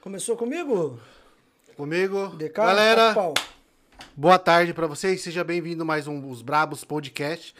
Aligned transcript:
Começou 0.00 0.36
comigo? 0.36 0.98
Comigo. 1.76 2.28
DK, 2.36 2.52
Galera, 2.54 3.14
pau. 3.14 3.34
boa 4.16 4.38
tarde 4.38 4.72
pra 4.72 4.86
vocês. 4.86 5.20
Seja 5.20 5.42
bem-vindo 5.44 5.84
mais 5.84 6.06
um 6.06 6.28
Os 6.30 6.42
Brabos 6.42 6.84
Podcast. 6.84 7.54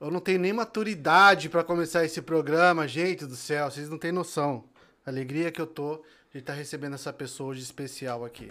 Eu 0.00 0.10
não 0.10 0.20
tenho 0.20 0.38
nem 0.38 0.52
maturidade 0.52 1.48
pra 1.48 1.62
começar 1.62 2.04
esse 2.04 2.20
programa, 2.22 2.88
gente 2.88 3.24
do 3.24 3.36
céu, 3.36 3.70
vocês 3.70 3.88
não 3.88 3.98
têm 3.98 4.12
noção. 4.12 4.64
A 5.06 5.10
alegria 5.10 5.50
que 5.50 5.60
eu 5.60 5.66
tô 5.66 6.02
de 6.32 6.38
estar 6.38 6.54
recebendo 6.54 6.94
essa 6.94 7.12
pessoa 7.12 7.50
hoje 7.50 7.62
especial 7.62 8.24
aqui. 8.24 8.50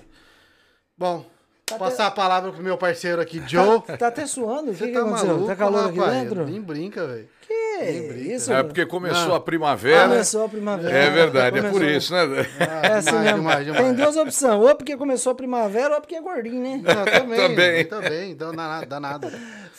Bom, 0.98 1.26
Tá 1.66 1.78
passar 1.78 2.08
a 2.08 2.12
palavra 2.12 2.52
pro 2.52 2.62
meu 2.62 2.78
parceiro 2.78 3.22
aqui, 3.22 3.42
Joe. 3.48 3.82
Tá 3.98 4.08
até 4.08 4.26
suando? 4.26 4.72
O 4.72 4.74
que, 4.74 4.80
Você 4.80 4.88
que 4.88 4.94
tá 4.94 5.06
maluco, 5.06 5.48
tá 5.48 5.56
calor 5.56 5.88
aqui 5.90 6.00
dentro? 6.00 6.46
Nem 6.46 6.62
brinca, 6.62 7.08
velho. 7.08 7.30
Brinca. 7.84 8.34
isso? 8.34 8.54
É 8.54 8.64
porque 8.64 8.86
começou 8.86 9.30
Não. 9.30 9.36
a 9.36 9.40
primavera. 9.40 10.08
Começou 10.10 10.46
a 10.46 10.50
primavera. 10.50 10.96
É 10.98 11.10
verdade, 11.10 11.58
é 11.60 11.62
por 11.62 11.72
Começou. 11.72 11.90
isso, 11.90 12.14
né? 12.14 12.46
É 12.60 12.88
assim 12.94 13.10
Demais, 13.10 13.24
mesmo. 13.24 13.38
demais, 13.38 13.66
demais. 13.66 13.86
Tem 13.86 13.94
duas 13.96 14.18
opções. 14.18 14.54
Ou 14.54 14.76
porque 14.76 14.98
começou 14.98 15.32
a 15.32 15.36
primavera, 15.36 15.96
ou 15.96 16.02
porque 16.02 16.16
é 16.16 16.22
gordinho, 16.22 16.62
né? 16.62 16.82
Não, 16.84 17.06
também, 17.06 17.38
Também. 17.48 17.86
também, 17.86 18.36
dá 18.36 18.52
nada, 18.54 18.86
dá 18.86 19.00
nada. 19.00 19.32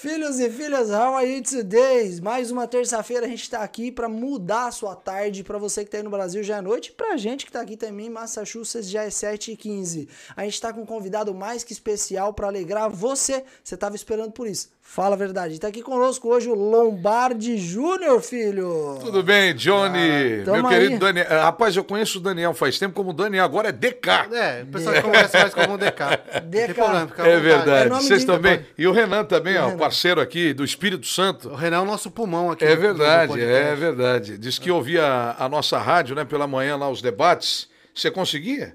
Filhos 0.02 0.40
e 0.40 0.50
filhas, 0.50 0.90
how 0.90 1.14
are 1.16 1.32
you 1.32 1.40
today? 1.44 2.20
Mais 2.20 2.50
uma 2.50 2.66
terça-feira 2.66 3.24
a 3.24 3.28
gente 3.28 3.48
tá 3.48 3.60
aqui 3.60 3.92
pra 3.92 4.08
mudar 4.08 4.66
a 4.66 4.72
sua 4.72 4.96
tarde. 4.96 5.44
Pra 5.44 5.58
você 5.58 5.84
que 5.84 5.90
tá 5.92 5.98
aí 5.98 6.02
no 6.02 6.10
Brasil 6.10 6.42
já 6.42 6.56
é 6.56 6.60
noite. 6.60 6.90
Pra 6.90 7.16
gente 7.16 7.46
que 7.46 7.52
tá 7.52 7.60
aqui 7.60 7.76
também 7.76 8.06
em 8.06 8.10
Massachusetts 8.10 8.90
já 8.90 9.04
é 9.04 9.08
7h15. 9.10 10.08
A 10.36 10.42
gente 10.42 10.60
tá 10.60 10.72
com 10.72 10.80
um 10.80 10.86
convidado 10.86 11.32
mais 11.32 11.62
que 11.62 11.72
especial 11.72 12.34
pra 12.34 12.48
alegrar 12.48 12.90
você. 12.90 13.44
Você 13.62 13.76
tava 13.76 13.94
esperando 13.94 14.32
por 14.32 14.48
isso. 14.48 14.70
Fala 14.84 15.14
a 15.14 15.16
verdade. 15.18 15.60
Tá 15.60 15.68
aqui 15.68 15.80
conosco 15.80 16.28
hoje 16.28 16.48
o 16.50 16.54
Lombardi 16.54 17.56
Júnior, 17.56 18.20
filho. 18.20 18.98
Tudo 19.00 19.22
bem, 19.22 19.54
Johnny? 19.54 20.42
tamo 20.44 20.62
meu 20.62 20.68
querido 20.68 20.94
aí. 20.94 20.98
Daniel. 20.98 21.26
Ah, 21.30 21.44
Rapaz, 21.44 21.76
eu 21.76 21.84
conheço 21.84 22.18
o 22.18 22.20
Daniel 22.20 22.52
faz 22.52 22.76
tempo 22.80 22.92
como 22.92 23.12
Daniel, 23.12 23.44
agora 23.44 23.68
é 23.68 23.72
DK. 23.72 24.08
É, 24.32 24.62
o 24.64 24.66
pessoal 24.66 25.00
conhece 25.00 25.38
mais 25.38 25.54
como 25.54 25.78
DK. 25.78 26.42
DK. 26.50 26.74
problema, 26.74 27.00
É 27.02 27.04
vontade. 27.06 27.40
verdade. 27.40 27.86
É 27.86 27.88
nome 27.88 28.02
Vocês 28.02 28.24
também. 28.24 28.66
E 28.76 28.84
o 28.88 28.92
Renan 28.92 29.24
também, 29.24 29.56
ó, 29.56 29.66
Renan. 29.66 29.76
Parceiro 29.92 30.22
aqui 30.22 30.54
do 30.54 30.64
Espírito 30.64 31.06
Santo. 31.06 31.50
O 31.50 31.54
Renan 31.54 31.76
é 31.76 31.80
o 31.80 31.84
nosso 31.84 32.10
pulmão 32.10 32.50
aqui. 32.50 32.64
É 32.64 32.74
verdade, 32.74 33.38
é 33.38 33.74
verdade. 33.74 34.38
Diz 34.38 34.58
que 34.58 34.70
ouvia 34.70 35.36
a 35.38 35.48
nossa 35.50 35.78
rádio, 35.78 36.16
né, 36.16 36.24
pela 36.24 36.46
manhã 36.46 36.76
lá, 36.76 36.88
os 36.88 37.02
debates. 37.02 37.68
Você 37.94 38.10
conseguia? 38.10 38.74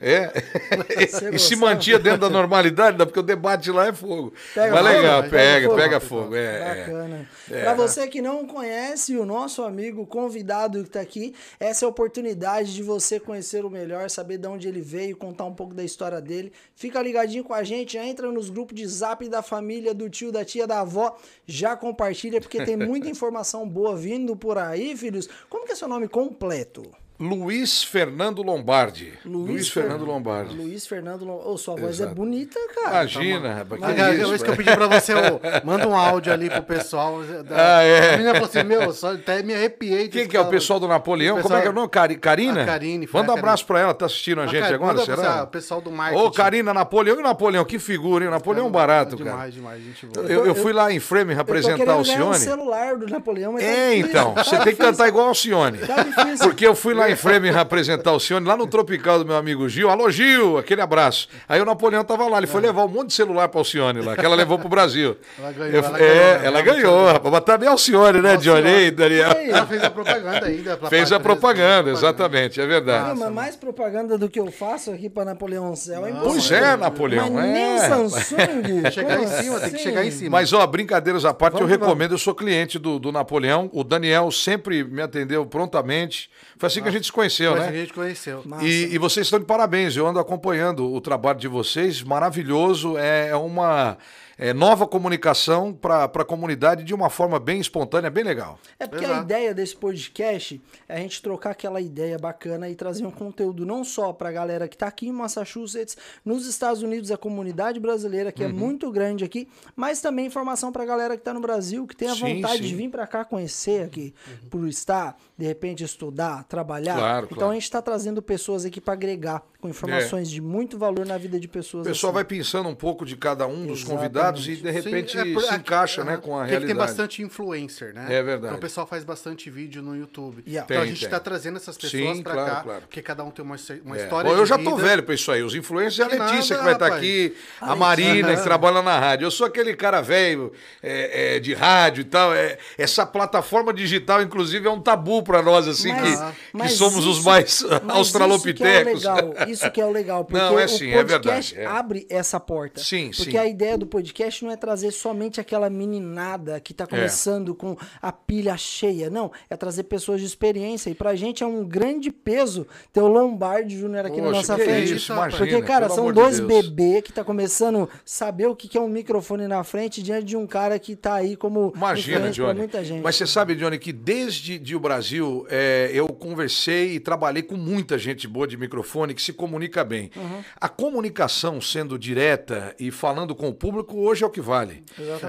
É. 0.00 0.32
E 1.32 1.38
se 1.38 1.56
mantinha 1.56 1.98
dentro 1.98 2.20
da 2.20 2.30
normalidade, 2.30 2.98
né, 2.98 3.04
porque 3.04 3.20
o 3.20 3.22
debate 3.22 3.70
lá 3.70 3.88
é 3.88 3.92
fogo. 3.92 4.32
Pega 4.54 4.74
Mas 4.74 4.80
fogo? 4.80 4.96
legal, 4.96 5.22
Pega 5.22 5.30
pega, 5.30 5.66
fogo? 5.66 5.76
pega 5.76 6.00
fogo. 6.00 6.36
É, 6.36 6.40
é. 6.40 6.84
Bacana. 6.84 7.28
Pra 7.48 7.74
você 7.74 8.08
que 8.08 8.20
não 8.20 8.46
conhece 8.46 9.16
o 9.16 9.24
nosso 9.24 9.62
amigo 9.62 10.06
convidado 10.06 10.82
que 10.84 10.90
tá 10.90 11.00
aqui, 11.00 11.34
essa 11.58 11.84
é 11.84 11.86
a 11.86 11.88
oportunidade 11.88 12.74
de 12.74 12.82
você 12.82 13.18
conhecer 13.18 13.64
o 13.64 13.70
melhor, 13.70 14.08
saber 14.10 14.38
de 14.38 14.46
onde 14.46 14.68
ele 14.68 14.80
veio, 14.80 15.16
contar 15.16 15.44
um 15.44 15.54
pouco 15.54 15.74
da 15.74 15.84
história 15.84 16.20
dele. 16.20 16.52
Fica 16.74 17.02
ligadinho 17.02 17.44
com 17.44 17.54
a 17.54 17.62
gente, 17.62 17.94
já 17.94 18.04
entra 18.04 18.30
nos 18.30 18.50
grupos 18.50 18.74
de 18.74 18.86
zap 18.86 19.26
da 19.28 19.42
família, 19.42 19.94
do 19.94 20.08
tio, 20.08 20.30
da 20.32 20.44
tia, 20.44 20.66
da 20.66 20.80
avó, 20.80 21.16
já 21.46 21.76
compartilha, 21.76 22.40
porque 22.40 22.64
tem 22.64 22.76
muita 22.76 23.08
informação 23.10 23.68
boa 23.68 23.96
vindo 23.96 24.36
por 24.36 24.58
aí, 24.58 24.96
filhos. 24.96 25.28
Como 25.48 25.66
que 25.66 25.72
é 25.72 25.74
seu 25.74 25.88
nome 25.88 26.08
completo? 26.08 26.82
Luiz 27.20 27.82
Fernando 27.82 28.42
Lombardi. 28.44 29.12
Luiz, 29.24 29.68
Fer- 29.68 29.82
Fernando 29.82 30.04
Lombardi. 30.04 30.54
Luiz 30.56 30.86
Fernando 30.86 31.24
Lombardi. 31.24 31.48
Ô, 31.50 31.56
sua 31.58 31.74
voz 31.74 31.98
é 31.98 32.04
Exato. 32.04 32.14
bonita, 32.14 32.60
cara. 32.76 32.90
Imagina, 32.90 33.54
rapaz. 33.54 33.80
Mas 33.80 33.94
que 33.96 34.00
a 34.00 34.14
isso, 34.14 34.28
vez 34.28 34.42
que 34.44 34.50
eu 34.50 34.56
pedi 34.56 34.72
pra 34.72 34.86
você, 34.86 35.14
ô, 35.14 35.40
manda 35.64 35.88
um 35.88 35.96
áudio 35.96 36.32
ali 36.32 36.48
pro 36.48 36.62
pessoal. 36.62 37.20
Da... 37.42 37.56
Ah, 37.78 37.82
é. 37.82 38.10
A 38.10 38.12
menina 38.18 38.34
falou 38.34 38.48
assim, 38.48 38.62
meu, 38.62 38.92
só 38.92 39.14
até 39.14 39.42
me 39.42 39.52
arrepiei. 39.52 40.04
de 40.04 40.10
Quem 40.10 40.28
que 40.28 40.36
é 40.36 40.40
o 40.40 40.46
pessoal 40.46 40.78
do 40.78 40.86
Napoleão? 40.86 41.38
O 41.38 41.42
Como 41.42 41.56
é 41.56 41.60
que 41.60 41.66
é 41.66 41.70
o 41.70 41.72
pessoal- 41.72 41.74
nome? 41.82 41.88
Cari- 41.88 42.16
Karina? 42.18 42.62
A 42.62 42.66
Karine, 42.66 43.06
foi 43.08 43.20
Manda 43.20 43.32
a 43.32 43.34
um 43.34 43.38
abraço 43.38 43.66
pra 43.66 43.80
ela, 43.80 43.92
tá 43.94 44.06
assistindo 44.06 44.40
a 44.40 44.44
Ah, 44.44 44.46
gente 44.46 44.60
cara, 44.62 44.74
agora, 44.76 44.92
manda 44.98 45.04
será? 45.04 45.42
o 45.42 45.46
pessoal 45.48 45.80
do 45.80 45.90
marketing. 45.90 46.22
Ô, 46.24 46.30
Karina, 46.30 46.72
Napoleão 46.72 47.18
e 47.18 47.22
Napoleão, 47.24 47.64
que 47.64 47.80
figura, 47.80 48.26
hein? 48.26 48.30
Napoleão 48.30 48.70
barato, 48.70 49.16
cara. 49.18 49.30
Demais, 49.30 49.54
demais, 49.54 49.82
gente 49.82 50.06
boa. 50.06 50.24
Eu, 50.24 50.46
eu 50.46 50.54
fui 50.54 50.72
lá 50.72 50.92
em 50.92 51.00
Frame 51.00 51.32
Eu 51.32 51.38
representar 51.38 51.96
o 51.96 52.00
um 52.00 52.04
Cione. 52.04 52.36
celular 52.38 52.96
do 52.96 53.08
Napoleão, 53.08 53.54
mas 53.54 53.64
tá 53.64 53.68
É, 53.68 53.96
então, 53.96 54.34
Tá 54.34 54.44
você 54.44 54.50
tem 54.50 54.58
que 54.60 54.64
difícil. 54.70 54.84
cantar 54.92 55.08
igual 55.08 55.26
ao 55.26 55.34
Cione. 55.34 55.78
Tá 55.78 56.02
difícil. 56.04 56.46
Porque 56.46 56.64
eu 56.64 56.76
fui 56.76 56.94
lá 56.94 57.07
em 57.10 57.16
Frame 57.16 57.50
representar 57.50 58.12
o 58.12 58.20
Cione, 58.20 58.46
lá 58.46 58.56
no 58.56 58.66
Tropical 58.66 59.18
do 59.18 59.24
meu 59.26 59.36
amigo 59.36 59.68
Gil. 59.68 59.88
Alô, 59.90 60.10
Gil, 60.10 60.58
aquele 60.58 60.80
abraço. 60.80 61.28
Aí 61.48 61.60
o 61.60 61.64
Napoleão 61.64 62.04
tava 62.04 62.26
lá, 62.28 62.38
ele 62.38 62.46
foi 62.46 62.60
levar 62.60 62.84
um 62.84 62.88
monte 62.88 63.08
de 63.08 63.14
celular 63.14 63.48
pra 63.48 63.60
Alcione 63.60 64.00
lá, 64.00 64.16
que 64.16 64.24
ela 64.24 64.34
levou 64.36 64.58
pro 64.58 64.68
Brasil. 64.68 65.16
Ela 65.38 65.52
ganhou, 65.52 65.72
Eu- 65.74 65.84
ela 65.84 65.98
é, 65.98 66.00
ganhou, 66.00 66.38
né? 66.40 66.46
ela 66.46 66.62
ganhou, 66.62 67.06
rapaz. 67.06 67.32
Mas 67.32 67.44
também 67.44 67.68
é 67.68 67.72
Alcione, 67.72 68.20
né, 68.20 68.36
Johnny? 68.36 68.90
Daniel. 68.90 69.32
Ei, 69.38 69.50
Ela 69.50 69.66
fez 69.66 69.82
a 69.84 69.90
propaganda 69.90 70.46
ainda. 70.46 70.76
pra 70.76 70.88
Fez 70.88 71.12
a 71.12 71.20
propaganda, 71.20 71.90
exatamente, 71.90 72.60
é 72.60 72.62
Não, 72.64 72.68
verdade. 72.70 73.18
mas 73.18 73.32
mais 73.32 73.56
propaganda 73.56 74.16
do 74.18 74.28
que 74.28 74.40
eu 74.40 74.50
faço 74.50 74.90
aqui 74.90 75.08
pra 75.08 75.24
Napoleão 75.24 75.74
Céu 75.76 76.06
é 76.06 76.10
impossível. 76.10 76.30
Pois 76.30 76.50
é, 76.52 76.76
Napoleão. 76.76 77.30
Mas 77.30 77.44
nem 77.50 77.64
o 77.74 77.76
é. 77.76 77.88
Samsung. 77.88 78.90
Chegar 78.92 79.22
em 79.22 79.26
cima, 79.26 79.60
tem 79.60 79.70
que 79.70 79.76
assim? 79.76 79.78
chegar 79.78 80.04
em 80.04 80.10
cima. 80.10 80.30
Mas, 80.30 80.52
ó, 80.52 80.66
brincadeiras 80.66 81.24
à 81.24 81.32
parte, 81.34 81.54
Vamos 81.54 81.70
eu 81.70 81.78
recomendo, 81.78 82.12
eu 82.12 82.18
sou 82.18 82.34
cliente 82.34 82.78
do, 82.78 82.98
do 82.98 83.12
Napoleão. 83.12 83.70
O 83.72 83.82
Daniel 83.84 84.30
sempre 84.30 84.84
me 84.84 85.00
atendeu 85.02 85.44
prontamente. 85.46 86.30
Foi 86.56 86.66
assim 86.66 86.82
que 86.82 86.88
a 86.88 86.92
gente 86.92 86.97
se 87.06 87.12
conheceu, 87.12 87.52
Mas 87.52 87.60
né? 87.62 87.68
a 87.68 87.72
gente 87.72 87.92
conheceu. 87.92 88.42
E, 88.60 88.88
e 88.94 88.98
vocês 88.98 89.26
estão 89.26 89.38
de 89.38 89.44
parabéns. 89.46 89.96
Eu 89.96 90.06
ando 90.06 90.18
acompanhando 90.18 90.92
o 90.92 91.00
trabalho 91.00 91.38
de 91.38 91.48
vocês, 91.48 92.02
maravilhoso. 92.02 92.96
É 92.98 93.34
uma 93.34 93.96
é, 94.36 94.52
nova 94.52 94.86
comunicação 94.86 95.72
para 95.72 96.04
a 96.04 96.24
comunidade 96.24 96.84
de 96.84 96.94
uma 96.94 97.10
forma 97.10 97.40
bem 97.40 97.60
espontânea, 97.60 98.08
bem 98.08 98.22
legal. 98.22 98.58
É 98.78 98.86
porque 98.86 99.04
a 99.04 99.08
Exato. 99.08 99.24
ideia 99.24 99.52
desse 99.54 99.74
podcast 99.76 100.60
é 100.88 100.96
a 100.96 100.98
gente 101.00 101.20
trocar 101.20 101.50
aquela 101.50 101.80
ideia 101.80 102.16
bacana 102.18 102.68
e 102.68 102.74
trazer 102.76 103.04
um 103.04 103.10
conteúdo 103.10 103.66
não 103.66 103.82
só 103.82 104.12
pra 104.12 104.30
galera 104.30 104.68
que 104.68 104.76
tá 104.76 104.86
aqui 104.86 105.08
em 105.08 105.12
Massachusetts, 105.12 105.96
nos 106.24 106.46
Estados 106.46 106.82
Unidos, 106.82 107.10
a 107.10 107.16
comunidade 107.16 107.80
brasileira, 107.80 108.30
que 108.30 108.44
é 108.44 108.46
Uhum. 108.46 108.52
muito 108.52 108.90
grande 108.92 109.24
aqui, 109.24 109.48
mas 109.74 110.00
também 110.00 110.26
informação 110.26 110.70
pra 110.70 110.84
galera 110.84 111.16
que 111.16 111.22
tá 111.24 111.34
no 111.34 111.40
Brasil, 111.40 111.84
que 111.86 111.96
tem 111.96 112.08
a 112.08 112.14
Sim, 112.14 112.36
vontade 112.36 112.58
sim. 112.62 112.68
de 112.68 112.74
vir 112.76 112.90
pra 112.90 113.06
cá 113.08 113.24
conhecer 113.24 113.84
aqui, 113.84 114.14
por 114.48 114.68
estar, 114.68 115.16
de 115.38 115.46
repente 115.46 115.84
estudar, 115.84 116.42
trabalhar. 116.44 116.96
Claro, 116.96 117.26
então 117.26 117.38
claro. 117.38 117.52
a 117.52 117.54
gente 117.54 117.70
tá 117.70 117.80
trazendo 117.80 118.20
pessoas 118.20 118.64
aqui 118.64 118.80
pra 118.80 118.94
agregar 118.94 119.40
com 119.60 119.68
informações 119.68 120.28
de 120.30 120.40
muito 120.40 120.76
valor 120.76 121.06
na 121.06 121.16
vida 121.16 121.38
de 121.38 121.46
pessoas. 121.48 121.86
O 121.86 121.88
pessoal 121.90 122.10
assim. 122.10 122.14
vai 122.14 122.24
pensando 122.24 122.68
um 122.68 122.74
pouco 122.74 123.04
de 123.06 123.16
cada 123.16 123.46
um 123.46 123.66
dos 123.66 123.80
Exatamente. 123.80 123.86
convidados 123.86 124.48
e, 124.48 124.56
de 124.56 124.70
repente, 124.70 125.12
Sim, 125.12 125.30
é 125.30 125.34
por- 125.34 125.42
se 125.42 125.54
encaixa 125.54 126.02
né, 126.04 126.12
aham. 126.14 126.20
com 126.20 126.36
a 126.36 126.44
realidade. 126.44 126.66
tem 126.66 126.76
bastante 126.76 127.22
influencer, 127.22 127.94
né? 127.94 128.06
É 128.08 128.22
verdade. 128.22 128.46
Então 128.46 128.56
o 128.56 128.60
pessoal 128.60 128.86
faz 128.86 129.04
bastante 129.04 129.48
vídeo 129.48 129.80
no 129.82 129.96
YouTube. 129.96 130.42
Yeah. 130.46 130.64
Então 130.64 130.76
a 130.76 130.80
Tem, 130.80 130.88
gente 130.90 131.00
tem. 131.00 131.06
está 131.06 131.20
trazendo 131.20 131.56
essas 131.56 131.76
pessoas 131.78 132.20
pra 132.20 132.32
claro, 132.32 132.50
cá, 132.50 132.60
claro. 132.62 132.80
porque 132.82 133.00
cada 133.02 133.22
um 133.24 133.30
tem 133.30 133.44
uma, 133.44 133.56
uma 133.84 133.96
É. 133.96 134.02
história 134.02 134.30
Bom, 134.30 134.36
eu 134.36 134.42
de 134.42 134.48
já 134.48 134.58
tô 134.58 134.76
vida. 134.76 134.88
velho 134.88 135.02
pra 135.04 135.14
isso 135.14 135.30
aí. 135.32 135.42
Os 135.42 135.54
influencers, 135.54 136.00
a 136.00 136.10
Que 136.10 136.16
Letícia 136.18 136.56
nada, 136.56 136.58
que 136.58 136.64
vai 136.64 136.72
estar 136.74 136.84
rapaz. 136.86 137.02
aqui, 137.02 137.36
a 137.60 137.72
A 137.72 137.76
Marina 137.76 138.36
que 138.36 138.42
trabalha 138.42 138.82
na 138.82 138.98
rádio. 138.98 139.24
Eu 139.26 139.30
sou 139.30 139.46
aquele 139.46 139.74
cara 139.76 140.00
velho 140.00 140.52
é, 140.82 141.36
é, 141.36 141.40
de 141.40 141.54
rádio 141.54 142.02
e 142.02 142.04
tal. 142.04 142.34
É, 142.34 142.58
essa 142.76 143.04
plataforma 143.06 143.72
digital, 143.72 144.20
inclusive, 144.22 144.66
é 144.66 144.70
um 144.70 144.80
tabu 144.80 145.22
pra 145.28 145.42
nós, 145.42 145.68
assim, 145.68 145.92
Mas- 145.92 146.18
que, 146.20 146.26
que 146.26 146.32
mas 146.52 146.72
somos 146.72 147.06
os 147.06 147.18
isso- 147.18 147.24
mais 147.26 147.64
mas 147.84 147.96
australopitecos. 147.96 149.02
Isso 149.02 149.02
que 149.02 149.10
é 149.10 149.14
o 149.14 149.22
legal, 149.30 149.48
isso 149.48 149.70
que 149.70 149.80
é 149.80 149.86
o 149.86 149.90
legal, 149.90 150.24
porque 150.26 150.38
Não, 150.42 150.58
é 150.58 150.64
o 150.64 150.68
sim, 150.68 150.90
é 150.90 150.96
podcast 150.96 151.54
verdade, 151.54 151.74
é. 151.74 151.78
abre 151.78 152.06
essa 152.10 152.40
porta. 152.40 152.80
Sim, 152.80 153.10
porque 153.14 153.30
sim. 153.32 153.36
a 153.38 153.46
ideia 153.46 153.76
do 153.78 153.86
podcast 153.86 154.44
não 154.44 154.50
é 154.50 154.56
trazer 154.56 154.90
somente 154.90 155.40
aquela 155.40 155.68
meninada 155.70 156.58
que 156.60 156.72
tá 156.74 156.86
começando 156.86 157.54
com 157.54 157.76
a 158.00 158.10
pilha 158.12 158.56
cheia, 158.56 159.10
não, 159.10 159.30
é 159.50 159.56
trazer 159.56 159.84
pessoas 159.84 160.20
de 160.20 160.26
experiência 160.26 160.90
e 160.90 160.94
pra 160.94 161.14
gente 161.14 161.42
é 161.42 161.46
um 161.46 161.64
grande 161.64 162.10
peso 162.10 162.66
ter 162.92 163.00
o 163.00 163.08
Lombardi 163.08 163.78
Júnior 163.78 164.06
aqui 164.06 164.16
na 164.20 164.28
Poxa, 164.28 164.36
nossa 164.38 164.56
que 164.56 164.62
frente. 164.64 164.94
isso, 164.94 165.12
imagina, 165.12 165.38
porque, 165.46 165.62
cara, 165.62 165.88
são 165.88 166.06
de 166.06 166.12
dois 166.12 166.40
Deus. 166.40 166.48
bebês 166.68 167.02
que 167.02 167.12
tá 167.12 167.22
começando 167.24 167.88
a 167.92 167.98
saber 168.04 168.46
o 168.46 168.56
que 168.56 168.68
que 168.68 168.78
é 168.78 168.80
um 168.80 168.88
microfone 168.88 169.46
na 169.46 169.62
frente 169.64 170.02
diante 170.02 170.24
de 170.24 170.36
um 170.36 170.46
cara 170.46 170.78
que 170.78 170.96
tá 170.96 171.14
aí 171.14 171.36
como 171.36 171.72
Imagina, 171.76 172.30
Johnny. 172.30 172.58
muita 172.58 172.84
gente. 172.84 173.02
Mas 173.02 173.16
você 173.16 173.26
sabe, 173.26 173.54
Johnny, 173.54 173.78
que 173.78 173.92
desde 173.92 174.58
de 174.58 174.74
o 174.76 174.80
Brasil 174.80 175.17
é, 175.48 175.90
eu 175.92 176.08
conversei 176.08 176.94
e 176.94 177.00
trabalhei 177.00 177.42
com 177.42 177.56
muita 177.56 177.98
gente 177.98 178.26
boa 178.26 178.46
de 178.46 178.56
microfone 178.56 179.14
que 179.14 179.22
se 179.22 179.32
comunica 179.32 179.84
bem. 179.84 180.10
Uhum. 180.16 180.42
A 180.60 180.68
comunicação 180.68 181.60
sendo 181.60 181.98
direta 181.98 182.74
e 182.78 182.90
falando 182.90 183.34
com 183.34 183.48
o 183.48 183.54
público 183.54 183.98
hoje 183.98 184.24
é 184.24 184.26
o 184.26 184.30
que 184.30 184.40
vale. 184.40 184.84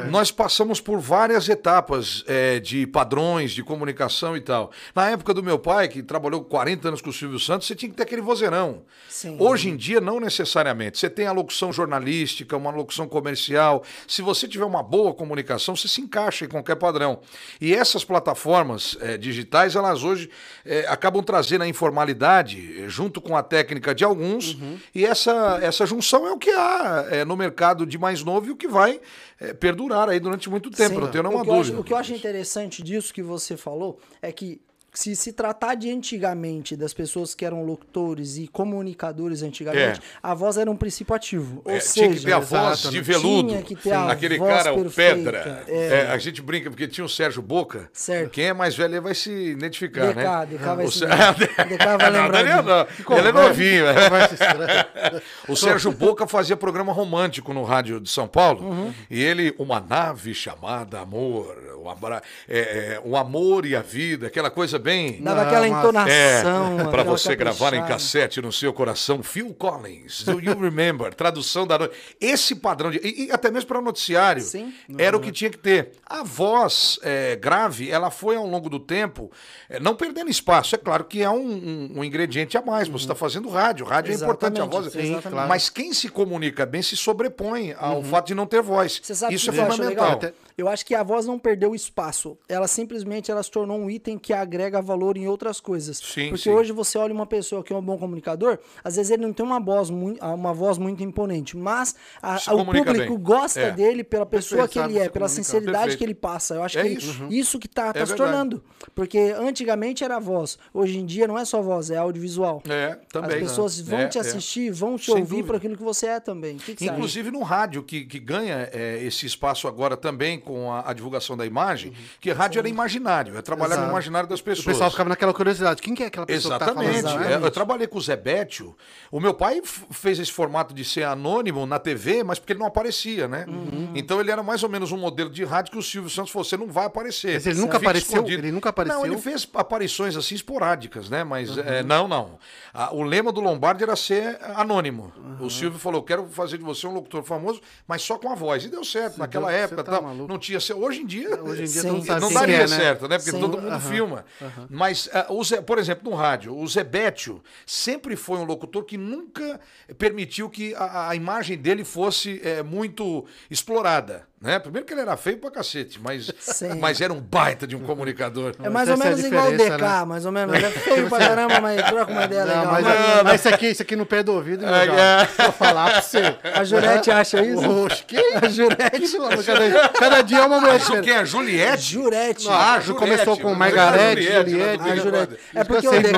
Nós 0.10 0.32
passamos 0.32 0.80
por 0.82 1.00
várias 1.00 1.48
etapas 1.50 2.24
é, 2.28 2.60
de 2.60 2.86
padrões 2.88 3.52
de 3.52 3.64
comunicação 3.64 4.36
e 4.36 4.42
tal. 4.42 4.72
Na 4.96 5.10
época 5.10 5.34
do 5.34 5.44
meu 5.44 5.60
pai, 5.60 5.88
que 5.88 6.02
trabalhou 6.02 6.44
40 6.44 6.88
anos 6.88 7.02
com 7.02 7.10
o 7.10 7.14
Silvio 7.14 7.40
Santos, 7.40 7.68
você 7.68 7.76
tinha 7.76 7.90
que 7.90 7.96
ter 7.96 8.04
aquele 8.04 8.22
vozeirão. 8.22 8.84
Sim. 9.08 9.38
Hoje 9.40 9.70
em 9.70 9.76
dia, 9.76 10.02
não 10.02 10.20
necessariamente. 10.20 10.98
Você 10.98 11.10
tem 11.10 11.28
a 11.28 11.32
locução 11.32 11.72
jornalística, 11.72 12.56
uma 12.56 12.72
locução 12.72 13.08
comercial. 13.08 13.84
Se 14.08 14.22
você 14.22 14.48
tiver 14.48 14.66
uma 14.66 14.84
boa 14.84 15.14
comunicação, 15.14 15.76
você 15.76 15.88
se 15.88 16.02
encaixa 16.02 16.46
em 16.46 16.48
qualquer 16.48 16.76
padrão. 16.76 17.20
E 17.60 17.74
essas 17.74 18.04
plataformas 18.04 18.98
eh, 19.02 19.18
digitais, 19.18 19.76
elas 19.80 20.04
hoje 20.04 20.30
eh, 20.66 20.86
acabam 20.88 21.24
trazendo 21.24 21.64
a 21.64 21.68
informalidade 21.68 22.84
eh, 22.84 22.88
junto 22.90 23.20
com 23.22 23.36
a 23.36 23.42
técnica 23.44 23.94
de 23.96 24.04
alguns. 24.04 24.58
E 24.94 25.06
essa, 25.06 25.60
essa 25.62 25.86
junção 25.86 26.28
é 26.28 26.32
o 26.32 26.38
que 26.38 26.50
há 26.52 27.08
eh, 27.10 27.26
no 27.26 27.36
mercado 27.36 27.86
de 27.86 27.98
mais 27.98 28.24
novo 28.24 28.48
e 28.48 28.52
o 28.52 28.56
que 28.56 28.68
vai 28.68 29.00
eh, 29.40 29.54
perdurar 29.54 30.10
aí 30.10 30.20
durante 30.20 30.50
muito 30.50 30.70
tempo, 30.70 30.96
Sim. 30.96 31.02
não 31.02 31.08
tenho 31.12 31.24
nenhuma 31.24 31.44
o 31.44 31.48
eu 31.48 31.54
acho- 31.54 31.62
dúvida. 31.64 31.80
o 31.82 31.84
que 31.84 31.94
eu 31.94 31.98
acho 31.98 32.14
interessante 32.14 32.84
disso 32.84 33.14
que 33.14 33.22
você 33.24 33.58
falou 33.58 34.00
é 34.22 34.32
que 34.32 34.62
se 34.94 35.16
se 35.16 35.32
tratar 35.34 35.76
de 35.76 35.90
antigamente, 35.92 36.76
das 36.76 36.94
pessoas 36.94 37.34
que 37.36 37.46
eram 37.46 37.64
locutores 37.64 38.38
e 38.38 38.48
comunicadores 38.48 39.42
antigamente, 39.44 40.02
a 40.22 40.34
voz 40.34 40.58
era 40.58 40.70
um 40.70 40.76
princípio 40.76 41.14
ativo. 41.16 41.62
Ou 41.66 41.72
É, 41.72 41.80
seja, 41.80 42.08
tinha 42.08 42.18
que 42.20 42.26
ter 42.26 42.34
a 42.34 42.40
voz 42.40 42.82
de 42.84 43.02
veludo. 43.02 43.50
Tinha 43.50 43.62
que 43.62 43.76
ter 43.76 43.92
a 43.92 44.12
Aquele 44.12 44.38
voz 44.38 44.54
cara, 44.64 44.74
o 44.74 44.90
Pedra. 44.92 45.64
é. 45.68 45.88
É, 45.88 46.12
a 46.12 46.18
gente 46.18 46.42
brinca, 46.42 46.70
porque 46.70 46.88
tinha 46.88 47.06
o 47.06 47.10
Sérgio 47.10 47.42
Boca. 47.42 47.90
Certo. 47.94 48.32
Quem 48.32 48.46
é 48.46 48.54
mais 48.54 48.76
velho 48.76 49.02
vai 49.02 49.14
se 49.14 49.32
identificar, 49.32 50.08
DK, 50.08 50.16
né? 50.16 50.46
DK 50.48 50.64
vai 50.76 50.86
O 50.86 50.92
se- 50.92 51.06
DK 51.06 51.78
vai 51.98 52.12
Não, 52.12 52.22
lembrar 52.24 52.44
disso. 52.44 52.64
não. 53.10 53.18
Ele 53.18 53.28
é 53.28 53.32
novinho. 53.32 53.86
né? 53.86 55.22
O 55.48 55.56
Sérgio 55.56 55.92
Boca 55.92 56.26
fazia 56.28 56.56
programa 56.58 56.92
romântico 56.94 57.54
no 57.54 57.64
rádio 57.64 58.00
de 58.00 58.10
São 58.10 58.28
Paulo. 58.28 58.62
Uhum. 58.70 58.94
E 59.10 59.22
ele, 59.22 59.54
uma 59.58 59.80
nave 59.80 60.34
chamada 60.34 61.00
Amor, 61.00 61.56
o, 61.82 61.90
abra- 61.90 62.22
é, 62.48 62.60
é, 62.60 63.02
o 63.04 63.16
amor 63.16 63.66
e 63.66 63.76
a 63.76 63.82
vida, 63.82 64.28
aquela 64.28 64.50
coisa 64.50 64.79
bem. 64.80 65.22
Dava 65.22 65.42
aquela 65.44 65.68
entonação. 65.68 66.80
É, 66.80 66.84
para 66.90 67.04
você 67.04 67.36
gravar 67.36 67.74
em 67.74 67.84
cassete 67.86 68.42
no 68.42 68.52
seu 68.52 68.74
coração, 68.74 69.22
Phil 69.22 69.54
Collins, 69.54 70.24
Do 70.24 70.40
You 70.40 70.58
Remember? 70.60 71.14
Tradução 71.14 71.68
da 71.68 71.78
noite. 71.78 71.96
Esse 72.20 72.56
padrão 72.56 72.90
de. 72.92 72.98
E, 73.04 73.26
e 73.28 73.32
até 73.32 73.52
mesmo 73.52 73.68
para 73.68 73.82
noticiário. 73.82 74.42
Sim. 74.42 74.74
Era 74.98 75.16
o 75.16 75.20
que 75.20 75.32
tinha 75.32 75.50
que 75.50 75.58
ter. 75.58 75.92
A 76.06 76.24
voz 76.24 77.00
é, 77.04 77.36
grave, 77.36 77.90
ela 77.92 78.10
foi 78.10 78.36
ao 78.36 78.48
longo 78.48 78.70
do 78.70 78.80
tempo, 78.80 79.32
é, 79.70 79.80
não 79.80 79.96
perdendo 79.96 80.30
espaço. 80.30 80.74
É 80.76 80.78
claro 80.78 81.04
que 81.04 81.22
é 81.22 81.30
um, 81.30 81.36
um- 81.40 81.92
um 81.98 82.04
ingrediente 82.04 82.58
a 82.58 82.62
mais. 82.62 82.88
Você 82.88 83.04
está 83.04 83.16
fazendo 83.16 83.50
rádio. 83.50 83.86
Rádio 83.86 84.12
é 84.12 84.16
importante. 84.16 84.60
A 84.62 84.66
voz. 84.66 84.88
Exatamente, 84.88 85.24
sim, 85.24 85.30
claro. 85.30 85.50
Mas 85.50 85.70
quem 85.70 85.94
se 85.94 86.10
comunica 86.10 86.66
bem 86.66 86.82
se 86.82 86.96
sobrepõe 86.96 87.74
ao 87.78 88.02
fato 88.04 88.28
de 88.28 88.36
não 88.36 88.46
ter 88.46 88.62
voz. 88.62 89.00
Você 89.04 89.14
sabe 89.16 89.34
Isso 89.36 89.50
é 89.50 89.54
fundamental. 89.54 90.20
Eu 90.60 90.68
acho 90.68 90.86
que 90.86 90.94
a 90.94 91.04
voz 91.04 91.26
não 91.26 91.40
perdeu 91.40 91.74
espaço. 91.74 92.38
Ela 92.48 92.68
simplesmente 92.68 93.32
ela 93.32 93.42
se 93.42 93.50
tornou 93.52 93.78
um 93.78 93.90
item 93.90 94.18
que 94.18 94.34
agrega 94.34 94.82
valor 94.82 95.18
em 95.18 95.28
outras 95.28 95.60
coisas. 95.60 95.98
Sim, 95.98 96.30
Porque 96.30 96.44
sim. 96.44 96.50
hoje 96.52 96.72
você 96.72 96.98
olha 96.98 97.14
uma 97.14 97.26
pessoa 97.26 97.64
que 97.64 97.72
é 97.72 97.76
um 97.76 97.82
bom 97.82 97.98
comunicador, 97.98 98.60
às 98.84 98.96
vezes 98.96 99.12
ele 99.12 99.22
não 99.26 99.34
tem 99.34 99.46
uma 99.46 99.60
voz 99.60 99.90
muito, 99.90 100.24
uma 100.24 100.54
voz 100.54 100.78
muito 100.78 101.04
imponente, 101.04 101.56
mas 101.58 101.96
a- 102.22 102.38
Se 102.38 102.50
o 102.52 102.66
público 102.66 102.94
bem. 102.94 103.20
gosta 103.20 103.60
É. 103.60 103.72
dele 103.72 104.04
pela 104.04 104.26
pessoa 104.26 104.64
Perfeito, 104.64 104.74
que 104.74 104.80
ele 104.80 104.94
sabe 105.00 105.06
é, 105.06 105.10
pela 105.10 105.28
sinceridade 105.30 105.78
Perfeito. 105.78 105.98
que 105.98 106.04
ele 106.04 106.14
passa. 106.16 106.56
Eu 106.56 106.64
acho 106.64 106.78
É 106.80 106.84
que 106.84 106.90
isso. 106.90 107.28
isso 107.30 107.60
que 107.60 107.68
tá, 107.68 107.94
tá 107.94 108.06
se 108.06 108.16
tornando. 108.16 108.64
Porque 108.96 109.18
antigamente 109.38 110.04
era 110.04 110.18
a 110.18 110.20
voz. 110.20 110.58
Hoje 110.74 110.98
em 111.00 111.06
dia 111.06 111.28
não 111.28 111.38
é 111.38 111.46
só 111.46 111.62
voz, 111.62 111.90
é 111.92 111.98
audiovisual. 111.98 112.62
É, 112.70 112.98
também. 113.12 113.38
As 113.38 113.44
pessoas 113.50 113.80
vão 113.80 114.00
É, 114.00 114.08
te 114.08 114.18
é. 114.18 114.22
assistir, 114.22 114.72
vão 114.72 114.98
te 114.98 115.06
Sem 115.06 115.16
ouvir 115.20 115.44
por 115.44 115.56
aquilo 115.56 115.78
que 115.78 115.84
você 115.84 116.08
é 116.08 116.20
também. 116.20 116.58
Que, 116.58 116.76
que? 116.76 116.86
Inclusive 116.86 117.32
no 117.32 117.42
rádio, 117.44 117.84
que, 117.84 118.06
que 118.06 118.20
ganha 118.20 118.70
é, 118.74 119.04
esse 119.04 119.26
espaço 119.26 119.68
agora 119.68 119.96
também 119.96 120.40
com 120.50 120.74
a, 120.74 120.90
a 120.90 120.94
divulgação 120.94 121.38
da 121.38 121.46
imagem, 121.46 121.94
que 122.20 122.32
rádio 122.32 122.58
era 122.58 122.68
imaginário, 122.68 123.38
é 123.38 123.42
trabalhar 123.44 123.76
no 123.76 123.82
Exato. 123.84 123.92
imaginário 123.92 124.28
das 124.28 124.40
O 124.40 124.44
pessoas. 124.44 124.66
pessoal 124.66 124.90
ficava 124.90 125.10
naquela 125.10 125.32
curiosidade. 125.32 125.80
Quem 125.80 125.94
que 125.94 126.02
é 126.02 126.08
aquela 126.08 126.26
pessoa 126.26 126.56
Exatamente. 126.56 126.96
que 126.98 127.04
tá 127.04 127.10
falando? 127.10 127.24
É, 127.26 127.38
né? 127.40 127.46
eu 127.46 127.52
trabalhei 127.52 127.86
com 127.86 128.00
o 128.00 128.02
Zé 128.02 128.16
Bétio. 128.16 128.76
O 129.12 129.20
meu 129.20 129.36
pai 129.36 129.62
fez 129.92 130.18
esse 130.18 130.32
formato 130.32 130.74
de 130.74 130.84
ser 130.84 131.04
anônimo 131.04 131.68
na 131.68 131.78
TV, 131.78 132.24
mas 132.24 132.40
porque 132.40 132.54
ele 132.54 132.60
não 132.60 132.66
aparecia, 132.66 133.28
né? 133.28 133.46
Uhum. 133.48 133.92
Então 133.94 134.20
ele 134.20 134.32
era 134.32 134.42
mais 134.42 134.64
ou 134.64 134.70
menos 134.70 134.92
um 134.92 134.98
modelo 134.98 135.30
de 135.30 135.44
rádio 135.44 135.72
que 135.74 135.78
o 135.78 135.84
Silvio 135.84 136.10
Santos 136.10 136.32
falou: 136.32 136.44
você 136.44 136.58
não 136.58 136.68
vai 136.68 136.86
aparecer. 136.86 137.34
Mas 137.36 137.46
ele 137.46 137.60
nunca 137.60 137.78
apareceu? 137.78 138.16
escondido." 138.16 138.42
Ele 138.44 138.52
nunca 138.52 138.70
apareceu? 138.70 138.98
Não, 139.00 139.06
ele 139.06 139.18
fez 139.20 139.48
aparições 139.54 140.16
assim 140.16 140.34
esporádicas, 140.34 141.10
né? 141.10 141.24
Mas 141.24 141.56
Uhum. 141.56 141.64
é, 141.64 141.84
não, 141.84 142.08
não. 142.08 142.40
Ah, 142.74 142.90
o 142.92 143.04
lema 143.04 143.32
do 143.32 143.40
Lombardi 143.42 143.84
era 143.84 143.96
ser 143.96 144.40
anônimo. 144.56 145.14
Uhum. 145.16 145.46
O 145.46 145.50
Silvio 145.52 145.78
falou: 145.80 146.02
quero 146.02 146.26
fazer 146.30 146.58
de 146.58 146.64
você 146.64 146.88
um 146.88 146.94
locutor 146.94 147.22
famoso, 147.24 147.62
mas 147.88 148.02
só 148.02 148.18
com 148.18 148.32
a 148.32 148.36
voz. 148.36 148.64
E 148.66 148.70
deu 148.70 148.84
certo. 148.84 149.20
Naquela 149.20 149.50
deu- 149.50 149.58
época 149.60 149.84
tá 149.84 149.92
tal, 149.92 150.02
maluco. 150.04 150.28
não 150.32 150.39
tinha. 150.40 150.58
Hoje 150.76 151.02
em 151.02 151.06
dia. 151.06 151.42
Hoje 151.44 151.64
em 151.64 151.66
dia 151.66 151.82
Sim. 151.82 151.90
Não 151.92 152.02
quem 152.02 152.34
daria 152.34 152.56
é, 152.56 152.60
né? 152.62 152.68
certo, 152.68 153.08
né? 153.08 153.18
Porque 153.18 153.32
Sim. 153.32 153.40
todo 153.40 153.62
mundo 153.62 153.80
filma. 153.82 154.26
Mas, 154.70 155.10
o 155.30 155.44
Zé- 155.44 155.62
por 155.62 155.78
exemplo, 155.78 156.10
no 156.10 156.16
rádio, 156.16 156.58
o 156.58 156.68
Zé 156.68 156.84
Bétio 156.84 157.44
sempre 157.66 158.16
foi 158.16 158.38
um 158.40 158.46
locutor 158.46 158.84
que 158.86 158.98
nunca 158.98 159.60
permitiu 159.98 160.50
que 160.50 160.74
a, 160.76 161.10
a 161.10 161.16
imagem 161.16 161.58
dele 161.58 161.84
fosse 161.84 162.40
eh, 162.44 162.64
muito 162.64 163.26
explorada. 163.52 164.29
Né? 164.42 164.58
Primeiro 164.58 164.86
que 164.88 164.94
ele 164.94 165.02
era 165.02 165.18
feio 165.18 165.38
pra 165.38 165.52
cacete, 165.52 166.00
mas, 166.02 166.32
Sim. 166.40 166.80
mas 166.80 167.02
era 167.02 167.12
um 167.12 167.20
baita 167.20 167.68
de 167.68 167.76
um 167.76 167.80
comunicador. 167.82 168.54
É 168.64 168.70
mais 168.70 168.88
ou 168.88 168.96
é 168.96 168.98
menos 168.98 169.20
igual 169.26 169.48
o 169.50 169.52
DK, 169.58 169.70
né? 169.78 170.06
mais 170.06 170.26
ou 170.26 170.32
menos. 170.32 170.56
É 170.56 170.72
feio 170.72 171.10
pra 171.10 171.18
caramba, 171.28 171.60
mas 171.60 171.82
troca 171.84 172.10
uma 172.12 172.24
ideia 172.24 172.46
Não, 172.46 172.56
legal. 172.56 172.72
mas, 172.72 172.84
Mas 172.86 173.24
mas 173.24 173.40
isso 173.42 173.50
aqui, 173.50 173.68
isso 173.68 173.82
aqui 173.82 173.96
no 173.98 174.06
pé 174.06 174.24
do 174.24 174.32
ouvido, 174.34 174.66
meu 174.66 174.74
É, 174.74 174.86
é. 174.86 175.26
Vou 175.44 175.52
falar 175.52 175.92
pra 175.92 176.02
você. 176.02 176.22
A 176.56 176.64
Jurete 176.64 177.12
acha 177.12 177.42
isso? 177.44 177.70
Oxe, 177.84 178.04
que? 178.06 178.16
A 178.18 178.48
Jurete. 178.50 179.18
Cada, 179.46 179.90
cada 179.90 180.22
dia 180.22 180.38
é 180.38 180.46
uma 180.46 180.62
mulher 180.62 180.80
diferente. 180.80 181.04
Quem 181.06 181.14
é? 181.16 181.26
Juliette? 181.26 181.82
Jurete. 181.84 182.48
Ah, 182.50 182.80
Ju 182.80 182.94
Juliette. 182.94 183.00
começou 183.26 183.38
com 183.40 183.54
Margarete, 183.54 184.22
que 184.26 184.32
Juliette. 184.32 184.84
né, 184.84 184.92
A 184.92 184.96
do 184.96 185.02
Jurete. 185.02 185.30
Big 185.32 185.40
É 185.56 185.64
porque 185.66 185.88
o 185.88 185.92
DK, 185.92 186.16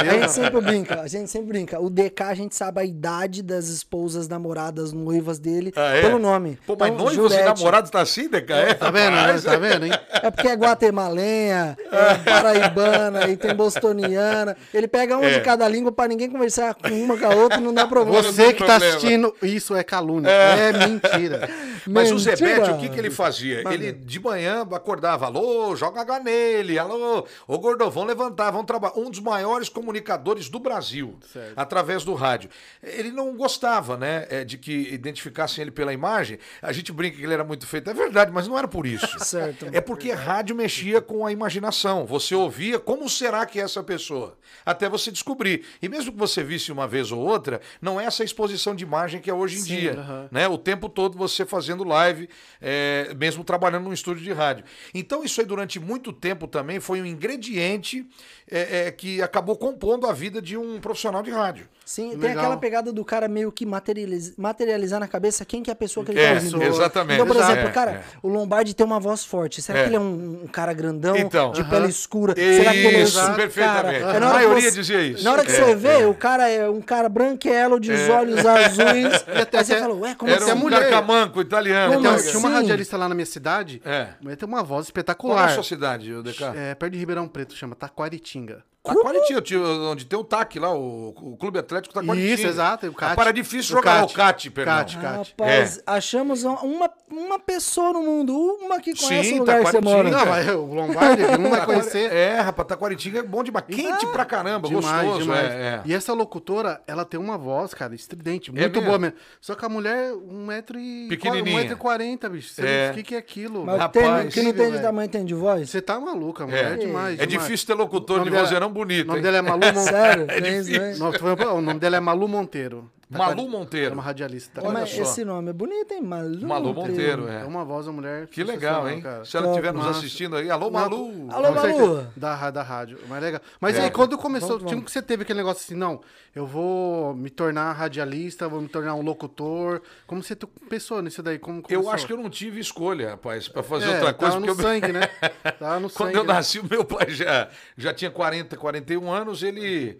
a 0.00 0.04
gente 0.14 0.32
sempre 0.32 0.60
brinca, 0.62 1.00
a 1.02 1.06
gente 1.06 1.30
sempre 1.30 1.48
brinca. 1.48 1.78
O 1.80 1.90
DK, 1.90 2.22
a 2.22 2.34
gente 2.34 2.54
sabe 2.56 2.80
a 2.80 2.84
idade 2.84 3.42
das 3.42 3.68
esposas, 3.68 4.28
namoradas, 4.28 4.92
noivas 4.94 5.38
dele 5.38 5.72
Ah, 5.76 5.94
é? 5.96 6.00
pelo 6.00 6.18
nome. 6.18 6.58
Pô, 6.66 6.74
mas 6.78 6.90
Então, 6.90 7.04
noivos 7.04 7.32
e 7.52 7.56
Jurete. 7.56 7.60
namorados 7.64 7.90
tá 7.90 8.00
assim, 8.00 8.28
Deca? 8.28 8.54
É, 8.54 8.74
Tá 8.74 8.90
vendo? 8.90 9.14
rapaz. 9.16 9.44
Tá 9.44 9.56
vendo, 9.56 9.86
hein? 9.86 9.92
É 10.22 10.30
porque 10.30 10.48
é 10.48 10.54
guatemalenha, 10.56 11.76
é 11.90 12.14
paraibana 12.30 13.28
e 13.28 13.36
tem 13.36 13.54
bostoniana. 13.54 14.56
Ele 14.72 14.88
pega 14.88 15.16
uma 15.16 15.26
É. 15.26 15.38
de 15.38 15.44
cada 15.44 15.66
língua 15.68 15.92
pra 15.92 16.08
ninguém 16.08 16.30
conversar 16.30 16.74
com 16.74 16.88
uma 16.88 17.16
com 17.16 17.26
a 17.26 17.34
outra 17.34 17.58
e 17.58 17.62
não 17.62 17.72
dá 17.72 17.86
problema. 17.86 18.22
Você 18.22 18.52
que 18.52 18.60
tá 18.64 18.78
problema. 18.78 18.96
assistindo, 18.96 19.34
isso 19.42 19.74
é 19.74 19.82
calúnia. 19.82 20.28
É, 20.30 20.72
mentira. 20.86 21.48
Mas 21.86 22.10
o 22.10 22.14
Mentira. 22.16 22.36
Bétio, 22.36 22.74
o 22.74 22.78
que, 22.78 22.88
que 22.90 22.98
ele 22.98 23.10
fazia? 23.10 23.62
Ele 23.72 23.90
de 23.92 24.20
manhã 24.20 24.66
acordava, 24.70 25.24
alô, 25.26 25.74
joga 25.74 26.02
água 26.02 26.20
nele, 26.20 26.78
alô, 26.78 27.26
ô 27.48 27.58
Gordão, 27.58 27.90
vamos 27.90 28.08
levantar, 28.10 28.50
vamos 28.50 28.66
trabalhar. 28.66 28.98
Um 28.98 29.10
dos 29.10 29.18
maiores 29.20 29.70
comunicadores 29.70 30.50
do 30.50 30.58
Brasil, 30.58 31.18
através 31.56 32.04
do 32.04 32.12
rádio. 32.12 32.50
Ele 32.82 33.10
não 33.10 33.34
gostava, 33.34 33.96
né, 33.96 34.26
é, 34.28 34.44
de 34.44 34.58
que 34.58 34.92
identificassem 34.92 35.62
ele 35.62 35.70
pela 35.70 35.90
imagem. 35.92 36.38
A 36.60 36.70
gente 36.70 36.92
brinca 36.92 37.16
que 37.16 37.24
ele 37.24 37.32
era 37.32 37.39
muito 37.44 37.66
feito, 37.66 37.90
é 37.90 37.94
verdade, 37.94 38.30
mas 38.32 38.46
não 38.46 38.58
era 38.58 38.68
por 38.68 38.86
isso. 38.86 39.06
Certo. 39.24 39.66
É 39.72 39.80
porque 39.80 40.12
rádio 40.12 40.54
mexia 40.54 41.00
com 41.00 41.26
a 41.26 41.32
imaginação. 41.32 42.06
Você 42.06 42.34
ouvia 42.34 42.78
como 42.78 43.08
será 43.08 43.46
que 43.46 43.60
é 43.60 43.62
essa 43.62 43.82
pessoa, 43.82 44.36
até 44.64 44.88
você 44.88 45.10
descobrir. 45.10 45.64
E 45.80 45.88
mesmo 45.88 46.12
que 46.12 46.18
você 46.18 46.42
visse 46.42 46.72
uma 46.72 46.86
vez 46.86 47.12
ou 47.12 47.20
outra, 47.20 47.60
não 47.80 48.00
é 48.00 48.04
essa 48.04 48.24
exposição 48.24 48.74
de 48.74 48.84
imagem 48.84 49.20
que 49.20 49.30
é 49.30 49.34
hoje 49.34 49.58
em 49.58 49.64
dia, 49.64 50.28
né? 50.30 50.48
O 50.48 50.58
tempo 50.58 50.88
todo 50.88 51.16
você 51.16 51.44
fazendo 51.44 51.84
live, 51.84 52.28
é, 52.60 53.14
mesmo 53.16 53.44
trabalhando 53.44 53.84
num 53.84 53.92
estúdio 53.92 54.22
de 54.22 54.32
rádio. 54.32 54.64
Então 54.94 55.22
isso 55.24 55.40
aí 55.40 55.46
durante 55.46 55.78
muito 55.78 56.12
tempo 56.12 56.46
também 56.46 56.80
foi 56.80 57.00
um 57.00 57.06
ingrediente 57.06 58.06
é, 58.50 58.86
é, 58.86 58.90
que 58.90 59.22
acabou 59.22 59.56
compondo 59.56 60.06
a 60.06 60.12
vida 60.12 60.42
de 60.42 60.56
um 60.56 60.80
profissional 60.80 61.22
de 61.22 61.30
rádio. 61.30 61.68
Sim, 61.90 62.10
tem 62.10 62.18
Legal. 62.20 62.38
aquela 62.44 62.56
pegada 62.56 62.92
do 62.92 63.04
cara 63.04 63.26
meio 63.26 63.50
que 63.50 63.66
materializ- 63.66 64.32
materializar 64.36 65.00
na 65.00 65.08
cabeça 65.08 65.44
quem 65.44 65.60
que 65.60 65.70
é 65.70 65.72
a 65.72 65.76
pessoa 65.76 66.06
que 66.06 66.12
ele 66.12 66.20
É, 66.20 66.28
tá 66.28 66.34
ouvindo. 66.34 66.62
exatamente. 66.62 67.14
Então, 67.20 67.26
por 67.26 67.34
exemplo, 67.34 67.66
É, 67.66 67.72
cara, 67.72 67.90
é. 67.90 68.02
o 68.22 68.28
Lombardi 68.28 68.74
tem 68.74 68.86
uma 68.86 69.00
voz 69.00 69.24
forte. 69.24 69.60
Será 69.60 69.80
É. 69.80 69.82
que 69.82 69.88
ele 69.88 69.96
é 69.96 69.98
um, 69.98 70.42
um 70.44 70.46
cara 70.46 70.72
grandão, 70.72 71.16
Então. 71.16 71.50
de 71.50 71.62
Aham. 71.62 71.68
pele 71.70 71.88
escura? 71.88 72.34
Será 72.36 72.70
que 72.70 72.78
ele 72.78 72.96
é 72.96 73.02
Isso, 73.02 73.18
esse 73.18 73.32
perfeitamente. 73.34 74.00
Cara? 74.04 74.16
É 74.16 74.20
na 74.20 74.30
A 74.30 74.34
maioria 74.34 74.70
você- 74.70 74.78
dizia 74.78 75.02
isso. 75.02 75.24
Na 75.24 75.32
hora 75.32 75.44
que 75.44 75.50
É, 75.50 75.54
você 75.64 75.74
vê, 75.74 76.02
é. 76.02 76.06
o 76.06 76.14
cara 76.14 76.48
é 76.48 76.70
um 76.70 76.80
cara 76.80 77.08
branquelo, 77.08 77.80
de 77.80 77.90
olhos 77.92 78.38
azuis. 78.46 78.78
aí 78.78 79.02
você 79.10 79.40
até- 79.40 79.64
fala, 79.80 79.94
ué, 79.94 80.14
como 80.14 80.30
Era 80.30 80.44
assim? 80.44 80.52
um 80.52 80.56
mulher. 80.58 80.80
carcamanco 80.82 81.40
italiano. 81.40 81.94
Como 81.94 82.06
Então, 82.06 82.14
assim? 82.14 82.28
tinha 82.30 82.38
uma 82.38 82.50
radialista 82.50 82.96
lá 82.96 83.08
na 83.08 83.16
minha 83.16 83.26
cidade, 83.26 83.82
É. 83.84 84.10
mas 84.22 84.36
tem 84.36 84.46
uma 84.48 84.62
voz 84.62 84.68
Qual 84.68 84.76
é 84.76 84.78
a 84.78 84.82
espetacular. 84.84 85.50
sua 85.54 85.64
cidade, 85.64 86.12
o 86.12 86.22
DK? 86.22 86.44
É, 86.54 86.74
perto 86.76 86.92
de 86.92 86.98
Ribeirão 87.00 87.26
Preto, 87.26 87.56
chama 87.56 87.74
Taquaritinga. 87.74 88.62
Taquaritinga, 88.82 89.42
tio, 89.42 89.62
onde 89.90 90.06
tem 90.06 90.18
o 90.18 90.24
TAC 90.24 90.58
lá, 90.58 90.72
o, 90.74 91.10
o 91.10 91.36
Clube 91.36 91.58
Atlético 91.58 91.92
Taquaritinga. 91.92 92.32
Isso, 92.34 92.46
exato, 92.46 92.86
o 92.86 92.94
CAT. 92.94 93.12
Ah, 93.12 93.14
Para 93.14 93.30
difícil 93.30 93.76
jogar 93.76 94.00
CAT. 94.00 94.12
o 94.12 94.16
CAT, 94.16 94.50
perdão. 94.50 94.74
CAT, 94.74 94.96
CAT. 94.98 95.34
Rapaz, 95.38 95.78
É. 95.78 95.82
achamos 95.86 96.44
uma, 96.44 96.90
uma 97.10 97.38
pessoa 97.38 97.92
no 97.92 98.00
mundo, 98.02 98.32
uma 98.62 98.80
que 98.80 98.94
conhece 98.98 99.28
Sim, 99.30 99.36
o 99.36 99.38
lugar 99.40 99.62
que 99.62 99.70
você 99.70 99.80
mora. 99.82 100.08
Não, 100.10 100.24
mas 100.24 100.48
o 100.48 100.64
Lombardi 100.64 101.22
não 101.38 101.50
vai 101.50 101.66
conhecer. 101.66 102.10
É, 102.10 102.40
rapaz, 102.40 102.68
Taquaritinga 102.68 103.18
é 103.18 103.22
bom 103.22 103.42
demais. 103.42 103.66
Quente 103.66 104.06
pra 104.06 104.24
caramba, 104.24 104.66
Demais, 104.66 104.84
gostoso. 105.04 105.22
demais. 105.24 105.44
É, 105.50 105.54
é. 105.54 105.82
E 105.84 105.92
essa 105.92 106.14
locutora, 106.14 106.80
ela 106.86 107.04
tem 107.04 107.20
uma 107.20 107.36
voz, 107.36 107.74
cara, 107.74 107.94
estridente, 107.94 108.50
muito 108.50 108.64
mesmo? 108.76 108.86
boa 108.86 108.98
mesmo. 108.98 109.16
Só 109.42 109.54
que 109.54 109.64
a 109.64 109.68
mulher, 109.68 110.14
um 110.14 110.46
metro 110.46 110.78
e... 110.80 111.06
Pequenininha. 111.08 111.54
Um 111.54 111.58
metro 111.58 111.74
e 111.74 111.76
quarenta, 111.76 112.30
bicho. 112.30 112.54
Você 112.54 112.62
É. 112.66 112.84
não- 112.86 112.92
O 112.92 112.94
que, 112.94 113.02
que 113.02 113.14
é 113.14 113.18
aquilo? 113.18 113.66
Mas 113.66 113.78
Rapaz, 113.78 114.06
tem, 114.22 114.28
que 114.30 114.42
não 114.42 114.52
tem 114.54 114.72
de 114.72 114.80
tamanho 114.80 115.08
tem 115.10 115.24
de 115.24 115.34
voz? 115.34 115.68
Você 115.68 115.82
tá 115.82 116.00
maluca, 116.00 116.46
mulher. 116.46 116.72
É, 116.72 116.76
demais, 116.78 117.20
É 117.20 117.26
demais. 117.26 117.46
difícil 117.46 117.66
ter 117.66 117.74
locutor 117.74 118.24
de 118.24 118.30
dela- 118.30 118.42
vozeirão 118.42 118.69
bonito. 118.70 119.04
O 119.04 119.06
nome 119.08 119.18
hein? 119.18 119.22
dela 119.22 119.38
é 119.38 119.42
Malu 119.42 119.60
Monteiro. 119.60 119.80
Sério? 119.80 120.26
É 120.28 120.40
né? 120.40 120.94
Não, 120.98 121.12
tu 121.12 121.18
falou, 121.18 121.58
o 121.58 121.60
nome 121.60 121.80
dela 121.80 121.96
é 121.96 122.00
Malu 122.00 122.28
Monteiro. 122.28 122.90
Tá 123.12 123.18
Malu 123.18 123.46
a- 123.46 123.48
Monteiro. 123.48 123.90
É 123.90 123.92
uma 123.94 124.02
radialista. 124.02 124.60
Tá 124.60 124.68
Olha 124.68 124.80
Mas 124.80 124.90
só. 124.90 125.02
esse 125.02 125.24
nome 125.24 125.50
é 125.50 125.52
bonito, 125.52 125.92
hein? 125.92 126.00
Malu. 126.00 126.46
Malu 126.46 126.72
Monteiro, 126.72 127.28
é. 127.28 127.40
É 127.42 127.44
uma 127.44 127.64
voz 127.64 127.86
da 127.86 127.92
mulher. 127.92 128.28
Que 128.28 128.44
legal, 128.44 128.88
hein? 128.88 129.00
cara. 129.00 129.24
Se 129.24 129.36
ela 129.36 129.48
estiver 129.48 129.72
nos 129.72 129.84
assistindo 129.86 130.36
aí. 130.36 130.48
Alô, 130.48 130.70
Malu! 130.70 131.26
Alô, 131.28 131.52
Malu. 131.52 132.06
Da, 132.16 132.50
da 132.52 132.62
rádio. 132.62 132.98
Mas 133.08 133.20
legal. 133.20 133.40
Mas 133.60 133.76
É. 133.76 133.82
aí, 133.82 133.90
quando 133.90 134.16
começou, 134.16 134.50
Vamos, 134.50 134.62
tinha 134.64 134.76
vamos. 134.76 134.84
que 134.84 134.92
você 134.92 135.02
teve 135.02 135.24
aquele 135.24 135.38
negócio 135.38 135.64
assim, 135.64 135.74
não, 135.74 136.00
eu 136.36 136.46
vou 136.46 137.12
me 137.14 137.30
tornar 137.30 137.72
radialista, 137.72 138.48
vou 138.48 138.60
me 138.60 138.68
tornar 138.68 138.94
um 138.94 139.02
locutor. 139.02 139.82
Como 140.06 140.22
você 140.22 140.36
pensou 140.68 141.02
nisso 141.02 141.20
daí? 141.20 141.38
Como 141.38 141.58
Eu 141.58 141.62
começou? 141.62 141.90
acho 141.92 142.06
que 142.06 142.12
eu 142.12 142.16
não 142.16 142.30
tive 142.30 142.60
escolha, 142.60 143.10
rapaz, 143.10 143.48
pra 143.48 143.62
fazer 143.64 143.86
É, 143.86 143.94
outra 143.96 144.14
coisa. 144.14 144.34
Tava 144.34 144.46
Porque 144.46 144.60
no 144.62 144.68
eu... 144.68 144.70
sangue, 144.80 144.92
né? 144.92 145.00
Tava 145.58 145.80
no 145.80 145.90
Quando 145.90 146.08
sangue. 146.10 146.16
eu 146.18 146.24
né? 146.24 146.32
nasci, 146.34 146.60
o 146.60 146.64
meu 146.70 146.84
pai 146.84 147.10
já, 147.10 147.48
já 147.76 147.92
tinha 147.92 148.10
40, 148.10 148.56
41 148.56 149.10
anos, 149.10 149.42
ele 149.42 149.98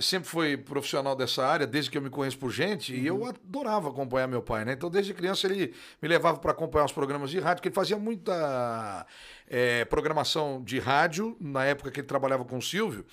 sempre 0.00 0.28
foi 0.28 0.56
profissional 0.56 1.16
dessa 1.16 1.46
área, 1.46 1.66
desde 1.66 1.90
que 1.90 1.96
eu 1.96 2.02
me 2.02 2.10
conheço 2.10 2.38
por 2.38 2.50
gente, 2.50 2.94
e 2.94 3.10
Uhum. 3.10 3.22
eu 3.22 3.26
adorava 3.26 3.88
acompanhar 3.88 4.26
meu 4.26 4.42
pai, 4.42 4.64
né? 4.64 4.72
Então, 4.74 4.90
desde 4.90 5.14
criança, 5.14 5.46
ele 5.46 5.72
me 6.02 6.08
levava 6.08 6.38
para 6.38 6.50
acompanhar 6.52 6.84
os 6.84 6.92
programas 6.92 7.30
de 7.30 7.38
rádio, 7.40 7.62
que 7.62 7.68
ele 7.68 7.74
fazia 7.74 7.96
muita 7.96 9.06
eh, 9.48 9.84
programação 9.86 10.62
de 10.62 10.78
rádio, 10.78 11.36
na 11.40 11.64
época 11.64 11.90
que 11.90 12.00
ele 12.00 12.06
trabalhava 12.06 12.44
com 12.44 12.58
o 12.58 12.62
Silvio, 12.62 13.04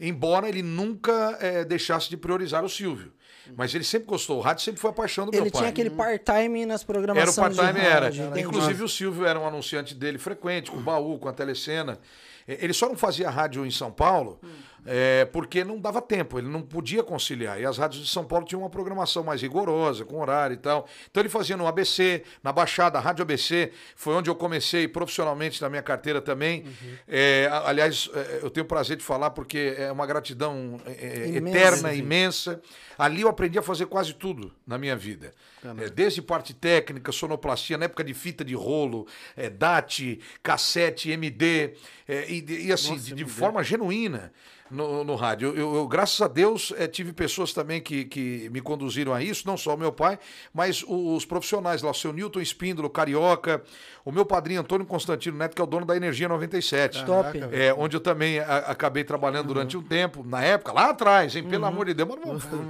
embora 0.00 0.48
ele 0.48 0.62
nunca 0.62 1.38
eh, 1.40 1.64
deixasse 1.64 2.08
de 2.10 2.16
priorizar 2.16 2.64
o 2.64 2.68
Silvio. 2.68 3.12
Mas 3.56 3.72
ele 3.72 3.84
sempre 3.84 4.08
gostou, 4.08 4.38
o 4.38 4.40
rádio 4.40 4.64
sempre 4.64 4.80
foi 4.80 4.90
a 4.90 4.92
paixão 4.92 5.24
do 5.26 5.32
Ele 5.32 5.42
meu 5.42 5.52
pai. 5.52 5.60
tinha 5.60 5.70
aquele 5.70 5.90
part-time 5.90 6.66
nas 6.66 6.80
Era 6.80 6.84
o 6.90 6.92
programações 6.92 7.56
part-time, 7.56 7.86
era. 7.86 8.08
entendi. 8.08 8.40
Inclusive 8.40 8.82
o 8.82 8.88
Silvio 8.88 9.24
era 9.24 9.38
um 9.38 9.46
anunciante 9.46 9.94
dele 9.94 10.18
frequente, 10.18 10.68
com 10.72 10.78
o 10.78 10.80
baú, 10.80 11.16
com 11.20 11.28
a 11.28 11.32
telecena. 11.32 11.96
Eh, 12.48 12.58
Ele 12.64 12.72
só 12.72 12.88
não 12.88 12.96
fazia 12.96 13.30
rádio 13.30 13.64
em 13.64 13.70
São 13.70 13.92
Paulo 13.92 14.40
eh, 14.86 15.24
porque 15.32 15.64
não 15.64 15.80
dava 15.80 16.00
tempo, 16.00 16.38
ele 16.38 16.48
não 16.48 16.62
podia 16.62 17.02
conciliar. 17.02 17.60
E 17.60 17.64
as 17.66 17.78
rádios 17.78 18.02
de 18.04 18.08
São 18.10 18.24
Paulo 18.24 18.44
tinham 18.46 18.60
uma 18.62 18.70
programação 18.70 19.22
mais 19.24 19.42
rigorosa, 19.42 20.04
com 20.04 20.20
horário 20.20 20.54
e 20.54 20.56
tal. 20.58 20.86
Então 21.10 21.20
ele 21.22 21.28
fazia 21.28 21.56
no 21.56 21.66
ABC, 21.66 22.22
na 22.42 22.52
Baixada, 22.52 22.98
Rádio 23.00 23.22
ABC, 23.22 23.72
foi 23.94 24.14
onde 24.14 24.30
eu 24.30 24.34
comecei 24.34 24.86
profissionalmente 24.88 25.60
na 25.60 25.68
minha 25.68 25.82
carteira 25.82 26.20
também. 26.22 26.64
Eh, 27.08 27.48
a- 27.50 27.68
aliás, 27.68 28.08
eh, 28.14 28.40
eu 28.42 28.50
tenho 28.50 28.64
o 28.64 28.68
prazer 28.68 28.96
de 28.96 29.04
falar 29.04 29.30
porque 29.30 29.74
é 29.76 29.90
uma 29.92 30.06
gratidão 30.06 30.80
eh, 30.86 31.32
Imensa. 31.36 31.58
eterna, 31.58 31.94
imensa. 31.94 32.60
Ali 32.98 33.22
eu 33.22 33.28
aprendi 33.28 33.58
a 33.58 33.62
fazer 33.62 33.86
quase 33.86 34.14
tudo 34.14 34.52
na 34.66 34.78
minha 34.78 34.96
vida. 34.96 35.32
É, 35.82 35.90
desde 35.90 36.22
parte 36.22 36.54
técnica, 36.54 37.10
sonoplastia, 37.10 37.76
na 37.76 37.86
época 37.86 38.04
de 38.04 38.14
fita 38.14 38.44
de 38.44 38.54
rolo, 38.54 39.06
é, 39.36 39.50
DAT, 39.50 40.20
cassete, 40.42 41.10
MD, 41.10 41.74
é, 42.06 42.30
e, 42.30 42.66
e 42.68 42.72
assim, 42.72 42.92
Nossa, 42.92 43.02
de, 43.04 43.14
de 43.14 43.24
forma 43.24 43.62
genuína 43.64 44.32
no, 44.70 45.04
no 45.04 45.14
rádio. 45.14 45.52
Eu, 45.56 45.74
eu- 45.76 45.86
graças 45.88 46.20
a 46.20 46.28
Deus, 46.28 46.72
é, 46.76 46.86
tive 46.86 47.12
pessoas 47.12 47.52
também 47.52 47.80
que, 47.80 48.04
que 48.04 48.48
me 48.50 48.60
conduziram 48.60 49.12
a 49.14 49.22
isso, 49.22 49.46
não 49.46 49.56
só 49.56 49.74
o 49.74 49.78
meu 49.78 49.92
pai, 49.92 50.18
mas 50.52 50.84
os 50.86 51.24
profissionais 51.24 51.82
lá, 51.82 51.90
o 51.90 51.94
seu 51.94 52.12
Newton 52.12 52.40
Espíndola, 52.40 52.86
o 52.88 52.90
Carioca, 52.90 53.62
o 54.04 54.12
meu 54.12 54.24
padrinho 54.24 54.60
Antônio 54.60 54.86
Constantino 54.86 55.36
Neto, 55.36 55.54
que 55.54 55.60
é 55.60 55.64
o 55.64 55.66
dono 55.66 55.84
da 55.86 55.96
Energia 55.96 56.28
97. 56.28 57.04
Top. 57.04 57.38
É, 57.52 57.74
onde 57.76 57.96
eu 57.96 58.00
também 58.00 58.38
a- 58.40 58.58
acabei 58.68 59.04
trabalhando 59.04 59.48
durante 59.48 59.76
um 59.76 59.82
tempo, 59.82 60.24
na 60.24 60.42
época, 60.42 60.72
lá 60.72 60.90
atrás, 60.90 61.34
hein? 61.34 61.44
Pelo 61.44 61.64
amor 61.66 61.86
de 61.86 61.94
Deus. 61.94 62.08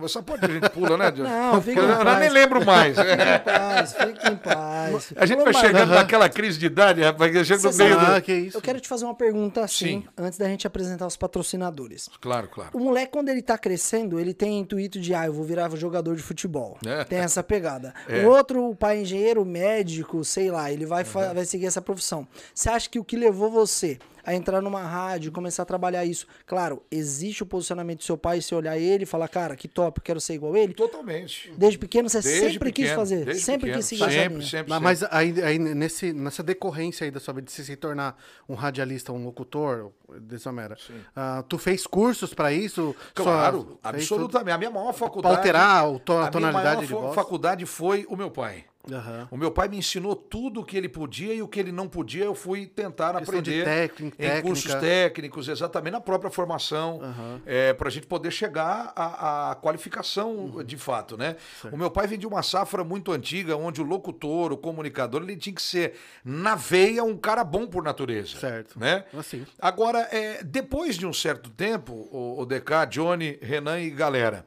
Mas 0.01 0.11
essa 0.11 0.23
parte 0.23 0.45
a 0.45 0.49
gente 0.49 0.69
pula, 0.71 0.97
né? 0.97 1.13
Não, 1.17 1.61
fica 1.63 1.81
em 1.81 1.85
eu, 1.89 1.97
paz. 2.05 2.19
nem 2.21 2.29
lembro 2.31 2.65
mais. 2.65 2.97
Fique 2.97 3.11
em 3.13 3.39
paz, 3.45 3.93
fique 3.95 4.29
em 4.29 4.37
paz. 4.37 5.13
A 5.17 5.27
gente 5.27 5.43
vai 5.45 5.53
chegando 5.55 5.91
naquela 5.91 6.29
crise 6.29 6.59
de 6.59 6.67
idade, 6.67 7.03
rapaz, 7.03 7.31
que 7.33 7.45
chega 7.45 7.63
no 7.63 7.73
Você 7.73 7.85
meio 7.85 7.99
do... 7.99 8.07
Ah, 8.07 8.21
que 8.21 8.33
isso. 8.35 8.57
Eu 8.57 8.63
quero 8.63 8.81
te 8.81 8.89
fazer 8.89 9.05
uma 9.05 9.15
pergunta 9.15 9.63
assim, 9.63 9.87
Sim. 10.03 10.05
antes 10.17 10.39
da 10.39 10.47
gente 10.47 10.67
apresentar 10.67 11.07
os 11.07 11.17
patrocinadores. 11.17 11.86
Claro, 12.21 12.49
claro. 12.49 12.71
O 12.75 12.81
moleque, 12.81 13.13
quando 13.13 13.29
ele 13.29 13.43
tá 13.43 13.57
crescendo, 13.59 14.19
ele 14.21 14.35
tem 14.35 14.59
intuito 14.59 14.99
de, 15.01 15.15
ah, 15.15 15.27
eu 15.27 15.33
vou 15.33 15.45
virar 15.45 15.69
jogador 15.77 16.17
de 16.17 16.23
futebol. 16.23 16.79
É. 16.87 17.05
Tem 17.05 17.19
essa 17.19 17.43
pegada. 17.43 17.95
É. 18.09 18.25
O 18.25 18.31
outro, 18.31 18.71
o 18.71 18.75
pai 18.77 19.01
engenheiro, 19.01 19.45
médico, 19.45 20.25
sei 20.25 20.51
lá, 20.51 20.71
ele 20.71 20.87
vai, 20.87 21.05
fa- 21.05 21.33
vai 21.33 21.45
seguir 21.45 21.67
essa 21.67 21.83
profissão. 21.83 22.27
Você 22.55 22.69
acha 22.71 22.89
que 22.89 22.99
o 22.99 23.05
que 23.05 23.17
levou 23.17 23.51
você 23.51 23.99
a 24.27 24.35
entrar 24.35 24.61
numa 24.61 24.83
rádio, 24.83 25.31
começar 25.33 25.63
a 25.63 25.67
trabalhar 25.67 26.05
isso? 26.05 26.27
Claro, 26.45 26.83
existe 26.91 27.43
o 27.43 27.47
posicionamento 27.47 27.99
do 28.01 28.05
seu 28.05 28.19
pai, 28.19 28.41
você 28.43 28.55
olhar 28.55 28.77
ele 28.77 29.05
e 29.05 29.07
falar, 29.07 29.29
cara, 29.29 29.55
que 29.57 29.69
top, 29.69 30.01
quero 30.01 30.21
ser 30.21 30.35
igual 30.35 30.57
ele. 30.57 30.75
Totalmente. 30.75 31.53
Desde 31.57 31.79
pequeno 31.79 32.09
você 32.11 32.21
Desde 32.21 32.41
sempre 32.53 32.73
quis 32.73 32.85
pequeno, 32.87 33.01
fazer, 33.01 33.25
desde 33.25 33.43
sempre 33.43 33.61
pequeno. 33.71 33.77
quis 33.79 33.87
seguir 33.87 34.05
Sempre, 34.11 34.17
sempre, 34.17 34.37
Mas, 34.39 34.51
sempre. 34.51 34.81
mas 34.81 35.03
aí, 35.11 35.43
aí 35.43 35.59
nesse, 35.59 36.13
nessa 36.13 36.43
decorrência 36.43 37.05
aí 37.05 37.11
da 37.11 37.21
sua 37.21 37.33
vida, 37.35 37.47
de 37.47 37.53
se 37.53 37.77
tornar 37.77 38.17
um 38.49 38.55
radialista, 38.55 39.13
um 39.13 39.25
locutor, 39.25 39.93
dessa 40.21 40.51
maneira, 40.51 40.77
ah, 41.15 41.45
tu 41.49 41.57
fez 41.59 41.87
cursos 41.87 42.35
pra 42.35 42.53
isso? 42.53 42.95
Claro, 43.15 43.63
Sua- 43.63 43.79
absolutamente. 43.83 44.55
A 44.55 44.59
minha 44.59 44.71
maior 44.71 44.93
faculdade... 44.93 45.35
Pra 45.35 45.41
alterar 45.43 45.89
o 45.89 45.99
to- 46.01 46.13
a 46.13 46.17
minha 46.19 46.31
tonalidade 46.31 46.65
maior 46.77 46.81
de 46.87 46.93
voz? 46.93 47.15
faculdade 47.15 47.67
foi 47.67 48.05
o 48.09 48.17
meu 48.17 48.31
pai. 48.31 48.65
Aham. 48.91 49.29
O 49.31 49.37
meu 49.37 49.51
pai 49.51 49.69
me 49.69 49.77
ensinou 49.79 50.15
tudo 50.15 50.61
o 50.61 50.65
que 50.65 50.77
ele 50.77 50.89
podia 50.89 51.35
e 51.35 51.43
o 51.43 51.49
que 51.49 51.59
ele 51.59 51.73
não 51.73 51.89
podia, 51.89 52.25
eu 52.25 52.35
fui 52.35 52.67
tentar 52.67 53.17
aprender 53.17 53.65
técnica, 53.65 54.25
em 54.25 54.43
cursos 54.43 54.65
técnica. 54.73 54.81
técnicos, 54.87 55.49
exatamente 55.49 55.93
na 55.93 56.01
própria 56.01 56.31
formação, 56.31 57.01
Aham. 57.03 57.41
para 57.77 57.89
a 57.89 57.91
gente 57.91 58.07
poder 58.07 58.31
chegar 58.31 58.93
à, 58.95 59.51
à 59.51 59.55
qualificação 59.57 60.63
de 60.65 60.77
fato, 60.77 61.17
né? 61.17 61.37
O 61.71 61.77
meu 61.77 61.91
pai 61.91 62.07
vem 62.07 62.19
de 62.19 62.27
uma 62.27 62.43
safra 62.43 62.85
muito 62.85 63.13
antiga, 63.13 63.57
onde 63.57 63.81
o 63.81 63.85
locutor, 63.85 64.53
o 64.53 64.57
comunicador, 64.57 65.23
ele 65.23 65.37
tinha 65.37 65.55
que 65.55 65.63
ser 65.63 65.95
na 66.25 66.55
veia 66.55 67.03
um 67.05 67.17
cara 67.17 67.43
bom 67.45 67.67
por 67.67 67.83
natureza, 67.83 68.39
Certo. 68.39 68.79
né? 68.79 69.05
Assim. 69.17 69.47
Agora, 69.61 70.01
é, 70.13 70.43
depois 70.45 70.97
de 70.97 71.07
um 71.07 71.13
certo 71.13 71.51
tempo, 71.51 71.93
o, 72.11 72.41
o 72.41 72.47
DK, 72.47 72.87
Johnny, 72.91 73.39
Renan 73.43 73.81
e 73.81 73.91
galera, 73.91 74.45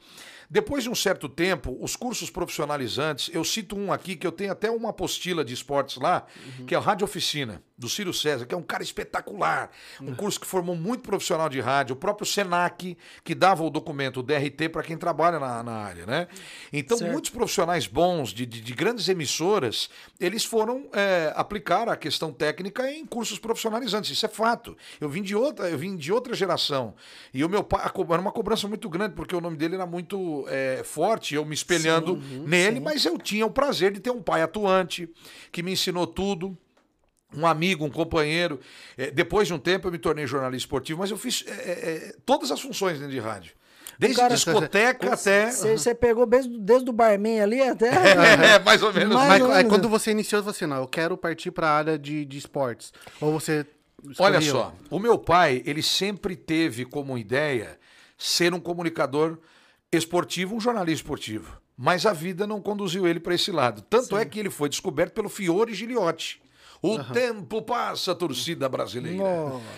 depois 0.50 0.84
de 0.84 0.90
um 0.90 0.96
certo 0.96 1.30
tempo, 1.30 1.78
os 1.80 1.96
cursos 1.96 2.30
profissionalizantes, 2.30 3.30
eu 3.34 3.44
cito 3.44 3.78
um 3.78 3.94
aqui 3.94 4.16
que 4.16 4.26
eu 4.26 4.32
tenho 4.32 4.52
até 4.52 4.72
uma 4.72 4.90
apostila 4.90 5.46
de 5.46 5.54
esportes 5.54 5.98
lá, 5.98 6.26
que 6.66 6.74
é 6.74 6.78
o 6.78 6.82
Rádio 6.82 7.06
Oficina, 7.06 7.62
do 7.80 7.88
Ciro 7.88 8.14
César, 8.14 8.46
que 8.46 8.54
é 8.54 8.58
um 8.58 8.62
cara 8.62 8.84
espetacular. 8.84 9.72
Um 10.02 10.14
curso 10.14 10.38
que 10.40 10.46
formou 10.46 10.76
muito 10.76 11.02
profissional 11.02 11.48
de 11.48 11.62
rádio, 11.62 11.94
o 11.94 11.96
próprio 11.96 12.26
Senac, 12.28 12.98
que 13.24 13.34
dava 13.34 13.64
o 13.64 13.70
documento, 13.70 14.20
o 14.20 14.24
DRT, 14.24 14.68
para 14.70 14.84
quem 14.84 14.98
trabalha 14.98 15.40
na, 15.40 15.64
na 15.64 15.72
área, 15.72 16.06
né? 16.06 16.28
Então, 16.74 16.98
Certo. 16.98 17.12
muitos 17.12 17.32
profissionais 17.32 17.88
bons, 17.88 18.34
de, 18.34 18.46
de- 18.46 18.60
de 18.60 18.74
grandes 18.74 19.08
emissoras, 19.08 19.90
eles 20.20 20.44
foram 20.44 20.90
é, 20.94 21.32
aplicar 21.36 21.88
a 21.88 21.96
questão 21.96 22.34
técnica 22.34 22.92
em 22.92 23.06
cursos 23.06 23.40
profissionalizantes. 23.40 24.12
Isso 24.12 24.26
é 24.26 24.30
fato. 24.30 24.76
Eu 25.00 25.08
vim 25.08 25.22
de 25.22 25.34
outra, 25.36 25.70
eu 25.70 25.78
vim 25.78 25.96
de 25.96 26.12
outra 26.12 26.34
geração. 26.34 26.94
E 27.34 27.46
o 27.46 27.50
meu 27.50 27.64
pai, 27.64 27.82
era 27.86 28.22
uma 28.22 28.32
cobrança 28.32 28.68
muito 28.68 28.90
grande, 28.90 29.16
porque 29.16 29.34
o 29.36 29.40
nome 29.40 29.56
dele 29.56 29.76
era 29.76 29.86
muito 29.86 30.46
é, 30.50 30.82
forte, 30.84 31.34
eu 31.36 31.46
me 31.46 31.54
espelhando 31.56 32.18
nele, 32.46 32.80
mas 32.82 33.06
eu 33.06 33.18
tinha 33.18 33.46
o 33.46 33.50
prazer 33.52 33.94
de 33.94 34.02
ter 34.02 34.12
um 34.12 34.22
pai 34.22 34.42
atuante, 34.42 35.08
que 35.52 35.64
me 35.64 35.72
ensinou 35.72 36.06
tudo 36.06 36.58
um 37.36 37.46
amigo, 37.46 37.86
um 37.86 37.90
companheiro. 37.90 38.60
É, 38.98 39.12
depois 39.12 39.48
de 39.48 39.54
um 39.54 39.60
tempo 39.60 39.88
eu 39.88 39.92
me 39.92 39.98
tornei 39.98 40.26
jornalista 40.26 40.66
esportivo, 40.66 41.00
mas 41.00 41.12
eu 41.12 41.18
fiz 41.18 41.44
é, 41.48 41.52
é, 41.52 42.16
todas 42.26 42.52
as 42.52 42.60
funções 42.62 42.98
dentro 42.98 43.14
de 43.14 43.20
rádio. 43.20 43.54
Desde 43.98 44.18
cara- 44.18 44.34
discoteca 44.34 45.14
até. 45.14 45.52
Você 45.52 45.94
pegou 45.94 46.26
desde, 46.26 46.58
desde 46.58 46.90
o 46.90 46.94
barman 46.94 47.42
ali 47.42 47.62
até... 47.62 47.90
É, 48.56 48.60
mais 48.60 48.82
ou 48.82 48.94
menos. 48.94 49.14
Mais 49.14 49.28
Mas 49.28 49.42
ou 49.42 49.50
menos. 49.50 49.70
quando 49.70 49.90
você 49.90 50.12
iniciou, 50.12 50.42
você 50.42 50.66
não, 50.66 50.78
eu 50.78 50.88
quero 50.88 51.18
partir 51.18 51.52
pra 51.52 51.70
área 51.70 52.00
de, 52.00 52.24
de 52.24 52.38
esportes. 52.38 52.94
Ou 53.20 53.34
você. 53.34 53.66
Olha 54.18 54.38
escolheu? 54.38 54.64
só, 54.64 54.74
o 54.90 54.98
meu 54.98 55.18
pai, 55.18 55.62
ele 55.66 55.84
sempre 55.84 56.38
teve 56.38 56.86
como 56.86 57.18
ideia 57.18 57.78
ser 58.18 58.54
um 58.54 58.60
comunicador 58.60 59.38
esportivo, 59.92 60.56
um 60.56 60.60
jornalista 60.62 61.04
esportivo. 61.04 61.60
Mas 61.78 62.06
a 62.06 62.14
vida 62.14 62.48
não 62.48 62.62
conduziu 62.62 63.06
ele 63.06 63.20
para 63.20 63.36
esse 63.36 63.52
lado. 63.52 63.82
Tanto 63.82 64.18
é 64.18 64.24
que 64.24 64.40
ele 64.40 64.50
foi 64.50 64.70
descoberto 64.70 65.14
pelo 65.14 65.28
Fiore 65.28 65.74
Giliotti. 65.74 66.42
O 66.82 66.98
tempo 67.14 67.62
passa, 67.62 68.16
torcida 68.16 68.70
brasileira. 68.70 69.24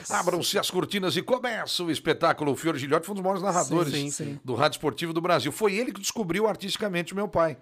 Abram-se 0.10 0.60
as 0.60 0.70
cortinas 0.70 1.18
e 1.18 1.22
começa 1.22 1.84
o 1.84 1.90
espetáculo. 1.90 2.52
O 2.52 2.56
Fiore 2.56 2.78
Giliotti 2.78 3.06
foi 3.06 3.14
um 3.14 3.16
dos 3.16 3.24
maiores 3.24 3.44
narradores 3.44 3.94
Sim, 3.94 4.12
sim. 4.12 4.40
do 4.44 4.54
rádio 4.54 4.78
esportivo 4.78 5.12
do 5.12 5.20
Brasil. 5.22 5.52
Foi 5.52 5.74
ele 5.74 5.92
que 5.92 6.00
descobriu 6.00 6.48
artisticamente 6.48 7.14
o 7.14 7.16
meu 7.16 7.28
pai. 7.28 7.58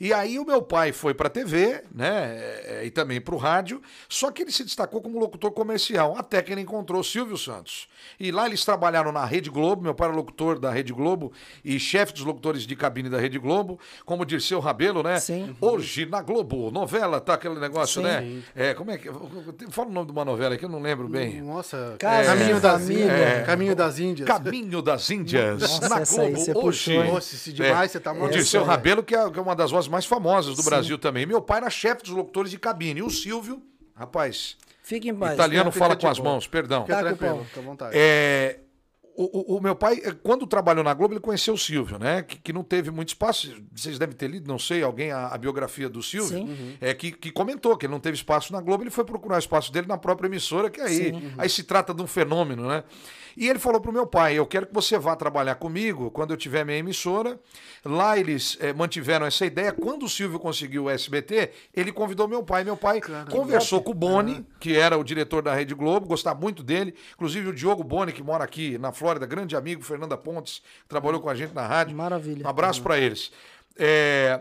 E 0.00 0.12
aí 0.12 0.38
o 0.38 0.44
meu 0.44 0.62
pai 0.62 0.92
foi 0.92 1.12
para 1.12 1.26
a 1.26 1.30
TV, 1.30 1.82
né, 1.94 2.36
eh, 2.64 2.82
e 2.86 2.90
também 2.90 3.20
para 3.20 3.34
o 3.34 3.38
rádio, 3.38 3.82
só 4.08 4.30
que 4.30 4.42
ele 4.42 4.52
se 4.52 4.62
destacou 4.64 5.00
como 5.02 5.18
locutor 5.18 5.50
comercial, 5.50 6.14
até 6.16 6.40
que 6.40 6.52
ele 6.52 6.60
encontrou 6.60 7.00
o 7.00 7.04
Silvio 7.04 7.36
Santos. 7.36 7.88
E 8.18 8.30
lá 8.30 8.46
eles 8.46 8.64
trabalharam 8.64 9.10
na 9.10 9.24
Rede 9.24 9.50
Globo, 9.50 9.82
meu 9.82 9.94
pai 9.94 10.08
era 10.08 10.16
locutor 10.16 10.58
da 10.58 10.70
Rede 10.70 10.92
Globo 10.92 11.32
e 11.64 11.78
chefe 11.80 12.12
dos 12.12 12.22
locutores 12.22 12.62
de 12.62 12.76
cabine 12.76 13.08
da 13.10 13.18
Rede 13.18 13.38
Globo, 13.38 13.78
como 14.04 14.24
Dirceu 14.24 14.60
Rabelo, 14.60 15.02
né? 15.02 15.18
Sim. 15.18 15.56
Hoje 15.60 16.06
na 16.06 16.22
Globo, 16.22 16.70
novela, 16.70 17.20
tá 17.20 17.34
aquele 17.34 17.58
negócio, 17.58 18.00
Sim. 18.00 18.06
né? 18.06 18.42
É, 18.54 18.74
como 18.74 18.90
é 18.92 18.98
que... 18.98 19.08
Fala 19.70 19.88
o 19.88 19.92
nome 19.92 20.06
de 20.06 20.12
uma 20.12 20.24
novela 20.24 20.56
que 20.56 20.64
eu 20.64 20.68
não 20.68 20.80
lembro 20.80 21.08
bem. 21.08 21.42
Nossa, 21.42 21.96
Casa 21.98 22.36
Caminho, 22.36 22.60
das. 22.60 22.88
Índias, 22.88 23.10
É. 23.10 23.42
Caminho 23.42 23.74
das 23.76 23.98
Índias. 23.98 24.28
Caminho 24.28 24.82
das 24.82 25.10
Índias, 25.10 25.60
Nossa, 25.60 25.88
na 25.88 26.00
essa 26.00 26.22
aí 26.22 26.28
Globo, 26.32 26.44
você 26.44 26.50
hoje. 26.52 26.60
puxou? 26.94 27.04
Nossa, 27.14 27.36
se 27.36 27.52
demais, 27.52 27.90
você 27.90 27.98
tá 28.00 28.12
O. 28.12 28.28
Dirceu 28.28 28.62
é- 28.62 28.64
Rabelo, 28.64 29.02
que 29.02 29.14
é 29.14 29.30
que 29.30 29.38
é 29.38 29.42
uma 29.42 29.56
das 29.56 29.70
vozes 29.70 29.87
mais 29.88 30.06
famosas 30.06 30.56
do 30.56 30.62
Brasil 30.62 30.98
também. 30.98 31.26
Meu 31.26 31.40
pai 31.40 31.58
era 31.58 31.70
chefe 31.70 32.02
dos 32.02 32.12
locutores 32.12 32.50
de 32.50 32.58
cabine. 32.58 33.00
E 33.00 33.02
o 33.02 33.10
Silvio, 33.10 33.62
rapaz, 33.94 34.56
Fique 34.82 35.08
em 35.08 35.14
paz. 35.14 35.34
italiano 35.34 35.70
fica 35.70 35.84
fala 35.84 35.96
com 35.96 36.08
as 36.08 36.18
boa. 36.18 36.30
mãos, 36.30 36.46
perdão. 36.46 36.82
Fica 36.82 36.94
Tá 36.94 37.00
tranquilo, 37.02 37.44
fica 37.44 37.60
à 37.60 37.62
vontade. 37.62 37.92
É, 37.96 38.60
o, 39.20 39.54
o, 39.54 39.56
o 39.56 39.60
meu 39.60 39.74
pai, 39.74 40.00
eh, 40.04 40.14
quando 40.22 40.46
trabalhou 40.46 40.84
na 40.84 40.94
Globo, 40.94 41.12
ele 41.12 41.20
conheceu 41.20 41.52
o 41.54 41.58
Silvio, 41.58 41.98
né? 41.98 42.22
Que, 42.22 42.38
que 42.38 42.52
não 42.52 42.62
teve 42.62 42.88
muito 42.92 43.08
espaço. 43.08 43.52
Vocês 43.74 43.98
devem 43.98 44.14
ter 44.14 44.30
lido, 44.30 44.46
não 44.46 44.60
sei, 44.60 44.80
alguém, 44.80 45.10
a, 45.10 45.26
a 45.26 45.36
biografia 45.36 45.88
do 45.88 46.00
Silvio, 46.00 46.38
Sim. 46.46 46.76
é 46.80 46.94
que, 46.94 47.10
que 47.10 47.32
comentou 47.32 47.76
que 47.76 47.86
ele 47.86 47.92
não 47.92 47.98
teve 47.98 48.16
espaço 48.16 48.52
na 48.52 48.60
Globo, 48.60 48.84
ele 48.84 48.90
foi 48.90 49.04
procurar 49.04 49.34
o 49.34 49.38
espaço 49.40 49.72
dele 49.72 49.88
na 49.88 49.98
própria 49.98 50.28
emissora, 50.28 50.70
que 50.70 50.80
aí, 50.80 51.12
aí 51.36 51.48
se 51.48 51.64
trata 51.64 51.92
de 51.92 52.00
um 52.00 52.06
fenômeno, 52.06 52.68
né? 52.68 52.84
E 53.38 53.48
ele 53.48 53.60
falou 53.60 53.80
pro 53.80 53.92
meu 53.92 54.04
pai: 54.04 54.34
Eu 54.34 54.44
quero 54.44 54.66
que 54.66 54.74
você 54.74 54.98
vá 54.98 55.14
trabalhar 55.14 55.54
comigo 55.54 56.10
quando 56.10 56.32
eu 56.32 56.36
tiver 56.36 56.64
minha 56.64 56.76
emissora. 56.76 57.38
Lá 57.84 58.18
eles 58.18 58.58
eh, 58.60 58.72
mantiveram 58.72 59.24
essa 59.24 59.46
ideia. 59.46 59.70
Quando 59.70 60.06
o 60.06 60.08
Silvio 60.08 60.40
conseguiu 60.40 60.84
o 60.84 60.90
SBT, 60.90 61.52
ele 61.72 61.92
convidou 61.92 62.26
meu 62.26 62.42
pai. 62.42 62.64
Meu 62.64 62.76
pai 62.76 63.00
conversou 63.30 63.80
com 63.80 63.92
o 63.92 63.94
Boni, 63.94 64.44
que 64.58 64.76
era 64.76 64.98
o 64.98 65.04
diretor 65.04 65.40
da 65.40 65.54
Rede 65.54 65.72
Globo, 65.72 66.08
gostava 66.08 66.40
muito 66.40 66.64
dele. 66.64 66.92
Inclusive 67.14 67.50
o 67.50 67.54
Diogo 67.54 67.84
Boni, 67.84 68.12
que 68.12 68.24
mora 68.24 68.42
aqui 68.42 68.76
na 68.76 68.90
Flórida, 68.90 69.24
grande 69.24 69.54
amigo, 69.54 69.84
Fernanda 69.84 70.16
Pontes, 70.16 70.60
que 70.82 70.88
trabalhou 70.88 71.20
com 71.20 71.30
a 71.30 71.34
gente 71.36 71.54
na 71.54 71.64
rádio. 71.64 71.96
Maravilha. 71.96 72.44
Um 72.44 72.50
abraço 72.50 72.82
para 72.82 72.98
eles. 72.98 73.30
É, 73.78 74.40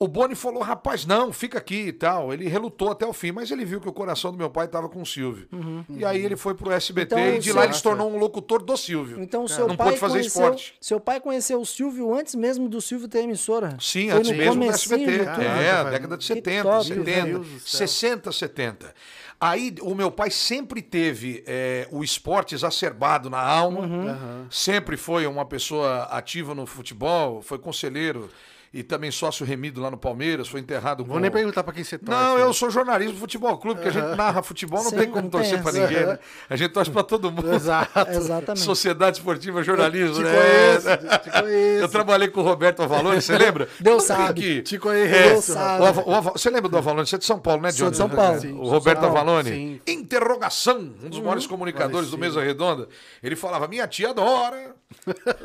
O 0.00 0.06
Boni 0.06 0.36
falou, 0.36 0.62
rapaz, 0.62 1.04
não, 1.04 1.32
fica 1.32 1.58
aqui 1.58 1.88
e 1.88 1.92
tal. 1.92 2.32
Ele 2.32 2.46
relutou 2.46 2.88
até 2.92 3.04
o 3.04 3.12
fim, 3.12 3.32
mas 3.32 3.50
ele 3.50 3.64
viu 3.64 3.80
que 3.80 3.88
o 3.88 3.92
coração 3.92 4.30
do 4.30 4.38
meu 4.38 4.48
pai 4.48 4.66
estava 4.66 4.88
com 4.88 5.02
o 5.02 5.06
Silvio. 5.06 5.48
E 5.88 6.04
aí 6.04 6.24
ele 6.24 6.36
foi 6.36 6.54
pro 6.54 6.70
SBT 6.70 7.16
Então, 7.16 7.34
e 7.34 7.38
de 7.40 7.50
o 7.50 7.54
lá 7.56 7.64
ele 7.64 7.72
se 7.74 7.82
tornou 7.82 8.08
um 8.08 8.16
locutor 8.16 8.62
do 8.62 8.76
Silvio. 8.76 9.20
Então, 9.20 9.48
seu 9.48 9.66
não 9.66 9.76
pai 9.76 9.88
pôde 9.88 9.98
fazer 9.98 10.18
conheceu, 10.20 10.42
esporte. 10.44 10.74
Seu 10.80 11.00
pai 11.00 11.20
conheceu 11.20 11.60
o 11.60 11.66
Silvio 11.66 12.14
antes 12.14 12.36
mesmo 12.36 12.68
do 12.68 12.80
Silvio 12.80 13.08
ter 13.08 13.24
emissora. 13.24 13.76
Sim, 13.80 14.08
Foi 14.10 14.18
antes 14.20 14.30
mesmo 14.30 14.64
do 14.64 14.70
SBT. 14.70 15.04
de 15.04 15.18
tudo. 15.18 15.42
É, 15.42 15.70
Caraca, 15.72 15.90
década 15.90 16.16
de 16.16 16.26
Que 16.28 16.34
70, 16.34 16.62
top, 16.62 16.86
70, 16.86 17.02
meu 17.26 17.40
Deus 17.40 17.46
do 17.48 17.58
céu. 17.68 17.88
60, 17.88 18.30
70. 18.32 18.94
Aí 19.40 19.74
o 19.82 19.96
meu 19.96 20.12
pai 20.12 20.30
sempre 20.30 20.80
teve 20.80 21.42
é, 21.44 21.88
o 21.90 22.04
esporte 22.04 22.54
exacerbado 22.54 23.28
na 23.28 23.40
alma, 23.40 23.80
Uhum. 23.80 24.46
sempre 24.48 24.96
foi 24.96 25.26
uma 25.26 25.44
pessoa 25.44 26.04
ativa 26.04 26.54
no 26.54 26.66
futebol, 26.66 27.42
foi 27.42 27.58
conselheiro 27.58 28.30
e 28.72 28.82
também 28.82 29.10
sócio 29.10 29.46
remido 29.46 29.80
lá 29.80 29.90
no 29.90 29.96
Palmeiras, 29.96 30.46
foi 30.48 30.60
enterrado 30.60 31.04
Vou 31.04 31.14
com... 31.14 31.20
nem 31.20 31.30
perguntar 31.30 31.62
pra 31.62 31.72
quem 31.72 31.82
você 31.82 31.96
torce. 31.96 32.10
Não, 32.20 32.36
né? 32.36 32.42
eu 32.42 32.52
sou 32.52 32.70
jornalista 32.70 33.14
do 33.14 33.18
futebol 33.18 33.56
clube, 33.58 33.80
porque 33.80 33.96
a 33.96 34.00
gente 34.02 34.16
narra 34.16 34.42
futebol, 34.42 34.82
não 34.82 34.90
Sim, 34.90 34.96
tem 34.98 35.08
como 35.08 35.22
não 35.22 35.30
torcer 35.30 35.58
essa. 35.58 35.72
ninguém, 35.72 36.06
né? 36.06 36.18
A 36.50 36.56
gente 36.56 36.70
torce 36.72 36.90
pra 36.90 37.02
todo 37.02 37.30
mundo. 37.32 37.52
Exato. 37.54 37.98
Exatamente. 38.10 38.64
Sociedade 38.64 39.16
Esportiva 39.18 39.62
Jornalismo, 39.62 40.16
Te 40.16 40.22
né? 40.22 40.32
conheço, 40.34 40.88
te 41.22 41.30
conheço. 41.30 41.82
Eu 41.82 41.88
trabalhei 41.88 42.28
com 42.28 42.40
o 42.40 42.44
Roberto 42.44 42.82
Avalone, 42.82 43.22
você 43.22 43.36
lembra? 43.38 43.68
Deus 43.80 44.06
Não 44.08 44.16
sabe. 44.16 44.40
que- 44.40 44.62
Te 44.62 44.78
conheço. 44.78 45.14
É, 45.14 45.28
Deus 45.30 45.44
sabe. 45.46 45.84
o 46.04 46.18
o 46.18 46.22
você 46.22 46.50
lembra 46.50 46.68
do 46.68 46.76
Avalone? 46.76 47.06
Você 47.06 47.16
é 47.16 47.18
de 47.18 47.24
São 47.24 47.38
Paulo, 47.38 47.62
né, 47.62 47.70
Sou 47.70 47.78
Johnny? 47.86 47.90
de 47.92 47.96
São 47.96 48.08
Paulo. 48.08 48.40
Sim. 48.40 48.52
O 48.52 48.68
Roberto 48.68 49.00
São 49.00 49.12
Paulo. 49.12 49.30
Avalone. 49.30 49.50
Sim. 49.50 49.80
Interrogação, 49.86 50.92
um 51.02 51.08
dos 51.08 51.20
maiores 51.20 51.46
comunicadores 51.46 52.10
do 52.10 52.18
Mesa 52.18 52.42
Redonda. 52.42 52.88
Ele 53.22 53.34
falava, 53.36 53.66
minha 53.66 53.86
tia 53.88 54.10
adora. 54.10 54.74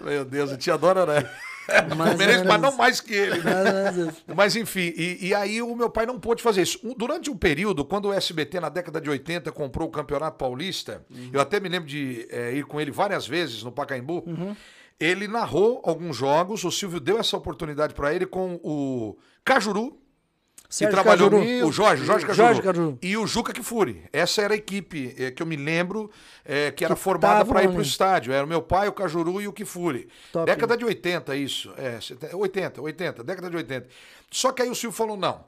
Meu 0.04 0.26
Deus, 0.26 0.52
a 0.52 0.58
tia 0.58 0.74
adora, 0.74 1.06
né? 1.06 1.30
Mas 1.98 2.18
menos. 2.18 2.62
não 2.62 2.76
mais 2.76 3.00
que 3.00 3.14
ele, 3.14 3.40
né? 3.42 3.92
Mas, 4.28 4.36
Mas 4.36 4.56
enfim, 4.56 4.94
e, 4.96 5.28
e 5.28 5.36
aí 5.36 5.62
o 5.62 5.76
meu 5.76 5.90
pai 5.90 6.06
não 6.06 6.20
pôde 6.20 6.42
fazer 6.44 6.62
isso. 6.62 6.80
Durante 6.98 7.30
um 7.30 7.38
período, 7.38 7.86
quando 7.86 8.10
o 8.10 8.14
SBT, 8.14 8.60
na 8.60 8.70
década 8.70 9.00
de 9.00 9.10
80, 9.10 9.52
comprou 9.52 9.88
o 9.88 9.92
Campeonato 9.92 10.38
Paulista, 10.38 11.06
eu 11.32 11.40
até 11.40 11.60
me 11.60 11.70
lembro 11.70 11.88
de 11.88 12.28
eh, 12.30 12.56
ir 12.56 12.66
com 12.66 12.80
ele 12.80 12.92
várias 12.92 13.28
vezes 13.28 13.64
no 13.64 13.72
Pacaembu, 13.72 14.24
ele 15.00 15.28
narrou 15.28 15.82
alguns 15.84 16.18
jogos, 16.18 16.64
o 16.64 16.72
Silvio 16.72 17.00
deu 17.00 17.18
essa 17.18 17.36
oportunidade 17.36 17.94
para 17.94 18.14
ele 18.14 18.26
com 18.26 18.60
o 18.64 19.18
Cajuru, 19.44 19.98
que 20.80 20.88
trabalhou 20.88 21.30
Cajuru. 21.30 21.68
o 21.68 21.72
Jorge, 21.72 22.06
Jorge 22.06 22.26
Cajuru, 22.26 22.48
Jorge 22.48 22.62
Cajuru. 22.62 22.98
e 23.02 23.16
o 23.18 23.28
Juca 23.28 23.54
Kifuri. 23.54 24.04
Essa 24.12 24.42
era 24.42 24.54
a 24.54 24.58
equipe 24.58 25.14
eh, 25.18 25.32
que 25.32 25.42
eu 25.44 25.48
me 25.48 25.56
lembro 25.56 26.10
eh, 26.44 26.72
que 26.72 26.84
era 26.84 26.96
Que 26.96 27.02
formada 27.02 27.46
para 27.46 27.64
ir 27.64 27.70
para 27.70 27.80
o 27.80 27.82
estádio. 27.82 28.34
Era 28.34 28.44
o 28.46 28.48
meu 28.48 28.62
pai, 28.62 28.88
o 28.88 28.92
Cajuru 28.94 29.42
e 29.42 29.48
o 29.48 29.54
Kifuri. 29.54 30.08
Top. 30.32 30.46
Década 30.46 30.76
de 30.76 30.86
80, 30.86 31.36
isso. 31.36 31.74
É, 31.78 32.00
70, 32.02 32.36
80, 32.36 32.82
80, 32.82 33.24
década 33.24 33.50
de 33.50 33.58
80. 33.58 33.88
Só 34.32 34.52
que 34.52 34.62
aí 34.62 34.70
o 34.70 34.76
Silvio 34.76 34.96
falou: 34.98 35.16
não. 35.16 35.46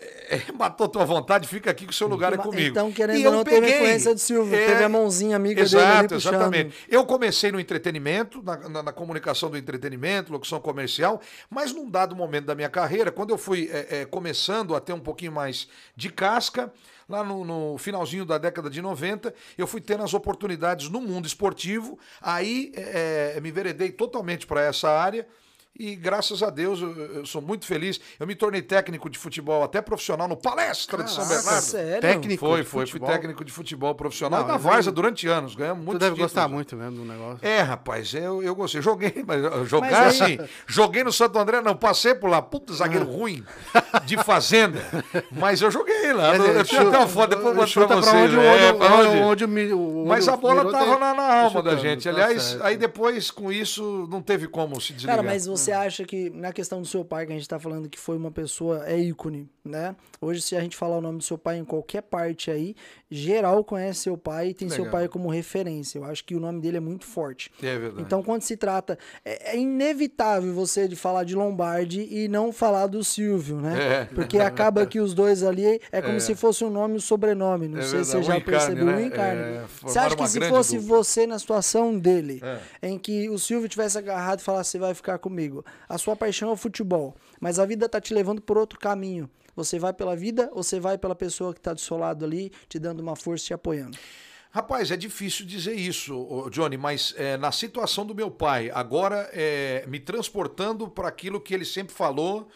É, 0.00 0.42
matou 0.52 0.88
tua 0.88 1.04
vontade, 1.04 1.46
fica 1.48 1.70
aqui 1.70 1.84
que 1.86 1.92
o 1.92 1.94
seu 1.94 2.06
lugar 2.08 2.32
é 2.32 2.36
comigo. 2.36 2.68
Então, 2.70 2.90
querendo 2.92 3.18
E 3.18 3.22
eu 3.22 3.32
não, 3.32 3.44
teve 3.44 3.56
a 3.56 3.60
peguei. 3.60 3.76
influência 3.76 4.14
do 4.14 4.20
Silvio. 4.20 4.54
É, 4.54 4.66
Teve 4.66 4.84
a 4.84 4.88
mãozinha 4.88 5.36
amiga 5.36 5.60
Exato, 5.60 5.84
dele 5.84 5.98
ali 5.98 6.08
puxando. 6.08 6.34
exatamente. 6.34 6.76
Eu 6.88 7.04
comecei 7.04 7.52
no 7.52 7.60
entretenimento, 7.60 8.42
na, 8.42 8.56
na- 8.68 8.82
na 8.82 8.92
comunicação 8.92 9.50
do 9.50 9.56
entretenimento, 9.58 10.32
locução 10.32 10.60
comercial, 10.60 11.20
mas 11.48 11.72
num 11.72 11.88
dado 11.90 12.14
momento 12.16 12.46
da 12.46 12.54
minha 12.54 12.68
carreira, 12.68 13.10
quando 13.12 13.30
eu 13.30 13.38
fui 13.38 13.68
é, 13.72 14.00
é, 14.00 14.04
começando 14.04 14.74
a 14.74 14.80
ter 14.80 14.92
um 14.92 15.00
pouquinho 15.00 15.32
mais 15.32 15.68
de 15.96 16.08
casca, 16.10 16.72
lá 17.08 17.24
no, 17.24 17.44
no 17.44 17.76
finalzinho 17.78 18.24
da 18.24 18.38
década 18.38 18.70
de 18.70 18.80
90, 18.80 19.34
eu 19.58 19.66
fui 19.66 19.80
tendo 19.80 20.04
as 20.04 20.14
oportunidades 20.14 20.88
no 20.88 21.00
mundo 21.00 21.26
esportivo, 21.26 21.98
aí 22.22 22.72
é, 22.76 23.34
é, 23.36 23.40
me 23.40 23.50
veredei 23.50 23.90
totalmente 23.90 24.46
para 24.46 24.62
essa 24.62 24.88
área. 24.88 25.26
E 25.78 25.94
graças 25.96 26.42
a 26.42 26.50
Deus 26.50 26.80
eu, 26.82 26.90
eu 26.90 27.24
sou 27.26 27.40
muito 27.40 27.64
feliz. 27.64 27.98
Eu 28.18 28.26
me 28.26 28.34
tornei 28.34 28.60
técnico 28.60 29.08
de 29.08 29.16
futebol 29.18 29.62
até 29.62 29.80
profissional 29.80 30.28
no 30.28 30.36
Palestra 30.36 31.02
de 31.04 31.10
São 31.10 31.24
Caraca, 31.24 31.42
Bernardo. 31.42 31.64
sério? 31.64 32.00
Técnico 32.02 32.40
Foi, 32.46 32.64
foi. 32.64 32.86
Fui 32.86 33.00
técnico 33.00 33.42
de 33.44 33.50
futebol 33.52 33.94
profissional 33.94 34.40
Não, 34.40 34.48
mas 34.48 34.62
Varsa 34.62 34.92
durante 34.92 35.26
anos. 35.26 35.54
Ganhamos 35.54 35.82
Tu 35.82 35.86
muito 35.86 35.98
deve 36.00 36.16
gostar 36.20 36.48
muito 36.48 36.76
mesmo 36.76 36.96
do 36.96 37.04
negócio. 37.04 37.38
É, 37.40 37.62
rapaz, 37.62 38.12
eu, 38.12 38.42
eu 38.42 38.54
gostei. 38.54 38.82
Joguei, 38.82 39.24
mas 39.26 39.68
jogar 39.70 39.90
Mas 39.90 40.20
aí- 40.20 40.34
assim. 40.34 40.50
Joguei 40.66 41.02
no 41.02 41.12
Santo 41.12 41.38
André, 41.38 41.62
não. 41.62 41.74
Passei 41.74 42.14
por 42.14 42.28
lá. 42.28 42.42
Puta, 42.42 42.74
zagueiro 42.74 43.06
ruim 43.10 43.42
de 44.04 44.16
fazenda. 44.22 44.80
Mas 45.30 45.62
eu 45.62 45.70
joguei 45.70 46.12
lá. 46.12 46.32
Quer 46.32 46.40
Eu, 46.40 46.64
tenho 46.64 46.88
até 46.88 46.98
uma 46.98 47.06
foto, 47.08 47.30
depois 47.30 47.56
eu 47.56 47.66
chuta 47.66 47.86
pra 47.86 47.96
pra 48.02 48.10
vocês. 48.10 48.24
onde 48.30 48.36
o 48.36 48.40
é, 48.42 48.72
pra 48.74 48.94
onde? 48.96 49.16
onde 49.22 49.44
o 49.44 49.48
mi- 49.48 49.72
o 49.72 50.04
Mas 50.06 50.28
a 50.28 50.36
bola 50.36 50.70
tava 50.70 50.92
tá- 50.94 50.98
na, 50.98 51.14
na 51.14 51.42
alma 51.44 51.62
da 51.62 51.76
gente. 51.76 52.04
tá 52.04 52.10
Aliás, 52.10 52.42
certo. 52.42 52.64
aí 52.64 52.76
depois, 52.76 53.30
com 53.30 53.50
isso, 53.50 54.06
não 54.10 54.20
teve 54.20 54.46
como 54.46 54.78
se 54.80 54.92
desligar. 54.92 55.16
Cara, 55.16 55.26
mas 55.26 55.46
você 55.46 55.59
acha 55.72 56.04
que 56.04 56.30
na 56.30 56.52
questão 56.52 56.80
do 56.80 56.86
seu 56.86 57.04
pai, 57.04 57.26
que 57.26 57.32
a 57.32 57.36
gente 57.36 57.48
tá 57.48 57.58
falando 57.58 57.88
que 57.88 57.98
foi 57.98 58.16
uma 58.16 58.30
pessoa, 58.30 58.86
é 58.86 58.98
ícone, 58.98 59.48
né? 59.64 59.94
Hoje, 60.20 60.40
se 60.42 60.56
a 60.56 60.60
gente 60.60 60.76
falar 60.76 60.96
o 60.98 61.00
nome 61.00 61.18
do 61.18 61.24
seu 61.24 61.36
pai 61.38 61.58
em 61.58 61.64
qualquer 61.64 62.02
parte 62.02 62.50
aí, 62.50 62.74
geral 63.10 63.62
conhece 63.64 64.00
seu 64.00 64.16
pai 64.16 64.48
e 64.48 64.54
tem 64.54 64.68
seu 64.68 64.84
Legal. 64.84 64.92
pai 65.00 65.08
como 65.08 65.28
referência. 65.28 65.98
Eu 65.98 66.04
acho 66.04 66.24
que 66.24 66.34
o 66.34 66.40
nome 66.40 66.60
dele 66.60 66.76
é 66.76 66.80
muito 66.80 67.04
forte. 67.06 67.50
É 67.62 67.78
verdade. 67.78 68.02
Então, 68.02 68.22
quando 68.22 68.42
se 68.42 68.56
trata. 68.56 68.98
É, 69.24 69.52
é 69.52 69.58
inevitável 69.58 70.52
você 70.54 70.86
de 70.86 70.96
falar 70.96 71.24
de 71.24 71.34
Lombardi 71.34 72.06
e 72.10 72.28
não 72.28 72.52
falar 72.52 72.86
do 72.86 73.02
Silvio, 73.02 73.56
né? 73.60 74.02
É. 74.02 74.04
Porque 74.14 74.38
acaba 74.38 74.86
que 74.86 75.00
os 75.00 75.14
dois 75.14 75.42
ali 75.42 75.80
é 75.90 76.00
como 76.02 76.20
se 76.20 76.34
fosse 76.34 76.64
um 76.64 76.70
nome 76.70 76.94
e 76.94 76.96
um 76.98 77.00
sobrenome. 77.00 77.68
Não 77.68 77.78
É 77.78 77.82
sei 77.82 78.04
se 78.04 78.12
verdade, 78.12 78.12
você 78.12 78.22
já 78.22 78.36
encarne, 78.38 78.44
percebeu. 78.44 78.84
né? 78.86 78.96
Um 78.96 79.00
encarne. 79.06 79.40
É, 79.42 79.64
você 79.82 79.98
acha 79.98 80.16
que 80.16 80.26
se 80.28 80.40
fosse 80.48 80.78
dupla. 80.78 80.96
você 80.96 81.26
na 81.26 81.38
situação 81.38 81.98
dele, 81.98 82.40
É. 82.42 82.88
em 82.88 82.98
que 82.98 83.28
o 83.28 83.38
Silvio 83.38 83.68
tivesse 83.68 83.98
agarrado 83.98 84.40
e 84.40 84.42
falasse, 84.42 84.70
você 84.70 84.78
vai 84.78 84.94
ficar 84.94 85.18
comigo. 85.18 85.64
A 85.88 85.98
sua 85.98 86.14
paixão 86.16 86.50
é 86.50 86.52
o 86.52 86.56
futebol, 86.56 87.14
mas 87.40 87.58
a 87.58 87.66
vida 87.66 87.88
tá 87.88 88.00
te 88.00 88.14
levando 88.14 88.40
por 88.40 88.56
outro 88.58 88.78
caminho. 88.78 89.28
Você 89.64 89.78
vai 89.78 89.92
pela 89.92 90.16
vida 90.16 90.50
ou 90.52 90.62
você 90.62 90.80
vai 90.80 90.96
pela 90.98 91.14
pessoa 91.14 91.54
que 91.54 91.60
tá 91.60 91.72
do 91.72 91.80
seu 91.80 91.96
lado 91.96 92.24
ali, 92.24 92.50
te 92.68 92.78
dando 92.78 93.00
uma 93.00 93.16
força 93.16 93.44
e 93.44 93.46
te 93.48 93.54
apoiando? 93.54 93.98
Rapaz, 94.52 94.90
é 94.90 94.96
difícil 94.96 95.46
dizer 95.46 95.74
isso, 95.74 96.48
Johnny, 96.50 96.76
mas 96.76 97.14
é, 97.16 97.36
na 97.36 97.52
situação 97.52 98.04
do 98.04 98.12
meu 98.12 98.30
pai, 98.30 98.68
agora 98.74 99.30
é, 99.32 99.84
me 99.86 100.00
transportando 100.00 100.88
para 100.88 101.06
aquilo 101.06 101.40
que 101.40 101.54
ele 101.54 101.64
sempre 101.64 101.94
falou 101.94 102.48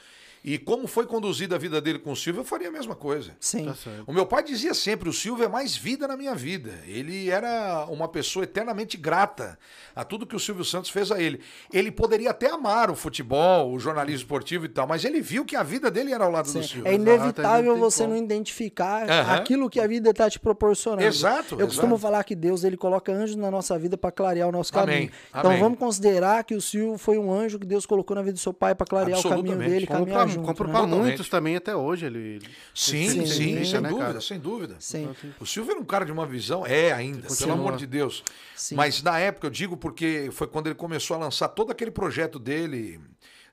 e 0.45 0.59
como 0.59 0.87
foi 0.87 1.07
conduzida 1.07 1.57
a 1.57 1.59
vida 1.59 1.81
dele 1.81 1.99
com 1.99 2.13
o 2.13 2.17
Silvio, 2.17 2.41
eu 2.41 2.45
faria 2.45 2.69
a 2.69 2.71
mesma 2.71 2.95
coisa. 2.95 3.33
Sim. 3.41 3.65
Tá 3.65 3.75
certo. 3.75 4.05
O 4.07 4.13
meu 4.13 4.27
pai 4.27 4.43
dizia 4.43 4.75
sempre: 4.75 5.09
o 5.09 5.13
Silvio 5.13 5.43
é 5.45 5.49
mais 5.49 5.75
vida 5.75 6.07
na 6.07 6.19
minha 6.19 6.35
vida. 6.35 6.81
Ele 6.87 7.31
era 7.31 7.87
uma 7.89 8.07
pessoa 8.09 8.45
eternamente 8.45 8.99
grata 8.99 9.59
a 9.97 10.05
tudo 10.05 10.27
que 10.27 10.37
o 10.37 10.39
Silvio 10.39 10.65
Santos 10.65 10.91
fez 10.91 11.11
a 11.11 11.19
ele. 11.19 11.41
Ele 11.73 11.91
poderia 11.91 12.31
até 12.31 12.51
amar 12.51 12.91
o 12.91 12.95
futebol, 12.95 13.73
o 13.73 13.79
jornalismo 13.79 14.19
esportivo 14.21 14.67
e 14.67 14.69
tal, 14.69 14.87
mas 14.87 15.03
ele 15.05 15.23
viu 15.23 15.45
que 15.47 15.57
a 15.57 15.63
vida 15.63 15.91
dele 15.91 16.13
era 16.13 16.25
ao 16.25 16.31
lado 16.31 16.45
do 16.45 16.51
Sim. 16.53 16.63
Silvio. 16.63 16.89
É 16.89 16.95
inevitável 16.95 17.77
você 17.79 18.03
como. 18.05 18.15
não 18.15 18.23
identificar 18.23 19.09
Aham. 19.09 19.35
aquilo 19.37 19.71
que 19.71 19.81
a 19.81 19.87
vida 19.87 20.11
está 20.11 20.29
te 20.29 20.39
proporcionando. 20.39 21.03
Exato, 21.03 21.55
Eu 21.59 21.67
costumo 21.67 21.95
exato. 21.95 22.03
falar 22.03 22.23
que 22.25 22.35
Deus 22.35 22.65
ele 22.65 22.77
coloca 22.77 23.11
anjos 23.11 23.37
na 23.37 23.51
nossa 23.51 23.79
vida 23.79 23.97
para 23.97 24.13
clarear 24.13 24.49
o 24.49 24.53
nosso 24.53 24.77
Amém, 24.79 25.09
caminho. 25.09 25.13
Então 25.31 25.51
amém. 25.51 25.61
vamos 25.63 25.79
considerar 25.79 26.45
que 26.45 26.55
o 26.55 26.61
Silvio 26.61 26.99
foi 26.99 27.17
um 27.17 27.33
anjo 27.33 27.59
que 27.59 27.67
Deus 27.67 27.87
colocou 27.87 28.15
na 28.15 28.21
vida 28.23 28.35
do 28.35 28.39
seu 28.41 28.53
pai 28.53 28.75
para 28.75 28.87
clarear 28.87 29.19
o 29.19 29.23
caminho 29.23 29.57
dele, 29.57 29.87
caminhar 29.87 30.34
junto. 30.35 30.55
como 30.55 30.69
né? 30.69 30.75
Totalmente. 30.75 31.03
muitos 31.07 31.29
também 31.29 31.57
até 31.57 31.75
hoje. 31.75 32.07
Ele, 32.07 32.19
ele- 32.19 32.49
Sim, 32.75 33.05
ele 33.21 33.27
sim, 33.27 33.55
tem 33.57 33.65
sem 33.65 33.81
né, 33.81 33.89
dúvida, 33.89 34.07
cara? 34.07 34.21
sem 34.21 34.39
dúvida. 34.39 34.77
Sim. 34.79 35.09
O 35.41 35.47
Silvio 35.47 35.73
era 35.73 35.81
um 35.81 35.85
cara 35.85 36.05
de 36.05 36.13
uma 36.13 36.27
visão, 36.27 36.67
é 36.67 36.93
ainda, 36.93 37.29
pelo 37.35 37.53
amor 37.53 37.77
de 37.77 37.87
Deus. 37.87 38.23
Sim. 38.55 38.75
Mas 38.75 39.03
na 39.03 39.19
época, 39.19 39.47
eu 39.47 39.51
digo 39.51 39.77
porque 39.77 40.29
foi 40.33 40.47
quando 40.47 40.67
ele 40.67 40.75
começou 40.75 41.17
a 41.17 41.19
lançar 41.21 41.49
todo 41.49 41.71
aquele 41.71 41.91
projeto 41.91 42.39
dele 42.39 43.01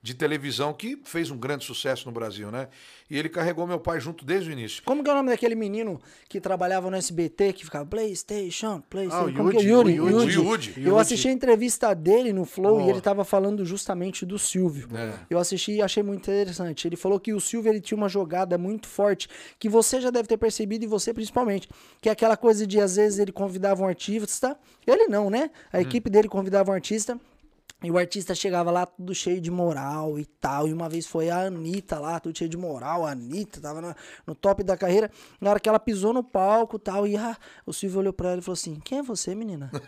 de 0.03 0.15
televisão 0.15 0.73
que 0.73 0.99
fez 1.05 1.29
um 1.29 1.37
grande 1.37 1.63
sucesso 1.63 2.07
no 2.07 2.11
Brasil, 2.11 2.49
né? 2.49 2.69
E 3.09 3.17
ele 3.17 3.29
carregou 3.29 3.67
meu 3.67 3.79
pai 3.79 3.99
junto 3.99 4.25
desde 4.25 4.49
o 4.49 4.51
início. 4.53 4.81
Como 4.83 5.03
que 5.03 5.09
é 5.09 5.13
o 5.13 5.15
nome 5.15 5.29
daquele 5.29 5.53
menino 5.53 6.01
que 6.27 6.41
trabalhava 6.41 6.89
no 6.89 6.95
SBT, 6.97 7.53
que 7.53 7.63
ficava 7.65 7.85
PlayStation, 7.85 8.81
PlayStation? 8.89 9.37
Ah, 9.41 9.43
o 9.43 9.49
que 9.51 9.57
é? 9.57 9.61
Yudi, 9.61 9.67
Yuri, 9.67 9.99
o 10.01 10.09
Yudi. 10.09 10.33
Yudi. 10.33 10.69
Yudi. 10.71 10.87
Eu 10.87 10.97
assisti 10.97 11.27
a 11.27 11.31
entrevista 11.31 11.93
dele 11.93 12.33
no 12.33 12.45
Flow 12.45 12.77
Boa. 12.77 12.87
e 12.87 12.89
ele 12.89 13.01
tava 13.01 13.23
falando 13.23 13.63
justamente 13.65 14.25
do 14.25 14.39
Silvio. 14.39 14.87
É. 14.95 15.13
Eu 15.29 15.37
assisti 15.37 15.73
e 15.73 15.81
achei 15.81 16.01
muito 16.01 16.21
interessante. 16.21 16.87
Ele 16.87 16.95
falou 16.95 17.19
que 17.19 17.33
o 17.33 17.39
Silvio 17.39 17.69
ele 17.71 17.81
tinha 17.81 17.97
uma 17.97 18.09
jogada 18.09 18.57
muito 18.57 18.87
forte, 18.87 19.27
que 19.59 19.69
você 19.69 20.01
já 20.01 20.09
deve 20.09 20.27
ter 20.27 20.37
percebido, 20.37 20.83
e 20.83 20.87
você 20.87 21.13
principalmente, 21.13 21.69
que 22.01 22.09
é 22.09 22.11
aquela 22.11 22.35
coisa 22.35 22.65
de 22.65 22.79
às 22.79 22.95
vezes 22.95 23.19
ele 23.19 23.31
convidava 23.31 23.83
um 23.83 23.87
artista, 23.87 24.57
ele 24.87 25.07
não, 25.07 25.29
né? 25.29 25.51
A 25.71 25.77
Hum. 25.77 25.81
equipe 25.81 26.09
dele 26.09 26.27
convidava 26.27 26.71
um 26.71 26.73
artista. 26.73 27.19
E 27.83 27.89
o 27.89 27.97
artista 27.97 28.35
chegava 28.35 28.69
lá 28.69 28.85
tudo 28.85 29.13
cheio 29.15 29.41
de 29.41 29.49
moral 29.49 30.19
e 30.19 30.25
tal. 30.25 30.67
E 30.67 30.73
uma 30.73 30.87
vez 30.87 31.07
foi 31.07 31.29
a 31.31 31.47
Anitta 31.47 31.97
lá, 31.97 32.19
tudo 32.19 32.37
cheio 32.37 32.49
de 32.49 32.55
moral. 32.57 33.05
A 33.07 33.11
Anitta 33.11 33.59
tava 33.59 33.81
na- 33.81 33.95
no 34.27 34.35
top 34.35 34.63
da 34.63 34.77
carreira. 34.77 35.09
Na 35.39 35.49
hora 35.49 35.59
que 35.59 35.67
ela 35.67 35.79
pisou 35.79 36.13
no 36.13 36.23
palco 36.23 36.75
e 36.75 36.79
tal, 36.79 37.07
e 37.07 37.17
ah, 37.17 37.35
o 37.65 37.73
Silvio 37.73 37.99
olhou 37.99 38.13
pra 38.13 38.29
ela 38.31 38.39
e 38.39 38.41
falou 38.43 38.53
assim: 38.53 38.79
Quem 38.85 38.99
é 38.99 39.03
você, 39.03 39.33
menina? 39.33 39.71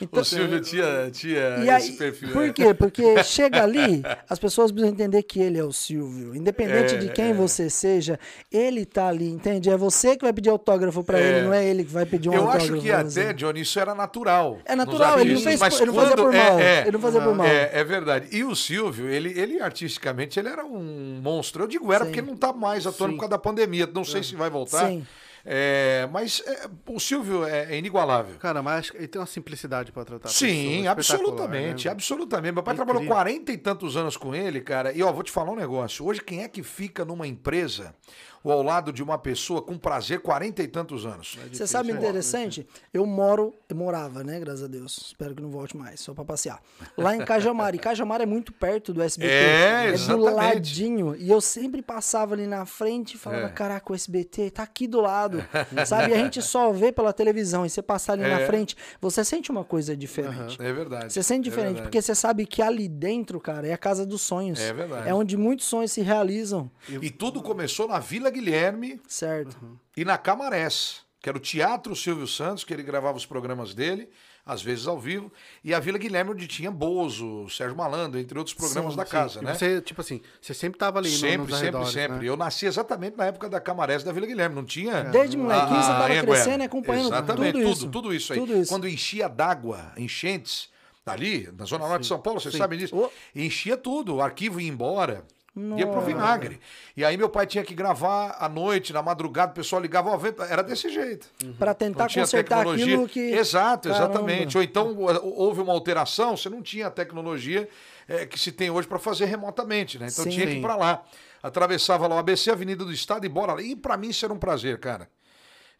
Então- 0.00 0.22
o 0.22 0.24
Silvio 0.24 0.60
tinha, 0.60 1.10
tinha 1.12 1.58
E 1.58 1.68
esse 1.68 1.90
aí, 1.92 1.96
perfil. 1.96 2.30
por 2.32 2.44
é. 2.48 2.52
quê? 2.52 2.74
Porque 2.74 3.22
chega 3.22 3.62
ali, 3.62 4.02
as 4.28 4.38
pessoas 4.38 4.70
precisam 4.72 4.92
entender 4.94 5.22
que 5.22 5.38
ele 5.40 5.58
é 5.58 5.64
o 5.64 5.72
Silvio. 5.72 6.34
Independente 6.34 6.94
É, 6.94 6.98
de 6.98 7.08
quem 7.10 7.26
é. 7.30 7.34
você 7.34 7.68
seja, 7.68 8.18
ele 8.50 8.84
tá 8.86 9.08
ali, 9.08 9.28
entende? 9.28 9.68
É 9.70 9.76
você 9.76 10.16
que 10.16 10.24
vai 10.24 10.32
pedir 10.32 10.48
autógrafo 10.48 11.04
pra 11.04 11.18
É. 11.20 11.22
ele, 11.38 11.46
não 11.46 11.52
é 11.54 11.64
ele 11.64 11.84
que 11.84 11.92
vai 11.92 12.06
pedir 12.06 12.28
um 12.30 12.32
Eu 12.34 12.40
autógrafo. 12.42 12.72
acho 12.74 12.82
que 12.82 12.90
até. 12.90 13.32
Johnny, 13.34 13.60
isso 13.60 13.78
era 13.78 13.94
natural. 13.94 14.58
É 14.64 14.74
natural, 14.74 15.20
ele 15.20 15.34
não, 15.34 15.40
fez, 15.40 15.60
ele 15.60 15.86
não 15.86 15.94
fazia 15.94 16.16
por 16.16 16.32
mal. 16.44 16.60
É, 16.60 16.62
é, 16.62 16.80
ele 16.82 16.92
não 16.92 17.00
fazia 17.00 17.20
por 17.20 17.34
mal. 17.34 17.46
É, 17.46 17.70
é 17.72 17.84
verdade. 17.84 18.28
E 18.30 18.44
o 18.44 18.54
Silvio, 18.54 19.08
ele, 19.08 19.38
ele 19.38 19.60
artisticamente, 19.60 20.38
ele 20.38 20.48
era 20.48 20.64
um 20.64 21.20
monstro. 21.22 21.64
Eu 21.64 21.68
digo 21.68 21.92
era 21.92 22.04
Sim. 22.04 22.10
porque 22.10 22.22
não 22.22 22.36
tá 22.36 22.52
mais 22.52 22.86
atuando 22.86 23.14
por 23.14 23.20
causa 23.20 23.30
da 23.30 23.38
pandemia. 23.38 23.88
Não 23.92 24.04
sei 24.04 24.22
se 24.22 24.34
vai 24.34 24.50
voltar. 24.50 24.88
Sim. 24.88 25.06
É, 25.44 26.08
mas 26.12 26.42
é, 26.46 26.68
o 26.86 27.00
Silvio 27.00 27.44
é, 27.44 27.72
é 27.72 27.78
inigualável. 27.78 28.36
Cara, 28.38 28.62
mas 28.62 28.80
acho 28.80 28.92
que 28.92 28.98
ele 28.98 29.08
tem 29.08 29.20
uma 29.20 29.26
simplicidade 29.26 29.90
pra 29.90 30.04
tratar. 30.04 30.28
Sim, 30.28 30.86
absolutamente, 30.86 31.86
né? 31.86 31.92
absolutamente. 31.92 32.52
Meu 32.52 32.62
pai 32.62 32.74
Incrível. 32.74 32.94
trabalhou 32.94 33.14
40 33.14 33.52
e 33.52 33.56
tantos 33.56 33.96
anos 33.96 34.16
com 34.16 34.34
ele, 34.34 34.60
cara. 34.60 34.92
E 34.92 35.02
ó, 35.02 35.10
vou 35.12 35.22
te 35.22 35.32
falar 35.32 35.50
um 35.52 35.56
negócio. 35.56 36.04
Hoje, 36.04 36.20
quem 36.20 36.42
é 36.42 36.48
que 36.48 36.62
fica 36.62 37.04
numa 37.04 37.26
empresa 37.26 37.94
ou 38.42 38.52
ao 38.52 38.62
lado 38.62 38.92
de 38.92 39.02
uma 39.02 39.18
pessoa 39.18 39.60
com 39.62 39.76
prazer 39.76 40.20
40 40.20 40.62
e 40.62 40.68
tantos 40.68 41.04
anos? 41.06 41.38
Você 41.52 41.66
sabe 41.66 41.92
interessante? 41.92 42.66
Eu 42.92 43.04
moro, 43.06 43.54
eu 43.68 43.76
morava, 43.76 44.24
né? 44.24 44.38
Graças 44.40 44.62
a 44.64 44.66
Deus. 44.66 44.96
Espero 45.08 45.34
que 45.34 45.42
não 45.42 45.50
volte 45.50 45.76
mais, 45.76 46.00
só 46.00 46.14
pra 46.14 46.24
passear. 46.24 46.60
Lá 46.96 47.14
em 47.14 47.24
Cajamar. 47.24 47.74
E 47.74 47.78
Cajamar 47.80 48.20
é 48.20 48.26
muito 48.26 48.52
perto 48.52 48.92
do 48.92 49.02
SBT. 49.02 49.30
É, 49.32 49.86
do 49.88 49.92
exatamente. 49.94 50.30
ladinho. 50.34 51.16
E 51.16 51.30
eu 51.30 51.40
sempre 51.40 51.82
passava 51.82 52.34
ali 52.34 52.46
na 52.46 52.64
frente 52.66 53.14
e 53.14 53.18
falava: 53.18 53.46
É. 53.46 53.50
caraca, 53.50 53.92
o 53.92 53.94
SBT 53.94 54.50
tá 54.50 54.62
aqui 54.62 54.86
do 54.86 55.00
lado. 55.00 55.44
sabe? 55.86 56.10
E 56.10 56.14
a 56.14 56.18
gente 56.18 56.40
só 56.42 56.72
vê 56.72 56.90
pela 56.92 57.12
televisão. 57.12 57.64
E 57.66 57.70
você 57.70 57.82
passar 57.82 58.14
ali 58.14 58.22
na 58.22 58.40
É. 58.40 58.46
frente, 58.46 58.76
você 59.00 59.24
sente 59.24 59.50
uma 59.50 59.64
coisa 59.64 59.96
diferente. 59.96 60.56
É 60.60 60.72
verdade. 60.72 61.12
Você 61.12 61.22
sente 61.22 61.40
é 61.48 61.50
diferente, 61.50 61.66
verdade. 61.74 61.82
porque 61.88 62.00
você 62.00 62.14
sabe 62.14 62.46
que 62.46 62.62
ali 62.62 62.88
dentro, 62.88 63.38
cara, 63.40 63.66
é 63.66 63.72
a 63.72 63.78
casa 63.78 64.06
dos 64.06 64.22
sonhos. 64.22 64.60
É 64.60 64.72
verdade. 64.72 65.08
É 65.08 65.14
onde 65.14 65.36
muitos 65.36 65.66
sonhos 65.66 65.92
se 65.92 66.00
realizam. 66.00 66.70
E 66.88 67.10
tudo 67.10 67.42
começou 67.42 67.86
na 67.88 67.98
Vila 67.98 68.29
Guilherme 68.30 69.00
Certo. 69.06 69.56
e 69.96 70.04
na 70.04 70.16
Camarés, 70.18 71.02
que 71.20 71.28
era 71.28 71.36
o 71.36 71.40
Teatro 71.40 71.94
Silvio 71.94 72.26
Santos, 72.26 72.64
que 72.64 72.72
ele 72.72 72.82
gravava 72.82 73.16
os 73.16 73.26
programas 73.26 73.74
dele, 73.74 74.08
às 74.46 74.62
vezes 74.62 74.86
ao 74.86 74.98
vivo, 74.98 75.30
e 75.62 75.72
a 75.74 75.78
Vila 75.78 75.98
Guilherme, 75.98 76.30
onde 76.30 76.46
tinha 76.48 76.70
Bozo, 76.70 77.48
Sérgio 77.50 77.76
Malandro, 77.76 78.18
entre 78.18 78.36
outros 78.38 78.54
programas 78.54 78.92
Sim, 78.92 78.96
da 78.96 79.04
casa, 79.04 79.40
E 79.40 79.44
né? 79.44 79.54
Você, 79.54 79.80
tipo 79.82 80.00
assim, 80.00 80.20
você 80.40 80.54
sempre 80.54 80.78
tava 80.78 80.98
ali 80.98 81.10
no- 81.10 81.16
Sempre, 81.18 81.36
nos 81.38 81.50
sempre, 81.50 81.66
arredores, 81.68 81.92
sempre. 81.92 82.16
né? 82.18 82.24
Eu 82.28 82.36
nasci 82.36 82.64
exatamente 82.66 83.16
na 83.18 83.26
época 83.26 83.48
da 83.50 83.60
Camarés 83.60 84.02
da 84.02 84.10
Vila 84.12 84.26
Guilherme, 84.26 84.54
não 84.56 84.64
tinha. 84.64 85.04
Desde 85.04 85.36
molequinho 85.36 85.76
você 85.76 85.88
tava 85.88 86.04
Anhanguera. 86.06 86.26
crescendo 86.26 86.62
e 86.62 86.66
acompanhando 86.66 87.06
Exatamente, 87.08 87.52
tudo 87.52 87.62
tudo, 87.62 87.72
isso. 87.76 87.88
tudo 87.90 88.14
isso 88.14 88.32
aí. 88.32 88.38
Tudo 88.40 88.56
isso. 88.56 88.68
Quando 88.72 88.88
enchia 88.88 89.28
d'água, 89.28 89.92
enchentes, 89.96 90.68
ali, 91.06 91.48
na 91.58 91.64
Zona 91.64 91.88
Norte 91.88 92.02
de 92.02 92.06
São 92.08 92.20
Paulo, 92.20 92.40
vocês 92.40 92.54
sabem 92.54 92.78
disso. 92.78 92.96
Oh. 92.96 93.10
Enchia 93.34 93.76
tudo, 93.76 94.14
o 94.16 94.22
arquivo 94.22 94.60
ia 94.60 94.68
embora. 94.68 95.24
Ia 95.56 95.84
pro 95.86 95.96
Nossa. 95.96 96.06
vinagre. 96.06 96.60
E 96.96 97.04
aí 97.04 97.16
meu 97.16 97.28
pai 97.28 97.44
tinha 97.44 97.64
que 97.64 97.74
gravar 97.74 98.36
à 98.38 98.48
noite, 98.48 98.92
na 98.92 99.02
madrugada, 99.02 99.50
o 99.50 99.54
pessoal 99.54 99.82
ligava. 99.82 100.10
Era 100.48 100.62
desse 100.62 100.88
jeito. 100.88 101.26
Pra 101.58 101.74
tentar 101.74 102.04
Não 102.04 102.08
tinha 102.08 102.24
consertar 102.24 102.58
tecnologia. 102.58 102.84
aquilo 102.86 103.08
que. 103.08 103.20
Exato, 103.20 103.88
Caramba. 103.88 104.04
exatamente. 104.12 104.56
Ou 104.56 104.62
então 104.62 104.96
houve 104.96 105.60
uma 105.60 105.72
alteração, 105.72 106.36
você 106.36 106.48
não 106.48 106.62
tinha 106.62 106.86
a 106.86 106.90
tecnologia 106.90 107.68
eh, 108.08 108.26
que 108.26 108.38
se 108.38 108.52
tem 108.52 108.70
hoje 108.70 108.86
para 108.86 108.98
fazer 109.00 109.24
remotamente, 109.24 109.98
né? 109.98 110.06
Então 110.10 110.24
Sim. 110.24 110.30
tinha 110.30 110.46
que 110.46 110.52
ir 110.54 110.62
para 110.62 110.76
lá. 110.76 111.02
Atravessava 111.42 112.06
lá 112.06 112.16
o 112.16 112.18
ABC, 112.18 112.50
Avenida 112.50 112.84
do 112.84 112.92
Estado 112.92 113.26
e 113.26 113.28
bora 113.28 113.54
lá. 113.54 113.62
E 113.62 113.74
para 113.74 113.96
mim 113.96 114.10
isso 114.10 114.24
era 114.24 114.32
um 114.32 114.38
prazer, 114.38 114.78
cara. 114.78 115.08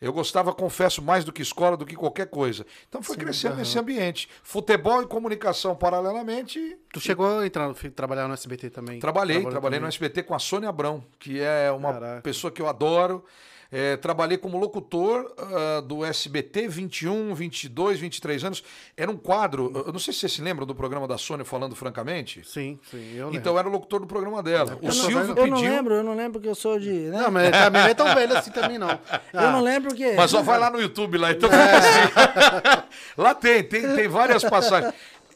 Eu 0.00 0.14
gostava, 0.14 0.54
confesso, 0.54 1.02
mais 1.02 1.24
do 1.24 1.32
que 1.32 1.42
escola, 1.42 1.76
do 1.76 1.84
que 1.84 1.94
qualquer 1.94 2.26
coisa. 2.26 2.64
Então 2.88 3.02
foi 3.02 3.16
crescendo 3.16 3.56
nesse 3.56 3.78
ambiente. 3.78 4.30
Futebol 4.42 5.02
e 5.02 5.06
comunicação 5.06 5.76
paralelamente. 5.76 6.78
Tu 6.90 7.00
chegou 7.00 7.40
a 7.40 7.46
entrar, 7.46 7.72
trabalhar 7.94 8.26
no 8.26 8.32
SBT 8.32 8.70
também? 8.70 8.98
Trabalhei, 8.98 9.42
trabalhei 9.42 9.78
no 9.78 9.84
também. 9.84 9.88
SBT 9.88 10.22
com 10.22 10.34
a 10.34 10.38
Sônia 10.38 10.70
Abrão, 10.70 11.04
que 11.18 11.38
é 11.38 11.70
uma 11.70 11.92
Caraca. 11.92 12.22
pessoa 12.22 12.50
que 12.50 12.62
eu 12.62 12.66
adoro. 12.68 13.22
É, 13.72 13.96
trabalhei 13.96 14.36
como 14.36 14.58
locutor 14.58 15.32
ah, 15.38 15.80
do 15.80 16.04
SBT 16.04 16.66
21, 16.66 17.32
22, 17.34 18.00
23 18.00 18.44
anos. 18.44 18.64
Era 18.96 19.08
um 19.10 19.16
quadro, 19.16 19.70
eu 19.86 19.92
não 19.92 19.98
sei 20.00 20.12
se 20.12 20.20
você 20.20 20.28
se 20.28 20.42
lembra 20.42 20.66
do 20.66 20.74
programa 20.74 21.06
da 21.06 21.16
Sônia 21.16 21.44
falando 21.44 21.76
francamente. 21.76 22.42
Sim, 22.44 22.78
sim, 22.90 23.14
eu 23.14 23.26
lembro. 23.26 23.38
Então 23.38 23.52
eu 23.52 23.58
era 23.60 23.68
o 23.68 23.70
locutor 23.70 24.00
do 24.00 24.06
programa 24.08 24.42
dela. 24.42 24.76
O 24.82 24.86
Eu 24.86 24.88
não- 24.88 24.92
Silvio 24.92 25.18
eu 25.20 25.34
pediu. 25.36 25.50
não 25.50 25.60
lembro, 25.60 25.94
eu 25.94 26.02
não 26.02 26.14
lembro 26.16 26.32
porque 26.32 26.48
eu 26.48 26.54
sou 26.56 26.80
de. 26.80 26.90
né? 26.90 27.18
Não, 27.22 27.30
mas 27.30 27.50
também 27.52 27.82
não 27.82 27.88
é 27.88 27.94
tão 27.94 28.12
velho 28.14 28.36
assim 28.36 28.50
também, 28.50 28.76
não. 28.78 28.90
Eu 29.32 29.40
Ah, 29.40 29.52
não 29.52 29.60
lembro 29.62 29.90
porque. 29.90 30.12
Mas 30.16 30.30
só 30.32 30.42
vai 30.42 30.58
lá 30.58 30.68
no 30.70 30.80
YouTube 30.80 31.16
lá, 31.16 31.30
então 31.30 31.48
fica 31.48 31.76
assim. 31.78 32.82
lá 33.16 33.34
tem, 33.34 33.62
tem, 33.62 33.82
tem 33.94 34.08
várias 34.08 34.42
passagens. 34.42 34.92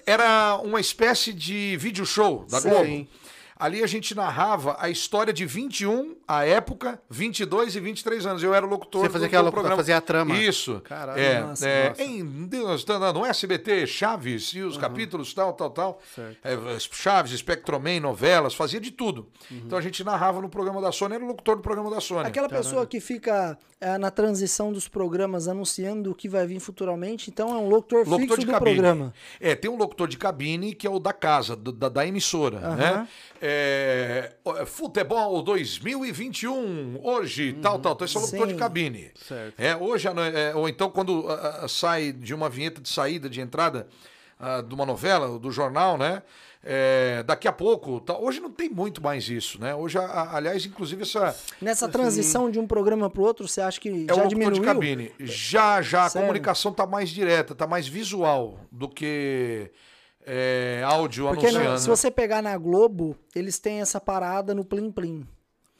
Era 0.06 0.56
uma 0.56 0.80
espécie 0.80 1.32
de 1.32 1.76
vídeo 1.78 2.04
show 2.04 2.44
da 2.50 2.60
Sim. 2.60 3.06
Ali 3.56 3.82
a 3.82 3.86
gente 3.86 4.14
narrava 4.14 4.76
a 4.80 4.88
história 4.90 5.32
de 5.32 5.46
21, 5.46 6.16
a 6.26 6.44
época, 6.44 7.00
22 7.08 7.76
e 7.76 7.80
23 7.80 8.26
anos. 8.26 8.42
Eu 8.42 8.52
era 8.52 8.66
o 8.66 8.68
locutor 8.68 9.02
Você 9.02 9.10
fazia 9.10 9.26
do, 9.26 9.30
aquela 9.30 9.44
do 9.50 9.52
programa. 9.52 9.76
fazia 9.76 9.96
a 9.96 10.00
trama. 10.00 10.36
Isso. 10.36 10.80
Caralho, 10.84 11.20
é, 11.20 11.40
nossa, 11.40 11.68
é, 11.68 11.88
nossa. 11.90 12.02
Em 12.02 12.24
Deus, 12.46 12.84
no 13.14 13.24
SBT, 13.24 13.86
Chaves 13.86 14.48
e 14.54 14.60
os 14.60 14.76
capítulos, 14.76 15.32
tal, 15.32 15.52
tal, 15.52 15.70
tal. 15.70 16.00
Certo. 16.14 16.36
É, 16.42 16.56
Chaves, 16.90 17.32
Spectroman, 17.38 18.00
novelas, 18.00 18.54
fazia 18.54 18.80
de 18.80 18.90
tudo. 18.90 19.28
Uhum. 19.50 19.62
Então 19.66 19.78
a 19.78 19.82
gente 19.82 20.02
narrava 20.02 20.40
no 20.42 20.48
programa 20.48 20.80
da 20.80 20.90
Sônia, 20.90 21.14
era 21.16 21.24
o 21.24 21.28
locutor 21.28 21.56
do 21.56 21.62
programa 21.62 21.90
da 21.90 22.00
Sônia. 22.00 22.26
Aquela 22.26 22.48
pessoa 22.48 22.84
que 22.86 22.98
fica 23.00 23.56
é, 23.80 23.96
na 23.98 24.10
transição 24.10 24.72
dos 24.72 24.88
programas 24.88 25.46
anunciando 25.46 26.10
o 26.10 26.14
que 26.14 26.28
vai 26.28 26.46
vir 26.46 26.58
futuramente, 26.58 27.30
então 27.30 27.50
é 27.50 27.58
um 27.58 27.68
locutor, 27.68 28.00
Locutor 28.00 28.20
fixo 28.20 28.40
de 28.40 28.46
do 28.46 28.52
cabine. 28.52 28.74
programa. 28.76 29.14
É, 29.40 29.54
tem 29.54 29.70
um 29.70 29.76
locutor 29.76 30.08
de 30.08 30.16
cabine 30.18 30.74
que 30.74 30.86
é 30.86 30.90
o 30.90 30.98
da 30.98 31.12
casa, 31.12 31.54
do- 31.54 31.70
da, 31.72 31.88
da 31.88 32.06
emissora, 32.06 32.58
né? 32.74 33.08
É, 33.46 34.32
ó, 34.42 34.64
futebol 34.64 35.42
2021, 35.42 36.98
hoje, 37.02 37.52
tal, 37.60 37.78
tal. 37.78 37.92
Então 37.92 38.06
esse 38.06 38.16
é 38.16 38.18
o 38.18 38.22
locutor 38.22 38.46
de 38.46 38.54
cabine. 38.54 39.10
Certo. 39.14 39.60
É, 39.60 39.76
hoje, 39.76 40.08
é, 40.08 40.54
ou 40.54 40.66
então 40.66 40.88
quando 40.88 41.26
ah, 41.28 41.60
ah, 41.64 41.68
sai 41.68 42.10
de 42.10 42.32
uma 42.32 42.48
vinheta 42.48 42.80
de 42.80 42.88
saída, 42.88 43.28
de 43.28 43.42
entrada 43.42 43.86
ah, 44.40 44.62
de 44.62 44.74
uma 44.74 44.86
novela, 44.86 45.38
do 45.38 45.50
jornal, 45.50 45.98
né? 45.98 46.22
É, 46.66 47.22
daqui 47.24 47.46
a 47.46 47.52
pouco, 47.52 48.00
tá, 48.00 48.16
hoje 48.16 48.40
não 48.40 48.50
tem 48.50 48.70
muito 48.70 49.02
mais 49.02 49.28
isso, 49.28 49.60
né? 49.60 49.74
Hoje, 49.74 49.98
a- 49.98 50.06
a- 50.06 50.36
aliás, 50.38 50.64
inclusive 50.64 51.02
essa 51.02 51.36
Nessa 51.60 51.86
transição 51.86 52.50
de 52.50 52.58
um 52.58 52.66
programa 52.66 53.10
pro 53.10 53.22
outro, 53.24 53.46
você 53.46 53.60
acha 53.60 53.78
que 53.78 54.06
é 54.08 54.12
o 54.14 54.16
já 54.16 54.24
diminuiu? 54.24 54.54
de 54.62 54.66
cabine. 54.66 55.12
Já, 55.20 55.82
já, 55.82 56.04
a 56.04 56.08
Sério? 56.08 56.26
comunicação 56.26 56.72
tá 56.72 56.86
mais 56.86 57.10
direta, 57.10 57.54
tá 57.54 57.66
mais 57.66 57.86
visual 57.86 58.58
do 58.72 58.88
que 58.88 59.70
é, 60.26 60.82
áudio 60.84 61.26
Porque 61.28 61.46
anunciando. 61.46 61.78
se 61.78 61.88
você 61.88 62.10
pegar 62.10 62.42
na 62.42 62.56
Globo, 62.56 63.16
eles 63.34 63.58
têm 63.58 63.80
essa 63.80 64.00
parada 64.00 64.54
no 64.54 64.64
Plim 64.64 64.90
Plim. 64.90 65.26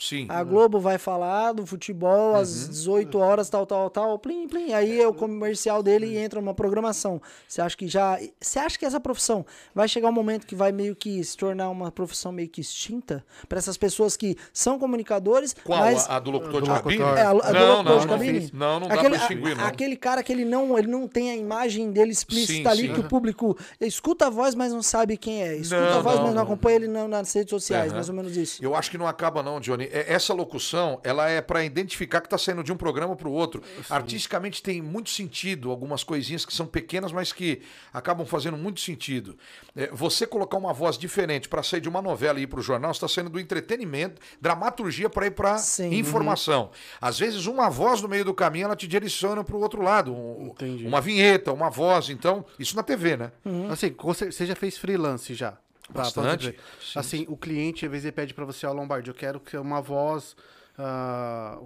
Sim. 0.08 0.26
A 0.28 0.42
Globo 0.44 0.78
vai 0.80 0.98
falar 0.98 1.52
do 1.52 1.64
futebol 1.66 2.34
às 2.34 2.68
18 2.68 3.18
horas, 3.18 3.48
tal, 3.48 3.64
tal, 3.66 3.88
tal, 3.90 4.18
plim, 4.18 4.46
plim. 4.46 4.72
Aí 4.72 5.00
é 5.00 5.08
o 5.08 5.14
comercial 5.14 5.82
dele 5.82 6.06
e 6.06 6.16
entra 6.18 6.38
uma 6.38 6.52
programação. 6.54 7.20
Você 7.48 7.60
acha 7.62 7.76
que 7.76 7.88
já. 7.88 8.18
Você 8.40 8.58
acha 8.58 8.78
que 8.78 8.84
essa 8.84 9.00
profissão 9.00 9.44
vai 9.74 9.88
chegar 9.88 10.08
um 10.08 10.12
momento 10.12 10.46
que 10.46 10.54
vai 10.54 10.72
meio 10.72 10.94
que 10.94 11.22
se 11.24 11.36
tornar 11.36 11.70
uma 11.70 11.90
profissão 11.90 12.32
meio 12.32 12.48
que 12.48 12.60
extinta? 12.60 13.24
Para 13.48 13.58
essas 13.58 13.76
pessoas 13.76 14.16
que 14.16 14.36
são 14.52 14.78
comunicadores, 14.78 15.54
Qual? 15.64 15.78
mas. 15.78 16.08
A, 16.08 16.16
a 16.16 16.18
do 16.18 16.30
locutor 16.30 16.60
Do 16.62 16.66
de 16.66 16.82
cabine? 16.82 17.02
É, 17.02 17.22
a, 17.22 17.30
a 17.30 17.32
do 17.32 17.52
não, 17.52 17.68
locutor 17.76 17.84
não, 17.84 17.98
de 17.98 18.06
não, 18.06 18.06
cabine? 18.18 18.50
não, 18.52 18.80
não 18.80 18.88
dá 18.88 18.94
aquele, 18.94 19.08
pra 19.10 19.18
distinguir, 19.18 19.52
a- 19.52 19.54
não. 19.54 19.64
Aquele 19.66 19.96
cara 19.96 20.22
que 20.22 20.32
ele 20.32 20.44
não, 20.44 20.78
ele 20.78 20.88
não 20.88 21.08
tem 21.08 21.30
a 21.30 21.36
imagem 21.36 21.90
dele 21.92 22.12
explícita 22.12 22.52
Sim, 22.52 22.66
ali, 22.66 22.88
sim. 22.88 22.94
que 22.94 23.00
o 23.00 23.04
público 23.08 23.56
escuta 23.80 24.26
a 24.26 24.30
voz, 24.30 24.54
mas 24.54 24.72
não 24.72 24.82
sabe 24.82 25.16
quem 25.16 25.42
é. 25.42 25.56
Escuta 25.56 25.80
Não, 25.80 25.98
a 25.98 26.02
voz, 26.02 26.16
não, 26.16 26.22
mas 26.24 26.34
não 26.34 26.34
não. 26.36 26.42
acompanha 26.42 26.76
ele 26.76 26.88
não, 26.88 27.08
nas 27.08 27.32
redes 27.32 27.50
sociais, 27.50 27.92
mais 27.92 28.08
ou 28.08 28.14
menos 28.14 28.36
isso. 28.36 28.62
Eu 28.64 28.74
acho 28.74 28.90
que 28.90 28.98
não 28.98 29.06
acaba, 29.06 29.42
não, 29.42 29.60
Johnny. 29.60 29.88
É, 29.96 30.12
essa 30.12 30.35
locução 30.35 31.00
ela 31.04 31.28
é 31.28 31.40
para 31.40 31.64
identificar 31.64 32.20
que 32.20 32.26
está 32.26 32.37
saindo 32.37 32.64
de 32.64 32.72
um 32.72 32.76
programa 32.76 33.14
para 33.14 33.28
o 33.28 33.33
outro. 33.33 33.62
Artisticamente 33.88 34.62
tem 34.62 34.83
muito 34.83 35.11
sentido 35.11 35.70
algumas 35.70 36.02
coisinhas 36.02 36.44
que 36.44 36.52
são 36.52 36.66
pequenas, 36.66 37.12
mas 37.12 37.33
que 37.33 37.62
acabam 37.92 38.26
fazendo 38.26 38.57
muito 38.57 38.80
sentido. 38.80 39.38
É, 39.76 39.88
você 39.92 40.26
colocar 40.26 40.57
uma 40.57 40.72
voz 40.72 40.98
diferente 40.98 41.48
para 41.48 41.62
sair 41.62 41.80
de 41.80 41.88
uma 41.88 42.02
novela 42.02 42.38
e 42.40 42.42
ir 42.42 42.46
para 42.46 42.59
o 42.59 42.62
jornal 42.62 42.90
está 42.90 43.07
saindo 43.07 43.30
do 43.30 43.38
entretenimento, 43.38 44.20
dramaturgia 44.40 45.09
para 45.09 45.26
ir 45.26 45.30
para 45.30 45.59
Sim. 45.59 45.94
informação. 45.94 46.70
Às 47.00 47.18
vezes 47.18 47.46
uma 47.46 47.70
voz 47.70 48.02
no 48.02 48.09
meio 48.09 48.24
do 48.24 48.35
caminho 48.35 48.64
ela 48.64 48.76
te 48.76 48.87
direciona 48.88 49.44
para 49.44 49.57
o 49.57 49.61
outro 49.61 49.83
lado, 49.83 50.12
um- 50.14 50.54
uma 50.87 51.00
vinheta, 51.00 51.52
uma 51.52 51.70
voz. 51.70 52.09
Então 52.11 52.44
isso 52.59 52.74
na 52.76 52.83
TV, 52.83 53.16
né? 53.16 53.33
Assim, 53.70 53.94
você 53.96 54.30
você 54.33 54.46
já 54.46 54.54
fez 54.57 54.76
freelance 54.76 55.35
já? 55.35 55.57
Bastante. 55.92 56.47
fazer. 56.53 56.59
Assim, 56.97 57.27
o 57.29 57.37
cliente, 57.37 57.85
às 57.85 57.90
vezes, 57.90 58.05
ele 58.07 58.12
pede 58.12 58.33
pra 58.35 58.44
você, 58.44 58.66
ó, 58.66 58.73
Lombardi, 58.73 59.09
eu 59.11 59.14
quero 59.14 59.38
que 59.40 59.57
uma 59.57 59.81
voz 59.83 60.35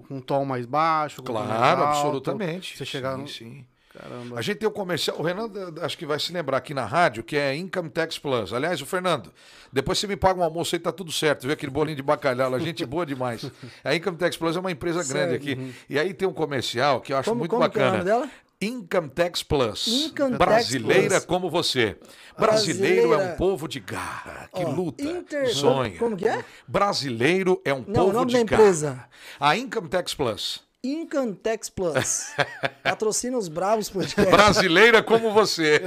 com 0.07 0.17
um 0.17 0.21
tom 0.21 0.45
mais 0.45 0.67
baixo. 0.67 1.21
um 1.21 1.25
tom 1.25 1.33
mais 1.33 1.47
Claro, 1.47 1.83
alto. 1.83 1.99
absolutamente. 1.99 2.77
Você 2.77 2.85
chegar 2.85 3.15
sim, 3.17 3.23
no... 3.23 3.29
sim. 3.29 3.67
Caramba. 3.91 4.39
A 4.39 4.43
gente 4.43 4.59
tem 4.59 4.69
o 4.69 4.71
comercial. 4.71 5.19
O 5.19 5.23
Renan 5.23 5.47
eh, 5.47 5.85
acho 5.85 5.97
que 5.99 6.05
vai 6.07 6.21
se 6.21 6.31
lembrar 6.33 6.59
aqui 6.59 6.73
na 6.75 6.85
rádio, 6.85 7.25
que 7.25 7.37
é 7.37 7.57
Income 7.57 7.89
Tax 7.89 8.19
Plus. 8.19 8.53
Aliás, 8.53 8.81
o 8.83 8.87
Fernando, 8.87 9.33
depois 9.73 9.99
você 9.99 10.07
me 10.07 10.15
paga 10.15 10.39
um 10.39 10.43
almoço 10.45 10.77
aí, 10.77 10.79
tá 10.79 10.93
tudo 10.93 11.11
certo. 11.11 11.43
Viu 11.45 11.53
aquele 11.53 11.73
bolinho 11.73 11.97
de 11.97 12.03
bacalhau? 12.03 12.55
A 12.55 12.59
gente 12.59 12.85
boa 12.85 13.05
demais. 13.07 13.51
A 13.83 13.95
Income 13.95 14.19
Tax 14.19 14.37
Plus 14.37 14.57
é 14.57 14.61
uma 14.61 14.71
empresa 14.71 15.03
grande 15.03 15.35
aqui. 15.35 15.75
E 15.89 15.99
aí 15.99 16.13
tem 16.13 16.29
um 16.29 16.33
comercial 16.35 17.01
que 17.01 17.13
eu 17.13 17.17
acho 17.17 17.31
Como- 17.31 17.41
muito 17.41 17.51
como 17.51 17.69
que 17.71 17.79
é 17.79 17.83
o 17.83 17.85
bacana. 17.91 18.05
nome 18.05 18.05
dela? 18.05 18.31
Income 18.61 19.09
Tax 19.11 19.43
Plus. 19.43 19.87
Income 19.87 20.31
Tax 20.37 20.39
Brasileira 20.39 21.09
Plus. 21.17 21.25
como 21.27 21.49
você. 21.49 21.97
Brasileiro 22.37 23.05
é 23.05 23.17
Brasileira. 23.17 23.35
um 23.35 23.37
povo 23.37 23.69
de 23.69 23.79
garra, 23.81 24.49
que 24.53 24.65
Ó, 24.65 24.71
luta, 24.71 25.03
Inter- 25.05 25.55
sonha. 25.55 25.97
Como 25.99 26.17
que 26.17 26.27
é? 26.29 26.45
Brasileiro 26.67 27.61
é 27.65 27.73
um 27.73 27.85
Não, 27.87 28.03
o 28.03 28.07
povo 28.07 28.13
nome 28.13 28.33
de 28.33 28.39
da 28.39 28.45
garra. 28.45 28.63
empresa. 28.63 29.05
A 29.39 29.57
Income 29.57 29.89
Tax 29.89 30.13
Plus. 30.15 30.68
Incantex 30.85 31.69
Plus. 31.69 32.29
Patrocina 32.85 33.37
os 33.37 33.49
Bravos 33.49 33.91
Podcast. 33.91 34.31
Brasileira 34.31 35.03
como 35.03 35.33
você. 35.33 35.83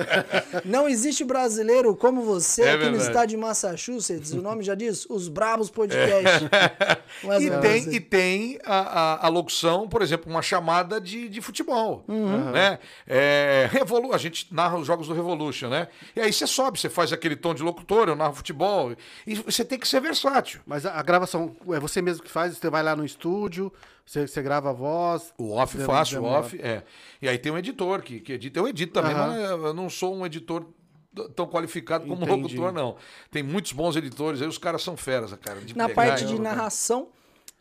Não 0.66 0.88
existe 0.88 1.24
brasileiro 1.24 1.96
como 1.96 2.22
você 2.24 2.64
É 2.64 2.72
aqui 2.74 2.78
no 2.86 2.92
verdade. 2.92 3.08
estado 3.08 3.30
de 3.30 3.38
Massachusetts. 3.38 4.34
O 4.34 4.42
nome 4.42 4.64
já 4.64 4.76
diz? 4.76 5.06
Os 5.10 5.30
Bravos 5.30 5.70
Podcast. 5.70 6.50
Mais 7.24 7.42
E 7.42 7.50
tem, 7.62 7.80
assim. 7.80 7.92
e 7.92 8.00
tem 8.02 8.60
a, 8.66 8.76
a, 8.80 9.26
a 9.28 9.30
locução, 9.30 9.88
por 9.88 10.02
exemplo, 10.02 10.30
uma 10.30 10.42
chamada 10.42 11.00
de, 11.00 11.30
de 11.30 11.40
futebol. 11.40 12.04
Uhum. 12.10 12.52
Né? 12.52 12.78
É, 13.08 13.70
Revolu 13.72 14.14
a 14.14 14.18
gente 14.18 14.54
narra 14.54 14.78
os 14.78 14.86
jogos 14.88 15.08
do 15.08 15.14
Revolution, 15.14 15.70
né? 15.70 15.88
E 16.14 16.20
aí 16.20 16.34
você 16.34 16.46
sobe, 16.46 16.78
você 16.78 16.90
faz 16.90 17.14
aquele 17.14 17.38
tom 17.38 17.54
de 17.56 17.64
locutor, 17.64 18.10
eu 18.10 18.16
narro 18.16 18.34
futebol. 18.34 18.92
E 19.26 19.36
você 19.36 19.64
tem 19.64 19.80
que 19.80 19.88
ser 19.88 20.02
versátil. 20.02 20.60
Mas 20.66 20.86
a, 20.86 21.00
a 21.00 21.02
gravação, 21.02 21.56
é 21.70 21.80
você 21.80 22.02
mesmo 22.02 22.24
que 22.24 22.30
faz? 22.30 22.58
Você 22.58 22.70
vai 22.70 22.84
lá 22.84 22.94
no 22.94 23.06
estúdio, 23.06 23.72
você, 24.12 24.28
você 24.28 24.42
grava 24.42 24.72
a 24.72 24.74
voz? 24.74 25.34
O 25.38 25.52
off 25.54 25.78
Dem- 25.78 25.86
fácil, 25.86 26.20
o 26.20 26.24
demora. 26.24 26.40
off, 26.42 26.60
é. 26.62 26.84
E 27.22 27.30
aí 27.30 27.38
tem 27.38 27.50
um 27.50 27.58
editor 27.58 28.02
que, 28.02 28.20
que 28.20 28.34
edita. 28.34 28.60
Eu 28.60 28.68
edito 28.68 28.92
também, 28.92 29.14
Aham. 29.14 29.28
mas 29.58 29.64
eu 29.68 29.74
não 29.74 29.90
sou 29.90 30.14
um 30.14 30.26
editor 30.26 30.66
tão 31.34 31.48
qualificado 31.48 32.06
como 32.06 32.24
Entendi. 32.26 32.42
locutor, 32.58 32.74
não. 32.74 32.98
Tem 33.32 33.42
muitos 33.42 33.72
bons 33.72 33.96
editores, 33.96 34.42
aí 34.42 34.48
os 34.50 34.58
caras 34.58 34.82
são 34.82 34.98
feras, 34.98 35.34
cara. 35.36 35.62
de 35.62 35.78
Na 35.78 35.88
pegar 35.88 36.08
parte 36.08 36.26
de 36.26 36.38
narração, 36.40 37.08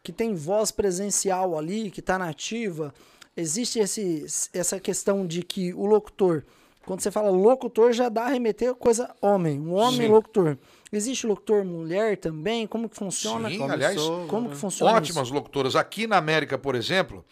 que 0.03 0.11
tem 0.13 0.35
voz 0.35 0.73
presencial 0.73 1.57
ali, 1.57 1.89
que 1.89 2.03
tá 2.03 2.19
nativa, 2.19 2.93
existe 3.37 3.79
esse, 3.79 4.27
essa 4.53 4.81
questão 4.81 5.25
de 5.25 5.45
que 5.45 5.73
o 5.75 5.87
locutor, 5.87 6.43
quando 6.85 7.01
você 7.01 7.13
fala 7.13 7.31
locutor, 7.31 7.93
já 7.93 8.09
dá 8.09 8.25
a 8.25 8.29
remeter 8.29 8.71
a 8.71 8.75
coisa 8.75 9.15
homem, 9.23 9.61
um 9.61 9.75
homem 9.75 10.09
Sim. 10.09 10.09
locutor. 10.09 10.59
Existe 10.93 11.27
locutor 11.27 11.65
mulher 11.65 12.17
também? 12.17 12.67
Como 12.67 12.89
que 12.89 12.97
funciona? 12.97 13.49
Sim, 13.49 13.59
como, 13.59 13.73
aliás, 13.73 13.97
como 14.29 14.51
que 14.51 14.57
funciona 14.57 14.93
Ótimas 14.93 15.27
isso? 15.27 15.35
locutoras. 15.35 15.77
Aqui 15.77 16.07
na 16.07 16.17
América, 16.17 16.59
por 16.59 16.75
exemplo, 16.75 17.25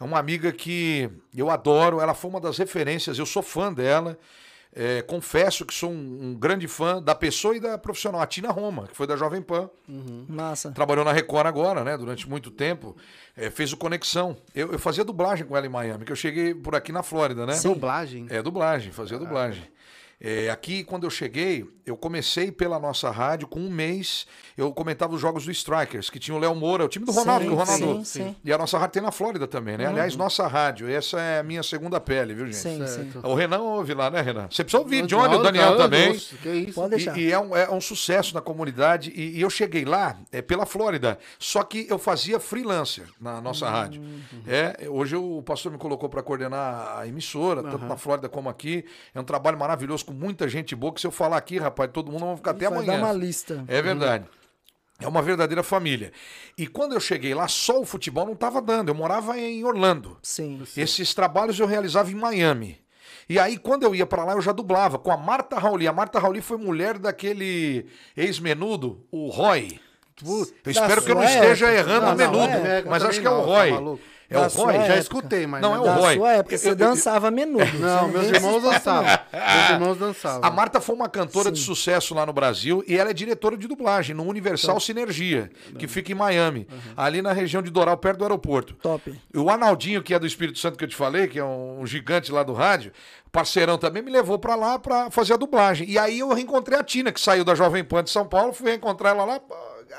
é 0.00 0.04
uma 0.04 0.18
amiga 0.18 0.50
que 0.50 1.10
eu 1.36 1.50
adoro. 1.50 2.00
Ela 2.00 2.14
foi 2.14 2.30
uma 2.30 2.40
das 2.40 2.56
referências. 2.56 3.18
Eu 3.18 3.26
sou 3.26 3.42
fã 3.42 3.72
dela. 3.72 4.18
É, 4.74 5.02
confesso 5.02 5.66
que 5.66 5.74
sou 5.74 5.90
um, 5.90 6.30
um 6.30 6.34
grande 6.34 6.66
fã 6.66 7.02
da 7.02 7.14
pessoa 7.14 7.54
e 7.54 7.60
da 7.60 7.76
profissional. 7.76 8.22
A 8.22 8.26
Tina 8.26 8.50
Roma, 8.50 8.88
que 8.88 8.96
foi 8.96 9.06
da 9.06 9.14
Jovem 9.14 9.42
Pan. 9.42 9.68
Massa. 10.26 10.72
Trabalhou 10.72 11.04
na 11.04 11.12
Record 11.12 11.46
agora, 11.46 11.84
né? 11.84 11.98
Durante 11.98 12.26
muito 12.26 12.50
tempo. 12.50 12.96
É, 13.36 13.50
fez 13.50 13.70
o 13.74 13.76
Conexão. 13.76 14.34
Eu, 14.54 14.72
eu 14.72 14.78
fazia 14.78 15.04
dublagem 15.04 15.46
com 15.46 15.54
ela 15.54 15.66
em 15.66 15.68
Miami, 15.68 16.06
que 16.06 16.12
eu 16.12 16.16
cheguei 16.16 16.54
por 16.54 16.74
aqui 16.74 16.90
na 16.90 17.02
Flórida, 17.02 17.44
né? 17.44 17.60
Dublagem? 17.62 18.26
É, 18.30 18.40
dublagem, 18.40 18.90
fazia 18.92 19.18
dublagem. 19.18 19.62
É, 20.24 20.48
aqui, 20.50 20.84
quando 20.84 21.02
eu 21.02 21.10
cheguei, 21.10 21.66
eu 21.84 21.96
comecei 21.96 22.52
pela 22.52 22.78
nossa 22.78 23.10
rádio, 23.10 23.48
com 23.48 23.58
um 23.58 23.68
mês, 23.68 24.24
eu 24.56 24.72
comentava 24.72 25.12
os 25.12 25.20
jogos 25.20 25.44
do 25.44 25.50
Strikers, 25.50 26.08
que 26.10 26.20
tinha 26.20 26.36
o 26.36 26.38
Léo 26.38 26.54
Moura, 26.54 26.84
o 26.84 26.88
time 26.88 27.04
do 27.04 27.10
Ronaldo, 27.10 27.42
Sim, 27.42 27.48
que 27.48 27.54
o 27.54 27.56
Ronaldo. 27.56 28.04
sim, 28.04 28.04
sim. 28.04 28.36
E 28.44 28.52
a 28.52 28.56
nossa 28.56 28.78
rádio 28.78 28.92
tem 28.92 29.02
na 29.02 29.10
Flórida 29.10 29.48
também, 29.48 29.76
né? 29.76 29.86
Aliás, 29.86 30.14
nossa 30.14 30.46
rádio, 30.46 30.88
essa 30.88 31.20
é 31.20 31.40
a 31.40 31.42
minha 31.42 31.60
segunda 31.64 31.98
pele, 32.00 32.34
viu, 32.34 32.46
gente? 32.46 32.56
Sim, 32.56 32.86
sim. 32.86 33.10
O 33.24 33.34
Renan 33.34 33.62
ouve 33.62 33.94
lá, 33.94 34.10
né, 34.10 34.20
Renan? 34.20 34.46
Você 34.48 34.62
precisa 34.62 34.80
ouvir, 34.80 35.04
Johnny, 35.06 35.34
o 35.34 35.38
não, 35.38 35.42
Daniel 35.42 35.70
não, 35.72 35.78
também. 35.78 36.12
Que 36.12 36.50
isso? 36.50 36.74
Pode 36.74 36.90
deixar. 36.90 37.18
E, 37.18 37.22
e 37.22 37.32
é, 37.32 37.38
um, 37.40 37.56
é 37.56 37.68
um 37.68 37.80
sucesso 37.80 38.32
na 38.32 38.40
comunidade. 38.40 39.10
E, 39.16 39.38
e 39.38 39.40
eu 39.40 39.50
cheguei 39.50 39.84
lá 39.84 40.16
é, 40.30 40.40
pela 40.40 40.64
Flórida. 40.64 41.18
Só 41.36 41.64
que 41.64 41.84
eu 41.90 41.98
fazia 41.98 42.38
freelancer 42.38 43.06
na 43.20 43.40
nossa 43.40 43.68
rádio. 43.68 44.00
É, 44.46 44.88
hoje 44.88 45.16
o 45.16 45.42
pastor 45.42 45.72
me 45.72 45.78
colocou 45.78 46.08
para 46.08 46.22
coordenar 46.22 46.98
a 46.98 47.08
emissora, 47.08 47.60
tanto 47.60 47.84
na 47.86 47.96
Flórida 47.96 48.28
como 48.28 48.48
aqui. 48.48 48.84
É 49.12 49.20
um 49.20 49.24
trabalho 49.24 49.58
maravilhoso 49.58 50.11
com 50.12 50.18
muita 50.18 50.48
gente 50.48 50.74
boa. 50.76 50.92
Que 50.92 51.00
se 51.00 51.06
eu 51.06 51.10
falar 51.10 51.36
aqui, 51.36 51.58
rapaz, 51.58 51.90
todo 51.92 52.10
mundo 52.12 52.26
vai 52.26 52.36
ficar 52.36 52.50
até 52.52 52.68
Vai 52.68 52.78
amanhã. 52.78 53.00
dar 53.00 53.06
uma 53.06 53.12
lista. 53.12 53.64
É 53.68 53.80
verdade. 53.82 54.24
É 55.00 55.08
uma 55.08 55.20
verdadeira 55.22 55.62
família. 55.62 56.12
E 56.56 56.66
quando 56.66 56.92
eu 56.92 57.00
cheguei 57.00 57.34
lá, 57.34 57.48
só 57.48 57.80
o 57.80 57.84
futebol 57.84 58.24
não 58.24 58.34
estava 58.34 58.62
dando. 58.62 58.88
Eu 58.90 58.94
morava 58.94 59.36
em 59.38 59.64
Orlando. 59.64 60.16
Sim. 60.22 60.62
Esses 60.76 61.12
trabalhos 61.12 61.58
eu 61.58 61.66
realizava 61.66 62.10
em 62.10 62.14
Miami. 62.14 62.80
E 63.28 63.38
aí, 63.38 63.56
quando 63.56 63.84
eu 63.84 63.94
ia 63.94 64.06
pra 64.06 64.24
lá, 64.24 64.32
eu 64.32 64.40
já 64.40 64.52
dublava 64.52 64.98
com 64.98 65.10
a 65.10 65.16
Marta 65.16 65.58
Rauli. 65.58 65.88
A 65.88 65.92
Marta 65.92 66.18
Rauli 66.18 66.40
foi 66.40 66.56
mulher 66.58 66.98
daquele 66.98 67.86
ex-menudo, 68.16 69.04
o 69.10 69.28
Roy. 69.28 69.80
Eu 70.24 70.70
espero 70.70 71.02
que 71.02 71.10
eu 71.10 71.14
não 71.16 71.24
esteja 71.24 71.72
errando 71.72 72.06
Não, 72.06 72.12
o 72.12 72.16
não, 72.16 72.30
menudo, 72.32 72.66
é, 72.66 72.80
eu 72.80 72.90
mas 72.90 73.02
acho 73.02 73.20
que 73.20 73.26
é 73.26 73.30
o 73.30 73.34
não, 73.38 73.40
tá 73.40 73.46
Roy. 73.46 73.70
maluco? 73.72 74.02
É 74.32 74.38
o 74.38 74.42
Da 74.42 74.48
sua 74.50 74.64
Roy? 74.66 74.74
época. 74.76 74.92
Já 74.92 74.98
escutei, 74.98 75.46
mas 75.46 75.62
Não, 75.62 75.74
é 75.74 75.80
o 75.80 75.82
Da 75.84 75.94
Roy. 75.94 76.14
sua 76.16 76.32
época, 76.32 76.58
você 76.58 76.66
eu- 76.68 76.70
eu- 76.72 76.76
dançava 76.76 77.30
menudo. 77.30 77.64
Não, 77.78 78.08
meus 78.08 78.26
irmãos 78.28 78.62
dançavam. 78.62 79.04
Meus 79.32 79.70
irmãos 79.70 79.98
dançavam. 79.98 80.40
A 80.42 80.50
Marta 80.50 80.80
foi 80.80 80.94
uma 80.94 81.08
cantora 81.08 81.50
de 81.50 81.60
sucesso 81.60 82.14
lá 82.14 82.24
no 82.26 82.32
Brasil 82.32 82.82
e 82.86 82.96
ela 82.96 83.10
é 83.10 83.12
diretora 83.12 83.56
de 83.56 83.66
dublagem 83.68 84.14
no 84.16 84.24
Universal 84.24 84.78
Sinergia, 84.80 85.50
que 85.78 85.86
fica 85.86 86.12
em 86.12 86.14
Miami, 86.14 86.66
ali 86.96 87.20
na 87.22 87.32
região 87.32 87.62
de 87.62 87.70
Doral, 87.70 87.96
perto 87.96 88.18
do 88.18 88.24
aeroporto. 88.24 88.74
Top. 88.74 89.12
O 89.34 89.48
Arnaldinho, 89.50 90.02
que 90.02 90.14
é 90.14 90.18
do 90.18 90.26
Espírito 90.26 90.58
Santo 90.58 90.76
que 90.78 90.84
eu 90.84 90.88
te 90.88 90.96
falei, 90.96 91.26
que 91.28 91.38
é 91.38 91.44
um 91.44 91.84
gigante 91.86 92.30
lá 92.32 92.42
do 92.42 92.52
rádio, 92.52 92.92
parceirão 93.30 93.78
também, 93.78 94.02
me 94.02 94.10
levou 94.10 94.38
pra 94.38 94.54
lá 94.54 94.78
pra 94.78 95.10
fazer 95.10 95.34
a 95.34 95.36
dublagem. 95.36 95.88
E 95.88 95.98
aí 95.98 96.18
eu 96.18 96.28
reencontrei 96.32 96.78
a 96.78 96.84
Tina, 96.84 97.10
que 97.12 97.20
saiu 97.20 97.44
da 97.44 97.54
Jovem 97.54 97.82
Pan 97.82 98.02
de 98.04 98.10
São 98.10 98.26
Paulo, 98.26 98.52
fui 98.52 98.68
reencontrar 98.68 99.14
ela 99.14 99.24
lá, 99.24 99.40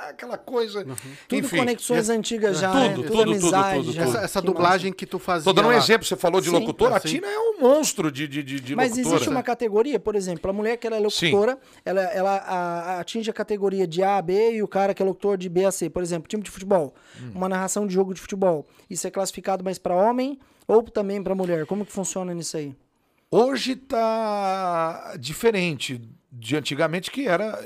aquela 0.10 0.38
coisa. 0.38 0.84
Tudo 1.28 1.40
Enfim. 1.40 1.58
conexões 1.58 2.10
antigas 2.10 2.60
já, 2.60 2.72
Tudo, 2.72 2.80
né? 2.82 2.90
tudo, 2.96 3.04
Tudo, 3.08 3.18
tudo, 3.18 3.32
amizade. 3.32 3.78
tudo, 3.80 3.92
já. 3.94 4.04
tudo. 4.06 4.16
Essa, 4.18 4.26
essa 4.26 4.42
Que 4.42 4.48
dublagem 4.48 4.94
que 4.94 5.06
tu 5.06 5.20
fazia. 5.20 5.46
Tô 5.46 5.54
dando 5.54 5.66
um 5.68 5.72
lá. 5.72 5.78
exemplo, 5.78 6.06
você 6.06 6.16
falou 6.16 6.42
de 6.42 6.50
Sim, 6.50 6.54
locutor, 6.60 6.92
a 6.94 6.98
assim. 6.98 7.08
Tina 7.10 7.28
é 7.28 7.38
um 7.40 7.60
monstro 7.62 8.12
de, 8.12 8.28
de, 8.28 8.44
de, 8.44 8.60
de 8.60 8.76
Mas 8.76 8.92
locutora. 8.92 9.16
existe 9.16 9.30
uma 9.30 9.44
categoria, 9.44 10.00
por 10.00 10.16
exemplo, 10.16 10.50
a 10.50 10.54
mulher 10.54 10.78
que 10.78 10.86
ela 10.88 10.98
é 10.98 11.00
locutora, 11.00 11.58
ela, 11.86 12.02
ela 12.02 12.32
a- 12.38 12.54
a- 12.96 13.00
atinge 13.00 13.30
a 13.30 13.34
categoria 13.34 13.88
de 13.88 14.02
A 14.04 14.18
a 14.18 14.22
B 14.22 14.52
e 14.54 14.64
o 14.64 14.68
cara 14.68 14.94
que 14.94 15.02
é 15.02 15.06
locutor 15.06 15.38
de 15.38 15.48
B 15.50 15.66
a 15.66 15.72
C. 15.72 15.90
Por 15.90 16.02
exemplo, 16.04 16.28
time 16.28 16.44
de 16.44 16.52
futebol, 16.52 16.94
Hum. 17.22 17.32
uma 17.36 17.48
narração 17.50 17.88
de 17.88 17.94
jogo 17.94 18.14
de 18.14 18.22
futebol. 18.22 18.66
Isso 18.90 19.06
é 19.08 19.12
classificado 19.12 19.64
mais 19.64 19.78
para 19.78 19.96
homem 19.96 20.40
ou 20.68 20.82
também 20.84 21.22
para 21.22 21.36
mulher? 21.36 21.66
Como 21.66 21.86
que 21.86 21.92
funciona 21.92 22.34
nisso 22.34 22.58
aí? 22.58 22.76
Hoje 23.30 23.76
tá 23.76 25.16
diferente 25.20 26.00
de 26.36 26.58
antigamente, 26.58 27.12
que 27.12 27.28
era 27.28 27.60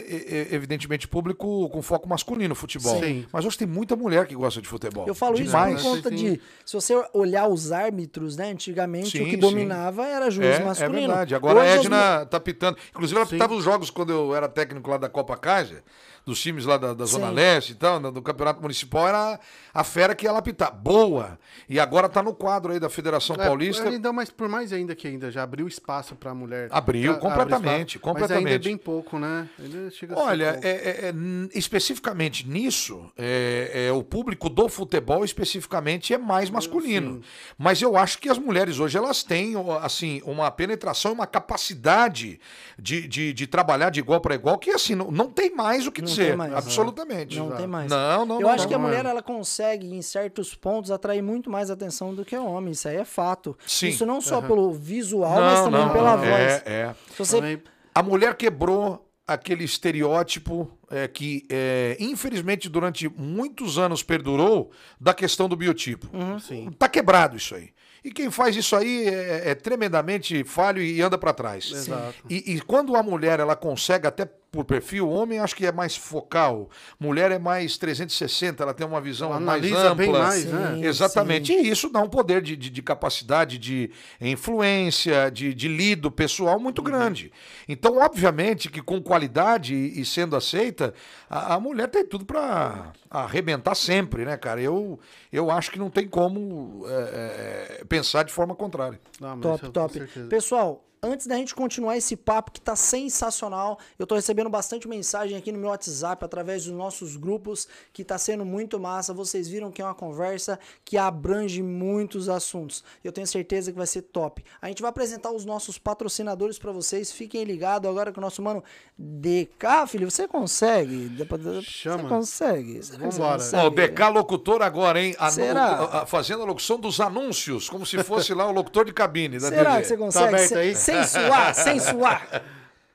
evidentemente 0.51 1.07
público 1.07 1.69
com 1.69 1.81
foco 1.81 2.07
masculino, 2.07 2.53
futebol. 2.53 2.99
Sim. 2.99 3.25
Mas 3.31 3.45
hoje 3.45 3.57
tem 3.57 3.67
muita 3.67 3.95
mulher 3.95 4.27
que 4.27 4.35
gosta 4.35 4.61
de 4.61 4.67
futebol. 4.67 5.07
Eu 5.07 5.15
falo 5.15 5.35
Demais. 5.35 5.75
isso 5.79 5.83
por 5.89 5.95
conta 5.95 6.09
Sim. 6.09 6.15
de. 6.15 6.41
Se 6.65 6.73
você 6.73 6.93
olhar 7.13 7.47
os 7.47 7.71
árbitros, 7.71 8.35
né? 8.35 8.51
Antigamente, 8.51 9.11
Sim, 9.17 9.21
o 9.21 9.25
que 9.25 9.31
sim. 9.31 9.37
dominava 9.37 10.05
era 10.05 10.29
juiz 10.29 10.47
É, 10.47 10.61
é 10.61 10.65
masculino. 10.65 11.07
verdade. 11.07 11.33
Agora 11.33 11.59
Hoje 11.59 11.69
a 11.69 11.73
as 11.73 11.79
Edna 11.85 12.25
tá 12.25 12.39
pitando. 12.41 12.77
Inclusive, 12.89 13.17
ela 13.17 13.29
pitava 13.29 13.53
os 13.53 13.63
jogos 13.63 13.89
quando 13.89 14.11
eu 14.11 14.35
era 14.35 14.49
técnico 14.49 14.89
lá 14.89 14.97
da 14.97 15.07
Copa 15.07 15.37
Kaiser, 15.37 15.81
dos 16.25 16.41
times 16.41 16.65
lá 16.65 16.77
da, 16.77 16.93
da 16.93 17.05
Zona 17.05 17.29
Sim. 17.29 17.35
Leste 17.35 17.71
e 17.71 17.75
tal, 17.75 17.99
do, 18.11 18.21
Campeonato 18.21 18.61
Municipal, 18.61 19.07
era 19.07 19.39
a 19.73 19.83
fera 19.85 20.13
que 20.13 20.25
ia 20.25 20.31
lá 20.33 20.41
pitar. 20.41 20.71
Boa! 20.73 21.39
E 21.69 21.79
agora 21.79 22.09
tá 22.09 22.21
no 22.21 22.33
quadro 22.33 22.73
aí 22.73 22.79
da 22.81 22.89
Federação 22.89 23.37
É, 23.37 23.45
Paulista. 23.45 23.87
Ainda, 23.87 24.11
mas 24.11 24.29
por 24.29 24.49
mais 24.49 24.73
ainda 24.73 24.93
que 24.93 25.07
ainda 25.07 25.31
já 25.31 25.43
abriu 25.43 25.67
espaço 25.69 26.15
pra 26.15 26.33
mulher. 26.33 26.67
Abriu, 26.69 27.13
Já 27.13 27.19
completamente, 27.19 27.95
espaço, 27.95 28.13
Mas 28.13 28.21
completamente. 28.21 28.66
Bem 28.67 28.77
pouco, 28.77 29.17
né? 29.19 29.49
Ele 29.59 29.89
chega 29.91 30.13
a 30.13 30.17
ser 30.17 30.23
Olha, 30.23 30.51
pouco. 30.53 30.67
é- 30.67 30.71
é- 30.71 31.05
é, 31.09 31.13
especificamente 31.53 32.47
nisso, 32.47 33.11
é, 33.17 33.87
é, 33.87 33.91
o 33.91 34.03
público 34.03 34.49
do 34.49 34.67
futebol 34.69 35.23
especificamente 35.25 36.13
é 36.13 36.17
mais 36.17 36.49
masculino. 36.49 37.21
Mas 37.57 37.81
eu 37.81 37.97
acho 37.97 38.17
que 38.19 38.29
as 38.29 38.37
mulheres 38.37 38.79
hoje 38.79 38.97
elas 38.97 39.23
têm 39.23 39.53
assim 39.81 40.21
uma 40.25 40.49
penetração, 40.51 41.13
uma 41.13 41.27
capacidade 41.27 42.39
de, 42.77 43.07
de, 43.07 43.33
de 43.33 43.47
trabalhar 43.47 43.89
de 43.89 43.99
igual 43.99 44.19
para 44.21 44.35
igual 44.35 44.57
que 44.57 44.69
assim 44.71 44.95
não, 44.95 45.11
não 45.11 45.27
tem 45.29 45.53
mais 45.53 45.85
o 45.87 45.91
que 45.91 46.01
Não 46.01 46.07
dizer, 46.07 46.27
tem 46.29 46.35
mais. 46.37 46.53
absolutamente. 46.53 47.37
Não 47.37 47.51
tem 47.51 47.67
mais. 47.67 47.89
Não, 47.89 48.25
não. 48.25 48.35
Eu 48.35 48.41
não, 48.41 48.49
acho 48.49 48.63
não. 48.63 48.67
que 48.69 48.73
a 48.75 48.77
não 48.77 48.85
é. 48.85 48.87
mulher 48.89 49.05
ela 49.05 49.21
consegue, 49.21 49.87
em 49.93 50.01
certos 50.01 50.53
pontos, 50.55 50.91
atrair 50.91 51.21
muito 51.21 51.49
mais 51.49 51.69
atenção 51.69 52.13
do 52.13 52.23
que 52.23 52.35
o 52.35 52.45
homem. 52.45 52.71
Isso 52.71 52.87
aí 52.87 52.97
é 52.97 53.05
fato. 53.05 53.57
Sim. 53.65 53.87
Isso 53.89 54.05
não 54.05 54.21
só 54.21 54.41
pelo 54.41 54.71
visual, 54.73 55.35
mas 55.39 55.61
também 55.61 55.89
pela 55.89 56.15
voz. 56.15 56.27
É, 56.29 56.63
é. 56.65 56.95
Se 57.11 57.17
você 57.19 57.35
Também- 57.37 57.61
A 57.97 58.03
mulher 58.03 58.35
quebrou 58.35 59.11
aquele 59.25 59.63
estereótipo 59.63 60.71
é, 60.87 61.07
que, 61.07 61.47
é, 61.49 61.97
infelizmente, 61.99 62.69
durante 62.69 63.09
muitos 63.09 63.79
anos 63.79 64.03
perdurou 64.03 64.69
da 65.01 65.15
questão 65.15 65.49
do 65.49 65.55
biotipo. 65.55 66.07
Sim. 66.39 66.69
Tá 66.77 66.87
quebrado 66.87 67.35
isso 67.35 67.55
aí. 67.55 67.71
E 68.03 68.11
quem 68.11 68.29
faz 68.29 68.55
isso 68.55 68.75
aí 68.75 69.07
é, 69.07 69.49
é 69.49 69.55
tremendamente 69.55 70.43
falho 70.43 70.79
e 70.79 71.01
anda 71.01 71.17
para 71.17 71.33
trás. 71.33 71.71
Exato. 71.71 72.13
E, 72.29 72.53
e 72.53 72.61
quando 72.61 72.95
a 72.95 73.01
mulher 73.01 73.39
ela 73.39 73.55
consegue 73.55 74.05
até 74.05 74.29
por 74.57 74.65
perfil, 74.65 75.07
o 75.07 75.11
homem 75.11 75.37
acho 75.37 75.55
que 75.55 75.67
é 75.67 75.71
mais 75.71 75.95
focal, 75.95 76.67
mulher 76.99 77.31
é 77.31 77.37
mais 77.37 77.77
360, 77.77 78.63
ela 78.63 78.73
tem 78.73 78.87
uma 78.87 78.99
visão 78.99 79.29
Ela 79.29 79.39
mais 79.39 79.63
analisa 79.63 79.91
ampla. 79.91 79.95
bem 79.95 80.11
mais, 80.11 80.41
Sim, 80.41 80.49
né? 80.49 80.79
Exatamente. 80.81 81.53
E 81.53 81.69
isso 81.69 81.89
dá 81.89 82.01
um 82.01 82.09
poder 82.09 82.41
de, 82.41 82.55
de, 82.55 82.71
de 82.71 82.81
capacidade, 82.81 83.59
de 83.59 83.91
influência, 84.19 85.29
de, 85.29 85.53
de 85.53 85.67
lido 85.67 86.09
pessoal 86.09 86.59
muito 86.59 86.81
grande. 86.81 87.31
Então, 87.69 87.99
obviamente, 87.99 88.67
que 88.67 88.81
com 88.81 88.99
qualidade 88.99 89.75
e, 89.75 90.03
sendo 90.03 90.35
aceita, 90.35 90.91
a, 91.29 91.53
a 91.53 91.59
mulher 91.59 91.87
tem 91.87 92.03
tudo 92.03 92.25
para 92.25 92.93
arrebentar 93.11 93.75
sempre, 93.75 94.25
né, 94.25 94.37
cara? 94.37 94.59
Eu, 94.59 94.99
eu 95.31 95.51
acho 95.51 95.69
que 95.69 95.77
não 95.77 95.91
tem 95.91 96.07
como 96.07 96.83
é, 96.87 97.79
é, 97.81 97.85
pensar 97.85 98.23
de 98.23 98.33
forma 98.33 98.55
contrária. 98.55 98.99
Não, 99.21 99.35
mas 99.35 99.41
Top, 99.41 99.69
top. 99.69 99.99
Pessoal, 100.29 100.86
antes 101.07 101.25
da 101.27 101.35
gente 101.35 101.55
continuar 101.55 101.97
esse 101.97 102.15
papo 102.15 102.51
que 102.51 102.59
tá 102.61 102.75
sensacional, 102.75 103.79
eu 103.97 104.05
tô 104.05 104.15
recebendo 104.15 104.49
bastante 104.49 104.87
mensagem 104.87 105.37
aqui 105.37 105.51
no 105.51 105.57
meu 105.59 105.69
WhatsApp 105.69 106.23
através 106.23 106.65
dos 106.65 106.73
nossos 106.73 107.15
grupos, 107.15 107.67
que 107.93 108.03
tá 108.03 108.17
sendo 108.17 108.45
muito 108.45 108.79
massa. 108.79 109.13
Vocês 109.13 109.47
viram 109.47 109.71
que 109.71 109.81
é 109.81 109.85
uma 109.85 109.95
conversa 109.95 110.59
que 110.83 110.97
abrange 110.97 111.61
muitos 111.63 112.29
assuntos. 112.29 112.83
Eu 113.03 113.11
tenho 113.11 113.25
certeza 113.27 113.71
que 113.71 113.77
vai 113.77 113.87
ser 113.87 114.01
top. 114.03 114.43
A 114.61 114.67
gente 114.67 114.81
vai 114.81 114.89
apresentar 114.89 115.31
os 115.31 115.45
nossos 115.45 115.77
patrocinadores 115.77 116.59
para 116.59 116.71
vocês. 116.71 117.11
Fiquem 117.11 117.43
ligados 117.43 117.89
agora 117.89 118.11
que 118.11 118.19
o 118.19 118.21
nosso 118.21 118.41
mano 118.41 118.63
DK, 118.97 119.87
filho, 119.87 120.09
você 120.09 120.27
consegue? 120.27 121.09
Pra- 121.25 121.37
Você 121.37 121.61
Chama. 121.61 122.09
consegue? 122.09 122.81
Você 122.83 122.97
Vambora. 122.97 123.33
consegue? 123.35 123.63
Ó, 123.63 123.67
o 123.67 123.69
DK 123.69 124.09
locutor 124.09 124.61
agora, 124.61 124.99
hein? 125.01 125.15
A- 125.19 125.29
Será? 125.31 126.05
fazendo 126.05 126.41
a 126.43 126.45
locução 126.45 126.79
dos 126.79 126.99
anúncios, 126.99 127.69
como 127.69 127.85
se 127.85 128.03
fosse 128.03 128.33
lá 128.33 128.47
o 128.47 128.51
locutor 128.51 128.85
de 128.85 128.93
cabine 128.93 129.39
da 129.39 129.49
Será 129.49 129.71
TV. 129.71 129.81
que 129.81 129.87
você 129.87 129.97
consegue? 129.97 130.27
aberto 130.27 130.47
sem, 130.49 130.57
aí? 130.57 130.75
sem 130.75 130.96
suar, 131.03 131.53
sem 131.55 131.79
suar. 131.79 132.43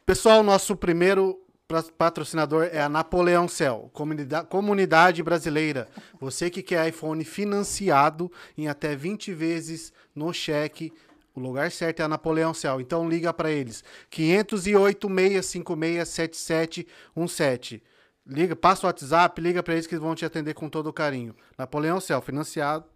Pessoal, 0.07 0.43
nosso 0.43 0.75
primeiro 0.77 1.39
patrocinador 1.97 2.69
é 2.71 2.83
a 2.83 2.89
Napoleão 2.89 3.49
Cell, 3.49 3.91
comunidade, 4.49 5.23
brasileira. 5.23 5.89
Você 6.21 6.51
que 6.51 6.63
quer 6.63 6.87
iPhone 6.89 7.25
financiado 7.25 8.31
em 8.59 8.69
até 8.69 8.95
20 8.95 9.33
vezes 9.33 9.93
no 10.15 10.33
cheque, 10.35 10.93
o 11.35 11.41
lugar 11.41 11.71
certo 11.71 12.01
é 12.01 12.05
a 12.05 12.09
Napoleão 12.09 12.53
Cell. 12.53 12.79
Então 12.81 13.09
liga 13.09 13.33
para 13.33 13.51
eles. 13.51 13.83
508 14.11 15.09
656 15.09 16.09
7717. 16.09 17.83
Liga, 18.27 18.55
passa 18.55 18.87
o 18.87 18.89
WhatsApp, 18.89 19.41
liga 19.41 19.63
para 19.63 19.75
eles 19.75 19.87
que 19.87 19.97
vão 19.99 20.15
te 20.15 20.25
atender 20.25 20.55
com 20.55 20.69
todo 20.69 20.93
carinho. 20.93 21.35
Napoleão 21.59 21.99
Cell, 22.01 22.21
financiado, 22.21 22.85
fi- 22.85 22.92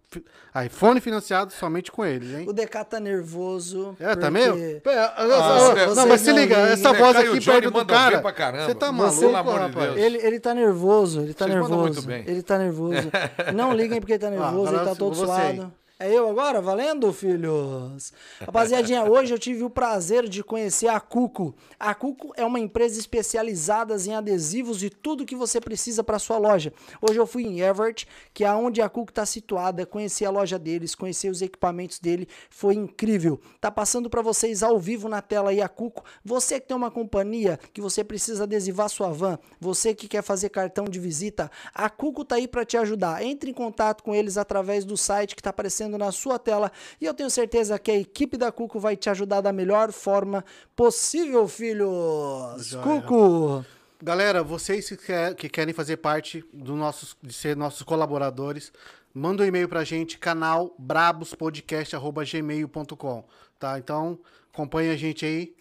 iPhone 0.65 1.01
financiado 1.01 1.51
somente 1.51 1.91
com 1.91 2.05
eles, 2.05 2.33
hein? 2.33 2.45
O 2.47 2.53
DK 2.53 2.83
tá 2.85 2.99
nervoso. 2.99 3.95
É, 3.99 4.15
tá 4.15 4.31
porque 4.31 4.31
meio? 4.31 4.81
Pé, 4.81 4.97
Ah, 5.15 5.25
não, 5.25 5.75
vocês 5.95 6.07
mas 6.07 6.21
se 6.21 6.29
não 6.31 6.37
liga, 6.39 6.55
ligam. 6.55 6.71
essa 6.73 6.93
voz 6.93 7.15
aqui 7.17 7.43
perto 7.45 7.71
do 7.71 7.85
cara. 7.85 8.21
pra 8.21 8.31
caramba. 8.31 8.65
Você 8.65 8.75
tá 8.75 8.87
Você, 8.91 8.93
maluco, 8.93 9.19
pelo 9.21 9.35
amor 9.37 9.61
de? 9.69 9.85
Deus. 9.85 9.97
Ele, 9.97 10.17
ele 10.25 10.39
tá 10.39 10.53
nervoso, 10.53 11.21
ele 11.21 11.33
tá 11.33 11.45
Vocês 11.45 11.57
nervoso. 11.59 11.81
muito 11.81 12.01
bem. 12.03 12.23
Ele 12.25 12.41
tá 12.41 12.57
nervoso. 12.57 13.09
Não 13.53 13.73
liguem 13.73 13.99
porque 13.99 14.13
ele 14.13 14.19
tá 14.19 14.29
nervoso, 14.29 14.67
agora 14.67 14.77
ele 14.77 14.85
tá 14.85 14.95
todo 14.95 15.13
você. 15.15 15.67
É 15.99 16.13
eu 16.13 16.29
agora? 16.29 16.61
Valendo, 16.61 17.11
filhos? 17.11 18.13
Rapaziadinha, 18.39 19.03
hoje 19.03 19.33
eu 19.33 19.39
tive 19.39 19.63
o 19.63 19.69
prazer 19.69 20.29
de 20.29 20.43
conhecer 20.43 20.89
a 20.89 20.99
Cuco. 20.99 21.55
A 21.79 21.95
Cuco 21.95 22.31
é 22.37 22.45
uma 22.45 22.59
empresa 22.59 22.99
especializada 22.99 23.95
em 24.05 24.13
adesivos 24.13 24.83
e 24.83 24.91
tudo 24.91 25.25
que 25.25 25.35
você 25.35 25.59
precisa 25.59 26.03
para 26.03 26.19
sua 26.19 26.37
loja. 26.37 26.71
Hoje 27.01 27.19
eu 27.19 27.25
fui 27.25 27.45
em 27.45 27.61
Everett, 27.61 28.07
que 28.31 28.43
é 28.45 28.53
onde 28.53 28.79
a 28.79 28.87
Cuco 28.87 29.09
está 29.09 29.25
situada, 29.25 29.87
conheci 29.87 30.23
a 30.23 30.29
loja 30.29 30.59
deles, 30.59 30.93
conheci 30.93 31.29
os 31.29 31.41
equipamentos 31.41 31.97
dele, 31.97 32.27
foi 32.47 32.75
incrível. 32.75 33.41
Tá 33.59 33.71
passando 33.71 34.07
para 34.07 34.21
vocês 34.21 34.61
ao 34.61 34.77
vivo 34.77 35.09
na 35.09 35.23
tela 35.23 35.49
aí 35.49 35.63
a 35.63 35.67
Cuco. 35.67 36.03
Você 36.23 36.59
que 36.59 36.67
tem 36.67 36.77
uma 36.77 36.91
companhia 36.91 37.59
que 37.73 37.81
você 37.81 38.03
precisa 38.03 38.43
adesivar 38.43 38.87
sua 38.87 39.09
van, 39.09 39.39
você 39.59 39.95
que 39.95 40.07
quer 40.07 40.21
fazer 40.21 40.49
cartão 40.49 40.85
de 40.85 40.99
visita, 40.99 41.49
a 41.73 41.89
Cuco 41.89 42.23
tá 42.23 42.35
aí 42.35 42.47
para 42.47 42.63
te 42.63 42.77
ajudar. 42.77 43.23
Entre 43.23 43.49
em 43.49 43.53
contato 43.53 44.03
com 44.03 44.13
eles 44.13 44.37
através 44.37 44.85
do 44.85 44.95
site 44.95 45.35
que 45.35 45.41
tá 45.41 45.49
aparecendo 45.49 45.86
na 45.95 46.11
sua 46.11 46.39
tela 46.39 46.71
e 46.99 47.05
eu 47.05 47.13
tenho 47.13 47.29
certeza 47.29 47.77
que 47.77 47.91
a 47.91 47.97
equipe 47.99 48.35
da 48.35 48.51
Cuco 48.51 48.79
vai 48.79 48.97
te 48.97 49.11
ajudar 49.11 49.41
da 49.41 49.53
melhor 49.53 49.91
forma 49.91 50.43
possível, 50.75 51.47
filhos. 51.47 52.65
Joia. 52.65 52.83
Cuco. 52.83 53.63
Galera, 54.01 54.41
vocês 54.43 54.89
que, 54.89 54.97
quer- 54.97 55.35
que 55.35 55.47
querem 55.49 55.73
fazer 55.73 55.97
parte 55.97 56.43
do 56.51 56.75
nossos, 56.75 57.15
de 57.21 57.33
ser 57.33 57.55
nossos 57.55 57.83
colaboradores, 57.83 58.71
manda 59.13 59.43
um 59.43 59.45
e-mail 59.45 59.69
pra 59.69 59.83
gente, 59.83 60.17
canal 60.17 60.73
brabospodcast.gmail.com, 60.77 63.23
tá? 63.59 63.77
Então, 63.79 64.19
acompanha 64.53 64.93
a 64.93 64.97
gente 64.97 65.25
aí, 65.25 65.55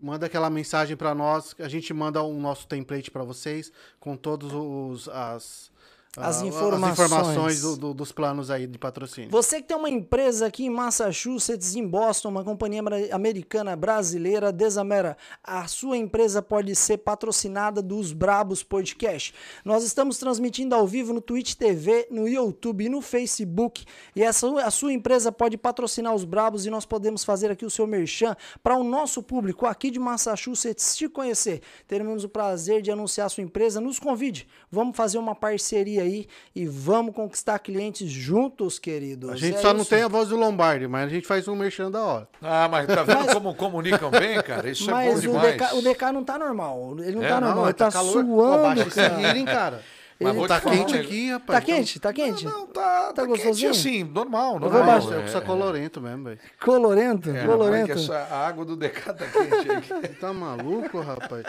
manda 0.00 0.26
aquela 0.26 0.50
mensagem 0.50 0.96
pra 0.96 1.14
nós, 1.14 1.54
a 1.58 1.68
gente 1.68 1.92
manda 1.94 2.22
o 2.22 2.32
nosso 2.40 2.66
template 2.66 3.10
pra 3.10 3.22
vocês, 3.24 3.72
com 3.98 4.16
todos 4.16 4.52
os... 4.52 5.08
As, 5.08 5.70
As 6.16 6.42
ah, 6.42 6.46
informações. 6.46 6.92
informações 6.92 7.60
do- 7.60 7.76
do- 7.76 7.94
dos 7.94 8.10
planos 8.10 8.50
aí 8.50 8.66
de 8.66 8.76
patrocínio. 8.76 9.30
Você 9.30 9.62
que 9.62 9.68
tem 9.68 9.76
uma 9.76 9.88
empresa 9.88 10.46
aqui 10.46 10.64
em 10.64 10.70
Massachusetts, 10.70 11.76
em 11.76 11.86
Boston, 11.86 12.30
uma 12.30 12.42
companhia 12.42 12.80
ameri- 12.80 13.12
americana 13.12 13.76
brasileira, 13.76 14.50
Desamera, 14.52 15.16
a 15.44 15.68
sua 15.68 15.96
empresa 15.96 16.42
pode 16.42 16.74
ser 16.74 16.98
patrocinada 16.98 17.80
dos 17.80 18.12
Brabos 18.12 18.60
Podcast. 18.64 19.32
Nós 19.64 19.84
estamos 19.84 20.18
transmitindo 20.18 20.74
ao 20.74 20.84
vivo 20.84 21.12
no 21.12 21.20
Twitch 21.20 21.54
TV, 21.54 22.08
no 22.10 22.26
YouTube 22.26 22.86
e 22.86 22.88
no 22.88 23.00
Facebook. 23.00 23.84
E 24.16 24.22
essa, 24.24 24.48
a 24.64 24.70
sua 24.72 24.92
empresa 24.92 25.30
pode 25.30 25.56
patrocinar 25.56 26.12
os 26.12 26.24
Brabos 26.24 26.66
e 26.66 26.70
nós 26.70 26.84
podemos 26.84 27.22
fazer 27.22 27.52
aqui 27.52 27.64
o 27.64 27.70
seu 27.70 27.86
merchan 27.86 28.36
para 28.64 28.76
o 28.76 28.82
nosso 28.82 29.22
público 29.22 29.64
aqui 29.64 29.92
de 29.92 30.00
Massachusetts 30.00 30.96
te 30.96 31.08
conhecer. 31.08 31.62
Teremos 31.86 32.24
o 32.24 32.28
prazer 32.28 32.82
de 32.82 32.90
anunciar 32.90 33.26
a 33.26 33.30
sua 33.30 33.44
empresa. 33.44 33.80
Nos 33.80 34.00
convide. 34.00 34.48
Vamos 34.72 34.96
fazer 34.96 35.16
uma 35.18 35.36
parceria 35.36 35.99
aí 36.00 36.26
e 36.54 36.66
vamos 36.66 37.14
conquistar 37.14 37.58
clientes 37.58 38.10
juntos, 38.10 38.78
queridos. 38.78 39.30
A 39.30 39.36
gente 39.36 39.56
É 39.56 39.60
só 39.60 39.72
não 39.72 39.80
isso. 39.82 39.90
tem 39.90 40.02
a 40.02 40.08
voz 40.08 40.28
do 40.28 40.36
Lombardi, 40.36 40.86
mas 40.88 41.06
a 41.06 41.08
gente 41.08 41.26
faz 41.26 41.46
um 41.48 41.54
merchan 41.56 41.90
da 41.90 42.02
hora. 42.02 42.28
Ah, 42.42 42.68
mas 42.70 42.86
tá 42.86 43.02
vendo 43.02 43.32
como 43.32 43.54
comunicam 43.54 44.10
bem, 44.10 44.40
cara? 44.42 44.68
Isso 44.70 44.84
é 44.84 44.92
bom 44.92 44.92
Mas 44.98 45.18
o 45.18 45.20
demais. 45.22 45.56
DK, 45.56 45.74
o 45.76 45.82
DK 45.82 46.12
não 46.12 46.24
tá 46.24 46.38
normal. 46.38 46.96
Ele 47.00 47.16
não 47.16 47.24
É, 47.24 47.28
tá 47.28 47.40
não, 47.40 47.48
normal, 47.48 47.64
ele 47.66 47.74
tá, 47.74 47.90
calor. 47.90 48.12
Pô, 48.12 48.20
suando, 48.36 48.62
baixa 48.62 48.82
esse 48.88 48.96
cara. 48.96 49.20
healing, 49.22 49.44
cara. 49.44 49.82
Mas 50.22 50.34
vou 50.34 50.46
Tá 50.46 50.60
falar 50.60 50.76
quente 50.76 50.96
aqui, 50.96 51.30
rapaz. 51.30 51.58
Tá 51.60 51.64
quente? 51.64 51.98
Tá 52.00 52.12
quente? 52.12 52.44
Não, 52.44 52.66
tá, 52.66 52.82
Tá 53.06 53.12
tá 53.14 53.22
quente 53.26 53.36
gostosinho? 53.38 53.70
assim, 53.70 54.04
normal, 54.04 54.58
vou 54.58 54.70
normal. 54.70 55.00
Eu 55.00 55.18
é. 55.18 55.22
preciso 55.22 55.42
colorento 55.42 56.00
mesmo, 56.00 56.24
velho. 56.24 56.38
Colorento? 56.62 57.30
É, 57.30 57.46
colorento. 57.46 57.86
que 57.86 57.92
essa, 57.92 58.14
a 58.16 58.46
água 58.46 58.64
do 58.66 58.76
DK 58.76 59.00
tá 59.14 59.26
quente 59.26 59.70
aqui. 59.70 60.08
Tá 60.20 60.32
maluco, 60.32 61.00
rapaz? 61.00 61.44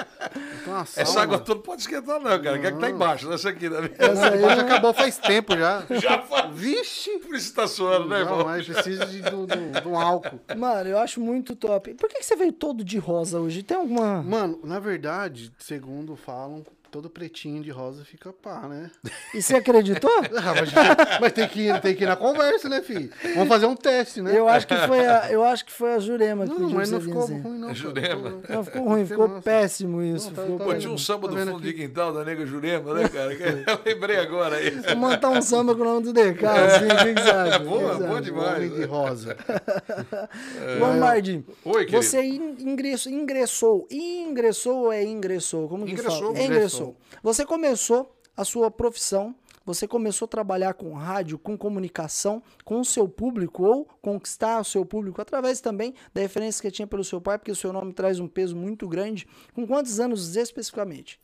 Uma 0.66 0.82
Essa 0.96 1.22
água 1.22 1.38
toda 1.40 1.56
não 1.56 1.62
pode 1.64 1.82
esquentar, 1.82 2.20
não, 2.20 2.42
cara. 2.42 2.58
Quer 2.60 2.72
que 2.74 2.80
tá 2.80 2.90
embaixo, 2.90 3.32
essa 3.34 3.50
aqui, 3.50 3.70
né? 3.70 3.90
Essa 3.98 4.30
aí 4.30 4.40
já 4.42 4.56
não- 4.56 4.64
acabou 4.66 4.94
faz 4.94 5.18
tempo 5.18 5.58
já. 5.58 5.84
Já 6.00 6.20
faz. 6.22 6.52
Vixe! 6.56 7.18
Por 7.20 7.36
isso 7.36 7.54
tá 7.54 7.68
suando, 7.68 8.08
né, 8.08 8.24
Não, 8.24 8.32
irmão? 8.32 8.46
mas 8.46 8.66
precisa 8.66 9.06
de, 9.06 9.22
do, 9.22 9.46
do- 9.46 9.82
de 9.82 9.88
um 9.88 10.00
álcool. 10.00 10.40
Mano, 10.58 10.90
eu 10.90 10.98
acho 10.98 11.20
muito 11.20 11.56
top. 11.56 11.94
Por 11.96 12.08
que, 12.10 12.20
que 12.20 12.24
você 12.26 12.36
veio 12.36 12.54
todo 12.54 12.84
de 12.84 12.98
rosa 12.98 13.40
hoje? 13.40 13.64
Tem 13.64 13.76
alguma. 13.78 14.22
Mano, 14.24 14.60
na 14.64 14.80
verdade, 14.80 15.52
segundo 15.58 16.16
falam, 16.16 16.64
todo 16.92 17.10
pretinho 17.10 17.64
de 17.64 17.70
rosa 17.72 18.04
fica 18.04 18.34
pá, 18.34 18.68
né? 18.68 18.92
E 19.34 19.42
você 19.42 19.56
acreditou? 19.56 20.12
Ah, 20.44 20.54
mas, 20.56 21.20
mas 21.22 21.32
tem, 21.34 21.48
que 21.48 21.62
ir, 21.68 21.82
tem 21.82 21.96
que 21.96 22.04
ir 22.04 22.08
na 22.08 22.16
conversa, 22.16 22.68
né, 22.68 22.82
filho? 22.82 23.10
Vamos 23.36 23.48
fazer 23.48 23.66
um 23.66 23.76
teste, 23.76 24.22
né? 24.22 24.38
Eu 24.38 24.48
acho 24.48 24.68
que 24.68 24.76
foi 24.76 25.06
a, 25.06 25.32
eu 25.32 25.44
acho 25.44 25.66
que 25.66 25.72
foi 25.72 25.94
a 25.94 26.00
Jurema 26.00 26.46
que 26.46 26.50
Não, 26.52 26.60
pediu 26.62 26.76
mas 26.76 26.92
não 26.92 27.00
ficou 27.00 27.24
assim. 27.24 27.40
ruim, 27.40 27.54
não. 27.58 27.68
cara. 27.68 27.74
Jurema. 27.76 28.42
Não, 28.50 28.64
ficou 28.64 28.84
ruim, 28.84 29.06
ficou 29.06 29.28
Nossa. 29.28 29.42
péssimo 29.42 30.02
isso. 30.04 30.28
Não, 30.28 30.34
tá- 30.36 30.42
ficou 30.42 30.58
tá- 30.58 30.64
Pô, 30.66 30.70
péssimo. 30.72 30.82
tinha 30.82 30.94
um 30.94 30.98
samba 30.98 31.28
Tô 31.30 31.36
do 31.36 31.40
fundo 31.46 31.62
de 31.62 31.70
aqui. 31.70 31.78
quintal 31.80 32.14
da 32.14 32.26
Nega 32.26 32.46
Jurema, 32.46 32.94
né, 32.94 33.08
cara? 33.08 33.34
Eu 33.34 33.80
lembrei 33.86 34.18
agora 34.18 34.56
aí. 34.58 34.72
Vou 34.72 34.96
montar 34.98 35.30
um 35.30 35.42
samba 35.42 35.76
com 35.76 35.82
o 35.82 35.86
nome 35.86 36.04
do 36.06 36.14
DK, 36.14 36.46
assim, 36.46 36.86
o 36.86 36.98
que 37.06 37.14
que 37.14 37.22
você 37.22 37.30
acha? 37.30 37.60
Boa, 37.60 37.94
boa 37.96 38.12
acha? 38.14 38.22
demais. 38.22 38.58
Homem 38.58 38.70
de 38.70 38.84
rosa. 38.86 39.38
Lombardi, 40.80 41.44
Oi, 41.66 41.86
querido. 41.86 42.04
você 42.04 42.22
in- 42.24 42.56
ingressou, 42.60 43.12
ingressou, 43.12 43.88
ingressou 43.92 44.78
ou 44.86 44.92
é 44.92 45.04
ingressou? 45.04 45.68
Como 45.68 45.86
que 45.86 45.92
Ingressou. 45.94 46.34
fala? 46.34 46.38
É, 46.40 46.46
Ingressou. 46.46 46.81
Ingressou. 46.82 46.98
Você 47.22 47.46
começou 47.46 48.16
a 48.36 48.44
sua 48.44 48.72
profissão, 48.72 49.36
você 49.66 49.88
começou 49.88 50.26
a 50.26 50.30
trabalhar 50.30 50.74
com 50.74 50.94
rádio, 50.94 51.38
com 51.38 51.58
comunicação, 51.58 52.42
com 52.66 52.80
o 52.80 52.86
seu 52.86 53.08
público 53.08 53.64
ou 53.64 53.86
conquistar 54.02 54.60
o 54.60 54.64
seu 54.64 54.86
público 54.86 55.22
através 55.22 55.62
também 55.62 55.94
da 56.14 56.22
referência 56.22 56.62
que 56.62 56.72
tinha 56.72 56.88
pelo 56.88 57.04
seu 57.04 57.22
pai, 57.22 57.38
porque 57.38 57.52
o 57.52 57.56
seu 57.56 57.72
nome 57.72 57.94
traz 57.94 58.20
um 58.20 58.28
peso 58.28 58.56
muito 58.56 58.88
grande. 58.88 59.28
Com 59.54 59.68
quantos 59.68 60.00
anos 60.00 60.36
especificamente? 60.36 61.20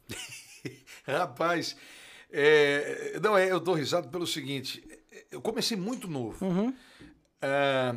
Rapaz, 1.04 1.76
é, 2.32 3.20
não, 3.22 3.38
é, 3.38 3.52
eu 3.52 3.60
dou 3.60 3.74
risada 3.74 4.08
pelo 4.08 4.28
seguinte: 4.28 4.84
eu 5.32 5.42
comecei 5.42 5.76
muito 5.76 6.08
novo. 6.08 6.46
É, 7.42 7.96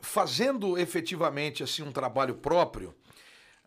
fazendo 0.00 0.78
efetivamente 0.78 1.62
assim 1.62 1.82
um 1.82 1.92
trabalho 1.92 2.36
próprio, 2.36 2.94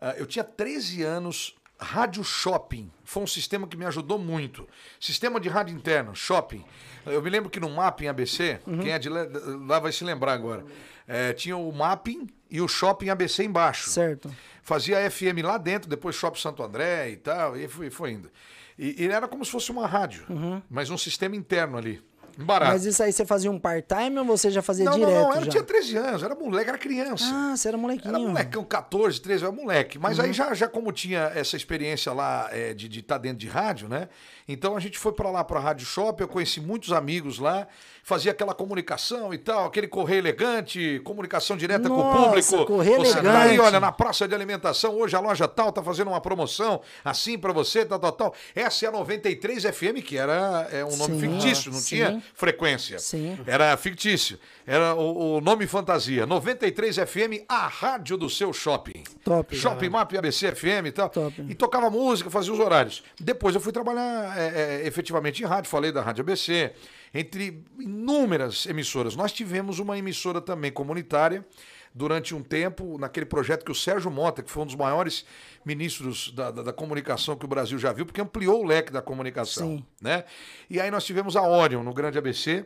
ah, 0.01 0.15
eu 0.17 0.25
tinha 0.25 0.43
13 0.43 1.03
anos. 1.03 1.55
Rádio 1.79 2.23
Shopping 2.23 2.91
foi 3.05 3.23
um 3.23 3.27
sistema 3.27 3.65
que 3.65 3.77
me 3.77 3.85
ajudou 3.85 4.19
muito. 4.19 4.67
Sistema 4.99 5.39
de 5.39 5.47
rádio 5.47 5.75
interno, 5.75 6.13
shopping. 6.13 6.63
Eu 7.05 7.21
me 7.21 7.29
lembro 7.29 7.49
que 7.49 7.59
no 7.59 7.69
Mapping 7.69 8.07
ABC, 8.07 8.59
quem 8.81 8.91
é 8.91 8.99
de 8.99 9.07
lá, 9.09 9.79
vai 9.79 9.91
se 9.91 10.03
lembrar 10.03 10.33
agora, 10.33 10.65
é, 11.07 11.31
tinha 11.33 11.55
o 11.55 11.71
Mapping 11.71 12.27
e 12.51 12.61
o 12.61 12.67
Shopping 12.67 13.09
ABC 13.09 13.43
embaixo. 13.43 13.89
Certo. 13.89 14.29
Fazia 14.61 15.09
FM 15.09 15.41
lá 15.43 15.57
dentro, 15.57 15.89
depois 15.89 16.15
Shopping 16.15 16.39
Santo 16.39 16.61
André 16.61 17.11
e 17.11 17.15
tal, 17.17 17.57
e 17.57 17.67
foi, 17.67 17.89
foi 17.89 18.11
indo. 18.11 18.29
E, 18.77 19.05
e 19.05 19.07
era 19.07 19.27
como 19.27 19.43
se 19.43 19.51
fosse 19.51 19.71
uma 19.71 19.87
rádio, 19.87 20.25
mas 20.69 20.89
um 20.89 20.97
sistema 20.97 21.35
interno 21.35 21.77
ali. 21.77 22.01
Barato. 22.41 22.71
Mas 22.71 22.85
isso 22.85 23.03
aí 23.03 23.11
você 23.11 23.25
fazia 23.25 23.51
um 23.51 23.59
part-time 23.59 24.17
ou 24.19 24.25
você 24.25 24.49
já 24.49 24.61
fazia 24.61 24.85
não, 24.85 24.93
direto 24.93 25.13
não, 25.13 25.29
não, 25.29 25.35
eu 25.39 25.43
já? 25.45 25.51
tinha 25.51 25.63
13 25.63 25.97
anos, 25.97 26.23
era 26.23 26.33
moleque, 26.33 26.69
era 26.69 26.77
criança. 26.77 27.25
Ah, 27.27 27.57
você 27.57 27.67
era 27.67 27.77
molequinho. 27.77 28.15
Era 28.15 28.19
molecão, 28.19 28.63
14, 28.63 29.19
13, 29.19 29.43
era 29.43 29.51
moleque. 29.51 29.99
Mas 29.99 30.17
Uhum. 30.19 30.25
aí 30.25 30.33
já, 30.33 30.53
já 30.53 30.67
como 30.67 30.91
tinha 30.93 31.31
essa 31.35 31.57
experiência 31.57 32.13
lá 32.13 32.47
é, 32.51 32.73
de 32.73 32.99
estar 32.99 33.17
dentro 33.17 33.39
de 33.39 33.47
rádio, 33.47 33.89
né? 33.89 34.07
Então 34.47 34.75
a 34.75 34.79
gente 34.79 34.97
foi 34.97 35.11
pra 35.11 35.29
lá 35.29 35.43
pra 35.43 35.59
Rádio 35.59 35.85
Shop, 35.85 36.19
eu 36.21 36.27
conheci 36.27 36.61
muitos 36.61 36.91
amigos 36.93 37.39
lá, 37.39 37.67
fazia 38.09 38.31
aquela 38.31 38.55
comunicação 38.55 39.31
e 39.31 39.37
tal, 39.37 39.67
aquele 39.67 39.87
correio 39.87 40.17
elegante, 40.17 40.99
comunicação 41.03 41.55
direta 41.55 41.87
com 41.87 41.93
o 41.93 42.03
Nossa, 42.03 42.25
público. 42.25 42.65
correio 42.65 42.97
você 42.97 43.21
tá 43.21 43.41
aí, 43.41 43.49
elegante. 43.49 43.67
olha, 43.67 43.79
na 43.79 43.91
praça 43.91 44.27
de 44.27 44.33
alimentação, 44.33 44.97
hoje 44.97 45.15
a 45.15 45.19
loja 45.19 45.47
tal 45.47 45.71
tá 45.71 45.83
fazendo 45.83 46.07
uma 46.07 46.19
promoção 46.19 46.81
assim 47.05 47.37
pra 47.37 47.53
você, 47.53 47.85
tal, 47.85 47.99
tal, 47.99 48.11
tal. 48.11 48.33
Essa 48.55 48.87
é 48.87 48.89
a 48.89 48.91
93 48.91 49.63
FM, 49.63 50.01
que 50.03 50.17
era 50.17 50.67
é, 50.71 50.83
um 50.83 50.97
nome 50.97 51.19
Sim, 51.19 51.19
fictício, 51.19 51.71
não 51.71 51.77
sim. 51.79 51.97
tinha 51.97 52.23
frequência. 52.33 52.97
Sim. 52.97 53.37
Era 53.45 53.77
fictício. 53.77 54.39
Era 54.65 54.95
o, 54.95 55.37
o 55.37 55.41
nome 55.41 55.67
fantasia. 55.67 56.25
93 56.25 56.95
FM, 56.95 57.45
a 57.47 57.67
rádio 57.67 58.17
do 58.17 58.27
seu 58.27 58.51
shopping. 58.51 59.03
Top. 59.23 59.55
Shopping 59.55 59.89
Map 59.89 60.11
ABC 60.15 60.51
FM 60.55 60.87
e 60.87 60.91
tal. 60.91 61.09
Top. 61.09 61.45
E 61.47 61.53
tocava 61.53 61.91
música, 61.91 62.27
fazia 62.31 62.51
os 62.51 62.59
horários. 62.59 63.03
Depois 63.19 63.53
eu 63.53 63.61
fui 63.61 63.71
trabalhar 63.71 64.35
é, 64.35 64.81
é, 64.81 64.87
efetivamente 64.87 65.43
em 65.43 65.45
rádio, 65.45 65.69
falei 65.69 65.91
da 65.91 66.01
Rádio 66.01 66.21
ABC, 66.21 66.71
entre 67.13 67.63
inúmeras 67.79 68.65
emissoras. 68.65 69.15
Nós 69.15 69.31
tivemos 69.31 69.79
uma 69.79 69.97
emissora 69.97 70.39
também 70.41 70.71
comunitária 70.71 71.45
durante 71.93 72.35
um 72.35 72.43
tempo, 72.43 72.97
naquele 72.99 73.25
projeto 73.25 73.65
que 73.65 73.71
o 73.71 73.75
Sérgio 73.75 74.11
Mota, 74.11 74.43
que 74.43 74.51
foi 74.51 74.61
um 74.63 74.65
dos 74.67 74.75
maiores 74.75 75.25
ministros 75.65 76.31
da, 76.31 76.51
da- 76.51 76.61
da 76.63 76.73
comunicação 76.73 77.35
que 77.35 77.45
o 77.45 77.47
Brasil 77.47 77.79
já 77.79 77.91
viu, 77.91 78.05
porque 78.05 78.21
ampliou 78.21 78.61
o 78.63 78.65
leque 78.65 78.91
da 78.91 79.01
comunicação. 79.01 79.77
Sim. 79.77 79.85
Né? 80.01 80.23
E 80.69 80.79
aí 80.79 80.91
nós 80.91 81.03
tivemos 81.03 81.35
a 81.35 81.41
Orion 81.41 81.83
no 81.83 81.93
Grande 81.93 82.17
ABC, 82.17 82.63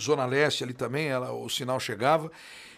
Zona 0.00 0.24
Leste 0.24 0.62
ali 0.62 0.72
também, 0.72 1.08
ela, 1.08 1.32
o 1.32 1.48
sinal 1.48 1.80
chegava. 1.80 2.30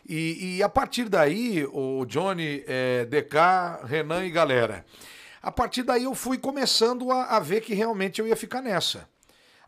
E, 0.09 0.57
e 0.57 0.63
a 0.63 0.69
partir 0.69 1.09
daí, 1.11 1.67
o 1.71 2.07
Johnny, 2.07 2.65
eh, 2.67 3.05
DK, 3.05 3.85
Renan 3.85 4.25
e 4.25 4.31
galera. 4.31 4.85
A 5.43 5.53
partir 5.53 5.83
daí 5.83 6.05
eu 6.05 6.15
fui 6.15 6.39
começando 6.39 7.11
a, 7.13 7.37
a 7.37 7.41
ver 7.41 7.61
que 7.61 7.75
realmente 7.75 8.19
eu 8.21 8.27
ia 8.27 8.35
ficar 8.37 8.63
nessa. 8.63 9.07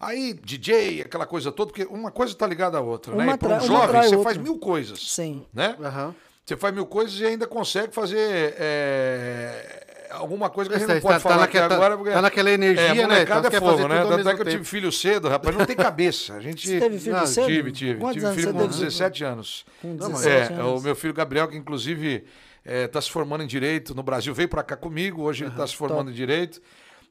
Aí, 0.02 0.34
DJ, 0.34 1.02
aquela 1.02 1.24
coisa 1.26 1.52
toda, 1.52 1.70
porque 1.72 1.84
uma 1.88 2.10
coisa 2.10 2.34
tá 2.34 2.44
ligada 2.44 2.76
à 2.76 2.80
outra, 2.80 3.14
né? 3.14 3.22
Uma 3.22 3.34
E 3.34 3.38
para 3.38 3.56
um 3.56 3.60
jovem, 3.60 4.02
você 4.02 4.16
outra. 4.16 4.22
faz 4.32 4.36
mil 4.36 4.58
coisas. 4.58 4.98
Sim. 5.00 5.46
Né? 5.54 5.76
Aham. 5.80 6.12
Você 6.44 6.56
faz 6.56 6.74
mil 6.74 6.84
coisas 6.86 7.20
e 7.20 7.24
ainda 7.24 7.46
consegue 7.46 7.94
fazer 7.94 8.56
é, 8.58 10.08
alguma 10.10 10.50
coisa 10.50 10.68
que 10.68 10.74
a 10.74 10.78
gente 10.80 10.88
Tá- 10.88 10.94
não 10.94 11.00
pode 11.00 11.14
tá 11.14 11.20
falar 11.20 11.36
naquela- 11.42 11.66
aqui 11.66 11.74
agora. 11.74 11.96
Porque 11.96 12.10
tá 12.10 12.20
naquela 12.20 12.50
energia, 12.50 12.82
é, 12.84 13.06
né? 13.06 13.22
Então 13.22 13.38
é 13.38 13.50
quer 13.50 13.60
fogo, 13.60 13.86
né? 13.86 14.04
Tanto 14.04 14.28
é 14.28 14.34
que 14.34 14.40
eu 14.42 14.46
tive 14.46 14.64
filho 14.64 14.90
cedo, 14.90 15.28
rapaz, 15.28 15.54
não 15.56 15.64
tem 15.64 15.76
cabeça. 15.76 16.34
A 16.34 16.40
gente... 16.40 16.66
Você 16.66 16.80
teve 16.80 16.98
filho 16.98 17.14
Não, 17.16 17.26
cedo? 17.26 17.46
Tive, 17.46 17.70
tive. 17.72 18.00
Quantos 18.00 18.14
tive 18.14 18.26
anos 18.26 18.40
filho 18.40 18.52
com 18.52 18.58
teve? 18.58 18.72
17 18.74 19.24
anos. 19.24 19.64
Com 19.80 19.88
Não, 19.94 20.10
mas- 20.10 20.22
17 20.22 20.52
É, 20.52 20.56
anos. 20.56 20.80
o 20.80 20.84
meu 20.84 20.96
filho 20.96 21.14
Gabriel, 21.14 21.46
que 21.46 21.56
inclusive 21.56 22.24
está 22.64 23.00
se 23.00 23.10
formando 23.10 23.44
em 23.44 23.46
Direito 23.46 23.94
no 23.94 24.02
Brasil, 24.02 24.34
veio 24.34 24.48
para 24.48 24.62
cá 24.64 24.76
comigo, 24.76 25.22
hoje 25.22 25.44
ele 25.44 25.50
está 25.52 25.66
se 25.66 25.76
formando 25.76 26.10
em 26.10 26.14
Direito. 26.14 26.60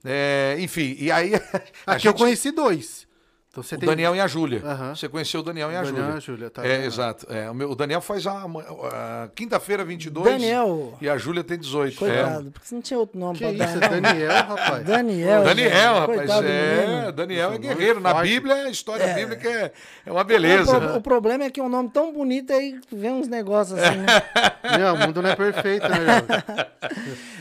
É, 0.04 0.56
enfim, 0.60 0.96
e 1.00 1.12
aí... 1.12 1.34
Aqui 1.86 2.08
eu 2.08 2.12
gente- 2.12 2.18
conheci 2.20 2.52
dois. 2.52 3.08
Então 3.52 3.62
você 3.62 3.76
o 3.76 3.80
tem... 3.80 3.90
Daniel 3.90 4.16
e 4.16 4.22
a 4.22 4.28
Júlia. 4.28 4.62
Aham. 4.64 4.96
Você 4.96 5.10
conheceu 5.10 5.42
o 5.42 5.44
Daniel 5.44 5.70
e 5.70 5.76
a 5.76 5.82
Daniel 5.82 5.96
Júlia. 5.98 6.14
e 6.14 6.16
a 6.16 6.20
Júlia, 6.22 6.50
tá 6.50 6.66
É, 6.66 6.78
vendo? 6.78 6.86
exato. 6.86 7.28
É, 7.30 7.50
o, 7.52 7.54
meu- 7.54 7.70
o 7.72 7.76
Daniel 7.76 8.00
faz 8.00 8.26
a, 8.26 8.44
a 8.46 9.28
quinta-feira 9.36 9.84
22 9.84 10.26
Daniel. 10.26 10.98
e 11.02 11.10
a 11.10 11.18
Júlia 11.18 11.44
tem 11.44 11.58
18. 11.60 11.98
Coitado, 11.98 12.48
É. 12.48 12.52
porque 12.52 12.66
você 12.66 12.76
não 12.76 12.82
tinha 12.82 12.98
outro 12.98 13.20
nome 13.20 13.38
Que 13.38 13.54
pra 13.54 13.66
isso, 13.68 13.78
dar. 13.80 13.90
Daniel, 13.90 14.32
rapaz. 14.32 14.86
Daniel. 14.86 15.44
Daniel, 15.44 15.94
rapaz, 15.96 16.18
Coitado 16.20 16.48
é. 16.48 17.12
Daniel 17.12 17.50
é 17.50 17.52
Esse 17.56 17.60
guerreiro. 17.62 18.00
Na 18.00 18.12
forte. 18.12 18.30
Bíblia, 18.30 18.56
a 18.56 18.70
história 18.70 19.14
bíblica 19.14 19.50
é, 19.50 19.72
é 20.06 20.12
uma 20.14 20.22
O, 20.22 20.24
beleza. 20.24 20.80
pro- 20.80 20.96
o 20.96 21.02
problema 21.02 21.44
é 21.44 21.50
que 21.50 21.60
é 21.60 21.64
um 21.64 21.68
nome 21.70 21.90
tão 21.90 22.14
bonito 22.14 22.54
aí 22.54 22.80
vem 22.90 23.12
uns 23.12 23.28
negócios 23.28 23.78
assim. 23.78 23.98
né? 23.98 24.06
Não, 24.80 24.96
o 24.96 24.98
mundo 25.08 25.22
não 25.22 25.30
é 25.30 25.36
perfeito, 25.36 25.86
né? 25.90 25.98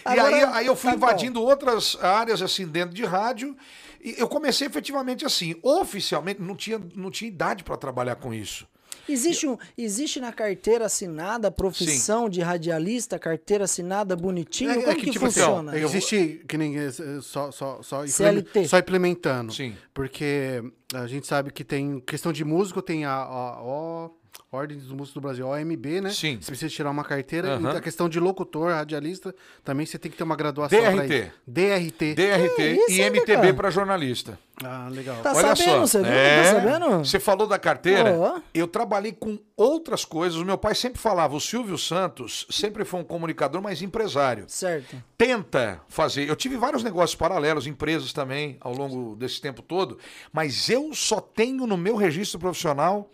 E 0.04 0.08
Agora, 0.18 0.34
aí, 0.34 0.42
aí 0.54 0.66
eu 0.66 0.74
fui 0.74 0.90
tá 0.90 0.96
bom. 0.96 1.06
invadindo 1.06 1.40
outras 1.40 1.96
áreas 2.02 2.42
assim 2.42 2.66
dentro 2.66 2.94
de 2.94 3.04
rádio. 3.04 3.56
Eu 4.02 4.28
comecei 4.28 4.66
efetivamente 4.66 5.24
assim, 5.26 5.54
oficialmente, 5.62 6.40
não 6.40 6.54
tinha, 6.56 6.80
não 6.94 7.10
tinha 7.10 7.28
idade 7.28 7.62
para 7.64 7.76
trabalhar 7.76 8.16
com 8.16 8.32
isso. 8.32 8.66
Existe, 9.08 9.46
um, 9.46 9.58
existe 9.76 10.20
na 10.20 10.32
carteira 10.32 10.86
assinada 10.86 11.48
a 11.48 11.50
profissão 11.50 12.28
de 12.28 12.40
radialista, 12.40 13.18
carteira 13.18 13.64
assinada 13.64 14.14
bonitinho? 14.14 14.82
Como 14.84 14.96
que, 14.96 15.10
tipo 15.10 15.26
assim, 15.26 15.40
ó, 15.40 15.46
funciona? 15.46 15.76
eu- 15.76 15.88
Existe 15.88 16.44
que 16.46 16.56
ninguém 16.56 16.90
só, 17.20 17.50
só, 17.50 17.82
só, 17.82 18.06
CLT. 18.06 18.68
só 18.68 18.78
implementando. 18.78 19.52
Sim. 19.52 19.74
Porque 19.92 20.62
a 20.94 21.06
gente 21.08 21.26
sabe 21.26 21.50
que 21.50 21.64
tem 21.64 21.98
questão 22.00 22.32
de 22.32 22.44
músico, 22.44 22.80
tem 22.80 23.04
a, 23.04 23.12
a, 23.12 23.62
o- 23.62 24.10
Ordem 24.52 24.76
dos 24.78 24.88
Músicos 24.88 25.14
do 25.14 25.20
Brasil, 25.20 25.46
OMB, 25.46 26.00
né? 26.00 26.10
Sim. 26.10 26.38
Você 26.40 26.50
precisa 26.50 26.74
tirar 26.74 26.90
uma 26.90 27.04
carteira. 27.04 27.60
E 27.60 27.66
a 27.68 27.80
questão 27.80 28.08
de 28.08 28.18
locutor, 28.18 28.72
radialista, 28.72 29.32
também 29.62 29.86
você 29.86 29.96
tem 29.96 30.10
que 30.10 30.16
ter 30.16 30.24
uma 30.24 30.34
graduação. 30.34 30.76
DRT. 30.76 31.30
DRT. 31.46 32.14
DRT 32.16 32.72
isso, 32.72 32.90
e 32.90 33.00
hein, 33.00 33.10
MTB 33.10 33.52
para 33.52 33.70
jornalista. 33.70 34.36
Ah, 34.60 34.88
legal. 34.90 35.22
Tá 35.22 35.32
Olha 35.34 35.54
sabendo, 35.54 35.86
só. 35.86 35.86
você 35.86 36.02
viu? 36.02 36.12
É, 36.12 36.42
Tá 36.42 36.60
sabendo? 36.60 36.98
Você 36.98 37.20
falou 37.20 37.46
da 37.46 37.60
carteira. 37.60 38.12
Ó. 38.18 38.40
Eu 38.52 38.66
trabalhei 38.66 39.12
com 39.12 39.38
outras 39.56 40.04
coisas. 40.04 40.40
O 40.40 40.44
meu 40.44 40.58
pai 40.58 40.74
sempre 40.74 41.00
falava, 41.00 41.36
o 41.36 41.40
Silvio 41.40 41.78
Santos 41.78 42.44
sempre 42.50 42.84
foi 42.84 42.98
um 42.98 43.04
comunicador, 43.04 43.62
mas 43.62 43.82
empresário. 43.82 44.46
Certo. 44.48 45.00
Tenta 45.16 45.80
fazer. 45.88 46.28
Eu 46.28 46.34
tive 46.34 46.56
vários 46.56 46.82
negócios 46.82 47.14
paralelos, 47.14 47.68
empresas 47.68 48.12
também, 48.12 48.56
ao 48.60 48.74
longo 48.74 49.14
desse 49.14 49.40
tempo 49.40 49.62
todo, 49.62 49.96
mas 50.32 50.68
eu 50.68 50.92
só 50.92 51.20
tenho 51.20 51.68
no 51.68 51.76
meu 51.76 51.94
registro 51.94 52.40
profissional 52.40 53.08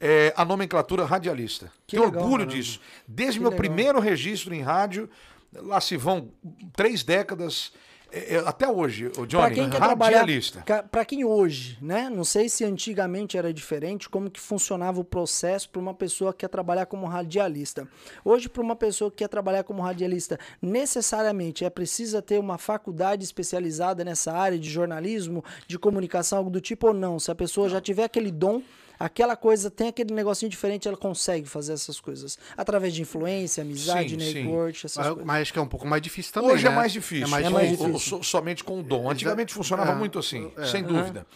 é, 0.00 0.32
a 0.36 0.44
nomenclatura 0.44 1.04
radialista. 1.04 1.70
Que 1.86 1.96
Tenho 1.96 2.04
legal, 2.08 2.22
orgulho 2.22 2.44
caramba. 2.46 2.62
disso. 2.62 2.80
Desde 3.06 3.38
Que 3.38 3.40
meu 3.42 3.50
legal. 3.50 3.58
primeiro 3.66 4.00
registro 4.00 4.54
em 4.54 4.60
rádio, 4.62 5.08
lá 5.52 5.80
se 5.80 5.96
vão 5.96 6.28
três 6.74 7.02
décadas, 7.02 7.72
é, 8.12 8.36
é, 8.36 8.38
até 8.46 8.68
hoje, 8.68 9.06
o 9.08 9.10
Pra 9.12 9.26
Johnny, 9.26 9.54
quem 9.56 9.68
quer 9.70 9.80
radialista. 9.80 10.64
pra 10.90 11.04
quem 11.04 11.24
hoje, 11.24 11.76
né? 11.82 12.08
Não 12.08 12.22
sei 12.24 12.48
se 12.48 12.64
antigamente 12.64 13.36
era 13.36 13.52
diferente, 13.52 14.08
como 14.08 14.30
que 14.30 14.38
funcionava 14.40 15.00
o 15.00 15.04
processo 15.04 15.68
para 15.68 15.80
uma 15.80 15.92
pessoa 15.92 16.32
que 16.32 16.38
quer 16.40 16.48
trabalhar 16.48 16.86
como 16.86 17.04
radialista. 17.06 17.88
Hoje, 18.24 18.48
para 18.48 18.62
uma 18.62 18.76
pessoa 18.76 19.10
que 19.10 19.16
quer 19.18 19.28
trabalhar 19.28 19.64
como 19.64 19.82
radialista, 19.82 20.38
necessariamente 20.62 21.64
é 21.64 21.70
precisa 21.70 22.22
ter 22.22 22.38
uma 22.38 22.58
faculdade 22.58 23.24
especializada 23.24 24.04
nessa 24.04 24.32
área 24.32 24.58
de 24.58 24.70
jornalismo, 24.70 25.44
de 25.66 25.76
comunicação, 25.78 26.38
algo 26.38 26.50
do 26.50 26.60
tipo 26.60 26.88
ou 26.88 26.94
não. 26.94 27.18
Se 27.18 27.30
a 27.30 27.34
pessoa 27.34 27.68
já 27.68 27.80
tiver 27.80 28.04
aquele 28.04 28.30
dom, 28.30 28.62
aquela 28.98 29.36
coisa, 29.36 29.70
tem 29.70 29.88
aquele 29.88 30.12
negocinho 30.14 30.50
diferente, 30.50 30.86
ela 30.88 30.96
consegue 30.96 31.46
fazer 31.48 31.72
essas 31.74 32.00
coisas. 32.00 32.38
Através 32.56 32.94
de 32.94 33.02
influência, 33.02 33.62
amizade, 33.62 34.10
Sim, 34.10 34.20
sim. 34.20 34.34
network, 34.44 34.78
essas 34.86 34.96
Mas, 34.96 35.06
coisas. 35.08 35.24
mas 35.24 35.42
acho 35.42 35.52
que 35.52 35.58
é 35.58 35.62
um 35.62 35.68
pouco 35.68 35.86
mais 35.86 36.02
difícil 36.02 36.32
também. 36.32 36.50
Hoje 36.50 36.66
é 36.66 36.70
né? 36.70 36.76
mais 36.76 36.92
difícil. 36.92 37.26
É 37.26 37.30
mais 37.30 37.46
É 37.46 37.50
mais 37.50 37.68
difícil. 37.70 37.92
difícil. 37.92 38.16
O- 38.18 38.22
so- 38.22 38.28
somente 38.28 38.64
com 38.64 38.80
o 38.80 38.82
dom. 38.82 39.10
Antigamente 39.10 39.52
funcionava 39.54 39.92
é. 39.92 39.94
muito 39.94 40.18
assim, 40.18 40.50
sem 40.70 40.82
dúvida. 40.82 41.26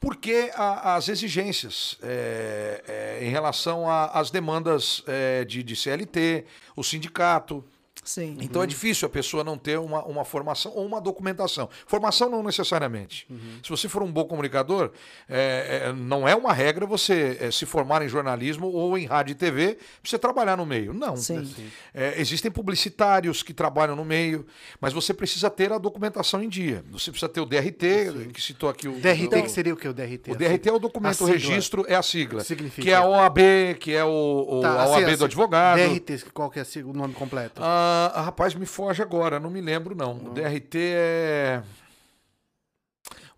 Porque 0.00 0.50
a- 0.54 0.94
as 0.94 1.08
exigências 1.08 1.98
é, 2.02 3.18
é, 3.20 3.26
em 3.26 3.30
relação 3.30 3.90
às 3.90 4.30
demandas 4.30 5.02
é, 5.08 5.44
de, 5.44 5.62
de 5.62 5.74
CLT, 5.74 6.44
o 6.76 6.84
sindicato. 6.84 7.64
Sim. 8.08 8.38
Então 8.40 8.62
é 8.62 8.66
difícil 8.66 9.04
a 9.06 9.10
pessoa 9.10 9.44
não 9.44 9.58
ter 9.58 9.78
uma, 9.78 10.02
uma 10.04 10.24
formação 10.24 10.72
ou 10.74 10.86
uma 10.86 10.98
documentação. 10.98 11.68
Formação 11.86 12.30
não 12.30 12.42
necessariamente. 12.42 13.26
Se 13.62 13.68
você 13.68 13.86
for 13.86 14.02
um 14.02 14.10
bom 14.10 14.24
comunicador, 14.24 14.90
é, 15.28 15.82
é, 15.88 15.92
não 15.92 16.26
é 16.26 16.34
uma 16.34 16.54
regra 16.54 16.86
você 16.86 17.36
é, 17.38 17.50
se 17.50 17.66
formar 17.66 18.00
em 18.00 18.08
jornalismo 18.08 18.68
ou 18.68 18.96
em 18.96 19.04
rádio 19.04 19.32
e 19.32 19.34
TV 19.34 19.74
para 19.74 19.84
você 20.10 20.18
trabalhar 20.18 20.56
no 20.56 20.64
meio. 20.64 20.94
Não. 20.94 21.18
Sim. 21.18 21.46
É, 21.92 22.18
existem 22.18 22.50
publicitários 22.50 23.42
que 23.42 23.52
trabalham 23.52 23.94
no 23.94 24.06
meio, 24.06 24.46
mas 24.80 24.94
você 24.94 25.12
precisa 25.12 25.50
ter 25.50 25.70
a 25.70 25.76
documentação 25.76 26.42
em 26.42 26.48
dia. 26.48 26.82
Você 26.90 27.10
precisa 27.10 27.28
ter 27.28 27.40
o 27.42 27.44
DRT, 27.46 28.30
que 28.32 28.40
citou 28.40 28.70
aqui 28.70 28.88
o. 28.88 28.92
DRT 28.98 29.22
Então, 29.24 29.42
que 29.42 29.50
seria 29.50 29.74
o 29.74 29.76
que? 29.76 29.86
O 29.86 29.92
DRT? 29.92 30.30
O 30.30 30.34
DRT 30.34 30.68
é 30.68 30.72
o 30.72 30.78
documento, 30.78 31.22
o 31.24 31.26
registro 31.26 31.84
é 31.86 31.94
a 31.94 32.02
sigla. 32.02 32.42
Significa. 32.42 32.80
Que 32.82 32.90
é 32.90 32.94
a 32.94 33.04
OAB, 33.04 33.38
que 33.78 33.94
é 33.94 34.02
o, 34.04 34.46
o- 34.48 34.60
Tá, 34.62 34.70
a 34.70 34.82
assim, 34.84 34.92
OAB 34.92 35.04
assim, 35.08 35.16
do 35.18 35.24
advogado. 35.26 35.78
DRT, 35.78 36.24
qual 36.32 36.50
que 36.50 36.58
é 36.58 36.64
o 36.84 36.92
nome 36.92 37.12
completo? 37.14 37.60
Ah, 37.62 37.97
ah, 38.06 38.22
rapaz, 38.22 38.54
me 38.54 38.66
foge 38.66 39.02
agora, 39.02 39.38
não 39.38 39.50
me 39.50 39.60
lembro 39.60 39.94
não. 39.94 40.16
O 40.16 40.30
DRT 40.30 40.78
é. 40.78 41.62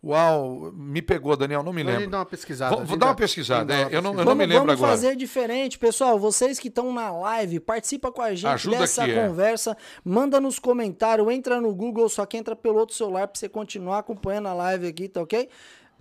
Uau, 0.03 0.73
me 0.73 1.03
pegou, 1.03 1.37
Daniel, 1.37 1.63
não 1.63 1.75
me 1.75 1.83
Vou 1.83 1.93
lembro. 1.93 2.11
dar 2.11 2.19
uma 2.21 2.27
pesquisada. 2.27 2.75
Vou, 2.75 2.87
vou 2.87 2.97
dar 2.97 3.07
uma 3.07 3.15
pesquisada, 3.15 3.75
é, 3.75 3.89
eu 3.91 4.01
não, 4.01 4.13
eu 4.13 4.17
não 4.17 4.25
Vamos, 4.25 4.39
me 4.39 4.47
lembro 4.47 4.67
vamos 4.69 4.75
agora. 4.83 4.93
fazer 4.93 5.15
diferente, 5.15 5.79
pessoal. 5.79 6.19
Vocês 6.19 6.59
que 6.59 6.69
estão 6.69 6.91
na 6.91 7.11
live, 7.11 7.61
participa 7.61 8.11
com 8.11 8.23
a 8.23 8.35
gente 8.35 8.47
Ajuda 8.47 8.79
dessa 8.79 9.03
aqui, 9.03 9.13
é. 9.13 9.29
conversa. 9.29 9.77
Manda 10.03 10.41
nos 10.41 10.59
comentários, 10.59 11.29
entra 11.29 11.61
no 11.61 11.75
Google, 11.75 12.09
só 12.09 12.25
que 12.25 12.39
entra 12.39 12.57
pelo 12.57 12.79
outro 12.79 12.97
celular 12.97 13.29
pra 13.29 13.39
você 13.39 13.47
continuar 13.47 13.99
acompanhando 13.99 14.49
a 14.49 14.55
live 14.55 14.87
aqui, 14.87 15.07
tá 15.07 15.21
ok? 15.21 15.51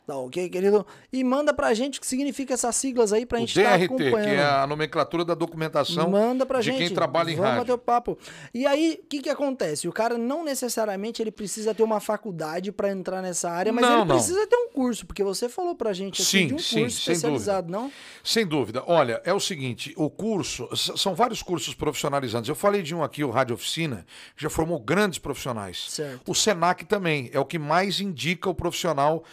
Tá 0.10 0.18
ok, 0.18 0.50
querido? 0.50 0.88
E 1.14 1.24
manda 1.24 1.54
pra 1.54 1.72
gente 1.76 2.00
o 2.00 2.02
que 2.02 2.08
significa 2.08 2.56
essas 2.56 2.76
siglas 2.76 3.14
aí 3.14 3.28
pra 3.28 3.38
O 3.38 3.42
gente 3.42 3.56
estar 3.60 3.78
DRT, 3.78 3.86
acompanhando. 3.86 4.24
que 4.24 4.30
é 4.32 4.44
a 4.44 4.66
nomenclatura 4.66 5.24
da 5.24 5.36
documentação 5.36 6.10
Manda 6.10 6.48
pra 6.48 6.62
de 6.62 6.66
gente. 6.66 6.78
quem 6.80 6.90
trabalha 6.90 7.30
em 7.30 7.36
Vamos 7.36 7.50
rádio. 7.52 7.62
bater 7.62 7.74
o 7.74 7.78
papo. 7.78 8.18
E 8.52 8.66
aí, 8.66 9.00
o 9.04 9.08
que 9.08 9.22
que 9.22 9.30
acontece? 9.30 9.88
O 9.88 9.94
cara 9.94 10.18
não 10.18 10.44
necessariamente 10.44 11.22
ele 11.22 11.30
precisa 11.30 11.76
ter 11.76 11.84
uma 11.84 12.00
faculdade 12.00 12.72
pra 12.72 12.90
entrar 12.90 13.22
nessa 13.22 13.52
área, 13.52 13.72
mas 13.72 13.84
Não, 13.86 13.98
ele 14.00 14.06
não. 14.06 14.16
precisa 14.16 14.48
ter 14.48 14.56
um 14.56 14.70
curso, 14.70 15.06
porque 15.06 15.24
você 15.24 15.48
falou 15.48 15.76
pra 15.76 15.94
gente 15.94 16.24
aqui 16.24 16.32
Sim, 16.32 16.48
de 16.48 16.54
um 16.56 16.58
sim, 16.60 16.80
curso 16.82 17.02
sem 17.02 17.14
especializado, 17.14 17.72
não? 17.72 17.92
Sem 18.24 18.48
dúvida. 18.48 18.84
Olha, 18.88 19.22
é 19.24 19.32
o 19.32 19.40
seguinte, 19.40 19.94
o 19.96 20.10
curso, 20.10 20.68
são 20.76 21.14
vários 21.14 21.44
cursos 21.44 21.76
profissionalizantes. 21.76 22.50
Eu 22.50 22.56
falei 22.56 22.82
de 22.82 22.96
um 22.96 23.04
aqui, 23.04 23.24
o 23.24 23.30
Rádio 23.30 23.54
Oficina, 23.54 24.08
que 24.36 24.42
já 24.42 24.50
formou 24.50 24.80
grandes 24.80 25.20
profissionais. 25.20 25.86
Certo. 25.90 26.22
O 26.32 26.34
Senac 26.34 26.84
também 26.86 27.30
é 27.32 27.40
o 27.40 27.46
que 27.46 27.60
mais 27.60 28.02
indica 28.02 28.50
o 28.50 28.56
profissional 28.56 29.24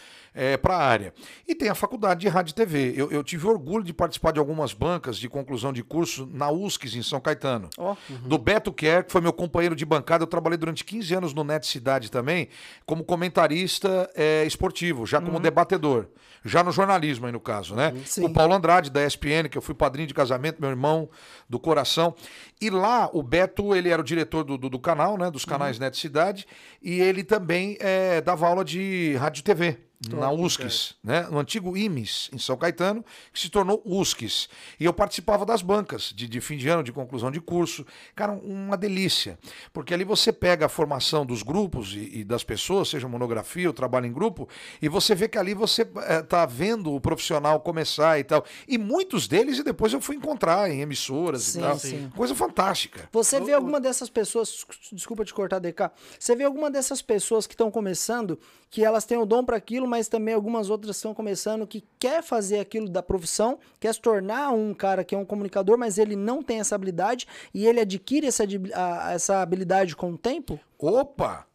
para 0.62 0.76
a 0.76 0.84
área. 0.84 1.14
E 1.46 1.54
tem 1.54 1.68
a 1.68 1.74
faculdade 1.74 2.20
de 2.20 2.28
rádio 2.28 2.52
e 2.52 2.54
TV. 2.54 2.92
Eu, 2.96 3.10
eu 3.10 3.24
tive 3.24 3.46
orgulho 3.46 3.82
de 3.82 3.92
participar 3.92 4.32
de 4.32 4.38
algumas 4.38 4.72
bancas 4.72 5.16
de 5.16 5.28
conclusão 5.28 5.72
de 5.72 5.82
curso 5.82 6.28
na 6.32 6.50
USCS, 6.50 6.94
em 6.94 7.02
São 7.02 7.20
Caetano. 7.20 7.70
Ó. 7.78 7.96
Do 8.24 8.38
Beto 8.38 8.72
Kerr, 8.72 9.04
que 9.04 9.12
foi 9.12 9.20
meu 9.20 9.32
companheiro 9.32 9.74
de 9.74 9.84
bancada. 9.84 10.22
Eu 10.22 10.26
trabalhei 10.26 10.58
durante 10.58 10.84
15 10.84 11.14
anos 11.14 11.34
no 11.34 11.44
Net 11.44 11.66
Cidade 11.66 12.10
também, 12.10 12.48
como 12.84 13.04
comentarista 13.04 14.10
eh, 14.14 14.44
esportivo, 14.46 15.06
já 15.06 15.20
como 15.20 15.40
debatedor. 15.40 16.08
Já 16.44 16.62
no 16.62 16.70
jornalismo, 16.70 17.26
aí 17.26 17.32
no 17.32 17.40
caso, 17.40 17.74
né? 17.74 17.92
Sim. 18.04 18.24
O 18.24 18.32
Paulo 18.32 18.54
Andrade, 18.54 18.90
da 18.90 19.04
ESPN, 19.04 19.48
que 19.50 19.58
eu 19.58 19.62
fui 19.62 19.74
padrinho 19.74 20.06
de 20.06 20.14
casamento, 20.14 20.60
meu 20.60 20.70
irmão 20.70 21.08
do 21.48 21.58
coração. 21.58 22.14
E 22.60 22.70
lá, 22.70 23.10
o 23.12 23.22
Beto, 23.22 23.74
ele 23.74 23.88
era 23.88 24.00
o 24.00 24.04
diretor 24.04 24.44
do, 24.44 24.56
do, 24.56 24.70
do 24.70 24.78
canal, 24.78 25.18
né? 25.18 25.30
Dos 25.30 25.44
canais 25.44 25.78
Net 25.78 25.96
Cidade. 25.98 26.46
E 26.80 27.00
ele 27.00 27.24
também 27.24 27.76
eh, 27.80 28.20
dava 28.20 28.46
aula 28.46 28.64
de 28.64 29.16
rádio 29.16 29.40
e 29.40 29.42
TV. 29.42 29.85
Na 30.10 30.30
USCS, 30.30 30.94
né? 31.02 31.26
no 31.30 31.38
antigo 31.38 31.76
IMES, 31.76 32.28
em 32.32 32.38
São 32.38 32.56
Caetano, 32.56 33.04
que 33.32 33.40
se 33.40 33.48
tornou 33.48 33.82
USCS. 33.84 34.48
E 34.78 34.84
eu 34.84 34.92
participava 34.92 35.46
das 35.46 35.62
bancas 35.62 36.12
de, 36.14 36.28
de 36.28 36.40
fim 36.40 36.56
de 36.56 36.68
ano, 36.68 36.82
de 36.82 36.92
conclusão 36.92 37.30
de 37.30 37.40
curso. 37.40 37.84
Cara, 38.14 38.32
uma 38.32 38.76
delícia. 38.76 39.38
Porque 39.72 39.94
ali 39.94 40.04
você 40.04 40.32
pega 40.32 40.66
a 40.66 40.68
formação 40.68 41.24
dos 41.24 41.42
grupos 41.42 41.94
e, 41.94 42.20
e 42.20 42.24
das 42.24 42.44
pessoas, 42.44 42.88
seja 42.88 43.08
monografia 43.08 43.68
ou 43.68 43.72
trabalho 43.72 44.06
em 44.06 44.12
grupo, 44.12 44.48
e 44.82 44.88
você 44.88 45.14
vê 45.14 45.28
que 45.28 45.38
ali 45.38 45.54
você 45.54 45.88
está 46.20 46.44
vendo 46.44 46.92
o 46.92 47.00
profissional 47.00 47.60
começar 47.60 48.18
e 48.18 48.24
tal. 48.24 48.44
E 48.68 48.76
muitos 48.76 49.26
deles, 49.26 49.58
e 49.58 49.62
depois 49.62 49.92
eu 49.92 50.00
fui 50.00 50.16
encontrar 50.16 50.70
em 50.70 50.80
emissoras 50.80 51.42
Sim, 51.42 51.58
e 51.58 51.62
tal. 51.62 51.78
sim. 51.78 52.12
Coisa 52.14 52.34
fantástica. 52.34 53.08
Você 53.12 53.40
vê 53.40 53.52
alguma 53.52 53.80
dessas 53.80 54.10
pessoas, 54.10 54.64
desculpa 54.92 55.24
te 55.24 55.32
cortar, 55.32 55.58
DK, 55.58 55.90
você 56.18 56.36
vê 56.36 56.44
alguma 56.44 56.70
dessas 56.70 57.00
pessoas 57.00 57.46
que 57.46 57.54
estão 57.54 57.70
começando, 57.70 58.38
que 58.70 58.84
elas 58.84 59.04
têm 59.04 59.18
o 59.18 59.26
dom 59.26 59.44
para 59.44 59.56
aquilo, 59.56 59.86
mas 59.86 60.08
também 60.08 60.34
algumas 60.34 60.70
outras 60.70 60.96
estão 60.96 61.14
começando 61.14 61.66
que 61.66 61.84
quer 61.98 62.22
fazer 62.22 62.58
aquilo 62.58 62.88
da 62.88 63.02
profissão, 63.02 63.58
quer 63.80 63.92
se 63.94 64.00
tornar 64.00 64.50
um 64.50 64.74
cara 64.74 65.04
que 65.04 65.14
é 65.14 65.18
um 65.18 65.24
comunicador, 65.24 65.78
mas 65.78 65.98
ele 65.98 66.16
não 66.16 66.42
tem 66.42 66.60
essa 66.60 66.74
habilidade 66.74 67.26
e 67.54 67.66
ele 67.66 67.80
adquire 67.80 68.26
essa, 68.26 68.44
essa 69.12 69.40
habilidade 69.40 69.96
com 69.96 70.12
o 70.12 70.18
tempo? 70.18 70.58
Opa! 70.78 71.46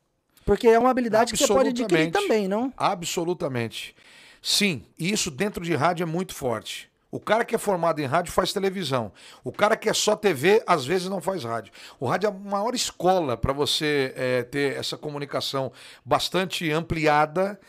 Porque 0.46 0.68
é 0.68 0.78
uma 0.78 0.90
habilidade 0.90 1.32
que 1.32 1.38
você 1.38 1.48
pode 1.48 1.70
adquirir 1.70 2.12
também, 2.12 2.48
não? 2.48 2.74
Absolutamente. 2.76 3.96
Sim, 4.42 4.84
e 4.98 5.12
isso 5.12 5.30
dentro 5.30 5.64
de 5.64 5.76
rádio 5.76 6.04
é 6.04 6.06
muito 6.06 6.34
forte. 6.34 6.91
O 7.12 7.20
cara 7.20 7.44
que 7.44 7.54
é 7.54 7.58
formado 7.58 8.00
em 8.00 8.06
rádio 8.06 8.32
faz 8.32 8.54
televisão. 8.54 9.12
O 9.44 9.52
cara 9.52 9.76
que 9.76 9.90
é 9.90 9.94
só 9.94 10.16
TV, 10.16 10.64
às 10.66 10.86
vezes 10.86 11.10
não 11.10 11.20
faz 11.22 11.44
rádio. 11.44 11.74
O 12.00 12.06
rádio 12.08 12.28
é 12.28 12.32
a 12.32 12.34
maior 12.34 12.74
escola 12.74 13.36
para 13.36 13.52
você 13.52 14.14
eh, 14.16 14.44
ter 14.44 14.78
essa 14.78 14.96
comunicação 14.98 15.72
bastante 16.06 16.72
ampliada, 16.72 17.60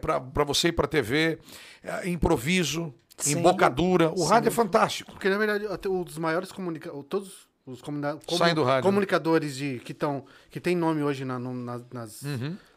para 0.00 0.44
você 0.44 0.68
ir 0.68 0.72
para 0.72 0.86
TV, 0.88 1.38
eh, 1.82 2.08
improviso, 2.08 2.92
Sim. 3.16 3.38
embocadura. 3.38 4.10
O 4.10 4.24
rádio 4.24 4.48
é 4.48 4.50
fantástico. 4.50 5.12
Porque, 5.12 5.28
na 5.28 5.38
verdade, 5.38 5.64
um 5.88 6.02
dos 6.02 6.18
maiores 6.18 6.50
comunicadores. 6.50 7.06
Todos 7.08 7.48
os 7.64 7.80
comuna- 7.80 8.18
comu- 8.26 8.38
Saem 8.38 8.54
do 8.54 8.64
rádio. 8.64 8.82
comunicadores 8.82 9.54
de, 9.56 9.78
que, 9.84 9.94
tão, 9.94 10.24
que 10.50 10.60
tem 10.60 10.74
nome 10.76 11.02
hoje 11.02 11.24
na, 11.24 11.38
no- 11.38 11.54
nas, 11.54 11.82
nas, 11.92 12.20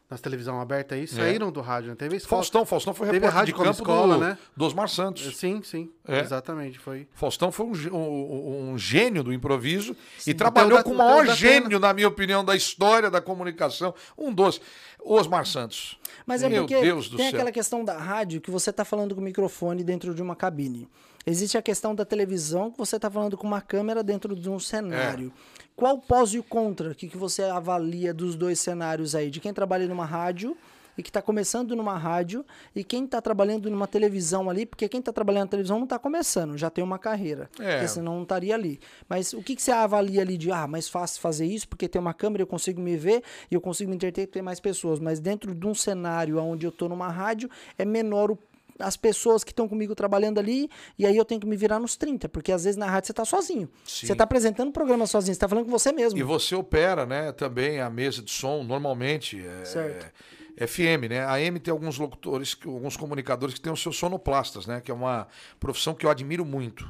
nas 0.09 0.21
televisão 0.21 0.61
aberta 0.61 0.93
aí 0.95 1.07
saíram 1.07 1.51
do 1.51 1.61
rádio, 1.61 1.89
né? 1.89 1.95
Teve 1.95 2.15
esse 2.17 2.27
Faustão, 2.27 2.63
Faustão 2.65 2.93
foi 2.93 3.07
repórter 3.07 3.31
rádio 3.31 3.53
de 3.53 3.59
campo 3.59 3.71
escola, 3.71 4.13
do, 4.15 4.21
né? 4.21 4.37
do 4.55 4.65
Osmar 4.65 4.87
Santos. 4.87 5.35
Sim, 5.35 5.61
sim. 5.63 5.89
É. 6.07 6.19
Exatamente. 6.19 6.77
Foi. 6.77 7.07
Faustão 7.13 7.51
foi 7.51 7.65
um, 7.65 7.71
um- 7.95 8.71
um 8.73 8.77
gênio 8.77 9.23
do 9.23 9.33
improviso 9.33 9.95
e 10.27 10.31
Até 10.31 10.33
trabalhou 10.35 10.77
da- 10.77 10.83
com 10.83 10.91
o 10.91 10.97
maior 10.97 11.25
gênio, 11.35 11.79
na 11.79 11.91
minha 11.93 12.07
opinião, 12.07 12.45
da 12.45 12.55
história 12.55 13.09
da 13.09 13.19
comunicação. 13.19 13.93
Um 14.17 14.31
dos. 14.33 14.61
Osmar 15.07 15.45
Santos. 15.45 15.99
Mas 16.25 16.41
é 16.41 16.49
Meu 16.49 16.63
porque 16.63 16.81
Deus 16.81 17.07
do 17.09 17.17
tem 17.17 17.27
céu. 17.29 17.35
aquela 17.35 17.51
questão 17.51 17.85
da 17.85 17.95
rádio 17.95 18.41
que 18.41 18.49
você 18.49 18.73
tá 18.73 18.83
falando 18.83 19.13
com 19.13 19.21
o 19.21 19.23
microfone 19.23 19.83
dentro 19.83 20.15
de 20.15 20.21
uma 20.21 20.35
cabine. 20.35 20.87
Existe 21.27 21.57
a 21.57 21.61
questão 21.61 21.93
da 21.93 22.03
televisão 22.03 22.71
que 22.71 22.77
você 22.79 22.99
tá 22.99 23.09
falando 23.09 23.37
com 23.37 23.45
uma 23.45 23.61
câmera 23.61 24.01
dentro 24.03 24.35
de 24.35 24.49
um 24.49 24.57
cenário. 24.59 25.31
É. 25.31 25.64
Qual 25.75 25.95
o 25.95 25.99
pós 26.01 26.33
e 26.33 26.39
o 26.39 26.43
contra? 26.43 26.91
O 26.91 26.95
que, 26.95 27.07
que 27.07 27.17
você 27.17 27.43
avalia 27.43 28.13
dos 28.13 28.35
dois 28.35 28.59
cenários 28.59 29.13
aí? 29.13 29.29
De 29.29 29.39
quem 29.41 29.53
trabalha 29.53 29.85
numa 29.87 30.05
rádio 30.05 30.55
e 30.97 31.03
que 31.03 31.09
está 31.09 31.21
começando 31.21 31.75
numa 31.75 31.97
rádio 31.97 32.45
e 32.73 32.81
quem 32.81 33.03
está 33.03 33.21
trabalhando 33.21 33.69
numa 33.69 33.85
televisão 33.85 34.49
ali, 34.49 34.65
porque 34.65 34.87
quem 34.87 34.99
está 35.01 35.11
trabalhando 35.11 35.43
na 35.43 35.49
televisão 35.49 35.75
não 35.77 35.83
está 35.83 35.99
começando, 35.99 36.57
já 36.57 36.69
tem 36.69 36.81
uma 36.81 36.97
carreira, 36.97 37.49
É. 37.59 37.73
porque 37.73 37.89
senão 37.89 38.15
não 38.15 38.23
estaria 38.23 38.55
ali. 38.55 38.79
Mas 39.09 39.33
o 39.33 39.43
que, 39.43 39.57
que 39.57 39.61
você 39.61 39.71
avalia 39.71 40.21
ali 40.21 40.37
de, 40.37 40.49
ah, 40.53 40.65
mais 40.65 40.87
fácil 40.87 41.19
fazer 41.19 41.45
isso 41.45 41.67
porque 41.67 41.89
tem 41.89 41.99
uma 41.99 42.13
câmera, 42.13 42.43
eu 42.43 42.47
consigo 42.47 42.79
me 42.79 42.95
ver 42.95 43.21
e 43.51 43.55
eu 43.55 43.59
consigo 43.59 43.89
me 43.89 43.95
entreter 43.97 44.41
mais 44.41 44.61
pessoas, 44.61 44.97
mas 45.01 45.19
dentro 45.19 45.53
de 45.53 45.67
um 45.67 45.75
cenário 45.75 46.39
onde 46.39 46.65
eu 46.65 46.69
estou 46.69 46.87
numa 46.87 47.09
rádio, 47.09 47.49
é 47.77 47.83
menor 47.83 48.31
o 48.31 48.39
as 48.79 48.97
pessoas 48.97 49.43
que 49.43 49.51
estão 49.51 49.67
comigo 49.67 49.95
trabalhando 49.95 50.39
ali, 50.39 50.69
e 50.97 51.05
aí 51.05 51.15
eu 51.15 51.25
tenho 51.25 51.39
que 51.39 51.47
me 51.47 51.55
virar 51.55 51.79
nos 51.79 51.95
30, 51.95 52.27
porque 52.29 52.51
às 52.51 52.63
vezes 52.63 52.77
na 52.77 52.87
rádio 52.87 53.07
você 53.07 53.11
está 53.13 53.25
sozinho. 53.25 53.69
Sim. 53.85 54.07
Você 54.07 54.11
está 54.11 54.23
apresentando 54.23 54.69
o 54.69 54.73
programa 54.73 55.07
sozinho, 55.07 55.33
você 55.33 55.37
está 55.37 55.47
falando 55.47 55.65
com 55.65 55.71
você 55.71 55.91
mesmo. 55.91 56.19
E 56.19 56.23
você 56.23 56.55
opera, 56.55 57.05
né, 57.05 57.31
também 57.31 57.79
a 57.79 57.89
mesa 57.89 58.21
de 58.21 58.31
som, 58.31 58.63
normalmente. 58.63 59.45
É, 59.45 59.65
Certo. 59.65 60.05
é 60.05 60.11
FM, 60.57 61.09
né? 61.09 61.19
A 61.19 61.33
AM 61.33 61.59
tem 61.59 61.71
alguns 61.71 61.97
locutores, 61.97 62.57
alguns 62.65 62.95
comunicadores 62.95 63.55
que 63.55 63.61
têm 63.61 63.73
os 63.73 63.81
seus 63.81 63.97
sonoplastas, 63.97 64.65
né? 64.65 64.79
Que 64.79 64.89
é 64.89 64.93
uma 64.93 65.27
profissão 65.59 65.93
que 65.93 66.05
eu 66.05 66.09
admiro 66.09 66.45
muito. 66.45 66.89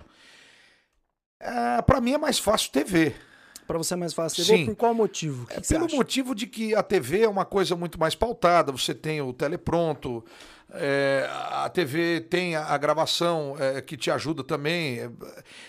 É, 1.39 1.81
para 1.81 1.99
mim 1.99 2.13
é 2.13 2.17
mais 2.17 2.37
fácil 2.37 2.71
TV. 2.71 3.15
Para 3.65 3.79
você 3.79 3.95
é 3.95 3.97
mais 3.97 4.13
fácil. 4.13 4.43
Sim. 4.43 4.65
Por 4.67 4.75
qual 4.75 4.93
motivo? 4.93 5.47
Que 5.47 5.53
É 5.53 5.61
que 5.61 5.67
pelo 5.67 5.89
motivo 5.89 6.35
de 6.35 6.45
que 6.45 6.75
a 6.75 6.83
TV 6.83 7.21
é 7.21 7.29
uma 7.29 7.45
coisa 7.45 7.75
muito 7.75 7.99
mais 7.99 8.13
pautada, 8.13 8.71
você 8.71 8.93
tem 8.93 9.21
o 9.21 9.33
telepronto, 9.33 10.23
É, 10.73 11.29
a 11.29 11.69
TV 11.69 12.21
tem 12.21 12.55
a, 12.55 12.65
a 12.65 12.77
gravação 12.77 13.55
é, 13.59 13.79
que 13.81 13.95
te 13.95 14.09
ajuda 14.11 14.43
também. 14.43 14.99
É, 14.99 15.09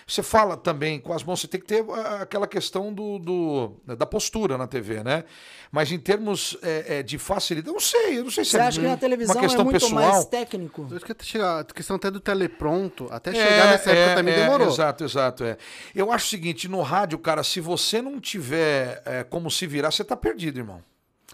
Você 0.05 0.21
fala 0.23 0.57
também 0.57 0.99
com 0.99 1.13
as 1.13 1.23
mãos, 1.23 1.39
você 1.39 1.47
tem 1.47 1.61
que 1.61 1.67
ter 1.67 1.85
a- 1.89 2.21
aquela 2.23 2.47
questão 2.47 2.91
do, 2.91 3.19
do- 3.19 3.95
da 3.95 4.05
postura 4.05 4.57
na 4.57 4.67
TV, 4.67 5.03
né? 5.03 5.23
Mas 5.71 5.91
em 5.91 5.99
termos 5.99 6.57
é, 6.63 6.99
é, 6.99 7.03
de 7.03 7.17
facilidade, 7.17 7.67
eu 7.69 7.73
não 7.73 7.79
sei, 7.79 8.17
eu 8.19 8.23
não 8.23 8.31
sei 8.31 8.43
se 8.43 8.51
Você 8.51 8.57
é 8.57 8.61
acha 8.61 8.79
que 8.79 8.85
na 8.85 8.91
uma 8.93 8.97
televisão 8.97 9.37
é 9.37 9.39
questão 9.41 9.63
muito 9.65 9.79
pessoal. 9.79 10.01
mais 10.01 10.25
técnico? 10.25 10.87
Eu 10.89 10.97
acho 10.97 11.05
que 11.05 11.11
até 11.11 11.23
chegar- 11.23 11.59
a 11.59 11.63
questão 11.63 11.95
até 11.95 12.09
do 12.11 12.19
telepronto, 12.19 13.07
até 13.11 13.29
É, 13.29 13.33
chegar 13.33 13.65
nessa 13.71 13.91
época 13.91 14.11
é, 14.11 14.15
também 14.15 14.33
é, 14.33 14.37
demorou. 14.43 14.67
Exato, 14.67 15.03
exato. 15.03 15.43
É. 15.43 15.57
Eu 15.95 16.11
acho 16.11 16.25
o 16.25 16.29
seguinte: 16.29 16.67
no 16.67 16.81
rádio, 16.81 17.19
cara, 17.19 17.43
se 17.43 17.61
você 17.61 18.01
não 18.01 18.19
tiver 18.19 19.01
é, 19.05 19.23
como 19.23 19.49
se 19.51 19.67
virar, 19.67 19.91
você 19.91 20.03
tá 20.03 20.17
perdido, 20.17 20.57
irmão. 20.59 20.81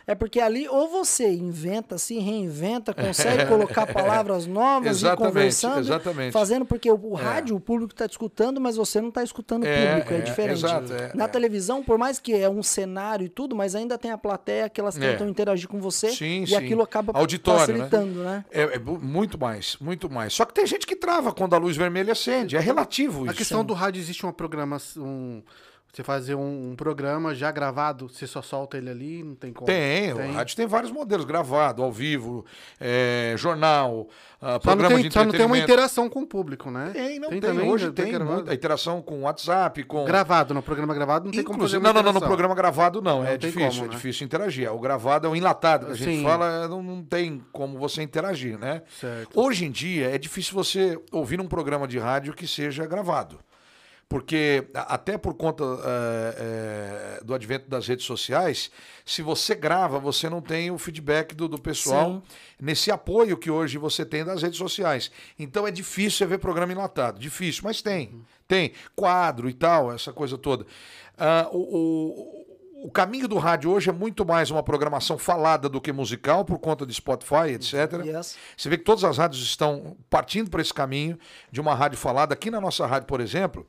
É 0.05 0.13
porque 0.13 0.39
ali 0.41 0.67
ou 0.67 0.89
você 0.89 1.31
inventa, 1.31 1.97
se 1.97 2.19
reinventa, 2.19 2.93
consegue 2.93 3.45
colocar 3.47 3.85
palavras 3.87 4.45
novas 4.45 5.01
e 5.01 5.15
conversando, 5.15 5.79
exatamente. 5.79 6.33
fazendo 6.33 6.65
porque 6.65 6.91
o, 6.91 6.99
o 7.01 7.13
rádio, 7.13 7.55
o 7.55 7.59
público 7.59 7.93
está 7.93 8.07
te 8.07 8.11
escutando, 8.11 8.59
mas 8.59 8.75
você 8.75 8.99
não 8.99 9.09
está 9.09 9.23
escutando 9.23 9.63
o 9.63 9.67
É, 9.67 9.87
público, 9.93 10.13
é, 10.13 10.17
é, 10.17 10.21
diferente. 10.21 10.57
exato, 10.57 10.91
é, 10.93 11.11
Na 11.15 11.23
é. 11.23 11.27
televisão, 11.27 11.81
por 11.81 11.97
mais 11.97 12.19
que 12.19 12.33
é 12.33 12.49
um 12.49 12.61
cenário 12.61 13.25
e 13.25 13.29
tudo, 13.29 13.55
mas 13.55 13.75
ainda 13.75 13.97
tem 13.97 14.11
a 14.11 14.17
plateia 14.17 14.67
que 14.69 14.81
elas 14.81 14.97
É. 14.97 15.11
tentam 15.11 15.27
interagir 15.29 15.67
com 15.69 15.79
você 15.79 16.09
Sim, 16.09 16.43
e 16.43 16.47
sim. 16.47 16.55
aquilo 16.55 16.81
acaba 16.81 17.17
Auditório, 17.17 17.73
né? 17.73 17.85
facilitando, 17.85 18.23
né? 18.23 18.43
É, 18.51 18.61
é 18.63 18.79
bu- 18.79 18.99
muito 18.99 19.39
mais, 19.39 19.77
muito 19.79 20.09
mais. 20.09 20.33
Só 20.33 20.43
que 20.45 20.53
tem 20.53 20.65
gente 20.67 20.85
que 20.85 20.95
trava 20.95 21.31
quando 21.31 21.53
a 21.53 21.57
luz 21.57 21.77
vermelha 21.77 22.11
acende. 22.11 22.57
É 22.57 22.59
relativo 22.59 23.23
A 23.23 23.27
isso. 23.27 23.35
questão 23.35 23.63
do 23.63 23.73
rádio 23.73 23.99
existe 24.01 24.23
uma 24.25 24.33
programação. 24.33 25.41
Você 25.93 26.01
fazer 26.01 26.33
um, 26.33 26.71
um 26.71 26.75
programa 26.75 27.35
já 27.35 27.51
gravado, 27.51 28.09
você 28.09 28.25
só 28.25 28.41
solta 28.41 28.77
ele 28.79 28.89
ali, 28.89 29.23
não 29.23 29.35
tem 29.35 29.53
como. 29.53 29.67
Tem, 29.67 30.11
o 30.11 30.31
rádio 30.33 30.55
tem 30.55 30.65
vários 30.65 30.91
modelos, 30.91 31.23
gravado, 31.23 31.83
ao 31.83 31.91
vivo, 31.91 32.43
é, 32.79 33.35
jornal, 33.37 34.07
ah, 34.41 34.45
Só 34.45 34.51
não, 34.53 34.59
programa 34.59 34.95
tem, 34.95 35.07
de 35.07 35.13
só 35.13 35.23
não 35.23 35.31
tem 35.31 35.41
uma 35.41 35.55
entretenimento. 35.55 35.71
interação 35.71 36.09
com 36.09 36.21
o 36.23 36.25
público, 36.27 36.71
né? 36.71 36.89
Tem, 36.93 37.19
não 37.19 37.29
tem. 37.29 37.39
também, 37.39 37.69
Hoje 37.69 37.85
né? 37.85 37.91
tem 37.91 38.11
gravado. 38.11 38.33
muita 38.33 38.53
interação 38.55 39.03
com 39.03 39.21
WhatsApp, 39.21 39.83
com. 39.83 40.03
Gravado, 40.03 40.55
no 40.55 40.63
programa 40.63 40.95
gravado 40.95 41.25
não 41.25 41.31
tem 41.31 41.43
como 41.43 41.59
fazer 41.59 41.77
Inclusive, 41.77 41.85
uma 41.85 41.93
não, 41.93 42.01
não, 42.01 42.11
não, 42.11 42.19
no 42.19 42.25
programa 42.25 42.55
gravado 42.55 42.99
não, 42.99 43.19
Não 43.19 43.27
é 43.27 43.37
tem 43.37 43.51
difícil, 43.51 43.69
como, 43.69 43.83
é 43.83 43.87
né? 43.89 43.95
difícil 43.95 44.25
interagir. 44.25 44.73
O 44.73 44.79
gravado 44.79 45.27
é 45.27 45.29
o 45.29 45.35
enlatado, 45.35 45.85
que 45.85 45.91
a 45.91 45.95
gente 45.95 46.17
Sim. 46.17 46.23
fala, 46.23 46.67
não, 46.67 46.81
não 46.81 47.03
tem 47.03 47.45
como 47.51 47.77
você 47.77 48.01
interagir, 48.01 48.57
né? 48.57 48.81
Certo. 48.99 49.39
Hoje 49.39 49.65
em 49.65 49.71
dia 49.71 50.09
é 50.09 50.17
difícil 50.17 50.55
você 50.55 50.99
ouvir 51.11 51.39
um 51.39 51.47
programa 51.47 51.87
de 51.87 51.99
rádio 51.99 52.33
que 52.33 52.47
seja 52.47 52.83
gravado. 52.87 53.39
Porque, 54.13 54.67
até 54.75 55.17
por 55.17 55.33
conta 55.33 55.63
é, 55.63 57.17
é, 57.17 57.23
do 57.23 57.33
advento 57.33 57.67
das 57.67 57.87
redes 57.87 58.05
sociais, 58.05 58.69
se 59.03 59.23
você 59.23 59.55
grava, 59.55 59.97
você 59.97 60.29
não 60.29 60.39
tem 60.39 60.69
o 60.69 60.77
feedback 60.77 61.33
do, 61.33 61.47
do 61.47 61.59
pessoal 61.59 62.11
Sim. 62.11 62.21
nesse 62.61 62.91
apoio 62.91 63.35
que 63.35 63.49
hoje 63.49 63.79
você 63.79 64.05
tem 64.05 64.23
das 64.23 64.43
redes 64.43 64.59
sociais. 64.59 65.09
Então 65.39 65.65
é 65.65 65.71
difícil 65.71 66.19
você 66.19 66.25
ver 66.27 66.37
programa 66.37 66.71
enlatado. 66.71 67.19
Difícil, 67.19 67.63
mas 67.63 67.81
tem. 67.81 68.21
Tem. 68.47 68.73
Quadro 68.95 69.49
e 69.49 69.53
tal, 69.55 69.91
essa 69.91 70.13
coisa 70.13 70.37
toda. 70.37 70.63
Ah, 71.17 71.49
o, 71.51 71.57
o- 71.57 72.85
o 72.85 72.91
caminho 72.91 73.27
do 73.27 73.39
rádio 73.39 73.71
hoje 73.71 73.89
é 73.89 73.93
muito 73.93 74.23
mais 74.23 74.51
uma 74.51 74.61
programação 74.61 75.17
falada 75.17 75.67
do 75.67 75.81
que 75.81 75.91
musical, 75.91 76.45
por 76.45 76.59
conta 76.59 76.85
de 76.85 76.93
Spotify, 76.93 77.49
etc. 77.55 77.73
Yes. 78.05 78.37
Você 78.55 78.69
vê 78.69 78.77
que 78.77 78.83
todas 78.83 79.03
as 79.03 79.17
rádios 79.17 79.41
estão 79.41 79.97
partindo 80.07 80.51
para 80.51 80.61
esse 80.61 80.73
caminho 80.73 81.17
de 81.51 81.59
uma 81.59 81.73
rádio 81.73 81.97
falada. 81.97 82.35
Aqui 82.35 82.51
na 82.51 82.61
nossa 82.61 82.85
rádio, 82.85 83.07
por 83.07 83.19
exemplo, 83.19 83.65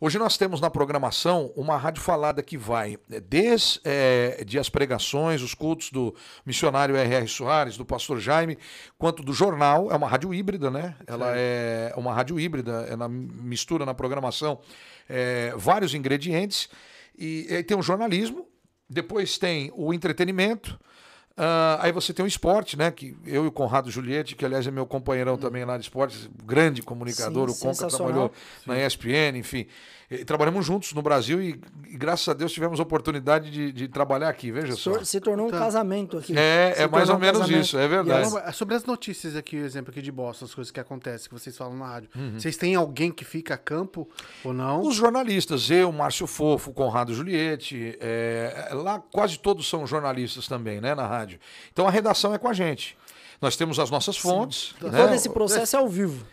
hoje 0.00 0.18
nós 0.18 0.36
temos 0.36 0.60
na 0.60 0.70
programação 0.70 1.52
uma 1.56 1.76
rádio 1.76 2.02
falada 2.02 2.42
que 2.42 2.56
vai 2.56 2.98
eh, 3.10 3.20
desde 3.20 3.80
eh, 3.84 4.44
de 4.46 4.58
as 4.58 4.68
pregações, 4.68 5.42
os 5.42 5.54
cultos 5.54 5.90
do 5.90 6.14
missionário 6.44 6.96
R.R. 6.96 7.28
Soares, 7.28 7.76
do 7.76 7.84
pastor 7.84 8.20
Jaime, 8.20 8.58
quanto 8.98 9.22
do 9.22 9.32
jornal. 9.32 9.90
É 9.90 9.96
uma 9.96 10.08
rádio 10.08 10.32
híbrida, 10.32 10.70
né? 10.70 10.96
Ela 11.06 11.32
é 11.36 11.92
uma 11.96 12.12
rádio 12.12 12.38
híbrida, 12.38 12.86
ela 12.90 13.08
mistura 13.08 13.84
na 13.86 13.94
programação 13.94 14.60
eh, 15.08 15.52
vários 15.56 15.94
ingredientes. 15.94 16.68
E, 17.18 17.46
aí 17.50 17.62
tem 17.62 17.76
o 17.76 17.82
jornalismo, 17.82 18.46
depois 18.88 19.38
tem 19.38 19.72
o 19.74 19.92
entretenimento. 19.92 20.78
Ah, 21.36 21.78
aí 21.82 21.92
você 21.92 22.14
tem 22.14 22.24
o 22.24 22.28
esporte, 22.28 22.78
né? 22.78 22.90
Que 22.90 23.14
eu 23.26 23.44
e 23.44 23.48
o 23.48 23.52
Conrado 23.52 23.90
Juliette, 23.90 24.34
que 24.34 24.44
aliás 24.44 24.66
é 24.66 24.70
meu 24.70 24.86
companheirão 24.86 25.36
também 25.36 25.64
lá 25.64 25.76
de 25.76 25.82
esportes, 25.82 26.30
grande 26.44 26.82
comunicador, 26.82 27.50
Sim, 27.50 27.68
o 27.68 27.70
Conca 27.70 27.88
trabalhou 27.88 28.32
na 28.64 28.80
ESPN, 28.80 29.38
enfim. 29.38 29.66
E 30.08 30.24
trabalhamos 30.24 30.64
juntos 30.64 30.92
no 30.92 31.02
Brasil 31.02 31.42
e, 31.42 31.60
e 31.88 31.96
graças 31.96 32.28
a 32.28 32.32
Deus 32.32 32.52
tivemos 32.52 32.78
a 32.78 32.82
oportunidade 32.84 33.50
de, 33.50 33.72
de 33.72 33.88
trabalhar 33.88 34.28
aqui, 34.28 34.52
veja 34.52 34.76
só. 34.76 35.02
Se 35.02 35.20
tornou 35.20 35.48
um 35.48 35.50
Tá. 35.50 35.58
casamento 35.58 36.16
aqui. 36.18 36.32
É, 36.38 36.72
Se 36.76 36.82
é 36.82 36.88
mais 36.88 37.08
ou 37.08 37.16
um 37.16 37.18
menos 37.18 37.40
casamento. 37.40 37.64
isso, 37.64 37.76
é 37.76 37.88
verdade. 37.88 38.30
É 38.44 38.52
sobre 38.52 38.76
as 38.76 38.84
notícias 38.84 39.34
aqui, 39.34 39.56
o 39.56 39.64
exemplo 39.64 39.90
aqui 39.90 40.00
de 40.00 40.12
Boston, 40.12 40.44
as 40.44 40.54
coisas 40.54 40.70
que 40.70 40.78
acontecem, 40.78 41.28
que 41.28 41.34
vocês 41.34 41.56
falam 41.56 41.76
na 41.76 41.86
rádio. 41.86 42.08
Uhum. 42.14 42.38
Vocês 42.38 42.56
têm 42.56 42.76
alguém 42.76 43.10
que 43.10 43.24
fica 43.24 43.54
a 43.54 43.58
campo 43.58 44.08
ou 44.44 44.52
não? 44.52 44.80
Os 44.82 44.94
jornalistas, 44.94 45.68
eu, 45.70 45.90
Márcio 45.90 46.26
Fofo, 46.28 46.72
Conrado 46.72 47.12
Juliette, 47.12 47.98
é, 48.00 48.68
lá 48.74 49.00
quase 49.12 49.38
todos 49.38 49.68
são 49.68 49.84
jornalistas 49.86 50.46
também, 50.46 50.80
né, 50.80 50.94
na 50.94 51.06
rádio. 51.06 51.40
Então 51.72 51.86
a 51.86 51.90
redação 51.90 52.32
é 52.32 52.38
com 52.38 52.46
a 52.48 52.52
gente. 52.52 52.96
Nós 53.42 53.56
temos 53.56 53.78
as 53.78 53.90
nossas 53.90 54.16
fontes. 54.16 54.74
Né? 54.80 54.90
todo 54.96 55.14
esse 55.14 55.28
processo 55.28 55.76
é 55.76 55.78
ao 55.78 55.88
vivo. 55.88 56.24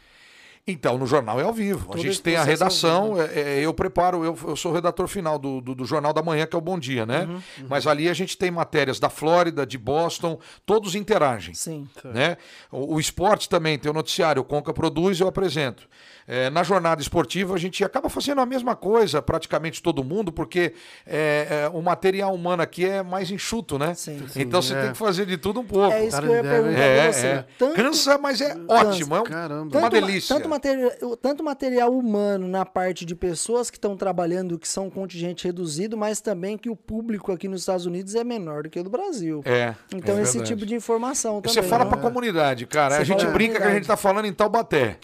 Então, 0.65 0.97
no 0.97 1.05
jornal 1.05 1.41
é 1.41 1.43
ao 1.43 1.51
vivo. 1.51 1.93
A 1.93 1.97
gente 1.97 2.21
tem 2.21 2.37
a 2.37 2.41
é 2.41 2.45
redação, 2.45 3.21
é, 3.21 3.39
é, 3.39 3.59
eu 3.59 3.73
preparo, 3.73 4.23
eu, 4.23 4.37
eu 4.47 4.55
sou 4.55 4.71
o 4.71 4.73
redator 4.73 5.07
final 5.09 5.37
do, 5.37 5.59
do, 5.59 5.75
do 5.75 5.85
Jornal 5.85 6.13
da 6.13 6.23
Manhã, 6.23 6.45
que 6.45 6.55
é 6.55 6.57
o 6.57 6.61
Bom 6.61 6.79
Dia, 6.79 7.05
né? 7.05 7.25
Uhum, 7.25 7.67
Mas 7.67 7.85
ali 7.85 8.07
a 8.07 8.13
gente 8.13 8.37
tem 8.37 8.49
matérias 8.49 8.97
da 8.97 9.09
Flórida, 9.09 9.65
de 9.65 9.77
Boston, 9.77 10.39
todos 10.65 10.95
interagem. 10.95 11.53
Sim. 11.53 11.85
Né? 12.05 12.37
O, 12.71 12.95
o 12.95 12.99
esporte 12.99 13.49
também 13.49 13.77
tem 13.77 13.91
o 13.91 13.93
noticiário, 13.93 14.41
o 14.41 14.45
Conca 14.45 14.73
produz 14.73 15.19
eu 15.19 15.27
apresento. 15.27 15.85
É, 16.27 16.49
na 16.49 16.63
jornada 16.63 17.01
esportiva, 17.01 17.53
a 17.53 17.57
gente 17.57 17.83
acaba 17.83 18.07
fazendo 18.09 18.39
a 18.39 18.45
mesma 18.45 18.75
coisa, 18.75 19.21
praticamente 19.21 19.81
todo 19.81 20.03
mundo, 20.03 20.31
porque 20.31 20.73
é, 21.05 21.65
é, 21.65 21.69
o 21.73 21.81
material 21.81 22.33
humano 22.33 22.63
aqui 22.63 22.85
é 22.85 23.03
mais 23.03 23.29
enxuto, 23.29 23.77
né? 23.77 23.93
Sim. 23.93 24.23
Então 24.35 24.61
Sim, 24.61 24.69
você 24.69 24.73
é. 24.77 24.81
tem 24.83 24.91
que 24.93 24.97
fazer 24.97 25.25
de 25.25 25.37
tudo 25.37 25.59
um 25.59 25.65
pouco. 25.65 25.91
É 25.93 26.01
isso 26.03 26.11
Cara, 26.11 26.25
que 26.27 26.31
eu 26.31 26.35
ia 26.37 26.43
deve- 26.43 26.55
perguntar 26.55 26.79
É, 26.81 27.03
pra 27.03 27.11
você. 27.13 27.27
é. 27.27 27.45
Tanto- 27.59 27.75
Cansa, 27.75 28.17
mas 28.17 28.39
é 28.41 28.55
ótimo. 28.67 29.15
É 29.15 29.19
um- 29.19 29.23
Caramba. 29.23 29.77
uma 29.77 29.89
delícia. 29.89 30.35
Tanto 30.35 30.47
material, 30.49 30.91
tanto 31.21 31.43
material 31.43 31.91
humano 31.93 32.47
na 32.47 32.65
parte 32.65 33.05
de 33.05 33.15
pessoas 33.15 33.69
que 33.69 33.77
estão 33.77 33.97
trabalhando, 33.97 34.57
que 34.57 34.67
são 34.67 34.85
um 34.87 34.89
contingente 34.89 35.45
reduzido, 35.45 35.97
mas 35.97 36.21
também 36.21 36.57
que 36.57 36.69
o 36.69 36.75
público 36.75 37.31
aqui 37.31 37.47
nos 37.47 37.61
Estados 37.61 37.85
Unidos 37.85 38.15
é 38.15 38.23
menor 38.23 38.63
do 38.63 38.69
que 38.69 38.79
o 38.79 38.83
do 38.83 38.89
Brasil. 38.89 39.41
É. 39.45 39.75
Então, 39.93 40.17
é 40.17 40.21
esse 40.21 40.33
verdade. 40.37 40.53
tipo 40.55 40.65
de 40.65 40.73
informação 40.75 41.41
também. 41.41 41.53
Você 41.53 41.61
fala 41.61 41.83
né? 41.83 41.89
pra 41.91 41.99
comunidade, 41.99 42.65
cara. 42.65 42.95
Você 42.95 43.01
a 43.01 43.03
gente 43.05 43.25
brinca 43.27 43.59
que 43.59 43.67
a 43.67 43.71
gente 43.73 43.87
tá 43.87 43.97
falando 43.97 44.25
em 44.25 44.33
Taubaté. 44.33 44.97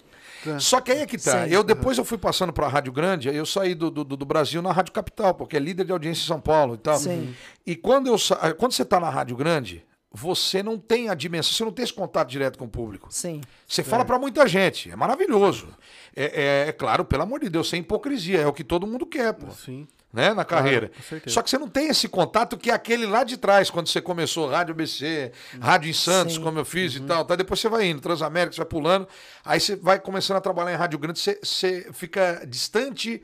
Só 0.60 0.80
que 0.80 0.90
aí 0.92 1.00
é 1.00 1.06
que 1.06 1.16
tá. 1.18 1.46
Eu 1.48 1.62
depois 1.64 1.98
eu 1.98 2.04
fui 2.04 2.18
passando 2.18 2.52
pra 2.52 2.66
Rádio 2.68 2.92
Grande, 2.92 3.28
aí 3.28 3.36
eu 3.36 3.46
saí 3.46 3.74
do, 3.74 3.90
do, 3.90 4.04
do 4.04 4.24
Brasil 4.26 4.60
na 4.62 4.72
Rádio 4.72 4.92
Capital, 4.92 5.34
porque 5.34 5.56
é 5.56 5.60
líder 5.60 5.84
de 5.84 5.92
audiência 5.92 6.22
em 6.22 6.26
São 6.26 6.40
Paulo 6.40 6.74
e 6.74 6.78
tal. 6.78 6.96
Sim. 6.98 7.34
E 7.66 7.76
quando, 7.76 8.06
eu, 8.08 8.18
sa- 8.18 8.52
quando 8.54 8.72
você 8.72 8.84
tá 8.84 8.98
na 8.98 9.10
Rádio 9.10 9.36
Grande, 9.36 9.84
você 10.12 10.62
não 10.62 10.76
tem 10.78 11.08
a 11.08 11.14
dimensão, 11.14 11.52
você 11.52 11.64
não 11.64 11.72
tem 11.72 11.84
esse 11.84 11.92
contato 11.94 12.28
direto 12.28 12.58
com 12.58 12.64
o 12.64 12.68
público. 12.68 13.08
Sim. 13.10 13.40
Você 13.66 13.82
fala 13.84 14.04
pra 14.04 14.18
muita 14.18 14.46
gente, 14.48 14.90
é 14.90 14.96
maravilhoso. 14.96 15.68
É, 16.16 16.64
é- 16.64 16.68
é 16.68 16.72
claro, 16.72 17.04
pelo 17.04 17.22
amor 17.22 17.40
de 17.40 17.48
Deus, 17.48 17.68
sem 17.68 17.80
hipocrisia, 17.80 18.40
é 18.40 18.46
o 18.46 18.52
que 18.52 18.64
todo 18.64 18.86
mundo 18.86 19.06
quer, 19.06 19.32
pô 19.32 19.48
Sim. 19.52 19.86
né, 20.12 20.34
na 20.34 20.44
carreira. 20.44 20.90
Só 21.28 21.40
que 21.40 21.48
você 21.48 21.56
não 21.56 21.68
tem 21.68 21.86
esse 21.88 22.08
contato 22.08 22.58
que 22.58 22.70
é 22.70 22.74
aquele 22.74 23.06
lá 23.06 23.22
de 23.22 23.36
trás, 23.36 23.70
quando 23.70 23.86
você 23.86 24.00
começou 24.00 24.48
Rádio 24.48 24.72
ABC, 24.72 25.30
Rádio 25.60 25.88
em 25.90 25.92
Santos, 25.94 26.34
Sim. 26.34 26.42
como 26.42 26.58
eu 26.58 26.64
fiz 26.64 26.96
e 26.96 27.00
tal, 27.00 27.24
tá? 27.24 27.36
Depois 27.36 27.60
você 27.60 27.68
vai 27.68 27.86
indo, 27.86 28.00
Transamérica, 28.00 28.52
você 28.52 28.58
vai 28.62 28.66
pulando, 28.66 29.06
aí 29.44 29.60
você 29.60 29.76
vai 29.76 30.00
começando 30.00 30.38
a 30.38 30.40
trabalhar 30.40 30.72
em 30.72 30.76
Rádio 30.76 30.98
Grande, 30.98 31.20
você, 31.20 31.38
você 31.40 31.88
fica 31.92 32.42
distante 32.48 33.22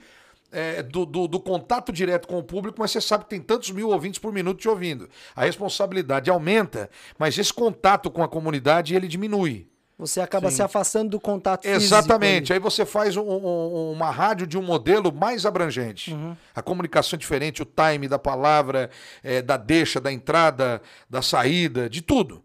é, 0.52 0.82
do, 0.82 1.04
do- 1.04 1.28
do 1.28 1.40
contato 1.40 1.92
direto 1.92 2.26
com 2.28 2.38
o 2.38 2.42
público, 2.42 2.76
mas 2.78 2.90
você 2.90 3.00
sabe 3.00 3.24
que 3.24 3.30
tem 3.30 3.40
tantos 3.40 3.70
mil 3.70 3.90
ouvintes 3.90 4.18
por 4.18 4.32
minuto 4.32 4.58
te 4.60 4.68
ouvindo. 4.68 5.08
A 5.34 5.44
responsabilidade 5.44 6.30
aumenta, 6.30 6.88
mas 7.18 7.36
esse 7.38 7.52
contato 7.52 8.10
com 8.10 8.22
a 8.22 8.28
comunidade, 8.28 8.94
ele 8.94 9.08
diminui. 9.08 9.68
Você 9.98 10.20
acaba 10.20 10.50
se 10.50 10.62
afastando 10.62 11.08
do 11.12 11.18
contato 11.18 11.62
físico. 11.62 11.82
Exatamente. 11.84 12.52
Aí 12.52 12.58
você 12.58 12.84
faz 12.84 13.16
um- 13.16 13.22
um- 13.22 13.92
uma 13.92 14.10
rádio 14.10 14.46
de 14.46 14.58
um 14.58 14.62
modelo 14.62 15.10
mais 15.10 15.46
abrangente. 15.46 16.14
A 16.54 16.60
comunicação 16.60 17.16
é 17.16 17.18
diferente, 17.18 17.62
o 17.62 17.64
time 17.66 18.06
da 18.06 18.18
palavra, 18.18 18.90
eh, 19.24 19.40
da 19.40 19.56
deixa, 19.56 19.98
da 19.98 20.12
entrada, 20.12 20.82
da 21.08 21.22
saída, 21.22 21.88
de 21.88 22.02
tudo. 22.02 22.44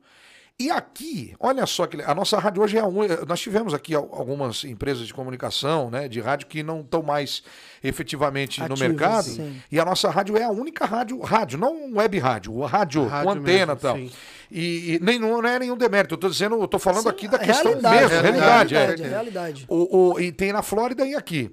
E 0.62 0.70
aqui, 0.70 1.34
olha 1.39 1.66
só 1.66 1.88
que 1.88 1.99
a 2.01 2.14
nossa 2.14 2.38
rádio 2.38 2.62
hoje 2.62 2.78
é 2.78 2.82
a 2.82 2.86
única. 2.86 3.26
Nós 3.26 3.39
tivemos 3.39 3.74
aqui 3.74 3.95
al- 3.95 4.07
algumas 4.12 4.64
empresas 4.64 5.07
de 5.07 5.14
comunicação, 5.14 5.89
né, 5.89 6.07
de 6.07 6.20
rádio 6.22 6.45
que 6.47 6.62
não 6.62 6.82
estão 6.82 7.01
mais 7.01 7.41
efetivamente 7.84 8.59
no 8.59 8.66
Ativas, 8.74 8.80
mercado. 8.89 9.24
sim. 9.26 9.62
E 9.72 9.80
a 9.80 9.86
nossa 9.86 10.09
rádio 10.09 10.38
é 10.38 10.43
a 10.43 10.49
única 10.51 10.86
rádio, 10.86 11.20
rádio, 11.20 11.57
não 11.57 11.93
web 11.95 12.20
rádio, 12.20 12.59
rádio, 12.62 13.05
Rádio 13.07 13.26
com 13.26 13.32
antena 13.39 13.74
mesmo, 13.74 13.74
e 13.74 13.76
tal. 13.82 13.95
sim. 13.95 14.12
E, 14.51 14.95
e 14.95 14.99
nem, 15.01 15.18
não 15.18 15.43
é 15.45 15.57
nenhum 15.57 15.78
demérito, 15.78 16.14
eu 16.14 16.18
tô 16.20 16.30
dizendo, 16.30 16.62
eu 16.62 16.68
tô 16.68 16.78
falando 16.78 17.03
Sim, 17.03 17.09
aqui 17.09 17.28
da 17.28 17.38
a 17.38 17.39
questão 17.39 17.72
realidade, 17.72 17.95
mesmo, 18.01 18.18
a 18.18 18.22
realidade, 18.22 18.76
é. 18.76 18.78
realidade, 18.80 19.03
a 19.03 19.07
realidade. 19.09 19.66
O, 19.68 20.12
o- 20.14 20.20
e 20.20 20.32
tem 20.32 20.51
na 20.53 20.62
Flórida 20.62 21.05
e 21.07 21.16
aqui. 21.16 21.49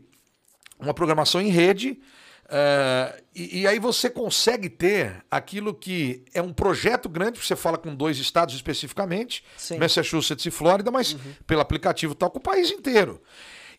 Uma 0.79 0.93
programação 0.93 1.41
em 1.41 1.49
rede. 1.49 1.99
É, 2.51 3.23
e, 3.35 3.61
e 3.61 3.67
aí 3.67 3.79
você 3.79 4.09
consegue 4.09 4.71
ter 4.71 5.23
aquilo 5.31 5.75
que 5.75 6.25
é 6.33 6.41
um 6.41 6.53
projeto 6.53 7.09
grande, 7.09 7.39
você 7.39 7.55
fala 7.55 7.77
com 7.77 7.95
dois 7.95 8.19
estados 8.19 8.55
especificamente, 8.55 9.45
Sim. 9.57 9.79
Massachusetts 9.79 10.47
e 10.47 10.51
Flórida, 10.51 10.91
mas 10.91 11.15
pelo 11.47 11.61
aplicativo 11.61 12.15
tal 12.15 12.31
com 12.31 12.39
o 12.39 12.43
país 12.43 12.71
inteiro. 12.71 13.21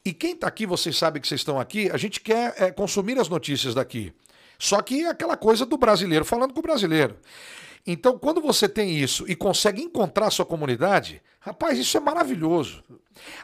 E 0.05 0.13
quem 0.13 0.33
está 0.33 0.47
aqui, 0.47 0.65
vocês 0.65 0.97
sabem 0.97 1.21
que 1.21 1.27
vocês 1.27 1.41
estão 1.41 1.59
aqui, 1.59 1.89
a 1.91 1.97
gente 1.97 2.21
quer 2.21 2.53
é, 2.57 2.71
consumir 2.71 3.19
as 3.19 3.27
notícias 3.27 3.73
daqui. 3.73 4.13
Só 4.57 4.81
que 4.81 5.03
é 5.03 5.09
aquela 5.09 5.35
coisa 5.35 5.65
do 5.65 5.77
brasileiro 5.77 6.23
falando 6.23 6.53
com 6.53 6.59
o 6.59 6.63
brasileiro. 6.63 7.17
Então, 7.87 8.19
quando 8.19 8.41
você 8.41 8.69
tem 8.69 8.97
isso 8.97 9.25
e 9.27 9.35
consegue 9.35 9.81
encontrar 9.81 10.27
a 10.27 10.31
sua 10.31 10.45
comunidade, 10.45 11.21
rapaz, 11.39 11.79
isso 11.79 11.97
é 11.97 11.99
maravilhoso. 11.99 12.83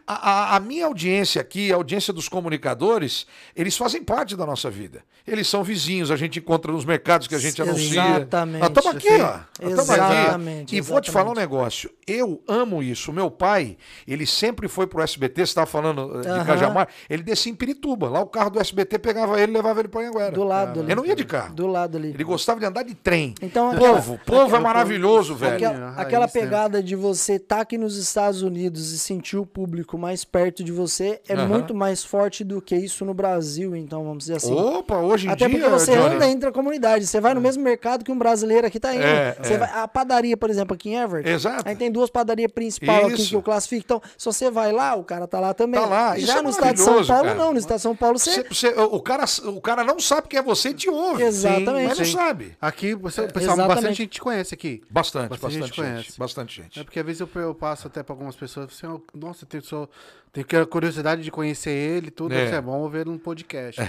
A, 0.08 0.14
a- 0.32 0.56
a 0.56 0.60
minha 0.60 0.86
audiência 0.86 1.42
aqui, 1.42 1.72
a 1.72 1.76
audiência 1.76 2.12
dos 2.14 2.28
comunicadores, 2.30 3.26
eles 3.56 3.76
fazem 3.78 4.04
parte 4.04 4.36
da 4.36 4.46
nossa 4.46 4.70
vida. 4.70 5.04
Eles 5.28 5.48
são 5.48 5.64
vizinhos, 5.64 6.12
a 6.12 6.16
gente 6.16 6.38
encontra 6.40 6.72
nos 6.72 6.86
mercados 6.86 7.28
que 7.28 7.34
a 7.34 7.40
gente 7.40 7.60
anuncia. 7.62 8.02
Exatamente. 8.02 8.66
Estamos 8.68 8.96
aqui, 8.96 9.10
Sim. 9.10 9.22
ó. 9.22 9.40
Estamos 9.70 9.90
aqui. 9.90 10.02
Exatamente, 10.02 10.76
E 10.76 10.82
vou 10.82 11.02
te 11.02 11.10
falar 11.12 11.32
um 11.32 11.34
negócio. 11.34 11.90
Eu 12.06 12.42
amo 12.48 12.84
isso. 12.84 13.12
Meu 13.12 13.32
pai, 13.32 13.76
ele 14.08 14.26
sempre 14.28 14.68
foi 14.68 14.86
pro 14.86 15.02
SBT, 15.02 15.42
você 15.42 15.44
estava 15.52 15.66
falando 15.66 16.22
de 16.22 16.28
Aham. 16.28 16.46
Cajamar, 16.46 16.88
ele 17.10 17.24
descia 17.24 17.52
em 17.52 17.56
Pirituba. 17.56 18.08
Lá 18.08 18.20
o 18.22 18.28
carro 18.28 18.52
do 18.52 18.60
SBT 18.60 19.00
pegava 19.00 19.40
ele 19.42 19.52
e 19.52 19.56
levava 19.56 19.80
ele 19.80 19.90
para 19.90 20.02
Anhanguera. 20.02 20.32
Do 20.32 20.44
lado 20.44 20.80
ali. 20.82 20.88
Ele 20.92 20.96
não 20.96 21.06
ia 21.06 21.16
de 21.16 21.26
carro. 21.26 21.56
Do 21.56 21.66
lado 21.66 21.98
ali. 21.98 22.10
Ele 22.10 22.24
gostava 22.24 22.60
de 22.60 22.66
andar 22.68 22.84
de 22.84 22.94
trem. 22.94 23.34
Então, 23.42 23.72
aquela- 23.72 23.96
povo, 23.96 24.20
povo 24.26 24.56
é 24.56 24.60
maravilhoso, 24.60 25.34
velho. 25.36 25.56
Aquela, 25.56 25.86
raiz, 25.90 25.98
aquela 26.00 26.26
né? 26.28 26.32
pegada 26.32 26.84
de 26.84 26.96
você 26.96 27.34
estar 27.38 27.62
aqui 27.62 27.78
nos 27.80 27.98
Estados 27.98 28.44
Unidos 28.44 28.92
e 28.92 29.00
sentir 29.00 29.38
o 29.38 29.46
público 29.46 29.65
mais 29.98 30.24
perto 30.24 30.64
de 30.64 30.72
você 30.72 31.20
é 31.28 31.34
Aham. 31.34 31.48
muito 31.48 31.74
mais 31.76 32.04
forte 32.04 32.44
do 32.44 32.62
que 32.62 32.76
isso 32.76 33.04
no 33.06 33.14
Brasil, 33.14 33.76
então 33.76 34.04
vamos 34.04 34.20
dizer 34.20 34.38
assim. 34.38 34.54
Opa, 34.54 34.98
hoje 34.98 35.28
em 35.28 35.32
Até 35.32 35.48
dia. 35.48 35.58
porque 35.60 35.70
você 35.70 35.96
Johnny, 35.96 36.16
anda 36.16 36.28
entre 36.28 36.50
a 36.50 36.52
comunidade. 36.52 37.06
Você 37.08 37.20
vai 37.20 37.34
no 37.34 37.42
mesmo 37.42 37.64
mercado 37.64 38.04
que 38.04 38.12
um 38.12 38.18
brasileiro 38.18 38.66
aqui 38.68 38.80
tá 38.80 38.94
indo. 38.94 39.04
É, 39.04 39.34
Você 39.42 39.54
é. 39.54 39.58
vai- 39.58 39.70
a 39.72 39.88
padaria, 39.88 40.36
por 40.38 40.50
exemplo, 40.50 40.76
aqui 40.76 40.90
em 40.90 40.96
Everett. 40.96 41.30
Exato. 41.30 41.68
Aí 41.68 41.76
tem 41.76 41.92
duas 41.92 42.10
padarias 42.10 42.52
principais 42.52 43.06
aqui 43.14 43.28
que 43.28 43.36
eu 43.36 43.42
classifico. 43.42 43.84
Então, 43.86 44.02
se 44.18 44.26
você 44.26 44.50
vai 44.52 44.72
lá, 44.72 44.96
o 44.96 45.04
cara 45.04 45.28
tá 45.28 45.40
lá 45.40 45.54
também. 45.54 45.80
Tá 45.80 45.88
lá. 45.88 46.18
Isso 46.18 46.28
Já 46.28 46.38
é 46.40 46.42
no 46.42 46.50
estado 46.50 46.74
de 46.74 46.80
São 46.82 46.94
Paulo, 47.06 47.08
cara. 47.26 47.36
não. 47.36 47.54
No 47.54 47.60
estado 47.60 47.78
de 47.78 47.84
São 47.84 47.96
Paulo, 47.96 48.20
você. 48.20 48.44
Você- 48.44 48.72
você- 48.72 48.80
o, 48.80 49.00
cara, 49.02 49.26
o 49.46 49.62
cara 49.62 49.84
não 49.84 50.00
sabe 50.00 50.28
quem 50.28 50.40
é 50.40 50.44
você 50.44 50.70
e 50.70 50.74
te 50.74 50.90
ouve. 50.90 51.24
Exatamente. 51.24 51.88
Mas 51.90 52.00
não 52.00 52.06
Sim. 52.06 52.12
sabe. 52.14 52.58
Aqui, 52.62 52.94
você, 52.96 53.22
É, 53.22 53.28
pessoal, 53.28 53.54
exatamente. 53.56 53.76
bastante 53.76 53.98
gente 53.98 54.22
conhece 54.22 54.54
aqui. 54.54 54.82
Bastante, 54.90 55.30
Bastante 55.30 55.42
bastante, 55.42 55.54
gente 55.54 55.66
gente. 55.76 55.76
conhece. 55.76 56.20
Bastante 56.20 56.62
gente. 56.62 56.80
É 56.80 56.84
porque 56.84 57.00
às 57.00 57.06
vezes 57.06 57.20
eu, 57.22 57.30
eu 57.36 57.54
passo 57.56 57.88
até 57.88 58.04
pra 58.04 58.14
algumas 58.14 58.36
pessoas 58.36 58.68
assim, 58.72 58.88
ó, 58.88 59.00
nossa, 59.14 59.44
eu 59.46 59.48
tenho, 59.62 59.64
só, 59.64 59.88
tenho 60.34 60.46
que- 60.46 60.66
curiosidade 60.66 61.22
de 61.22 61.32
conhecer 61.32 61.70
ele 61.72 62.08
e 62.08 62.12
tudo, 62.12 62.34
É. 62.34 62.46
isso 62.46 62.56
é 62.56 62.62
bom 62.62 62.88
ver 62.90 63.06
num 63.06 63.18
podcast. 63.18 63.80
né? 63.82 63.88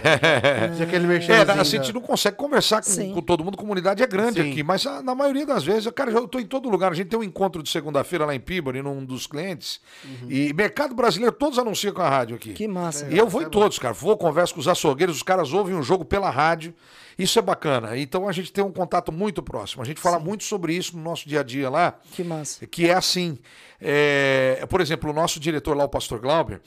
Fazer 0.69 0.85
aquele 0.85 1.05
É, 1.05 1.09
merchanzinho 1.09 1.61
a 1.61 1.64
gente 1.64 1.93
não 1.93 2.01
consegue 2.01 2.37
conversar 2.37 2.83
com, 2.83 3.14
com 3.14 3.21
todo 3.23 3.45
mundo, 3.45 3.55
a 3.55 3.59
comunidade 3.59 4.03
é 4.03 4.07
grande 4.07 4.41
Sim. 4.43 4.51
aqui, 4.51 4.62
mas 4.62 4.87
a- 4.87 5.03
na 5.03 5.14
maioria 5.14 5.45
das 5.45 5.64
vezes, 5.64 5.91
cara, 5.93 6.11
eu 6.11 6.29
tô 6.29 6.39
em 6.39 6.47
todo 6.47 6.69
lugar. 6.69 6.93
A 6.93 6.95
gente 6.95 7.09
tem 7.09 7.19
um 7.19 7.23
encontro 7.23 7.62
de 7.62 7.69
segunda-feira 7.71 8.25
lá 8.25 8.35
em 8.35 8.41
Peabody, 8.41 8.81
num 8.83 9.05
dos 9.05 9.27
clientes, 9.27 9.81
e 10.29 10.53
mercado 10.55 10.95
brasileiro, 10.95 11.35
todos 11.35 11.59
anunciam 11.59 11.93
com 11.93 12.03
a 12.03 12.09
rádio 12.09 12.37
aqui. 12.37 12.53
Que 12.53 12.69
massa. 12.69 13.07
E 13.11 13.19
eu 13.19 13.27
vou 13.29 13.43
em 13.43 13.49
todos, 13.51 13.79
cara. 13.79 13.93
Vou, 13.95 14.17
converso 14.17 14.55
com 14.55 14.61
os 14.61 14.69
açougueiros, 14.69 15.17
os 15.17 15.23
caras 15.23 15.53
ouvem 15.53 15.75
um 15.75 15.83
jogo 15.83 16.05
pela 16.05 16.31
rádio. 16.31 16.73
Isso 17.19 17.39
é 17.39 17.43
bacana. 17.43 17.97
Então 17.97 18.29
a 18.29 18.33
gente 18.33 18.53
tem 18.53 18.62
um 18.62 18.73
contato 18.73 19.11
muito 19.11 19.43
próximo. 19.43 19.83
A 19.83 19.87
gente 19.87 20.01
fala 20.01 20.19
muito 20.19 20.45
sobre 20.45 20.75
isso 20.75 20.97
no 20.97 21.03
nosso 21.03 21.27
dia 21.29 21.41
a 21.41 21.43
dia 21.43 21.71
lá. 21.71 21.99
Que 22.12 22.23
massa. 22.23 22.67
Que 22.67 22.89
é 22.89 22.95
assim. 22.95 23.39
é, 23.81 24.64
por 24.69 24.81
exemplo, 24.81 25.11
o 25.11 25.12
nosso 25.12 25.41
diretor 25.41 25.77
lá, 25.77 25.85
o 25.85 25.89
pastor 25.89 26.19
Glauber, 26.21 26.61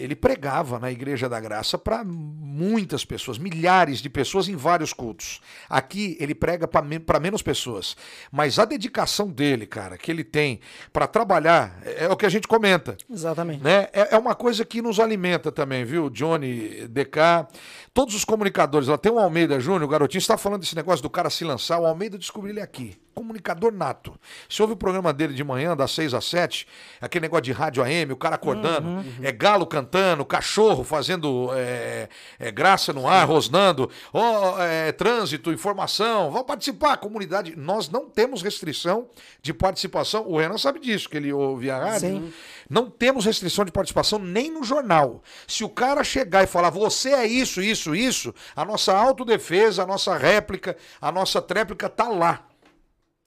ele 0.00 0.16
pregava 0.16 0.78
na 0.78 0.90
Igreja 0.90 1.28
da 1.28 1.38
Graça 1.38 1.76
para 1.76 2.02
muitas 2.02 3.04
pessoas, 3.04 3.36
milhares 3.36 3.98
de 3.98 4.08
pessoas 4.08 4.48
em 4.48 4.56
vários 4.56 4.94
cultos. 4.94 5.40
Aqui 5.68 6.16
ele 6.18 6.34
prega 6.34 6.66
para 6.66 7.20
menos 7.20 7.42
pessoas. 7.42 7.94
Mas 8.32 8.58
a 8.58 8.64
dedicação 8.64 9.28
dele, 9.28 9.66
cara, 9.66 9.98
que 9.98 10.10
ele 10.10 10.24
tem 10.24 10.60
para 10.90 11.06
trabalhar, 11.06 11.78
é, 11.84 12.06
é 12.06 12.08
o 12.08 12.16
que 12.16 12.24
a 12.24 12.30
gente 12.30 12.48
comenta 12.48 12.96
Exatamente. 13.10 13.62
né? 13.62 13.88
É, 13.92 14.14
é 14.14 14.18
uma 14.18 14.34
coisa 14.34 14.64
que 14.64 14.80
nos 14.80 14.98
alimenta 14.98 15.52
também, 15.52 15.84
viu? 15.84 16.08
Johnny, 16.08 16.88
DK, 16.88 17.46
todos 17.92 18.14
os 18.14 18.24
comunicadores. 18.24 18.88
Lá 18.88 18.96
tem 18.96 19.12
o 19.12 19.18
Almeida 19.18 19.60
Júnior, 19.60 19.84
o 19.84 19.88
garotinho 19.88 20.20
está 20.20 20.38
falando 20.38 20.60
desse 20.60 20.74
negócio 20.74 21.02
do 21.02 21.10
cara 21.10 21.28
se 21.28 21.44
lançar. 21.44 21.78
O 21.78 21.86
Almeida 21.86 22.16
descobriu 22.16 22.54
ele 22.54 22.60
aqui. 22.62 22.96
Comunicador 23.14 23.72
nato. 23.72 24.18
Você 24.48 24.62
ouve 24.62 24.74
o 24.74 24.76
programa 24.76 25.12
dele 25.12 25.34
de 25.34 25.44
manhã, 25.44 25.76
das 25.76 25.90
6 25.92 26.14
às 26.14 26.24
7, 26.26 26.66
aquele 27.00 27.22
negócio 27.22 27.42
de 27.42 27.52
rádio 27.52 27.82
AM, 27.82 28.12
o 28.12 28.16
cara 28.16 28.36
acordando, 28.36 29.04
é 29.22 29.32
galo 29.32 29.66
cantando, 29.66 30.24
cachorro 30.24 30.84
fazendo 30.84 31.50
é, 31.54 32.08
é, 32.38 32.50
graça 32.50 32.92
no 32.92 33.06
ar, 33.06 33.26
rosnando, 33.26 33.90
ó, 34.12 34.60
é, 34.60 34.92
trânsito, 34.92 35.52
informação, 35.52 36.30
vão 36.30 36.44
participar, 36.44 36.96
comunidade. 36.96 37.54
Nós 37.56 37.88
não 37.88 38.08
temos 38.08 38.42
restrição 38.42 39.08
de 39.42 39.52
participação. 39.52 40.26
O 40.26 40.38
Renan 40.38 40.58
sabe 40.58 40.80
disso, 40.80 41.08
que 41.08 41.16
ele 41.16 41.32
ouve 41.32 41.70
a 41.70 41.78
rádio. 41.78 42.00
Sim. 42.08 42.32
Não 42.68 42.88
temos 42.88 43.24
restrição 43.24 43.64
de 43.64 43.72
participação 43.72 44.18
nem 44.18 44.50
no 44.50 44.62
jornal. 44.62 45.22
Se 45.46 45.64
o 45.64 45.68
cara 45.68 46.04
chegar 46.04 46.44
e 46.44 46.46
falar, 46.46 46.70
você 46.70 47.10
é 47.10 47.26
isso, 47.26 47.60
isso, 47.60 47.94
isso, 47.94 48.34
a 48.54 48.64
nossa 48.64 48.96
autodefesa, 48.96 49.82
a 49.82 49.86
nossa 49.86 50.16
réplica, 50.16 50.76
a 51.00 51.10
nossa 51.10 51.42
tréplica 51.42 51.88
tá 51.88 52.08
lá. 52.08 52.49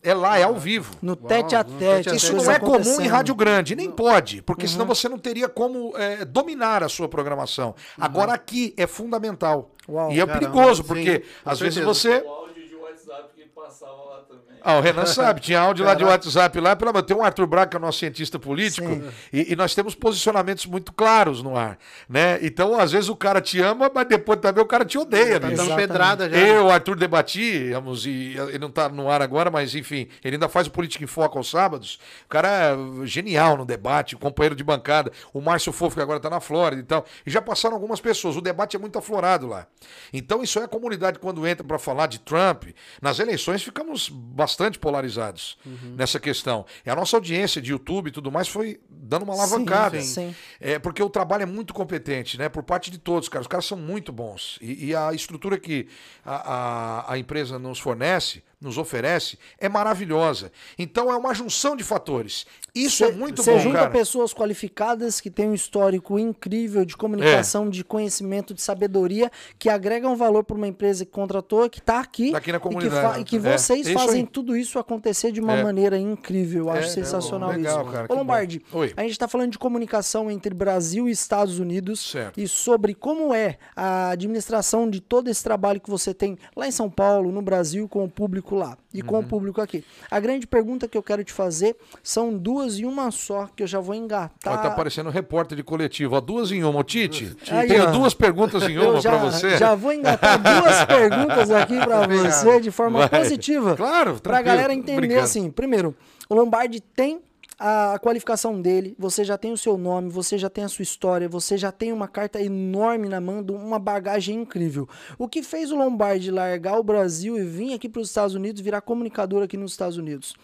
É 0.03 0.13
lá, 0.13 0.37
é 0.37 0.43
ao 0.43 0.55
vivo. 0.55 0.93
No 1.01 1.15
tete 1.15 1.55
a 1.55 1.63
tete. 1.63 2.13
Isso 2.15 2.33
não 2.33 2.43
coisas 2.43 2.55
é 2.55 2.59
comum 2.59 3.01
em 3.01 3.07
rádio 3.07 3.33
grande, 3.33 3.73
nem 3.75 3.89
pode, 3.89 4.41
porque 4.41 4.65
Uhum. 4.65 4.71
senão 4.71 4.85
você 4.85 5.07
não 5.07 5.17
teria 5.17 5.47
como 5.47 5.93
é, 5.97 6.25
dominar 6.25 6.83
a 6.83 6.89
sua 6.89 7.07
programação. 7.07 7.73
Agora 7.97 8.33
aqui 8.33 8.73
é 8.75 8.85
fundamental. 8.85 9.71
Uau, 9.87 10.11
e 10.11 10.19
é 10.19 10.25
caramba, 10.25 10.39
perigoso, 10.39 10.81
sim, 10.81 10.87
porque 10.87 11.19
com 11.43 11.49
às 11.49 11.59
vezes 11.59 11.75
certeza. 11.75 11.93
você. 11.93 12.25
O 12.25 12.29
áudio 12.29 12.67
de 12.67 12.75
WhatsApp 12.75 13.29
que 13.35 13.45
passava 13.47 13.93
lá 14.03 14.17
também. 14.27 14.32
Ah, 14.63 14.77
o 14.77 14.81
Renan 14.81 15.05
sabe, 15.05 15.41
tinha 15.41 15.59
áudio 15.59 15.83
lá 15.85 15.93
de. 15.93 16.03
WhatsApp 16.03 16.59
lá, 16.59 16.75
pelo 16.75 16.91
amor, 16.91 17.03
tem 17.03 17.15
um 17.17 17.23
Arthur 17.23 17.45
Braga, 17.47 17.71
que 17.71 17.75
é 17.75 17.79
o 17.79 17.81
nosso 17.81 17.99
cientista 17.99 18.39
político, 18.39 18.87
e, 19.31 19.51
e 19.51 19.55
nós 19.55 19.75
temos 19.75 19.93
posicionamentos 19.93 20.65
muito 20.65 20.93
claros 20.93 21.41
no 21.43 21.57
ar, 21.57 21.77
né? 22.07 22.39
Então, 22.41 22.79
às 22.79 22.91
vezes 22.93 23.09
o 23.09 23.15
cara 23.15 23.41
te 23.41 23.59
ama, 23.59 23.91
mas 23.93 24.07
depois 24.07 24.39
também 24.39 24.63
o 24.63 24.65
cara 24.67 24.85
te 24.85 24.97
odeia, 24.97 25.37
Tá 25.39 25.47
bicho. 25.49 25.61
dando 25.63 25.75
pedrada 25.75 26.29
já. 26.29 26.37
Eu, 26.37 26.65
o 26.67 26.69
Arthur 26.71 26.95
debatíamos, 26.95 28.05
e 28.05 28.35
ele 28.37 28.59
não 28.59 28.69
tá 28.71 28.87
no 28.87 29.09
ar 29.09 29.21
agora, 29.21 29.51
mas 29.51 29.75
enfim, 29.75 30.07
ele 30.23 30.35
ainda 30.35 30.47
faz 30.47 30.67
o 30.67 30.71
Política 30.71 31.03
em 31.03 31.07
Foco 31.07 31.37
aos 31.37 31.49
sábados. 31.49 31.99
O 32.25 32.29
cara 32.29 32.47
é 32.49 33.05
genial 33.05 33.57
no 33.57 33.65
debate, 33.65 34.15
companheiro 34.15 34.55
de 34.55 34.63
bancada. 34.63 35.11
O 35.33 35.41
Márcio 35.41 35.73
Fofo, 35.73 35.95
que 35.97 36.01
agora 36.01 36.19
tá 36.19 36.29
na 36.29 36.39
Flórida 36.39 36.81
e 36.81 36.85
tal. 36.85 37.05
E 37.25 37.29
já 37.31 37.41
passaram 37.41 37.75
algumas 37.75 37.99
pessoas. 37.99 38.37
O 38.37 38.41
debate 38.41 38.75
é 38.77 38.79
muito 38.79 38.97
aflorado 38.97 39.47
lá. 39.47 39.67
Então, 40.13 40.41
isso 40.41 40.57
é 40.59 40.63
a 40.63 40.67
comunidade 40.67 41.19
quando 41.19 41.45
entra 41.45 41.65
para 41.65 41.77
falar 41.77 42.07
de 42.07 42.19
Trump. 42.19 42.65
Nas 43.01 43.19
eleições 43.19 43.61
ficamos 43.61 44.07
bastante 44.09 44.52
polarizados 44.79 45.57
nessa 45.95 46.19
questão. 46.19 46.65
E 46.85 46.89
a 46.89 46.95
nossa 46.95 47.17
audiência 47.17 47.61
de 47.61 47.71
YouTube 47.71 48.07
e 48.07 48.11
tudo 48.11 48.31
mais 48.31 48.47
foi 48.47 48.79
dando 48.89 49.23
uma 49.23 49.33
alavancada. 49.33 50.01
Sim, 50.01 50.31
sim. 50.31 50.35
É, 50.59 50.79
porque 50.79 51.01
o 51.01 51.09
trabalho 51.09 51.43
é 51.43 51.45
muito 51.45 51.73
competente, 51.73 52.37
né? 52.37 52.49
Por 52.49 52.63
parte 52.63 52.89
de 52.89 52.97
todos, 52.97 53.29
cara. 53.29 53.41
Os 53.41 53.47
caras 53.47 53.65
são 53.65 53.77
muito 53.77 54.11
bons. 54.11 54.57
E, 54.61 54.87
e 54.87 54.95
a 54.95 55.13
estrutura 55.13 55.57
que 55.57 55.87
a, 56.25 56.35
a, 56.35 57.13
a 57.13 57.17
empresa 57.17 57.59
nos 57.59 57.79
fornece, 57.79 58.43
nos 58.63 58.77
oferece, 58.77 59.37
é 59.59 59.67
maravilhosa. 59.69 60.51
Então 60.77 61.11
é 61.11 61.15
uma 61.17 61.33
junção 61.33 61.75
de 61.75 61.83
fatores. 61.83 62.45
Isso 62.73 63.03
é 63.05 63.11
muito 63.11 63.43
Você 63.43 63.51
bom, 63.51 63.59
junta 63.59 63.77
cara. 63.79 63.89
pessoas 63.91 64.33
qualificadas 64.33 65.21
que 65.21 65.29
têm 65.29 65.49
um 65.49 65.53
histórico 65.53 66.17
incrível 66.17 66.83
de 66.85 66.97
comunicação, 66.97 67.69
de 67.69 67.83
conhecimento, 67.83 68.53
de 68.53 68.61
sabedoria, 68.61 69.31
que 69.59 69.69
agregam 69.69 70.15
valor 70.15 70.43
para 70.43 70.55
uma 70.57 70.67
empresa 70.67 71.05
que 71.05 71.11
contratou, 71.11 71.69
que 71.69 71.79
está 71.79 71.99
aqui. 71.99 72.31
Tá 72.31 72.37
aqui 72.39 72.51
na 72.51 72.57
E 72.57 72.59
que, 72.59 72.67
comunidade. 72.67 73.21
e 73.21 73.23
que 73.23 73.35
É, 73.35 73.39
vocês 73.39 73.87
é 73.87 73.93
fazem 73.93 74.25
tudo 74.25 74.55
isso 74.57 74.79
acontecer 74.79 75.31
de 75.31 75.39
uma 75.39 75.57
É. 75.57 75.63
maneira 75.63 75.97
incrível. 75.97 76.63
Eu 76.65 76.69
acho 76.71 76.81
É, 76.81 76.85
é 76.85 76.89
sensacional. 76.89 77.51
Legal, 77.51 77.83
isso. 77.83 77.91
cara, 77.91 78.07
Ô 78.09 78.15
Lombardi, 78.15 78.63
a 78.97 79.01
gente 79.01 79.11
está 79.11 79.27
falando 79.27 79.51
de 79.51 79.59
comunicação 79.59 80.31
entre 80.31 80.53
Brasil 80.53 81.07
e 81.07 81.11
Estados 81.11 81.59
Unidos 81.59 81.99
Certo. 82.11 82.39
e 82.39 82.47
sobre 82.47 82.93
como 82.95 83.33
é 83.33 83.57
a 83.75 84.09
administração 84.09 84.89
de 84.89 84.99
todo 84.99 85.29
esse 85.29 85.43
trabalho 85.43 85.79
que 85.79 85.89
você 85.89 86.13
tem 86.13 86.37
lá 86.55 86.67
em 86.67 86.71
São 86.71 86.89
Paulo, 86.89 87.31
no 87.31 87.41
Brasil, 87.41 87.87
com 87.87 88.03
o 88.03 88.09
público 88.09 88.52
lá 88.55 88.77
e 88.93 89.01
com 89.01 89.15
Uhum. 89.15 89.21
o 89.21 89.23
público 89.25 89.61
aqui. 89.61 89.83
A 90.09 90.19
grande 90.19 90.45
pergunta 90.47 90.87
que 90.87 90.97
eu 90.97 91.03
quero 91.03 91.23
te 91.23 91.31
fazer 91.33 91.75
são 92.01 92.35
duas 92.37 92.77
e 92.79 92.85
uma 92.85 93.11
só, 93.11 93.47
que 93.55 93.63
eu 93.63 93.67
já 93.67 93.79
vou 93.79 93.95
engatar. 93.95 94.53
Ó, 94.53 94.57
tá 94.57 94.71
parecendo 94.71 95.09
um 95.09 95.11
repórter 95.11 95.55
de 95.57 95.63
coletivo. 95.63 96.15
Ó, 96.15 96.21
duas 96.21 96.51
em 96.51 96.63
uma. 96.63 96.79
Ô, 96.79 96.83
Tite, 96.83 97.35
Aí, 97.49 97.67
tenho 97.67 97.83
ó. 97.87 97.91
duas 97.91 98.13
perguntas 98.13 98.63
em 98.63 98.77
uma 98.77 99.01
pra 99.01 99.17
você. 99.17 99.57
já 99.57 99.75
vou 99.75 99.91
engatar 99.93 100.37
duas 100.41 100.85
perguntas 100.85 101.51
aqui 101.51 101.77
para 101.77 102.07
você 102.07 102.59
de 102.61 102.71
forma 102.71 103.07
Vai. 103.07 103.21
positiva. 103.21 103.75
Claro, 103.75 104.13
Pra 104.19 104.33
tranquilo. 104.33 104.45
galera 104.55 104.73
entender 104.73 104.93
Obrigado. 104.97 105.23
assim. 105.23 105.49
Primeiro, 105.51 105.95
o 106.29 106.35
Lombardi 106.35 106.79
tem 106.81 107.21
a 107.65 107.97
qualificação 107.97 108.61
dele, 108.61 108.93
você 108.99 109.23
já 109.23 109.37
tem 109.37 109.53
o 109.53 109.57
seu 109.57 109.77
nome, 109.77 110.09
você 110.09 110.37
já 110.37 110.49
tem 110.49 110.65
a 110.65 110.67
sua 110.67 110.83
história, 110.83 111.29
você 111.29 111.57
já 111.57 111.71
tem 111.71 111.93
uma 111.93 112.09
carta 112.09 112.41
enorme 112.41 113.07
na 113.07 113.21
mão, 113.21 113.39
uma 113.39 113.79
bagagem 113.79 114.41
incrível. 114.41 114.85
O 115.17 115.29
que 115.29 115.41
fez 115.41 115.71
o 115.71 115.77
Lombardi 115.77 116.29
largar 116.29 116.77
o 116.77 116.83
Brasil 116.83 117.37
e 117.37 117.45
vir 117.45 117.73
aqui 117.73 117.87
para 117.87 118.01
os 118.01 118.09
Estados 118.09 118.35
Unidos, 118.35 118.61
virar 118.61 118.81
comunicador 118.81 119.43
aqui 119.43 119.55
nos 119.55 119.71
Estados 119.71 119.95
Unidos? 119.95 120.35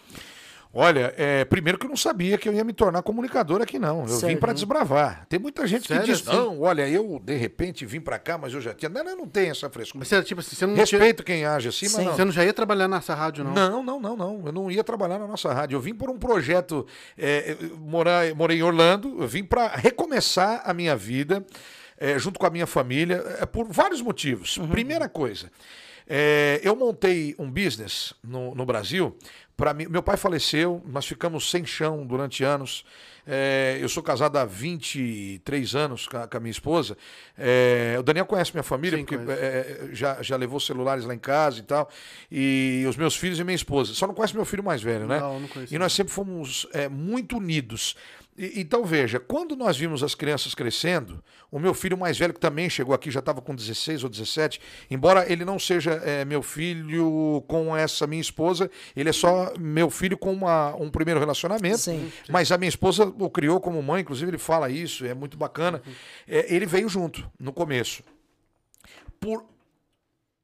Olha, 0.72 1.12
é, 1.16 1.44
primeiro 1.44 1.76
que 1.76 1.84
eu 1.84 1.88
não 1.90 1.96
sabia 1.96 2.38
que 2.38 2.48
eu 2.48 2.52
ia 2.52 2.62
me 2.62 2.72
tornar 2.72 3.02
comunicador 3.02 3.60
aqui, 3.60 3.76
não. 3.76 4.02
Eu 4.02 4.06
vim 4.06 4.12
Sério? 4.20 4.38
para 4.38 4.52
desbravar. 4.52 5.26
Tem 5.28 5.36
muita 5.38 5.66
gente 5.66 5.88
Sério, 5.88 6.04
que 6.04 6.12
diz, 6.12 6.22
não, 6.24 6.60
olha, 6.60 6.88
eu 6.88 7.20
de 7.24 7.34
repente 7.34 7.84
vim 7.84 8.00
para 8.00 8.20
cá, 8.20 8.38
mas 8.38 8.54
eu 8.54 8.60
já 8.60 8.72
tinha. 8.72 8.88
Não, 8.88 9.02
não, 9.02 9.16
não 9.16 9.26
tem 9.28 9.50
essa 9.50 9.68
frescura. 9.68 9.98
Mas 9.98 10.08
você, 10.08 10.22
tipo 10.22 10.40
assim, 10.40 10.54
você 10.54 10.66
não, 10.66 10.74
tinha- 10.74 10.84
Respeito 10.84 11.24
quem 11.24 11.44
age 11.44 11.68
assim, 11.68 11.86
mas 11.86 11.94
Sim. 11.94 12.04
não. 12.04 12.14
você 12.14 12.24
não 12.24 12.30
já 12.30 12.44
ia 12.44 12.52
trabalhar 12.52 12.86
nessa 12.86 13.14
rádio, 13.16 13.42
não? 13.42 13.52
Não, 13.52 13.82
não, 13.82 14.00
não, 14.00 14.16
não. 14.16 14.42
Eu 14.46 14.52
não 14.52 14.70
ia 14.70 14.84
trabalhar 14.84 15.18
na 15.18 15.26
nossa 15.26 15.52
rádio. 15.52 15.74
Eu 15.74 15.80
vim 15.80 15.92
por 15.94 16.08
um 16.08 16.18
projeto. 16.18 16.86
É, 17.18 17.56
morar, 17.78 18.32
morei 18.36 18.58
em 18.58 18.62
Orlando, 18.62 19.16
eu 19.20 19.26
vim 19.26 19.42
para 19.42 19.66
recomeçar 19.68 20.62
a 20.64 20.72
minha 20.72 20.94
vida 20.94 21.44
é, 21.98 22.18
junto 22.18 22.38
com 22.38 22.46
a 22.46 22.50
minha 22.50 22.66
família, 22.66 23.22
é, 23.40 23.44
por 23.44 23.66
vários 23.66 24.00
motivos. 24.00 24.56
Primeira 24.70 25.08
coisa, 25.08 25.50
é, 26.08 26.58
eu 26.62 26.74
montei 26.74 27.34
um 27.38 27.50
business 27.50 28.14
no, 28.24 28.54
no 28.54 28.64
Brasil. 28.64 29.16
Pra 29.60 29.74
mim, 29.74 29.86
meu 29.90 30.02
pai 30.02 30.16
faleceu, 30.16 30.82
nós 30.86 31.06
ficamos 31.06 31.50
sem 31.50 31.66
chão 31.66 32.06
durante 32.06 32.42
anos. 32.42 32.82
É, 33.26 33.76
eu 33.78 33.90
sou 33.90 34.02
casado 34.02 34.38
há 34.38 34.44
23 34.46 35.74
anos 35.74 36.08
com 36.08 36.16
a, 36.16 36.26
com 36.26 36.36
a 36.38 36.40
minha 36.40 36.50
esposa. 36.50 36.96
É, 37.36 37.94
o 37.98 38.02
Daniel 38.02 38.24
conhece 38.24 38.54
minha 38.54 38.62
família, 38.62 38.98
Sim, 38.98 39.04
porque 39.04 39.22
conheço. 39.22 39.44
é, 39.44 39.88
já, 39.92 40.22
já 40.22 40.34
levou 40.34 40.58
celulares 40.58 41.04
lá 41.04 41.14
em 41.14 41.18
casa 41.18 41.58
e 41.58 41.62
tal. 41.62 41.90
E 42.32 42.86
os 42.88 42.96
meus 42.96 43.14
filhos 43.14 43.38
e 43.38 43.44
minha 43.44 43.54
esposa. 43.54 43.92
Só 43.92 44.06
não 44.06 44.14
conhece 44.14 44.34
meu 44.34 44.46
filho 44.46 44.64
mais 44.64 44.82
velho, 44.82 45.06
né? 45.06 45.20
Não, 45.20 45.40
não 45.40 45.48
conheço. 45.48 45.74
E 45.74 45.78
nós 45.78 45.92
sempre 45.92 46.10
fomos 46.10 46.66
é, 46.72 46.88
muito 46.88 47.36
unidos. 47.36 47.94
E- 48.38 48.60
então, 48.60 48.84
veja, 48.84 49.18
quando 49.20 49.54
nós 49.56 49.76
vimos 49.76 50.02
as 50.02 50.14
crianças 50.14 50.54
crescendo, 50.54 51.22
o 51.50 51.58
meu 51.58 51.74
filho 51.74 51.98
mais 51.98 52.16
velho, 52.18 52.32
que 52.32 52.40
também 52.40 52.70
chegou 52.70 52.94
aqui, 52.94 53.10
já 53.10 53.20
estava 53.20 53.42
com 53.42 53.54
16 53.54 54.02
ou 54.04 54.08
17, 54.08 54.60
embora 54.90 55.30
ele 55.30 55.44
não 55.44 55.58
seja 55.58 55.92
é, 56.04 56.24
meu 56.24 56.42
filho 56.42 57.44
com 57.48 57.76
essa 57.76 58.06
minha 58.06 58.20
esposa, 58.22 58.70
ele 58.96 59.08
é 59.10 59.12
só 59.12 59.52
meu 59.58 59.90
filho 59.90 60.16
com 60.16 60.32
uma- 60.32 60.74
um 60.76 60.90
primeiro 60.90 61.20
relacionamento. 61.20 61.78
Sim. 61.78 62.10
Mas 62.28 62.50
a 62.52 62.56
minha 62.56 62.68
esposa 62.68 63.04
o 63.04 63.28
criou 63.28 63.60
como 63.60 63.82
mãe, 63.82 64.00
inclusive 64.02 64.30
ele 64.30 64.38
fala 64.38 64.70
isso, 64.70 65.04
é 65.04 65.12
muito 65.12 65.36
bacana. 65.36 65.82
É, 66.26 66.54
ele 66.54 66.66
veio 66.66 66.88
junto 66.88 67.28
no 67.38 67.52
começo. 67.52 68.02
Por 69.18 69.44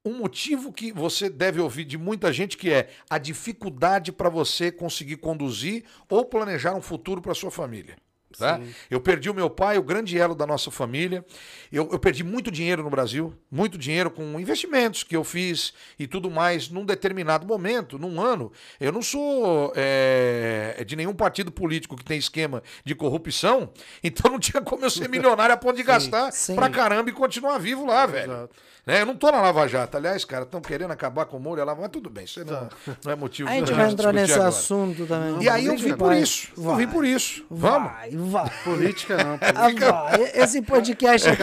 um 0.06 0.18
motivo 0.18 0.72
que 0.72 0.92
você 0.92 1.28
deve 1.28 1.60
ouvir 1.60 1.84
de 1.84 1.98
muita 1.98 2.32
gente 2.32 2.56
que 2.56 2.70
é 2.70 2.88
a 3.10 3.18
dificuldade 3.18 4.12
para 4.12 4.28
você 4.28 4.70
conseguir 4.70 5.16
conduzir 5.16 5.84
ou 6.08 6.24
planejar 6.24 6.74
um 6.74 6.80
futuro 6.80 7.20
para 7.20 7.34
sua 7.34 7.50
família. 7.50 7.96
Tá? 8.38 8.60
Eu 8.90 9.00
perdi 9.00 9.30
o 9.30 9.34
meu 9.34 9.48
pai, 9.48 9.78
o 9.78 9.82
grande 9.82 10.18
elo 10.18 10.34
da 10.34 10.46
nossa 10.46 10.70
família. 10.70 11.24
Eu, 11.72 11.88
eu 11.90 11.98
perdi 11.98 12.22
muito 12.22 12.50
dinheiro 12.50 12.82
no 12.82 12.90
Brasil, 12.90 13.32
muito 13.50 13.78
dinheiro 13.78 14.10
com 14.10 14.38
investimentos 14.38 15.02
que 15.02 15.16
eu 15.16 15.24
fiz 15.24 15.72
e 15.98 16.06
tudo 16.06 16.30
mais 16.30 16.68
num 16.68 16.84
determinado 16.84 17.46
momento, 17.46 17.98
num 17.98 18.20
ano. 18.20 18.52
Eu 18.78 18.92
não 18.92 19.00
sou 19.00 19.72
é, 19.74 20.82
de 20.86 20.96
nenhum 20.96 21.14
partido 21.14 21.50
político 21.50 21.96
que 21.96 22.04
tem 22.04 22.18
esquema 22.18 22.62
de 22.84 22.94
corrupção, 22.94 23.70
então 24.04 24.30
não 24.30 24.38
tinha 24.38 24.60
como 24.60 24.84
eu 24.84 24.90
ser 24.90 25.08
milionário 25.08 25.54
a 25.54 25.56
ponto 25.56 25.76
de 25.76 25.82
gastar 25.84 26.30
sim. 26.32 26.54
pra 26.54 26.68
caramba 26.68 27.08
e 27.08 27.12
continuar 27.12 27.58
vivo 27.58 27.86
lá, 27.86 28.04
velho. 28.06 28.32
Exato. 28.32 28.56
Né? 28.86 29.02
Eu 29.02 29.06
não 29.06 29.16
tô 29.16 29.32
na 29.32 29.40
Lava 29.40 29.66
Jato. 29.66 29.96
Aliás, 29.96 30.24
cara, 30.24 30.44
estão 30.44 30.60
querendo 30.60 30.92
acabar 30.92 31.26
com 31.26 31.36
o 31.36 31.40
molho, 31.40 31.60
a 31.60 31.64
Lava, 31.64 31.80
mas 31.80 31.90
tudo 31.90 32.08
bem, 32.08 32.24
isso 32.24 32.38
aí 32.38 32.46
não, 32.46 32.68
não 33.04 33.12
é 33.12 33.16
motivo 33.16 33.48
A 33.48 33.52
gente 33.52 33.72
vai 33.72 33.90
entrar 33.90 34.12
nesse 34.12 34.34
agora. 34.34 34.48
assunto 34.48 35.06
também. 35.06 35.42
E 35.42 35.48
aí 35.48 35.66
eu 35.66 35.76
vim 35.76 35.96
por 35.96 36.12
isso. 36.12 36.52
Eu 36.56 36.76
vim 36.76 36.86
por 36.86 37.04
isso. 37.04 37.44
Vamos. 37.50 37.90
Vai. 38.18 38.50
Política 38.64 39.16
não. 39.22 39.36
Ah, 39.56 39.68
vai. 40.10 40.30
Esse 40.34 40.62
podcast 40.62 41.28
aqui. 41.28 41.42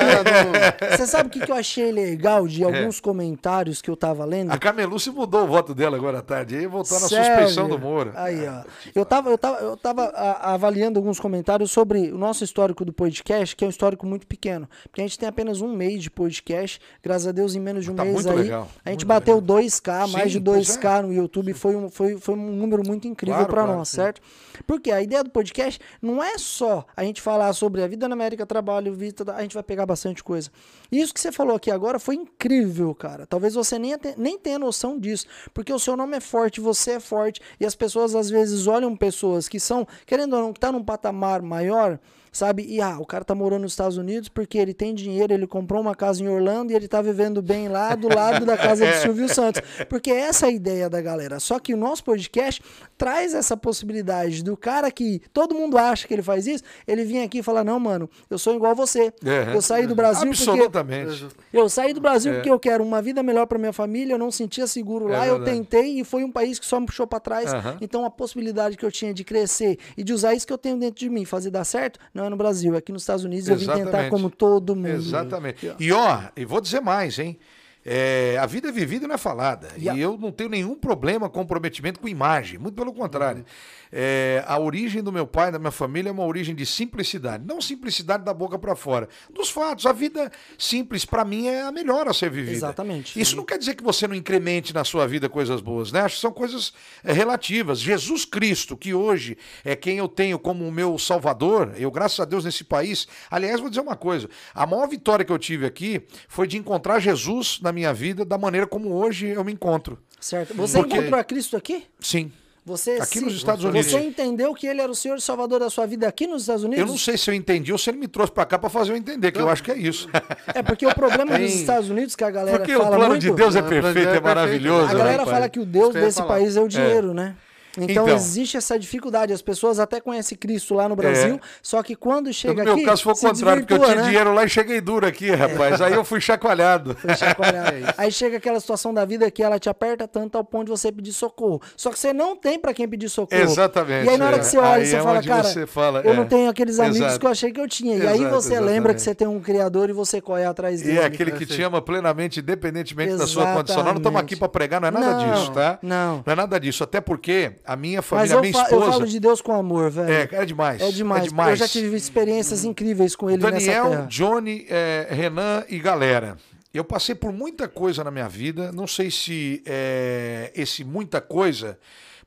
Você 0.98 1.08
sabe 1.08 1.28
o 1.28 1.32
que, 1.32 1.50
eu 1.52 1.56
achei 1.56 1.92
legal 1.92 2.48
de 2.48 2.64
alguns 2.64 3.00
comentários 3.00 3.82
que 3.82 3.90
eu 3.90 3.96
tava 3.96 4.26
lendo? 4.26 4.52
É. 4.52 4.56
A 4.56 4.58
Cameluce 4.58 5.10
mudou 5.12 5.44
o 5.44 5.48
voto 5.48 5.74
dela 5.76 5.96
agora 5.98 6.20
à 6.20 6.22
tarde. 6.22 6.56
Aí 6.56 6.66
voltou 6.68 7.00
na 7.00 7.08
suspeição 7.08 7.68
do 7.68 7.78
Moura. 7.78 8.12
Aí, 8.16 8.48
ó. 8.48 8.64
Eu 8.96 9.06
tava, 9.06 9.30
eu 9.30 9.38
tava, 9.38 9.58
eu 9.60 9.78
tava 9.78 10.06
avaliando 10.42 11.00
alguns 11.00 11.20
comentários 11.20 11.72
sobre 11.72 12.12
o 12.12 12.18
nosso 12.18 12.44
histórico 12.44 12.84
do 12.86 12.94
podcast, 12.94 13.56
que 13.56 13.64
é 13.64 13.68
um 13.68 13.70
histórico 13.70 14.06
muito 14.06 14.26
pequeno. 14.28 14.68
Porque 14.84 15.02
a 15.02 15.04
gente 15.04 15.18
tem 15.20 15.28
apenas 15.30 15.62
um 15.62 15.74
mês 15.76 16.02
de 16.04 16.10
podcast. 16.10 16.80
Graças 17.02 17.28
a 17.28 17.32
Deus, 17.32 17.56
em 17.56 17.60
menos 17.60 17.84
de 17.84 17.92
um 17.92 17.96
Tá 17.96 18.06
mês 18.06 18.26
aí. 18.26 18.36
legal, 18.36 18.68
A 18.86 18.90
gente 18.90 19.06
muito 19.06 19.08
bateu 19.08 19.36
legal. 19.40 19.58
2K, 19.60 20.08
mais 20.12 20.32
Sim, 20.32 20.40
de 20.40 20.42
pois 20.42 20.68
2K 20.78 21.02
no 21.04 21.14
YouTube. 21.14 21.54
Foi 21.54 21.76
um, 21.76 21.90
foi, 21.90 22.18
foi 22.18 22.36
um 22.36 22.52
número 22.56 22.84
muito 22.86 23.08
incrível 23.08 23.36
Claro, 23.40 23.52
pra 23.54 23.64
claro, 23.64 23.78
nós, 23.78 23.90
sim. 23.90 23.98
certo? 23.98 24.22
Porque 24.66 24.92
a 24.92 25.02
ideia 25.02 25.24
do 25.24 25.30
podcast 25.30 25.80
não 26.02 26.24
é 26.24 26.38
só 26.38 26.63
a 26.96 27.04
gente 27.04 27.22
falar 27.22 27.52
sobre 27.54 27.84
a 27.84 27.88
vida 27.88 28.08
na 28.08 28.14
América, 28.14 28.46
trabalho, 28.46 28.94
vida, 28.94 29.34
a 29.34 29.42
gente 29.42 29.54
vai 29.54 29.64
pegar 29.64 29.86
bastante 29.86 30.24
coisa. 30.24 30.50
Isso 30.92 31.14
que 31.14 31.20
você 31.20 31.32
falou 31.32 31.56
aqui 31.56 31.72
agora 31.72 32.00
foi 32.00 32.16
incrível, 32.16 32.94
cara. 32.96 33.26
Talvez 33.26 33.54
você 33.54 33.78
nem, 33.78 33.94
nem 34.18 34.38
tenha 34.38 34.60
noção 34.60 35.00
disso, 35.00 35.28
porque 35.54 35.74
o 35.74 35.80
seu 35.80 35.96
nome 35.98 36.18
é 36.18 36.20
forte, 36.20 36.62
você 36.62 36.94
é 36.94 37.00
forte, 37.00 37.42
e 37.60 37.66
as 37.66 37.76
pessoas 37.76 38.16
às 38.16 38.30
vezes 38.30 38.68
olham 38.68 38.96
pessoas 38.96 39.48
que 39.48 39.60
são, 39.60 39.88
querendo 40.06 40.36
ou 40.36 40.42
não, 40.42 40.54
que 40.54 40.60
tá 40.60 40.72
num 40.72 40.84
patamar 40.84 41.42
maior, 41.42 42.00
sabe? 42.34 42.66
E 42.68 42.82
ah, 42.82 42.98
o 43.00 43.06
cara 43.06 43.24
tá 43.24 43.34
morando 43.34 43.62
nos 43.62 43.72
Estados 43.72 43.96
Unidos 43.96 44.28
porque 44.28 44.58
ele 44.58 44.74
tem 44.74 44.94
dinheiro, 44.94 45.32
ele 45.34 45.48
comprou 45.48 45.80
uma 45.80 45.96
casa 45.96 46.22
em 46.22 46.28
Orlando 46.28 46.74
e 46.74 46.76
ele 46.76 46.88
tá 46.90 47.02
vivendo 47.02 47.42
bem 47.42 47.70
lá 47.70 47.96
do 47.96 48.14
lado 48.14 48.46
da 48.46 48.58
casa 48.58 48.86
do 48.86 48.94
Silvio 49.02 49.30
Santos. 49.30 49.62
Porque 49.88 50.12
essa 50.12 50.48
é 50.48 50.50
a 50.50 50.52
ideia 50.52 50.90
da 50.90 51.00
galera. 51.02 51.40
Só 51.40 51.60
que 51.60 51.74
o 51.74 51.78
nosso 51.78 52.04
podcast 52.04 52.62
traz 52.98 53.34
essa 53.34 53.56
possibilidade 53.56 54.44
do 54.44 54.58
cara 54.58 54.90
que 54.92 55.22
todo 55.32 55.54
mundo 55.56 55.78
acha 55.78 56.08
que 56.08 56.14
ele 56.14 56.24
faz 56.24 56.48
isso, 56.48 56.64
ele 56.88 57.06
vir 57.06 57.22
aqui 57.22 57.38
e 57.40 57.44
falar: 57.44 57.64
"Não, 57.64 57.80
mano, 57.80 58.10
eu 58.30 58.38
sou 58.38 58.56
igual 58.56 58.72
a 58.72 58.76
você. 58.76 59.14
É. 59.24 59.54
Eu 59.56 59.62
saí 59.62 59.86
do 59.86 59.94
Brasil 59.96 60.30
porque 60.32 60.44
Absolutamente. 60.44 61.28
eu 61.54 61.70
saí 61.70 61.94
do 61.94 62.02
Brasil 62.02 62.34
porque 62.34 62.50
eu 62.50 62.60
quero 62.60 62.84
uma 62.84 63.02
vida 63.02 63.22
melhor 63.22 63.46
para 63.46 63.60
minha 63.60 63.74
família, 63.74 64.14
eu 64.14 64.18
não 64.18 64.32
sentia 64.32 64.66
seguro 64.66 65.10
É 65.10 65.18
lá, 65.18 65.28
eu 65.28 65.36
verdade. 65.38 65.58
tentei 65.60 66.00
e 66.00 66.04
foi 66.04 66.24
um 66.24 66.32
país 66.32 66.58
que 66.58 66.66
só 66.66 66.80
me 66.80 66.86
puxou 66.88 67.06
para 67.06 67.20
trás. 67.20 67.54
Aham. 67.54 67.78
Então 67.80 68.04
a 68.06 68.10
possibilidade 68.10 68.76
que 68.78 68.86
eu 68.86 68.92
tinha 68.92 69.14
de 69.14 69.24
crescer 69.24 69.78
e 69.96 70.04
de 70.04 70.14
usar 70.14 70.34
isso 70.34 70.48
que 70.48 70.54
eu 70.54 70.58
tenho 70.58 70.78
dentro 70.78 71.00
de 71.00 71.10
mim, 71.10 71.26
fazer 71.26 71.50
dar 71.52 71.64
certo, 71.64 72.00
não 72.14 72.23
é 72.26 72.30
no 72.30 72.36
Brasil, 72.38 72.76
é 72.76 72.78
aqui 72.78 72.92
nos 72.92 73.04
Estados 73.04 73.24
Unidos 73.26 73.48
eu 73.48 73.56
vim 73.56 73.66
tentar 73.66 73.80
Exatamente. 73.82 74.10
como 74.10 74.30
todo 74.30 74.76
mundo. 74.76 74.88
Exatamente. 74.88 75.74
E 75.80 75.92
ó, 75.92 76.20
e 76.36 76.46
vou 76.46 76.62
dizer 76.62 76.82
mais, 76.82 77.18
hein? 77.20 77.38
É, 77.86 78.38
a 78.40 78.46
vida 78.46 78.70
é 78.70 78.72
vivida 78.72 79.06
e 79.06 79.08
não 79.08 79.16
é 79.16 79.18
falada. 79.18 79.70
E 79.78 79.88
eu 80.00 80.18
não 80.18 80.32
tenho 80.32 80.50
nenhum 80.50 80.76
problema, 80.76 81.30
comprometimento 81.30 82.00
com 82.00 82.08
imagem. 82.08 82.58
Muito 82.58 82.76
pelo 82.76 82.94
contrário. 82.94 83.46
É, 83.92 84.44
a 84.48 84.58
origem 84.58 85.04
do 85.04 85.12
meu 85.12 85.28
pai, 85.28 85.52
da 85.52 85.60
minha 85.60 85.72
família, 85.72 86.10
é 86.10 86.12
uma 86.12 86.26
origem 86.26 86.56
de 86.56 86.66
simplicidade. 86.66 87.46
Não 87.46 87.62
simplicidade 87.62 88.24
da 88.24 88.34
boca 88.34 88.58
para 88.58 88.76
fora. 88.76 89.10
Dos 89.30 89.50
fatos. 89.50 89.86
A 89.86 89.92
vida 89.92 90.32
simples, 90.58 91.04
para 91.04 91.26
mim, 91.26 91.48
é 91.48 91.64
a 91.64 91.72
melhor 91.72 92.08
a 92.08 92.14
ser 92.14 92.30
vivida. 92.30 92.56
Exatamente. 92.56 93.20
Isso 93.20 93.36
não 93.36 93.44
quer 93.44 93.58
dizer 93.58 93.76
que 93.76 93.84
você 93.84 94.08
não 94.08 94.16
incremente 94.16 94.74
na 94.74 94.84
sua 94.84 95.06
vida 95.06 95.28
coisas 95.28 95.60
boas, 95.60 95.92
né? 95.92 96.02
Acho 96.02 96.16
que 96.16 96.22
são 96.22 96.32
coisas 96.32 96.74
é, 97.04 97.12
relativas. 97.12 97.80
Jesus 97.80 98.24
Cristo, 98.24 98.78
que 98.78 98.94
hoje 98.94 99.38
é 99.66 99.76
quem 99.76 99.98
eu 99.98 100.08
tenho 100.08 100.40
como 100.40 100.66
o 100.66 100.72
meu 100.72 100.98
salvador, 100.98 101.74
eu, 101.78 101.92
graças 101.92 102.20
a 102.20 102.26
Deus, 102.26 102.46
nesse 102.46 102.64
país. 102.64 103.08
Aliás, 103.30 103.60
vou 103.60 103.70
dizer 103.70 103.82
uma 103.82 103.98
coisa: 103.98 104.30
a 104.56 104.66
maior 104.66 104.88
vitória 104.88 105.26
que 105.26 105.32
eu 105.32 105.40
tive 105.40 105.66
aqui 105.66 106.02
foi 106.30 106.48
de 106.48 106.58
encontrar 106.58 107.00
Jesus 107.00 107.60
na 107.62 107.73
minha 107.74 107.94
vida 107.94 108.24
da 108.24 108.38
maneira 108.38 108.66
como 108.68 108.94
hoje 108.94 109.28
eu 109.28 109.44
me 109.44 109.52
encontro. 109.52 109.98
Certo. 110.20 110.54
Você 110.54 110.78
Porque- 110.78 110.96
encontrou 110.96 111.20
a 111.20 111.24
Cristo 111.24 111.58
aqui? 111.58 111.84
Sim. 112.00 112.32
Você 112.66 112.92
Aqui 112.92 113.20
se- 113.20 113.26
nos 113.26 113.34
Estados 113.36 113.66
Unidos. 113.66 113.92
Você 113.92 114.00
entendeu 114.00 114.54
que 114.54 114.66
ele 114.66 114.80
era 114.80 114.90
o 114.90 114.96
Senhor 114.96 115.18
e 115.18 115.22
Salvador 115.22 115.60
da 115.60 115.70
sua 115.70 115.86
vida 115.86 116.08
aqui 116.08 116.26
nos 116.26 116.44
Estados 116.44 116.64
Unidos? 116.64 116.80
Eu 116.80 116.88
não 116.88 116.98
sei 116.98 117.18
se 117.18 117.30
eu 117.30 117.34
entendi 117.34 117.74
ou 117.74 117.78
se 117.78 117.90
ele 117.90 117.98
me 117.98 118.08
trouxe 118.08 118.32
pra 118.32 118.46
cá 118.46 118.58
pra 118.58 118.70
fazer 118.70 118.94
eu 118.94 118.96
entender, 118.96 119.34
que 119.34 119.40
eu 119.42 119.50
acho 119.50 119.62
que 119.62 119.70
é 119.70 119.78
isso. 119.78 120.08
É 120.56 120.64
porque 120.64 120.86
o 120.88 120.96
problema 120.96 121.38
dos 121.38 121.52
Estados 121.54 121.90
Unidos 121.90 122.16
que 122.16 122.24
a 122.24 122.32
galera 122.32 122.58
Porque 122.60 122.74
o 122.74 122.80
fala 122.80 122.96
plano 122.96 123.10
muito, 123.10 123.22
de 123.22 123.34
Deus 123.34 123.54
é 123.58 123.60
o 123.60 123.64
plano 123.64 123.76
de 123.80 123.82
perfeito, 123.82 123.94
Deus 123.94 123.98
é 123.98 124.00
é 124.00 124.04
perfeito. 124.22 124.24
maravilhoso. 124.24 124.86
A 124.86 124.94
galera 124.94 125.18
rapaz. 125.18 125.30
fala 125.30 125.50
que 125.50 125.60
o 125.60 125.66
Deus 125.66 125.94
desse 125.94 126.18
falar. 126.20 126.28
país 126.30 126.56
é 126.56 126.62
o 126.62 126.68
dinheiro, 126.70 127.14
né? 127.14 127.36
Então, 127.78 128.06
Então. 128.06 128.16
existe 128.16 128.56
essa 128.56 128.78
dificuldade. 128.78 129.34
As 129.34 129.42
pessoas 129.42 129.80
até 129.80 130.00
conhecem 130.00 130.38
Cristo 130.38 130.76
lá 130.76 130.88
no 130.88 130.96
Brasil, 130.96 131.40
só 131.62 131.82
que 131.82 131.96
quando 131.96 132.28
No 132.28 132.34
chega 132.34 132.64
meu 132.64 132.74
aqui. 132.74 132.84
caso 132.86 133.02
foi 133.04 133.14
o 133.14 133.16
contrário, 133.18 133.64
porque 133.66 133.74
eu 133.74 133.80
tinha 133.84 133.96
né? 133.96 134.04
dinheiro 134.04 134.34
lá 134.34 134.44
e 134.46 134.50
cheguei 134.50 134.80
duro 134.80 135.08
aqui, 135.08 135.32
rapaz. 135.32 135.82
Aí 135.82 135.94
eu 135.94 136.04
fui 136.04 136.22
chacoalhado. 136.22 136.96
Foi 136.96 137.16
chacoalhar. 137.16 137.74
Aí 137.98 138.12
chega 138.12 138.38
aquela 138.38 138.60
situação 138.60 138.94
da 138.94 139.04
vida 139.06 139.30
que 139.32 139.42
ela 139.42 139.58
te 139.60 139.70
aperta 139.70 140.08
tanto 140.08 140.38
ao 140.38 140.44
ponto 140.44 140.66
de 140.66 140.72
você 140.72 140.92
pedir 140.92 141.14
socorro. 141.14 141.62
Só 141.76 141.90
que 141.90 141.98
você 141.98 142.14
não 142.14 142.36
tem 142.36 142.60
pra 142.60 142.74
quem 142.74 142.88
pedir 142.88 143.10
socorro. 143.10 143.42
Exatamente, 143.42 144.06
E 144.06 144.10
aí 144.10 144.18
na 144.18 144.28
hora 144.28 144.36
é. 144.36 144.40
que 144.40 144.46
você 144.46 144.58
olha, 144.58 144.70
Aí 144.76 144.86
você 144.86 144.96
é 144.98 145.02
fala, 145.02 145.24
cara, 145.24 145.44
você 145.44 145.66
fala, 145.68 146.02
eu 146.04 146.12
é. 146.14 146.16
não 146.16 146.26
tenho 146.26 146.50
aqueles 146.50 146.80
amigos 146.80 146.98
Exato. 147.00 147.20
que 147.20 147.26
eu 147.26 147.32
achei 147.32 147.52
que 147.52 147.60
eu 147.60 147.68
tinha. 147.68 147.98
E 147.98 148.06
aí 148.08 148.20
Exato, 148.20 148.36
você 148.36 148.50
lembra 148.60 148.68
exatamente. 148.92 148.96
que 148.96 149.02
você 149.02 149.16
tem 149.16 149.28
um 149.28 149.40
criador 149.40 149.90
e 149.90 149.94
você 149.94 150.22
corre 150.22 150.46
atrás 150.46 150.82
E 150.82 150.86
dele. 150.86 151.00
é 151.00 151.06
aquele 151.06 151.32
que 151.32 151.46
te 151.46 151.62
ama 151.64 151.82
plenamente, 151.82 152.40
independentemente 152.40 153.16
da 153.16 153.26
sua 153.28 153.54
condição. 153.54 153.78
Nós 153.84 153.86
não 153.94 153.98
estamos 153.98 154.00
Exatamente. 154.20 154.24
aqui 154.26 154.36
para 154.36 154.50
pregar, 154.50 154.80
não 154.82 154.88
é 154.88 154.92
nada 154.92 155.12
Não, 155.26 155.34
disso, 155.34 155.52
tá? 155.52 155.80
não. 155.82 156.24
Não 156.26 156.34
é 156.34 156.36
nada 156.36 156.60
disso. 156.60 156.84
Até 156.84 157.02
porque 157.02 157.54
a 157.66 157.76
minha 157.76 158.02
família, 158.02 158.38
a 158.38 158.42
minha 158.42 158.54
fa- 158.54 158.60
eu 158.60 158.64
esposa. 158.80 158.92
falo 158.92 159.08
de 159.08 159.20
Deus 159.20 159.42
com 159.42 159.54
amor, 159.54 159.90
velho. 159.92 160.12
É, 160.12 160.28
é 160.42 160.46
demais. 160.46 160.82
É 160.82 160.92
demais. 160.92 161.26
É 161.26 161.28
demais. 161.30 161.50
Eu 161.52 161.56
já 161.56 161.68
tive 161.68 161.96
experiências 161.96 162.64
incríveis 162.64 163.16
com 163.16 163.30
ele 163.30 163.42
nessa 163.44 163.52
Daniel, 163.60 163.90
terra. 163.90 164.06
Johnny, 164.10 164.66
é, 164.70 165.08
Renan 165.10 165.64
e 165.70 165.80
galera. 165.80 166.38
Eu 166.74 166.84
passei 166.84 167.14
por 167.14 167.32
muita 167.32 167.68
coisa 167.68 168.04
na 168.04 168.10
minha 168.12 168.28
vida. 168.28 168.72
Não 168.72 168.88
sei 168.88 169.12
se 169.12 169.62
é, 169.66 170.52
esse 170.56 170.84
muita 170.84 171.22
coisa 171.22 171.78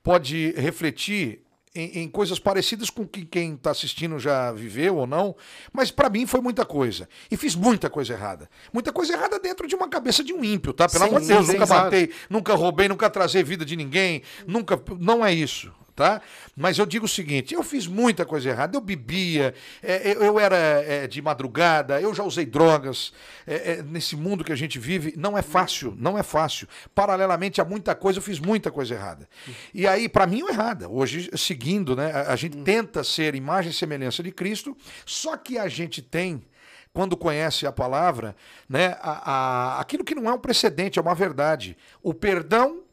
pode 0.03 0.53
refletir 0.57 1.41
em, 1.77 2.03
em 2.03 2.09
coisas 2.09 2.39
parecidas 2.39 2.91
com 2.91 3.07
que 3.07 3.25
quem 3.25 3.55
está 3.55 3.71
assistindo 3.71 4.19
já 4.19 4.51
viveu 4.53 4.97
ou 4.97 5.07
não, 5.07 5.37
mas 5.73 5.91
para 5.91 6.09
mim 6.09 6.27
foi 6.27 6.41
muita 6.41 6.65
coisa. 6.65 7.09
E 7.31 7.37
fiz 7.37 7.55
muita 7.55 7.91
coisa 7.91 8.15
errada. 8.15 8.49
Muita 8.73 8.93
coisa 8.93 9.13
errada 9.13 9.39
dentro 9.39 9.69
de 9.69 9.75
uma 9.75 9.89
cabeça 9.89 10.25
de 10.25 10.33
um 10.33 10.43
ímpio, 10.43 10.73
tá? 10.73 10.89
Pelo 10.89 11.05
Sim, 11.05 11.11
amor 11.11 11.21
de 11.21 11.27
Deus, 11.29 11.47
sim, 11.47 11.53
nunca 11.53 11.67
claro. 11.67 11.85
matei, 11.85 12.13
nunca 12.31 12.55
roubei, 12.55 12.89
nunca 12.89 13.11
trazei 13.11 13.43
vida 13.43 13.65
de 13.65 13.77
ninguém, 13.77 14.23
nunca. 14.47 14.81
Não 14.99 15.25
é 15.25 15.33
isso. 15.33 15.73
Tá? 15.97 16.21
Mas 16.55 16.79
eu 16.79 16.85
digo 16.85 17.07
o 17.07 17.09
seguinte: 17.09 17.55
eu 17.55 17.63
fiz 17.63 17.87
muita 17.87 18.27
coisa 18.27 18.51
errada. 18.51 18.77
Eu 18.77 18.81
bebia, 18.83 19.55
é, 19.83 20.13
eu, 20.13 20.23
eu 20.23 20.39
era 20.39 20.57
é, 20.57 21.07
de 21.07 21.23
madrugada, 21.23 22.01
eu 22.01 22.15
já 22.15 22.23
usei 22.23 22.45
drogas. 22.45 23.13
É, 23.47 23.73
é, 23.73 23.83
nesse 23.83 24.15
mundo 24.15 24.45
que 24.45 24.53
a 24.53 24.57
gente 24.57 24.79
vive, 24.79 25.15
não 25.17 25.37
é 25.37 25.43
fácil, 25.43 25.97
não 25.99 26.19
é 26.19 26.23
fácil. 26.23 26.69
Paralelamente 26.95 27.61
a 27.61 27.65
muita 27.65 27.95
coisa, 27.95 28.19
eu 28.19 28.23
fiz 28.23 28.39
muita 28.39 28.71
coisa 28.71 28.95
errada. 28.95 29.27
E 29.73 29.87
aí, 29.87 30.09
para 30.09 30.27
mim, 30.27 30.43
é 30.47 30.51
errada. 30.51 30.89
Hoje, 30.89 31.31
seguindo, 31.35 31.97
né, 31.97 32.13
a, 32.13 32.33
a 32.33 32.37
gente 32.37 32.59
tenta 32.59 33.03
ser 33.03 33.35
imagem 33.35 33.71
e 33.71 33.75
semelhança 33.75 34.23
de 34.23 34.31
Cristo, 34.31 34.77
só 35.07 35.37
que 35.37 35.59
a 35.59 35.67
gente 35.67 36.03
tem 36.03 36.45
quando 36.93 37.15
conhece 37.15 37.67
a 37.67 37.73
palavra, 37.73 38.35
né, 38.67 38.97
a, 39.03 39.33
a, 39.77 39.81
aquilo 39.81 40.03
que 40.03 40.15
não 40.15 40.31
é 40.31 40.33
um 40.33 40.39
precedente, 40.39 40.99
é 40.99 41.03
uma 41.03 41.15
verdade. 41.15 41.77
O 42.03 42.15
perdão 42.15 42.86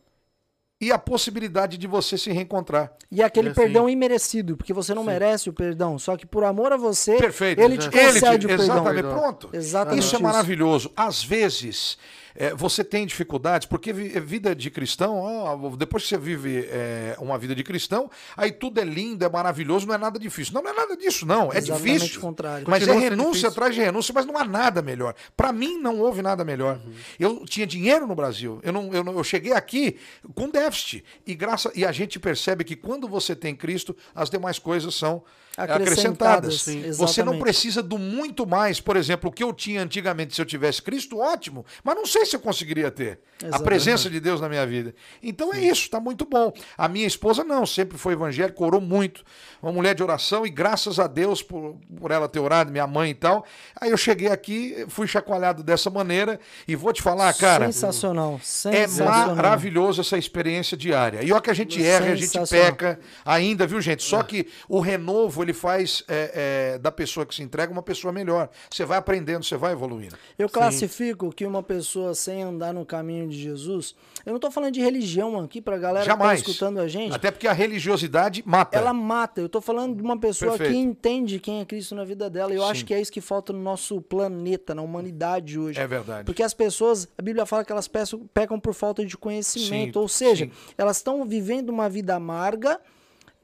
e 0.84 0.92
a 0.92 0.98
possibilidade 1.00 1.78
de 1.78 1.88
você 1.88 2.18
se 2.18 2.32
reencontrar. 2.32 2.92
E 3.12 3.22
é 3.22 3.26
aquele 3.26 3.50
assim- 3.50 3.62
perdão 3.62 3.90
imerecido, 3.90 4.58
porque 4.58 4.74
você 4.74 4.94
não 4.94 5.04
merece 5.04 5.50
o 5.50 5.54
perdão, 5.54 5.98
só 5.98 6.16
que 6.18 6.26
por 6.26 6.44
amor 6.44 6.72
a 6.74 6.78
você, 6.78 7.16
Perfeito. 7.18 7.62
ele 7.62 7.78
te 7.78 7.88
Ele 7.88 8.12
concede 8.20 8.40
te- 8.40 8.46
o 8.46 8.48
perdão. 8.50 8.66
Exatamente, 8.76 9.08
pronto. 9.08 9.50
Exatamente 9.54 10.00
Isso 10.04 10.16
é 10.16 10.20
maravilhoso. 10.20 10.92
Às 10.96 11.24
vezes, 11.24 11.98
é, 12.36 12.54
você 12.54 12.84
tem 12.84 13.06
dificuldades, 13.06 13.68
porque 13.68 13.94
vi- 13.94 14.20
vida 14.20 14.56
de 14.56 14.70
cristão, 14.72 15.18
ó, 15.18 15.76
depois 15.76 16.04
que 16.04 16.10
você 16.10 16.18
vive 16.18 16.66
é, 16.70 17.16
uma 17.20 17.38
vida 17.38 17.54
de 17.56 17.64
cristão, 17.64 18.10
aí 18.36 18.52
tudo 18.52 18.80
é 18.80 18.84
lindo, 18.84 19.24
é 19.24 19.30
maravilhoso, 19.30 19.86
não 19.88 19.94
é 19.94 19.98
nada 19.98 20.18
difícil. 20.18 20.54
Não, 20.54 20.62
não 20.64 20.72
é 20.72 20.74
nada 20.74 20.98
disso, 20.98 21.26
não. 21.26 21.52
É 21.54 21.58
Exatamente 21.58 22.00
difícil. 22.00 22.22
contrário. 22.22 22.66
Mas 22.68 22.84
Continua 22.86 23.06
é 23.06 23.10
renúncia 23.10 23.50
atrás 23.50 23.76
de 23.76 23.82
renúncia, 23.82 24.14
mas 24.14 24.26
não 24.26 24.38
há 24.38 24.44
nada 24.46 24.82
melhor. 24.82 25.14
Para 25.38 25.52
mim, 25.52 25.78
não 25.80 26.00
houve 26.00 26.22
nada 26.22 26.44
melhor. 26.44 26.80
Uhum. 26.86 26.94
Eu 27.20 27.46
tinha 27.46 27.68
dinheiro 27.68 28.08
no 28.08 28.16
Brasil. 28.16 28.60
Eu, 28.64 28.72
não, 28.74 28.94
eu, 28.94 29.04
não- 29.04 29.14
eu 29.18 29.24
cheguei 29.24 29.54
aqui 29.54 29.98
com 30.34 30.50
déficit. 30.50 31.04
E, 31.26 31.36
graça, 31.36 31.72
e 31.76 31.86
a 31.86 31.92
gente 31.92 32.20
percebe 32.20 32.64
que 32.64 32.76
quando 32.76 33.08
você 33.08 33.36
tem 33.36 33.56
Cristo, 33.56 33.96
as 34.16 34.30
demais 34.30 34.58
coisas 34.60 34.96
são 34.96 35.24
Acrescentadas, 35.56 36.56
acrescentadas. 36.56 36.62
sim. 36.62 36.92
Você 36.94 37.24
não 37.24 37.38
precisa 37.40 37.84
do 37.84 37.98
muito 37.98 38.46
mais. 38.46 38.82
Por 38.82 38.96
exemplo, 38.98 39.30
o 39.30 39.34
que 39.34 39.44
eu 39.44 39.54
tinha 39.54 39.82
antigamente, 39.84 40.34
se 40.34 40.42
eu 40.42 40.46
tivesse 40.46 40.82
Cristo, 40.82 41.20
ótimo. 41.20 41.64
Mas 41.84 41.96
não 41.96 42.06
sei 42.06 42.26
se 42.26 42.36
eu 42.36 42.40
conseguiria 42.40 42.90
ter 42.90 43.20
a 43.42 43.46
Exatamente. 43.46 43.64
presença 43.64 44.10
de 44.10 44.20
Deus 44.20 44.42
na 44.42 44.50
minha 44.50 44.66
vida. 44.66 44.96
Então 45.22 45.54
é 45.54 45.60
isso, 45.62 45.90
tá 45.90 46.00
muito 46.00 46.26
bom. 46.26 46.52
A 46.78 46.88
minha 46.88 47.06
esposa 47.06 47.44
não, 47.44 47.66
sempre 47.66 47.98
foi 47.98 48.14
evangélica, 48.14 48.64
orou 48.64 48.82
muito. 48.82 49.24
Uma 49.62 49.72
mulher 49.72 49.94
de 49.94 50.02
oração 50.04 50.46
e 50.46 50.50
graças 50.50 51.00
a 51.00 51.08
Deus 51.08 51.42
por, 51.44 51.78
por 52.00 52.10
ela 52.12 52.28
ter 52.28 52.40
orado, 52.40 52.72
minha 52.72 52.88
mãe 52.88 53.12
e 53.12 53.16
tal. 53.16 53.46
Aí 53.80 53.92
eu 53.92 53.98
cheguei 53.98 54.30
aqui, 54.30 54.86
fui 54.90 55.08
chacoalhado 55.08 55.62
dessa 55.64 55.90
maneira 55.90 56.40
e 56.68 56.76
vou 56.76 56.92
te 56.92 57.02
falar, 57.02 57.32
cara. 57.36 57.66
sensacional, 57.68 58.36
É 58.36 58.44
sensacional. 58.44 59.36
maravilhoso 59.36 60.02
essa 60.02 60.18
experiência 60.18 60.76
diária. 60.76 61.24
E 61.24 61.32
olha 61.32 61.42
que 61.42 61.50
a 61.52 61.54
gente 61.54 61.84
erra, 61.86 62.12
a 62.12 62.16
gente 62.16 62.38
peca 62.50 63.00
ainda, 63.24 63.68
viu, 63.68 63.80
gente? 63.80 64.04
Só 64.04 64.24
que 64.24 64.48
o 64.68 64.80
renovo, 64.80 65.43
ele 65.44 65.54
faz 65.54 66.04
é, 66.08 66.74
é, 66.76 66.78
da 66.80 66.92
pessoa 66.92 67.26
que 67.26 67.36
se 67.36 67.44
entrega 67.44 67.72
uma 67.72 67.84
pessoa 67.84 68.12
melhor. 68.12 68.50
Você 68.70 68.86
vai 68.86 68.98
aprendendo, 68.98 69.44
você 69.44 69.58
vai 69.58 69.74
evoluindo. 69.74 70.16
Eu 70.38 70.50
classifico 70.50 71.32
que 71.32 71.46
uma 71.46 71.62
pessoa 71.62 72.16
sem 72.16 72.44
andar 72.44 72.74
no 72.74 72.86
caminho 72.86 73.28
de 73.28 73.40
Jesus, 73.40 73.96
eu 74.26 74.34
não 74.34 74.40
tô 74.40 74.50
falando 74.50 74.74
de 74.74 74.82
religião 74.82 75.40
aqui 75.40 75.62
pra 75.62 75.78
galera 75.78 76.06
Jamais. 76.06 76.40
que 76.42 76.46
tá 76.46 76.52
escutando 76.52 76.80
a 76.80 76.88
gente. 76.88 77.14
Até 77.14 77.32
porque 77.32 77.48
a 77.48 77.54
religiosidade 77.54 78.44
mata. 78.46 78.78
Ela 78.78 78.94
mata. 78.94 79.42
Eu 79.42 79.50
tô 79.50 79.62
falando 79.62 79.96
de 79.96 80.02
uma 80.02 80.18
pessoa 80.18 80.52
Perfeito. 80.58 80.74
que 80.74 80.78
entende 80.78 81.40
quem 81.40 81.62
é 81.62 81.66
Cristo 81.66 81.96
na 81.96 82.04
vida 82.04 82.30
dela. 82.30 82.54
Eu 82.54 82.62
Sim. 82.64 82.72
acho 82.72 82.86
que 82.86 82.94
é 82.94 83.02
isso 83.02 83.12
que 83.12 83.22
falta 83.22 83.54
no 83.54 83.60
nosso 83.60 84.02
planeta, 84.02 84.74
na 84.74 84.82
humanidade 84.82 85.60
hoje. 85.60 85.80
É 85.80 85.88
verdade. 85.88 86.26
Porque 86.26 86.44
as 86.44 86.54
pessoas, 86.54 87.08
a 87.18 87.22
Bíblia 87.22 87.46
fala 87.46 87.64
que 87.64 87.72
elas 87.72 87.90
pecam 88.34 88.60
por 88.60 88.74
falta 88.74 89.06
de 89.06 89.18
conhecimento. 89.18 89.94
Sim, 89.94 90.00
Ou 90.00 90.08
seja, 90.08 90.46
sim. 90.46 90.52
elas 90.78 90.98
estão 90.98 91.26
vivendo 91.26 91.70
uma 91.70 91.90
vida 91.90 92.16
amarga, 92.16 92.80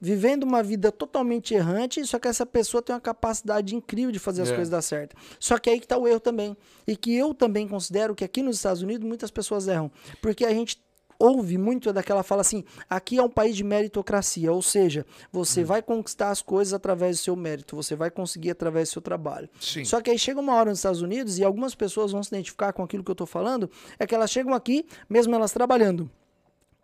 vivendo 0.02 0.44
uma 0.44 0.62
vida 0.64 0.92
totalmente 0.92 1.54
errante, 1.54 2.06
só 2.06 2.18
que 2.20 2.28
essa 2.28 2.46
pessoa 2.46 2.82
tem 2.82 2.94
uma 2.94 3.02
capacidade 3.02 3.76
incrível 3.76 4.12
de 4.12 4.20
fazer 4.20 4.42
as 4.44 4.50
É. 4.50 4.56
coisas 4.56 4.70
dar 4.70 4.82
certo. 4.82 5.16
Só 5.40 5.58
que 5.58 5.70
aí 5.70 5.80
que 5.80 5.88
tá 5.88 5.98
o 5.98 6.08
erro 6.08 6.20
também. 6.20 6.56
E 6.88 6.96
que 6.96 7.14
eu 7.16 7.34
também 7.34 7.68
considero 7.68 8.16
que 8.16 8.24
aqui 8.24 8.42
nos 8.42 8.56
Estados 8.58 8.82
Unidos 8.82 9.08
muitas 9.08 9.30
pessoas 9.32 9.68
erram. 9.68 9.92
Porque 10.22 10.46
a 10.46 10.52
gente 10.52 10.82
ouve 11.22 11.58
muito 11.58 11.92
daquela 11.92 12.24
fala 12.24 12.40
assim: 12.42 12.64
aqui 12.90 13.18
é 13.18 13.22
um 13.22 13.30
país 13.30 13.54
de 13.56 13.64
meritocracia, 13.64 14.52
ou 14.54 14.62
seja, 14.62 15.06
Hum. 15.10 15.28
você 15.34 15.64
vai 15.66 15.82
conquistar 15.82 16.30
as 16.30 16.42
coisas 16.42 16.74
através 16.74 17.18
do 17.18 17.24
seu 17.24 17.36
mérito, 17.36 17.76
você 17.76 17.94
vai 17.96 18.10
conseguir 18.10 18.52
através 18.52 18.88
do 18.90 18.94
seu 18.94 19.02
trabalho. 19.02 19.50
Sim. 19.60 19.84
Só 19.84 20.00
que 20.00 20.10
aí 20.10 20.18
chega 20.18 20.40
uma 20.40 20.54
hora 20.56 20.70
nos 20.70 20.80
Estados 20.80 21.02
Unidos 21.02 21.38
e 21.38 21.44
algumas 21.44 21.76
pessoas 21.76 22.14
vão 22.14 22.24
se 22.24 22.30
identificar 22.30 22.72
com 22.72 22.82
aquilo 22.84 23.04
que 23.04 23.12
eu 23.12 23.16
tô 23.16 23.26
falando, 23.26 23.70
é 24.00 24.08
que 24.08 24.16
elas 24.16 24.32
chegam 24.32 24.54
aqui, 24.54 24.86
mesmo 25.10 25.36
elas 25.36 25.52
trabalhando, 25.52 26.10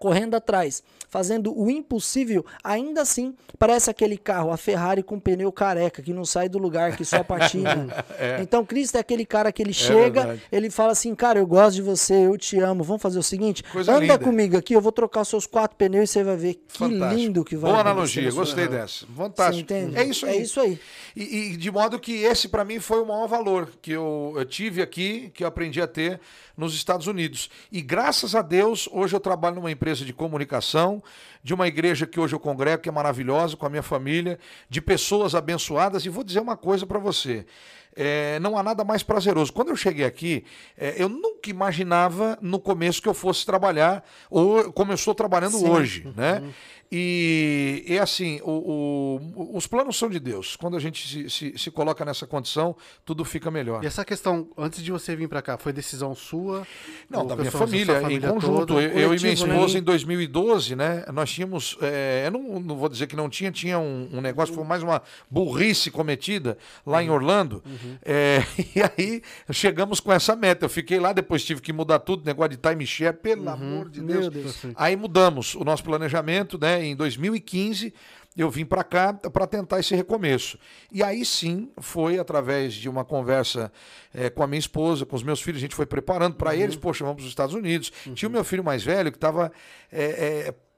correndo 0.05 0.35
atrás, 0.35 0.83
fazendo 1.09 1.51
o 1.59 1.67
impossível, 1.67 2.45
ainda 2.63 3.01
assim 3.01 3.33
parece 3.57 3.89
aquele 3.89 4.19
carro, 4.19 4.51
a 4.51 4.57
Ferrari 4.57 5.01
com 5.01 5.19
pneu 5.19 5.51
careca, 5.51 5.99
que 5.99 6.13
não 6.13 6.23
sai 6.23 6.47
do 6.47 6.59
lugar, 6.59 6.95
que 6.95 7.03
só 7.03 7.23
patina. 7.23 7.87
Então 8.39 8.63
Cristo 8.65 8.97
é 8.97 8.99
aquele 8.99 9.25
cara 9.25 9.51
que 9.51 9.61
ele 9.61 9.73
chega, 9.73 10.21
verdade. 10.21 10.41
ele 10.51 10.69
fala 10.69 10.91
assim, 10.91 11.13
cara, 11.15 11.39
eu 11.39 11.47
gosto 11.47 11.75
de 11.75 11.81
você, 11.81 12.27
eu 12.27 12.37
te 12.37 12.59
amo, 12.59 12.83
vamos 12.83 13.01
fazer 13.01 13.17
o 13.17 13.23
seguinte, 13.23 13.63
Coisa 13.63 13.91
anda 13.93 14.01
linda. 14.01 14.19
comigo 14.19 14.57
aqui, 14.57 14.73
eu 14.73 14.81
vou 14.81 14.91
trocar 14.91 15.21
os 15.21 15.27
seus 15.27 15.47
quatro 15.47 15.75
pneus 15.75 16.09
e 16.09 16.13
você 16.13 16.23
vai 16.23 16.35
ver 16.35 16.53
que 16.55 16.77
Fantástico. 16.77 17.13
lindo 17.19 17.43
que 17.43 17.55
vai 17.55 17.71
Boa 17.71 17.81
analogia, 17.81 18.29
sua 18.31 18.41
gostei 18.41 18.67
dessa. 18.67 19.07
Fantástico. 19.07 19.73
É 19.73 20.03
isso 20.03 20.25
aí. 20.25 20.37
É 20.37 20.41
isso 20.41 20.59
aí. 20.59 20.79
E, 21.15 21.23
e 21.53 21.57
de 21.57 21.71
modo 21.71 21.99
que 21.99 22.23
esse 22.23 22.47
para 22.47 22.63
mim 22.63 22.79
foi 22.79 23.01
o 23.01 23.05
maior 23.05 23.27
valor 23.27 23.71
que 23.81 23.91
eu, 23.91 24.33
eu 24.35 24.45
tive 24.45 24.81
aqui, 24.81 25.31
que 25.33 25.43
eu 25.43 25.47
aprendi 25.47 25.81
a 25.81 25.87
ter 25.87 26.19
nos 26.57 26.73
Estados 26.73 27.07
Unidos. 27.07 27.49
E 27.71 27.81
graças 27.81 28.35
a 28.35 28.41
Deus, 28.41 28.87
hoje 28.91 29.15
eu 29.15 29.19
trabalho 29.19 29.55
numa 29.55 29.71
empresa 29.71 30.05
de 30.05 30.13
comunicação, 30.13 31.01
de 31.43 31.53
uma 31.53 31.67
igreja 31.67 32.05
que 32.07 32.19
hoje 32.19 32.33
eu 32.33 32.39
congrego, 32.39 32.81
que 32.81 32.89
é 32.89 32.91
maravilhosa, 32.91 33.57
com 33.57 33.65
a 33.65 33.69
minha 33.69 33.83
família, 33.83 34.39
de 34.69 34.81
pessoas 34.81 35.35
abençoadas. 35.35 36.05
E 36.05 36.09
vou 36.09 36.23
dizer 36.23 36.39
uma 36.39 36.57
coisa 36.57 36.85
para 36.85 36.99
você. 36.99 37.45
é, 37.95 38.39
não 38.39 38.57
há 38.57 38.63
nada 38.63 38.83
mais 38.83 39.01
prazeroso. 39.01 39.53
Quando 39.53 39.69
eu 39.69 39.75
cheguei 39.75 40.05
aqui, 40.05 40.43
é, 40.77 40.95
eu 40.97 41.07
nunca 41.07 41.49
imaginava 41.49 42.37
no 42.41 42.59
começo 42.59 43.01
que 43.01 43.07
eu 43.07 43.13
fosse 43.13 43.45
trabalhar, 43.45 44.03
ou 44.29 44.71
como 44.73 44.91
eu 44.91 44.95
estou 44.95 45.15
trabalhando 45.15 45.57
Sim. 45.57 45.69
hoje, 45.69 46.13
né? 46.15 46.43
E 46.91 47.83
é 47.87 47.99
assim, 47.99 48.39
o- 48.43 49.19
o- 49.41 49.57
os 49.57 49.67
planos 49.67 49.97
são 49.97 50.09
de 50.09 50.19
Deus. 50.19 50.55
Quando 50.55 50.77
a 50.77 50.79
gente 50.79 51.07
se, 51.07 51.29
se- 51.29 51.57
se 51.57 51.71
coloca 51.71 52.05
nessa 52.05 52.25
condição, 52.27 52.75
tudo 53.03 53.25
fica 53.25 53.49
melhor. 53.51 53.83
E 53.83 53.87
essa 53.87 54.05
questão, 54.05 54.47
antes 54.57 54.81
de 54.83 54.91
você 54.91 55.15
vir 55.15 55.27
pra 55.27 55.41
cá, 55.41 55.57
foi 55.57 55.73
decisão 55.73 56.13
sua? 56.15 56.65
Não, 57.09 57.25
da 57.25 57.35
minha 57.35 57.51
família, 57.51 57.99
sua 57.99 58.11
em 58.11 58.19
conjunto. 58.21 58.65
toda? 58.67 58.81
Eu, 58.81 58.89
eu 58.89 58.89
e 58.89 58.93
minha 58.95 59.07
coletivo, 59.19 59.47
né? 59.47 59.53
esposa, 59.55 59.77
em 59.77 59.83
2012, 59.83 60.75
né? 60.75 61.03
Nós 61.13 61.31
tínhamos. 61.31 61.77
é, 61.81 62.23
eu 62.27 62.31
não, 62.31 62.59
não 62.59 62.75
vou 62.75 62.87
dizer 62.89 63.07
que 63.07 63.15
não 63.15 63.29
tinha, 63.29 63.51
tinha 63.51 63.79
um, 63.79 64.09
um 64.13 64.21
negócio, 64.21 64.53
foi 64.53 64.63
mais 64.63 64.83
uma 64.83 65.01
burrice 65.29 65.91
cometida 65.91 66.57
lá 66.85 66.97
Uhum. 66.99 67.03
em 67.03 67.09
Orlando. 67.09 67.63
É, 68.03 68.39
e 68.75 68.81
aí 68.81 69.21
chegamos 69.51 69.99
com 69.99 70.11
essa 70.13 70.35
meta. 70.35 70.65
Eu 70.65 70.69
fiquei 70.69 70.99
lá, 70.99 71.13
depois 71.13 71.43
tive 71.43 71.61
que 71.61 71.73
mudar 71.73 71.99
tudo, 71.99 72.25
negócio 72.25 72.51
de 72.51 72.57
timeshare, 72.57 73.15
pelo 73.17 73.49
amor 73.49 73.89
de 73.89 74.01
Deus. 74.01 74.29
Deus. 74.29 74.65
Aí 74.75 74.95
mudamos 74.95 75.55
o 75.55 75.63
nosso 75.63 75.83
planejamento, 75.83 76.57
né? 76.59 76.74
Em 76.83 76.95
2015, 76.95 77.93
eu 78.37 78.49
vim 78.49 78.65
para 78.65 78.83
cá 78.83 79.13
para 79.13 79.47
tentar 79.47 79.79
esse 79.79 79.95
recomeço. 79.95 80.57
E 80.91 81.01
aí 81.01 81.23
sim, 81.23 81.69
foi 81.77 82.19
através 82.19 82.73
de 82.73 82.89
uma 82.89 83.05
conversa 83.05 83.71
eh, 84.13 84.29
com 84.29 84.43
a 84.43 84.47
minha 84.47 84.59
esposa, 84.59 85.05
com 85.05 85.15
os 85.15 85.23
meus 85.23 85.41
filhos, 85.41 85.59
a 85.59 85.61
gente 85.61 85.75
foi 85.75 85.85
preparando 85.85 86.35
para 86.35 86.55
eles, 86.55 86.75
poxa, 86.75 87.03
vamos 87.03 87.17
para 87.17 87.23
os 87.23 87.29
Estados 87.29 87.55
Unidos. 87.55 87.91
Tinha 88.13 88.27
o 88.27 88.31
meu 88.31 88.43
filho 88.43 88.63
mais 88.63 88.83
velho 88.83 89.11
que 89.11 89.17
estava 89.17 89.51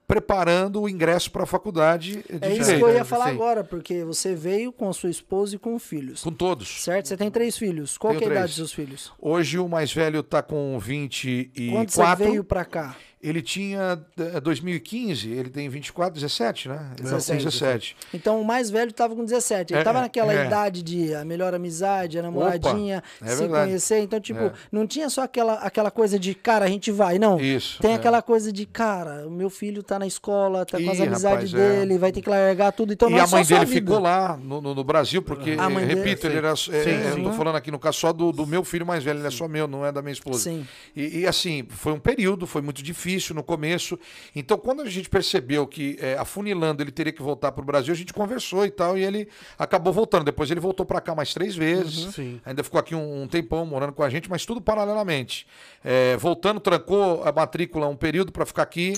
preparando 0.08 0.82
o 0.82 0.88
ingresso 0.88 1.30
para 1.30 1.44
a 1.44 1.46
faculdade 1.46 2.24
de 2.24 2.38
É 2.40 2.48
isso 2.54 2.64
Direito. 2.64 2.78
que 2.78 2.84
eu 2.84 2.94
ia 2.94 3.04
falar 3.04 3.26
Sim. 3.26 3.32
agora, 3.32 3.64
porque 3.64 4.06
você 4.06 4.34
veio 4.34 4.72
com 4.72 4.88
a 4.88 4.94
sua 4.94 5.10
esposa 5.10 5.56
e 5.58 5.60
com 5.60 5.78
filhos. 5.78 6.24
Com 6.24 6.32
todos. 6.32 6.82
Certo? 6.82 7.10
Você 7.10 7.18
tem 7.18 7.30
três 7.30 7.58
filhos. 7.58 7.98
Qual 7.98 8.12
Tenho 8.12 8.22
que 8.22 8.26
é 8.26 8.30
a 8.30 8.32
idade 8.32 8.48
dos 8.48 8.56
seus 8.56 8.74
filhos? 8.74 9.12
Hoje 9.20 9.60
o 9.60 9.68
mais 9.68 9.92
velho 9.92 10.22
está 10.22 10.42
com 10.42 10.80
24. 10.80 11.72
Quando 11.72 11.90
você 11.90 12.16
veio 12.16 12.44
pra 12.44 12.64
cá? 12.64 12.96
Ele 13.28 13.42
tinha 13.42 14.00
eh, 14.18 14.40
2015, 14.40 15.30
ele 15.32 15.50
tem 15.50 15.68
24, 15.70 16.14
17, 16.20 16.70
né? 16.70 16.76
Ele 16.98 17.04
tá 17.04 17.10
com 17.10 17.18
17. 17.18 17.44
17. 17.46 17.98
Então 18.14 18.40
o 18.42 18.46
mais 18.46 18.70
velho 18.70 18.92
tava 18.94 19.16
com 19.16 19.24
17. 19.24 19.74
Ele 19.74 19.82
É, 19.82 19.84
tava 19.84 20.02
naquela 20.02 20.34
é. 20.34 20.46
idade 20.46 20.82
de 20.84 21.14
a 21.14 21.26
melhor 21.26 21.54
amizade, 21.54 22.18
a 22.20 22.22
namoradinha, 22.22 23.04
é 23.22 23.28
se 23.28 23.36
verdade. 23.38 23.66
conhecer. 23.68 24.00
Então, 24.00 24.20
tipo, 24.20 24.40
É. 24.40 24.52
não 24.72 24.86
tinha 24.88 25.10
só 25.10 25.24
aquela, 25.24 25.56
aquela 25.56 25.92
coisa 25.92 26.18
de, 26.20 26.34
cara, 26.34 26.66
a 26.66 26.68
gente 26.68 26.92
vai. 26.92 27.18
Não. 27.20 27.40
Isso, 27.40 27.82
Tem 27.82 27.92
é. 27.92 27.96
aquela 27.96 28.22
coisa 28.22 28.52
de, 28.52 28.66
cara, 28.66 29.28
o 29.28 29.32
meu 29.32 29.50
filho 29.50 29.84
tá 29.84 29.98
na 30.00 30.08
escola, 30.08 30.66
tá 30.66 30.80
com 30.82 30.90
as 30.90 31.00
amizades 31.02 31.54
é. 31.54 31.58
dele, 31.58 31.98
vai 31.98 32.12
ter 32.12 32.22
que 32.22 32.30
largar 32.30 32.72
tudo. 32.72 32.94
Então 32.94 33.10
e 33.10 33.12
não 33.12 33.18
é 33.20 33.22
a 33.22 33.28
mãe 33.28 33.44
dele 33.46 33.66
ficou 33.66 34.00
lá 34.00 34.38
no, 34.38 34.62
no- 34.62 34.74
no 34.76 34.84
Brasil, 34.84 35.22
porque, 35.22 35.52
A 35.58 35.70
mãe 35.70 35.84
eh, 35.84 35.88
dele- 35.88 36.00
repito, 36.02 36.28
ele 36.28 36.34
Sim. 36.34 36.38
era. 36.38 36.52
eh, 36.52 36.56
Sim, 36.56 36.72
eh, 36.90 37.12
eu 37.18 37.24
tô 37.24 37.32
sim. 37.32 37.38
falando 37.38 37.56
aqui 37.56 37.72
no 37.72 37.80
caso 37.80 37.98
só 38.00 38.14
do, 38.14 38.32
do 38.32 38.46
meu 38.46 38.64
filho 38.64 38.86
mais 38.86 39.04
velho, 39.04 39.20
ele 39.20 39.28
é 39.28 39.32
só 39.32 39.48
meu, 39.48 39.68
não 39.68 39.86
é 39.86 39.92
da 39.92 40.02
minha 40.02 40.14
esposa. 40.14 40.40
Sim. 40.44 40.66
E, 40.96 41.20
e, 41.20 41.28
assim, 41.28 41.66
foi 41.70 41.92
um 41.94 42.00
período, 42.00 42.46
foi 42.48 42.62
muito 42.62 42.82
difícil 42.84 43.17
no 43.34 43.44
começo. 43.44 44.00
Então, 44.36 44.58
quando 44.58 44.82
a 44.82 44.90
gente 44.90 45.10
percebeu 45.10 45.66
que 45.68 45.98
eh, 46.00 46.16
afunilando 46.20 46.84
ele 46.84 46.92
teria 46.92 47.12
que 47.14 47.22
voltar 47.22 47.52
para 47.52 47.62
o 47.62 47.66
Brasil, 47.66 47.94
a 47.94 47.98
gente 47.98 48.14
conversou 48.14 48.66
e 48.66 48.72
tal, 48.72 48.98
e 48.98 49.04
ele 49.04 49.28
acabou 49.58 49.92
voltando. 49.92 50.24
Depois 50.26 50.50
ele 50.52 50.60
voltou 50.60 50.86
para 50.86 51.02
cá 51.02 51.14
mais 51.16 51.34
três 51.34 51.56
vezes. 51.56 52.14
Sim. 52.14 52.40
Ainda 52.46 52.64
ficou 52.64 52.80
aqui 52.80 52.96
um, 52.96 53.24
um 53.24 53.28
tempão 53.28 53.66
morando 53.66 53.94
com 53.94 54.04
a 54.04 54.10
gente, 54.10 54.30
mas 54.30 54.46
tudo 54.46 54.62
paralelamente. 54.62 55.48
Eh, 55.84 56.18
voltando, 56.18 56.60
trancou 56.60 57.24
a 57.24 57.32
matrícula 57.32 57.88
um 57.88 57.96
período 57.96 58.32
para 58.32 58.46
ficar 58.46 58.64
aqui. 58.64 58.94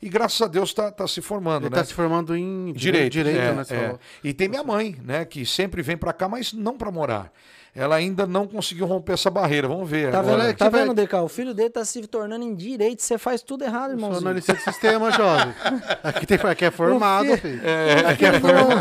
e 0.00 0.08
graças 0.08 0.40
a 0.42 0.46
Deus 0.46 0.70
está 0.70 0.90
tá 0.90 1.08
se 1.08 1.20
formando, 1.20 1.64
Ele 1.64 1.74
né? 1.74 1.80
tá 1.80 1.84
se 1.84 1.94
formando 1.94 2.36
em 2.36 2.72
Direito, 2.72 3.12
direito 3.12 3.38
é, 3.38 3.52
né? 3.54 3.62
é. 3.62 3.64
falou. 3.64 4.00
E 4.22 4.32
tem 4.34 4.48
minha 4.48 4.62
mãe, 4.62 4.96
né, 5.02 5.24
que 5.24 5.46
sempre 5.46 5.80
vem 5.82 5.96
para 5.96 6.12
cá, 6.12 6.28
mas 6.28 6.52
não 6.52 6.76
para 6.76 6.90
morar. 6.90 7.32
Ela 7.76 7.96
ainda 7.96 8.24
não 8.24 8.46
conseguiu 8.46 8.86
romper 8.86 9.14
essa 9.14 9.28
barreira. 9.30 9.66
Vamos 9.66 9.90
ver. 9.90 10.12
Tá 10.12 10.20
agora. 10.20 10.44
vendo, 10.44 10.56
tá 10.56 10.68
vai- 10.68 10.82
vendo, 10.82 10.94
DK? 10.94 11.14
O 11.16 11.28
filho 11.28 11.52
dele 11.52 11.70
tá 11.70 11.84
se 11.84 12.00
tornando 12.06 12.44
em 12.44 12.54
direito. 12.54 13.02
Você 13.02 13.18
faz 13.18 13.42
tudo 13.42 13.64
errado, 13.64 13.86
Sou 13.90 13.94
irmãozinho. 13.94 14.20
analista 14.28 14.54
de 14.54 14.62
sistema, 14.62 15.10
jovem. 15.10 15.52
Aqui, 16.04 16.24
tem, 16.26 16.38
aqui 16.44 16.64
é 16.66 16.70
formado, 16.70 17.26
fi- 17.36 17.38
filho. 17.38 17.60
O 17.64 18.16
filho, 18.16 18.38
do, 18.40 18.46
Lom- 18.52 18.76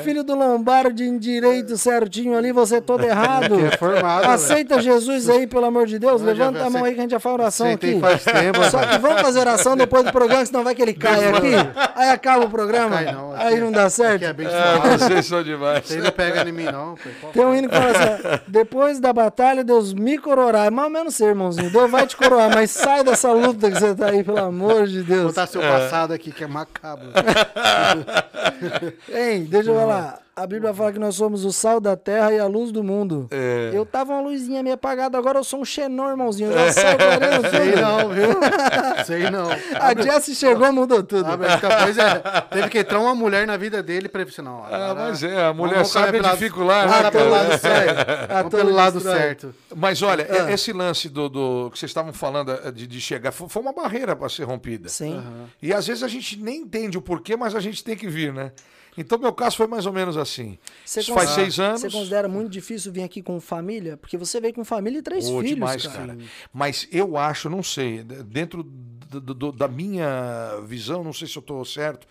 o 0.00 0.02
filho 0.04 0.24
do 0.24 0.34
Lombardi 0.34 1.04
em 1.04 1.18
direito 1.18 1.76
certinho 1.76 2.36
ali, 2.38 2.50
você 2.52 2.80
todo 2.80 3.04
errado. 3.04 3.54
Aqui 3.56 3.64
é 3.66 3.76
formado. 3.76 4.20
velho. 4.22 4.32
Aceita 4.32 4.80
Jesus 4.80 5.28
aí, 5.28 5.46
pelo 5.46 5.66
amor 5.66 5.86
de 5.86 5.98
Deus. 5.98 6.22
Eu 6.22 6.28
já 6.34 6.46
Levanta 6.46 6.64
a 6.64 6.70
mão 6.70 6.84
aí 6.84 6.94
que 6.94 7.00
a 7.00 7.02
gente 7.02 7.10
já 7.10 7.20
faz 7.20 7.34
oração 7.34 7.70
aqui. 7.70 8.00
faz 8.00 8.24
tempo. 8.24 8.64
Só 8.70 8.78
que 8.86 8.98
vamos 8.98 9.20
fazer 9.20 9.40
oração 9.40 9.76
depois 9.76 10.04
do 10.04 10.12
programa, 10.12 10.46
senão 10.46 10.64
vai 10.64 10.74
que 10.74 10.80
ele 10.80 10.94
cai 10.94 11.28
aqui. 11.28 11.52
Aí 11.94 12.08
acaba 12.08 12.46
o 12.46 12.50
programa. 12.50 12.96
Cai 13.02 13.12
não, 13.12 13.34
aqui 13.34 13.42
aí 13.44 13.54
é- 13.54 13.60
não 13.60 13.70
dá 13.72 13.90
certo. 13.90 14.14
Aqui 14.16 14.24
é 14.24 14.32
bem 14.32 14.46
Ah, 14.46 14.96
vocês 14.96 15.26
são 15.26 15.42
demais. 15.42 15.84
Você 15.84 15.98
não 15.98 16.10
pega 16.10 16.48
em 16.48 16.52
mim, 16.52 16.64
não. 16.64 16.94
pô. 17.20 17.28
Tem 17.32 17.44
um 17.44 17.54
hino 17.54 17.68
que 17.68 17.74
fala 17.76 17.90
assim: 17.90 18.22
depois 18.46 19.00
da 19.00 19.12
batalha, 19.12 19.62
Deus 19.64 19.92
me 19.92 20.18
coroará. 20.18 20.66
É 20.66 20.70
mais 20.70 20.86
ou 20.86 20.92
menos 20.92 21.14
ser, 21.14 21.26
irmãozinho. 21.26 21.70
Deus 21.70 21.90
vai 21.90 22.06
te 22.06 22.16
coroar, 22.16 22.50
mas 22.54 22.70
sai 22.70 23.02
dessa 23.04 23.32
luta 23.32 23.70
que 23.70 23.78
você 23.78 23.94
tá 23.94 24.06
aí, 24.10 24.22
pelo 24.24 24.38
amor 24.38 24.86
de 24.86 24.98
Vou 25.02 25.16
Deus. 25.16 25.26
botar 25.28 25.46
seu 25.46 25.60
passado 25.60 26.12
aqui, 26.12 26.32
que 26.32 26.44
é 26.44 26.46
macabro. 26.46 27.08
Hein, 29.12 29.46
deixa 29.48 29.70
eu 29.70 29.74
falar. 29.74 30.18
A 30.42 30.46
Bíblia 30.46 30.72
fala 30.72 30.90
que 30.90 30.98
nós 30.98 31.16
somos 31.16 31.44
o 31.44 31.52
sal 31.52 31.78
da 31.80 31.94
terra 31.96 32.32
e 32.32 32.38
a 32.38 32.46
luz 32.46 32.72
do 32.72 32.82
mundo. 32.82 33.28
É. 33.30 33.70
Eu 33.74 33.84
tava 33.84 34.12
uma 34.14 34.22
luzinha 34.22 34.62
meio 34.62 34.74
apagada, 34.74 35.18
agora 35.18 35.38
eu 35.38 35.44
sou 35.44 35.60
um 35.60 35.64
xenão, 35.66 36.08
irmãozinho. 36.08 36.50
Eu 36.50 36.58
já 36.58 36.72
saio 36.72 36.96
clareando 36.96 37.50
Sei 37.50 37.74
não, 37.76 38.08
viu? 38.08 38.40
Sei 39.04 39.30
não. 39.30 39.48
A 39.78 39.94
Jessie 40.02 40.34
chegou, 40.34 40.72
mudou 40.72 41.02
tudo. 41.02 41.26
Ah, 41.30 41.36
mas 41.36 41.60
pois 41.60 41.98
é, 41.98 42.20
teve 42.50 42.68
que 42.70 42.78
entrar 42.78 43.00
uma 43.00 43.14
mulher 43.14 43.46
na 43.46 43.58
vida 43.58 43.82
dele 43.82 44.08
pra 44.08 44.22
ele 44.22 44.30
não. 44.38 44.64
Ah, 44.64 44.90
agora- 44.90 44.94
mas 45.10 45.22
é, 45.22 45.44
a 45.44 45.52
mulher 45.52 45.84
sabe 45.84 46.20
lado- 46.20 46.38
dificular, 46.38 46.86
né, 46.88 46.96
Vamos 46.96 47.10
pelo 47.10 47.30
cara? 47.30 47.42
lado 47.48 47.60
certo. 47.60 48.28
Vamos 48.32 48.50
pelo 48.54 48.72
lado 48.72 49.00
certo. 49.00 49.54
Mas 49.76 50.02
olha, 50.02 50.26
Ah. 50.30 50.50
esse 50.52 50.72
lance 50.72 51.08
do, 51.10 51.28
do- 51.28 51.70
que 51.70 51.78
vocês 51.78 51.90
estavam 51.90 52.12
falando 52.14 52.50
eh, 52.52 52.70
de, 52.70 52.86
de 52.86 53.00
chegar, 53.00 53.30
foi, 53.30 53.46
foi 53.48 53.60
uma 53.60 53.72
barreira 53.74 54.16
para 54.16 54.28
ser 54.30 54.44
rompida. 54.44 54.88
Sim. 54.88 55.22
E 55.60 55.70
às 55.72 55.86
vezes 55.86 56.02
a 56.02 56.08
gente 56.08 56.40
nem 56.40 56.62
entende 56.62 56.96
o 56.96 57.02
porquê, 57.02 57.36
mas 57.36 57.54
a 57.54 57.60
gente 57.60 57.84
tem 57.84 57.94
que 57.94 58.08
vir, 58.08 58.32
né? 58.32 58.52
Então, 58.98 59.18
meu 59.18 59.32
caso 59.32 59.56
foi 59.56 59.66
mais 59.66 59.86
ou 59.86 59.92
menos 59.92 60.16
assim. 60.16 60.58
Você 60.84 61.00
Isso 61.00 61.14
faz 61.14 61.30
seis 61.30 61.58
anos. 61.60 61.80
Você 61.80 61.90
considera 61.90 62.28
muito 62.28 62.50
difícil 62.50 62.92
vir 62.92 63.02
aqui 63.02 63.22
com 63.22 63.40
família? 63.40 63.96
Porque 63.96 64.16
você 64.16 64.40
veio 64.40 64.52
com 64.52 64.64
família 64.64 64.98
e 64.98 65.02
três 65.02 65.24
Pô, 65.28 65.38
filhos, 65.40 65.54
demais, 65.54 65.86
cara. 65.86 65.98
cara. 66.08 66.18
Mas 66.52 66.88
eu 66.90 67.16
acho, 67.16 67.48
não 67.48 67.62
sei, 67.62 68.02
dentro 68.02 68.62
do- 68.64 69.20
do- 69.34 69.52
da 69.52 69.68
minha 69.68 70.60
visão, 70.66 71.02
não 71.04 71.12
sei 71.12 71.26
se 71.28 71.36
eu 71.36 71.40
estou 71.40 71.64
certo. 71.64 72.06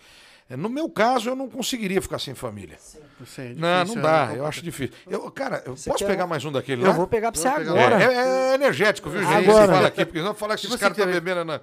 Eh, 0.50 0.56
No 0.56 0.68
meu 0.68 0.88
caso, 0.90 1.30
eu 1.30 1.36
não 1.36 1.48
conseguiria 1.48 2.02
ficar 2.02 2.18
sem 2.18 2.34
família. 2.34 2.76
Não, 3.18 3.26
sei, 3.26 3.52
é 3.52 3.54
Não, 3.54 3.78
difícil, 3.84 3.94
não 3.96 4.02
dá, 4.02 4.26
né? 4.26 4.38
eu 4.38 4.46
acho 4.46 4.62
difícil. 4.62 4.94
Eu, 5.08 5.30
cara, 5.30 5.62
eu 5.66 5.76
Você 5.76 5.90
posso 5.90 6.04
pegar 6.06 6.24
um- 6.24 6.28
mais 6.28 6.44
um 6.44 6.50
daquele 6.52 6.82
Eu 6.82 6.88
lá? 6.88 6.92
vou 6.94 7.06
pegar 7.06 7.30
pra 7.32 7.40
você 7.40 7.50
pegar. 7.50 7.76
É, 7.76 7.84
agora. 7.84 8.02
é- 8.02 8.50
é 8.50 8.54
energético, 8.54 9.10
viu, 9.10 9.20
gente? 9.22 9.32
Agora. 9.48 9.66
Você 9.66 9.72
fala 9.72 9.88
aqui, 9.88 10.04
porque 10.06 10.22
não 10.22 10.34
falar 10.34 10.56
que 10.56 10.66
esses 10.66 10.76
caras 10.78 10.98
assim, 10.98 11.08
estão 11.10 11.20
também- 11.22 11.34
bebendo. 11.34 11.44
Na... 11.44 11.60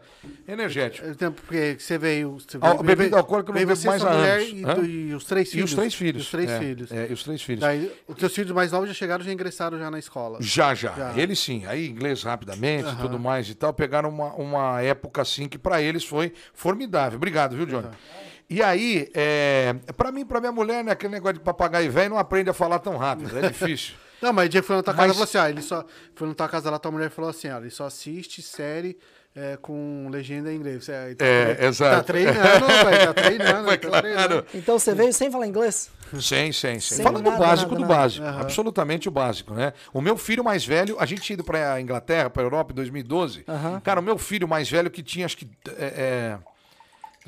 Energético. 0.48 1.08
É, 1.08 1.30
Porque 1.30 1.76
você 1.80 1.98
veio. 1.98 2.38
Você 2.40 2.58
Ah, 2.62 2.70
veio 2.74 2.84
bebida 2.84 3.18
alcoólica 3.18 3.50
eu 3.50 3.54
não 3.54 3.58
veio 3.58 3.68
bebo 3.68 3.80
você, 3.80 3.88
mais 3.88 4.04
há 4.04 4.12
mulher 4.14 4.40
anos. 4.40 4.88
E, 4.88 4.92
e 4.92 5.14
os 5.14 5.24
três 5.26 5.48
E 5.48 5.52
filhos. 5.52 5.70
os 5.72 5.76
três 5.76 5.94
filhos. 5.94 6.24
Os 6.24 6.32
três 6.32 6.50
é, 6.50 6.60
filhos. 6.60 6.92
É, 6.92 7.08
e 7.10 7.14
os 7.14 7.24
três 7.24 7.42
filhos. 7.42 7.62
Daí, 7.62 7.92
os 8.08 8.16
teus 8.16 8.34
filhos 8.34 8.52
mais 8.52 8.72
novos 8.72 8.88
já 8.88 8.94
chegaram, 8.96 9.24
já 9.24 9.32
ingressaram 9.34 9.78
já 9.78 9.90
na 9.92 10.00
escola. 10.00 10.38
Já, 10.42 10.74
já, 10.74 10.94
Já. 10.96 11.14
Eles 11.18 11.40
sim. 11.40 11.66
Aí 11.66 11.88
inglês 11.88 12.24
rapidamente 12.24 12.88
e 12.90 12.96
tudo 12.98 13.20
mais 13.20 13.50
e 13.50 13.56
tal. 13.56 13.74
Pegaram 13.74 14.10
uma, 14.10 14.34
uma 14.36 14.82
época 14.82 15.22
assim 15.22 15.48
que 15.50 15.58
pra 15.58 15.82
eles 15.82 16.04
foi 16.06 16.32
formidável. 16.54 17.18
Obrigado, 17.18 17.56
viu, 17.56 17.66
Johnny? 17.66 17.88
E 18.50 18.64
aí, 18.64 19.10
é, 19.14 19.76
para 19.98 20.12
mim, 20.12 20.26
pra 20.26 20.40
minha 20.40 20.52
mulher, 20.54 20.84
né, 20.84 20.92
aquele 20.92 21.12
negócio 21.14 21.34
de 21.36 21.42
papagaio 21.42 21.92
velho 21.92 22.12
não 22.12 22.18
aprende 22.18 22.50
a 22.50 22.54
falar 22.54 22.80
tão 22.80 22.96
rápido. 22.96 23.38
É 23.38 23.50
difícil. 23.50 23.96
Não, 24.20 24.34
mas 24.34 24.48
o 24.48 24.50
dia 24.50 24.62
que 24.62 24.68
foi 24.68 24.76
na 24.78 24.82
tua 24.82 24.96
casa, 24.96 25.08
Mas- 25.10 25.16
falou 25.16 25.24
assim: 25.26 25.38
ah, 25.38 25.48
ele 25.52 25.62
só. 25.62 25.86
Foi 26.16 26.28
na 26.28 26.34
tua 26.34 26.50
casa 26.50 26.72
lá, 26.72 26.80
tua 26.80 26.90
mulher 26.92 27.12
falou 27.12 27.30
assim: 27.30 27.50
ó, 27.52 27.58
ele 27.60 27.70
só 27.70 27.86
assiste 27.86 28.42
série 28.42 28.98
é, 29.36 29.58
com 29.62 30.08
legenda 30.12 30.52
em 30.52 30.56
inglês. 30.56 30.86
Você, 30.86 30.92
aí 30.92 31.14
tá 31.14 31.24
É, 31.24 31.54
tre- 31.54 31.66
exato. 31.68 31.96
Tá 31.98 32.04
treinando, 32.04 32.66
pai, 32.84 33.06
tá 33.06 33.14
treinando. 33.14 33.64
Mas 33.68 33.78
tá 33.78 34.02
treinando. 34.02 34.28
claro. 34.42 34.46
Então 34.56 34.80
você 34.80 34.96
veio 34.96 35.14
sem 35.14 35.30
falar 35.30 35.46
inglês? 35.46 35.92
Sim, 36.20 36.52
sim, 36.52 36.80
sim. 36.80 36.96
Sem 36.96 37.04
Falando 37.04 37.26
do 37.26 37.38
básico 37.38 37.74
nada, 37.74 37.76
do 37.76 37.88
nada. 37.88 37.94
básico. 37.94 38.26
Absolutamente 38.26 39.08
o 39.08 39.12
básico, 39.12 39.54
né? 39.54 39.72
O 39.94 40.02
meu 40.02 40.18
filho 40.18 40.44
mais 40.44 40.66
velho, 40.66 40.98
a 41.00 41.06
gente 41.06 41.32
ido 41.34 41.44
pra 41.44 41.80
Inglaterra, 41.80 42.28
pra 42.28 42.42
Europa 42.42 42.72
em 42.72 42.76
2012. 42.76 43.44
Aham. 43.48 43.80
Cara, 43.82 44.00
o 44.00 44.04
meu 44.04 44.18
filho 44.18 44.48
mais 44.48 44.68
velho 44.68 44.90
que 44.90 45.04
tinha, 45.04 45.28
acho 45.28 45.38
que. 45.38 45.48
É, 45.78 45.86
é, 45.86 46.40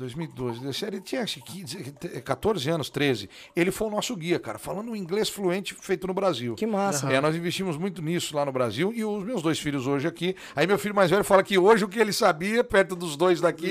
2012, 0.00 0.60
ele 0.86 1.00
tinha 1.00 1.22
acho 1.22 1.40
que 1.42 1.52
15, 1.64 1.92
14 2.22 2.70
anos, 2.70 2.90
13. 2.90 3.28
Ele 3.54 3.70
foi 3.70 3.86
o 3.86 3.90
nosso 3.90 4.16
guia, 4.16 4.38
cara, 4.38 4.58
falando 4.58 4.90
um 4.90 4.96
inglês 4.96 5.28
fluente 5.28 5.74
feito 5.80 6.06
no 6.06 6.14
Brasil. 6.14 6.54
Que 6.54 6.66
massa. 6.66 7.10
É, 7.12 7.20
nós 7.20 7.36
investimos 7.36 7.76
muito 7.76 8.02
nisso 8.02 8.34
lá 8.34 8.44
no 8.44 8.52
Brasil 8.52 8.92
e 8.94 9.04
os 9.04 9.22
meus 9.24 9.42
dois 9.42 9.58
filhos 9.58 9.86
hoje 9.86 10.08
aqui. 10.08 10.34
Aí 10.56 10.66
meu 10.66 10.78
filho 10.78 10.94
mais 10.94 11.10
velho 11.10 11.22
fala 11.22 11.42
que 11.42 11.56
hoje 11.58 11.84
o 11.84 11.88
que 11.88 11.98
ele 11.98 12.12
sabia, 12.12 12.64
perto 12.64 12.96
dos 12.96 13.16
dois 13.16 13.40
daqui, 13.40 13.70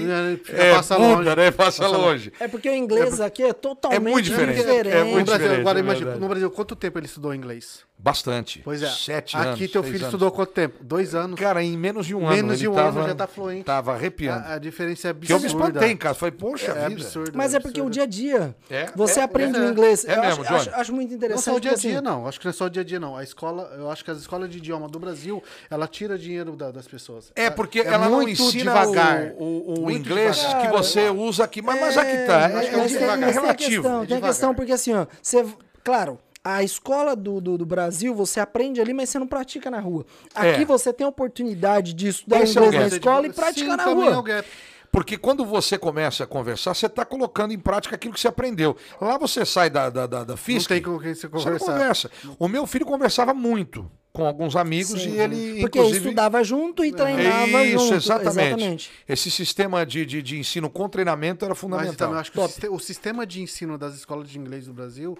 É, 0.50 0.70
é, 0.70 0.76
passa 0.76 0.98
longe. 0.98 1.36
né? 1.36 1.52
Passa, 1.52 1.84
Passa 1.84 1.98
longe. 1.98 2.32
É 2.40 2.48
porque 2.48 2.70
o 2.70 2.74
inglês 2.76 3.20
aqui 3.20 3.44
é 3.44 3.54
totalmente 3.54 4.02
muito 4.02 4.26
diferente. 4.26 4.58
diferente. 4.58 4.96
É 4.96 5.04
muito 5.04 5.26
Brasil, 5.26 5.44
diferente, 5.44 5.62
agora 5.62 5.80
é 5.80 5.82
imagina, 5.82 6.16
no 6.16 6.28
Brasil, 6.28 6.52
quanto 6.52 6.76
tempo 6.76 7.00
ele 7.00 7.06
estudou 7.08 7.34
inglês? 7.34 7.89
Bastante. 8.02 8.62
Pois 8.64 8.82
é. 8.82 8.88
Sete 8.90 9.36
Aqui 9.36 9.46
anos. 9.48 9.72
teu 9.72 9.82
seis 9.82 9.86
filho 9.94 10.06
anos. 10.06 10.14
estudou 10.14 10.32
quanto 10.32 10.54
tempo? 10.54 10.82
Dois 10.82 11.14
anos. 11.14 11.38
Cara, 11.38 11.62
em 11.62 11.78
menos 11.78 12.06
de 12.06 12.16
um 12.16 12.26
ano. 12.26 12.34
Menos 12.38 12.58
de 12.58 12.66
um 12.66 12.74
tava, 12.74 13.00
ano 13.02 13.10
já 13.10 13.14
tá 13.16 13.28
fluente. 13.28 13.66
Tava 13.66 13.94
arrepiando. 13.94 14.46
A, 14.48 14.54
a 14.54 14.58
diferença 14.58 15.10
é 15.10 15.14
que 15.14 15.32
eu 15.34 15.38
me 15.38 15.46
absurda. 15.46 15.68
espantei, 15.70 15.96
cara. 15.98 16.16
Falei, 16.16 16.32
poxa 16.32 16.72
É 16.72 16.88
vida. 16.88 17.02
absurdo. 17.04 17.32
Mas 17.36 17.54
é 17.54 17.60
porque 17.60 17.82
o 17.82 17.90
dia 17.90 18.04
a 18.04 18.06
dia. 18.06 18.56
É, 18.70 18.86
Você 18.96 19.20
é, 19.20 19.24
aprende 19.24 19.58
é, 19.58 19.62
o 19.62 19.70
inglês. 19.70 20.06
é 20.06 20.16
eu 20.16 20.22
mesmo, 20.22 20.44
acho, 20.44 20.54
acho, 20.54 20.70
acho 20.76 20.94
muito 20.94 21.10
Não 21.10 21.18
interessante. 21.18 21.44
só 21.44 21.56
o 21.56 21.60
dia 21.60 21.72
a 21.72 21.74
porque, 21.74 21.88
dia, 21.90 21.98
assim, 21.98 22.06
não. 22.06 22.26
Acho 22.26 22.40
que 22.40 22.46
não 22.46 22.50
é 22.50 22.54
só 22.54 22.66
o 22.66 22.70
dia 22.70 22.82
a 22.82 22.86
dia, 22.86 23.00
não. 23.02 23.18
A 23.18 23.24
escola, 23.24 23.70
eu 23.78 23.92
acho 23.92 24.06
que 24.06 24.12
as 24.12 24.18
escolas 24.20 24.50
de 24.50 24.60
idioma 24.60 24.88
do 24.88 24.98
Brasil, 24.98 25.44
ela 25.70 25.86
tira 25.86 26.18
dinheiro 26.18 26.56
da- 26.56 26.72
das 26.72 26.88
pessoas. 26.88 27.34
É 27.36 27.50
porque 27.50 27.80
ela 27.82 28.08
não 28.08 28.24
ensina 28.28 28.72
devagar. 28.72 29.34
o, 29.38 29.44
o- 29.44 29.86
o 29.88 29.92
inglês 29.92 30.38
devagar. 30.38 30.62
que 30.62 30.68
você 30.78 31.10
usa 31.10 31.44
aqui. 31.44 31.62
Mas, 31.62 31.82
mas 31.82 31.98
aqui 31.98 32.18
tá. 32.26 32.50
É, 32.50 32.50
que 32.70 32.76
é 32.76 33.32
relativo. 33.32 33.56
questão, 33.84 34.04
É 34.04 34.06
tem 34.06 34.22
questão, 34.22 34.56
porque 34.56 34.72
assim, 34.72 34.94
ó, 34.94 35.06
você, 35.22 35.46
claro, 35.84 36.18
a 36.44 36.64
escola 36.64 37.16
do, 37.16 37.42
do, 37.42 37.58
do 37.58 37.66
Brasil, 37.66 38.14
você 38.16 38.40
aprende 38.40 38.80
ali, 38.80 38.94
mas 38.94 39.10
você 39.10 39.20
não 39.20 39.28
pratica 39.28 39.70
na 39.70 39.80
rua. 39.80 40.06
Aqui 40.34 40.62
É. 40.62 40.66
você 40.66 40.92
tem 40.94 41.06
a 41.06 41.10
oportunidade 41.10 41.94
de 41.94 42.08
estudar 42.08 42.42
Esse 42.42 42.58
é 42.58 42.66
inglês 42.66 42.82
na 42.92 42.98
escola 42.98 43.28
e 43.28 43.30
Sim, 43.30 43.36
praticar 43.36 43.78
na 43.78 43.84
é 43.90 43.94
rua. 43.94 44.22
gap. 44.24 44.48
Porque 44.92 45.18
quando 45.18 45.46
você 45.46 45.78
começa 45.78 46.24
a 46.24 46.28
conversar, 46.28 46.74
você 46.74 46.88
está 46.88 47.06
colocando 47.06 47.54
em 47.54 47.60
prática 47.60 47.94
aquilo 47.96 48.14
que 48.14 48.20
você 48.20 48.28
aprendeu. 48.28 48.76
Lá 49.00 49.20
você 49.20 49.46
sai 49.46 49.70
da, 49.70 49.88
da, 49.90 50.08
da, 50.08 50.24
da 50.24 50.32
Não 50.34 50.38
física. 50.38 50.74
tem 50.74 50.82
com 50.82 50.98
quem 50.98 51.14
você 51.14 51.28
Você 51.28 51.28
não 51.28 51.44
conversar. 51.44 51.72
conversa. 51.74 52.12
O 52.40 52.48
meu 52.48 52.66
filho 52.66 52.86
conversava 52.88 53.32
muito 53.32 53.90
com 54.12 54.26
alguns 54.26 54.56
amigos 54.56 55.00
Sim. 55.04 55.12
e 55.12 55.20
ele, 55.20 55.62
Porque 55.62 55.78
inclusive... 55.78 56.06
estudava 56.06 56.44
junto 56.44 56.84
e 56.84 56.92
treinava 56.92 57.64
Isso, 57.64 57.78
junto. 57.84 57.94
exatamente. 57.94 58.90
Esse 59.08 59.30
sistema 59.30 59.86
de, 59.86 60.04
de, 60.08 60.24
de 60.24 60.40
ensino 60.40 60.68
com 60.72 60.90
treinamento 60.90 61.46
era 61.46 61.52
Mas 61.54 61.60
fundamental. 61.60 61.96
também 61.96 62.14
eu 62.16 62.20
acho 62.20 62.32
que 62.32 62.68
o, 62.68 62.74
o 62.74 62.80
sistema 62.80 63.28
de 63.28 63.44
ensino 63.44 63.78
das 63.78 63.94
escolas 63.94 64.28
de 64.28 64.40
inglês 64.40 64.66
do 64.66 64.74
Brasil, 64.74 65.16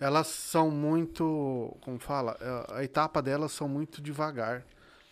elas 0.00 0.26
são 0.26 0.70
muito, 0.70 1.76
como 1.80 1.98
fala, 1.98 2.36
é, 2.40 2.78
a 2.78 2.84
etapa 2.84 3.20
delas 3.22 3.52
são 3.52 3.68
muito 3.68 4.00
devagar, 4.02 4.62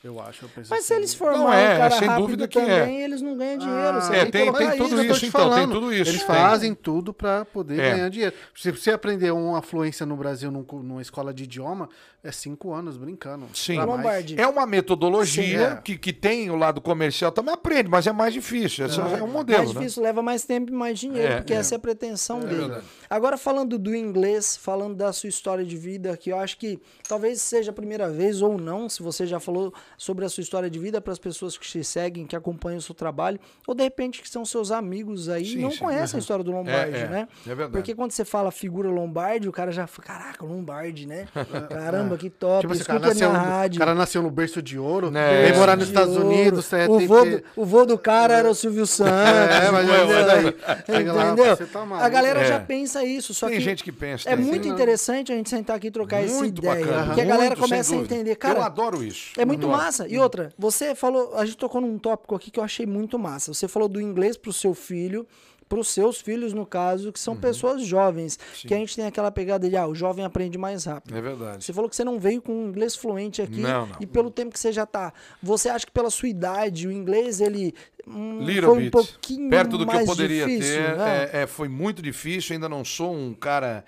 eu 0.05 0.21
acho. 0.21 0.45
eu 0.47 0.51
Mas 0.57 0.67
se 0.67 0.75
assim. 0.75 0.95
eles 0.95 1.15
formarem 1.15 1.45
Não, 1.45 1.53
é, 1.53 1.75
um 1.75 1.79
cara 1.79 1.91
sem 1.99 2.09
rápido 2.09 2.23
dúvida 2.27 2.49
que 2.49 2.59
é. 2.59 2.81
também, 2.81 3.03
eles 3.03 3.23
não 3.23 3.37
ganham 3.37 3.59
dinheiro. 3.59 3.99
Ah, 4.03 4.17
É, 4.17 4.25
tem- 4.27 4.53
tem 4.53 4.77
tudo 4.77 5.05
isso, 5.05 5.21
te 5.21 5.27
então, 5.27 5.41
tem 5.43 5.51
falando. 5.51 5.73
tudo 5.73 5.93
isso. 5.95 6.11
Eles 6.11 6.25
Tem. 6.25 6.27
fazem 6.27 6.75
tudo 6.75 7.15
para 7.15 7.45
poder 7.45 7.79
É. 7.79 7.91
ganhar 7.93 8.09
dinheiro. 8.11 8.35
Se 8.57 8.73
você 8.73 8.91
aprender 8.91 9.31
uma 9.33 9.63
fluência 9.63 10.05
no 10.05 10.17
Brasil 10.17 10.51
num 10.51 10.67
numa 10.83 11.01
escola 11.01 11.33
de 11.33 11.45
idioma, 11.45 11.89
é 12.25 12.31
cinco 12.31 12.73
anos 12.73 12.97
brincando. 12.97 13.47
Sim. 13.55 13.79
Lombardi. 13.79 14.41
É 14.41 14.47
uma 14.47 14.65
metodologia 14.65 15.71
Sim, 15.71 15.77
é. 15.79 15.81
que, 15.83 15.99
que 15.99 16.13
tem 16.13 16.51
o 16.51 16.57
lado 16.57 16.81
comercial, 16.81 17.33
também 17.33 17.53
aprende, 17.53 17.89
mas 17.89 18.07
é 18.07 18.13
mais 18.13 18.33
difícil. 18.33 18.87
Esse 18.87 19.01
é, 19.01 19.03
um 19.23 19.27
modelo, 19.27 19.59
mais 19.65 19.75
né? 19.75 19.81
difícil, 19.81 20.03
leva 20.03 20.23
mais 20.23 20.45
tempo 20.45 20.71
e 20.71 20.75
mais 20.75 20.99
dinheiro, 20.99 21.33
É, 21.33 21.37
porque 21.39 21.53
é. 21.53 21.57
essa 21.57 21.75
é 21.75 21.77
a 21.77 21.81
pretensão 21.81 22.41
dele. 22.41 22.55
verdade. 22.55 22.85
Agora, 23.11 23.37
falando 23.37 23.79
do 23.79 23.95
inglês, 23.95 24.57
falando 24.57 24.95
da 24.95 25.13
sua 25.13 25.29
história 25.29 25.65
de 25.65 25.77
vida, 25.77 26.17
que 26.17 26.31
eu 26.31 26.39
acho 26.39 26.57
que 26.59 26.81
talvez 27.09 27.43
seja 27.43 27.71
a 27.71 27.75
primeira 27.75 28.09
vez 28.09 28.41
ou 28.41 28.57
não, 28.57 28.89
se 28.89 29.03
você 29.03 29.27
já 29.27 29.41
falou 29.41 29.75
sobre 29.99 30.25
a 30.25 30.29
sua 30.29 30.43
história 30.43 30.71
de 30.71 30.79
vida 30.79 31.01
para 31.01 31.13
as 31.13 31.19
pessoas 31.19 31.59
que 31.59 31.67
te 31.67 31.83
seguem, 31.83 32.27
que 32.27 32.37
acompanham 32.37 32.79
o 32.79 32.83
seu 32.83 32.95
trabalho, 32.95 33.41
ou 33.67 33.75
de 33.75 33.83
repente 33.83 34.23
que 34.23 34.29
são 34.29 34.45
seus 34.45 34.71
amigos 34.71 35.29
aí 35.29 35.43
e 35.43 35.47
Sim, 35.55 35.63
não 35.63 35.71
sim. 35.73 35.79
conhecem 35.79 36.19
a 36.19 36.21
história 36.21 36.45
do 36.45 36.53
Lombardi, 36.53 36.97
É, 36.97 37.01
é. 37.01 37.09
né? 37.09 37.29
É 37.45 37.49
verdade. 37.49 37.73
Porque 37.73 37.95
quando 37.95 38.13
você 38.13 38.25
fala 38.25 38.51
figura 38.51 38.89
Lombardi, 38.89 39.49
o 39.49 39.53
cara 39.53 39.73
já 39.73 39.87
fala, 39.87 40.07
caraca, 40.07 40.45
Lombardi, 40.45 41.07
né? 41.07 41.27
Caramba, 41.69 42.12
que 42.19 42.31
top, 42.31 42.61
Tipo, 42.61 42.73
cara 42.85 42.99
escuta 42.99 43.11
a 43.11 43.15
minha 43.15 43.29
nasceu, 43.29 43.51
rádio. 43.51 43.77
o 43.77 43.79
cara 43.79 43.95
nasceu 43.95 44.23
no 44.23 44.31
berço 44.31 44.61
de 44.63 44.79
ouro, 44.79 45.11
É. 45.17 45.43
veio 45.43 45.57
morar 45.57 45.77
nos 45.77 45.89
Estados 45.89 46.17
ouro. 46.17 46.29
Unidos, 46.29 46.73
é, 46.73 46.87
o, 46.89 46.99
tem 46.99 47.07
vô 47.07 47.23
que- 47.23 47.31
do, 47.31 47.43
o 47.57 47.65
vô 47.65 47.85
do 47.87 47.99
cara 47.99 48.35
era 48.35 48.51
o 48.51 48.55
Silvio 48.55 48.87
Santos. 48.87 49.13
É, 49.13 49.71
mas 49.71 49.85
entendeu? 49.89 50.07
mas 50.09 50.29
aí, 50.29 50.57
chega 50.87 51.13
lá, 51.13 51.27
Entendeu? 51.33 51.57
você 51.57 51.67
tá 51.67 51.83
a 51.83 52.09
galera 52.09 52.41
É. 52.41 52.45
já 52.47 52.61
pensa 52.61 53.05
isso, 53.05 53.33
só 53.35 53.47
Tem 53.49 53.57
que 53.59 53.63
gente 53.65 53.85
que 53.85 53.93
pensa. 53.93 54.29
é 54.29 54.37
muito 54.37 54.67
não. 54.67 54.75
interessante 54.75 55.33
a 55.33 55.37
gente 55.37 55.49
sentar 55.51 55.77
aqui 55.77 55.89
e 55.89 55.91
trocar 55.91 56.23
essa 56.23 56.35
Muito 56.39 56.59
ideia, 56.59 56.85
bacana. 56.87 57.07
porque 57.07 57.21
a 57.21 57.25
galera 57.25 57.57
começa 57.57 57.95
a 57.95 57.99
entender, 57.99 58.35
cara, 58.37 58.59
Eu 58.59 58.63
adoro 58.65 59.03
isso. 59.05 59.33
é 59.39 59.45
muito 59.45 59.67
Adoro. 59.67 59.73
massa 59.77 59.83
massa. 59.83 60.09
E 60.09 60.17
outra, 60.19 60.53
você 60.57 60.95
falou, 60.95 61.35
a 61.37 61.45
gente 61.45 61.57
tocou 61.57 61.81
num 61.81 61.99
tópico 61.99 62.35
aqui 62.35 62.51
que 62.51 62.61
eu 62.61 62.65
achei 62.65 62.87
muito 62.87 63.19
massa. 63.19 63.53
Você 63.53 63.67
falou 63.67 63.89
do 63.89 64.01
inglês 64.01 64.37
pro 64.37 64.53
seu 64.53 64.75
filho, 64.75 65.27
pros 65.73 65.89
seus 65.89 66.21
filhos, 66.21 66.53
no 66.53 66.67
caso, 66.67 67.11
que 67.11 67.19
Uhum. 67.19 67.25
são 67.25 67.37
pessoas 67.37 67.83
jovens. 67.83 68.39
Que 68.61 68.75
a 68.75 68.77
gente 68.77 68.95
tem 68.95 69.07
aquela 69.07 69.31
pegada 69.31 69.67
de, 69.71 69.75
ah, 69.75 69.87
o 69.87 69.95
jovem 69.95 70.23
aprende 70.23 70.59
mais 70.59 70.85
rápido. 70.85 71.17
É 71.17 71.21
verdade. 71.23 71.65
Você 71.65 71.73
falou 71.73 71.89
que 71.89 71.97
você 71.97 72.05
não 72.05 72.21
veio 72.21 72.43
com 72.43 72.53
um 72.53 72.69
inglês 72.69 72.95
fluente 72.95 73.41
aqui. 73.41 73.61
Não, 73.61 73.87
não. 73.87 73.97
E 73.99 74.05
pelo 74.07 74.31
tempo 74.31 74.53
que 74.53 74.61
você 74.61 74.71
já 74.71 74.85
tá. 74.85 75.15
Você 75.43 75.71
acha 75.71 75.87
que 75.87 75.93
pela 75.93 76.11
sua 76.11 76.29
idade, 76.29 76.87
o 76.87 76.93
inglês, 76.93 77.41
ele 77.41 77.75
hum, 78.07 78.41
Little 78.43 78.69
foi 78.69 78.79
um 78.79 78.81
bit. 78.83 78.91
pouquinho 78.91 79.49
Perto 79.49 79.79
do 79.79 79.87
que 79.87 79.91
eu 79.93 79.95
mais 79.97 80.07
poderia 80.07 80.45
difícil, 80.47 80.75
ter. 80.77 80.97
né? 80.99 81.31
É, 81.33 81.43
é, 81.43 81.47
foi 81.47 81.69
muito 81.69 82.03
difícil, 82.03 82.53
ainda 82.53 82.69
não 82.69 82.85
sou 82.85 83.15
um 83.15 83.33
cara 83.33 83.83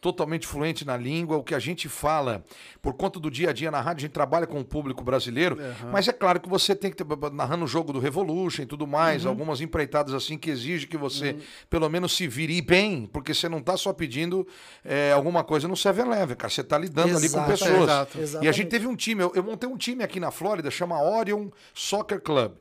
totalmente 0.00 0.46
fluente 0.46 0.84
na 0.84 0.96
língua. 0.96 1.36
O 1.36 1.42
que 1.42 1.54
a 1.54 1.58
gente 1.58 1.88
fala, 1.88 2.44
por 2.80 2.94
conta 2.94 3.18
do 3.18 3.30
dia 3.30 3.50
a 3.50 3.52
dia 3.52 3.70
na 3.70 3.80
rádio, 3.80 3.98
a 3.98 4.06
gente 4.06 4.12
trabalha 4.12 4.46
com 4.46 4.60
o 4.60 4.64
público 4.64 5.02
brasileiro, 5.02 5.58
mas 5.92 6.06
é 6.08 6.12
claro 6.12 6.40
que 6.40 6.48
você 6.48 6.74
tem 6.74 6.90
que 6.90 6.96
ter, 6.96 7.06
narrando 7.32 7.64
o 7.64 7.68
jogo 7.68 7.92
do 7.92 7.98
Revolution 7.98 8.62
e 8.62 8.66
tudo 8.66 8.86
mais, 8.86 9.24
Uhum. 9.24 9.30
algumas 9.30 9.60
empreitadas 9.60 10.14
assim 10.14 10.38
que 10.38 10.50
exigem 10.50 10.88
que 10.88 10.96
você 10.96 11.36
pelo 11.68 11.88
menos 11.88 12.16
se 12.16 12.26
vire 12.28 12.60
bem, 12.62 13.06
porque 13.12 13.34
você 13.34 13.48
não 13.48 13.58
está 13.58 13.76
só 13.76 13.92
pedindo 13.92 14.46
é, 14.84 15.12
alguma 15.12 15.42
coisa 15.44 15.66
no 15.68 15.74
7-Eleven, 15.74 16.36
cara. 16.36 16.48
Você 16.50 16.60
está 16.60 16.78
lidando 16.78 17.16
ali 17.16 17.28
com 17.28 17.44
pessoas. 17.44 17.82
exato. 17.82 18.18
E 18.42 18.48
a 18.48 18.52
gente 18.52 18.68
teve 18.68 18.86
um 18.86 18.94
time, 18.96 19.22
eu, 19.22 19.32
eu 19.34 19.42
montei 19.42 19.68
um 19.68 19.76
time 19.76 20.02
aqui 20.04 20.18
na 20.20 20.30
Flórida, 20.30 20.70
chama 20.70 21.00
Orion 21.02 21.48
Soccer 21.74 22.20
Club. 22.20 22.52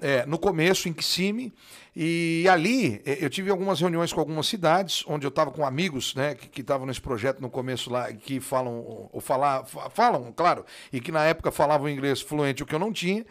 É, 0.00 0.24
no 0.26 0.38
começo, 0.38 0.88
em 0.88 0.92
Kissimmee. 0.92 1.52
E 1.98 2.46
ali 2.50 3.00
eh, 3.06 3.16
eu 3.22 3.30
tive 3.30 3.50
algumas 3.50 3.80
reuniões 3.80 4.12
com 4.12 4.20
algumas 4.20 4.46
cidades, 4.46 5.02
onde 5.06 5.24
eu 5.26 5.30
estava 5.30 5.50
com 5.50 5.64
amigos 5.64 6.14
né, 6.14 6.34
que 6.34 6.60
estavam 6.60 6.86
nesse 6.86 7.00
projeto 7.00 7.40
no 7.40 7.48
começo 7.48 7.90
lá, 7.90 8.12
que 8.12 8.38
falam, 8.38 9.08
ou 9.10 9.18
falar, 9.18 9.64
fa- 9.64 9.88
falam, 9.88 10.30
claro, 10.30 10.66
e 10.92 11.00
que 11.00 11.10
na 11.10 11.24
época 11.24 11.50
falavam 11.50 11.88
inglês 11.88 12.20
fluente, 12.20 12.62
o 12.62 12.66
que 12.66 12.74
eu 12.74 12.78
não 12.78 12.92
tinha. 12.92 13.24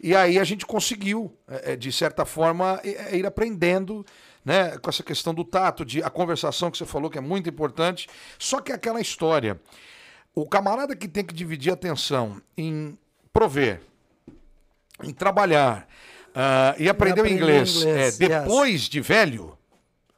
E 0.00 0.14
aí 0.14 0.38
a 0.38 0.44
gente 0.44 0.64
conseguiu, 0.64 1.36
eh, 1.48 1.72
eh, 1.72 1.76
de 1.76 1.90
certa 1.90 2.24
forma, 2.24 2.80
ir 3.12 3.26
aprendendo. 3.26 4.06
Né, 4.44 4.76
com 4.78 4.90
essa 4.90 5.04
questão 5.04 5.32
do 5.32 5.44
tato, 5.44 5.84
de 5.84 6.02
a 6.02 6.10
conversação 6.10 6.68
que 6.68 6.76
você 6.76 6.84
falou, 6.84 7.08
que 7.08 7.16
é 7.16 7.20
muito 7.20 7.48
importante. 7.48 8.08
Só 8.36 8.60
que 8.60 8.72
é 8.72 8.74
aquela 8.74 9.00
história. 9.00 9.60
O 10.34 10.48
camarada 10.48 10.96
que 10.96 11.06
tem 11.06 11.24
que 11.24 11.32
dividir 11.32 11.72
atenção 11.72 12.42
em 12.56 12.98
prover, 13.32 13.80
em 15.00 15.12
trabalhar 15.12 15.86
ah, 16.34 16.74
e 16.78 16.88
aprender 16.88 17.26
inglês, 17.26 17.76
inglês, 17.76 17.86
é, 17.86 18.04
yes. 18.06 18.18
depois 18.18 18.82
de 18.82 19.00
velho 19.00 19.56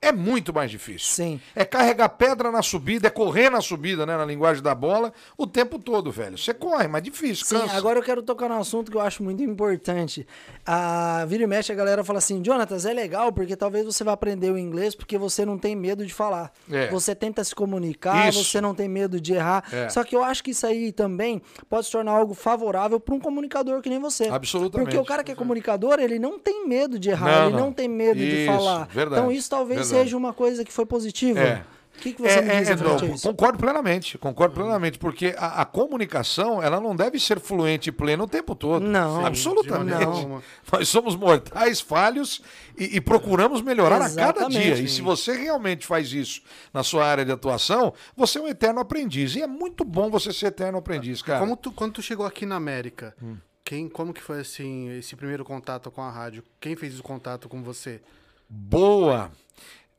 é 0.06 0.12
muito 0.12 0.52
mais 0.52 0.70
difícil. 0.70 1.08
Sim. 1.08 1.40
É 1.54 1.64
carregar 1.64 2.08
pedra 2.10 2.50
na 2.50 2.62
subida, 2.62 3.06
é 3.08 3.10
correr 3.10 3.50
na 3.50 3.60
subida, 3.60 4.04
né, 4.06 4.16
na 4.16 4.24
linguagem 4.24 4.62
da 4.62 4.74
bola, 4.74 5.12
o 5.36 5.46
tempo 5.46 5.78
todo, 5.78 6.10
velho. 6.10 6.36
Você 6.38 6.52
corre, 6.54 6.86
mas 6.88 7.02
difícil, 7.02 7.44
Sim, 7.46 7.58
cansa. 7.60 7.76
agora 7.76 7.98
eu 7.98 8.02
quero 8.02 8.22
tocar 8.22 8.48
num 8.48 8.58
assunto 8.58 8.90
que 8.90 8.96
eu 8.96 9.00
acho 9.00 9.22
muito 9.22 9.42
importante. 9.42 10.26
A 10.66 11.24
vira 11.26 11.44
e 11.44 11.46
mexe, 11.46 11.72
a 11.72 11.74
galera 11.74 12.02
fala 12.04 12.18
assim, 12.18 12.42
Jonatas, 12.44 12.86
é 12.86 12.92
legal 12.92 13.32
porque 13.32 13.56
talvez 13.56 13.84
você 13.84 14.02
vá 14.04 14.12
aprender 14.12 14.50
o 14.50 14.58
inglês 14.58 14.94
porque 14.94 15.18
você 15.18 15.44
não 15.44 15.58
tem 15.58 15.74
medo 15.76 16.06
de 16.06 16.12
falar. 16.14 16.52
É. 16.70 16.88
Você 16.88 17.14
tenta 17.14 17.42
se 17.44 17.54
comunicar, 17.54 18.28
Isso. 18.28 18.44
você 18.44 18.60
não 18.60 18.74
tem 18.74 18.88
medo 18.88 19.20
de 19.20 19.34
errar. 19.34 19.64
É. 19.72 19.88
Só 19.88 20.02
que 20.04 20.14
eu 20.14 20.22
acho 20.22 20.42
que 20.42 20.50
isso 20.52 20.66
aí 20.66 20.92
também 20.92 21.42
pode 21.68 21.86
se 21.86 21.92
tornar 21.92 22.12
algo 22.12 22.34
favorável 22.34 22.98
para 23.00 23.14
um 23.14 23.20
comunicador 23.20 23.80
que 23.80 23.88
nem 23.90 23.98
você. 23.98 24.28
Absolutamente. 24.28 24.86
Porque 24.86 24.98
o 24.98 25.04
cara 25.04 25.22
que 25.24 25.32
é 25.32 25.34
comunicador, 25.34 25.98
ele 25.98 26.18
não 26.18 26.38
tem 26.38 26.66
medo 26.66 26.98
de 26.98 27.10
errar, 27.10 27.26
Não, 27.40 27.46
ele 27.48 27.56
não, 27.56 27.64
não. 27.66 27.72
tem 27.72 27.88
medo 27.88 28.18
de 28.18 28.42
Isso, 28.44 28.52
falar. 28.52 28.86
verdade, 28.88 29.20
Então 29.20 29.32
isso 29.32 29.50
talvez 29.50 29.90
verdade. 29.90 29.93
Seja 29.98 30.16
uma 30.16 30.32
coisa 30.32 30.64
que 30.64 30.72
foi 30.72 30.86
positiva. 30.86 31.40
É. 31.40 31.64
O 31.96 32.00
que, 32.00 32.12
que 32.12 32.22
você 32.22 32.42
me 32.42 32.58
diz 32.58 32.68
é, 32.68 32.76
não, 32.76 33.18
concordo 33.18 33.56
plenamente, 33.56 34.18
concordo 34.18 34.54
plenamente, 34.54 34.98
porque 34.98 35.34
a, 35.38 35.62
a 35.62 35.64
comunicação 35.64 36.60
ela 36.60 36.80
não 36.80 36.94
deve 36.94 37.20
ser 37.20 37.38
fluente 37.38 37.88
e 37.88 37.92
plena 37.92 38.24
o 38.24 38.26
tempo 38.26 38.54
todo. 38.54 38.84
Não. 38.84 39.20
Sim, 39.20 39.26
absolutamente. 39.26 40.04
nenhuma. 40.04 40.42
Nós 40.72 40.88
somos 40.88 41.14
mortais, 41.14 41.80
falhos 41.80 42.42
e, 42.76 42.96
e 42.96 43.00
procuramos 43.00 43.62
melhorar 43.62 44.02
a 44.02 44.12
cada 44.12 44.48
dia. 44.48 44.74
E 44.74 44.88
se 44.88 45.00
você 45.00 45.32
realmente 45.36 45.86
faz 45.86 46.12
isso 46.12 46.42
na 46.72 46.82
sua 46.82 47.06
área 47.06 47.24
de 47.24 47.30
atuação, 47.30 47.94
você 48.16 48.38
é 48.38 48.42
um 48.42 48.48
eterno 48.48 48.80
aprendiz. 48.80 49.36
E 49.36 49.42
é 49.42 49.46
muito 49.46 49.84
bom 49.84 50.10
você 50.10 50.32
ser 50.32 50.46
eterno 50.46 50.78
aprendiz, 50.78 51.22
cara. 51.22 51.38
Como 51.38 51.56
tu, 51.56 51.70
quando 51.70 51.92
tu 51.92 52.02
chegou 52.02 52.26
aqui 52.26 52.44
na 52.44 52.56
América, 52.56 53.14
Hum. 53.22 53.36
quem, 53.64 53.88
como 53.88 54.12
que 54.12 54.20
foi 54.20 54.40
assim, 54.40 54.90
esse 54.98 55.14
primeiro 55.14 55.44
contato 55.44 55.90
com 55.92 56.02
a 56.02 56.10
rádio? 56.10 56.42
Quem 56.60 56.74
fez 56.74 56.98
o 56.98 57.02
contato 57.04 57.48
com 57.48 57.62
você? 57.62 58.02
Boa. 58.48 59.30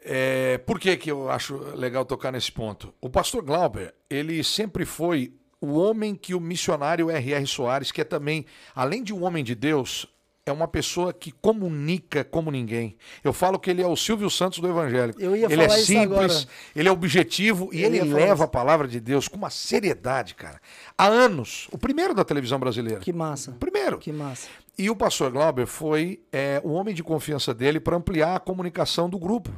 É, 0.07 0.59
por 0.59 0.79
que, 0.79 0.95
que 0.97 1.09
eu 1.09 1.31
acho 1.31 1.55
legal 1.75 2.05
tocar 2.05 2.31
nesse 2.31 2.51
ponto? 2.51 2.93
O 3.01 3.09
pastor 3.09 3.41
Glauber, 3.43 3.91
ele 4.07 4.43
sempre 4.43 4.85
foi 4.85 5.33
o 5.59 5.73
homem 5.73 6.13
que 6.13 6.35
o 6.35 6.39
missionário 6.39 7.09
R.R. 7.09 7.47
Soares, 7.47 7.91
que 7.91 8.01
é 8.01 8.03
também, 8.03 8.45
além 8.75 9.03
de 9.03 9.11
um 9.11 9.23
homem 9.23 9.43
de 9.43 9.55
Deus, 9.55 10.07
é 10.45 10.51
uma 10.51 10.67
pessoa 10.67 11.11
que 11.11 11.31
comunica 11.31 12.23
como 12.23 12.51
ninguém. 12.51 12.95
Eu 13.23 13.33
falo 13.33 13.57
que 13.57 13.67
ele 13.67 13.81
é 13.81 13.87
o 13.87 13.95
Silvio 13.95 14.29
Santos 14.29 14.59
do 14.59 14.67
Evangélico. 14.67 15.19
Eu 15.19 15.35
ia 15.35 15.51
ele 15.51 15.63
é 15.63 15.69
simples, 15.69 16.47
ele 16.75 16.87
é 16.87 16.91
objetivo 16.91 17.69
e 17.73 17.83
ele 17.83 17.99
leva 18.01 18.43
a 18.43 18.47
palavra 18.47 18.87
de 18.87 18.99
Deus 18.99 19.27
com 19.27 19.37
uma 19.37 19.49
seriedade, 19.49 20.35
cara. 20.35 20.61
Há 20.95 21.07
anos. 21.07 21.67
O 21.71 21.79
primeiro 21.79 22.13
da 22.13 22.23
televisão 22.23 22.59
brasileira. 22.59 22.99
Que 22.99 23.11
massa. 23.11 23.51
O 23.51 23.55
primeiro. 23.55 23.97
Que 23.97 24.11
massa. 24.11 24.47
E 24.77 24.87
o 24.87 24.95
pastor 24.95 25.31
Glauber 25.31 25.65
foi 25.65 26.21
é, 26.31 26.61
o 26.63 26.73
homem 26.73 26.93
de 26.93 27.01
confiança 27.01 27.51
dele 27.51 27.79
para 27.79 27.97
ampliar 27.97 28.35
a 28.35 28.39
comunicação 28.39 29.09
do 29.09 29.17
grupo. 29.17 29.51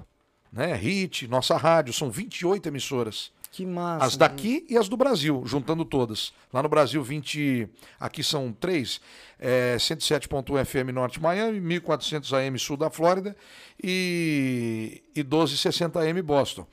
Né? 0.52 0.74
HIT, 0.76 1.28
nossa 1.28 1.58
rádio, 1.58 1.94
são 1.94 2.10
28 2.10 2.68
emissoras. 2.68 3.32
Que 3.52 3.66
massa. 3.66 4.06
As 4.06 4.18
daqui 4.18 4.66
e 4.70 4.78
as 4.78 4.88
do 4.88 4.96
Brasil, 4.96 5.42
juntando 5.46 5.84
todas. 5.84 6.32
Lá 6.54 6.62
no 6.62 6.70
Brasil, 6.70 7.02
20. 7.02 7.68
Aqui 8.00 8.24
são 8.24 8.52
três: 8.52 9.02
é, 9.40 9.76
107.1 9.78 10.66
FM 10.66 10.94
Norte 10.94 11.22
Miami, 11.22 11.60
1400 11.60 12.34
AM 12.34 12.60
Sul 12.60 12.78
da 12.78 12.90
Flórida 12.90 13.36
e, 13.82 15.02
e 15.16 15.24
1260 15.24 16.00
AM 16.00 16.22
Boston. 16.22 16.68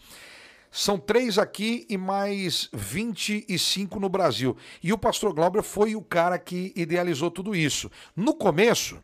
São 0.70 0.98
três 0.98 1.38
aqui 1.38 1.86
e 1.88 1.96
mais 1.96 2.68
25 2.72 4.00
no 4.00 4.08
Brasil. 4.08 4.56
E 4.82 4.92
o 4.92 4.98
pastor 4.98 5.32
Glauber 5.32 5.62
foi 5.62 5.94
o 5.94 6.02
cara 6.02 6.36
que 6.36 6.72
idealizou 6.74 7.30
tudo 7.30 7.54
isso. 7.54 7.88
No 8.16 8.34
começo, 8.34 8.98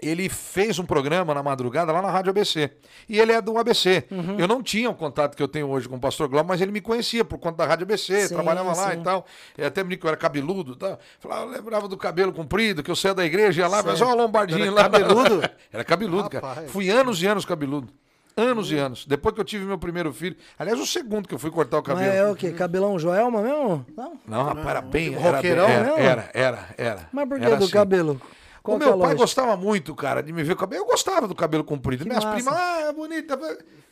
ele 0.00 0.28
fez 0.28 0.78
um 0.78 0.84
programa 0.84 1.34
na 1.34 1.42
madrugada 1.42 1.92
lá 1.92 2.00
na 2.02 2.10
Rádio 2.10 2.30
ABC. 2.30 2.70
E 3.08 3.20
ele 3.20 3.32
é 3.32 3.40
do 3.40 3.56
ABC. 3.58 4.04
Uhum. 4.10 4.38
Eu 4.38 4.48
não 4.48 4.62
tinha 4.62 4.88
o 4.90 4.94
contato 4.94 5.36
que 5.36 5.42
eu 5.42 5.46
tenho 5.48 5.68
hoje 5.68 5.88
com 5.88 5.96
o 5.96 6.00
pastor 6.00 6.28
Glauber, 6.28 6.48
mas 6.48 6.60
ele 6.60 6.72
me 6.72 6.80
conhecia 6.80 7.24
por 7.24 7.38
conta 7.38 7.58
da 7.58 7.66
Rádio 7.66 7.84
ABC, 7.84 8.28
Sim, 8.28 8.34
trabalhava 8.34 8.74
lá 8.74 8.92
sim. 8.92 9.00
e 9.00 9.02
tal. 9.02 9.26
Eu 9.56 9.66
até 9.66 9.82
brinquei 9.82 9.98
que 10.00 10.06
eu 10.06 10.08
era 10.08 10.16
cabeludo 10.16 10.72
e 10.72 10.76
tal. 10.76 10.98
Falava, 11.20 11.42
eu 11.44 11.50
lembrava 11.50 11.86
do 11.88 11.96
cabelo 11.96 12.32
comprido, 12.32 12.82
que 12.82 12.90
eu 12.90 12.96
saía 12.96 13.14
da 13.14 13.24
igreja, 13.24 13.62
ia 13.62 13.68
lá, 13.68 13.82
mas 13.82 14.00
olha 14.00 14.10
uma 14.14 14.22
lombardinha 14.22 14.62
Era 14.66 14.72
lá. 14.72 14.82
cabeludo? 14.84 15.42
era 15.72 15.84
cabeludo, 15.84 16.30
cara. 16.30 16.46
Rapaz. 16.48 16.70
Fui 16.70 16.90
anos 16.90 17.22
e 17.22 17.26
anos 17.26 17.44
cabeludo. 17.44 17.92
Anos 18.34 18.72
e 18.72 18.78
anos. 18.78 19.04
Depois 19.06 19.34
que 19.34 19.40
eu 19.42 19.44
tive 19.44 19.64
meu 19.66 19.76
primeiro 19.78 20.10
filho. 20.12 20.34
Aliás, 20.58 20.80
o 20.80 20.86
segundo 20.86 21.28
que 21.28 21.34
eu 21.34 21.38
fui 21.38 21.50
cortar 21.50 21.76
o 21.80 21.82
Mas 21.86 21.98
cabelo. 21.98 22.12
é 22.14 22.30
o 22.30 22.34
quê? 22.34 22.50
Cabelão 22.50 22.98
Joelma 22.98 23.42
mesmo? 23.42 23.84
Não. 23.94 24.12
Não, 24.26 24.42
rapaz, 24.44 24.66
era 24.68 24.80
bem. 24.80 25.10
tipo 25.10 25.20
Era, 25.22 25.36
roqueirão 25.36 25.68
era, 25.68 25.84
mesmo? 25.84 25.98
era, 25.98 26.30
era, 26.32 26.68
era. 26.78 27.08
Mas 27.12 27.28
por 27.28 27.38
que 27.38 27.44
Era 27.44 27.56
do 27.56 27.64
assim. 27.64 27.72
cabelo? 27.74 28.18
Qual 28.62 28.78
o 28.78 28.80
é 28.80 28.84
a 28.84 28.88
meu 28.88 28.98
pai 28.98 29.06
lógica? 29.08 29.22
gostava 29.22 29.56
muito, 29.56 29.94
cara, 29.94 30.22
de 30.22 30.32
me 30.32 30.42
ver 30.44 30.54
com 30.54 30.60
cabelo. 30.60 30.82
Eu 30.82 30.86
gostava 30.86 31.26
do 31.26 31.34
cabelo 31.34 31.64
comprido. 31.64 32.04
Que 32.04 32.08
Minhas 32.08 32.24
massa. 32.24 32.36
primas, 32.36 32.54
ah, 32.54 32.80
é 32.88 32.92
bonita. 32.92 33.38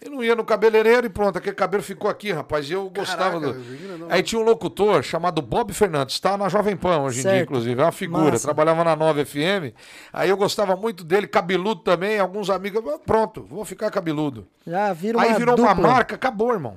Eu 0.00 0.12
não 0.12 0.24
ia 0.24 0.34
no 0.34 0.44
cabeleireiro 0.44 1.06
e 1.06 1.10
pronto, 1.10 1.36
aquele 1.36 1.54
cabelo 1.56 1.82
ficou 1.82 2.08
aqui, 2.08 2.32
rapaz. 2.32 2.70
E 2.70 2.72
eu 2.72 2.88
gostava 2.88 3.38
Caraca, 3.40 3.52
do. 3.52 3.58
menina, 3.60 3.96
não. 3.98 4.06
Aí 4.10 4.22
tinha 4.22 4.40
um 4.40 4.44
locutor 4.44 5.02
chamado 5.02 5.42
Bob 5.42 5.72
Fernandes, 5.74 6.14
está 6.14 6.38
na 6.38 6.48
Jovem 6.48 6.76
Pan 6.76 7.00
hoje 7.00 7.18
em 7.18 7.22
dia, 7.22 7.30
Certo. 7.32 7.44
inclusive. 7.44 7.80
É 7.80 7.84
uma 7.84 7.92
figura. 7.92 8.30
Massa. 8.32 8.44
Trabalhava 8.44 8.82
na 8.84 8.96
9 8.96 9.24
FM. 9.26 9.74
Aí 10.12 10.30
eu 10.30 10.36
gostava 10.36 10.74
muito 10.76 11.04
dele, 11.04 11.26
cabeludo 11.26 11.82
também. 11.82 12.18
Alguns 12.18 12.48
amigos, 12.48 12.82
pronto, 13.04 13.42
vou 13.42 13.64
ficar 13.64 13.90
cabeludo. 13.90 14.46
Já 14.66 14.92
vira 14.94 15.18
uma 15.18 15.24
Aí 15.26 15.34
virou 15.34 15.56
dupla. 15.56 15.72
uma 15.74 15.88
marca, 15.88 16.14
acabou, 16.14 16.52
irmão. 16.52 16.76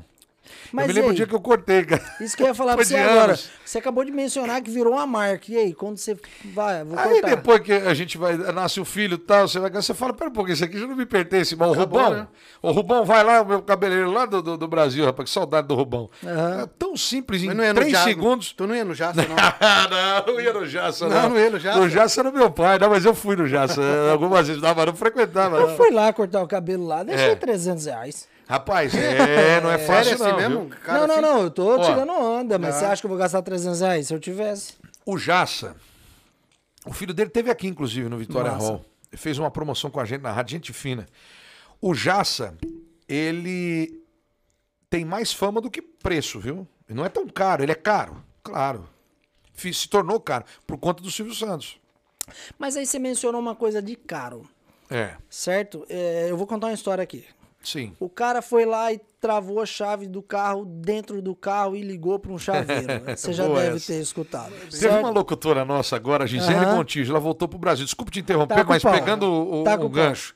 Mas 0.73 0.87
eu 0.87 0.87
me 0.87 0.93
lembro 0.95 1.07
o 1.07 1.11
aí? 1.11 1.15
dia 1.17 1.27
que 1.27 1.35
eu 1.35 1.39
cortei, 1.39 1.85
cara. 1.85 2.03
Isso 2.19 2.35
que 2.35 2.43
eu 2.43 2.47
ia 2.47 2.53
falar 2.55 2.73
pra 2.75 2.83
você 2.83 2.95
de 2.95 2.99
agora. 2.99 3.23
anos. 3.25 3.49
Você 3.63 3.77
acabou 3.77 4.03
de 4.03 4.11
mencionar 4.11 4.61
que 4.61 4.69
virou 4.71 4.93
uma 4.93 5.05
marca. 5.07 5.45
E 5.51 5.57
aí, 5.57 5.73
quando 5.73 5.97
você 5.97 6.17
vai, 6.45 6.83
vou 6.83 6.97
Aí 6.99 7.09
cortar. 7.21 7.27
depois 7.35 7.59
que 7.61 7.71
a 7.73 7.93
gente 7.93 8.17
vai, 8.17 8.35
nasce 8.35 8.79
o 8.79 8.85
filho 8.85 9.15
e 9.15 9.17
tal, 9.17 9.47
você 9.47 9.59
vai 9.59 9.69
você 9.71 9.93
fala, 9.93 10.13
pera 10.13 10.29
um 10.29 10.33
pouquinho, 10.33 10.53
isso 10.55 10.63
aqui 10.65 10.79
já 10.79 10.87
não 10.87 10.95
me 10.95 11.05
pertence, 11.05 11.55
mas 11.55 11.69
o 11.69 11.73
Rubão, 11.73 12.09
né? 12.11 12.27
o 12.61 12.71
Rubão 12.71 13.05
vai 13.05 13.23
lá, 13.23 13.41
o 13.41 13.45
meu 13.45 13.61
cabeleireiro 13.61 14.11
lá 14.11 14.25
do, 14.25 14.41
do, 14.41 14.57
do 14.57 14.67
Brasil, 14.67 15.05
rapaz, 15.05 15.29
que 15.29 15.33
saudade 15.33 15.67
do 15.67 15.75
Rubão. 15.75 16.09
Aham. 16.25 16.61
É 16.63 16.65
tão 16.77 16.97
simples, 16.97 17.43
em 17.43 17.47
Mas 17.53 17.67
no 17.69 17.73
três 17.75 17.97
segundos. 17.99 18.51
Tu 18.53 18.65
não 18.67 18.75
ia 18.75 18.83
no 18.85 18.93
Jaça, 18.93 19.21
não? 19.27 19.35
Não, 19.93 20.33
não 20.33 20.41
ia 20.41 20.53
no 20.53 20.65
Jaça, 20.65 21.07
não. 21.07 21.21
Não, 21.23 21.29
não 21.29 21.39
ia 21.39 21.49
no 21.49 21.59
Jaça? 21.59 21.79
No 21.79 21.89
Jaça 21.89 22.21
era 22.21 22.31
meu 22.31 22.49
pai, 22.51 22.77
não, 22.79 22.89
mas 22.89 23.05
eu 23.05 23.13
fui 23.13 23.35
no 23.35 23.47
Jaça. 23.47 23.81
Algumas 24.11 24.47
vezes, 24.47 24.61
não, 24.61 24.73
mas 24.73 24.85
não 24.85 24.95
frequentava. 24.95 25.57
Eu 25.57 25.67
não. 25.69 25.75
fui 25.77 25.91
lá 25.91 26.11
cortar 26.13 26.41
o 26.41 26.47
cabelo 26.47 26.85
lá, 26.85 27.03
deixei 27.03 27.31
É. 27.31 27.35
300 27.35 27.85
reais. 27.85 28.27
Rapaz, 28.47 28.93
é, 28.93 29.61
não 29.61 29.71
é 29.71 29.77
fácil 29.77 30.17
Sério 30.17 30.23
assim 30.25 30.31
não, 30.31 30.37
mesmo? 30.49 30.69
viu? 30.69 30.79
Cara, 30.79 30.99
não, 30.99 31.07
não, 31.07 31.13
assim? 31.15 31.21
não, 31.23 31.41
eu 31.43 31.51
tô 31.51 31.79
Ó. 31.79 31.83
tirando 31.83 32.11
onda, 32.11 32.59
mas 32.59 32.75
Ah. 32.75 32.79
você 32.79 32.85
acha 32.85 33.01
que 33.01 33.05
eu 33.05 33.09
vou 33.09 33.17
gastar 33.17 33.41
300 33.41 33.79
reais? 33.81 34.07
Se 34.07 34.13
eu 34.13 34.19
tivesse. 34.19 34.73
O 35.05 35.17
Jaça, 35.17 35.75
o 36.85 36.93
filho 36.93 37.13
dele 37.13 37.29
teve 37.29 37.49
aqui, 37.49 37.67
inclusive, 37.67 38.09
no 38.09 38.17
Vitória. 38.17 38.51
Hall. 38.51 38.83
Ele 39.11 39.17
fez 39.21 39.37
uma 39.37 39.49
promoção 39.51 39.89
com 39.89 39.99
a 39.99 40.05
gente 40.05 40.21
na 40.21 40.31
rádio, 40.31 40.51
gente 40.57 40.73
fina. 40.73 41.07
O 41.81 41.93
Jaça, 41.93 42.55
ele 43.07 44.01
tem 44.89 45.05
mais 45.05 45.31
fama 45.33 45.59
do 45.61 45.69
que 45.71 45.81
preço, 45.81 46.39
viu? 46.39 46.67
Ele 46.87 46.97
não 46.97 47.05
é 47.05 47.09
tão 47.09 47.27
caro, 47.27 47.63
ele 47.63 47.71
é 47.71 47.75
caro, 47.75 48.23
claro. 48.43 48.87
se 49.55 49.87
tornou 49.87 50.19
caro 50.19 50.43
por 50.67 50.77
conta 50.77 51.01
do 51.01 51.09
Silvio 51.11 51.33
Santos. 51.33 51.77
Mas 52.57 52.75
aí 52.75 52.85
você 52.85 52.99
mencionou 52.99 53.39
uma 53.39 53.55
coisa 53.55 53.81
de 53.81 53.95
caro, 53.95 54.47
É, 54.89 55.15
certo? 55.29 55.85
É, 55.89 56.27
eu 56.29 56.37
vou 56.37 56.45
contar 56.47 56.67
uma 56.67 56.73
história 56.73 57.03
aqui. 57.03 57.25
Sim. 57.63 57.93
O 57.99 58.09
cara 58.09 58.41
foi 58.41 58.65
lá 58.65 58.91
e 58.93 58.99
travou 59.19 59.59
a 59.61 59.65
chave 59.65 60.07
do 60.07 60.21
carro 60.21 60.65
dentro 60.65 61.21
do 61.21 61.33
carro 61.35 61.75
e 61.75 61.81
ligou 61.81 62.19
para 62.19 62.31
um 62.31 62.37
chaveiro. 62.37 62.87
Você 63.15 63.33
já 63.33 63.45
Boa 63.45 63.61
deve 63.61 63.77
essa. 63.77 63.93
ter 63.93 63.99
escutado. 64.01 64.51
Teve 64.51 64.71
certo? 64.77 64.99
uma 64.99 65.09
locutora 65.09 65.63
nossa 65.65 65.95
agora, 65.95 66.27
Gisele 66.27 66.65
Aham. 66.65 66.75
Montijo, 66.75 67.11
ela 67.11 67.19
voltou 67.19 67.47
pro 67.47 67.57
Brasil. 67.57 67.85
Desculpe 67.85 68.11
te 68.11 68.19
interromper, 68.19 68.55
Tá 68.57 68.63
mas 68.63 68.83
pau. 68.83 68.91
pegando 68.93 69.23
o, 69.31 69.61
o- 69.61 69.63
Tá 69.63 69.75
o 69.75 69.89
gancho. 69.89 70.35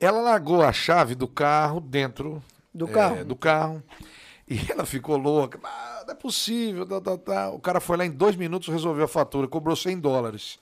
Ela 0.00 0.20
largou 0.20 0.62
a 0.62 0.72
chave 0.72 1.14
do 1.14 1.28
carro 1.28 1.80
dentro 1.80 2.42
Do 2.74 2.86
é, 2.86 2.90
carro? 2.92 3.24
do 3.24 3.36
carro. 3.36 3.82
E 4.48 4.60
ela 4.70 4.86
ficou 4.86 5.16
louca. 5.16 5.58
Ah, 5.64 6.04
não 6.06 6.12
é 6.12 6.16
possível. 6.16 6.86
tá, 6.86 7.00
tá, 7.00 7.18
tá. 7.18 7.50
O 7.50 7.58
cara 7.58 7.80
foi 7.80 7.96
lá 7.96 8.06
em 8.06 8.10
dois 8.12 8.36
minutos, 8.36 8.68
resolveu 8.68 9.04
a 9.04 9.08
fatura, 9.08 9.48
cobrou 9.48 9.74
100 9.74 9.98
dólares. 9.98 10.60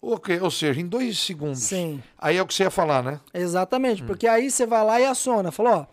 Ok, 0.00 0.40
Ou 0.40 0.50
seja, 0.50 0.80
em 0.80 0.86
dois 0.86 1.18
segundos. 1.18 1.58
Sim. 1.60 2.00
Aí 2.16 2.36
é 2.36 2.42
o 2.42 2.46
que 2.46 2.54
você 2.54 2.62
ia 2.64 2.70
falar, 2.70 3.02
né? 3.02 3.20
Exatamente, 3.34 4.02
porque 4.04 4.26
aí 4.28 4.50
você 4.50 4.64
vai 4.66 4.84
lá 4.84 5.00
e 5.00 5.04
aciona, 5.04 5.50
falou, 5.50 5.72
ó, 5.72 5.86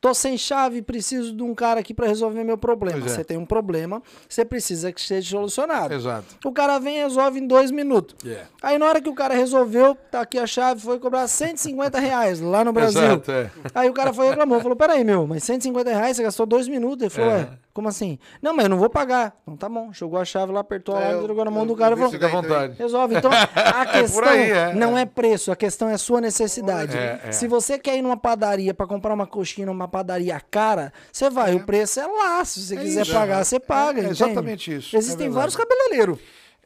tô 0.00 0.12
sem 0.12 0.36
chave, 0.36 0.82
preciso 0.82 1.34
de 1.34 1.42
um 1.42 1.54
cara 1.54 1.78
aqui 1.80 1.94
para 1.94 2.06
resolver 2.08 2.42
meu 2.44 2.58
problema. 2.58 2.98
É. 2.98 3.08
Você 3.08 3.22
tem 3.24 3.36
um 3.36 3.46
problema, 3.46 4.02
você 4.28 4.44
precisa 4.44 4.92
que 4.92 5.00
seja 5.00 5.30
solucionado. 5.30 5.94
Exato. 5.94 6.36
O 6.44 6.52
cara 6.52 6.78
vem 6.80 6.98
e 6.98 7.02
resolve 7.02 7.38
em 7.38 7.46
dois 7.46 7.70
minutos. 7.70 8.16
É. 8.28 8.44
Aí 8.62 8.76
na 8.76 8.86
hora 8.86 9.00
que 9.00 9.08
o 9.08 9.14
cara 9.14 9.34
resolveu, 9.34 9.94
tá 10.10 10.20
aqui 10.20 10.38
a 10.38 10.46
chave, 10.46 10.80
foi 10.80 10.98
cobrar 10.98 11.26
150 11.28 11.98
reais 12.00 12.40
lá 12.40 12.64
no 12.64 12.72
Brasil. 12.74 13.00
Exato, 13.02 13.30
é. 13.30 13.50
Aí 13.72 13.88
o 13.88 13.92
cara 13.92 14.12
foi 14.12 14.26
e 14.26 14.30
reclamou, 14.30 14.60
falou, 14.60 14.76
peraí, 14.76 15.04
meu, 15.04 15.26
mas 15.28 15.44
150 15.44 15.90
reais, 15.90 16.16
você 16.16 16.22
gastou 16.24 16.44
dois 16.44 16.66
minutos. 16.68 17.02
Ele 17.02 17.10
falou, 17.10 17.30
É. 17.30 17.34
ué, 17.36 17.48
como 17.78 17.88
assim? 17.88 18.18
Não, 18.42 18.52
mas 18.56 18.64
eu 18.64 18.70
não 18.70 18.76
vou 18.76 18.90
pagar. 18.90 19.36
Então 19.42 19.56
tá 19.56 19.68
bom, 19.68 19.92
jogou 19.92 20.18
a 20.18 20.24
chave 20.24 20.50
lá, 20.52 20.58
apertou 20.60 20.96
a 20.96 21.00
É, 21.00 21.04
lá, 21.04 21.10
eu- 21.12 21.20
entregou 21.22 21.44
na 21.44 21.50
mão 21.52 21.62
eu- 21.62 21.68
do 21.68 21.76
cara 21.76 21.94
e 21.94 21.96
falou, 21.96 22.10
Fica 22.10 22.26
à 22.26 22.28
vontade. 22.28 22.74
Resolve. 22.76 23.14
Então, 23.14 23.30
a 23.54 23.86
questão 23.86 24.24
aí, 24.24 24.50
é, 24.50 24.74
não 24.74 24.98
é. 24.98 25.02
é 25.02 25.06
preço, 25.06 25.52
a 25.52 25.56
questão 25.56 25.88
é 25.88 25.96
sua 25.96 26.20
necessidade. 26.20 26.96
É, 26.96 27.20
é. 27.26 27.30
Se 27.32 27.46
você 27.46 27.78
quer 27.78 27.96
ir 27.96 28.02
numa 28.02 28.16
padaria 28.16 28.74
para 28.74 28.84
comprar 28.86 29.14
uma 29.14 29.28
coxinha 29.28 29.66
numa 29.68 29.86
padaria 29.86 30.40
cara, 30.50 30.92
você 31.12 31.30
vai, 31.30 31.54
o 31.54 31.64
preço 31.64 32.00
é 32.00 32.06
lá. 32.06 32.44
Se 32.44 32.60
você 32.60 32.74
É 32.74 32.78
quiser 32.80 33.02
isso. 33.02 33.12
pagar, 33.12 33.44
você 33.44 33.60
paga. 33.60 34.02
É, 34.02 34.06
é 34.06 34.08
exatamente 34.10 34.74
isso. 34.74 34.96
Existem 34.96 35.28
É 35.28 35.30
vários 35.30 35.54
cabeleireiros. 35.54 36.18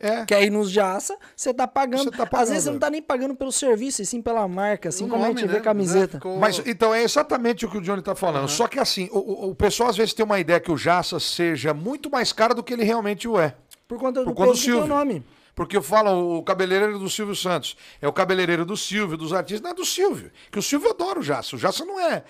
É. 0.02 0.24
Quer 0.26 0.42
ir 0.42 0.50
nos 0.50 0.68
jaça, 0.70 1.16
você 1.36 1.54
tá 1.54 1.66
pagando. 1.68 2.04
Você 2.04 2.10
tá 2.10 2.24
Às 2.24 2.28
pagando. 2.28 2.48
vezes 2.48 2.64
você 2.64 2.70
não 2.72 2.78
tá 2.80 2.90
nem 2.90 3.00
pagando 3.00 3.34
pelo 3.36 3.52
serviço, 3.52 4.02
e 4.02 4.06
sim 4.06 4.20
pela 4.20 4.46
marca, 4.48 4.88
assim 4.88 5.04
O 5.04 5.08
como 5.08 5.24
a 5.24 5.28
gente 5.28 5.46
né? 5.46 5.52
vê 5.54 5.60
camiseta. 5.60 6.18
Ficou- 6.18 6.38
Mas 6.38 6.60
então 6.66 6.92
é 6.92 7.02
exatamente 7.04 7.64
o 7.64 7.70
que 7.70 7.78
o 7.78 7.80
Johnny 7.80 8.00
está 8.00 8.14
falando. 8.16 8.48
Só 8.48 8.66
que 8.66 8.80
assim, 8.80 9.08
o, 9.12 9.50
o- 9.50 9.54
pessoal 9.54 9.88
às 9.88 9.96
vezes 9.96 10.12
tem 10.12 10.24
uma 10.26 10.40
ideia 10.40 10.58
que 10.58 10.72
o 10.72 10.76
Jaça 10.76 11.20
seja 11.20 11.72
muito 11.72 12.10
mais 12.10 12.32
caro 12.32 12.54
do 12.54 12.62
que 12.64 12.72
ele 12.72 12.82
realmente 12.82 13.28
o 13.28 13.38
é. 13.38 13.54
Por 13.86 13.98
conta 13.98 14.20
do 14.20 14.26
Por 14.26 14.34
conta 14.34 14.50
do 14.52 14.56
Silvio. 14.58 14.86
nome. 14.86 15.24
Porque 15.54 15.76
eu 15.76 15.82
falo 15.82 16.38
o 16.38 16.42
cabeleireiro 16.42 16.98
do 16.98 17.08
Silvio 17.10 17.36
Santos. 17.36 17.76
É 18.00 18.08
o 18.08 18.12
cabeleireiro 18.12 18.64
do 18.64 18.76
Silvio, 18.76 19.16
dos 19.18 19.32
artistas. 19.32 19.60
Não 19.62 19.70
é 19.70 19.74
do 19.74 19.84
Silvio. 19.84 20.30
Que 20.50 20.58
o 20.58 20.62
Silvio 20.62 20.90
adora 20.90 21.20
o 21.20 21.22
Jaça. 21.22 21.54
O 21.54 21.58
Jaça 21.58 21.84
não 21.84 22.00
é. 22.00 22.24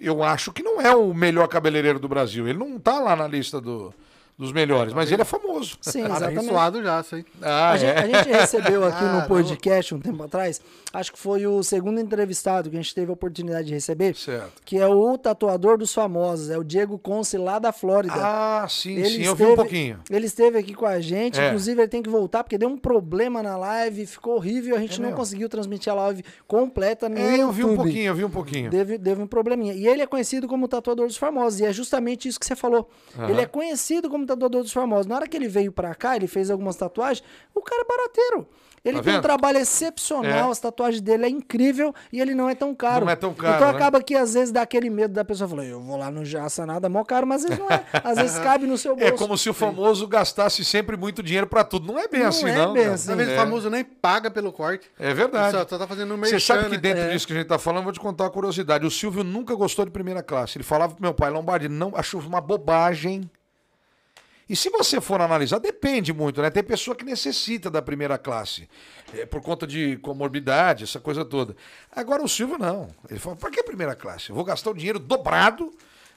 Eu 0.00 0.22
acho 0.22 0.52
que 0.52 0.62
não 0.62 0.80
é 0.80 0.94
o 0.94 1.12
melhor 1.12 1.48
cabeleireiro 1.48 1.98
do 1.98 2.08
Brasil. 2.08 2.46
Ele 2.46 2.56
não 2.58 2.78
tá 2.78 3.00
lá 3.00 3.16
na 3.16 3.26
lista 3.26 3.60
do- 3.60 3.92
dos 4.38 4.52
melhores, 4.52 4.92
mas 4.92 5.10
ele 5.10 5.22
é 5.22 5.24
famoso. 5.24 5.76
Sim, 5.80 6.02
Tá 6.04 6.16
exatamente. 6.16 6.46
suado 6.46 6.80
já, 6.82 7.00
isso 7.00 7.16
aí. 7.16 7.24
Ah, 7.42 7.70
A, 7.70 7.76
gente, 7.76 7.98
a 7.98 8.06
gente 8.06 8.28
recebeu 8.30 8.84
aqui 8.84 9.02
Ah, 9.04 9.20
no 9.20 9.26
podcast 9.28 9.94
um 9.94 9.98
tempo 10.00 10.22
atrás, 10.22 10.60
acho 10.92 11.12
que 11.12 11.18
foi 11.18 11.44
o 11.46 11.60
segundo 11.64 11.98
entrevistado 12.00 12.70
que 12.70 12.76
a 12.76 12.80
gente 12.80 12.94
teve 12.94 13.10
a 13.10 13.14
oportunidade 13.14 13.66
de 13.66 13.74
receber, 13.74 14.14
Certo. 14.14 14.62
que 14.64 14.78
é 14.78 14.86
o 14.86 15.18
tatuador 15.18 15.76
dos 15.76 15.92
famosos, 15.92 16.50
é 16.50 16.56
o 16.56 16.62
Diego 16.62 16.96
Conce 16.98 17.36
lá 17.36 17.58
da 17.58 17.72
Flórida. 17.72 18.14
Ah, 18.16 18.66
sim, 18.68 19.02
sim. 19.04 19.22
Eu 19.24 19.34
vi 19.34 19.44
um 19.44 19.56
pouquinho. 19.56 19.98
Ele 20.08 20.26
esteve 20.26 20.56
aqui 20.56 20.72
com 20.72 20.86
a 20.86 21.00
gente, 21.00 21.40
É. 21.40 21.46
inclusive 21.48 21.80
ele 21.80 21.88
tem 21.88 22.00
que 22.02 22.08
voltar 22.08 22.44
porque 22.44 22.56
deu 22.56 22.68
um 22.68 22.78
problema 22.78 23.42
na 23.42 23.56
live, 23.56 24.06
ficou 24.06 24.36
horrível, 24.36 24.76
a 24.76 24.78
gente 24.78 24.94
É 24.94 24.98
não 24.98 25.06
mesmo? 25.06 25.16
conseguiu 25.16 25.48
transmitir 25.48 25.92
a 25.92 25.96
live 25.96 26.24
completa 26.46 27.08
no 27.08 27.18
É, 27.18 27.40
eu 27.42 27.50
vi 27.50 27.64
um 27.64 27.70
YouTube. 27.70 27.76
pouquinho, 27.84 28.06
eu 28.06 28.14
vi 28.14 28.24
um 28.24 28.30
pouquinho. 28.30 28.70
Deve, 28.70 28.96
deve 28.98 29.20
um 29.20 29.26
probleminha. 29.26 29.74
E 29.74 29.86
ele 29.88 30.00
é 30.02 30.06
conhecido 30.06 30.46
como 30.46 30.68
tatuador 30.68 31.06
dos 31.08 31.16
famosos. 31.16 31.58
E 31.58 31.64
é 31.64 31.72
justamente 31.72 32.28
isso 32.28 32.38
que 32.38 32.46
você 32.46 32.54
falou. 32.54 32.88
Ele 33.28 33.40
é 33.40 33.46
conhecido 33.46 34.08
como 34.08 34.27
tatuador 34.28 34.62
dos 34.62 34.72
famosos. 34.72 35.06
Na 35.06 35.16
hora 35.16 35.26
que 35.26 35.36
ele 35.36 35.48
veio 35.48 35.72
pra 35.72 35.94
cá, 35.94 36.14
ele 36.16 36.26
fez 36.28 36.50
algumas 36.50 36.76
tatuagens. 36.76 37.24
O 37.54 37.60
cara 37.60 37.82
é 37.82 37.84
barateiro. 37.84 38.48
Ele 38.84 38.98
Tá 38.98 39.02
tem 39.02 39.12
um 39.12 39.14
vendo? 39.16 39.22
trabalho 39.22 39.58
excepcional, 39.58 40.48
É. 40.48 40.52
as 40.52 40.60
tatuagens 40.60 41.00
dele 41.02 41.24
é 41.26 41.28
incrível 41.28 41.92
e 42.12 42.20
ele 42.20 42.32
não 42.32 42.48
é 42.48 42.54
tão 42.54 42.72
caro. 42.72 43.04
Não 43.04 43.12
é 43.12 43.16
tão 43.16 43.34
caro, 43.34 43.56
Então 43.56 43.68
né? 43.72 43.74
acaba 43.76 44.00
que 44.00 44.14
às 44.14 44.34
vezes 44.34 44.52
dá 44.52 44.62
aquele 44.62 44.88
medo 44.88 45.12
da 45.12 45.24
pessoa 45.24 45.48
falar, 45.48 45.64
eu 45.64 45.80
vou 45.80 45.96
lá 45.96 46.12
no 46.12 46.24
Jaça 46.24 46.64
nada, 46.64 46.88
mó 46.88 47.02
caro, 47.02 47.26
mas 47.26 47.42
às 47.42 47.48
vezes 47.50 47.64
não 47.64 47.70
é. 47.74 47.84
Às 48.04 48.16
vezes 48.18 48.38
cabe 48.38 48.66
no 48.68 48.78
seu 48.78 48.94
bolso. 48.94 49.12
É 49.12 49.16
como 49.16 49.36
se 49.36 49.50
o 49.50 49.52
famoso 49.54 50.06
gastasse 50.06 50.64
sempre 50.64 50.96
muito 50.96 51.24
dinheiro 51.24 51.48
pra 51.48 51.64
tudo. 51.64 51.92
Não 51.92 51.98
é 51.98 52.06
bem 52.06 52.20
Não 52.20 52.28
assim, 52.28 52.48
é 52.48 52.54
não. 52.56 52.72
bem 52.72 52.84
assim. 52.86 53.10
Às 53.10 53.16
vezes 53.18 53.32
É. 53.32 53.36
o 53.36 53.40
famoso 53.40 53.68
nem 53.68 53.82
paga 53.84 54.30
pelo 54.30 54.52
corte. 54.52 54.88
É 54.96 55.12
verdade. 55.12 55.56
Só, 55.58 55.66
só 55.66 55.76
tá 55.78 55.86
fazendo 55.86 56.14
um 56.14 56.18
Você 56.18 56.38
sabe 56.38 56.64
que 56.66 56.70
né? 56.70 56.76
dentro 56.78 57.02
É. 57.02 57.10
disso 57.10 57.26
que 57.26 57.32
a 57.32 57.36
gente 57.36 57.48
tá 57.48 57.58
falando, 57.58 57.78
eu 57.80 57.84
vou 57.84 57.92
te 57.92 58.00
contar 58.00 58.24
uma 58.24 58.30
curiosidade. 58.30 58.86
O 58.86 58.90
Silvio 58.92 59.24
nunca 59.24 59.56
gostou 59.56 59.84
de 59.84 59.90
primeira 59.90 60.22
classe. 60.22 60.56
Ele 60.56 60.64
falava 60.64 60.94
pro 60.94 61.02
meu 61.02 61.12
pai, 61.12 61.30
Lombardi, 61.30 61.68
não, 61.68 61.92
achou 61.96 62.20
uma 62.20 62.40
bobagem. 62.40 63.28
E 64.48 64.56
se 64.56 64.70
você 64.70 65.00
for 65.00 65.20
analisar, 65.20 65.58
depende 65.58 66.12
muito, 66.12 66.40
né? 66.40 66.48
Tem 66.50 66.62
pessoa 66.62 66.96
que 66.96 67.04
necessita 67.04 67.70
da 67.70 67.82
primeira 67.82 68.16
classe, 68.16 68.68
é, 69.14 69.26
por 69.26 69.42
conta 69.42 69.66
de 69.66 69.96
comorbidade, 69.98 70.84
essa 70.84 70.98
coisa 70.98 71.24
toda. 71.24 71.54
Agora 71.94 72.22
o 72.22 72.28
Silvio 72.28 72.56
não. 72.58 72.88
Ele 73.10 73.18
fala, 73.20 73.36
pra 73.36 73.50
que 73.50 73.62
primeira 73.62 73.94
classe? 73.94 74.30
Eu 74.30 74.34
vou 74.34 74.44
gastar 74.44 74.70
o 74.70 74.74
dinheiro 74.74 74.98
dobrado 74.98 75.70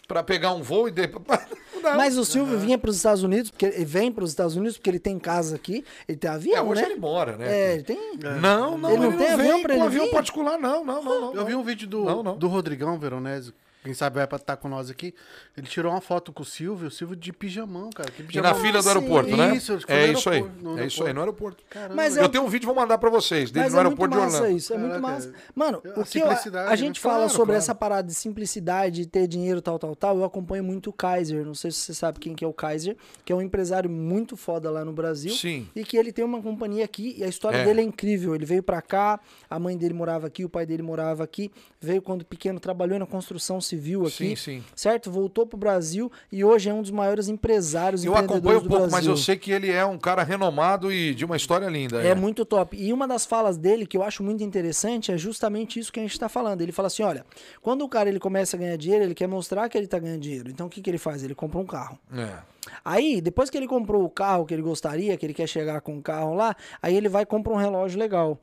pra 0.08 0.24
pegar 0.24 0.54
um 0.54 0.62
voo 0.64 0.88
e 0.88 0.92
depois. 0.92 1.26
Não. 1.82 1.98
Mas 1.98 2.16
o 2.16 2.24
Silvio 2.24 2.60
vinha 2.60 2.78
para 2.78 2.92
os 2.92 2.96
Estados 2.98 3.24
Unidos, 3.24 3.50
porque 3.50 3.66
ele 3.66 3.86
vem 3.86 4.12
para 4.12 4.24
os 4.24 4.30
Estados 4.30 4.56
Unidos 4.56 4.78
porque 4.78 4.88
ele 4.92 5.00
tem 5.00 5.18
casa 5.18 5.56
aqui, 5.56 5.84
ele 6.08 6.16
tem 6.16 6.30
É, 6.30 6.34
avião, 6.36 6.70
hoje 6.70 6.82
né? 6.84 6.92
ele 6.92 7.00
mora, 7.00 7.36
né? 7.38 7.52
É, 7.52 7.74
ele 7.74 7.82
tem. 7.84 7.98
Não, 8.40 8.78
não, 8.78 8.92
Ele 8.92 9.00
não 9.00 9.18
tem 9.18 9.28
avião 9.30 9.54
vem 9.56 9.62
pra 9.64 9.70
com 9.74 9.80
ele 9.80 9.88
avião 9.88 10.06
vir? 10.06 10.12
particular, 10.12 10.60
não, 10.60 10.86
não, 10.86 11.04
não. 11.04 11.22
não 11.22 11.34
Eu 11.34 11.44
vi 11.44 11.56
um 11.56 11.64
vídeo 11.64 11.88
do, 11.88 12.04
Não, 12.06 12.22
não. 12.22 12.38
do 12.38 12.48
Rodrigão 12.48 13.00
Veronese. 13.00 13.52
Quem 13.84 13.94
sabe 13.96 14.16
vai 14.16 14.26
estar 14.26 14.58
com 14.58 14.68
nós 14.70 14.90
aqui. 14.92 15.14
Ele 15.58 15.66
tirou 15.68 15.92
uma 15.92 16.02
foto 16.02 16.32
com 16.32 16.44
o 16.44 16.46
Silvio, 16.46 16.88
o 16.88 16.92
Silvio 16.92 17.16
de 17.16 17.34
pijamão, 17.34 17.90
cara. 17.90 18.12
Que 18.12 18.22
E 18.22 18.26
pijamão. 18.26 18.52
na 18.52 18.56
fila 18.60 18.78
do 18.78 18.84
sim. 18.84 18.88
aeroporto, 18.90 19.36
né? 19.38 19.56
Isso, 19.56 19.72
é 19.88 20.08
no 20.08 20.14
isso 20.14 20.30
aí. 20.30 20.46
É 20.78 20.86
isso 20.86 21.04
aí, 21.04 21.14
no 21.14 21.20
aeroporto. 21.20 21.64
Caramba. 21.70 21.96
Mas 21.96 22.16
Eu 22.16 22.26
é- 22.26 22.28
tenho 22.30 22.44
um 22.44 22.48
vídeo, 22.48 22.68
vou 22.68 22.76
mandar 22.76 22.98
pra 23.00 23.10
vocês, 23.10 23.50
dele 23.50 23.66
Mas 23.66 23.74
no 23.74 23.80
é 23.80 23.84
muito 23.84 24.00
aeroporto 24.04 24.14
de 24.16 24.22
massa 24.24 24.38
Orlando. 24.44 24.58
isso, 24.58 24.74
é 24.74 24.78
muito 24.78 25.00
massa. 25.02 25.34
Mano, 25.56 25.82
a 25.84 26.00
o 26.00 26.04
que 26.06 26.20
eu- 26.20 26.28
a 26.30 26.70
né? 26.70 26.78
gente 26.78 27.00
fala 27.00 27.16
Claro, 27.16 27.30
sobre 27.32 27.46
claro. 27.48 27.58
essa 27.58 27.74
parada 27.74 28.08
de 28.08 28.14
simplicidade, 28.14 29.02
de 29.02 29.08
ter 29.08 29.26
dinheiro, 29.28 29.62
tal, 29.62 29.80
tal, 29.80 29.96
tal, 29.96 30.18
eu 30.18 30.24
acompanho 30.24 30.64
muito 30.64 30.92
o 30.92 30.94
Kaiser. 30.94 31.44
Não 31.46 31.56
sei 31.56 31.72
se 31.72 31.80
você 31.80 31.94
sabe 31.94 32.20
quem 32.20 32.36
que 32.36 32.46
é 32.46 32.48
o 32.48 32.54
Kaiser, 32.54 32.96
que 33.26 33.34
é 33.34 33.36
um 33.36 33.42
empresário 33.42 33.90
muito 33.90 34.38
foda 34.38 34.70
lá 34.70 34.86
no 34.86 34.94
Brasil. 34.94 35.32
Sim. 35.34 35.68
E 35.76 35.84
que 35.84 35.98
ele 35.98 36.12
tem 36.12 36.24
uma 36.24 36.42
companhia 36.42 36.86
aqui 36.86 37.16
e 37.18 37.24
a 37.24 37.28
história 37.28 37.58
É. 37.58 37.66
dele 37.66 37.82
é 37.82 37.84
incrível. 37.84 38.36
Ele 38.36 38.46
veio 38.46 38.62
pra 38.62 38.82
cá, 38.82 39.20
a 39.50 39.58
mãe 39.58 39.76
dele 39.78 39.94
morava 39.94 40.28
aqui, 40.28 40.46
o 40.46 40.50
pai 40.50 40.66
dele 40.66 40.84
morava 40.84 41.24
aqui, 41.24 41.52
veio 41.80 42.02
quando 42.02 42.24
pequeno, 42.24 42.60
trabalhou 42.60 43.00
na 43.00 43.06
construção 43.06 43.60
civil 43.72 44.02
aqui. 44.02 44.12
Sim, 44.12 44.36
sim. 44.36 44.64
Certo? 44.76 45.10
Voltou 45.10 45.46
pro 45.46 45.58
Brasil 45.58 46.12
e 46.32 46.44
hoje 46.44 46.70
é 46.70 46.74
um 46.74 46.82
dos 46.82 46.92
maiores 46.92 47.28
empresários 47.28 48.04
Eu 48.04 48.16
acompanho 48.16 48.60
um 48.60 48.68
pouco, 48.68 48.84
mas 48.84 48.92
Brasil. 48.92 49.12
eu 49.12 49.18
sei 49.18 49.38
que 49.38 49.52
ele 49.52 49.72
é 49.72 49.86
um 49.86 49.98
cara 49.98 50.24
renomado 50.24 50.92
e 50.92 51.16
de 51.16 51.26
uma 51.26 51.38
história 51.38 51.68
linda. 51.68 52.02
É 52.02 52.14
muito 52.14 52.46
top. 52.46 52.78
E 52.78 52.92
uma 52.92 53.08
das 53.08 53.26
falas 53.26 53.58
dele 53.58 53.86
que 53.86 53.98
eu 53.98 54.04
acho 54.04 54.24
muito 54.24 54.44
interessante 54.44 55.12
é 55.12 55.18
justamente 55.18 55.80
isso 55.80 55.92
que 55.92 56.00
a 56.00 56.04
gente 56.04 56.14
está 56.14 56.28
falando. 56.28 56.62
Ele 56.62 56.72
fala 56.72 56.88
assim: 56.88 57.04
olha, 57.04 57.26
quando 57.62 57.84
o 57.84 57.90
cara 57.90 58.10
ele 58.10 58.20
começa 58.20 58.56
a 58.56 58.60
ganhar 58.60 58.78
dinheiro, 58.78 59.04
ele 59.04 59.16
quer 59.16 59.28
mostrar 59.28 59.70
que 59.70 59.78
ele 59.78 59.86
está 59.86 60.00
ganhando 60.00 60.22
dinheiro. 60.22 60.50
Então 60.50 60.68
o 60.68 60.70
que, 60.70 60.82
que 60.82 60.90
ele 60.90 60.98
faz? 60.98 61.24
Ele 61.24 61.36
compra 61.36 61.60
um 61.60 61.66
carro. 61.66 61.98
É. 62.14 62.52
Aí, 62.86 63.22
depois 63.22 63.50
que 63.50 63.58
ele 63.58 63.68
comprou 63.68 64.04
o 64.04 64.10
carro 64.10 64.46
que 64.46 64.54
ele 64.54 64.62
gostaria, 64.62 65.18
que 65.18 65.26
ele 65.26 65.34
quer 65.34 65.48
chegar 65.48 65.82
com 65.82 65.98
o 65.98 66.02
carro 66.02 66.36
lá, 66.36 66.56
aí 66.82 66.96
ele 66.96 67.10
vai 67.10 67.24
e 67.24 67.26
compra 67.26 67.52
um 67.52 67.58
relógio 67.58 68.00
legal. 68.00 68.40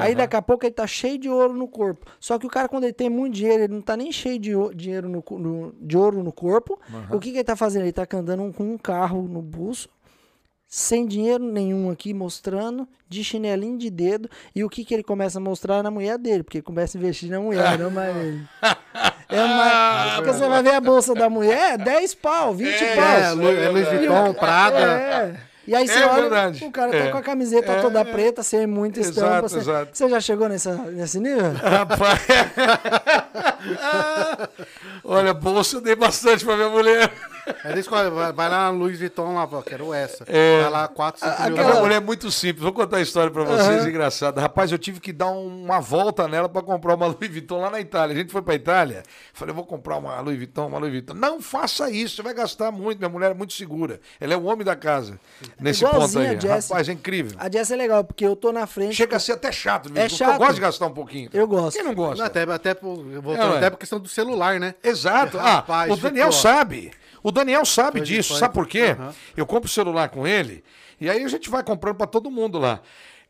Aí 0.00 0.14
daqui 0.14 0.36
a 0.36 0.42
pouco 0.42 0.64
ele 0.64 0.72
tá 0.74 0.86
cheio 0.86 1.18
de 1.18 1.28
ouro 1.28 1.52
no 1.54 1.66
corpo. 1.68 2.06
Só 2.20 2.38
que 2.38 2.46
o 2.46 2.50
cara, 2.50 2.68
quando 2.68 2.84
ele 2.84 2.92
tem 2.92 3.08
muito 3.10 3.34
dinheiro, 3.34 3.64
ele 3.64 3.74
não 3.74 3.80
tá 3.82 3.96
nem 3.96 4.10
cheio 4.12 4.38
de 4.38 4.52
dinheiro 4.74 5.08
no, 5.08 5.24
no- 5.38 5.74
de 5.80 5.96
ouro 5.96 6.22
no 6.22 6.32
corpo. 6.32 6.78
O 7.10 7.18
que, 7.18 7.30
que 7.30 7.36
ele 7.38 7.44
tá 7.44 7.56
fazendo? 7.56 7.82
Ele 7.82 7.92
tá 7.92 8.06
andando 8.14 8.52
com 8.52 8.64
um 8.64 8.78
carro 8.78 9.22
no 9.28 9.42
bolso, 9.42 9.88
sem 10.66 11.06
dinheiro 11.06 11.44
nenhum 11.44 11.90
aqui, 11.90 12.14
mostrando, 12.14 12.88
de 13.08 13.22
chinelinho 13.22 13.76
de 13.76 13.90
dedo. 13.90 14.28
E 14.54 14.64
o 14.64 14.70
que, 14.70 14.84
que 14.84 14.94
ele 14.94 15.02
começa 15.02 15.38
a 15.38 15.40
mostrar 15.40 15.82
na 15.82 15.90
mulher 15.90 16.16
dele? 16.16 16.42
Porque 16.42 16.58
ele 16.58 16.62
começa 16.64 16.96
a 16.96 17.00
investir 17.00 17.28
na 17.30 17.40
mulher, 17.40 17.78
não 17.78 17.90
mais 17.90 18.14
nele. 18.16 18.42
É 19.28 19.42
uma... 19.44 20.16
Porque 20.16 20.30
você 20.34 20.46
vai 20.46 20.62
ver 20.62 20.74
a 20.74 20.80
bolsa 20.80 21.14
da 21.14 21.30
mulher, 21.30 21.78
10 21.78 22.14
pau, 22.16 22.52
20 22.52 22.68
É, 22.68 22.94
pau. 22.96 23.04
É, 23.06 23.64
é 23.64 23.68
Louis 23.70 23.88
Vuitton, 23.88 24.34
Prada. 24.34 24.76
É. 24.78 25.40
E 25.66 25.74
aí 25.76 25.86
você 25.86 25.98
É 26.00 26.06
olha, 26.06 26.22
verdade. 26.22 26.64
o 26.64 26.72
cara 26.72 26.90
tá 26.90 26.96
É. 26.96 27.10
com 27.10 27.18
a 27.18 27.22
camiseta 27.22 27.70
É, 27.72 27.80
toda 27.80 28.00
é. 28.00 28.04
preta, 28.04 28.42
sem 28.42 28.66
muita 28.66 28.98
Exato, 28.98 29.18
estampa. 29.20 29.48
Você, 29.48 29.58
exato. 29.58 29.88
você 29.92 30.08
já 30.08 30.20
chegou 30.20 30.48
nessa, 30.48 30.74
nesse 30.74 31.20
nível? 31.20 31.52
Rapaz. 31.52 32.20
Olha, 35.04 35.34
bolsa 35.34 35.76
eu 35.76 35.80
dei 35.80 35.96
bastante 35.96 36.44
pra 36.44 36.56
minha 36.56 36.68
mulher. 36.68 37.12
Ele 37.64 37.80
escolhe, 37.80 38.08
vai, 38.08 38.32
vai 38.32 38.48
lá 38.48 38.58
na 38.58 38.70
Louis 38.70 38.96
Vuitton 39.00 39.34
lá, 39.34 39.44
pô, 39.48 39.60
quero 39.62 39.92
essa. 39.92 40.24
É. 40.28 40.62
Vai 40.62 40.70
lá, 40.70 40.86
4, 40.86 41.20
5 41.20 41.26
mil 41.30 41.36
Aquela 41.42 41.56
dólares. 41.56 41.80
mulher 41.82 41.96
é 41.96 42.00
muito 42.00 42.30
simples. 42.30 42.62
Vou 42.62 42.72
contar 42.72 42.98
a 42.98 43.00
história 43.00 43.32
pra 43.32 43.42
vocês, 43.42 43.84
engraçada. 43.84 44.40
Rapaz, 44.40 44.70
eu 44.70 44.78
tive 44.78 45.00
que 45.00 45.12
dar 45.12 45.26
uma 45.30 45.80
volta 45.80 46.28
nela 46.28 46.48
pra 46.48 46.62
comprar 46.62 46.94
uma 46.94 47.06
Louis 47.10 47.28
Vuitton 47.28 47.60
lá 47.60 47.68
na 47.68 47.80
Itália. 47.80 48.14
A 48.14 48.16
gente 48.18 48.30
foi 48.30 48.42
pra 48.42 48.54
Itália. 48.54 49.02
Falei, 49.32 49.50
eu 49.50 49.56
vou 49.56 49.66
comprar 49.66 49.96
uma 49.96 50.20
Louis 50.20 50.36
Vuitton, 50.36 50.68
uma 50.68 50.78
Louis 50.78 50.92
Vuitton. 50.92 51.14
Não 51.14 51.42
faça 51.42 51.90
isso, 51.90 52.14
você 52.16 52.22
vai 52.22 52.32
gastar 52.32 52.70
muito. 52.70 52.98
Minha 52.98 53.10
mulher 53.10 53.32
é 53.32 53.34
muito 53.34 53.54
segura. 53.54 54.00
Ela 54.20 54.34
é 54.34 54.36
o 54.36 54.44
homem 54.44 54.64
da 54.64 54.76
casa. 54.76 55.18
Nesse 55.58 55.84
ponto 55.84 56.16
aí. 56.20 56.28
a 56.28 56.38
Jessie. 56.38 56.70
Rapaz, 56.70 56.88
é 56.88 56.92
incrível. 56.92 57.36
A 57.40 57.50
Jess 57.50 57.72
é 57.72 57.76
legal, 57.76 58.04
porque 58.04 58.24
eu 58.24 58.36
tô 58.36 58.52
na 58.52 58.68
frente. 58.68 58.94
Chega 58.94 59.16
a 59.16 59.20
ser 59.20 59.32
até 59.32 59.50
chato. 59.50 59.90
É 59.96 60.08
chato. 60.08 60.34
Eu 60.34 60.38
gosto 60.38 60.54
de 60.54 60.60
gastar 60.60 60.86
um 60.86 60.94
pouquinho. 60.94 61.28
Eu 61.32 61.48
gosto. 61.48 61.76
Quem 61.76 61.84
não 61.84 61.92
gosta? 61.94 62.18
Não, 62.18 62.26
até, 62.26 62.42
até, 62.42 62.72
por, 62.72 63.02
voltando, 63.20 63.54
É, 63.54 63.56
até 63.56 63.70
por 63.70 63.78
questão 63.78 63.98
do 63.98 64.08
celular, 64.08 64.60
né? 64.60 64.76
Exato. 64.92 65.38
Rapaz, 65.38 65.90
ah, 65.90 65.94
o 65.94 65.96
Daniel 65.96 66.32
ficou- 66.32 66.40
sabe. 66.42 66.90
O 67.22 67.30
Daniel 67.30 67.64
sabe 67.64 67.98
Foi- 67.98 68.06
disso. 68.06 68.30
foi- 68.30 68.38
Sabe 68.40 68.54
por 68.54 68.66
quê? 68.66 68.96
Aham. 68.98 69.14
Eu 69.36 69.46
compro 69.46 69.68
o 69.68 69.72
celular 69.72 70.08
com 70.08 70.26
ele 70.26 70.62
e 71.00 71.08
aí 71.10 71.22
a 71.24 71.28
gente 71.28 71.48
vai 71.50 71.62
comprando 71.62 71.96
pra 71.96 72.06
todo 72.06 72.30
mundo 72.30 72.58
lá. 72.58 72.80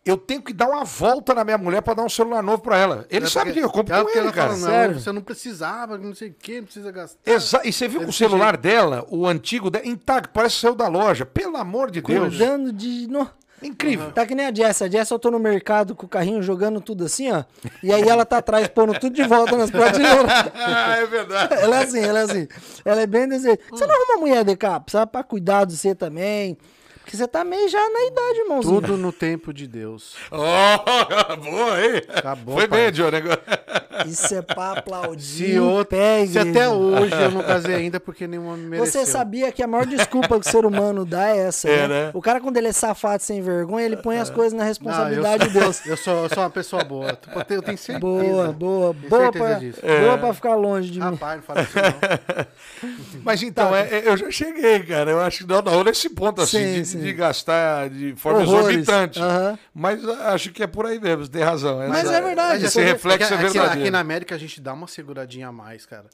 Eu 0.05 0.17
tenho 0.17 0.43
que 0.43 0.53
dar 0.53 0.67
uma 0.69 0.83
volta 0.83 1.33
na 1.33 1.45
minha 1.45 1.57
mulher 1.57 1.81
pra 1.81 1.95
dar 1.95 2.03
um 2.03 2.09
celular 2.09 2.43
novo 2.43 2.61
pra 2.61 2.77
ela. 2.77 3.07
Ele 3.09 3.27
É 3.27 3.29
sabe 3.29 3.53
que 3.53 3.61
eu 3.61 3.71
compro 3.71 3.95
é 3.95 4.03
com 4.03 4.11
ele, 4.11 4.33
cara. 4.33 4.49
fala, 4.49 4.59
não, 4.61 4.67
Sério? 4.69 4.99
Você 5.01 5.13
não 5.13 5.23
precisava, 5.23 5.97
não 5.97 6.13
sei 6.13 6.31
o 6.31 6.35
que, 6.35 6.57
não 6.57 6.65
precisa 6.65 6.91
gastar. 6.91 7.19
Exa 7.31 7.61
e 7.65 7.73
você 7.73 7.87
viu 7.87 8.01
que 8.01 8.07
o 8.07 8.13
celular 8.13 8.57
dela, 8.57 9.07
o 9.11 9.29
antigo, 9.29 9.71
dela, 9.71 9.87
intacto, 9.87 10.31
parece 10.35 10.57
que 10.57 10.61
saiu 10.63 10.75
da 10.75 10.89
loja. 10.89 11.25
Pelo 11.25 11.57
amor 11.57 11.89
de 11.91 12.01
Deus. 12.03 12.31
Cuidando 12.37 12.73
de. 12.73 13.07
no- 13.07 13.31
Incrível. 13.63 14.11
Tá 14.13 14.27
que 14.27 14.35
nem 14.35 14.47
a 14.47 14.55
Jess. 14.55 14.83
A 14.83 14.89
Jess 14.89 15.11
eu 15.11 15.19
tô 15.19 15.31
no 15.31 15.39
mercado 15.39 15.95
com 15.95 16.07
o 16.07 16.09
carrinho 16.09 16.43
jogando 16.43 16.81
tudo 16.81 17.05
assim, 17.05 17.31
ó. 17.31 17.45
E 17.83 17.93
aí 17.93 18.09
ela 18.09 18.25
tá 18.25 18.39
atrás 18.39 18.69
pondo 18.69 18.99
tudo 18.99 19.15
de 19.15 19.23
volta 19.25 19.57
nas 19.57 19.71
prateleiras. 19.71 20.27
Ah, 20.55 20.97
é 20.97 21.07
verdade. 21.07 21.55
Ela 21.55 21.77
é 21.81 21.83
assim, 21.85 22.01
ela 22.01 22.19
é 22.21 22.23
assim. 22.23 22.49
Ela 22.85 23.01
é 23.03 23.07
bem 23.07 23.29
desse. 23.29 23.45
jeito. 23.45 23.65
Você 23.71 23.87
não 23.87 23.95
arruma 23.95 24.21
mulher 24.27 24.45
de 24.45 24.57
capa, 24.57 24.91
sabe? 24.91 25.13
Pra 25.13 25.23
cuidar 25.23 25.65
de 25.65 25.77
você 25.77 25.95
também. 25.95 26.57
Porque 27.03 27.17
você 27.17 27.27
tá 27.29 27.45
meio 27.45 27.69
já 27.69 27.79
na 27.79 28.01
idade, 28.07 28.39
irmãozinho. 28.45 28.81
Tudo 28.81 28.97
no 28.97 29.13
tempo 29.13 29.53
de 29.53 29.67
Deus. 29.67 30.15
Oh, 30.33 31.37
boa, 31.37 31.85
hein? 31.85 32.03
Acabou, 32.09 32.55
Foi 32.57 32.67
pai. 32.69 32.83
bem, 32.85 32.93
Johnny. 32.93 33.19
Isso 34.07 34.35
é 34.35 34.43
pra 34.43 34.73
aplaudir. 34.73 35.23
Se, 35.53 35.59
outro, 35.61 35.87
pé, 35.97 36.27
se 36.27 36.39
até 36.39 36.69
hoje 36.69 37.13
eu 37.15 37.31
não 37.31 37.43
casei 37.43 37.75
ainda 37.75 38.01
porque 38.01 38.27
nenhuma 38.27 38.57
me 38.57 38.65
mereceu. 38.67 39.05
Você 39.05 39.11
sabia 39.11 39.53
que 39.53 39.63
a 39.63 39.67
maior 39.67 39.87
desculpa 39.87 40.41
que 40.41 40.47
o 40.47 40.51
ser 40.51 40.65
humano 40.65 41.05
dá 41.05 41.29
é 41.29 41.39
essa, 41.47 41.69
É, 41.69 41.87
né? 41.87 42.07
né? 42.07 42.11
O 42.15 42.21
cara, 42.21 42.41
quando 42.41 42.57
ele 42.57 42.69
é 42.69 42.73
safado 42.73 43.23
sem 43.23 43.41
vergonha, 43.43 43.85
ele 43.85 43.97
põe 43.97 44.19
as 44.19 44.31
coisas 44.31 44.53
na 44.53 44.59
Não, 44.61 44.65
eu 44.65 44.69
responsabilidade 44.69 45.49
de 45.49 45.59
Deus. 45.59 45.85
Eu 45.87 45.97
sou, 45.97 46.23
eu 46.25 46.29
sou 46.31 46.43
uma 46.43 46.51
pessoa 46.51 46.83
boa. 46.85 47.11
Eu 47.35 47.45
tenho, 47.45 47.59
eu 47.59 47.63
tenho 47.63 47.79
certeza. 47.79 48.01
Boa, 48.01 48.53
boa, 48.53 48.95
Tenho 48.95 49.09
boa 49.11 49.23
certeza 49.23 49.45
pra, 49.45 49.59
disso. 49.59 49.81
boa 49.83 50.19
pra 50.19 50.35
ficar 50.35 50.55
longe 50.55 50.91
de 50.91 50.99
mim. 50.99 51.05
Rapaz, 51.05 51.37
não 51.37 51.43
fala 51.43 51.63
isso 51.63 51.73
não. 51.77 53.21
Mas 53.23 53.43
então, 53.43 53.71
Tá. 53.71 53.79
é- 53.79 53.89
é- 53.99 54.09
eu 54.09 54.17
já 54.17 54.31
cheguei, 54.31 54.81
cara. 54.81 55.11
Eu 55.11 55.21
acho 55.21 55.45
que 55.45 55.53
não, 55.53 55.63
não 55.63 55.85
nesse 55.85 56.09
ponto 56.09 56.41
assim, 56.41 56.59
Sim, 56.59 56.83
de, 56.83 56.92
sim. 56.93 57.01
de 57.01 57.13
gastar 57.13 57.89
de 57.91 58.15
forma 58.17 58.41
Horrores. 58.41 58.67
exorbitante. 58.69 59.21
Aham. 59.21 59.59
Mas 59.75 60.05
acho 60.07 60.53
que 60.53 60.63
é 60.63 60.67
por 60.67 60.87
aí 60.87 60.99
mesmo, 61.01 61.25
você 61.25 61.31
tem 61.31 61.43
razão. 61.43 61.79
Mas 61.89 62.05
Essa- 62.05 62.15
é 62.17 62.21
verdade, 62.23 62.65
Esse 62.65 62.75
você- 62.75 62.85
reflexo 62.85 63.25
é, 63.25 63.27
Aqui- 63.27 63.35
aqui, 63.47 63.53
verdadeiro. 63.53 63.81
aqui 63.83 63.91
na 63.91 64.01
América 64.01 64.35
a 64.35 64.39
gente 64.39 64.61
dá 64.61 64.73
uma 64.73 64.87
seguradinha 64.87 65.49
a 65.49 65.53
mais, 65.53 65.85
cara. 65.87 66.07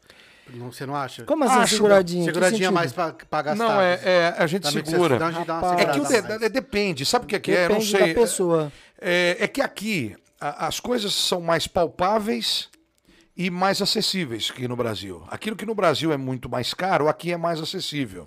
Não, 0.54 0.72
você 0.72 0.86
não 0.86 0.96
acha? 0.96 1.24
Como 1.24 1.44
assim, 1.44 1.56
Acho- 1.58 1.74
seguradinha? 1.74 2.24
Seguradinha 2.24 2.70
mais 2.70 2.90
pra, 2.90 3.12
pra 3.12 3.42
gastar. 3.42 3.62
Não, 3.64 3.80
é, 3.80 4.00
é, 4.02 4.34
a 4.38 4.46
gente 4.46 4.62
Também 4.62 4.82
que 4.82 4.88
segura. 4.90 5.18
Dá, 5.18 5.26
a 5.26 5.30
gente 5.32 5.46
dá 5.46 5.58
uma 5.58 5.70
Rapaz. 5.72 5.80
É 5.88 5.92
que 5.92 6.00
de- 6.38 6.44
é- 6.46 6.48
depende, 6.48 7.04
sabe 7.04 7.26
o 7.26 7.28
que 7.28 7.36
é 7.36 7.38
que 7.38 7.52
é? 7.52 7.66
Eu 7.66 7.68
não 7.68 7.78
Depende 7.78 7.90
sei. 7.98 8.14
da 8.14 8.20
pessoa. 8.20 8.72
É, 8.98 9.36
é 9.40 9.46
que 9.46 9.60
aqui 9.60 10.16
a- 10.40 10.66
as 10.66 10.80
coisas 10.80 11.12
são 11.14 11.42
mais 11.42 11.66
palpáveis 11.66 12.70
e 13.36 13.50
mais 13.50 13.82
acessíveis 13.82 14.50
que 14.50 14.66
no 14.66 14.74
Brasil. 14.74 15.22
Aquilo 15.30 15.54
que 15.54 15.66
no 15.66 15.74
Brasil 15.74 16.12
é 16.12 16.16
muito 16.16 16.48
mais 16.48 16.72
caro, 16.72 17.08
aqui 17.08 17.30
é 17.30 17.36
mais 17.36 17.60
acessível. 17.60 18.26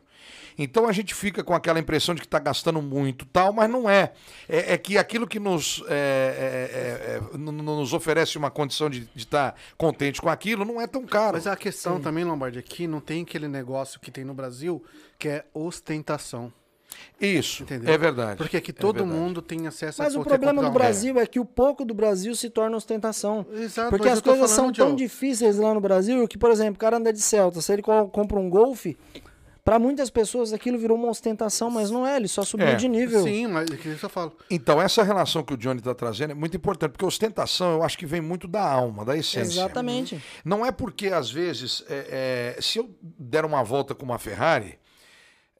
Então 0.58 0.88
a 0.88 0.92
gente 0.92 1.14
fica 1.16 1.44
com 1.44 1.54
aquela 1.54 1.80
impressão 1.80 2.14
de 2.16 2.22
que 2.22 2.28
está 2.28 2.40
gastando 2.40 2.82
muito, 2.82 3.26
tal, 3.26 3.52
mas 3.54 3.70
não 3.70 3.90
é. 3.90 4.12
É, 4.48 4.74
é 4.74 4.78
que 4.78 4.98
aquilo 4.98 5.28
que 5.28 5.40
nos, 5.40 5.84
é, 5.88 7.20
é, 7.34 7.36
é, 7.36 7.36
é, 7.36 7.38
nos 7.38 7.94
oferece 7.94 8.38
uma 8.38 8.52
condição 8.52 8.90
de 8.90 9.10
estar 9.16 9.56
contente 9.78 10.22
com 10.22 10.30
aquilo 10.30 10.66
não 10.66 10.80
é 10.82 10.88
tão 10.88 11.06
caro. 11.06 11.34
Mas 11.34 11.48
a 11.48 11.56
questão 11.56 12.00
também, 12.00 12.24
Lombardi, 12.24 12.60
aqui 12.60 12.88
não 12.88 13.00
tem 13.00 13.24
aquele 13.24 13.48
negócio 13.48 14.00
que 14.00 14.12
tem 14.12 14.24
no 14.24 14.34
Brasil 14.34 14.84
que 15.18 15.28
é 15.28 15.46
ostentação. 15.54 16.52
Isso, 17.20 17.64
Entendeu? 17.64 17.94
é 17.94 17.98
verdade. 17.98 18.38
Porque 18.38 18.58
aqui 18.58 18.72
É 18.72 18.74
todo 18.74 18.98
verdade. 18.98 19.18
mundo 19.18 19.42
tem 19.42 19.66
acesso 19.66 20.02
Mas 20.02 20.14
a 20.14 20.20
o 20.20 20.24
poder 20.24 20.38
problema 20.40 20.62
do 20.62 20.72
Brasil 20.74 21.18
é 21.20 21.26
que 21.26 21.40
o 21.40 21.46
pouco 21.46 21.86
do 21.86 21.94
Brasil 21.94 22.36
se 22.36 22.50
torna 22.50 22.76
ostentação. 22.76 23.46
Exato, 23.54 23.90
Porque 23.92 24.08
mas 24.10 24.18
as 24.18 24.22
coisas 24.22 24.52
são 24.52 24.72
tão 24.74 24.94
difíceis 24.96 25.58
lá 25.58 25.74
no 25.74 25.80
Brasil 25.80 26.28
que, 26.28 26.38
por 26.38 26.52
exemplo, 26.52 26.76
o 26.76 26.80
cara 26.80 26.98
anda 26.98 27.14
de 27.14 27.22
Celta, 27.22 27.62
se 27.62 27.72
ele 27.72 27.82
co- 27.82 28.08
compra 28.10 28.38
um 28.40 28.50
Golfe, 28.50 28.98
pra 29.64 29.78
muitas 29.80 30.10
pessoas 30.10 30.54
aquilo 30.54 30.78
virou 30.78 30.98
uma 30.98 31.10
ostentação, 31.10 31.70
mas 31.70 31.90
não 31.92 32.06
é, 32.06 32.18
ele 32.18 32.28
só 32.28 32.44
subiu 32.44 32.68
É, 32.68 32.76
de 32.76 32.88
nível. 32.88 33.24
Sim, 33.24 33.48
mas 33.48 33.70
é 33.70 33.78
que 33.78 33.90
isso 33.90 34.06
eu 34.06 34.10
falo. 34.10 34.36
Então, 34.50 34.82
essa 34.82 35.04
relação 35.04 35.44
que 35.44 35.54
o 35.54 35.58
Johnny 35.58 35.80
está 35.80 35.94
trazendo 35.94 36.32
é 36.32 36.34
muito 36.34 36.56
importante, 36.58 36.92
porque 36.92 37.06
ostentação 37.06 37.74
eu 37.74 37.84
acho 37.84 37.98
que 37.98 38.06
vem 38.06 38.22
muito 38.22 38.48
da 38.48 38.64
alma, 38.64 39.06
da 39.06 39.16
essência. 39.16 39.62
Exatamente. 39.62 40.22
Não 40.44 40.66
é 40.66 40.72
porque, 40.72 41.08
às 41.08 41.30
vezes, 41.30 41.84
é, 41.90 42.56
é, 42.58 42.62
se 42.62 42.80
eu 42.80 42.90
der 43.02 43.46
uma 43.46 43.64
volta 43.64 43.94
com 43.94 44.04
uma 44.06 44.18
Ferrari, 44.20 44.80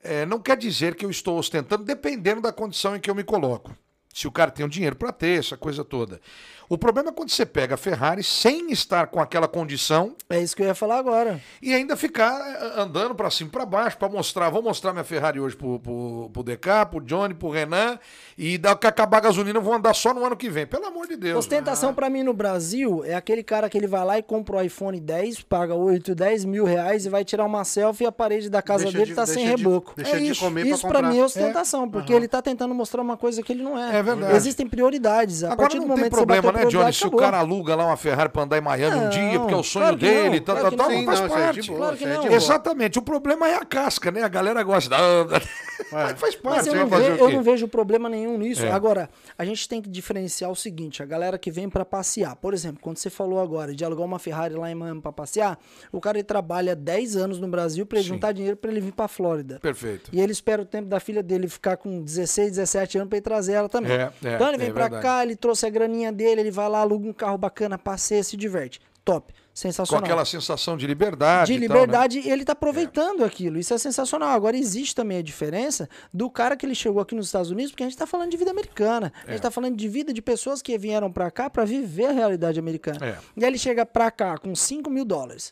é, 0.04 0.26
não 0.26 0.40
quer 0.40 0.58
dizer 0.58 0.96
que 0.96 1.06
eu 1.06 1.12
estou 1.12 1.38
ostentando, 1.38 1.84
dependendo 1.84 2.42
da 2.42 2.52
condição 2.52 2.96
em 2.96 3.00
que 3.00 3.10
eu 3.10 3.16
me 3.16 3.24
coloco. 3.24 3.76
Se 4.14 4.28
o 4.28 4.32
cara 4.32 4.52
tem 4.52 4.66
o 4.66 4.70
dinheiro 4.70 4.96
para 4.96 5.12
ter, 5.12 5.40
essa 5.40 5.56
coisa 5.58 5.84
toda. 5.86 6.20
O 6.68 6.78
problema 6.78 7.10
é 7.10 7.12
quando 7.12 7.30
você 7.30 7.46
pega 7.46 7.76
a 7.76 7.78
Ferrari 7.78 8.24
sem 8.24 8.72
estar 8.72 9.08
com 9.08 9.20
aquela 9.20 9.46
condição 9.46 10.16
É 10.30 10.42
isso 10.42 10.56
que 10.56 10.62
eu 10.62 10.68
ia 10.68 10.74
falar 10.76 11.00
agora. 11.00 11.42
e 11.62 11.74
ainda 11.74 11.98
ficar 11.98 12.32
eh, 12.40 12.82
andando 12.82 13.14
para 13.14 13.30
cima 13.30 13.50
e 13.50 13.52
para 13.52 13.66
baixo 13.66 13.98
para 13.98 14.08
mostrar. 14.08 14.50
Vou 14.50 14.62
mostrar 14.62 14.94
minha 14.94 15.04
Ferrari 15.04 15.38
hoje 15.38 15.54
pro, 15.56 15.80
pro, 15.82 16.30
pro 16.32 16.44
DK, 16.44 16.86
pro 16.90 17.02
Johnny, 17.02 17.34
pro 17.34 17.50
Renan. 17.50 18.00
E 18.38 18.58
daqui 18.58 18.82
que 18.82 18.88
acabar 18.88 19.18
a 19.18 19.22
gasolina, 19.22 19.60
eu 19.60 19.62
vou 19.62 19.74
andar 19.74 19.94
só 19.94 20.14
no 20.14 20.26
ano 20.26 20.36
que 20.38 20.50
vem. 20.50 20.66
Pelo 20.66 20.86
amor 20.86 21.08
de 21.08 21.18
Deus. 21.18 21.40
Ostentação 21.40 21.94
pra 21.94 22.10
mim 22.10 22.24
no 22.24 22.34
Brasil 22.34 23.04
é 23.06 23.16
aquele 23.16 23.44
cara 23.44 23.70
que 23.70 23.78
ele 23.78 23.86
vai 23.88 24.06
lá 24.06 24.18
e 24.18 24.24
compra 24.24 24.56
o 24.58 24.62
iPhone 24.62 24.98
10, 25.00 25.42
paga 25.42 25.76
8, 25.76 26.16
10 26.16 26.46
mil 26.46 26.64
reais 26.64 27.06
e 27.06 27.10
vai 27.10 27.26
tirar 27.26 27.44
uma 27.46 27.66
selfie 27.66 28.06
e 28.06 28.08
a 28.08 28.12
parede 28.14 28.50
da 28.50 28.62
casa 28.62 28.84
Deixa 28.86 28.98
dele 28.98 29.10
de- 29.10 29.16
tá 29.16 29.26
sem 29.26 29.44
deixa 29.44 29.58
de- 29.58 29.64
reboco. 29.64 29.94
deixa 29.96 30.16
é 30.16 30.20
de 30.20 30.28
isso. 30.30 30.40
comer 30.40 30.62
pra 30.62 30.70
isso 30.70 30.82
pra 30.88 30.96
comprar. 30.96 31.10
mim 31.12 31.20
é 31.20 31.24
ostentação, 31.26 31.90
porque 31.90 32.14
ele 32.14 32.30
tá 32.30 32.42
tentando 32.42 32.74
mostrar 32.74 33.02
uma 33.02 33.18
coisa 33.18 33.44
que 33.44 33.52
ele 33.52 33.62
não 33.62 33.78
é. 33.78 33.98
É 33.98 34.01
verdade. 34.02 34.36
Existem 34.36 34.68
prioridades. 34.68 35.44
A 35.44 35.48
Agora 35.48 35.58
partir 35.70 35.78
não 35.78 35.84
do 35.84 35.88
tem 35.88 35.98
momento 35.98 36.12
que 36.12 36.16
você 36.20 36.26
problema, 36.26 36.52
né, 36.52 36.66
Johnny? 36.66 36.94
Se 36.94 37.08
o 37.08 37.12
cara 37.12 37.38
aluga 37.40 37.76
lá 37.76 37.86
uma 37.86 37.98
Ferrari 37.98 38.30
pra 38.30 38.44
andar 38.44 38.58
em 38.58 38.62
Miami 38.62 38.96
um 38.98 39.02
Não, 39.04 39.10
dia, 39.10 39.40
porque 39.40 39.54
é 39.54 39.58
o 39.58 39.64
sonho 39.64 39.86
claro 39.86 39.98
dele, 39.98 40.40
tal, 40.42 40.56
tal, 40.56 40.72
tal, 40.72 40.90
não. 40.92 41.06
faz 41.06 41.20
não, 41.20 41.26
é 41.26 41.30
parte. 41.30 41.68
boa, 41.68 41.78
Claro 41.78 41.98
é 42.02 42.18
boa. 42.18 42.34
Exatamente. 42.36 43.00
O 43.00 43.02
problema 43.02 43.48
é 43.48 43.56
a 43.56 43.66
casca, 43.66 44.12
né? 44.12 44.24
A 44.24 44.28
galera 44.28 44.62
gosta. 44.64 44.96
Mas 45.92 46.20
faz 46.20 46.36
parte. 46.36 46.58
Mas 46.58 46.68
eu 46.68 46.74
vai 46.74 46.82
não, 46.84 46.90
fazer 46.90 47.12
ve- 47.16 47.22
o 47.22 47.26
eu 47.26 47.32
não 47.32 47.42
vejo 47.44 47.68
problema 47.68 48.08
nenhum 48.08 48.38
nisso. 48.38 48.64
É. 48.66 48.72
Agora, 48.72 49.10
a 49.38 49.44
gente 49.44 49.68
tem 49.68 49.82
que 49.82 49.90
diferenciar 49.90 50.52
o 50.52 50.56
seguinte: 50.56 51.02
a 51.02 51.06
galera 51.06 51.38
que 51.38 51.50
vem 51.52 51.70
pra 51.70 51.84
passear. 51.84 52.36
Por 52.36 52.54
exemplo, 52.54 52.80
quando 52.82 52.98
você 52.98 53.10
falou 53.10 53.40
agora 53.40 53.74
de 53.74 53.84
alugar 53.84 54.06
uma 54.06 54.20
Ferrari 54.20 54.54
lá 54.54 54.70
em 54.70 54.76
Miami 54.76 55.02
pra 55.02 55.12
passear, 55.12 55.58
o 55.92 56.00
cara 56.00 56.18
ele 56.18 56.24
trabalha 56.24 56.76
10 56.76 57.16
anos 57.16 57.40
no 57.40 57.48
Brasil 57.48 57.86
pra 57.86 57.98
ele 57.98 58.08
Sim. 58.08 58.14
juntar 58.14 58.32
dinheiro 58.32 58.56
pra 58.58 58.70
ele 58.72 58.80
vir 58.82 58.92
pra 58.94 59.08
Flórida. 59.08 59.60
Perfeito. 59.60 60.10
E 60.14 60.22
ele 60.22 60.32
espera 60.32 60.62
o 60.62 60.66
tempo 60.66 60.88
da 60.88 61.00
filha 61.00 61.24
dele 61.24 61.48
ficar 61.48 61.78
com 61.78 62.02
16, 62.04 62.52
17 62.52 62.98
anos 63.00 63.10
pra 63.10 63.18
ele 63.18 63.24
trazer 63.24 63.54
ela 63.54 63.68
também. 63.70 63.91
É, 63.92 64.12
é, 64.24 64.36
então 64.36 64.48
ele 64.50 64.58
vem 64.58 64.70
é 64.70 64.72
pra 64.74 64.84
verdade. 64.84 65.04
cá, 65.04 65.24
ele 65.24 65.36
trouxe 65.36 65.66
a 65.66 65.70
graninha 65.70 66.12
dele, 66.12 66.42
ele 66.42 66.52
vai 66.52 66.70
lá, 66.70 66.80
aluga 66.80 67.08
um 67.08 67.14
carro 67.14 67.38
bacana, 67.38 67.78
passeia, 67.78 68.24
se 68.24 68.38
diverte. 68.38 68.80
Top. 69.04 69.34
Com 69.34 69.40
Sensacional 69.54 70.04
aquela 70.06 70.24
sensação 70.26 70.78
de 70.78 70.86
liberdade. 70.88 71.52
de 71.52 71.58
e 71.66 71.68
tal, 71.68 71.76
né? 71.76 71.82
liberdade 71.84 72.20
e 72.20 72.30
ele 72.30 72.46
tá 72.46 72.54
aproveitando 72.54 73.24
aquilo. 73.26 73.58
Isso 73.60 73.74
é 73.74 73.78
sensacional. 73.78 74.30
Agora 74.30 74.56
existe 74.56 74.96
também 74.96 75.18
a 75.18 75.22
diferença 75.22 75.90
do 76.14 76.30
cara 76.30 76.56
que 76.56 76.66
ele 76.66 76.76
chegou 76.76 77.02
aqui 77.02 77.14
nos 77.16 77.26
Estados 77.26 77.52
Unidos, 77.52 77.72
porque 77.72 77.84
a 77.84 77.88
gente 77.88 77.98
tá 77.98 78.06
falando 78.08 78.30
de 78.32 78.38
vida 78.38 78.52
americana. 78.52 79.12
A 79.26 79.30
É. 79.30 79.34
gente 79.34 79.42
tá 79.42 79.52
falando 79.52 79.76
de 79.76 79.88
vida 79.90 80.14
de 80.14 80.22
pessoas 80.22 80.62
que 80.62 80.78
vieram 80.78 81.12
pra 81.12 81.30
cá 81.32 81.50
pra 81.50 81.66
viver 81.66 82.06
a 82.06 82.12
realidade 82.12 82.60
americana. 82.60 83.00
É. 83.06 83.18
E 83.36 83.44
aí 83.44 83.50
ele 83.50 83.58
chega 83.58 83.86
pra 83.86 84.10
cá 84.12 84.38
com 84.38 84.56
5 84.56 84.90
mil 84.90 85.04
dólares. 85.04 85.52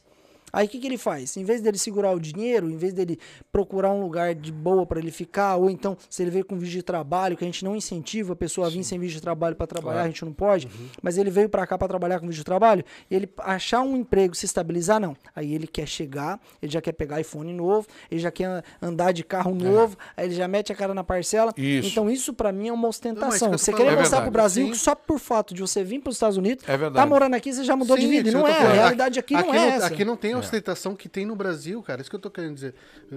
Aí 0.52 0.66
o 0.66 0.70
que, 0.70 0.80
que 0.80 0.88
ele 0.88 0.98
faz? 0.98 1.36
Em 1.38 1.44
vez 1.44 1.62
dele 1.62 1.78
segurar 1.78 2.12
o 2.12 2.20
dinheiro, 2.20 2.70
em 2.70 2.78
vez 2.78 2.94
dele 2.94 3.18
procurar 3.52 3.92
um 3.92 4.02
lugar 4.02 4.34
de 4.36 4.52
boa 4.52 4.86
pra 4.86 5.00
ele 5.00 5.12
ficar, 5.12 5.56
ou 5.56 5.70
então 5.70 5.98
se 6.10 6.22
ele 6.22 6.32
veio 6.32 6.46
com 6.46 6.58
visto 6.58 6.74
de 6.74 6.84
trabalho, 6.84 7.36
que 7.38 7.44
a 7.44 7.48
gente 7.48 7.64
não 7.64 7.76
incentiva 7.76 8.34
a 8.34 8.36
pessoa 8.36 8.68
a 8.68 8.70
vir 8.70 8.84
sem 8.84 9.00
visto 9.00 9.16
de 9.16 9.22
trabalho 9.22 9.56
pra 9.56 9.68
trabalhar, 9.68 9.90
Claro. 9.96 10.06
a 10.08 10.12
gente 10.12 10.26
não 10.26 10.34
pode, 10.34 10.68
mas 11.02 11.18
ele 11.18 11.30
veio 11.30 11.50
pra 11.50 11.66
cá 11.68 11.78
pra 11.78 11.88
trabalhar 11.88 12.20
com 12.20 12.28
visto 12.28 12.40
de 12.40 12.46
trabalho, 12.46 12.84
ele 13.10 13.30
achar 13.40 13.82
um 13.82 13.96
emprego, 13.96 14.36
se 14.36 14.46
estabilizar, 14.46 15.00
não. 15.00 15.16
Aí 15.36 15.54
ele 15.54 15.68
quer 15.68 15.88
chegar, 15.88 16.40
ele 16.62 16.72
já 16.72 16.82
quer 16.82 16.92
pegar 16.94 17.20
iPhone 17.22 17.52
novo, 17.54 17.88
ele 18.10 18.20
já 18.20 18.32
quer 18.32 18.64
andar 18.82 19.12
de 19.12 19.24
carro 19.24 19.54
novo, 19.56 19.98
aí 20.16 20.26
ele 20.28 20.36
já 20.36 20.48
mete 20.48 20.72
a 20.72 20.76
cara 20.76 20.94
na 20.94 21.04
parcela. 21.04 21.54
É. 21.58 21.62
Isso. 21.62 21.90
Então 21.90 22.10
isso 22.10 22.34
pra 22.34 22.52
mim 22.52 22.68
é 22.70 22.74
uma 22.74 22.88
ostentação. 22.88 23.52
Não, 23.52 23.58
Você 23.58 23.74
querer. 23.74 23.90
É 23.94 23.96
mostrar 23.96 24.30
Brasil 24.30 24.66
Sim. 24.68 24.72
que 24.72 24.78
só 24.78 24.94
por 24.96 25.20
fato 25.20 25.54
de 25.54 25.62
você 25.62 25.84
vir 25.84 26.00
pros 26.00 26.16
Estados 26.16 26.38
Unidos, 26.38 26.64
É 26.68 26.78
verdade. 26.78 26.96
tá 26.96 27.06
morando 27.06 27.34
aqui, 27.34 27.52
você 27.52 27.64
já 27.64 27.76
mudou 27.76 27.96
de 27.98 28.04
Sim, 28.04 28.10
vida. 28.10 28.30
E 28.30 28.32
não 28.32 28.48
é, 28.48 28.52
a 28.52 28.72
realidade 28.74 29.18
aqui, 29.20 29.34
não 29.34 29.54
é 29.54 29.68
essa. 29.70 29.88
Aqui 29.88 30.06
não 30.06 30.16
tem 30.16 30.36
a 30.40 30.46
ostentação 30.48 30.96
que 30.96 31.08
tem 31.10 31.26
no 31.26 31.36
Brasil, 31.36 31.82
cara. 31.84 32.02
Isso 32.02 32.10
que 32.10 32.16
eu 32.16 32.20
tô 32.20 32.30
querendo 32.32 32.56
dizer. 32.56 32.74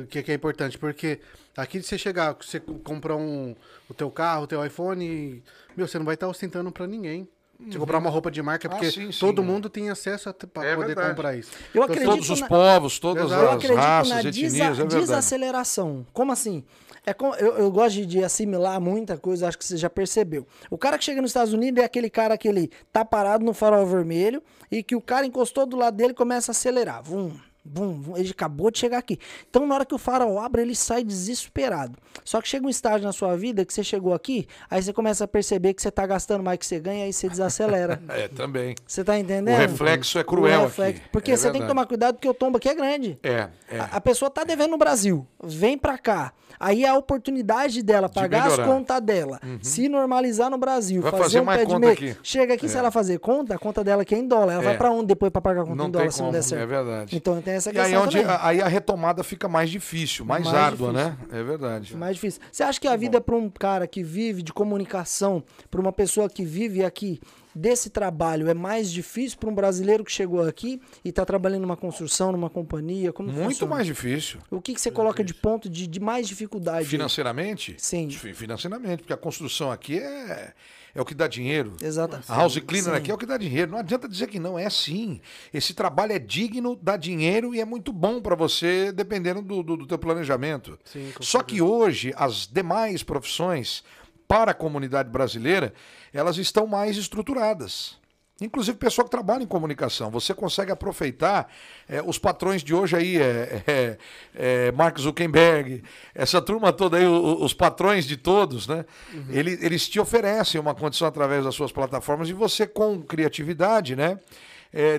Que, 0.09 0.23
que 0.23 0.31
é 0.33 0.35
importante. 0.35 0.79
Porque 0.79 1.21
aqui 1.57 1.83
você 1.83 1.97
chegar, 1.99 2.37
você 2.41 2.61
comprar 2.61 3.17
um, 3.17 3.55
o 3.89 3.95
teu 3.95 4.11
carro, 4.11 4.45
o 4.45 4.47
teu 4.47 4.65
iPhone, 4.65 5.43
meu, 5.77 5.87
você 5.89 5.99
não 5.99 6.05
vai 6.07 6.15
estar 6.15 6.29
ostentando 6.29 6.71
pra 6.73 6.87
ninguém. 6.87 7.29
Você 7.65 7.79
comprar 7.79 7.99
uma 7.99 8.11
roupa 8.11 8.29
de 8.29 8.43
marca, 8.43 8.67
Ah, 8.67 8.71
porque 8.73 8.91
sim, 8.91 9.13
sim, 9.13 9.21
todo 9.21 9.41
é. 9.41 9.45
mundo 9.45 9.71
tem 9.71 9.89
acesso 9.89 10.33
para 10.35 10.67
É 10.67 10.75
poder 10.75 10.87
verdade. 10.89 11.11
comprar 11.11 11.37
isso. 11.37 11.53
Eu 11.73 11.83
Então, 11.83 11.85
acredito 11.85 12.11
Todos 12.11 12.31
os 12.31 12.41
na- 12.41 12.49
povos, 12.49 12.99
todas 12.99 13.25
Exato. 13.27 13.41
Eu 13.43 13.49
as 13.51 13.55
acredito 13.55 13.77
raças, 13.79 14.09
na 14.13 14.19
etnias, 14.21 14.53
desa- 14.53 14.65
é 14.65 14.73
verdade. 14.73 15.01
desaceleração. 15.01 16.07
Como 16.13 16.33
assim? 16.33 16.65
É 17.05 17.13
com- 17.13 17.35
eu, 17.35 17.55
eu 17.59 17.71
gosto 17.71 18.07
de, 18.07 18.23
assimilar 18.23 18.81
muita 18.81 19.19
coisa, 19.19 19.49
acho 19.49 19.59
que 19.59 19.65
você 19.65 19.77
já 19.77 19.91
percebeu. 19.91 20.47
O 20.71 20.79
cara 20.79 20.97
que 20.97 21.05
chega 21.05 21.21
nos 21.21 21.31
Estados 21.31 21.53
Unidos 21.53 21.83
é 21.83 21.85
aquele 21.87 22.09
cara 22.09 22.39
que 22.39 22.47
ele 22.47 22.71
tá 22.93 23.05
parado 23.05 23.45
no 23.45 23.53
farol 23.53 23.85
vermelho 23.87 24.41
e 24.71 24.83
que 24.85 24.95
o 24.95 25.01
cara 25.01 25.27
encostou 25.27 25.67
do 25.67 25.77
lado 25.77 25.97
dele 25.97 26.15
começa 26.15 26.51
a 26.51 26.53
acelerar. 26.53 27.03
Vum, 27.03 27.33
vum. 27.65 28.15
Ele 28.17 28.31
acabou 28.31 28.71
de 28.71 28.79
chegar 28.79 28.99
aqui. 28.99 29.19
Então, 29.49 29.67
na 29.67 29.75
hora 29.75 29.85
que 29.85 29.95
o 29.95 29.99
farol 29.99 30.39
abre, 30.39 30.63
ele 30.63 30.75
sai 30.75 31.03
desesperado. 31.05 31.97
Só 32.25 32.41
que 32.41 32.49
chega 32.49 32.67
um 32.67 32.71
estágio 32.71 33.05
na 33.07 33.13
sua 33.13 33.37
vida 33.37 33.65
que 33.65 33.73
você 33.73 33.83
chegou 33.83 34.13
aqui, 34.15 34.47
aí 34.71 34.83
você 34.83 34.93
começa 34.93 35.25
a 35.25 35.29
perceber 35.29 35.75
que 35.75 35.83
você 35.83 35.91
tá 35.91 36.07
gastando 36.07 36.43
mais 36.43 36.59
que 36.59 36.67
você 36.67 36.79
ganha, 36.81 37.05
aí 37.05 37.13
você 37.13 37.29
desacelera. 37.29 38.01
É, 38.13 38.29
também. 38.29 38.75
Você 38.87 39.03
tá 39.03 39.19
entendendo? 39.19 39.55
O 39.55 39.59
reflexo 39.59 40.19
é 40.19 40.25
cruel 40.25 40.61
O 40.61 40.65
reflexo- 40.65 41.01
aqui. 41.01 41.11
Porque 41.11 41.33
É 41.33 41.37
você 41.37 41.45
tem 41.45 41.53
que 41.53 41.59
verdade. 41.61 41.71
tomar 41.75 41.87
cuidado 41.87 42.15
porque 42.17 42.29
o 42.29 42.35
tombo 42.35 42.59
aqui 42.59 42.69
é 42.69 42.75
grande. 42.75 43.19
É, 43.23 43.49
é. 43.71 43.79
A, 43.79 43.85
a 43.97 44.01
pessoa 44.01 44.31
tá 44.31 44.45
devendo 44.45 44.71
no 44.73 44.79
Brasil, 44.79 45.27
vem 45.43 45.79
pra 45.79 45.97
cá. 45.97 46.33
Aí 46.61 46.85
é 46.85 46.89
a 46.89 46.95
oportunidade 46.95 47.83
dela 47.83 48.09
pagar 48.09 48.39
as 48.47 48.53
melhorar. 48.53 48.69
Uhum. 48.69 48.75
contas 48.79 49.01
dela, 49.01 49.41
se 49.63 49.89
normalizar 49.89 50.51
no 50.51 50.59
Brasil, 50.59 51.01
Vai 51.03 51.11
fazer, 51.11 51.23
fazer 51.25 51.41
um 51.41 51.45
mais 51.45 51.59
pé 51.61 51.67
de 51.67 51.79
meio. 51.79 51.93
aqui. 51.93 52.17
Chega 52.23 52.55
aqui, 52.55 52.69
se 52.69 52.77
ela 52.77 52.91
fazer 52.91 53.19
conta, 53.19 53.55
a 53.55 53.59
conta 53.59 53.83
dela 53.83 54.03
aqui 54.03 54.15
é 54.15 54.19
em 54.19 54.29
dólar. 54.29 54.53
Ela 54.55 54.63
É. 54.63 54.67
vai 54.67 54.77
pra 54.77 54.91
onde 54.91 55.07
depois 55.07 55.33
pra 55.33 55.41
pagar 55.41 55.63
a 55.63 55.65
conta 55.65 55.77
Não 55.77 55.89
em 55.89 55.91
dólar 55.91 56.11
se 56.13 56.23
não 56.23 56.31
der 56.31 56.43
certo? 56.43 56.63
é 56.63 56.67
verdade. 56.67 57.17
Então 57.17 57.37
tem 57.53 57.57
essa 57.57 57.71
E 57.71 57.73
questão 57.75 58.01
aí, 58.01 58.07
onde, 58.07 58.17
também. 58.21 58.31
a- 58.35 58.47
aí 58.47 58.61
a 58.63 58.69
retomada 58.69 59.23
fica 59.23 59.49
mais 59.49 59.71
difícil, 59.71 60.25
mais, 60.25 60.45
Mais 60.45 60.57
árdua, 60.57 60.93
difícil. 60.93 61.11
né? 61.11 61.39
É 61.41 61.43
verdade. 61.43 61.97
Mais 61.97 62.15
difícil. 62.17 62.41
Você 62.51 62.63
acha 62.63 62.81
que 62.81 62.89
a 62.89 62.97
vida 62.97 63.21
para 63.21 63.37
um 63.37 63.49
cara 63.51 63.87
que 63.87 64.03
vive 64.03 64.43
de 64.43 64.53
comunicação, 64.53 65.43
para 65.71 65.81
uma 65.81 65.93
pessoa 65.93 66.29
que 66.29 66.45
vive 66.45 66.85
aqui 66.85 67.21
desse 67.55 67.91
trabalho, 67.91 68.49
é 68.49 68.55
mais 68.55 68.91
difícil 68.91 69.37
para 69.39 69.51
um 69.51 69.55
brasileiro 69.55 70.03
que 70.05 70.11
chegou 70.11 70.43
aqui 70.43 70.81
e 71.05 71.11
está 71.11 71.25
trabalhando 71.25 71.63
numa 71.63 71.77
construção, 71.77 72.33
numa 72.33 72.49
companhia? 72.49 73.13
Como 73.13 73.29
Muito 73.31 73.45
funciona? 73.51 73.75
mais 73.75 73.87
difícil. 73.87 74.41
O 74.51 74.61
que, 74.61 74.73
que 74.75 74.81
você 74.81 74.91
coloca 74.91 75.23
de 75.23 75.35
ponto 75.35 75.69
de, 75.69 75.87
de 75.87 76.01
mais 76.01 76.27
dificuldade? 76.27 76.87
Financeiramente? 76.87 77.75
Sim. 77.79 78.09
Fi- 78.11 78.33
Financeiramente, 78.33 79.03
porque 79.03 79.13
a 79.13 79.17
construção 79.19 79.71
aqui 79.71 79.99
é, 79.99 80.55
é 80.95 81.01
o 81.01 81.05
que 81.05 81.15
dá 81.15 81.27
dinheiro. 81.27 81.75
Exato. 81.81 82.21
A 82.29 82.37
house 82.37 82.59
cleaner 82.59 82.93
Sim. 82.93 82.99
aqui 82.99 83.11
é 83.11 83.15
o 83.15 83.19
que 83.19 83.27
dá 83.27 83.37
dinheiro. 83.37 83.71
Não 83.71 83.79
adianta 83.79 84.09
dizer 84.09 84.27
que 84.27 84.39
não, 84.39 84.59
é 84.59 84.67
assim. 84.67 85.21
Esse 85.53 85.73
trabalho 85.73 86.13
é 86.13 86.19
digno, 86.19 86.79
dá 86.81 86.97
dinheiro 86.97 87.55
e 87.55 87.61
é 87.61 87.65
muito 87.65 87.93
bom 87.93 88.21
para 88.21 88.35
você, 88.35 88.93
dependendo 88.93 89.41
do, 89.41 89.63
do, 89.63 89.77
do 89.79 89.87
teu 89.87 89.99
planejamento. 89.99 90.79
Sim, 90.85 91.13
Só 91.21 91.43
que 91.43 91.63
hoje, 91.63 92.13
as 92.17 92.47
demais 92.47 93.03
profissões, 93.03 93.83
para 94.29 94.53
a 94.53 94.55
comunidade 94.55 95.11
brasileira, 95.11 95.75
elas 96.13 96.37
estão 96.39 96.67
mais 96.67 96.97
estruturadas. 96.97 98.01
Inclusive 98.45 98.77
pessoal 98.77 99.05
que 99.05 99.11
trabalha 99.11 99.43
em 99.43 99.47
comunicação. 99.47 100.11
Você 100.11 100.35
consegue 100.35 100.73
aproveitar 100.73 101.51
eh, 101.89 102.03
os 102.05 102.19
patrões 102.19 102.63
de 102.63 102.75
hoje 102.75 102.97
aí, 102.97 103.17
é, 103.19 103.63
é, 103.67 103.99
é, 104.35 104.73
Mark 104.73 104.99
Zuckerberg, 104.99 105.83
essa 106.15 106.41
turma 106.43 106.73
toda 106.73 106.97
aí, 106.97 107.07
o- 107.07 107.13
o- 107.13 107.45
os 107.45 107.55
patrões 107.55 108.05
de 108.07 108.17
todos, 108.17 108.67
né? 108.67 108.85
Ele- 109.31 109.59
Eles, 109.61 109.89
te 109.89 110.01
oferecem 110.01 110.61
uma 110.61 110.75
condição 110.75 111.07
através 111.09 111.45
das 111.45 111.55
suas 111.55 111.71
plataformas 111.73 112.29
e 112.29 112.33
você, 112.33 112.67
com 112.67 113.01
criatividade, 113.03 113.95
né? 113.97 114.19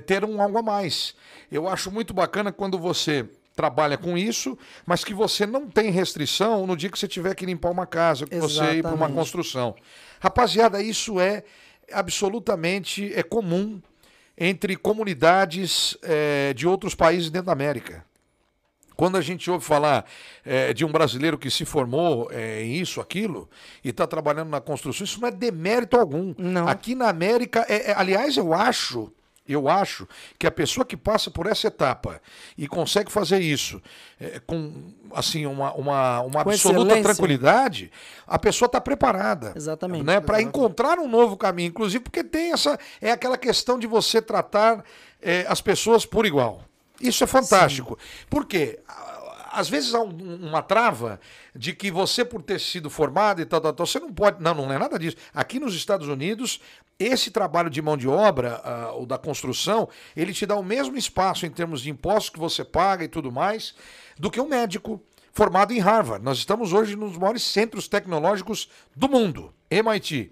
ter 0.05 0.23
um 0.23 0.39
algo 0.39 0.59
a 0.59 0.61
mais. 0.61 1.15
Eu 1.51 1.67
acho 1.67 1.89
muito 1.89 2.13
bacana 2.13 2.51
quando 2.51 2.77
você 2.77 3.25
trabalha 3.55 3.97
com 3.97 4.15
isso, 4.15 4.55
mas 4.85 5.03
que 5.03 5.15
você 5.15 5.47
não 5.47 5.67
tem 5.67 5.89
restrição 5.89 6.67
no 6.67 6.77
dia 6.77 6.91
que 6.91 6.97
você 6.99 7.07
tiver 7.07 7.33
que 7.33 7.43
limpar 7.43 7.71
uma 7.71 7.87
casa, 7.87 8.27
que 8.27 8.35
você 8.39 8.63
ir 8.75 8.81
para 8.83 8.89
uma 8.91 8.97
Exatamente. 8.97 9.15
construção. 9.17 9.75
Rapaziada, 10.19 10.79
isso 10.81 11.19
é 11.19 11.43
absolutamente 11.91 13.13
é 13.13 13.23
comum 13.23 13.81
entre 14.37 14.75
comunidades 14.75 15.97
eh, 16.01 16.53
de 16.55 16.67
outros 16.67 16.95
países 16.95 17.29
dentro 17.29 17.47
da 17.47 17.51
América. 17.53 18.03
Quando 18.95 19.17
a 19.17 19.21
gente 19.21 19.49
ouve 19.49 19.65
falar 19.65 20.05
eh, 20.45 20.73
de 20.73 20.85
um 20.85 20.91
brasileiro 20.91 21.37
que 21.37 21.49
se 21.49 21.65
formou 21.65 22.29
eh, 22.31 22.63
em 22.63 22.75
isso, 22.79 23.01
aquilo, 23.01 23.49
e 23.83 23.89
está 23.89 24.05
trabalhando 24.05 24.49
na 24.49 24.61
construção, 24.61 25.03
isso 25.03 25.19
não 25.19 25.27
é 25.27 25.31
demérito 25.31 25.97
algum. 25.97 26.33
Não. 26.37 26.67
Aqui 26.67 26.93
na 26.95 27.09
América, 27.09 27.65
é- 27.67 27.91
é- 27.91 27.95
aliás, 27.97 28.37
eu 28.37 28.53
acho, 28.53 29.11
eu 29.47 29.67
acho 29.67 30.07
que 30.39 30.47
a 30.47 30.51
pessoa 30.51 30.85
que 30.85 30.95
passa 30.95 31.29
por 31.29 31.47
essa 31.47 31.67
etapa 31.67 32.21
e 32.57 32.67
consegue 32.67 33.11
fazer 33.11 33.39
isso 33.39 33.81
eh, 34.19 34.39
com 34.45 34.93
assim 35.13 35.45
uma, 35.45 35.73
uma, 35.73 36.21
uma 36.21 36.41
absoluta 36.41 36.93
excelência. 36.93 37.03
tranquilidade, 37.03 37.91
a 38.25 38.39
pessoa 38.39 38.67
está 38.67 38.79
preparada 38.79 39.53
Exatamente. 39.55 40.03
né, 40.05 40.21
para 40.21 40.41
encontrar 40.41 40.97
um 40.97 41.07
novo 41.07 41.35
caminho, 41.35 41.67
inclusive 41.67 42.03
porque 42.03 42.23
tem 42.23 42.53
essa 42.53 42.79
é 43.01 43.11
aquela 43.11 43.37
questão 43.37 43.77
de 43.77 43.85
você 43.85 44.21
tratar 44.21 44.83
eh, 45.21 45.45
as 45.47 45.59
pessoas 45.59 46.05
por 46.05 46.25
igual. 46.25 46.63
Isso 47.01 47.23
é 47.23 47.27
fantástico. 47.27 47.97
Por 48.29 48.45
quê? 48.45 48.79
Às 49.53 49.69
vezes 49.69 49.93
há 49.93 50.01
um- 50.01 50.47
uma 50.47 50.61
trava 50.61 51.19
de 51.55 51.73
que 51.73 51.91
você, 51.91 52.25
por 52.25 52.41
ter 52.41 52.59
sido 52.59 52.89
formado 52.89 53.41
e 53.41 53.45
tal, 53.45 53.61
tal, 53.61 53.73
tal, 53.73 53.85
você 53.85 53.99
não 53.99 54.11
pode. 54.11 54.41
Não, 54.41 54.53
não 54.53 54.71
é 54.71 54.77
nada 54.77 54.97
disso. 54.99 55.17
Aqui 55.33 55.59
nos 55.59 55.75
Estados 55.75 56.07
Unidos, 56.07 56.59
esse 56.99 57.31
trabalho 57.31 57.69
de 57.69 57.81
mão 57.81 57.95
de 57.97 58.07
obra, 58.07 58.61
ah, 58.63 58.93
o 58.95 59.05
da 59.05 59.17
construção, 59.17 59.87
ele 60.15 60.33
te 60.33 60.45
dá 60.45 60.55
o 60.55 60.63
mesmo 60.63 60.97
espaço 60.97 61.45
em 61.45 61.49
termos 61.49 61.81
de 61.81 61.89
impostos 61.89 62.29
que 62.29 62.39
você 62.39 62.63
paga 62.63 63.03
e 63.03 63.07
tudo 63.07 63.31
mais, 63.31 63.73
do 64.17 64.29
que 64.31 64.39
um 64.41 64.47
médico 64.47 65.01
formado 65.31 65.73
em 65.73 65.79
Harvard. 65.79 66.23
Nós 66.23 66.37
estamos 66.37 66.73
hoje 66.73 66.95
nos 66.95 67.17
maiores 67.17 67.43
centros 67.43 67.87
tecnológicos 67.87 68.69
do 68.95 69.09
mundo, 69.09 69.53
MIT. 69.69 70.31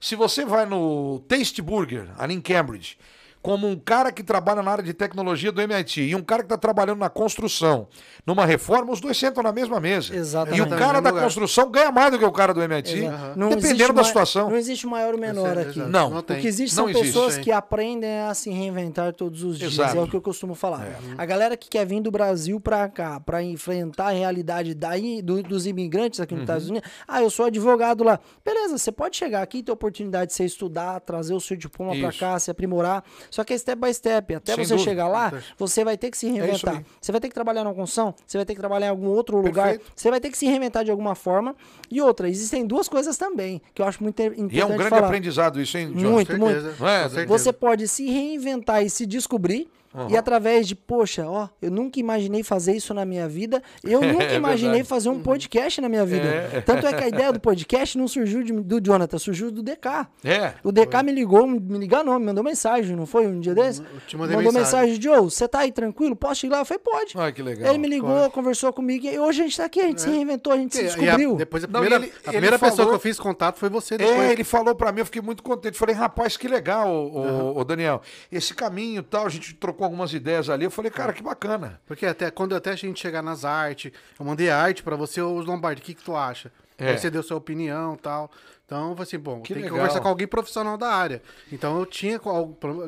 Se 0.00 0.14
você 0.14 0.44
vai 0.44 0.66
no 0.66 1.20
Taste 1.26 1.60
Burger, 1.62 2.08
ali 2.18 2.34
em 2.34 2.40
Cambridge, 2.40 2.98
como 3.46 3.68
um 3.68 3.76
cara 3.76 4.10
que 4.10 4.24
trabalha 4.24 4.60
na 4.60 4.72
área 4.72 4.82
de 4.82 4.92
tecnologia 4.92 5.52
do 5.52 5.60
MIT 5.62 6.00
e 6.02 6.16
um 6.16 6.22
cara 6.22 6.42
que 6.42 6.46
está 6.46 6.56
trabalhando 6.58 6.98
na 6.98 7.08
construção, 7.08 7.86
numa 8.26 8.44
reforma, 8.44 8.92
os 8.92 9.00
dois 9.00 9.16
sentam 9.16 9.40
na 9.40 9.52
mesma 9.52 9.78
mesa. 9.78 10.16
Exatamente. 10.16 10.58
E 10.58 10.62
o 10.62 10.68
cara 10.76 11.00
da 11.00 11.10
lugar. 11.10 11.22
construção 11.22 11.70
ganha 11.70 11.92
mais 11.92 12.10
do 12.10 12.18
que 12.18 12.24
o 12.24 12.32
cara 12.32 12.52
do 12.52 12.60
MIT, 12.60 13.04
dependendo 13.48 13.92
da 13.92 14.02
situação. 14.02 14.50
Não 14.50 14.56
existe 14.56 14.84
maior 14.84 15.14
ou 15.14 15.20
menor 15.20 15.46
Exato, 15.52 15.60
aqui. 15.60 15.78
exato. 15.78 15.90
Não. 15.92 16.10
Não 16.10 16.18
O 16.18 16.22
que 16.24 16.46
existe 16.48 16.76
Não 16.76 16.84
são 16.84 16.90
existe, 16.90 17.06
pessoas 17.06 17.34
sim. 17.34 17.40
que 17.42 17.52
aprendem 17.52 18.18
a 18.22 18.34
se 18.34 18.50
reinventar 18.50 19.12
todos 19.12 19.44
os 19.44 19.58
dias. 19.58 19.74
Exato. 19.74 19.96
É 19.96 20.00
o 20.02 20.08
que 20.08 20.16
eu 20.16 20.20
costumo 20.20 20.56
falar. 20.56 20.98
A 21.16 21.24
galera 21.24 21.56
que 21.56 21.68
quer 21.68 21.86
vir 21.86 22.00
do 22.00 22.10
Brasil 22.10 22.58
pra 22.58 22.88
cá, 22.88 23.20
pra 23.20 23.44
enfrentar 23.44 24.06
a 24.08 24.10
realidade 24.10 24.74
daí, 24.74 25.22
do- 25.22 25.40
dos 25.44 25.66
imigrantes 25.66 26.18
aqui 26.18 26.34
nos 26.34 26.40
Uhum. 26.40 26.44
Estados 26.44 26.68
Unidos. 26.68 26.90
Ah, 27.06 27.22
eu 27.22 27.30
sou 27.30 27.46
advogado 27.46 28.02
lá. 28.02 28.18
Beleza, 28.44 28.76
você 28.76 28.90
pode 28.90 29.16
chegar 29.16 29.40
aqui 29.42 29.58
e 29.58 29.62
ter 29.62 29.70
oportunidade 29.70 30.30
de 30.32 30.36
você 30.36 30.44
estudar, 30.44 30.98
trazer 30.98 31.32
o 31.32 31.40
seu 31.40 31.56
diploma 31.56 31.92
pra 31.96 32.08
Isso. 32.08 32.18
cá, 32.18 32.36
se 32.40 32.50
aprimorar. 32.50 33.04
Só 33.36 33.44
que 33.44 33.52
é 33.52 33.58
step 33.58 33.78
by 33.78 33.92
step. 33.92 34.34
Até 34.34 34.54
Sem 34.54 34.64
você 34.64 34.72
dúvida. 34.76 34.90
chegar 34.90 35.08
lá, 35.08 35.30
você 35.58 35.84
vai 35.84 35.94
ter 35.98 36.10
que 36.10 36.16
se 36.16 36.26
isso 36.26 36.36
reinventar. 36.36 36.76
aí. 36.78 36.86
Você 36.98 37.12
vai 37.12 37.20
ter 37.20 37.28
que 37.28 37.34
trabalhar 37.34 37.64
na 37.64 37.74
construção, 37.74 38.14
você 38.26 38.38
vai 38.38 38.46
ter 38.46 38.54
que 38.54 38.60
trabalhar 38.60 38.86
em 38.86 38.88
algum 38.88 39.08
outro 39.08 39.36
lugar. 39.36 39.72
Perfeito. 39.72 39.92
Você 39.94 40.10
vai 40.10 40.18
ter 40.20 40.30
que 40.30 40.38
se 40.38 40.46
reinventar 40.46 40.82
de 40.86 40.90
alguma 40.90 41.14
forma. 41.14 41.54
E 41.90 42.00
outra, 42.00 42.30
existem 42.30 42.66
duas 42.66 42.88
coisas 42.88 43.18
também 43.18 43.60
que 43.74 43.82
eu 43.82 43.86
acho 43.86 44.02
muito 44.02 44.18
importante 44.22 44.54
E 44.56 44.58
é 44.58 44.64
um 44.64 44.68
grande 44.70 44.88
falar. 44.88 45.04
aprendizado 45.08 45.60
isso, 45.60 45.76
hein, 45.76 45.92
John? 45.94 46.12
Muito, 46.12 46.38
muito. 46.38 46.82
é? 46.82 47.26
Você 47.26 47.52
pode 47.52 47.86
se 47.88 48.06
reinventar 48.10 48.82
e 48.82 48.88
se 48.88 49.04
descobrir. 49.04 49.68
E 50.10 50.16
através 50.16 50.66
de, 50.68 50.74
poxa, 50.74 51.26
ó, 51.28 51.48
eu 51.60 51.70
nunca 51.70 51.98
imaginei 52.00 52.42
fazer 52.42 52.72
isso 52.76 52.92
na 52.94 53.04
minha 53.04 53.28
vida. 53.28 53.62
Eu 53.84 54.00
nunca 54.02 54.24
É 54.24 54.34
imaginei 54.36 54.70
verdade. 54.82 54.88
fazer 54.88 55.08
um 55.08 55.20
podcast 55.20 55.80
na 55.80 55.88
minha 55.88 56.04
vida. 56.04 56.62
Tanto 56.64 56.86
é 56.86 56.92
que 56.92 57.04
a 57.04 57.08
ideia 57.08 57.32
do 57.32 57.40
podcast 57.40 57.96
não 57.98 58.06
surgiu 58.08 58.42
de- 58.42 58.52
do 58.52 58.80
Jonathan, 58.80 59.18
surgiu 59.18 59.50
do 59.50 59.62
DK. 59.62 60.06
É. 60.24 60.54
O 60.62 60.70
DK 60.72 61.02
me 61.04 61.12
ligou, 61.12 61.46
me 61.46 61.78
ligar 61.78 62.04
não, 62.04 62.18
me 62.18 62.26
mandou 62.26 62.42
mensagem, 62.44 62.94
não 62.96 63.06
foi 63.06 63.26
um 63.26 63.40
dia 63.40 63.54
desse? 63.54 63.80
eu 63.80 63.86
te 64.06 64.16
mandei 64.16 64.36
mandou 64.36 64.52
mensagem. 64.52 64.90
mensagem, 64.92 65.02
Joe, 65.02 65.30
você 65.30 65.46
tá 65.48 65.60
aí 65.60 65.72
tranquilo? 65.72 66.14
Posso 66.16 66.46
ir 66.46 66.48
lá? 66.48 66.58
Eu 66.60 66.64
falei, 66.64 66.80
pode. 66.82 67.12
Ai, 67.16 67.32
que 67.32 67.42
legal. 67.42 67.68
Ele 67.68 67.78
me 67.78 67.88
ligou, 67.88 68.30
conversou 68.30 68.72
comigo 68.72 69.06
e 69.06 69.18
hoje 69.18 69.40
a 69.40 69.44
gente 69.44 69.56
tá 69.56 69.64
aqui, 69.64 69.80
a 69.80 69.84
gente 69.86 70.00
se 70.00 70.08
reinventou, 70.10 70.52
a 70.52 70.56
gente 70.56 70.74
se 70.76 70.82
E 70.82 70.86
a- 70.86 70.94
descobriu. 70.94 71.36
depois 71.36 71.64
a 71.64 71.66
Não, 71.66 71.80
primeira, 71.80 72.04
e 72.04 72.08
ele- 72.08 72.16
a 72.26 72.30
primeira 72.30 72.58
pessoa 72.58 72.76
falou- 72.76 72.90
que 72.92 72.96
eu 72.96 73.00
fiz 73.00 73.18
contato 73.18 73.58
foi 73.58 73.68
você 73.68 73.96
depois. 73.96 74.18
É, 74.18 74.32
ele 74.32 74.44
falou 74.44 74.74
pra 74.74 74.92
mim, 74.92 75.00
eu 75.00 75.06
fiquei 75.06 75.22
muito 75.22 75.42
contente. 75.42 75.76
Falei, 75.78 75.94
rapaz, 75.94 76.36
que 76.36 76.48
legal, 76.48 76.88
ô, 76.88 77.20
ô- 77.54 77.58
ô, 77.60 77.64
Daniel. 77.64 78.02
Esse 78.30 78.54
caminho 78.54 79.00
e 79.00 79.02
tal, 79.02 79.26
a 79.26 79.28
gente 79.28 79.54
trocou 79.54 79.85
algumas 79.86 80.12
ideias 80.12 80.50
ali. 80.50 80.64
Eu 80.64 80.70
falei, 80.70 80.90
cara, 80.90 81.12
que 81.12 81.22
bacana. 81.22 81.80
Porque 81.86 82.04
até 82.06 82.30
quando 82.30 82.54
até 82.54 82.70
a 82.70 82.76
gente 82.76 83.00
chegar 83.00 83.22
nas 83.22 83.44
artes, 83.44 83.90
eu 84.18 84.24
mandei 84.26 84.50
arte 84.50 84.82
pra 84.82 84.96
você, 84.96 85.20
os 85.22 85.46
Lombardi, 85.46 85.80
o 85.80 85.84
que, 85.84 85.94
que 85.94 86.04
tu 86.04 86.14
acha? 86.14 86.52
É. 86.78 86.90
Aí 86.90 86.98
você 86.98 87.10
deu 87.10 87.22
sua 87.22 87.38
opinião 87.38 87.94
e 87.94 87.98
tal. 87.98 88.30
Então, 88.66 88.90
eu 88.90 88.96
falei 88.96 89.02
assim, 89.04 89.18
bom, 89.18 89.40
Que 89.42 89.54
tem 89.54 89.62
que 89.62 89.68
legal. 89.68 89.78
conversar 89.78 90.00
com 90.00 90.08
alguém 90.08 90.26
profissional 90.26 90.76
da 90.76 90.88
área. 90.92 91.22
Então, 91.52 91.78
eu 91.78 91.86
tinha, 91.86 92.20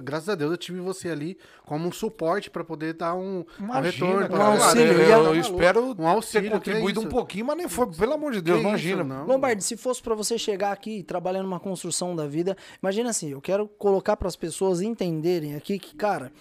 graças 0.02 0.28
a 0.28 0.34
Deus, 0.34 0.50
eu 0.50 0.56
tive 0.56 0.80
você 0.80 1.08
ali 1.08 1.38
como 1.64 1.86
um 1.88 1.92
suporte 1.92 2.50
pra 2.50 2.64
poder 2.64 2.94
dar 2.94 3.14
um, 3.14 3.44
um 3.60 3.64
Imagina, 3.64 4.06
retorno. 4.08 4.28
cara. 4.28 4.42
um 4.50 4.52
auxílio, 4.54 4.92
Eu, 4.92 5.00
e 5.06 5.10
eu 5.10 5.30
a- 5.30 5.36
espero 5.36 5.94
Um 5.96 6.08
auxílio, 6.08 6.50
ter 6.50 6.56
contribuído 6.56 7.00
que 7.00 7.06
é 7.06 7.08
um 7.08 7.12
pouquinho, 7.12 7.46
mas 7.46 7.56
nem 7.56 7.68
foi, 7.68 7.86
pelo 7.92 8.12
amor 8.14 8.32
de 8.32 8.42
Deus, 8.42 8.58
Que 8.60 8.66
imagina. 8.66 9.02
isso, 9.02 9.08
não. 9.08 9.24
Lombardi, 9.24 9.62
se 9.62 9.76
fosse 9.76 10.02
pra 10.02 10.16
você 10.16 10.36
chegar 10.36 10.72
aqui 10.72 11.04
trabalhando 11.04 11.44
numa 11.44 11.60
construção 11.60 12.14
da 12.16 12.26
vida, 12.26 12.56
imagina 12.82 13.10
assim, 13.10 13.30
eu 13.30 13.40
quero 13.40 13.68
colocar 13.68 14.16
para 14.16 14.26
as 14.26 14.34
pessoas 14.36 14.80
entenderem 14.82 15.54
aqui 15.54 15.78
que, 15.78 15.94
cara, 15.94 16.32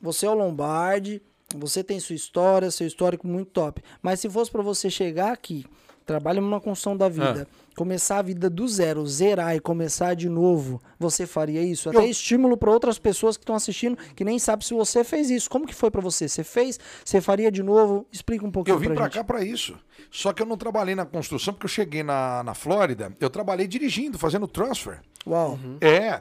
você 0.00 0.26
é 0.26 0.30
o 0.30 0.34
Lombardi, 0.34 1.22
você 1.54 1.82
tem 1.84 1.98
sua 2.00 2.14
história, 2.16 2.70
seu 2.70 2.86
histórico 2.86 3.26
muito 3.26 3.50
top. 3.50 3.82
Mas 4.02 4.20
se 4.20 4.28
fosse 4.28 4.50
pra 4.50 4.62
você 4.62 4.90
chegar 4.90 5.32
aqui, 5.32 5.64
trabalha 6.04 6.40
numa 6.40 6.60
construção 6.60 6.96
da 6.96 7.08
vida, 7.08 7.48
começar 7.76 8.18
a 8.18 8.22
vida 8.22 8.48
do 8.48 8.66
zero, 8.68 9.04
zerar 9.06 9.56
e 9.56 9.60
começar 9.60 10.14
de 10.14 10.28
novo, 10.28 10.80
você 10.98 11.26
faria 11.26 11.60
isso? 11.62 11.88
Até 11.88 11.98
Eu- 11.98 12.04
estímulo 12.08 12.56
para 12.56 12.70
outras 12.70 12.96
pessoas 12.98 13.36
que 13.36 13.42
estão 13.42 13.56
assistindo 13.56 13.96
que 14.14 14.24
nem 14.24 14.38
sabem 14.38 14.64
se 14.66 14.72
você 14.74 15.02
fez 15.02 15.30
isso. 15.30 15.50
Como 15.50 15.66
que 15.66 15.74
foi 15.74 15.90
para 15.90 16.00
você? 16.00 16.28
Você 16.28 16.44
fez? 16.44 16.78
Você 17.04 17.20
faria 17.20 17.50
de 17.50 17.62
novo? 17.62 18.06
Explica 18.12 18.46
um 18.46 18.50
pouquinho 18.52 18.74
Eu 18.76 18.78
vim 18.78 18.88
gente. 18.88 19.10
cá 19.10 19.24
pra 19.24 19.42
isso. 19.44 19.76
Só 20.10 20.32
que 20.32 20.40
eu 20.42 20.46
não 20.46 20.56
trabalhei 20.56 20.94
na 20.94 21.04
construção, 21.04 21.52
porque 21.54 21.66
eu 21.66 21.70
cheguei 21.70 22.02
na, 22.04 22.42
na 22.44 22.54
Flórida, 22.54 23.12
eu 23.20 23.28
trabalhei 23.30 23.66
dirigindo, 23.66 24.16
fazendo 24.18 24.46
transfer. 24.46 25.00
Uau. 25.26 25.58
É. 25.80 26.20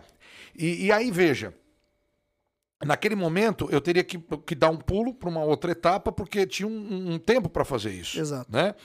E, 0.58 0.86
e 0.86 0.92
aí, 0.92 1.12
veja. 1.12 1.54
Naquele 2.84 3.16
momento, 3.16 3.68
eu 3.72 3.80
teria 3.80 4.04
que, 4.04 4.18
que 4.46 4.54
dar 4.54 4.70
um 4.70 4.78
pulo 4.78 5.14
para 5.14 5.30
uma 5.30 5.44
outra 5.44 5.72
etapa, 5.72 6.12
porque 6.12 6.46
tinha 6.46 6.68
um, 6.68 7.14
um 7.14 7.18
tempo 7.18 7.50
para 7.50 7.64
fazer 7.64 7.92
isso. 7.92 8.20
Exato. 8.20 8.52
Né? 8.52 8.76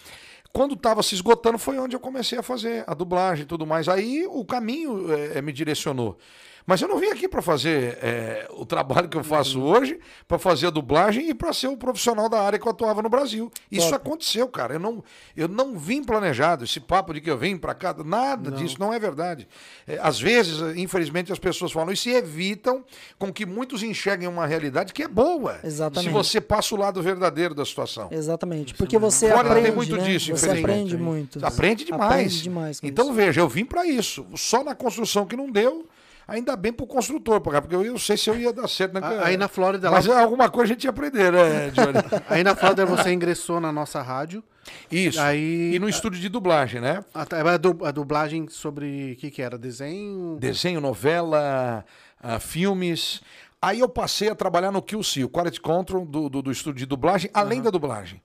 Quando 0.52 0.74
estava 0.74 1.02
se 1.02 1.14
esgotando, 1.14 1.58
foi 1.58 1.78
onde 1.78 1.94
eu 1.94 2.00
comecei 2.00 2.38
a 2.38 2.42
fazer 2.42 2.84
a 2.86 2.94
dublagem 2.94 3.44
e 3.44 3.46
tudo 3.46 3.66
mais. 3.66 3.88
Aí 3.88 4.26
o 4.28 4.44
caminho 4.44 5.12
eh, 5.12 5.42
me 5.42 5.52
direcionou. 5.52 6.18
Mas 6.66 6.80
eu 6.82 6.88
não 6.88 6.98
vim 6.98 7.08
aqui 7.08 7.26
para 7.28 7.42
fazer 7.42 7.98
eh, 8.02 8.46
o 8.50 8.64
trabalho 8.66 9.08
que 9.08 9.16
eu 9.16 9.24
faço 9.24 9.58
Uhum. 9.60 9.66
hoje, 9.66 9.98
para 10.28 10.38
fazer 10.38 10.66
a 10.68 10.70
dublagem 10.70 11.28
e 11.30 11.34
para 11.34 11.52
ser 11.52 11.68
o 11.68 11.76
profissional 11.76 12.28
da 12.28 12.40
área 12.40 12.58
que 12.58 12.66
eu 12.66 12.70
atuava 12.70 13.02
no 13.02 13.08
Brasil. 13.08 13.50
Isso 13.70 13.94
aconteceu, 13.94 14.46
cara. 14.48 14.74
Eu 14.74 14.80
não, 14.80 15.02
eu 15.36 15.48
não 15.48 15.76
vim 15.78 16.02
planejado. 16.04 16.64
Esse 16.64 16.78
papo 16.80 17.12
de 17.14 17.20
que 17.20 17.30
eu 17.30 17.36
vim 17.38 17.56
para 17.56 17.74
cá, 17.74 17.94
nada 18.04 18.50
disso 18.50 18.76
não 18.78 18.92
é 18.92 18.98
verdade. 18.98 19.48
Eh, 19.86 19.98
às 20.02 20.20
vezes, 20.20 20.60
infelizmente, 20.76 21.32
as 21.32 21.38
pessoas 21.38 21.72
falam 21.72 21.92
isso 21.92 22.08
e 22.08 22.14
evitam 22.14 22.84
com 23.18 23.32
que 23.32 23.44
muitos 23.46 23.82
enxerguem 23.82 24.28
uma 24.28 24.46
realidade 24.46 24.92
que 24.92 25.02
é 25.02 25.08
boa. 25.08 25.58
Exatamente. 25.64 26.08
Se 26.08 26.12
você 26.12 26.40
passa 26.40 26.74
o 26.74 26.78
lado 26.78 27.02
verdadeiro 27.02 27.54
da 27.54 27.64
situação. 27.64 28.08
Exatamente. 28.10 28.74
Porque 28.74 28.98
você 28.98 29.28
Flórida 29.28 29.50
aprende, 29.50 29.66
tem 29.68 29.76
muito 29.76 29.96
né? 29.96 30.02
disso, 30.04 30.26
Você 30.36 30.46
infelizmente. 30.46 30.70
aprende 30.70 30.96
muito. 30.96 31.44
Aprende 31.44 31.84
demais. 31.84 32.10
Aprende 32.12 32.42
demais 32.42 32.80
então, 32.82 33.06
isso. 33.06 33.14
veja, 33.14 33.40
eu 33.40 33.48
vim 33.48 33.64
para 33.64 33.86
isso. 33.86 34.26
Só 34.36 34.62
na 34.62 34.74
construção 34.74 35.26
que 35.26 35.36
não 35.36 35.50
deu, 35.50 35.86
ainda 36.31 36.57
bem 36.57 36.73
pro 36.73 36.86
construtor, 36.86 37.40
porque 37.40 37.74
eu 37.74 37.85
não 37.85 37.98
sei 37.98 38.16
se 38.16 38.31
eu 38.31 38.39
ia 38.39 38.52
dar 38.52 38.69
certo. 38.69 38.94
Né? 38.94 39.01
Aí 39.23 39.36
na 39.36 39.48
Flórida, 39.48 39.90
Mas 39.90 40.07
lá- 40.07 40.20
alguma 40.23 40.48
coisa 40.48 40.73
a 40.73 40.74
gente 40.74 40.85
ia 40.85 40.90
aprender, 40.90 41.32
né, 41.32 41.70
Johnny? 41.74 42.23
Aí 42.28 42.43
na 42.44 42.55
Flórida 42.55 42.86
você 42.86 43.12
ingressou 43.12 43.61
na 43.61 43.73
nossa 43.73 44.01
rádio. 44.01 44.43
Isso. 44.90 45.20
Aí- 45.20 45.74
E 45.74 45.78
no 45.78 45.89
estúdio 45.89 46.20
de 46.20 46.28
dublagem, 46.28 46.81
né? 46.81 47.05
A 47.15 47.90
dublagem 47.90 48.48
sobre 48.48 49.12
o 49.12 49.16
que, 49.20 49.31
que 49.31 49.43
era? 49.43 49.59
Desenho? 49.59 50.36
Desenho, 50.40 50.81
novela, 50.81 51.85
ah, 52.23 52.39
filmes. 52.39 53.20
Aí 53.62 53.80
eu 53.80 53.88
passei 53.88 54.30
a 54.30 54.34
trabalhar 54.34 54.72
no 54.72 54.80
QC, 54.80 55.22
o 55.24 55.28
Quality 55.28 55.60
Control 55.60 56.06
do, 56.06 56.30
do, 56.30 56.40
do 56.42 56.50
estúdio 56.50 56.78
de 56.78 56.86
dublagem, 56.86 57.30
além 57.34 57.60
da 57.60 57.68
dublagem. 57.70 58.22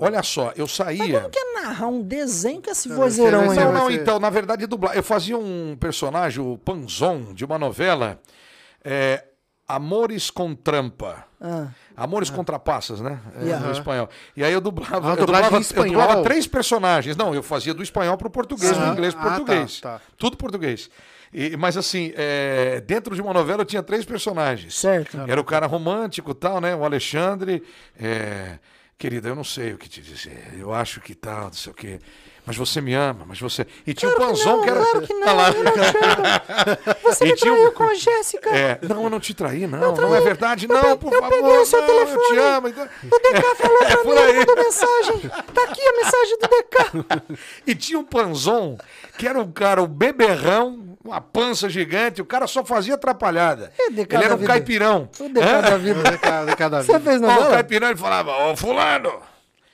Olha 0.00 0.22
só, 0.22 0.52
eu 0.56 0.66
saía. 0.66 1.20
Como 1.20 1.30
que 1.30 1.38
é 1.38 1.60
narrar 1.62 1.88
um 1.88 2.00
desenho 2.02 2.62
com 2.62 2.70
esse 2.70 2.88
vozeirão 2.88 3.50
aí? 3.50 3.58
Não, 3.58 3.72
não, 3.72 3.90
então, 3.90 4.18
na 4.18 4.30
verdade, 4.30 4.66
dublar. 4.66 4.96
Eu 4.96 5.02
fazia 5.02 5.36
um 5.36 5.76
personagem, 5.78 6.42
o 6.42 6.56
Panzon, 6.56 7.34
de 7.34 7.44
uma 7.44 7.58
novela, 7.58 8.18
é, 8.82 9.24
Amores 9.66 10.30
com 10.30 10.54
Trampa. 10.54 11.22
Ah, 11.38 11.68
Amores 11.94 12.30
com 12.30 12.42
Trapaças, 12.42 13.02
né? 13.02 13.20
É, 13.36 13.44
Yeah. 13.44 13.66
No 13.66 13.72
espanhol. 13.72 14.08
E 14.34 14.42
aí 14.42 14.52
eu 14.54 14.60
dublava, 14.62 15.10
Ah, 15.10 15.12
eu 15.12 15.16
dublava, 15.18 15.50
em 15.50 15.54
eu 15.56 15.60
espanhol? 15.60 15.86
dublava 16.00 16.22
três 16.22 16.46
personagens. 16.46 17.14
Não, 17.14 17.34
eu 17.34 17.42
fazia 17.42 17.74
do 17.74 17.82
espanhol 17.82 18.16
pro 18.16 18.30
português, 18.30 18.74
do 18.74 18.82
Ah, 18.82 18.88
inglês 18.88 19.12
pro 19.12 19.22
ah, 19.22 19.30
tá, 19.30 19.36
português. 19.36 19.80
tá. 19.82 20.00
Tudo 20.16 20.38
português. 20.38 20.88
E- 21.32 21.56
mas 21.56 21.76
assim, 21.76 22.12
é, 22.16 22.80
dentro 22.80 23.14
de 23.14 23.20
uma 23.22 23.32
novela 23.32 23.62
eu 23.62 23.66
tinha 23.66 23.82
três 23.82 24.04
personagens. 24.04 24.74
certo. 24.78 25.18
Era 25.26 25.40
o 25.40 25.44
cara 25.44 25.66
romântico 25.66 26.30
e 26.30 26.34
tal, 26.34 26.60
né? 26.60 26.74
O 26.74 26.84
Alexandre. 26.84 27.62
é, 28.00 28.58
Querida, 28.96 29.28
eu 29.28 29.36
não 29.36 29.44
sei 29.44 29.72
o 29.74 29.78
que 29.78 29.88
te 29.88 30.00
dizer. 30.02 30.54
Eu 30.58 30.74
acho 30.74 31.00
que 31.00 31.14
tal, 31.14 31.44
não 31.44 31.52
sei 31.52 31.70
o 31.70 31.74
quê. 31.74 32.00
Mas 32.44 32.56
você 32.56 32.80
me 32.80 32.94
ama, 32.94 33.24
mas 33.28 33.38
você. 33.38 33.64
E 33.86 33.94
tinha 33.94 34.10
o 34.10 34.16
Panzon 34.16 34.56
não, 34.56 34.62
que 34.64 34.70
era. 34.70 34.80
claro 34.80 35.02
que 35.06 35.14
não, 35.14 35.22
Olha 35.28 35.32
lá. 35.34 35.50
eu 35.50 35.62
não 35.62 35.72
te 35.72 35.78
amo. 35.78 36.98
Você 37.04 37.24
E 37.24 37.28
me 37.28 37.34
tinha 37.36 37.52
o- 37.52 37.56
traiu 37.56 37.72
com 37.72 37.82
a 37.84 37.94
Jéssica. 37.94 38.50
É, 38.50 38.78
não, 38.88 39.04
eu 39.04 39.10
não 39.10 39.20
te 39.20 39.34
traí, 39.34 39.66
não. 39.68 39.94
Não 39.94 40.14
é 40.16 40.20
verdade, 40.22 40.66
não, 40.66 40.96
pe- 40.96 41.04
por 41.04 41.12
eu 41.12 41.20
favor. 41.20 41.36
peguei 41.36 41.58
o 41.58 41.64
seu 41.66 41.80
não, 41.80 41.88
Eu 41.88 41.94
telefone. 42.06 42.26
te 42.28 42.38
amo. 42.38 42.68
Então... 42.68 42.84
O 43.04 43.18
DK 43.18 43.54
falou 43.54 43.78
pra 43.78 43.96
por 43.98 44.14
mim, 44.14 44.20
aí. 44.20 44.38
mandou 44.38 44.56
mensagem. 44.56 45.18
Tá 45.28 45.62
aqui 45.64 45.80
a 45.82 45.92
mensagem 45.92 46.38
do 46.38 46.48
DK. 46.48 47.38
E 47.68 47.74
tinha 47.74 47.98
um 47.98 48.04
Panzon, 48.04 48.78
que 49.18 49.28
era 49.28 49.38
um 49.38 49.52
cara, 49.52 49.82
um 49.82 49.86
beberrão, 49.86 50.87
uma 51.04 51.20
pança 51.20 51.68
gigante, 51.68 52.20
o 52.20 52.24
cara 52.26 52.46
só 52.46 52.64
fazia 52.64 52.94
atrapalhada. 52.94 53.72
É, 53.78 53.90
de 53.90 54.00
Ele 54.00 54.06
cada 54.06 54.24
era 54.24 54.34
um 54.34 54.38
vida. 54.38 54.52
caipirão. 54.52 55.08
O 55.20 55.28
DK 55.28 55.40
da 55.62 55.76
vida. 55.78 56.02
De 56.10 56.18
cada, 56.18 56.50
de 56.50 56.56
cada 56.56 56.82
Você 56.84 56.98
vida. 56.98 57.10
fez 57.10 57.22
Ó, 57.22 57.46
o 57.48 57.50
caipirão 57.50 57.88
ele 57.88 57.96
falava, 57.98 58.50
ô 58.50 58.56
fulano, 58.56 59.12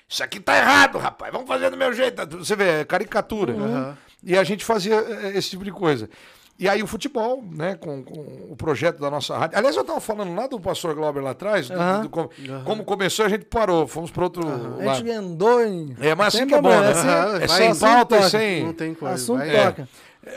isso 0.08 0.22
aqui 0.22 0.38
tá 0.38 0.56
errado, 0.56 0.98
rapaz, 0.98 1.32
vamos 1.32 1.48
fazer 1.48 1.70
do 1.70 1.76
meu 1.76 1.92
jeito. 1.92 2.24
Você 2.38 2.54
vê, 2.54 2.80
é 2.80 2.84
caricatura. 2.84 3.52
Uhum. 3.54 3.94
E 4.22 4.36
a 4.38 4.44
gente 4.44 4.64
fazia 4.64 4.94
eh, 4.96 5.32
esse 5.36 5.50
tipo 5.50 5.64
de 5.64 5.72
coisa. 5.72 6.08
E 6.56 6.68
aí 6.68 6.80
o 6.84 6.86
futebol, 6.86 7.42
né, 7.50 7.74
com, 7.74 8.04
com 8.04 8.46
o 8.50 8.54
projeto 8.56 9.00
da 9.00 9.10
nossa 9.10 9.36
rádio. 9.36 9.58
Aliás, 9.58 9.74
eu 9.74 9.82
estava 9.82 10.00
falando 10.00 10.34
lá 10.36 10.46
do 10.46 10.60
pastor 10.60 10.94
Glauber 10.94 11.20
lá 11.20 11.30
atrás, 11.30 11.68
do- 11.68 11.74
Aham. 11.74 12.02
do- 12.02 12.08
como, 12.08 12.30
como 12.64 12.84
começou, 12.84 13.26
a 13.26 13.28
gente 13.28 13.44
parou, 13.46 13.88
fomos 13.88 14.12
para 14.12 14.22
outro 14.22 14.46
A 14.48 14.84
lado. 14.84 14.98
gente 14.98 15.10
andou 15.10 15.60
em... 15.64 15.96
É, 16.00 16.14
mas 16.14 16.32
assim 16.32 16.46
que 16.46 16.54
é 16.54 16.62
bom, 16.62 16.68
né? 16.68 16.90
assim, 16.90 17.42
É 17.44 17.48
sem 17.48 17.74
pauta 17.76 18.18
e 18.18 18.30
sem... 18.30 18.64
Não 18.66 18.72
tem 18.72 18.94
coisa. 18.94 19.14
Assunto. 19.16 19.42
É. 19.42 19.64
toca. 19.66 19.88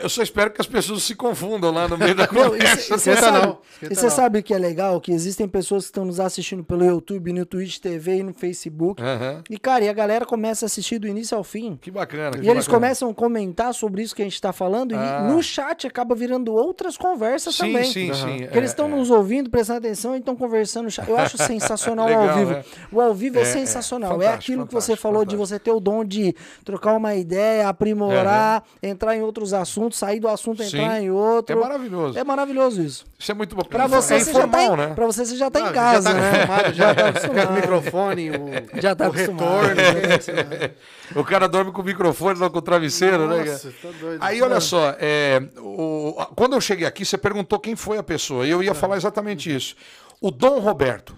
Eu 0.02 0.08
só 0.08 0.22
espero 0.22 0.50
que 0.50 0.60
as 0.60 0.66
pessoas 0.66 1.02
se 1.02 1.14
confundam 1.14 1.72
lá 1.72 1.88
no 1.88 1.96
meio 1.96 2.14
da 2.14 2.26
conversa. 2.28 2.98
cê- 2.98 3.10
e 3.12 3.14
você 3.14 3.16
sabe, 3.16 3.56
e 3.82 3.94
sabe 4.10 4.42
que 4.42 4.52
é 4.54 4.58
legal? 4.58 5.00
Que 5.00 5.12
existem 5.12 5.48
pessoas 5.48 5.84
que 5.84 5.88
estão 5.90 6.04
nos 6.04 6.20
assistindo 6.20 6.62
pelo 6.64 6.84
YouTube, 6.84 7.32
no 7.32 7.44
Twitch 7.46 7.78
TV 7.78 8.16
e 8.18 8.22
no 8.22 8.34
Facebook. 8.34 9.02
Aham. 9.02 9.42
E, 9.48 9.58
cara, 9.58 9.84
e 9.84 9.88
a 9.88 9.92
galera 9.92 10.26
começa 10.26 10.64
a 10.64 10.66
assistir 10.66 10.98
do 10.98 11.06
início 11.08 11.36
ao 11.36 11.42
fim. 11.44 11.76
Que 11.80 11.90
bacana. 11.90 12.38
que 12.38 12.44
E 12.44 12.48
eles 12.48 12.66
bacana. 12.66 12.86
começam 12.86 13.10
a 13.10 13.14
comentar 13.14 13.72
sobre 13.74 14.02
isso 14.02 14.14
que 14.14 14.22
a 14.22 14.24
gente 14.24 14.40
tá 14.40 14.52
falando 14.52 14.94
Ah. 14.94 15.22
e 15.28 15.32
no 15.32 15.42
chat 15.42 15.86
acaba 15.86 16.14
virando 16.14 16.52
outras 16.54 16.96
conversas 16.96 17.54
Sim, 17.54 17.66
também. 17.72 17.84
sim, 17.84 18.12
sim. 18.12 18.38
Porque 18.42 18.58
eles 18.58 18.70
é, 18.70 18.72
estão 18.72 18.86
é. 18.86 18.90
nos 18.90 19.10
ouvindo, 19.10 19.48
prestando 19.50 19.78
atenção 19.78 20.14
e 20.14 20.18
estão 20.18 20.36
conversando 20.36 20.84
no 20.84 20.90
chat. 20.90 21.08
Eu 21.08 21.16
acho 21.18 21.38
sensacional 21.38 22.06
o 22.06 22.08
Legal, 22.08 22.28
ao 22.30 22.36
vivo. 22.36 22.52
é. 22.52 22.64
O 22.92 23.00
ao 23.00 23.14
vivo 23.14 23.38
é, 23.38 23.42
É, 23.42 23.44
é. 23.44 23.46
sensacional. 23.46 24.20
É, 24.22 24.28
aquilo 24.28 24.66
que 24.66 24.74
você 24.74 24.88
fantástico, 24.88 25.02
falou 25.02 25.24
de 25.24 25.36
você 25.36 25.58
ter 25.58 25.70
o 25.70 25.80
dom 25.80 26.04
de 26.04 26.34
trocar 26.64 26.94
uma 26.94 27.14
ideia, 27.14 27.68
aprimorar, 27.68 28.62
entrar 28.82 29.16
em 29.16 29.22
outros 29.22 29.54
assuntos, 29.54 29.77
sair 29.92 30.20
do 30.20 30.28
assunto, 30.28 30.62
entrar 30.62 30.96
Sim. 30.98 31.04
em 31.06 31.10
outro. 31.10 31.56
É 31.56 31.60
maravilhoso. 31.60 32.18
É 32.18 32.24
maravilhoso 32.24 32.82
isso. 32.82 33.04
Isso 33.18 33.30
é 33.32 33.34
muito 33.34 33.54
bom. 33.56 33.62
Pra 33.62 33.86
você, 33.86 34.14
é 34.14 34.18
você 34.20 34.32
já 34.32 34.46
tá 34.46 34.62
informal, 34.62 34.74
em, 34.74 34.76
né? 34.88 34.94
pra 34.94 35.06
você, 35.06 35.24
você 35.24 35.36
já 35.36 35.50
tá 35.50 35.60
Não, 35.60 35.70
em 35.70 35.72
casa, 35.72 36.10
já 36.10 36.14
tá 36.14 36.20
né? 36.68 36.72
já, 36.74 36.94
tá 36.94 37.04
o 37.04 37.08
acostumado. 37.08 37.52
microfone, 37.52 38.30
o, 38.30 38.80
Já 38.80 38.94
tá 38.96 39.08
o 39.08 39.10
retorno. 39.10 39.76
tá 39.76 40.14
acostumado. 40.14 40.70
O 41.16 41.24
cara 41.24 41.48
dorme 41.48 41.72
com 41.72 41.80
o 41.82 41.84
microfone, 41.84 42.38
não 42.38 42.50
com 42.50 42.58
o 42.58 42.62
travesseiro, 42.62 43.26
né? 43.28 43.38
cara? 43.38 43.50
Nossa, 43.52 43.72
tá 43.82 43.88
doido. 44.00 44.18
Aí, 44.22 44.42
olha 44.42 44.60
só, 44.60 44.94
é, 44.98 45.40
o- 45.58 46.14
quando 46.36 46.54
eu 46.54 46.60
cheguei 46.60 46.86
aqui, 46.86 47.04
você 47.04 47.16
perguntou 47.16 47.58
quem 47.58 47.76
foi 47.76 47.98
a 47.98 48.02
pessoa, 48.02 48.46
e 48.46 48.50
eu 48.50 48.62
ia 48.62 48.74
falar 48.74 48.96
exatamente 48.96 49.54
isso. 49.54 49.74
O 50.20 50.30
Dom 50.32 50.58
Roberto, 50.58 51.16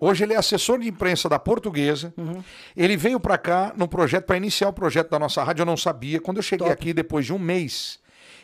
hoje 0.00 0.24
ele 0.24 0.34
é 0.34 0.36
assessor 0.36 0.78
de 0.80 0.88
imprensa 0.88 1.28
da 1.28 1.38
Portuguesa, 1.38 2.12
ele 2.76 2.96
veio 2.96 3.20
para 3.20 3.38
cá 3.38 3.72
num 3.76 3.86
projeto, 3.86 4.24
para 4.26 4.36
iniciar 4.36 4.68
o 4.68 4.72
projeto 4.72 5.08
da 5.08 5.18
nossa 5.20 5.42
rádio, 5.44 5.62
eu 5.62 5.66
não 5.66 5.76
sabia. 5.76 6.20
Quando 6.20 6.38
eu 6.38 6.42
cheguei 6.42 6.66
Top. 6.66 6.72
aqui, 6.72 6.92
depois 6.92 7.24
de 7.24 7.32
um 7.32 7.38
mês, 7.38 7.99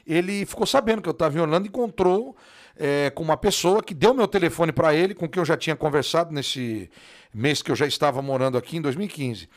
ele 0.06 0.46
ficou 0.46 0.66
sabendo 0.66 1.02
que 1.02 1.08
eu 1.08 1.12
estava 1.12 1.36
em 1.36 1.40
Orlando, 1.40 1.66
encontrou 1.66 2.36
é, 2.76 3.10
com 3.10 3.22
uma 3.22 3.36
pessoa 3.36 3.82
que 3.82 3.94
deu 3.94 4.14
meu 4.14 4.28
telefone 4.28 4.72
para 4.72 4.94
ele, 4.94 5.14
com 5.14 5.28
quem 5.28 5.40
eu 5.40 5.44
já 5.44 5.56
tinha 5.56 5.74
conversado 5.74 6.32
nesse 6.32 6.90
mês 7.34 7.62
que 7.62 7.70
eu 7.70 7.76
já 7.76 7.86
estava 7.86 8.22
morando 8.22 8.56
aqui, 8.56 8.76
em 8.76 8.80
2015. 8.80 9.48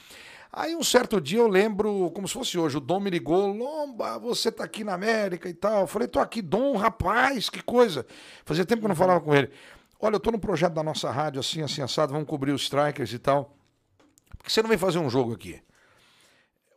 Aí 0.52 0.76
um 0.76 0.82
certo 0.82 1.22
dia 1.22 1.40
eu 1.40 1.48
lembro, 1.48 2.10
como 2.12 2.28
se 2.28 2.34
fosse 2.34 2.58
hoje, 2.58 2.78
o 2.78 2.80
Dom 2.80 3.00
me 3.00 3.10
ligou, 3.12 3.54
Lomba, 3.54 4.18
você 4.18 4.52
tá 4.52 4.64
aqui 4.64 4.84
na 4.84 4.94
América 4.94 5.48
e 5.48 5.54
tal. 5.54 5.82
Eu 5.82 5.88
falei, 5.88 6.08
tô 6.08 6.20
aqui, 6.20 6.42
Dom, 6.42 6.76
rapaz, 6.76 7.50
que 7.50 7.62
coisa. 7.62 8.06
Fazia 8.44 8.66
tempo 8.66 8.80
que 8.80 8.86
eu 8.86 8.90
não 8.90 8.96
falava 8.96 9.22
com 9.22 9.36
ele. 9.36 9.52
Olha, 10.00 10.16
eu 10.16 10.20
tô 10.20 10.32
no 10.32 10.40
projeto 10.40 10.74
da 10.74 10.82
nossa 10.82 11.12
rádio, 11.12 11.40
assim, 11.40 11.62
assim, 11.62 11.82
assado, 11.82 12.14
vamos 12.14 12.28
cobrir 12.28 12.52
os 12.52 12.64
strikers 12.64 13.14
e 13.14 13.20
tal. 13.20 13.56
Por 14.38 14.46
que 14.46 14.52
você 14.52 14.62
não 14.62 14.70
vem 14.70 14.78
fazer 14.78 14.98
um 14.98 15.10
jogo 15.10 15.34
aqui? 15.34 15.62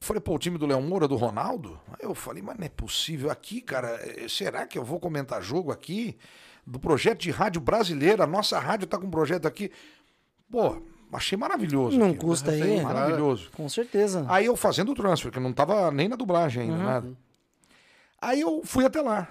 Falei, 0.03 0.21
pô, 0.21 0.35
o 0.35 0.39
time 0.39 0.59
do 0.59 0.67
Léo 0.67 0.83
Moura, 0.83 1.07
do 1.07 1.15
Ronaldo? 1.15 1.79
Aí 1.93 2.01
eu 2.05 2.13
falei, 2.13 2.43
mas 2.43 2.59
não 2.59 2.67
é 2.67 2.69
possível 2.69 3.31
aqui, 3.31 3.61
cara. 3.61 3.89
eh, 4.03 4.27
Será 4.29 4.67
que 4.67 4.77
eu 4.77 4.85
vou 4.85 4.99
comentar 4.99 5.41
jogo 5.41 5.71
aqui? 5.71 6.17
Do 6.67 6.81
projeto 6.81 7.21
de 7.21 7.31
rádio 7.31 7.61
brasileira, 7.61 8.25
a 8.25 8.27
nossa 8.27 8.59
rádio 8.59 8.89
tá 8.89 8.99
com 8.99 9.07
um 9.07 9.11
projeto 9.11 9.47
aqui. 9.47 9.71
Pô, 10.51 10.83
achei 11.13 11.39
maravilhoso. 11.39 11.97
Não 11.97 12.07
aquilo. 12.11 12.21
custa 12.21 12.51
aí. 12.51 12.83
Maravilhoso. 12.83 13.49
Com 13.57 13.69
certeza. 13.69 14.27
Aí 14.29 14.47
eu 14.47 14.57
fazendo 14.57 14.91
o 14.91 14.95
transfer, 14.95 15.31
que 15.31 15.39
eu 15.39 15.43
não 15.43 15.53
tava 15.53 15.91
nem 15.93 16.09
na 16.09 16.17
dublagem 16.17 16.65
ainda, 16.65 16.77
nada. 16.77 17.13
Aí 18.21 18.41
eu 18.41 18.61
fui 18.65 18.85
até 18.85 19.01
lá. 19.01 19.29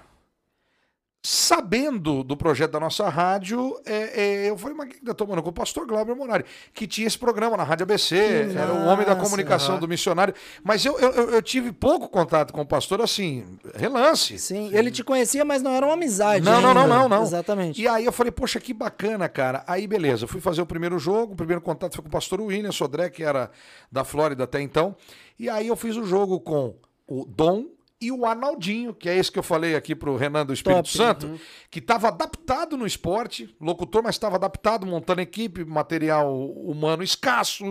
Sabendo 1.24 2.24
do 2.24 2.36
projeto 2.36 2.72
da 2.72 2.80
nossa 2.80 3.08
rádio, 3.08 3.80
é, 3.86 4.22
é, 4.46 4.50
eu 4.50 4.58
falei, 4.58 4.76
mas 4.76 4.88
quem 4.88 5.00
tá 5.00 5.14
tomando 5.14 5.40
com 5.40 5.50
o 5.50 5.52
pastor 5.52 5.86
Glauber 5.86 6.16
Morari, 6.16 6.44
que 6.74 6.84
tinha 6.86 7.06
esse 7.06 7.16
programa 7.16 7.56
na 7.56 7.62
Rádio 7.62 7.84
ABC, 7.84 8.48
Que 8.50 8.58
era 8.58 8.72
o 8.72 8.86
homem 8.86 9.06
da 9.06 9.14
comunicação 9.14 9.78
do 9.78 9.86
missionário. 9.86 10.34
Mas 10.64 10.84
eu, 10.84 10.98
eu, 10.98 11.30
eu- 11.30 11.42
tive 11.42 11.70
pouco 11.72 12.08
contato 12.08 12.52
com 12.52 12.60
o 12.62 12.66
pastor, 12.66 13.00
assim, 13.00 13.44
relance. 13.74 14.36
Sim, 14.38 14.70
ele 14.72 14.90
te 14.90 15.04
conhecia, 15.04 15.44
mas 15.44 15.62
não 15.62 15.72
era 15.72 15.86
uma 15.86 15.94
amizade. 15.94 16.44
Não, 16.44 16.60
não, 16.60 16.74
não, 16.74 16.82
ainda. 16.82 16.94
não, 16.98 17.08
não. 17.08 17.22
Exatamente. 17.22 17.80
E 17.80 17.86
aí 17.86 18.04
eu 18.04 18.12
falei, 18.12 18.32
poxa, 18.32 18.58
que 18.58 18.74
bacana, 18.74 19.28
cara. 19.28 19.62
Aí 19.66 19.86
beleza, 19.86 20.26
fui 20.26 20.40
fazer 20.40 20.62
o 20.62 20.66
primeiro 20.66 20.98
jogo, 20.98 21.34
o 21.34 21.36
primeiro 21.36 21.60
contato 21.60 21.94
foi 21.94 22.02
com 22.02 22.08
o 22.08 22.12
pastor 22.12 22.40
William 22.40 22.72
Sodré, 22.72 23.08
que 23.10 23.22
era 23.22 23.50
da 23.90 24.02
Flórida 24.04 24.44
até 24.44 24.60
então. 24.60 24.96
E 25.38 25.48
aí 25.48 25.68
eu 25.68 25.76
fiz 25.76 25.96
o 25.96 26.04
jogo 26.04 26.40
com 26.40 26.74
o 27.06 27.24
Dom 27.26 27.66
e 28.02 28.10
o 28.10 28.26
Arnaldinho, 28.26 28.92
que 28.92 29.08
é 29.08 29.16
esse 29.16 29.30
que 29.30 29.38
eu 29.38 29.42
falei 29.42 29.76
aqui 29.76 29.94
pro 29.94 30.16
Renan 30.16 30.44
do 30.44 30.52
Espírito 30.52 30.78
Top. 30.78 30.90
Santo, 30.90 31.40
que 31.70 31.78
estava 31.78 32.08
adaptado 32.08 32.76
no 32.76 32.84
esporte, 32.84 33.54
locutor, 33.60 34.02
mas 34.02 34.16
estava 34.16 34.34
adaptado, 34.34 34.84
montando 34.84 35.20
equipe, 35.20 35.64
material 35.64 36.50
humano 36.50 37.02
escasso. 37.02 37.64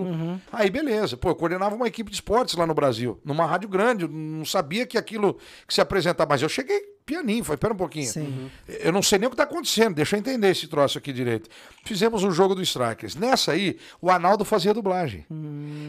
Aí 0.52 0.70
beleza, 0.70 1.18
pô, 1.18 1.30
eu 1.30 1.36
coordenava 1.36 1.76
uma 1.76 1.88
equipe 1.88 2.10
de 2.10 2.16
esportes 2.16 2.56
lá 2.56 2.66
no 2.66 2.74
Brasil, 2.74 3.20
numa 3.26 3.46
rádio 3.46 3.68
grande, 3.68 4.06
eu 4.06 4.10
não 4.10 4.46
sabia 4.46 4.88
que 4.88 4.98
aquilo 4.98 5.38
que 5.68 5.74
se 5.74 5.82
apresentava, 5.82 6.30
mas 6.30 6.42
eu 6.42 6.50
cheguei 6.50 6.92
pianinho, 7.06 7.44
falei, 7.44 7.58
pera 7.58 7.74
um 7.74 7.78
pouquinho. 7.78 8.08
Sim. 8.08 8.50
Eu 8.68 8.92
não 8.94 9.02
sei 9.02 9.20
nem 9.20 9.28
o 9.28 9.30
que 9.30 9.34
está 9.34 9.44
acontecendo, 9.44 9.96
deixa 9.96 10.16
eu 10.16 10.20
entender 10.20 10.50
esse 10.50 10.68
troço 10.68 10.98
aqui 10.98 11.12
direito. 11.12 11.50
Fizemos 11.84 12.24
um 12.24 12.32
jogo 12.32 12.56
do 12.56 12.62
Strikers. 12.62 13.16
Nessa 13.16 13.52
aí, 13.52 13.78
o 14.00 14.10
Arnaldo 14.10 14.46
fazia 14.46 14.74
dublagem. 14.74 15.26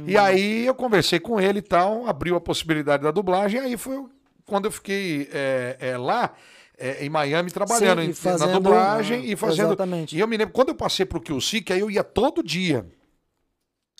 E 0.07 0.17
aí 0.17 0.67
eu 0.67 0.75
conversei 0.75 1.21
com 1.21 1.41
ele 1.41 1.61
e 1.61 1.63
tal, 1.63 2.09
abriu 2.09 2.35
a 2.35 2.41
possibilidade 2.41 3.05
da 3.05 3.13
dublagem, 3.13 3.61
aí 3.61 3.77
foi 3.77 4.05
quando 4.47 4.67
eu 4.67 4.71
fiquei 4.73 5.29
é, 5.33 5.77
é, 5.81 5.97
lá. 5.99 6.35
é, 6.79 7.05
em 7.05 7.09
Miami 7.09 7.51
trabalhando 7.51 8.03
Sim, 8.07 8.13
fazendo- 8.13 8.49
na 8.49 8.55
dublagem 8.59 9.31
e 9.31 9.37
fazendo. 9.37 9.67
exatamente. 9.69 10.17
E 10.17 10.21
eu 10.21 10.27
me 10.27 10.37
lembro, 10.37 10.53
quando 10.53 10.71
eu 10.71 10.75
passei 10.75 11.07
pro 11.07 11.21
QC, 11.21 11.61
que 11.61 11.73
aí 11.73 11.81
eu 11.81 11.91
ia 11.91 12.03
todo 12.03 12.43
dia. 12.43 12.85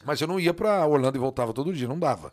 Mas 0.05 0.21
eu 0.21 0.27
não 0.27 0.41
ia 0.41 0.53
para 0.53 0.85
Orlando 0.87 1.17
e 1.17 1.21
voltava 1.21 1.53
todo 1.53 1.73
dia, 1.73 1.87
não 1.87 1.99
dava. 1.99 2.33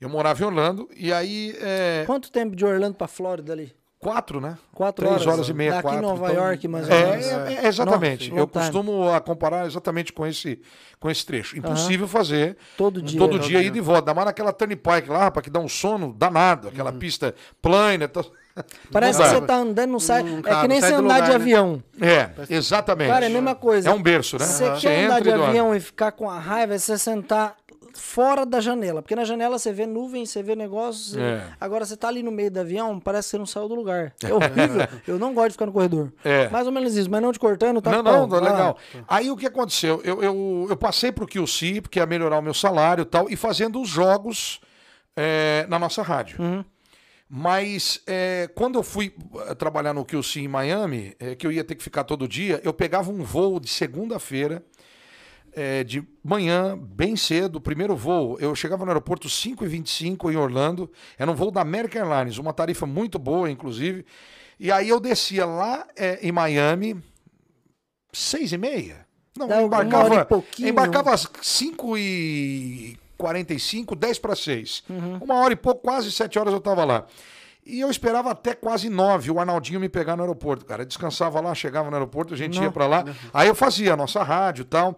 Eu 0.00 0.08
morava 0.08 0.40
em 0.42 0.46
Orlando 0.46 0.88
e 0.96 1.12
aí. 1.12 1.54
é, 1.60 2.04
Quanto 2.06 2.30
tempo 2.30 2.54
de 2.56 2.64
Orlando 2.64 2.94
pra 2.96 3.06
Flórida 3.08 3.52
ali? 3.52 3.74
Quatro, 4.00 4.40
né? 4.40 4.56
Quatro 4.72 5.04
Três 5.04 5.22
horas. 5.22 5.34
horas, 5.34 5.48
e 5.48 5.52
meia, 5.54 5.70
Daqui 5.72 5.82
quatro. 5.82 6.02
Nova 6.02 6.30
então- 6.30 6.44
York, 6.44 6.68
mais 6.68 6.88
ou 6.88 6.94
é, 6.94 7.10
menos. 7.10 7.26
é, 7.26 7.64
é, 7.64 7.66
exatamente. 7.66 8.30
Nossa, 8.30 8.40
eu 8.42 8.46
time. 8.46 8.62
costumo 8.62 9.08
a 9.12 9.20
comparar 9.20 9.66
exatamente 9.66 10.12
com 10.12 10.24
esse, 10.24 10.60
com 11.00 11.10
esse 11.10 11.26
trecho. 11.26 11.58
Impossível 11.58 12.06
fazer 12.06 12.56
Todo 12.76 13.02
dia. 13.02 13.18
todo 13.18 13.40
dia 13.40 13.60
ir 13.60 13.70
de 13.70 13.80
volta. 13.80 14.02
Ainda 14.02 14.14
mais 14.14 14.26
naquela 14.26 14.52
turnpike 14.52 15.08
lá, 15.10 15.24
rapaz, 15.24 15.42
que 15.42 15.50
dá 15.50 15.58
um 15.58 15.68
sono 15.68 16.12
danado. 16.12 16.68
Aquela 16.68 16.92
pista 16.92 17.34
plana. 17.60 18.06
tá- 18.06 18.24
Parece 18.92 19.18
Não 19.18 19.24
que 19.26 19.32
dá. 19.34 19.40
você 19.40 19.46
tá 19.46 19.56
andando, 19.56 19.90
não 19.90 20.00
sai. 20.00 20.22
Não 20.22 20.38
é 20.38 20.42
cabe, 20.42 20.60
que 20.62 20.68
nem 20.68 20.80
você 20.80 20.86
andar 20.92 21.00
lugar, 21.02 21.22
de 21.22 21.28
né? 21.30 21.34
avião. 21.34 21.82
É, 22.00 22.30
exatamente. 22.50 23.08
Cara, 23.10 23.24
é 23.24 23.28
a 23.28 23.30
mesma 23.32 23.54
coisa. 23.56 23.88
É 23.88 23.92
um 23.92 24.02
berço, 24.02 24.36
né? 24.38 24.44
Você 24.44 24.64
Você 24.70 24.80
quer 24.80 25.04
andar 25.06 25.20
de 25.20 25.30
dorme. 25.30 25.44
avião 25.44 25.74
e 25.74 25.80
ficar 25.80 26.12
com 26.12 26.28
a 26.30 26.38
raiva, 26.38 26.74
é 26.74 26.78
você 26.78 26.96
sentar 26.98 27.56
fora 27.98 28.46
da 28.46 28.60
janela. 28.60 29.02
Porque 29.02 29.14
na 29.14 29.24
janela 29.24 29.58
você 29.58 29.72
vê 29.72 29.86
nuvem, 29.86 30.24
você 30.24 30.42
vê 30.42 30.54
negócios. 30.54 31.16
É. 31.16 31.44
Agora 31.60 31.84
você 31.84 31.96
tá 31.96 32.08
ali 32.08 32.22
no 32.22 32.30
meio 32.30 32.50
do 32.50 32.60
avião, 32.60 32.98
parece 32.98 33.26
que 33.26 33.30
você 33.32 33.38
não 33.38 33.46
saiu 33.46 33.68
do 33.68 33.74
lugar. 33.74 34.14
É 34.22 34.32
horrível. 34.32 34.88
Eu 35.06 35.18
não 35.18 35.34
gosto 35.34 35.48
de 35.48 35.52
ficar 35.52 35.66
no 35.66 35.72
corredor. 35.72 36.12
É. 36.24 36.48
Mais 36.48 36.66
ou 36.66 36.72
menos 36.72 36.96
isso, 36.96 37.10
mas 37.10 37.20
não 37.20 37.32
te 37.32 37.38
cortando, 37.38 37.80
tá 37.80 37.90
Não, 37.90 38.02
não, 38.02 38.28
tá 38.28 38.40
lá. 38.40 38.52
legal. 38.52 38.78
Aí 39.06 39.30
o 39.30 39.36
que 39.36 39.46
aconteceu? 39.46 40.00
Eu, 40.04 40.22
eu, 40.22 40.66
eu 40.70 40.76
passei 40.76 41.12
pro 41.12 41.26
QC, 41.26 41.80
porque 41.82 41.98
ia 41.98 42.06
melhorar 42.06 42.38
o 42.38 42.42
meu 42.42 42.54
salário 42.54 43.02
e 43.02 43.06
tal, 43.06 43.28
e 43.28 43.36
fazendo 43.36 43.80
os 43.80 43.88
jogos 43.88 44.60
é, 45.16 45.66
na 45.68 45.78
nossa 45.78 46.02
rádio. 46.02 46.40
Uhum. 46.40 46.64
Mas 47.28 48.00
é, 48.06 48.48
quando 48.54 48.78
eu 48.78 48.82
fui 48.82 49.12
eh, 49.48 49.54
trabalhar 49.54 49.92
no 49.92 50.02
QC 50.02 50.40
em 50.40 50.48
Miami, 50.48 51.14
é, 51.20 51.34
que 51.34 51.46
eu 51.46 51.52
ia 51.52 51.62
ter 51.62 51.74
que 51.74 51.82
ficar 51.82 52.04
todo 52.04 52.26
dia, 52.26 52.58
eu 52.64 52.72
pegava 52.72 53.10
um 53.10 53.22
voo 53.22 53.60
de 53.60 53.68
segunda-feira, 53.68 54.64
é, 55.58 55.82
de 55.82 56.06
manhã, 56.22 56.78
bem 56.78 57.16
cedo, 57.16 57.56
o 57.56 57.60
primeiro 57.60 57.96
voo. 57.96 58.38
Eu 58.38 58.54
chegava 58.54 58.84
no 58.84 58.90
aeroporto 58.92 59.26
5h25 59.26 60.32
em 60.32 60.36
Orlando, 60.36 60.88
era 61.18 61.28
um 61.28 61.34
voo 61.34 61.50
da 61.50 61.60
American 61.60 62.02
Airlines, 62.02 62.38
uma 62.38 62.52
tarifa 62.52 62.86
muito 62.86 63.18
boa, 63.18 63.50
inclusive. 63.50 64.06
E 64.60 64.70
aí 64.70 64.88
eu 64.88 65.00
descia 65.00 65.44
lá 65.44 65.84
é, 65.96 66.20
em 66.22 66.30
Miami, 66.30 67.02
seis 68.12 68.52
e 68.52 68.58
meia. 68.58 69.04
Não, 69.36 69.48
Dá 69.48 69.62
embarcava, 69.62 70.28
e 70.58 70.68
embarcava 70.68 71.12
às 71.12 71.28
5 71.42 71.96
e 71.96 72.96
45, 73.16 73.94
10 73.96 74.18
para 74.18 74.36
6. 74.36 74.84
Uhum. 74.88 75.18
Uma 75.18 75.34
hora 75.36 75.52
e 75.52 75.56
pouco, 75.56 75.82
quase 75.82 76.10
sete 76.10 76.38
horas 76.38 76.52
eu 76.52 76.58
estava 76.58 76.84
lá. 76.84 77.06
E 77.64 77.80
eu 77.80 77.90
esperava 77.90 78.30
até 78.30 78.54
quase 78.54 78.88
nove 78.88 79.30
o 79.30 79.38
Arnaldinho 79.38 79.78
me 79.78 79.90
pegar 79.90 80.16
no 80.16 80.22
aeroporto, 80.22 80.64
cara. 80.64 80.82
Eu 80.82 80.86
descansava 80.86 81.38
lá, 81.38 81.54
chegava 81.54 81.90
no 81.90 81.96
aeroporto, 81.96 82.32
a 82.32 82.36
gente 82.36 82.58
ia 82.60 82.70
para 82.70 82.86
lá. 82.86 83.04
Aí 83.32 83.46
eu 83.46 83.54
fazia 83.54 83.92
a 83.92 83.96
nossa 83.96 84.22
rádio 84.22 84.62
e 84.62 84.64
tal. 84.64 84.96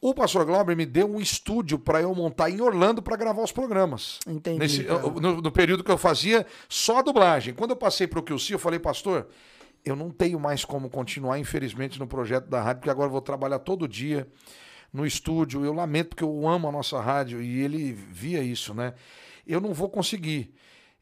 O 0.00 0.14
pastor 0.14 0.46
Glauber 0.46 0.74
me 0.74 0.86
deu 0.86 1.06
um 1.06 1.20
estúdio 1.20 1.78
para 1.78 2.00
eu 2.00 2.14
montar 2.14 2.48
em 2.48 2.60
Orlando 2.60 3.02
para 3.02 3.16
gravar 3.16 3.42
os 3.42 3.52
programas. 3.52 4.18
Entendi, 4.26 4.58
Nesse- 4.58 4.82
no, 4.84 5.42
no 5.42 5.52
período 5.52 5.84
que 5.84 5.90
eu 5.90 5.98
fazia 5.98 6.46
só 6.68 6.98
a 7.00 7.02
dublagem. 7.02 7.52
Quando 7.52 7.70
eu 7.72 7.76
passei 7.76 8.06
para 8.06 8.18
o 8.18 8.22
QC, 8.22 8.54
eu 8.54 8.58
falei, 8.58 8.78
pastor, 8.78 9.28
eu 9.84 9.94
não 9.94 10.10
tenho 10.10 10.40
mais 10.40 10.64
como 10.64 10.88
continuar, 10.88 11.38
infelizmente, 11.38 11.98
no 11.98 12.06
projeto 12.06 12.46
da 12.46 12.62
rádio, 12.62 12.80
porque 12.80 12.90
agora 12.90 13.08
eu 13.08 13.12
vou 13.12 13.20
trabalhar 13.20 13.58
todo 13.58 13.86
dia 13.86 14.26
no 14.90 15.04
estúdio. 15.04 15.64
Eu 15.66 15.74
lamento 15.74 16.08
porque 16.10 16.24
eu 16.24 16.48
amo 16.48 16.66
a 16.68 16.72
nossa 16.72 16.98
rádio 16.98 17.42
e 17.42 17.60
ele 17.60 17.92
via 17.92 18.42
isso, 18.42 18.72
né? 18.72 18.94
Eu 19.46 19.60
não 19.60 19.74
vou 19.74 19.90
conseguir. 19.90 20.54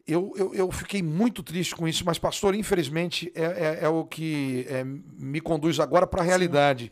Eu, 0.09 0.33
eu, 0.37 0.55
eu 0.55 0.73
fiquei 0.73 1.03
muito 1.03 1.43
triste 1.43 1.77
com 1.77 1.87
isso, 1.87 2.03
mas, 2.07 2.19
pastor, 2.19 2.55
infelizmente, 2.55 3.31
é, 3.35 3.45
é, 3.45 3.79
é 3.83 3.89
o 3.91 4.07
que 4.07 4.67
é, 4.71 4.83
me 4.83 5.39
conduz 5.39 5.79
agora 5.79 6.07
para 6.07 6.23
a 6.23 6.25
realidade. 6.25 6.91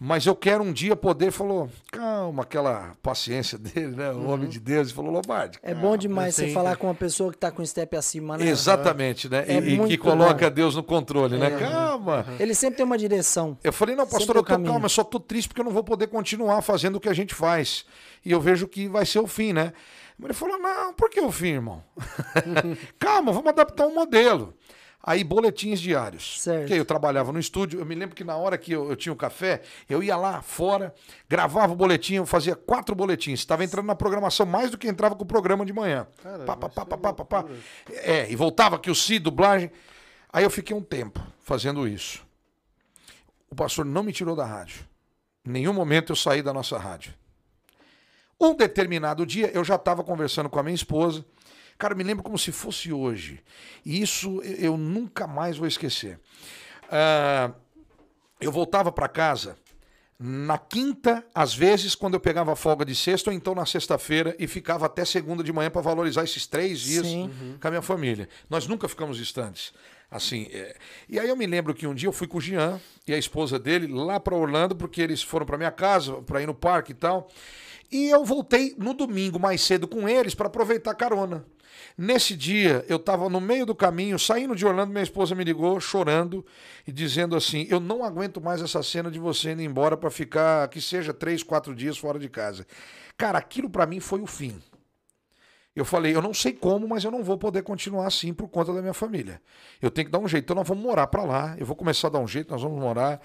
Mas 0.00 0.24
eu 0.24 0.34
quero 0.34 0.64
um 0.64 0.72
dia 0.72 0.96
poder, 0.96 1.30
falou, 1.30 1.68
calma, 1.92 2.44
aquela 2.44 2.94
paciência 3.02 3.56
dele, 3.60 3.94
né? 3.94 4.10
O 4.10 4.30
homem 4.30 4.48
de 4.48 4.58
Deus, 4.58 4.88
ele 4.88 4.96
falou, 4.96 5.12
Lombardi. 5.12 5.58
É 5.62 5.74
bom 5.74 5.98
demais 5.98 6.34
você 6.34 6.48
falar 6.48 6.76
com 6.76 6.86
uma 6.86 6.94
pessoa 6.94 7.30
que 7.30 7.36
tá 7.36 7.50
com 7.50 7.60
o 7.60 7.66
step 7.66 7.94
acima, 7.94 8.38
né? 8.38 8.46
Exatamente, 8.46 9.28
né? 9.28 9.44
É 9.46 9.58
e, 9.58 9.74
e 9.74 9.86
que 9.88 9.98
coloca 9.98 10.48
bom. 10.48 10.54
Deus 10.54 10.74
no 10.74 10.82
controle, 10.82 11.36
né? 11.36 11.50
Calma. 11.50 12.24
Ele 12.40 12.54
sempre 12.54 12.78
tem 12.78 12.86
uma 12.86 12.96
direção. 12.96 13.58
Eu 13.62 13.72
falei, 13.72 13.94
não, 13.94 14.04
pastor, 14.04 14.20
Sempre 14.20 14.38
eu 14.38 14.42
tô 14.44 14.48
caminho. 14.48 14.70
calma, 14.70 14.86
eu 14.86 14.90
só 14.90 15.04
tô 15.04 15.20
triste 15.20 15.48
porque 15.48 15.60
eu 15.60 15.64
não 15.66 15.72
vou 15.72 15.84
poder 15.84 16.06
continuar 16.06 16.62
fazendo 16.62 16.96
o 16.96 17.00
que 17.00 17.08
a 17.08 17.14
gente 17.14 17.34
faz. 17.34 17.84
E 18.24 18.32
eu 18.32 18.40
vejo 18.40 18.66
que 18.66 18.88
vai 18.88 19.04
ser 19.04 19.18
o 19.18 19.26
fim, 19.26 19.52
né? 19.52 19.74
Mas 20.18 20.30
ele 20.30 20.34
falou, 20.34 20.58
não, 20.58 20.94
por 20.94 21.10
que 21.10 21.20
o 21.20 21.30
fim, 21.30 21.54
irmão? 21.54 21.84
calma, 22.98 23.32
vamos 23.32 23.48
adaptar 23.48 23.86
um 23.86 23.94
modelo. 23.94 24.54
Aí, 25.06 25.22
boletins 25.22 25.78
diários. 25.78 26.42
Certo. 26.42 26.66
Que 26.66 26.74
eu 26.74 26.84
trabalhava 26.84 27.30
no 27.30 27.38
estúdio. 27.38 27.78
Eu 27.78 27.86
me 27.86 27.94
lembro 27.94 28.16
que 28.16 28.24
na 28.24 28.36
hora 28.36 28.58
que 28.58 28.72
eu, 28.72 28.90
eu 28.90 28.96
tinha 28.96 29.12
o 29.12 29.16
café, 29.16 29.62
eu 29.88 30.02
ia 30.02 30.16
lá 30.16 30.42
fora, 30.42 30.92
gravava 31.28 31.72
o 31.72 31.76
boletim, 31.76 32.14
eu 32.14 32.26
fazia 32.26 32.56
quatro 32.56 32.92
boletins. 32.92 33.38
Estava 33.38 33.62
entrando 33.62 33.86
na 33.86 33.94
programação 33.94 34.44
mais 34.44 34.68
do 34.68 34.76
que 34.76 34.88
entrava 34.88 35.14
com 35.14 35.22
o 35.22 35.26
programa 35.26 35.64
de 35.64 35.72
manhã. 35.72 36.08
Caramba, 36.20 36.44
pá, 36.44 36.56
pá, 36.56 36.68
pá, 36.68 36.82
é 36.82 36.98
pá, 36.98 37.12
pá, 37.12 37.24
pá. 37.24 37.44
É, 37.88 38.28
e 38.28 38.34
voltava 38.34 38.74
aqui 38.74 38.90
o 38.90 38.96
Si, 38.96 39.20
dublagem. 39.20 39.70
Aí 40.32 40.42
eu 40.42 40.50
fiquei 40.50 40.74
um 40.74 40.82
tempo 40.82 41.24
fazendo 41.38 41.86
isso. 41.86 42.26
O 43.48 43.54
pastor 43.54 43.84
não 43.84 44.02
me 44.02 44.12
tirou 44.12 44.34
da 44.34 44.44
rádio. 44.44 44.84
Em 45.46 45.50
nenhum 45.50 45.72
momento 45.72 46.10
eu 46.10 46.16
saí 46.16 46.42
da 46.42 46.52
nossa 46.52 46.76
rádio. 46.78 47.14
Um 48.40 48.54
determinado 48.54 49.24
dia 49.24 49.50
eu 49.52 49.64
já 49.64 49.76
estava 49.76 50.04
conversando 50.04 50.48
com 50.48 50.58
a 50.58 50.62
minha 50.62 50.74
esposa. 50.74 51.24
Cara, 51.78 51.94
me 51.94 52.02
lembro 52.02 52.22
como 52.22 52.38
se 52.38 52.52
fosse 52.52 52.92
hoje. 52.92 53.42
E 53.84 54.00
isso 54.00 54.40
eu 54.42 54.76
nunca 54.76 55.26
mais 55.26 55.56
vou 55.58 55.66
esquecer. 55.66 56.18
Ah, 56.90 57.52
eu 58.40 58.52
voltava 58.52 58.92
para 58.92 59.08
casa 59.08 59.56
na 60.18 60.56
quinta, 60.56 61.22
às 61.34 61.54
vezes, 61.54 61.94
quando 61.94 62.14
eu 62.14 62.20
pegava 62.20 62.56
folga 62.56 62.84
de 62.86 62.94
sexta, 62.94 63.30
ou 63.30 63.36
então 63.36 63.54
na 63.54 63.66
sexta-feira, 63.66 64.34
e 64.38 64.46
ficava 64.46 64.86
até 64.86 65.04
segunda 65.04 65.44
de 65.44 65.52
manhã 65.52 65.70
para 65.70 65.82
valorizar 65.82 66.24
esses 66.24 66.46
três 66.46 66.80
dias 66.80 67.06
Sim. 67.06 67.30
com 67.60 67.68
a 67.68 67.70
minha 67.70 67.82
família. 67.82 68.26
Nós 68.48 68.66
nunca 68.66 68.88
ficamos 68.88 69.18
distantes. 69.18 69.74
Assim, 70.10 70.48
é, 70.52 70.74
e 71.08 71.18
aí 71.18 71.28
eu 71.28 71.36
me 71.36 71.46
lembro 71.46 71.74
que 71.74 71.86
um 71.86 71.94
dia 71.94 72.08
eu 72.08 72.12
fui 72.12 72.26
com 72.26 72.38
o 72.38 72.40
Jean 72.40 72.80
e 73.06 73.12
a 73.12 73.18
esposa 73.18 73.58
dele 73.58 73.88
lá 73.88 74.18
para 74.18 74.34
Orlando, 74.34 74.74
porque 74.74 75.02
eles 75.02 75.22
foram 75.22 75.44
para 75.44 75.58
minha 75.58 75.70
casa, 75.70 76.14
para 76.22 76.40
ir 76.40 76.46
no 76.46 76.54
parque 76.54 76.92
e 76.92 76.94
tal. 76.94 77.28
E 77.90 78.08
eu 78.08 78.24
voltei 78.24 78.74
no 78.76 78.92
domingo 78.92 79.38
mais 79.38 79.60
cedo 79.60 79.86
com 79.86 80.08
eles 80.08 80.34
para 80.34 80.46
aproveitar 80.46 80.90
a 80.90 80.94
carona. 80.94 81.44
Nesse 81.96 82.36
dia, 82.36 82.84
eu 82.88 82.96
estava 82.96 83.28
no 83.28 83.40
meio 83.40 83.64
do 83.64 83.74
caminho, 83.74 84.18
saindo 84.18 84.54
de 84.54 84.66
Orlando, 84.66 84.92
minha 84.92 85.02
esposa 85.02 85.34
me 85.34 85.44
ligou 85.44 85.80
chorando 85.80 86.44
e 86.86 86.92
dizendo 86.92 87.34
assim: 87.36 87.66
Eu 87.70 87.80
não 87.80 88.04
aguento 88.04 88.40
mais 88.40 88.60
essa 88.60 88.82
cena 88.82 89.10
de 89.10 89.18
você 89.18 89.52
indo 89.52 89.62
embora 89.62 89.96
para 89.96 90.10
ficar, 90.10 90.68
que 90.68 90.80
seja 90.80 91.14
três, 91.14 91.42
quatro 91.42 91.74
dias 91.74 91.96
fora 91.96 92.18
de 92.18 92.28
casa. 92.28 92.66
Cara, 93.16 93.38
aquilo 93.38 93.70
para 93.70 93.86
mim 93.86 94.00
foi 94.00 94.20
o 94.20 94.26
fim. 94.26 94.60
Eu 95.76 95.84
falei, 95.84 96.16
eu 96.16 96.22
não 96.22 96.32
sei 96.32 96.54
como, 96.54 96.88
mas 96.88 97.04
eu 97.04 97.10
não 97.10 97.22
vou 97.22 97.36
poder 97.36 97.62
continuar 97.62 98.06
assim 98.06 98.32
por 98.32 98.48
conta 98.48 98.72
da 98.72 98.80
minha 98.80 98.94
família. 98.94 99.40
Eu 99.82 99.90
tenho 99.90 100.06
que 100.06 100.10
dar 100.12 100.18
um 100.18 100.26
jeito. 100.26 100.44
Então 100.44 100.56
nós 100.56 100.66
vamos 100.66 100.82
morar 100.82 101.06
para 101.06 101.22
lá. 101.22 101.54
Eu 101.58 101.66
vou 101.66 101.76
começar 101.76 102.08
a 102.08 102.10
dar 102.12 102.18
um 102.18 102.26
jeito, 102.26 102.50
nós 102.50 102.62
vamos 102.62 102.80
morar. 102.80 103.20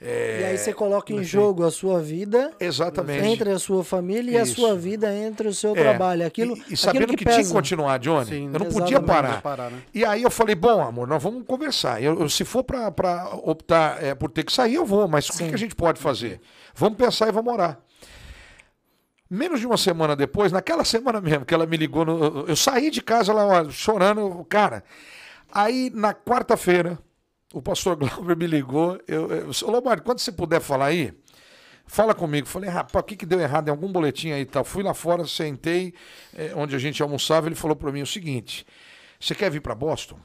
é, 0.00 0.38
E 0.40 0.44
aí 0.44 0.56
você 0.58 0.72
coloca 0.72 1.12
em 1.12 1.24
jogo 1.24 1.64
a 1.64 1.70
sua 1.72 2.00
vida 2.00 2.52
Exatamente. 2.60 3.26
entre 3.26 3.50
a 3.50 3.58
sua 3.58 3.82
família 3.82 4.30
e 4.30 4.38
a 4.38 4.42
Isso. 4.44 4.54
sua 4.54 4.76
vida 4.76 5.12
entre 5.12 5.48
o 5.48 5.52
seu 5.54 5.72
É, 5.76 5.80
trabalho. 5.82 6.24
Aquilo, 6.24 6.56
e, 6.68 6.74
e 6.74 6.76
sabendo 6.76 7.02
aquilo 7.06 7.18
que, 7.18 7.24
que, 7.24 7.30
tinha 7.32 7.44
que 7.44 7.50
continuar, 7.52 7.98
Johnny, 7.98 8.26
Sim, 8.26 8.50
eu 8.52 8.58
não 8.60 8.66
podia 8.66 9.00
parar. 9.00 9.42
parar, 9.42 9.68
né? 9.70 9.78
E 9.92 10.04
aí 10.04 10.22
eu 10.22 10.30
falei, 10.30 10.54
bom, 10.54 10.80
amor, 10.80 11.08
nós 11.08 11.20
vamos 11.20 11.44
conversar. 11.44 12.00
Eu, 12.00 12.20
eu- 12.20 12.28
se 12.28 12.44
for 12.44 12.62
pra 12.62 12.88
optar 13.42 14.00
é, 14.00 14.14
por 14.14 14.30
ter 14.30 14.44
que 14.44 14.52
sair, 14.52 14.74
eu 14.76 14.86
vou. 14.86 15.08
Mas 15.08 15.28
o 15.28 15.32
que, 15.32 15.38
Sim. 15.38 15.48
que 15.48 15.54
a 15.56 15.58
gente 15.58 15.74
pode 15.74 16.00
fazer? 16.00 16.40
Vamos 16.72 16.96
pensar 16.98 17.26
e 17.26 17.32
vamos 17.32 17.52
orar. 17.52 17.80
Menos 19.28 19.58
de 19.60 19.66
uma 19.66 19.76
semana 19.76 20.14
depois, 20.14 20.52
naquela 20.52 20.84
semana 20.84 21.20
mesmo 21.20 21.44
que 21.44 21.52
ela 21.52 21.66
me 21.66 21.76
ligou, 21.76 22.04
no- 22.04 22.46
eu- 22.48 22.56
saí 22.56 22.90
de 22.90 23.02
casa 23.02 23.32
lá 23.32 23.68
chorando, 23.70 24.44
cara. 24.48 24.84
Aí 25.52 25.90
na 25.92 26.14
quarta-feira, 26.14 26.98
o 27.52 27.60
pastor 27.60 27.96
Glauber 28.26 28.36
me 28.36 28.46
ligou. 28.46 28.98
Eu, 29.08 29.28
eu, 29.30 29.50
Lombardi, 29.70 30.02
quando 30.02 30.18
você 30.20 30.30
puder 30.30 30.60
falar 30.60 30.86
aí, 30.86 31.12
fala 31.86 32.14
comigo. 32.14 32.46
Falei, 32.46 32.70
rapaz, 32.70 33.02
o 33.02 33.06
que, 33.06 33.16
que 33.16 33.26
deu 33.26 33.40
errado 33.40 33.68
em 33.68 33.70
algum 33.70 33.90
boletim 33.90 34.30
aí 34.30 34.42
e 34.42 34.46
tal? 34.46 34.64
Fui 34.64 34.82
lá 34.82 34.94
fora, 34.94 35.26
sentei, 35.26 35.92
eh, 36.34 36.52
onde 36.54 36.76
a 36.76 36.78
gente 36.78 37.02
almoçava. 37.02 37.48
Ele 37.48 37.54
falou 37.56 37.74
para 37.76 37.90
mim 37.90 38.02
o 38.02 38.06
seguinte: 38.06 38.64
você 39.18 39.34
quer 39.34 39.50
vir 39.50 39.60
para 39.60 39.74
Boston? 39.74 40.18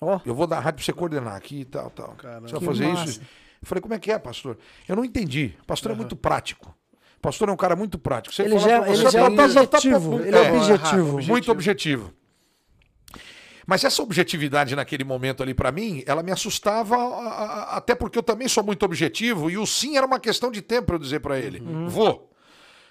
Ó, 0.00 0.20
Eu 0.24 0.34
vou 0.34 0.46
dar 0.46 0.58
rádio 0.60 0.78
pra 0.78 0.84
você 0.84 0.92
coordenar 0.92 1.36
aqui 1.36 1.60
e 1.60 1.64
tal, 1.64 1.90
tal. 1.90 2.14
Caramba. 2.16 2.48
Você 2.48 2.54
vai 2.56 2.64
fazer 2.64 2.86
massa. 2.88 3.04
isso? 3.10 3.20
Eu 3.20 3.68
falei, 3.68 3.80
como 3.82 3.94
é 3.94 3.98
que 3.98 4.10
é, 4.10 4.18
pastor? 4.18 4.58
Eu 4.88 4.96
não 4.96 5.04
entendi. 5.04 5.54
O 5.62 5.64
pastor 5.66 5.92
é 5.92 5.94
muito 5.94 6.16
prático. 6.16 6.71
O 7.22 7.28
pastor 7.28 7.48
é 7.48 7.52
um 7.52 7.56
cara 7.56 7.76
muito 7.76 8.00
prático. 8.00 8.34
Você 8.34 8.42
ele 8.42 8.58
já, 8.58 8.80
pra 8.80 8.88
ele 8.88 8.96
você, 8.96 9.10
já 9.12 9.20
é 9.20 9.30
tá- 9.30 9.44
objetivo. 9.44 10.20
Ele 10.20 10.36
é 10.36 10.44
é, 10.48 10.52
objetivo. 10.52 11.22
muito 11.22 11.52
objetivo. 11.52 12.12
Mas 13.64 13.84
essa 13.84 14.02
objetividade 14.02 14.74
naquele 14.74 15.04
momento 15.04 15.40
ali 15.40 15.54
pra 15.54 15.70
mim, 15.70 16.02
ela 16.04 16.20
me 16.20 16.32
assustava, 16.32 16.96
a- 16.96 17.28
a- 17.28 17.76
até 17.76 17.94
porque 17.94 18.18
eu 18.18 18.24
também 18.24 18.48
sou 18.48 18.64
muito 18.64 18.84
objetivo 18.84 19.48
e 19.48 19.56
o 19.56 19.64
sim 19.64 19.96
era 19.96 20.04
uma 20.04 20.18
questão 20.18 20.50
de 20.50 20.60
tempo 20.60 20.86
pra 20.88 20.96
eu 20.96 20.98
dizer 20.98 21.20
pra 21.20 21.38
ele, 21.38 21.60
Uhum. 21.60 21.88
vou. 21.88 22.31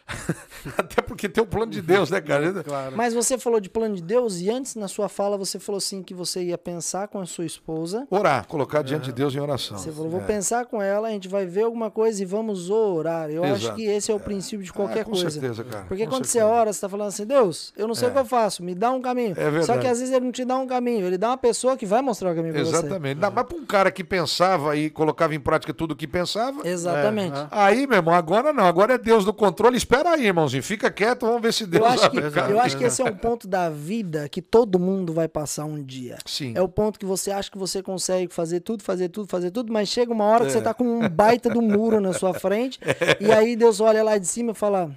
até 0.78 1.02
porque 1.02 1.28
tem 1.30 1.44
o 1.44 1.48
plano 1.48 1.72
de 1.72 1.82
Deus, 1.82 2.10
né, 2.10 2.19
cara? 2.22 2.41
Claro. 2.64 2.95
Mas 2.95 3.14
você 3.14 3.38
falou 3.38 3.60
de 3.60 3.69
plano 3.69 3.95
de 3.95 4.02
Deus 4.02 4.40
e 4.40 4.49
antes 4.49 4.76
na 4.76 4.88
sua 4.88 5.07
fala 5.10 5.38
você 5.38 5.60
falou 5.60 5.78
assim 5.78 6.02
que 6.03 6.14
você 6.14 6.44
ia 6.44 6.57
pensar 6.57 7.07
com 7.07 7.19
a 7.19 7.26
sua 7.26 7.45
esposa. 7.45 8.07
Orar, 8.10 8.45
colocar 8.48 8.82
diante 8.82 9.06
de 9.06 9.11
Deus 9.14 9.34
em 9.36 9.40
oração. 9.40 9.78
Você 9.78 9.91
falou, 9.91 10.10
vou 10.10 10.22
É. 10.22 10.23
pensar 10.26 10.65
com 10.65 10.82
ela, 10.82 11.07
a 11.07 11.11
gente 11.11 11.28
vai 11.28 11.45
ver 11.45 11.64
alguma 11.64 11.90
coisa 11.91 12.22
e 12.22 12.26
vamos 12.26 12.69
orar. 12.69 13.30
Eu 13.30 13.44
acho 13.44 13.53
Exato. 13.65 13.76
que 13.76 13.84
esse 13.86 14.11
é 14.11 14.15
o 14.15 14.19
princípio 14.19 14.64
de 14.65 14.72
qualquer 14.73 15.02
Ah, 15.02 15.06
com 15.06 15.11
coisa. 15.11 15.30
certeza, 15.30 15.64
cara. 15.64 15.86
Porque 15.88 16.03
com 16.06 16.11
quando 16.11 16.26
certeza. 16.26 16.45
você 16.45 16.53
ora, 16.60 16.73
você 16.73 16.82
tá 16.82 16.90
falando 16.90 17.07
assim, 17.07 17.26
Deus, 17.26 17.73
eu 17.78 17.88
não 17.88 17.95
sei 17.95 18.07
É. 18.07 18.11
o 18.11 18.14
que 18.14 18.19
eu 18.19 18.26
faço, 18.26 18.64
me 18.64 18.76
dá 18.76 18.91
um 18.91 19.02
caminho. 19.02 19.32
É 19.32 19.44
verdade. 19.49 19.65
Só 19.65 19.78
que 19.78 19.88
às 19.88 19.99
vezes 19.99 20.14
ele 20.14 20.26
não 20.26 20.32
te 20.32 20.45
dá 20.45 20.57
um 20.57 20.68
caminho, 20.68 21.06
ele 21.06 21.18
dá 21.18 21.30
uma 21.30 21.38
pessoa 21.38 21.76
que 21.78 21.86
vai 21.86 22.02
mostrar 22.02 22.32
o 22.32 22.36
caminho 22.36 22.53
pra 22.53 22.64
você. 22.64 22.69
Exatamente. 22.78 23.19
Mais 23.19 23.34
pra 23.34 23.45
um 23.57 23.65
cara 23.65 23.91
que 23.91 24.03
pensava 24.03 24.76
e 24.76 24.90
colocava 24.90 25.34
em 25.36 25.40
prática 25.40 25.73
tudo 25.73 25.91
o 25.91 25.95
que 25.95 26.07
pensava. 26.07 26.68
Exatamente. 26.68 27.38
É, 27.38 27.48
Aí, 27.52 27.88
meu 27.88 27.98
irmão, 27.98 28.14
agora 28.14 28.52
não. 28.53 28.65
Agora 28.65 28.94
é 28.94 28.98
Deus 28.98 29.26
no 29.26 29.34
controle. 29.34 29.78
Espera 29.92 30.12
aí, 30.16 30.26
irmãozinho. 30.28 30.64
Fica 30.64 30.90
quieto, 30.90 31.26
vamos 31.26 31.42
ver 31.42 31.52
se 31.54 31.66
Deus 31.68 31.84
Eu 31.84 31.90
acho, 31.92 32.10
que, 32.12 32.18
eu 32.18 32.60
acho 32.62 32.78
que 32.78 32.84
esse 32.86 33.02
é 33.02 33.06
um 33.06 33.14
ponto 33.16 33.46
da 33.46 33.70
vida 33.70 34.30
que 34.30 34.42
todo 34.42 34.80
mundo 34.80 35.12
vai 35.12 35.28
passar 35.28 35.66
um 35.66 35.84
dia. 35.84 36.18
Sim. 36.26 36.54
É 36.56 36.62
o 36.62 36.70
ponto 36.70 36.98
que 36.98 37.06
você 37.06 37.30
acha 37.30 37.52
que 37.52 37.58
você 37.58 37.84
consegue 37.84 38.34
fazer 38.34 38.62
tudo, 38.62 38.84
fazer 38.84 39.10
tudo, 39.10 39.28
fazer 39.30 39.52
tudo, 39.52 39.72
mas 39.74 39.90
chega 39.90 40.14
uma 40.14 40.24
hora 40.24 40.46
que 40.46 40.52
É. 40.52 40.54
você 40.54 40.62
tá 40.62 40.74
com 40.74 40.86
um 40.86 41.10
baita 41.10 41.50
do 41.50 41.62
muro 41.62 42.00
na 42.00 42.14
sua 42.14 42.34
frente, 42.34 42.80
e 43.20 43.30
aí 43.34 43.56
Deus 43.58 43.82
olha 43.82 44.02
lá 44.02 44.18
de 44.18 44.26
cima 44.28 44.54
e 44.54 44.56
fala: 44.56 44.90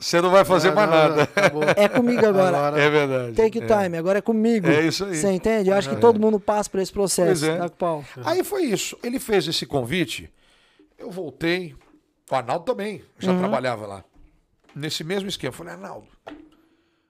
Você 0.00 0.18
não 0.22 0.30
vai 0.30 0.46
fazer 0.46 0.68
Não, 0.68 0.76
mais 0.76 0.90
não, 0.90 0.96
nada. 0.96 1.22
acabou. 1.24 1.62
É 1.76 1.86
comigo 1.86 2.24
agora. 2.24 2.56
Agora- 2.56 2.80
É 2.82 2.88
verdade. 2.88 3.32
Take 3.34 3.58
your 3.58 3.66
time, 3.66 3.98
agora 3.98 4.18
é 4.20 4.22
comigo. 4.22 4.66
É 4.66 4.86
isso 4.86 5.04
aí. 5.04 5.14
Você 5.14 5.30
entende? 5.30 5.68
Eu 5.68 5.76
acho 5.76 5.90
que 5.90 5.96
todo 5.96 6.18
mundo 6.18 6.40
passa 6.40 6.70
por 6.70 6.80
esse 6.80 6.90
processo. 6.92 7.42
Pois 7.44 7.54
é. 7.54 7.58
Tá 7.58 7.68
com 7.68 7.76
pau. 7.76 8.04
Aí 8.24 8.42
foi 8.42 8.62
isso. 8.62 8.96
Ele 9.02 9.18
fez 9.18 9.46
esse 9.46 9.66
convite. 9.66 10.30
Eu 10.98 11.10
voltei. 11.10 11.74
O 12.30 12.34
Arnaldo 12.34 12.64
também 12.64 13.02
já 13.18 13.32
Uhum. 13.32 13.38
trabalhava 13.40 13.86
lá. 13.86 14.04
Nesse 14.74 15.02
mesmo 15.02 15.28
esquema. 15.28 15.50
Eu 15.50 15.56
falei, 15.56 15.74
Arnaldo, 15.74 16.08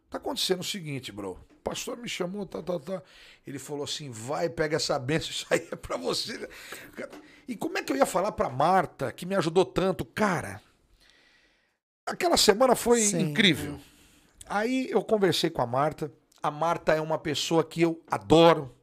tá 0.08 0.18
acontecendo 0.18 0.60
o 0.60 0.64
seguinte, 0.64 1.12
bro. 1.12 1.38
O 1.50 1.54
pastor 1.62 1.96
me 1.96 2.08
chamou, 2.08 2.46
tá, 2.46 2.62
tá, 2.62 2.78
tá. 2.78 3.02
Ele 3.46 3.58
falou 3.58 3.84
assim: 3.84 4.10
vai, 4.10 4.48
pega 4.48 4.76
essa 4.76 4.98
benção, 4.98 5.30
isso 5.30 5.46
aí 5.50 5.68
é 5.70 5.76
pra 5.76 5.96
você. 5.96 6.48
E 7.46 7.56
como 7.56 7.78
é 7.78 7.82
que 7.82 7.92
eu 7.92 7.96
ia 7.96 8.06
falar 8.06 8.32
pra 8.32 8.48
Marta, 8.48 9.12
que 9.12 9.26
me 9.26 9.34
ajudou 9.34 9.64
tanto? 9.64 10.04
Cara, 10.04 10.60
aquela 12.06 12.36
semana 12.36 12.74
foi 12.74 13.00
Sim. 13.00 13.30
incrível. 13.30 13.78
Aí 14.48 14.88
eu 14.90 15.02
conversei 15.02 15.50
com 15.50 15.60
a 15.62 15.66
Marta. 15.66 16.10
A 16.42 16.50
Marta 16.50 16.94
é 16.94 17.00
uma 17.00 17.18
pessoa 17.18 17.64
que 17.64 17.82
eu 17.82 18.02
adoro. 18.10 18.74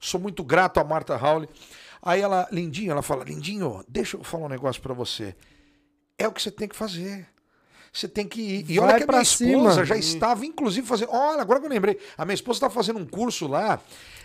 Sou 0.00 0.18
muito 0.20 0.42
grato 0.42 0.80
a 0.80 0.84
Marta 0.84 1.16
Howley. 1.16 1.48
Aí 2.02 2.20
ela, 2.20 2.48
Lindinho, 2.50 2.90
ela 2.90 3.02
fala: 3.02 3.24
Lindinho, 3.24 3.84
deixa 3.88 4.16
eu 4.16 4.24
falar 4.24 4.46
um 4.46 4.48
negócio 4.50 4.82
pra 4.82 4.92
você. 4.92 5.36
É 6.18 6.26
o 6.26 6.32
que 6.32 6.42
você 6.42 6.50
tem 6.50 6.68
que 6.68 6.76
fazer. 6.76 7.28
Você 7.94 8.08
tem 8.08 8.26
que 8.26 8.40
ir. 8.40 8.70
E 8.72 8.78
Vai 8.80 8.88
olha 8.88 8.96
que 8.98 9.04
a 9.04 9.06
minha 9.06 9.22
esposa 9.22 9.70
cima. 9.74 9.84
já 9.84 9.96
estava, 9.96 10.44
inclusive, 10.44 10.84
fazendo. 10.86 11.10
Olha, 11.12 11.40
agora 11.40 11.60
que 11.60 11.66
eu 11.66 11.70
lembrei. 11.70 11.96
A 12.18 12.24
minha 12.24 12.34
esposa 12.34 12.56
está 12.56 12.68
fazendo 12.68 12.98
um 12.98 13.06
curso 13.06 13.46
lá 13.46 13.80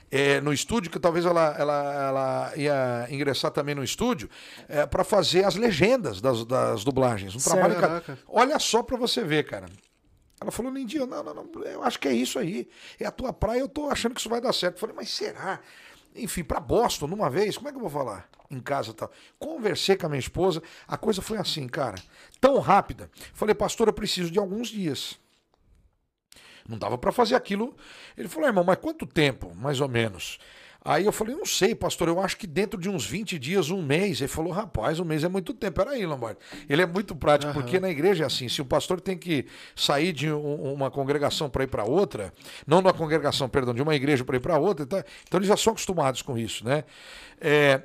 é, 0.09 0.41
no 0.41 0.51
estúdio, 0.51 0.89
que 0.89 0.99
talvez 0.99 1.23
ela, 1.23 1.55
ela, 1.55 1.93
ela 1.93 2.53
ia 2.57 3.07
ingressar 3.11 3.51
também 3.51 3.75
no 3.75 3.83
estúdio, 3.83 4.27
é, 4.67 4.87
para 4.87 5.03
fazer 5.03 5.43
as 5.45 5.55
legendas 5.55 6.19
das, 6.19 6.43
das 6.45 6.83
dublagens. 6.83 7.35
Um 7.35 7.37
trabalho. 7.39 7.75
ca- 7.75 7.81
Caraca. 7.81 8.19
Olha 8.27 8.57
só 8.57 8.81
para 8.81 8.97
você 8.97 9.23
ver, 9.23 9.45
cara. 9.45 9.67
Ela 10.41 10.49
falou, 10.49 10.71
Lindinho, 10.71 11.05
não, 11.05 11.21
não, 11.21 11.33
não, 11.35 11.63
eu 11.65 11.83
acho 11.83 11.99
que 11.99 12.07
é 12.07 12.13
isso 12.13 12.39
aí. 12.39 12.67
É 12.99 13.05
a 13.05 13.11
tua 13.11 13.31
praia, 13.31 13.59
eu 13.59 13.67
tô 13.69 13.87
achando 13.89 14.15
que 14.15 14.19
isso 14.21 14.29
vai 14.29 14.41
dar 14.41 14.51
certo. 14.53 14.75
Eu 14.77 14.79
falei, 14.79 14.95
mas 14.95 15.09
será? 15.11 15.59
Enfim, 16.15 16.43
para 16.43 16.59
Boston, 16.59 17.05
numa 17.05 17.29
vez, 17.29 17.55
como 17.55 17.69
é 17.69 17.71
que 17.71 17.77
eu 17.77 17.81
vou 17.81 17.89
falar? 17.91 18.27
Em 18.51 18.59
casa 18.59 18.91
e 18.91 18.93
tal. 18.93 19.11
Conversei 19.37 19.95
com 19.95 20.07
a 20.07 20.09
minha 20.09 20.19
esposa, 20.19 20.61
a 20.87 20.97
coisa 20.97 21.21
foi 21.21 21.37
assim, 21.37 21.67
cara, 21.67 21.97
tão 22.41 22.57
rápida. 22.59 23.09
Falei, 23.33 23.53
pastor, 23.53 23.87
eu 23.87 23.93
preciso 23.93 24.31
de 24.31 24.39
alguns 24.39 24.69
dias. 24.69 25.19
Não 26.67 26.77
dava 26.77 26.97
para 26.97 27.11
fazer 27.11 27.35
aquilo. 27.35 27.75
Ele 28.17 28.27
falou, 28.27 28.47
irmão, 28.47 28.63
mas 28.63 28.77
quanto 28.77 29.05
tempo, 29.05 29.53
mais 29.55 29.81
ou 29.81 29.87
menos? 29.89 30.39
Aí 30.83 31.03
eu 31.05 31.11
falei, 31.11 31.35
não 31.35 31.45
sei, 31.45 31.75
pastor, 31.75 32.07
eu 32.07 32.21
acho 32.21 32.37
que 32.37 32.47
dentro 32.47 32.79
de 32.79 32.89
uns 32.89 33.05
20 33.05 33.37
dias, 33.37 33.69
um 33.69 33.81
mês. 33.81 34.21
Ele 34.21 34.27
falou, 34.29 34.53
rapaz, 34.53 34.97
um 34.99 35.03
mês 35.03 35.23
é 35.23 35.27
muito 35.27 35.53
tempo. 35.53 35.83
Peraí, 35.83 36.05
Lombardi. 36.05 36.39
Ele 36.69 36.81
é 36.81 36.85
muito 36.85 37.13
prático, 37.15 37.51
porque 37.53 37.79
na 37.81 37.89
igreja 37.89 38.23
é 38.23 38.27
assim: 38.27 38.47
se 38.47 38.61
o 38.61 38.65
pastor 38.65 39.01
tem 39.01 39.17
que 39.17 39.45
sair 39.75 40.13
de 40.13 40.31
um- 40.31 40.73
uma 40.73 40.89
congregação 40.89 41.49
para 41.49 41.65
ir 41.65 41.67
para 41.67 41.83
outra, 41.83 42.33
não 42.65 42.79
uma 42.79 42.93
congregação, 42.93 43.49
perdão, 43.49 43.73
de 43.73 43.81
uma 43.81 43.93
igreja 43.93 44.23
para 44.23 44.37
ir 44.37 44.39
para 44.39 44.57
outra, 44.57 44.85
então 44.85 45.37
eles 45.37 45.49
já 45.49 45.57
são 45.57 45.73
acostumados 45.73 46.21
com 46.21 46.37
isso, 46.37 46.63
né? 46.63 46.85
É, 47.41 47.83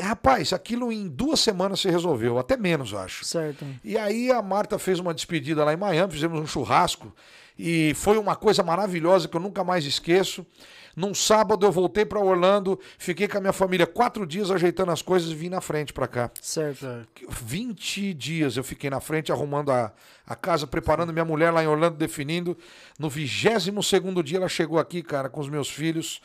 rapaz, 0.00 0.52
aquilo 0.52 0.92
em 0.92 1.08
duas 1.08 1.40
semanas 1.40 1.80
se 1.80 1.90
resolveu, 1.90 2.38
até 2.38 2.56
menos, 2.56 2.94
acho. 2.94 3.24
Certo. 3.24 3.64
E 3.82 3.96
aí 3.96 4.30
a 4.30 4.40
Marta 4.40 4.78
fez 4.78 4.98
uma 4.98 5.14
despedida 5.14 5.64
lá 5.64 5.72
em 5.72 5.76
Miami, 5.76 6.12
fizemos 6.12 6.40
um 6.40 6.46
churrasco 6.46 7.14
e 7.58 7.92
foi 7.94 8.18
uma 8.18 8.36
coisa 8.36 8.62
maravilhosa 8.62 9.26
que 9.26 9.36
eu 9.36 9.40
nunca 9.40 9.64
mais 9.64 9.84
esqueço. 9.84 10.46
Num 10.94 11.14
sábado 11.14 11.64
eu 11.64 11.70
voltei 11.70 12.04
para 12.04 12.18
Orlando, 12.18 12.78
fiquei 12.98 13.28
com 13.28 13.38
a 13.38 13.40
minha 13.40 13.52
família 13.52 13.86
quatro 13.86 14.26
dias 14.26 14.50
ajeitando 14.50 14.90
as 14.90 15.00
coisas 15.00 15.30
e 15.30 15.34
vim 15.34 15.48
na 15.48 15.60
frente 15.60 15.92
para 15.92 16.08
cá. 16.08 16.30
Certo. 16.40 17.06
20 17.28 18.14
dias 18.14 18.56
eu 18.56 18.64
fiquei 18.64 18.90
na 18.90 18.98
frente 18.98 19.30
arrumando 19.30 19.70
a, 19.70 19.92
a 20.26 20.34
casa, 20.34 20.66
preparando 20.66 21.12
minha 21.12 21.24
mulher 21.24 21.52
lá 21.52 21.62
em 21.62 21.68
Orlando, 21.68 21.96
definindo. 21.96 22.58
No 22.98 23.08
22 23.08 23.86
segundo 23.86 24.24
dia 24.24 24.38
ela 24.38 24.48
chegou 24.48 24.78
aqui, 24.78 25.02
cara, 25.02 25.28
com 25.28 25.40
os 25.40 25.48
meus 25.48 25.70
filhos. 25.70 26.20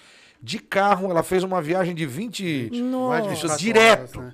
De 0.45 0.59
carro, 0.59 1.09
ela 1.09 1.23
fez 1.23 1.41
uma 1.41 1.61
viagem 1.61 1.95
de 1.95 2.05
20 2.05 2.43
Mais 2.43 2.71
de 2.71 2.81
Nossa. 2.81 3.29
24 3.29 3.57
direto. 3.57 4.19
horas, 4.19 4.33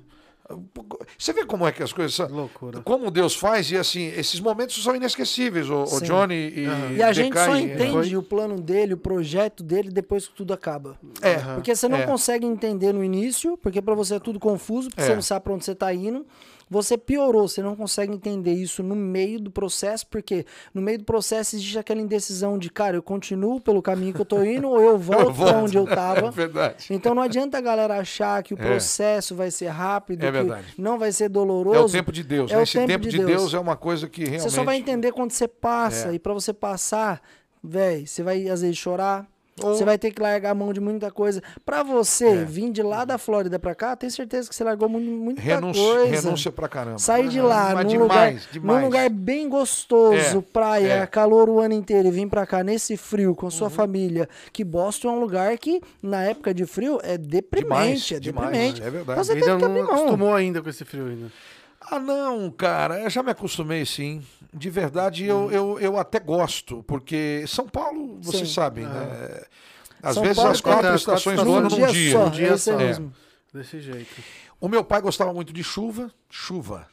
Você 1.16 1.32
vê 1.32 1.46
como 1.46 1.64
é 1.64 1.70
que 1.70 1.80
as 1.80 1.92
coisas 1.92 2.12
são. 2.12 2.26
Loucura. 2.28 2.80
Como 2.80 3.08
Deus 3.08 3.36
faz, 3.36 3.70
e 3.70 3.76
assim, 3.76 4.06
esses 4.08 4.40
momentos 4.40 4.82
são 4.82 4.96
inesquecíveis, 4.96 5.70
o, 5.70 5.84
o. 5.84 6.00
Johnny 6.00 6.34
e. 6.34 6.66
E 6.96 7.02
a 7.04 7.12
gente 7.12 7.28
Decai, 7.28 7.46
só 7.46 7.54
é. 7.54 7.60
entende 7.60 8.16
o 8.16 8.22
plano 8.24 8.60
dele, 8.60 8.94
o 8.94 8.96
projeto 8.96 9.62
dele, 9.62 9.90
depois 9.92 10.26
que 10.26 10.34
tudo 10.34 10.52
acaba. 10.52 10.98
É, 11.22 11.34
Porque 11.54 11.72
você 11.72 11.86
não 11.88 11.98
É. 11.98 12.02
consegue 12.06 12.44
entender 12.44 12.92
no 12.92 13.04
início, 13.04 13.56
porque 13.58 13.80
pra 13.80 13.94
você 13.94 14.16
é 14.16 14.18
tudo 14.18 14.40
confuso, 14.40 14.88
porque 14.90 15.02
É. 15.02 15.06
você 15.06 15.14
não 15.14 15.22
sabe 15.22 15.44
pra 15.44 15.52
onde 15.54 15.64
você 15.64 15.74
tá 15.76 15.94
indo. 15.94 16.26
Você 16.70 16.96
piorou, 16.96 17.48
você 17.48 17.60
não 17.60 17.74
consegue 17.74 18.12
entender 18.14 18.52
isso 18.52 18.80
no 18.80 18.94
meio 18.94 19.40
do 19.40 19.50
processo, 19.50 20.06
porque 20.06 20.46
no 20.72 20.80
meio 20.80 20.98
do 20.98 21.04
processo 21.04 21.56
existe 21.56 21.76
aquela 21.76 22.00
indecisão 22.00 22.56
de, 22.56 22.70
cara, 22.70 22.96
eu 22.96 23.02
continuo 23.02 23.60
pelo 23.60 23.82
caminho 23.82 24.14
que 24.14 24.20
eu 24.20 24.24
tô 24.24 24.44
indo 24.44 24.68
ou 24.68 24.80
eu 24.80 24.96
volto 24.98 25.34
pra 25.34 25.58
onde 25.58 25.76
eu 25.76 25.82
É 25.90 25.94
tava. 25.96 26.30
verdade. 26.30 26.86
Então 26.90 27.12
não 27.12 27.22
adianta 27.22 27.58
a 27.58 27.60
galera 27.60 27.98
achar 27.98 28.40
que 28.44 28.54
o 28.54 28.58
É. 28.60 28.62
processo 28.62 29.34
vai 29.34 29.50
ser 29.50 29.66
rápido, 29.66 30.22
É 30.24 30.30
que 30.30 30.80
não 30.80 30.96
vai 30.96 31.10
ser 31.10 31.28
doloroso. 31.28 31.76
É 31.76 31.80
o 31.82 31.88
tempo 31.90 32.12
de 32.12 32.22
Deus. 32.22 32.52
É 32.52 32.56
né? 32.56 32.62
Esse 32.62 32.86
tempo, 32.86 33.08
de 33.08 33.18
Deus. 33.24 33.52
é 33.52 33.58
uma 33.58 33.76
coisa 33.76 34.08
que 34.08 34.20
realmente. 34.22 34.42
Você 34.42 34.50
só 34.50 34.62
vai 34.62 34.76
entender 34.76 35.10
quando 35.10 35.32
você 35.32 35.48
passa. 35.48 36.10
É. 36.10 36.14
E 36.14 36.18
pra 36.20 36.32
você 36.32 36.52
passar, 36.52 37.20
velho, 37.64 38.06
você 38.06 38.22
vai 38.22 38.48
às 38.48 38.60
vezes 38.62 38.76
chorar, 38.76 39.26
Ou- 39.62 39.74
Você 39.74 39.84
vai 39.84 39.98
ter 39.98 40.10
que 40.10 40.20
largar 40.20 40.50
a 40.50 40.54
mão 40.54 40.72
de 40.72 40.80
muita 40.80 41.10
coisa. 41.10 41.42
Pra 41.64 41.82
você 41.82 42.26
É. 42.26 42.44
vir 42.44 42.70
de 42.70 42.82
lá 42.82 43.04
da 43.04 43.18
Flórida 43.18 43.58
pra 43.58 43.74
cá, 43.74 43.94
tenho 43.96 44.10
certeza 44.12 44.48
que 44.48 44.54
você 44.54 44.64
largou 44.64 44.88
mu- 44.88 45.00
muita 45.00 45.40
Renúncia, 45.42 45.82
coisa. 45.82 46.20
renúncia 46.22 46.52
pra 46.52 46.68
caramba. 46.68 46.98
Sair 46.98 47.28
de 47.28 47.40
lá, 47.40 47.72
Mas 47.74 47.84
num, 47.84 47.90
demais, 47.90 48.00
lugar, 48.00 48.52
demais. 48.52 48.78
num 48.80 48.84
lugar 48.86 49.10
bem 49.10 49.48
gostoso, 49.48 50.38
É, 50.38 50.42
praia, 50.52 50.92
é. 51.02 51.06
calor 51.06 51.48
o 51.48 51.60
ano 51.60 51.74
inteiro 51.74 52.08
e 52.08 52.10
vir 52.10 52.28
pra 52.28 52.46
cá 52.46 52.62
nesse 52.64 52.96
frio 52.96 53.34
com 53.34 53.46
Uhum. 53.46 53.50
sua 53.50 53.70
família. 53.70 54.28
Que 54.52 54.64
Boston 54.64 55.08
é 55.08 55.12
um 55.12 55.20
lugar 55.20 55.56
que, 55.58 55.80
na 56.02 56.22
época 56.24 56.52
de 56.54 56.66
frio, 56.66 56.98
é 57.02 57.16
deprimente. 57.18 57.60
Demais, 57.70 58.12
é 58.12 58.20
demais, 58.20 58.46
deprimente. 58.50 58.82
é 58.82 58.90
verdade. 58.90 59.10
Então 59.12 59.24
você 59.24 59.32
tem 59.34 59.42
que 59.42 59.48
não 59.48 59.54
abrir 59.66 59.82
mão. 59.82 59.92
acostumou 59.94 60.34
ainda 60.34 60.62
com 60.62 60.68
esse 60.68 60.84
frio 60.84 61.06
ainda. 61.06 61.26
Ah, 61.90 61.98
não, 61.98 62.50
cara, 62.50 63.00
eu 63.00 63.10
já 63.10 63.22
me 63.22 63.30
acostumei 63.32 63.84
sim. 63.84 64.22
De 64.52 64.70
verdade, 64.70 65.24
eu, 65.24 65.50
eu, 65.50 65.78
eu 65.80 65.98
até 65.98 66.18
gosto, 66.20 66.82
porque 66.84 67.44
São 67.46 67.68
Paulo, 67.68 68.18
vocês 68.20 68.48
Sim. 68.48 68.54
sabem, 68.54 68.84
né? 68.84 69.42
Às 70.02 70.14
São 70.14 70.22
vezes 70.22 70.36
Paulo 70.36 70.50
as 70.52 70.60
tem 70.60 70.72
quatro 70.72 70.94
estações 70.94 71.42
do 71.42 71.54
ano 71.54 71.68
Num 71.68 71.76
dia 71.86 72.12
só, 72.12 72.24
num 72.24 72.30
dia 72.30 72.48
é 72.48 72.56
só. 72.56 72.76
mesmo. 72.76 73.12
Desse 73.52 73.80
jeito. 73.80 74.22
O 74.60 74.68
meu 74.68 74.84
pai 74.84 75.00
gostava 75.00 75.32
muito 75.32 75.52
de 75.52 75.62
chuva, 75.64 76.10
chuva. 76.28 76.86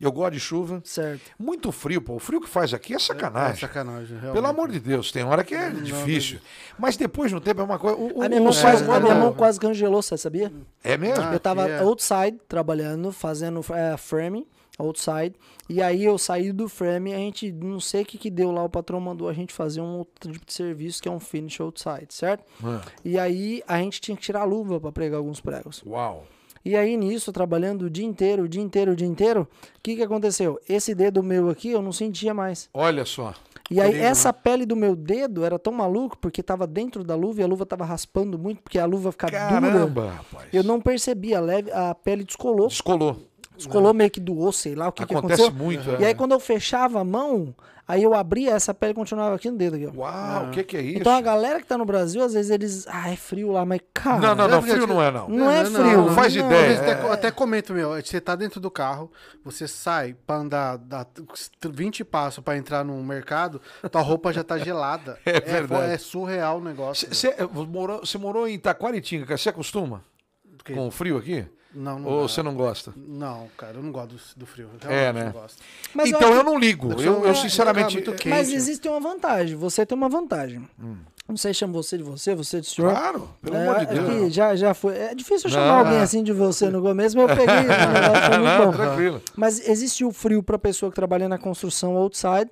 Eu 0.00 0.10
gosto 0.10 0.32
de 0.32 0.40
chuva. 0.40 0.80
Certo. 0.84 1.20
Muito 1.38 1.70
frio, 1.70 2.00
pô. 2.00 2.14
O 2.14 2.18
frio 2.18 2.40
que 2.40 2.48
faz 2.48 2.72
aqui 2.72 2.94
é 2.94 2.96
É 2.96 2.98
sacanagem. 2.98 3.60
sacanagem, 3.60 4.08
realmente. 4.18 4.32
Pelo 4.34 4.46
amor 4.46 4.70
de 4.70 4.80
Deus, 4.80 5.12
tem 5.12 5.22
hora 5.24 5.44
que 5.44 5.54
é 5.54 5.68
difícil. 5.70 6.38
Mas 6.78 6.96
depois, 6.96 7.30
no 7.32 7.40
tempo, 7.40 7.60
é 7.60 7.64
uma 7.64 7.78
coisa. 7.78 7.96
O, 7.96 8.22
A 8.22 8.28
minha, 8.28 8.40
o 8.40 8.44
mão 8.44 8.52
quase, 8.54 8.90
a 8.90 9.00
minha 9.00 9.14
mão 9.14 9.32
quase 9.34 9.60
congelou, 9.60 10.00
você 10.00 10.16
sabia? 10.16 10.50
É 10.82 10.96
mesmo? 10.96 11.22
Ah, 11.22 11.32
eu 11.34 11.40
tava 11.40 11.66
que 11.66 11.70
é. 11.72 11.78
outside, 11.80 12.38
trabalhando, 12.48 13.12
fazendo 13.12 13.60
é, 13.74 13.96
frame, 13.98 14.46
outside. 14.78 15.34
E 15.68 15.80
aí 15.82 16.02
eu 16.04 16.16
saí 16.18 16.50
do 16.52 16.68
frame, 16.68 17.12
a 17.14 17.18
gente, 17.18 17.52
não 17.52 17.78
sei 17.80 18.02
o 18.02 18.06
que 18.06 18.16
que 18.18 18.30
deu 18.30 18.50
lá, 18.50 18.64
o 18.64 18.68
patrão 18.68 19.00
mandou 19.00 19.28
a 19.28 19.32
gente 19.32 19.52
fazer 19.52 19.80
um 19.80 19.98
outro 19.98 20.32
tipo 20.32 20.44
de 20.46 20.52
serviço, 20.52 21.02
que 21.02 21.08
é 21.08 21.12
um 21.12 21.20
finish 21.20 21.60
outside, 21.60 22.06
certo? 22.10 22.44
Ah, 22.64 22.80
E 23.04 23.18
aí 23.18 23.62
a 23.68 23.78
gente 23.78 24.00
tinha 24.00 24.16
que 24.16 24.22
tirar 24.22 24.40
a 24.40 24.44
luva 24.44 24.80
pra 24.80 24.90
pregar 24.92 25.18
alguns 25.18 25.40
pregos. 25.40 25.82
Uau. 25.86 26.26
E 26.64 26.76
aí 26.76 26.96
nisso, 26.96 27.32
trabalhando 27.32 27.82
o 27.82 27.90
dia 27.90 28.04
inteiro, 28.04 28.44
o 28.44 28.48
dia 28.48 28.62
inteiro, 28.62 28.92
o 28.92 28.96
dia 28.96 29.06
inteiro, 29.06 29.48
o 29.76 29.80
que 29.82 29.96
que 29.96 30.02
aconteceu? 30.02 30.60
Esse 30.68 30.94
dedo 30.94 31.22
meu 31.22 31.50
aqui 31.50 31.70
eu 31.70 31.82
não 31.82 31.92
sentia 31.92 32.32
mais. 32.32 32.68
Olha 32.72 33.04
só. 33.04 33.34
E 33.70 33.80
aí 33.80 33.88
Perigo, 33.90 34.06
essa 34.06 34.32
pele 34.32 34.66
do 34.66 34.76
meu 34.76 34.94
dedo 34.94 35.44
era 35.44 35.58
tão 35.58 35.72
maluco 35.72 36.18
porque 36.18 36.42
tava 36.42 36.66
dentro 36.66 37.02
da 37.02 37.14
luva 37.14 37.40
e 37.40 37.44
a 37.44 37.46
luva 37.46 37.64
tava 37.64 37.84
raspando 37.84 38.38
muito 38.38 38.62
porque 38.62 38.78
a 38.78 38.84
luva 38.84 39.10
fica 39.12 39.28
dura. 39.28 39.38
Caramba, 39.38 40.10
rapaz. 40.10 40.48
Eu 40.52 40.62
não 40.62 40.80
percebi, 40.80 41.34
a, 41.34 41.40
leve, 41.40 41.70
a 41.72 41.94
pele 41.94 42.22
descolou, 42.22 42.68
Descolou. 42.68 43.16
Descolou 43.64 43.92
meio 43.94 44.10
que 44.10 44.20
do 44.20 44.38
osso, 44.38 44.60
sei 44.60 44.74
lá 44.74 44.88
o 44.88 44.92
que, 44.92 45.04
que 45.06 45.14
Acontece 45.14 45.42
aconteceu. 45.42 45.64
muito. 45.66 46.00
E 46.00 46.04
é. 46.04 46.08
aí 46.08 46.14
quando 46.14 46.32
eu 46.32 46.40
fechava 46.40 47.00
a 47.00 47.04
mão, 47.04 47.54
aí 47.86 48.02
eu 48.02 48.14
abria, 48.14 48.52
essa 48.52 48.72
pele 48.72 48.94
continuava 48.94 49.34
aqui 49.34 49.50
no 49.50 49.56
dedo. 49.56 49.76
Aqui, 49.76 49.86
ó. 49.86 50.00
Uau, 50.00 50.46
o 50.46 50.50
que, 50.50 50.62
que 50.62 50.76
é 50.76 50.80
isso? 50.82 50.98
Então 50.98 51.12
a 51.14 51.20
galera 51.20 51.60
que 51.60 51.66
tá 51.66 51.76
no 51.76 51.84
Brasil, 51.84 52.22
às 52.22 52.32
vezes 52.34 52.50
eles, 52.50 52.86
ah, 52.88 53.10
é 53.10 53.16
frio 53.16 53.50
lá, 53.52 53.64
mas 53.64 53.80
cara, 53.92 54.18
Não, 54.20 54.34
não, 54.34 54.48
não, 54.48 54.62
frio 54.62 54.86
não 54.86 55.02
é, 55.02 55.10
não. 55.10 55.28
não 55.28 55.50
é 55.50 55.62
Não, 55.64 55.70
frio. 55.84 55.96
não 55.98 56.14
faz 56.14 56.34
ideia. 56.34 56.60
Às 56.60 56.66
vezes 56.68 56.82
É. 56.82 56.92
até, 56.92 57.10
até 57.12 57.30
comento, 57.30 57.72
meu, 57.72 57.90
você 58.00 58.20
tá 58.20 58.34
dentro 58.36 58.60
do 58.60 58.70
carro, 58.70 59.10
você 59.44 59.66
sai 59.66 60.14
pra 60.26 60.36
andar, 60.36 60.76
dá 60.78 61.06
20 61.64 62.04
passos 62.04 62.42
pra 62.42 62.56
entrar 62.56 62.84
no 62.84 63.02
mercado, 63.02 63.60
tua 63.90 64.00
roupa 64.02 64.32
já 64.32 64.42
tá 64.44 64.58
gelada. 64.58 65.18
É 65.26 65.40
verdade. 65.40 65.92
É, 65.92 65.98
surreal 65.98 66.58
o 66.58 66.60
negócio. 66.64 67.08
Você 67.12 67.34
morou, 67.68 68.00
você 68.00 68.18
morou 68.18 68.46
em 68.46 68.58
Taquaritinga, 68.58 69.24
cara. 69.26 69.38
Você 69.38 69.48
acostuma 69.48 70.02
com 70.74 70.86
o 70.86 70.90
frio 70.90 71.16
aqui? 71.16 71.44
Não, 71.74 71.98
não 71.98 72.08
Ou 72.10 72.22
dá. 72.22 72.28
você 72.28 72.42
não 72.42 72.54
gosta? 72.54 72.92
Não, 72.96 73.48
cara, 73.56 73.76
eu 73.78 73.82
não 73.82 73.90
gosto 73.92 74.08
do, 74.10 74.20
do 74.36 74.46
frio. 74.46 74.68
É, 74.84 74.88
realmente 75.10 75.14
né? 75.24 75.24
Não 75.34 75.40
gosto. 75.40 75.62
Mas 75.94 76.10
eu 76.10 76.16
então 76.16 76.28
acho 76.30 76.38
eu 76.38 76.44
não 76.44 76.58
ligo. 76.58 76.92
Eu 76.92 77.00
Eu, 77.00 77.24
eu 77.24 77.30
é, 77.30 77.34
sinceramente. 77.34 77.94
muito 77.94 78.12
quente. 78.12 78.28
Mas 78.28 78.52
existe 78.52 78.86
uma 78.88 79.00
vantagem. 79.00 79.56
Você 79.56 79.84
tem 79.86 79.96
uma 79.96 80.08
vantagem. 80.08 80.68
Hum. 80.78 80.96
Não 81.28 81.36
sei 81.36 81.54
se 81.54 81.60
chama 81.60 81.72
você 81.72 81.96
de 81.96 82.02
você, 82.02 82.34
você 82.34 82.60
de 82.60 82.66
senhor. 82.66 82.90
Claro, 82.90 83.30
pelo 83.40 83.56
É, 83.56 83.62
amor 83.62 83.78
de 83.78 83.84
acho 83.86 83.94
Deus. 83.94 84.08
que 84.24 84.30
já, 84.30 84.56
já 84.56 84.74
foi. 84.74 84.96
É 84.98 85.14
difícil 85.14 85.48
eu 85.48 85.56
Não, 85.56 85.62
chamar 85.62 85.78
alguém 85.78 85.98
é. 85.98 86.02
assim 86.02 86.22
de 86.22 86.32
você 86.32 86.68
no 86.68 86.82
começo, 86.82 87.16
mas 87.16 87.30
eu 87.30 87.36
peguei. 87.36 87.56
Não, 88.58 88.66
bom. 88.66 88.72
tranquilo. 88.72 89.22
Mas 89.36 89.66
existe 89.66 90.04
o 90.04 90.12
frio 90.12 90.42
para 90.42 90.58
pessoa 90.58 90.90
que 90.90 90.96
trabalha 90.96 91.28
na 91.28 91.38
construção 91.38 91.96
outside. 91.96 92.50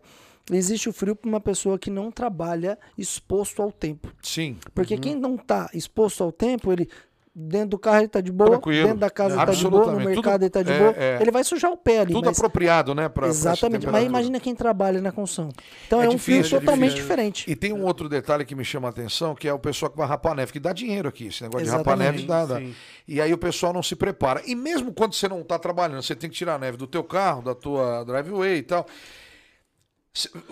Existe 0.50 0.88
o 0.88 0.92
frio 0.92 1.14
para 1.14 1.28
uma 1.28 1.40
pessoa 1.40 1.78
que 1.78 1.90
não 1.90 2.10
trabalha 2.10 2.76
exposto 2.98 3.62
ao 3.62 3.70
tempo. 3.70 4.08
Sim. 4.22 4.56
Porque 4.74 4.94
Uhum. 4.94 5.00
quem 5.00 5.14
não 5.14 5.36
tá 5.36 5.68
exposto 5.74 6.24
ao 6.24 6.32
tempo, 6.32 6.72
ele 6.72 6.88
dentro 7.34 7.68
do 7.68 7.78
carro 7.78 7.98
ele 7.98 8.08
tá 8.08 8.20
de 8.20 8.32
boa, 8.32 8.50
Tranquilo. 8.50 8.86
dentro 8.88 9.00
da 9.00 9.08
casa 9.10 9.36
ele 9.36 9.46
tá 9.46 9.52
de 9.52 9.68
boa, 9.68 9.86
no 9.92 9.98
mercado 9.98 10.14
Tudo- 10.32 10.42
ele 10.42 10.50
tá 10.50 10.62
de 10.62 10.72
é, 10.72 10.78
boa, 10.78 10.94
é. 10.96 11.18
ele 11.20 11.30
vai 11.30 11.44
sujar 11.44 11.70
o 11.70 11.76
pé 11.76 12.00
ali. 12.00 12.12
Tudo 12.12 12.26
mas- 12.26 12.36
apropriado, 12.38 12.94
né? 12.94 13.08
Pra, 13.08 13.22
pra 13.22 13.28
Exatamente. 13.28 13.62
Mas 13.62 13.80
temperatura. 13.84 14.02
imagina 14.04 14.40
quem 14.40 14.54
trabalha 14.54 15.00
na 15.00 15.12
construção. 15.12 15.48
Então 15.86 16.00
É 16.02 16.06
é, 16.06 16.08
um 16.08 16.12
difícil, 16.12 16.56
é 16.56 16.60
totalmente 16.60 16.90
difícil. 16.90 17.02
diferente. 17.08 17.50
E 17.50 17.54
tem 17.54 17.72
um 17.72 17.84
outro 17.84 18.08
detalhe 18.08 18.44
que 18.44 18.54
me 18.54 18.64
chama 18.64 18.88
a 18.88 18.90
atenção, 18.90 19.34
que 19.34 19.46
é 19.48 19.52
o 19.52 19.58
pessoal 19.58 19.90
que 19.90 19.96
vai 19.96 20.06
rapar 20.08 20.34
neve, 20.34 20.52
que 20.52 20.60
dá 20.60 20.72
dinheiro 20.72 21.08
aqui. 21.08 21.26
Esse 21.28 21.42
negócio 21.42 21.64
de 21.64 21.70
rapar 21.70 21.94
Exatamente. 22.00 22.26
neve 22.28 22.48
dá. 22.48 22.60
E 23.06 23.20
aí 23.20 23.32
o 23.32 23.38
pessoal 23.38 23.72
não 23.72 23.82
se 23.82 23.94
prepara. 23.94 24.42
E 24.46 24.54
mesmo 24.54 24.92
quando 24.92 25.14
você 25.14 25.28
não 25.28 25.40
está 25.40 25.58
trabalhando, 25.58 26.02
você 26.02 26.14
tem 26.16 26.28
que 26.28 26.36
tirar 26.36 26.56
a 26.56 26.58
neve 26.58 26.76
do 26.76 26.86
teu 26.86 27.04
carro, 27.04 27.42
da 27.42 27.54
tua 27.54 28.04
driveway 28.04 28.58
e 28.58 28.62
tal. 28.62 28.86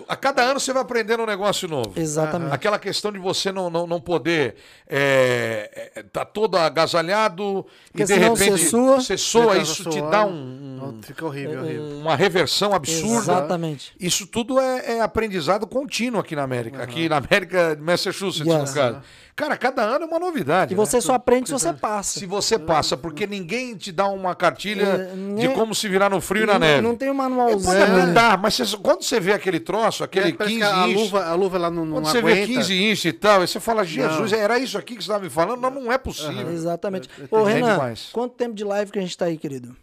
A 0.07 0.15
cada 0.15 0.41
ano 0.41 0.57
você 0.57 0.71
vai 0.71 0.81
aprendendo 0.81 1.21
um 1.21 1.25
negócio 1.25 1.67
novo. 1.67 1.91
Exatamente. 1.99 2.53
Aquela 2.53 2.79
questão 2.79 3.11
de 3.11 3.19
você 3.19 3.51
não, 3.51 3.69
não, 3.69 3.85
não 3.85 3.99
poder 3.99 4.55
é, 4.87 5.91
é, 5.97 6.03
tá 6.03 6.23
todo 6.23 6.55
agasalhado 6.57 7.65
Porque 7.91 8.03
e 8.03 8.05
de 8.05 8.13
repente 8.13 8.51
você 8.51 8.69
sua. 8.69 9.01
você 9.01 9.17
soa, 9.17 9.57
isso 9.57 9.83
tá 9.83 9.89
te 9.89 10.01
dá 10.01 10.25
um- 10.25 10.99
Fica 11.03 11.25
horrível, 11.25 11.59
horrível. 11.61 11.83
um- 11.83 12.01
uma 12.01 12.15
reversão 12.15 12.73
absurda. 12.73 13.17
Exatamente. 13.33 13.93
Isso 13.99 14.25
tudo 14.25 14.57
é, 14.61 14.93
é 14.97 15.01
aprendizado 15.01 15.67
contínuo 15.67 16.21
aqui 16.21 16.37
na 16.37 16.43
América. 16.43 16.81
Aqui 16.81 17.09
na 17.09 17.17
América, 17.17 17.77
Massachusetts, 17.81 18.47
Yes. 18.47 18.69
no 18.69 18.73
caso. 18.75 19.01
Cara, 19.39 19.55
cada 19.57 19.81
ano 19.83 20.03
é 20.03 20.07
uma 20.07 20.19
novidade. 20.19 20.73
E 20.73 20.77
né? 20.77 20.85
você 20.85 20.99
só 20.99 21.13
aprende 21.13 21.47
se 21.47 21.53
você 21.53 21.71
passa. 21.71 22.19
Se 22.19 22.25
você 22.25 22.59
passa, 22.59 22.97
porque 22.97 23.25
ninguém 23.25 23.73
te 23.73 23.89
dá 23.89 24.05
uma 24.09 24.35
cartilha 24.35 24.83
É, 24.83 25.05
de 25.15 25.15
nem- 25.15 25.53
como 25.53 25.73
se 25.73 25.87
virar 25.87 26.09
no 26.09 26.19
frio 26.19 26.43
e 26.43 26.45
na 26.45 26.53
não, 26.53 26.59
neve. 26.59 26.81
não 26.81 26.93
tem 26.93 27.07
um 27.07 27.13
É, 27.13 27.15
manualzinho. 27.15 27.73
pode 27.87 28.11
dar, 28.13 28.37
mas 28.37 28.57
você- 28.57 28.75
quando 28.75 29.01
você 29.01 29.17
vê 29.17 29.31
aquele 29.31 29.61
troço, 29.61 30.03
aquele 30.03 30.31
É, 30.31 30.33
parece 30.33 30.55
15 30.57 30.69
que 30.69 30.77
a 30.77 30.87
inches, 30.89 31.01
luva, 31.03 31.23
a 31.25 31.33
luva 31.35 31.57
lá 31.57 31.71
não, 31.71 31.85
não 31.85 31.93
quando 31.93 32.07
você 32.07 32.21
vê 32.21 32.33
aguenta. 32.33 32.47
15 32.47 32.83
inches 32.83 33.05
e 33.05 33.13
tal, 33.13 33.39
aí 33.39 33.47
você 33.47 33.61
fala, 33.61 33.85
Jesus, 33.85 34.33
era 34.33 34.59
isso 34.59 34.77
aqui 34.77 34.97
que 34.97 35.01
você 35.03 35.09
estava 35.09 35.23
me 35.23 35.29
falando? 35.29 35.61
Não, 35.61 35.69
não 35.71 35.89
é 35.89 35.97
possível. 35.97 36.49
Exatamente. 36.51 37.09
É, 37.17 37.33
Ô, 37.33 37.47
é 37.47 37.53
Renan, 37.53 37.71
demais. 37.71 38.09
quanto 38.11 38.35
tempo 38.35 38.53
de 38.53 38.65
live 38.65 38.91
que 38.91 38.99
a 38.99 39.01
gente 39.01 39.17
tá 39.17 39.23
aí, 39.23 39.37
querido? 39.37 39.73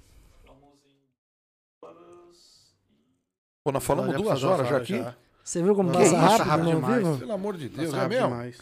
Pô, 3.65 3.73
nós 3.73 3.83
falamos 3.83 4.13
Já 4.13 4.19
duas 4.19 4.45
horas 4.45 4.69
já 4.69 4.77
aqui? 4.77 5.03
Você 5.43 5.63
viu 5.63 5.75
como 5.75 5.91
Que 5.93 5.97
passa 5.99 6.09
isso, 6.09 6.17
rápido, 6.17 6.45
rápido 6.47 6.65
no 6.71 6.75
demais. 6.77 6.97
vivo? 6.99 7.19
Pelo 7.19 7.33
amor 7.33 7.57
de 7.57 7.69
Deus, 7.69 7.95
é 7.95 8.09
mesmo? 8.09 8.29
demais. 8.29 8.57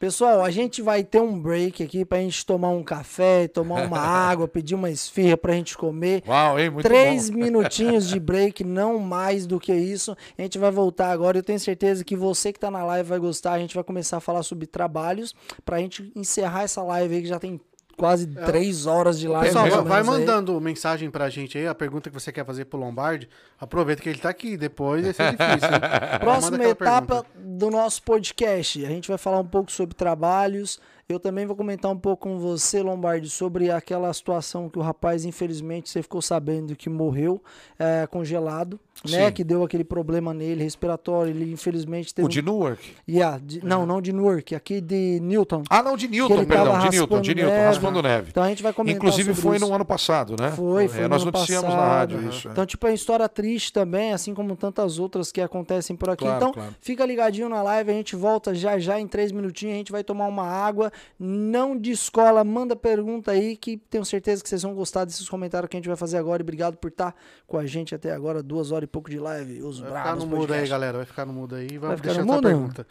Pessoal, 0.00 0.42
a 0.42 0.50
gente 0.50 0.80
vai 0.80 1.04
ter 1.04 1.20
um 1.20 1.38
break 1.38 1.82
aqui 1.82 2.06
pra 2.06 2.16
gente 2.16 2.46
tomar 2.46 2.70
um 2.70 2.82
café, 2.82 3.46
tomar 3.46 3.84
uma 3.86 3.98
água, 4.00 4.48
pedir 4.48 4.74
uma 4.74 4.90
esfirra 4.90 5.36
pra 5.36 5.52
gente 5.52 5.76
comer. 5.76 6.22
Uau, 6.26 6.58
hein? 6.58 6.70
Muito 6.70 6.86
Três 6.86 7.28
bom. 7.28 7.36
minutinhos 7.36 8.08
de 8.08 8.18
break, 8.18 8.64
não 8.64 8.98
mais 8.98 9.46
do 9.46 9.60
que 9.60 9.74
isso. 9.74 10.16
A 10.38 10.40
gente 10.40 10.56
vai 10.56 10.70
voltar 10.70 11.10
agora. 11.10 11.36
Eu 11.36 11.42
tenho 11.42 11.60
certeza 11.60 12.02
que 12.02 12.16
você 12.16 12.50
que 12.50 12.58
tá 12.58 12.70
na 12.70 12.82
live 12.82 13.10
vai 13.10 13.18
gostar. 13.18 13.52
A 13.52 13.58
gente 13.58 13.74
vai 13.74 13.84
começar 13.84 14.16
a 14.16 14.20
falar 14.20 14.42
sobre 14.42 14.66
trabalhos 14.66 15.34
pra 15.66 15.78
gente 15.78 16.10
encerrar 16.16 16.62
essa 16.62 16.82
live 16.82 17.16
aí 17.16 17.20
que 17.20 17.28
já 17.28 17.38
tem 17.38 17.60
quase 18.00 18.26
três 18.26 18.86
horas 18.86 19.18
de 19.20 19.28
live. 19.28 19.46
Pessoal, 19.46 19.84
vai 19.84 20.02
menos 20.02 20.14
aí. 20.14 20.20
mandando 20.20 20.60
mensagem 20.60 21.10
pra 21.10 21.28
gente 21.28 21.58
aí, 21.58 21.66
a 21.68 21.74
pergunta 21.74 22.08
que 22.08 22.14
você 22.18 22.32
quer 22.32 22.44
fazer 22.46 22.64
pro 22.64 22.78
Lombardi. 22.78 23.28
Aproveita 23.58 24.02
que 24.02 24.08
ele 24.08 24.18
tá 24.18 24.30
aqui, 24.30 24.56
depois 24.56 25.04
vai 25.04 25.12
ser 25.12 25.30
difícil. 25.36 25.68
hein? 25.70 26.18
Próxima 26.20 26.64
etapa 26.64 27.22
pergunta. 27.22 27.28
do 27.36 27.70
nosso 27.70 28.02
podcast. 28.02 28.84
A 28.84 28.88
gente 28.88 29.06
vai 29.08 29.18
falar 29.18 29.38
um 29.38 29.46
pouco 29.46 29.70
sobre 29.70 29.94
trabalhos. 29.94 30.80
Eu 31.08 31.18
também 31.20 31.44
vou 31.44 31.56
comentar 31.56 31.90
um 31.90 31.98
pouco 31.98 32.28
com 32.28 32.38
você, 32.38 32.80
Lombardi, 32.80 33.28
sobre 33.28 33.70
aquela 33.70 34.12
situação 34.14 34.68
que 34.68 34.78
o 34.78 34.82
rapaz, 34.82 35.24
infelizmente, 35.24 35.90
você 35.90 36.02
ficou 36.02 36.22
sabendo 36.22 36.76
que 36.76 36.88
morreu 36.88 37.42
é, 37.78 38.06
congelado, 38.06 38.78
né? 39.08 39.26
Sim. 39.26 39.32
Que 39.32 39.44
deu 39.44 39.62
aquele 39.64 39.84
problema 39.84 40.34
nele 40.34 40.62
respiratório. 40.62 41.30
Ele, 41.30 41.52
infelizmente, 41.52 42.14
teve. 42.14 42.26
O 42.26 42.28
de 42.28 42.42
Newark? 42.42 42.92
Yeah, 43.08 43.38
de- 43.42 43.64
Não, 43.64 43.86
não 43.86 44.00
de 44.00 44.12
Newark, 44.12 44.54
aqui 44.54 44.80
de 44.80 45.18
Newton. 45.20 45.62
Ah, 45.70 45.82
não, 45.82 45.96
de 45.96 46.08
Newton, 46.08 46.44
perdão, 46.44 46.78
de 46.80 46.90
Newton, 46.96 47.20
de 47.20 47.30
raspando 47.30 47.34
Newton, 47.34 47.50
neve. 47.50 47.64
raspando 47.66 48.02
neve. 48.02 48.28
Então 48.30 48.42
a 48.42 48.48
gente 48.48 48.62
vai 48.62 48.72
comentar 48.72 48.96
Inclusive 48.96 49.34
foi 49.34 49.56
isso. 49.56 49.66
no 49.66 49.74
ano 49.74 49.84
passado, 49.84 50.36
né? 50.40 50.50
Foi, 50.52 50.88
foi 50.88 51.04
É, 51.04 51.08
nós 51.08 51.24
noticiamos 51.24 51.70
na 51.70 51.76
passado. 51.76 51.90
rádio 52.16 52.28
isso. 52.28 52.48
é. 52.48 52.52
Então, 52.52 52.66
tipo, 52.66 52.86
é 52.86 52.90
uma 52.90 52.94
história 52.94 53.28
triste 53.28 53.72
também, 53.72 54.12
assim 54.12 54.34
como 54.34 54.54
tantas 54.56 54.98
outras 54.98 55.30
que 55.32 55.40
acontecem 55.40 55.96
por 55.96 56.10
aqui. 56.10 56.24
Claro, 56.24 56.36
então, 56.36 56.52
claro. 56.52 56.74
fica 56.80 57.04
ligadinho 57.06 57.48
na 57.48 57.62
live, 57.62 57.90
a 57.90 57.94
gente 57.94 58.16
volta 58.16 58.54
já 58.54 58.78
já 58.78 58.98
em 59.00 59.06
três 59.06 59.32
minutinhos, 59.32 59.74
a 59.74 59.78
gente 59.78 59.92
vai 59.92 60.04
tomar 60.04 60.26
uma 60.26 60.44
água. 60.46 60.90
Não 61.18 61.76
descola, 61.76 62.42
manda 62.44 62.74
pergunta 62.76 63.30
aí, 63.32 63.56
que 63.56 63.76
tenho 63.76 64.04
certeza 64.04 64.42
que 64.42 64.48
vocês 64.48 64.62
vão 64.62 64.74
gostar 64.74 65.04
desses 65.04 65.28
comentários 65.28 65.68
que 65.68 65.76
a 65.76 65.78
gente 65.78 65.88
vai 65.88 65.96
fazer 65.96 66.16
agora. 66.18 66.42
E 66.42 66.44
obrigado 66.44 66.76
por 66.76 66.88
estar 66.88 67.14
com 67.46 67.56
a 67.58 67.66
gente 67.66 67.94
até 67.94 68.12
agora, 68.12 68.42
duas 68.42 68.70
horas 68.72 68.84
e 68.84 68.89
pouco 68.90 69.10
de 69.10 69.18
live. 69.18 69.62
Os 69.62 69.78
Vai 69.78 69.88
ficar 69.88 70.02
bravos 70.02 70.24
no 70.24 70.36
mudo 70.36 70.52
aí, 70.52 70.68
galera. 70.68 70.96
Vai 70.98 71.06
ficar 71.06 71.24
no 71.26 71.32
mudo 71.32 71.54
aí. 71.54 71.78
Vai, 71.78 71.88
Vai 71.88 71.96
ficar 71.96 72.08
deixar 72.08 72.24
no 72.24 72.32
mudo? 72.32 72.48
pergunta. 72.48 72.86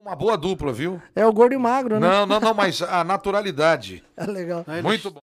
Uma 0.00 0.16
boa 0.16 0.36
dupla, 0.36 0.72
viu? 0.72 1.00
É 1.14 1.24
o 1.24 1.32
gordo 1.32 1.54
e 1.54 1.58
magro, 1.58 2.00
né? 2.00 2.08
Não, 2.08 2.26
não, 2.26 2.40
não, 2.40 2.54
mas 2.54 2.82
a 2.82 3.04
naturalidade. 3.04 4.04
É 4.16 4.26
legal. 4.26 4.64
Muito 4.82 5.10
bom. 5.12 5.20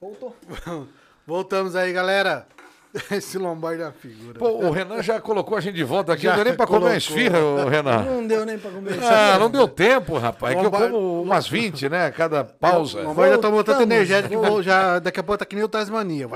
Voltou. 0.00 0.36
Voltamos 1.26 1.76
aí, 1.76 1.92
galera. 1.92 2.46
Esse 3.10 3.38
Lombardi 3.38 3.82
é 3.82 3.86
uma 3.86 3.92
figura. 3.92 4.38
Pô, 4.38 4.48
o 4.66 4.70
Renan 4.70 5.02
já 5.02 5.20
colocou 5.20 5.56
a 5.56 5.60
gente 5.60 5.74
de 5.76 5.84
volta 5.84 6.12
aqui. 6.12 6.24
Já 6.24 6.30
não 6.30 6.36
deu 6.36 6.44
nem 6.44 6.54
pra 6.54 6.66
comer 6.66 6.78
uma 6.78 6.80
colocou. 6.90 6.96
esfirra, 6.98 7.38
ô, 7.38 7.64
Renan. 7.68 8.02
Não 8.02 8.26
deu 8.26 8.44
nem 8.44 8.58
pra 8.58 8.70
comer. 8.70 8.98
Ah, 9.02 9.38
não 9.38 9.50
deu 9.50 9.66
tempo, 9.66 10.18
rapaz. 10.18 10.54
É 10.54 10.58
que 10.60 10.66
eu 10.66 10.70
como 10.70 11.22
umas 11.22 11.48
20, 11.48 11.88
né? 11.88 12.10
Cada 12.10 12.44
pausa. 12.44 13.00
O 13.00 13.04
Lombardi 13.04 13.32
já 13.34 13.38
tomou 13.38 13.64
tanto 13.64 13.82
energético 13.82 14.28
que 14.28 14.36
vou- 14.48 14.62
já, 14.62 14.98
daqui 14.98 15.20
a 15.20 15.22
pouco 15.22 15.38
tá 15.38 15.46
que 15.46 15.54
nem 15.54 15.64
o 15.64 15.68
Tasmania. 15.68 16.28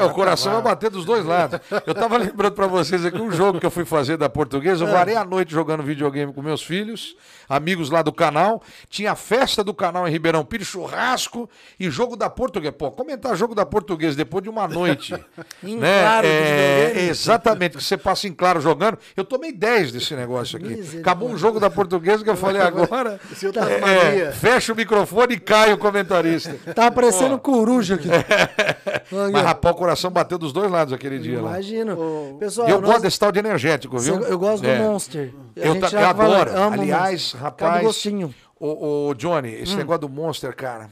É, 0.00 0.04
o 0.04 0.10
coração 0.10 0.54
vai 0.54 0.62
bater 0.62 0.88
dos 0.90 1.04
dois 1.04 1.24
lados. 1.24 1.60
Eu 1.86 1.94
tava 1.94 2.16
lembrando 2.16 2.52
pra 2.54 2.66
vocês 2.66 3.04
aqui 3.04 3.20
um 3.20 3.30
jogo 3.30 3.60
que 3.60 3.66
eu 3.66 3.70
fui 3.70 3.84
fazer 3.84 4.16
da 4.16 4.28
portuguesa. 4.28 4.84
Eu 4.84 4.90
varei 4.90 5.16
a 5.16 5.24
noite 5.24 5.52
jogando 5.52 5.82
videogame 5.82 6.32
com 6.32 6.40
meus 6.40 6.62
filhos, 6.62 7.14
amigos 7.48 7.90
lá 7.90 8.00
do 8.00 8.12
canal. 8.12 8.62
Tinha 8.88 9.14
festa 9.14 9.62
do 9.62 9.74
canal 9.74 10.08
em 10.08 10.10
Ribeirão 10.10 10.44
Pires, 10.44 10.66
churrasco 10.66 11.48
e 11.78 11.90
jogo 11.90 12.16
da 12.16 12.30
portuguesa. 12.30 12.72
Pô, 12.72 12.90
comentar 12.90 13.36
jogo 13.36 13.54
da 13.54 13.66
portuguesa 13.66 14.16
depois 14.16 14.42
de 14.42 14.48
uma 14.48 14.66
noite. 14.66 15.14
Em 15.62 15.76
né? 15.90 16.00
claro 16.02 16.26
É, 16.26 16.92
exatamente, 17.08 17.76
que 17.76 17.82
você 17.84 17.96
passa 17.96 18.26
em 18.28 18.32
claro 18.32 18.60
jogando. 18.60 18.98
Eu 19.16 19.24
tomei 19.24 19.52
10 19.52 19.92
desse 19.92 20.14
negócio 20.14 20.56
aqui. 20.58 20.98
Acabou 20.98 21.28
um 21.30 21.36
jogo 21.36 21.58
da 21.60 21.68
portuguesa 21.70 22.22
que 22.24 22.30
eu 22.30 22.36
falei 22.36 22.60
agora. 22.62 23.20
Esse 23.30 23.46
o 23.46 23.50
é, 23.50 23.52
Tasmania. 23.52 24.32
fecha 24.32 24.72
o 24.72 24.76
microfone 24.76 25.34
e 25.34 25.38
cai 25.40 25.72
o 25.72 25.78
comentarista. 25.78 26.56
Tá 26.74 26.90
parecendo 26.90 27.38
coruja 27.38 27.96
aqui. 27.96 28.08
Mas, 29.32 29.44
rapaz, 29.44 29.74
o 29.74 29.78
coração 29.78 30.10
bateu 30.10 30.38
dos 30.38 30.52
dois 30.52 30.70
lados 30.70 30.92
aquele 30.94 31.18
dia 31.18 31.40
lá. 31.40 31.50
Imagino. 31.50 32.36
Pessoal, 32.38 32.68
eu 32.68 32.80
nós- 32.80 32.90
gosto 32.90 33.02
desse 33.02 33.18
tal 33.18 33.32
de 33.32 33.38
energético, 33.38 33.98
viu? 33.98 34.20
eu 34.20 34.38
gosto 34.38 34.64
É. 34.66 34.76
do 34.78 34.82
Monster. 34.84 35.32
A 35.56 35.60
Eu, 35.60 35.72
gente 35.74 35.80
ta- 35.82 35.88
já 35.88 36.00
eu 36.02 36.08
adoro. 36.08 36.50
amo 36.56 36.80
Aliás, 36.80 37.10
Monster. 37.34 37.40
rapaz. 37.40 38.06
O, 38.62 39.08
o 39.08 39.14
Johnny, 39.14 39.48
Hum. 39.56 39.62
esse 39.62 39.74
negócio 39.74 40.00
do 40.02 40.08
Monster, 40.08 40.54
cara. 40.54 40.88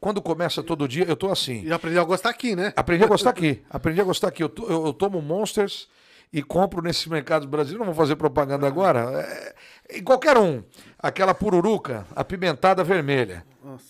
Quando 0.00 0.22
começa 0.22 0.62
todo 0.62 0.88
dia, 0.88 1.04
eu 1.06 1.14
tô 1.16 1.30
assim. 1.30 1.66
Já 1.66 1.76
aprendeu 1.76 2.00
a 2.00 2.04
gostar 2.04 2.30
aqui, 2.30 2.56
né? 2.56 2.72
Aprendi 2.74 3.04
a 3.04 3.06
gostar 3.06 3.30
aqui. 3.30 3.62
Aprendi 3.68 4.00
a 4.00 4.04
gostar 4.04 4.28
aqui. 4.28 4.42
Eu, 4.42 4.48
to- 4.48 4.66
eu- 4.66 4.86
eu 4.86 4.92
tomo 4.94 5.20
Monsters 5.20 5.88
e 6.32 6.42
compro 6.42 6.80
nesses 6.80 7.06
mercados 7.06 7.46
brasileiros. 7.46 7.86
Não 7.86 7.92
vou 7.92 8.02
fazer 8.02 8.16
propaganda 8.16 8.66
agora. 8.66 9.20
É, 9.90 9.98
em 9.98 10.02
qualquer 10.02 10.38
um. 10.38 10.62
Aquela 10.98 11.34
pururuca 11.34 12.06
apimentada 12.16 12.82
vermelha. 12.82 13.44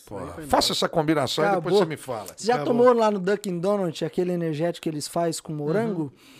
Pô, 0.06 0.16
faça 0.48 0.72
essa 0.72 0.88
combinação 0.88 1.44
e 1.44 1.46
depois 1.46 1.62
Acabou. 1.66 1.78
você 1.78 1.86
me 1.86 1.96
fala. 1.96 2.26
Você 2.36 2.44
já 2.48 2.56
Acabou. 2.56 2.74
tomou 2.74 2.92
lá 2.92 3.08
no 3.08 3.20
Dunkin' 3.20 3.60
Donuts 3.60 4.02
aquele 4.02 4.32
energético 4.32 4.82
que 4.82 4.88
eles 4.88 5.06
fazem 5.06 5.40
com 5.40 5.52
morango? 5.52 6.12
É 6.16 6.39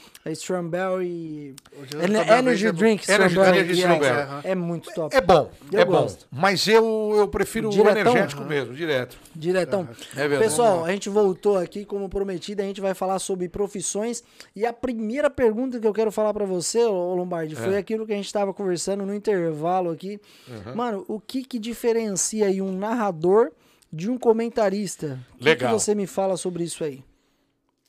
Ener- 1.95 2.25
também 2.27 2.39
Energy 2.39 2.65
vejo- 2.65 2.73
Drink 2.77 3.11
Energy-. 3.11 3.39
Energy 3.39 3.71
yes. 3.71 3.79
Strawberry. 3.79 4.31
É 4.45 4.55
muito 4.55 4.93
top. 4.93 5.17
É 5.17 5.21
bom, 5.21 5.51
Eu 5.73 5.81
é 5.81 5.85
bom. 5.85 5.93
gosto. 5.93 6.27
Mas 6.31 6.67
eu, 6.69 7.13
eu 7.17 7.27
prefiro 7.27 7.69
o 7.69 7.71
Diretão? 7.71 8.01
energético 8.13 8.45
mesmo, 8.45 8.75
direto. 8.75 9.17
Diretão. 9.35 9.89
É 10.15 10.29
verdade. 10.29 10.43
Pessoal, 10.51 10.85
a 10.85 10.91
gente 10.93 11.09
voltou 11.09 11.57
aqui, 11.57 11.85
como 11.87 12.09
prometido, 12.09 12.61
a 12.61 12.65
gente 12.67 12.81
vai 12.83 12.93
falar 12.93 13.19
sobre 13.19 13.49
profissões. 13.49 14.23
E 14.55 14.67
a 14.67 14.73
primeira 14.73 15.31
pergunta 15.31 15.81
que 15.81 15.87
eu 15.87 15.93
quero 15.95 16.13
falar 16.13 16.35
pra 16.35 16.45
você, 16.45 16.85
Lombardi, 16.85 17.55
foi 17.57 17.75
É. 17.75 17.79
aquilo 17.79 18.07
que 18.07 18.13
a 18.13 18.17
gente 18.17 18.31
tava 18.33 18.53
conversando 18.53 19.07
no 19.07 19.15
intervalo 19.15 19.91
aqui. 19.91 20.21
Uhum. 20.49 20.75
Mano, 20.75 21.05
o 21.09 21.19
que 21.19 21.43
que 21.43 21.59
diferencia 21.59 22.47
aí 22.47 22.61
um 22.61 22.73
narrador 22.77 23.53
de 23.93 24.11
um 24.11 24.19
comentarista? 24.19 25.19
O 25.35 25.39
que 25.39 25.45
Legal. 25.45 25.73
que 25.75 25.81
você 25.81 25.95
me 25.95 26.07
fala 26.07 26.37
sobre 26.37 26.63
isso 26.65 26.85
aí? 26.85 27.03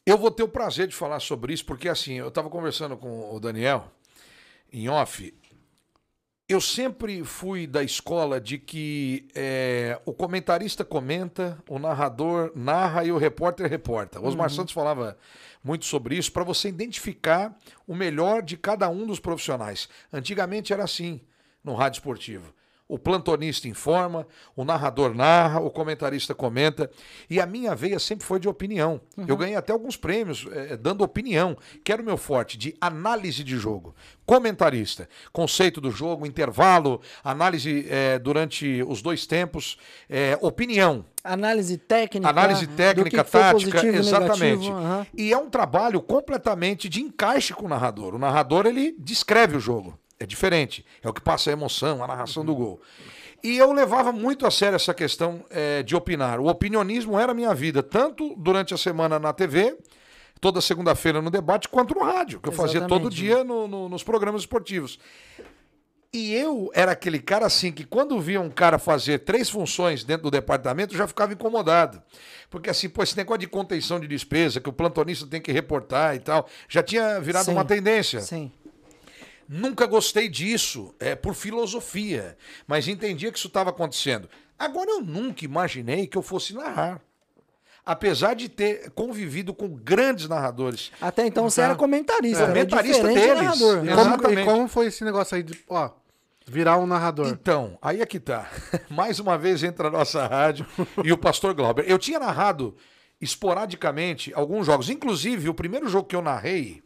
Eu 0.03 0.17
vou 0.17 0.31
ter 0.31 0.41
o 0.41 0.47
prazer 0.47 0.87
de 0.87 0.95
falar 0.95 1.19
sobre 1.19 1.53
isso, 1.53 1.65
porque 1.65 1.87
assim, 1.87 2.15
eu 2.15 2.29
estava 2.29 2.49
conversando 2.49 2.97
com 2.97 3.35
o 3.35 3.39
Daniel 3.39 3.91
em 4.73 4.89
off. 4.89 5.33
Eu 6.49 6.59
sempre 6.59 7.23
fui 7.23 7.67
da 7.67 7.83
escola 7.83 8.41
de 8.41 8.57
que 8.57 9.27
é, 9.35 10.01
o 10.03 10.11
comentarista 10.11 10.83
comenta, 10.83 11.63
o 11.69 11.77
narrador 11.77 12.51
narra 12.55 13.05
e 13.05 13.11
o 13.11 13.17
repórter 13.17 13.69
reporta. 13.69 14.19
O 14.19 14.25
Osmar 14.25 14.49
Santos 14.49 14.73
falava 14.73 15.17
muito 15.63 15.85
sobre 15.85 16.17
isso 16.17 16.31
para 16.31 16.43
você 16.43 16.67
identificar 16.67 17.55
o 17.87 17.95
melhor 17.95 18.41
de 18.41 18.57
cada 18.57 18.89
um 18.89 19.05
dos 19.05 19.19
profissionais. 19.19 19.87
Antigamente 20.11 20.73
era 20.73 20.83
assim 20.83 21.21
no 21.63 21.75
rádio 21.75 21.99
esportivo. 21.99 22.53
O 22.91 22.99
plantonista 22.99 23.69
informa, 23.69 24.27
o 24.53 24.65
narrador 24.65 25.15
narra, 25.15 25.61
o 25.61 25.71
comentarista 25.71 26.35
comenta. 26.35 26.91
E 27.29 27.39
a 27.39 27.45
minha 27.45 27.73
veia 27.73 27.97
sempre 27.97 28.25
foi 28.25 28.37
de 28.37 28.49
opinião. 28.49 28.99
Eu 29.25 29.37
ganhei 29.37 29.55
até 29.55 29.71
alguns 29.71 29.95
prêmios 29.95 30.45
eh, 30.51 30.75
dando 30.75 31.01
opinião, 31.01 31.57
que 31.85 31.93
era 31.93 32.01
o 32.01 32.05
meu 32.05 32.17
forte, 32.17 32.57
de 32.57 32.75
análise 32.81 33.45
de 33.45 33.55
jogo. 33.55 33.95
Comentarista, 34.25 35.07
conceito 35.31 35.79
do 35.79 35.89
jogo, 35.89 36.25
intervalo, 36.25 36.99
análise 37.23 37.87
eh, 37.89 38.19
durante 38.19 38.83
os 38.83 39.01
dois 39.01 39.25
tempos, 39.25 39.77
eh, 40.09 40.37
opinião. 40.41 41.05
Análise 41.23 41.77
técnica. 41.77 42.27
Análise 42.27 42.67
técnica, 42.67 43.23
tática, 43.23 43.53
positivo 43.53 43.97
exatamente. 43.97 44.41
negativo, 44.41 44.75
aham. 44.75 45.07
E 45.15 45.31
é 45.31 45.37
um 45.37 45.49
trabalho 45.49 46.01
completamente 46.01 46.89
de 46.89 47.01
encaixe 47.01 47.53
com 47.53 47.67
o 47.67 47.69
narrador. 47.69 48.15
O 48.15 48.19
narrador 48.19 48.65
ele 48.65 48.93
descreve 48.99 49.55
o 49.55 49.61
jogo. 49.61 49.97
É 50.21 50.25
diferente. 50.25 50.85
É 51.01 51.09
o 51.09 51.13
que 51.13 51.21
passa 51.21 51.49
a 51.49 51.53
emoção, 51.53 52.03
a 52.03 52.07
narração 52.07 52.45
do 52.45 52.53
gol. 52.53 52.79
E 53.43 53.57
eu 53.57 53.71
levava 53.73 54.11
muito 54.11 54.45
a 54.45 54.51
sério 54.51 54.75
essa 54.75 54.93
questão 54.93 55.43
eh, 55.49 55.81
de 55.81 55.95
opinar. 55.95 56.39
O 56.39 56.45
opinionismo 56.47 57.17
era 57.19 57.31
a 57.31 57.35
minha 57.35 57.53
vida, 57.55 57.81
tanto 57.81 58.35
durante 58.37 58.71
a 58.73 58.77
semana 58.77 59.17
na 59.17 59.33
TV, 59.33 59.75
toda 60.39 60.61
segunda-feira 60.61 61.21
no 61.23 61.31
debate, 61.31 61.67
quanto 61.67 61.95
no 61.95 62.03
rádio, 62.03 62.39
que 62.39 62.49
eu 62.49 62.53
fazia 62.53 62.81
todo 62.81 63.09
Exatamente. 63.11 63.15
dia 63.15 63.43
no- 63.43 63.67
no- 63.67 63.89
nos 63.89 64.03
programas 64.03 64.43
esportivos. 64.43 64.99
E 66.13 66.33
eu 66.35 66.69
era 66.73 66.91
aquele 66.91 67.19
cara 67.19 67.45
assim 67.45 67.71
que 67.71 67.85
quando 67.85 68.19
via 68.19 68.39
um 68.41 68.49
cara 68.49 68.77
fazer 68.77 69.19
três 69.19 69.49
funções 69.49 70.03
dentro 70.03 70.23
do 70.23 70.31
departamento, 70.31 70.95
já 70.95 71.07
ficava 71.07 71.31
incomodado. 71.31 72.01
Porque 72.49 72.69
assim, 72.69 72.89
pô, 72.89 73.01
esse 73.01 73.15
negócio 73.15 73.39
de 73.39 73.47
contenção 73.47 73.97
de 73.97 74.07
despesa, 74.09 74.59
que 74.59 74.67
o 74.67 74.73
plantonista 74.73 75.25
tem 75.25 75.39
que 75.41 75.53
reportar 75.53 76.13
e 76.15 76.19
tal, 76.19 76.47
já 76.67 76.83
tinha 76.83 77.17
virado 77.21 77.45
Sim. 77.45 77.53
uma 77.53 77.63
tendência. 77.63 78.19
Sim. 78.19 78.51
Nunca 79.53 79.85
gostei 79.85 80.29
disso, 80.29 80.95
é 80.97 81.13
por 81.13 81.33
filosofia, 81.33 82.37
mas 82.65 82.87
entendia 82.87 83.29
que 83.31 83.37
isso 83.37 83.47
estava 83.49 83.69
acontecendo. 83.69 84.29
Agora 84.57 84.89
eu 84.91 85.01
nunca 85.01 85.43
imaginei 85.43 86.07
que 86.07 86.17
eu 86.17 86.21
fosse 86.21 86.53
narrar. 86.53 87.01
Apesar 87.85 88.33
de 88.33 88.47
ter 88.47 88.91
convivido 88.91 89.53
com 89.53 89.67
grandes 89.67 90.29
narradores. 90.29 90.89
Até 91.01 91.25
então 91.25 91.49
você 91.49 91.59
era 91.61 91.75
comentarista, 91.75 92.43
era 92.43 92.53
Comentarista 92.53 92.93
diferente 93.09 93.19
de 93.19 93.27
deles. 93.27 93.41
narrador. 93.43 93.83
né? 93.83 93.95
Como- 93.95 94.39
e 94.39 94.45
como 94.45 94.67
foi 94.69 94.85
esse 94.85 95.03
negócio 95.03 95.35
aí 95.35 95.43
de, 95.43 95.59
ó, 95.67 95.89
virar 96.47 96.77
um 96.77 96.85
narrador? 96.85 97.27
Então, 97.27 97.77
aí 97.81 98.01
é 98.01 98.05
que 98.05 98.21
tá. 98.21 98.49
Mais 98.89 99.19
uma 99.19 99.37
vez 99.37 99.63
entra 99.63 99.89
a 99.89 99.91
nossa 99.91 100.25
rádio 100.27 100.65
e 101.03 101.11
o 101.11 101.17
pastor 101.17 101.53
Glauber. 101.53 101.83
Eu 101.89 101.97
tinha 101.99 102.19
narrado 102.19 102.77
esporadicamente 103.19 104.31
alguns 104.33 104.65
jogos. 104.67 104.89
Inclusive, 104.89 105.49
o 105.49 105.53
primeiro 105.53 105.89
jogo 105.89 106.07
que 106.07 106.15
eu 106.15 106.21
narrei 106.21 106.81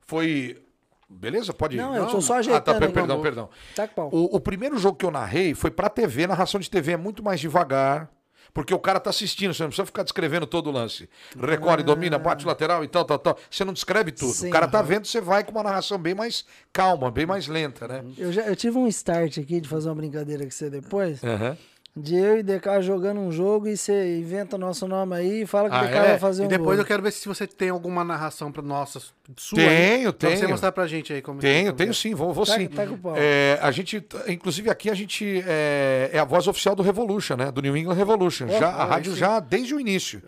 foi. 0.00 0.62
Beleza? 1.08 1.52
Pode 1.52 1.76
ir. 1.76 1.78
Não, 1.78 1.94
eu 1.94 2.06
tô 2.06 2.20
só 2.20 2.34
Ah, 2.34 2.36
tá, 2.36 2.40
ajeitando 2.40 2.78
per- 2.78 2.84
aqui. 2.88 2.94
perdão, 2.94 3.20
perdão. 3.22 3.48
Tá 3.74 3.86
que 3.86 3.94
pau. 3.94 4.08
O, 4.12 4.36
o 4.36 4.40
primeiro 4.40 4.76
jogo 4.78 4.98
que 4.98 5.04
eu 5.06 5.10
narrei 5.10 5.54
foi 5.54 5.70
pra 5.70 5.88
TV. 5.88 6.26
Narração 6.26 6.58
de 6.60 6.68
TV 6.68 6.92
é 6.92 6.96
muito 6.96 7.22
mais 7.22 7.38
devagar. 7.40 8.10
Porque 8.54 8.72
o 8.72 8.78
cara 8.78 8.98
tá 8.98 9.10
assistindo, 9.10 9.52
você 9.52 9.62
não 9.62 9.68
precisa 9.68 9.84
ficar 9.84 10.02
descrevendo 10.02 10.46
todo 10.46 10.68
o 10.68 10.72
lance. 10.72 11.10
Recorre, 11.38 11.82
domina, 11.82 12.18
bate 12.18 12.46
lateral 12.46 12.82
e 12.82 12.88
tal, 12.88 13.04
tal, 13.04 13.18
tal. 13.18 13.38
Você 13.50 13.66
não 13.66 13.72
descreve 13.74 14.10
tudo. 14.12 14.30
Ah. 14.30 14.34
Sim. 14.34 14.48
o 14.48 14.50
cara 14.50 14.66
tá 14.66 14.80
vendo, 14.80 15.04
você 15.06 15.20
vai 15.20 15.44
com 15.44 15.50
uma 15.50 15.62
narração 15.62 15.98
bem 15.98 16.14
mais 16.14 16.42
calma, 16.72 17.10
bem 17.10 17.26
mais 17.26 17.48
lenta, 17.48 17.86
né? 17.86 18.02
Eu, 18.16 18.32
já, 18.32 18.42
eu 18.42 18.56
tive 18.56 18.78
um 18.78 18.86
start 18.86 19.36
aqui 19.38 19.60
de 19.60 19.68
fazer 19.68 19.88
uma 19.90 19.96
brincadeira 19.96 20.42
com 20.42 20.50
você 20.50 20.70
depois. 20.70 21.22
Aham. 21.22 21.54
De 21.98 22.14
eu 22.14 22.38
e 22.38 22.42
DK 22.42 22.82
jogando 22.82 23.20
um 23.20 23.32
jogo 23.32 23.66
e 23.66 23.74
você 23.74 24.18
inventa 24.18 24.58
nosso 24.58 24.86
nome 24.86 25.16
aí 25.16 25.42
e 25.42 25.46
fala 25.46 25.70
que 25.70 25.74
o 25.76 25.78
Ah, 25.78 25.82
DK 25.86 25.96
é? 25.96 26.02
vai 26.02 26.18
fazer 26.18 26.42
E 26.42 26.44
um 26.44 26.48
depois 26.48 26.76
gol. 26.76 26.78
eu 26.80 26.84
quero 26.84 27.02
ver 27.02 27.10
se 27.10 27.26
você 27.26 27.46
tem 27.46 27.70
alguma 27.70 28.04
narração 28.04 28.52
pra 28.52 28.60
nossa 28.60 29.00
sua. 29.34 29.56
Tenho, 29.56 30.08
aí, 30.08 30.12
Pra 30.12 30.28
você 30.28 30.36
tenho. 30.36 30.50
mostrar 30.50 30.72
pra 30.72 30.86
gente 30.86 31.10
aí 31.14 31.22
como 31.22 31.40
Tenho, 31.40 31.68
como 31.68 31.76
tenho 31.78 31.90
é. 31.90 31.94
sim, 31.94 32.14
vou, 32.14 32.34
vou 32.34 32.44
Tá- 32.44 32.54
sim. 32.54 32.68
tá 32.68 32.86
com 32.86 32.94
o 32.94 32.98
pau. 32.98 33.14
É, 33.16 33.58
a 33.62 33.70
gente, 33.70 34.04
inclusive 34.28 34.68
aqui 34.68 34.90
a 34.90 34.94
gente 34.94 35.42
é, 35.46 36.10
é 36.12 36.18
a 36.18 36.24
voz 36.24 36.46
oficial 36.46 36.74
do 36.76 36.82
Revolution, 36.82 37.34
né? 37.36 37.50
Do 37.50 37.62
New 37.62 37.74
England 37.74 37.94
Revolution. 37.94 38.46
já, 38.48 38.68
a 38.68 38.84
rádio 38.84 39.12
isso. 39.12 39.18
já 39.18 39.40
desde 39.40 39.74
o 39.74 39.80
início. 39.80 40.22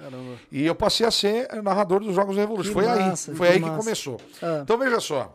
E 0.51 0.65
eu 0.65 0.75
passei 0.75 1.07
a 1.07 1.11
ser 1.11 1.49
narrador 1.63 2.01
dos 2.01 2.15
Jogos 2.15 2.35
do 2.35 2.41
Revolution. 2.41 2.69
Que 2.71 2.75
foi 2.75 2.87
massa, 2.87 3.31
aí, 3.31 3.37
foi 3.37 3.47
que 3.47 3.53
aí 3.53 3.61
que 3.61 3.67
massa. 3.69 3.77
começou. 3.83 4.21
Ah. 4.43 4.61
Então 4.63 4.79
veja 4.79 5.01
só. 5.01 5.35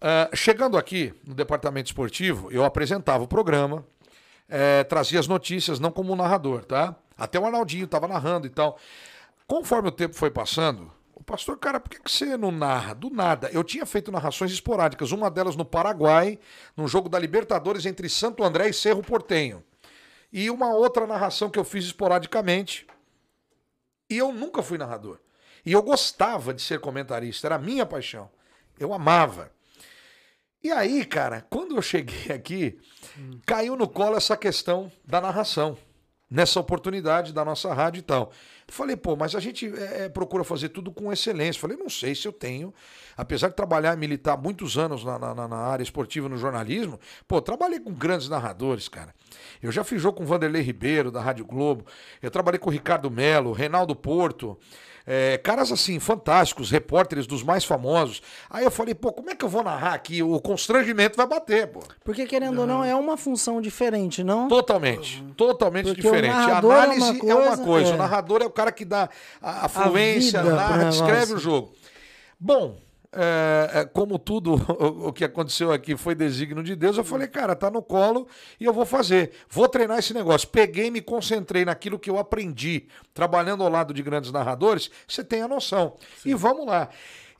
Ah, 0.00 0.28
chegando 0.34 0.76
aqui 0.76 1.14
no 1.24 1.34
departamento 1.34 1.86
esportivo, 1.86 2.48
eu 2.50 2.64
apresentava 2.64 3.22
o 3.22 3.28
programa, 3.28 3.84
é, 4.48 4.84
trazia 4.84 5.20
as 5.20 5.26
notícias, 5.26 5.80
não 5.80 5.90
como 5.90 6.14
narrador, 6.16 6.64
tá? 6.64 6.94
Até 7.16 7.38
o 7.38 7.44
Arnaldinho 7.44 7.84
estava 7.84 8.08
narrando 8.08 8.46
e 8.46 8.50
tal. 8.50 8.78
Conforme 9.46 9.88
o 9.88 9.92
tempo 9.92 10.14
foi 10.14 10.30
passando, 10.30 10.90
o 11.14 11.24
pastor, 11.24 11.56
cara, 11.56 11.78
por 11.78 11.88
que, 11.88 12.00
que 12.00 12.10
você 12.10 12.36
não 12.36 12.50
narra? 12.50 12.94
Do 12.94 13.08
nada. 13.08 13.48
Eu 13.52 13.62
tinha 13.62 13.86
feito 13.86 14.10
narrações 14.10 14.50
esporádicas, 14.50 15.12
uma 15.12 15.30
delas 15.30 15.54
no 15.54 15.64
Paraguai, 15.64 16.38
num 16.76 16.88
jogo 16.88 17.08
da 17.08 17.18
Libertadores 17.18 17.86
entre 17.86 18.08
Santo 18.08 18.42
André 18.42 18.68
e 18.68 18.74
Cerro 18.74 19.02
Portenho. 19.02 19.62
E 20.32 20.50
uma 20.50 20.74
outra 20.74 21.06
narração 21.06 21.48
que 21.48 21.58
eu 21.58 21.64
fiz 21.64 21.84
esporadicamente. 21.84 22.86
E 24.10 24.18
eu 24.18 24.32
nunca 24.32 24.62
fui 24.62 24.76
narrador. 24.76 25.20
E 25.64 25.72
eu 25.72 25.80
gostava 25.80 26.52
de 26.52 26.60
ser 26.60 26.80
comentarista, 26.80 27.46
era 27.46 27.54
a 27.54 27.58
minha 27.58 27.86
paixão. 27.86 28.28
Eu 28.76 28.92
amava. 28.92 29.52
E 30.60 30.72
aí, 30.72 31.04
cara, 31.04 31.46
quando 31.48 31.76
eu 31.76 31.82
cheguei 31.82 32.34
aqui, 32.34 32.80
caiu 33.46 33.76
no 33.76 33.88
colo 33.88 34.16
essa 34.16 34.36
questão 34.36 34.90
da 35.04 35.20
narração. 35.20 35.76
nessa 36.32 36.58
oportunidade 36.58 37.30
da 37.30 37.44
nossa 37.44 37.74
rádio 37.74 37.98
e 37.98 38.02
tal. 38.02 38.32
Falei, 38.66 38.96
pô, 38.96 39.14
mas 39.14 39.34
a 39.34 39.40
gente 39.40 39.70
é, 39.76 40.08
procura 40.08 40.42
fazer 40.42 40.70
tudo 40.70 40.90
com 40.90 41.12
excelência. 41.12 41.60
Falei, 41.60 41.76
não 41.76 41.90
sei 41.90 42.14
se 42.14 42.26
eu 42.26 42.32
tenho, 42.32 42.72
apesar 43.14 43.48
de 43.48 43.54
trabalhar 43.54 43.92
e 43.92 44.00
militar 44.00 44.38
muitos 44.38 44.78
anos 44.78 45.04
na, 45.04 45.18
na, 45.18 45.46
na 45.46 45.56
área 45.56 45.82
esportiva, 45.82 46.30
no 46.30 46.38
jornalismo, 46.38 46.98
pô, 47.28 47.38
trabalhei 47.42 47.78
com 47.78 47.92
grandes 47.92 48.30
narradores, 48.30 48.88
cara. 48.88 49.14
Eu 49.62 49.70
já 49.70 49.84
fiz 49.84 50.00
jogo 50.00 50.16
com 50.16 50.24
Vanderlei 50.24 50.62
Ribeiro, 50.62 51.10
da 51.10 51.20
Rádio 51.20 51.44
Globo, 51.44 51.84
eu 52.22 52.30
trabalhei 52.30 52.58
com 52.58 52.70
Ricardo 52.70 53.10
Melo, 53.10 53.52
Reinaldo 53.52 53.94
Porto. 53.94 54.58
É, 55.06 55.38
caras 55.38 55.72
assim, 55.72 55.98
fantásticos, 55.98 56.70
repórteres 56.70 57.26
dos 57.26 57.42
mais 57.42 57.64
famosos. 57.64 58.22
Aí 58.48 58.64
eu 58.64 58.70
falei, 58.70 58.94
pô, 58.94 59.12
como 59.12 59.30
é 59.30 59.34
que 59.34 59.44
eu 59.44 59.48
vou 59.48 59.62
narrar 59.62 59.94
aqui? 59.94 60.22
O 60.22 60.40
constrangimento 60.40 61.16
vai 61.16 61.26
bater, 61.26 61.66
pô. 61.66 61.80
Porque, 62.04 62.26
querendo 62.26 62.60
ou 62.60 62.66
não, 62.66 62.84
é 62.84 62.94
uma 62.94 63.16
função 63.16 63.60
diferente, 63.60 64.22
não? 64.22 64.48
Totalmente, 64.48 65.22
totalmente 65.36 65.86
Porque 65.86 66.02
diferente. 66.02 66.32
A 66.32 66.46
narrador 66.46 66.72
é 66.72 66.74
uma 66.74 66.84
análise 66.84 67.30
é 67.30 67.34
uma 67.34 67.42
coisa, 67.44 67.64
coisa, 67.64 67.90
é. 67.90 67.94
o 67.94 67.96
narrador 67.96 68.42
é 68.42 68.46
o 68.46 68.50
cara 68.50 68.72
que 68.72 68.84
dá 68.84 69.08
a, 69.40 69.66
a 69.66 69.68
fluência, 69.68 70.42
vida 70.42 70.54
pro 70.54 70.56
narra, 70.56 70.90
descreve 70.90 71.34
o 71.34 71.38
jogo. 71.38 71.72
Bom, 72.38 72.76
é, 73.14 73.80
é, 73.80 73.84
como 73.84 74.18
tudo 74.18 74.54
o, 75.06 75.12
que 75.12 75.22
aconteceu 75.24 75.70
aqui 75.70 75.96
foi 75.96 76.14
desígnio 76.14 76.62
de 76.62 76.74
Deus, 76.74 76.96
eu 76.96 77.04
falei, 77.04 77.28
cara, 77.28 77.54
tá 77.54 77.70
no 77.70 77.82
colo 77.82 78.26
e 78.58 78.64
eu 78.64 78.72
vou 78.72 78.86
fazer. 78.86 79.32
Vou 79.50 79.68
treinar 79.68 79.98
esse 79.98 80.14
negócio. 80.14 80.48
Peguei 80.48 80.86
e 80.86 80.90
me 80.90 81.02
concentrei 81.02 81.64
naquilo 81.64 81.98
que 81.98 82.08
eu 82.08 82.18
aprendi 82.18 82.88
trabalhando 83.12 83.62
ao 83.62 83.68
lado 83.68 83.92
de 83.92 84.02
grandes 84.02 84.32
narradores, 84.32 84.90
você 85.06 85.22
tem 85.22 85.42
a 85.42 85.48
noção. 85.48 85.96
E 86.24 86.32
vamos 86.32 86.66
lá. 86.66 86.88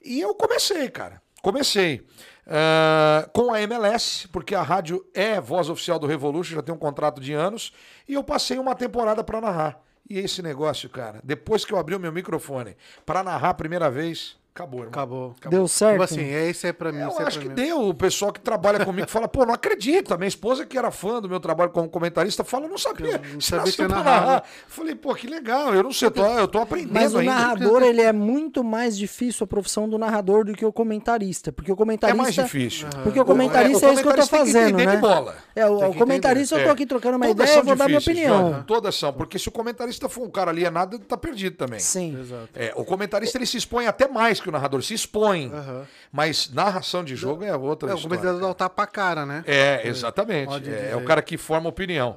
E 0.05 0.21
eu 0.21 0.35
comecei, 0.35 0.91
cara. 0.91 1.23
Comecei. 1.41 2.07
ah, 2.47 3.29
com 3.33 3.53
a 3.53 3.63
MLS, 3.63 4.29
porque 4.29 4.55
a 4.55 4.63
rádio 4.63 5.05
é 5.15 5.41
voz 5.41 5.69
oficial 5.69 5.99
do 5.99 6.07
Revolution, 6.07 6.57
já 6.57 6.63
tem 6.63 6.75
um 6.75 6.79
contrato 6.79 7.21
de 7.21 7.33
anos, 7.33 7.73
e 8.07 8.15
eu 8.15 8.23
passei 8.23 8.59
uma 8.59 8.75
temporada 8.75 9.25
para 9.25 9.41
narrar. 9.41 9.81
E 10.09 10.19
esse 10.19 10.43
negócio, 10.43 10.91
cara, 10.91 11.21
depois 11.25 11.65
que 11.65 11.73
eu 11.73 11.79
abri 11.79 11.95
o 11.95 12.01
meu 12.01 12.13
microfone 12.13 12.77
para 13.07 13.23
narrar 13.23 13.51
a 13.51 13.55
primeira 13.55 13.91
vez, 13.91 14.37
acabou, 14.55 14.81
irmão. 14.81 14.91
Acabou. 14.93 15.35
Deu 15.49 15.67
certo? 15.69 15.93
Tipo 15.93 16.05
assim, 16.05 16.21
é, 16.31 16.49
esse 16.51 16.67
é 16.67 16.73
pra 16.73 16.93
mim, 16.93 16.99
Eu 17.01 17.09
esse 17.09 17.23
é 17.23 17.25
acho 17.27 17.39
pra 17.41 17.49
que 17.55 17.61
mim. 17.61 17.67
deu. 17.67 17.89
O 17.89 17.95
pessoal 17.95 18.33
que 18.33 18.41
trabalha 18.41 18.85
comigo 18.85 19.09
fala, 19.09 19.27
pô, 19.27 19.45
não 19.47 19.55
acredito. 19.55 20.13
A 20.13 20.17
minha 20.19 20.29
esposa, 20.29 20.65
que 20.67 20.77
era 20.77 20.91
fã 20.91 21.21
do 21.21 21.29
meu 21.29 21.41
trabalho 21.41 21.71
como 21.71 21.89
comentarista, 21.89 22.45
fala, 22.45 22.69
não 22.69 22.79
sabia. 22.79 23.19
não 23.19 23.41
Você 23.41 23.51
sabia 23.57 23.73
que 23.73 23.89
narrar. 23.89 24.45
Falei, 24.69 24.95
pô, 24.95 25.15
que 25.15 25.27
legal. 25.27 25.75
Eu 25.75 25.83
não 25.83 25.93
sei, 25.93 26.09
eu 26.09 26.13
tô, 26.13 26.25
eu 26.27 26.49
tô 26.49 26.59
aprendendo 26.59 26.93
Mas 26.93 27.15
o 27.15 27.19
ainda. 27.19 27.33
narrador, 27.35 27.83
ele 27.83 28.01
é 28.03 28.13
muito 28.13 28.63
mais 28.63 28.97
difícil 28.97 29.45
a 29.45 29.47
profissão 29.47 29.89
do 29.89 29.99
narrador 29.99 30.45
do 30.45 30.53
que 30.53 30.65
o 30.65 30.73
comentarista. 30.73 31.51
Porque 31.51 31.71
o 31.71 31.75
É 31.75 31.77
comentarista. 31.77 32.23
mais 32.23 32.35
difícil. 32.35 32.89
Porque 33.03 33.19
o 33.21 33.25
comentarista 33.25 33.87
O- 33.87 33.91
é, 33.91 33.93
isso 33.95 34.03
que 34.03 34.09
eu 34.09 34.15
tô 34.17 34.27
fazendo, 34.27 34.77
né? 34.77 34.97
bola. 34.99 35.35
É, 35.57 35.67
o, 35.67 35.91
o 35.91 35.95
comentarista 35.95 36.55
entender. 36.57 36.63
eu 36.63 36.65
tô 36.67 36.71
É. 36.71 36.75
aqui 36.75 36.87
trocando 36.87 37.17
uma 37.17 37.27
Todas 37.27 37.47
ideia, 37.49 37.61
eu 37.61 37.65
vou 37.65 37.77
dar 37.77 37.87
minha 37.87 37.99
opinião. 37.99 38.63
Todas 38.67 38.95
são, 38.95 39.13
porque 39.13 39.39
se 39.39 39.49
o 39.49 39.53
comentarista 39.53 40.09
for 40.09 40.25
um 40.25 40.31
cara 40.31 40.51
alienado, 40.51 40.97
ele 40.97 41.05
tá 41.05 41.17
perdido 41.17 41.57
também. 41.57 41.79
Sim. 41.81 42.19
Exato. 42.21 42.49
É, 42.55 42.73
o 42.77 42.85
comentarista 42.85 43.39
ele 43.39 43.47
se 43.47 43.57
expõe 43.57 43.87
até 43.87 44.07
mais 44.09 44.41
que 44.43 44.49
o 44.49 44.53
narrador, 44.53 44.83
se 44.83 44.95
expõe. 44.95 45.51
Aham. 45.53 45.85
Mas 46.11 46.51
narração 46.53 47.03
de 47.03 47.17
jogo 47.17 47.43
é 47.45 47.57
outra 47.57 47.91
É, 47.91 47.95
o 47.95 47.97
história. 47.97 48.19
comentador 48.19 48.51
o 48.51 48.55
tapa 48.55 48.83
a 48.83 48.87
cara, 48.87 49.25
né? 49.25 49.43
É, 49.47 49.89
exatamente. 49.89 50.69
É, 50.69 50.91
é 50.93 50.97
o 50.97 51.05
cara 51.05 51.23
que 51.23 51.37
forma 51.39 51.69
opinião. 51.69 52.17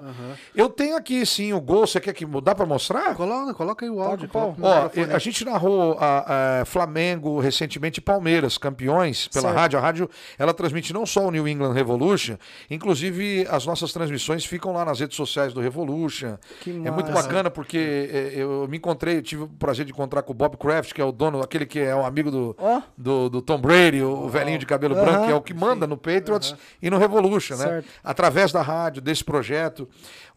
Eu 0.53 0.67
tenho 0.69 0.97
aqui 0.97 1.25
sim 1.25 1.53
o 1.53 1.61
gol. 1.61 1.87
Você 1.87 1.99
quer 2.01 2.13
que 2.13 2.25
dá 2.41 2.53
pra 2.53 2.65
mostrar? 2.65 3.15
Coloca, 3.15 3.53
coloca 3.53 3.85
aí 3.85 3.89
o 3.89 4.01
áudio. 4.01 4.27
coloca 4.27 4.59
no 4.59 4.67
Ó, 4.67 4.89
a 5.15 5.19
gente 5.19 5.45
narrou 5.45 5.97
a, 5.99 6.61
a 6.61 6.65
Flamengo 6.65 7.39
recentemente 7.39 8.01
Palmeiras, 8.01 8.57
campeões 8.57 9.27
pela 9.29 9.43
Certo. 9.49 9.55
rádio. 9.57 9.79
A 9.79 9.81
rádio 9.81 10.09
ela 10.37 10.53
transmite 10.53 10.91
não 10.91 11.05
só 11.05 11.25
o 11.27 11.31
New 11.31 11.47
England 11.47 11.73
Revolution, 11.73 12.35
inclusive 12.69 13.47
as 13.49 13.65
nossas 13.65 13.91
transmissões 13.93 14.43
ficam 14.45 14.73
lá 14.73 14.83
nas 14.83 14.99
redes 14.99 15.15
sociais 15.15 15.53
do 15.53 15.61
Revolution. 15.61 16.37
Que 16.61 16.71
é 16.85 16.91
muito 16.91 17.11
bacana 17.11 17.49
porque 17.49 18.09
é, 18.11 18.33
eu 18.35 18.67
me 18.69 18.77
encontrei, 18.77 19.17
eu 19.17 19.21
tive 19.21 19.43
o 19.43 19.47
prazer 19.47 19.85
de 19.85 19.91
encontrar 19.91 20.21
com 20.21 20.31
o 20.31 20.35
Bob 20.35 20.57
Kraft, 20.57 20.93
que 20.93 21.01
é 21.01 21.05
o 21.05 21.11
dono, 21.11 21.41
aquele 21.41 21.65
que 21.65 21.79
é 21.79 21.95
um 21.95 22.05
amigo 22.05 22.14
do, 22.23 22.55
Ó. 22.57 22.81
do, 22.97 23.29
do 23.29 23.41
Tom 23.41 23.59
Brady, 23.59 24.01
o, 24.01 24.25
o 24.25 24.29
velhinho 24.29 24.57
de 24.57 24.65
cabelo 24.65 24.95
Aham. 24.95 25.03
branco, 25.05 25.25
que 25.25 25.31
é 25.31 25.35
o 25.35 25.41
que 25.41 25.53
manda 25.53 25.85
no 25.87 25.97
Patriots 25.97 26.55
e 26.81 26.89
no 26.89 26.97
Revolution, 26.97 27.55
né? 27.55 27.65
Certo. 27.65 27.87
Através 28.03 28.51
da 28.51 28.61
rádio, 28.61 29.01
desse 29.01 29.23
projeto, 29.23 29.87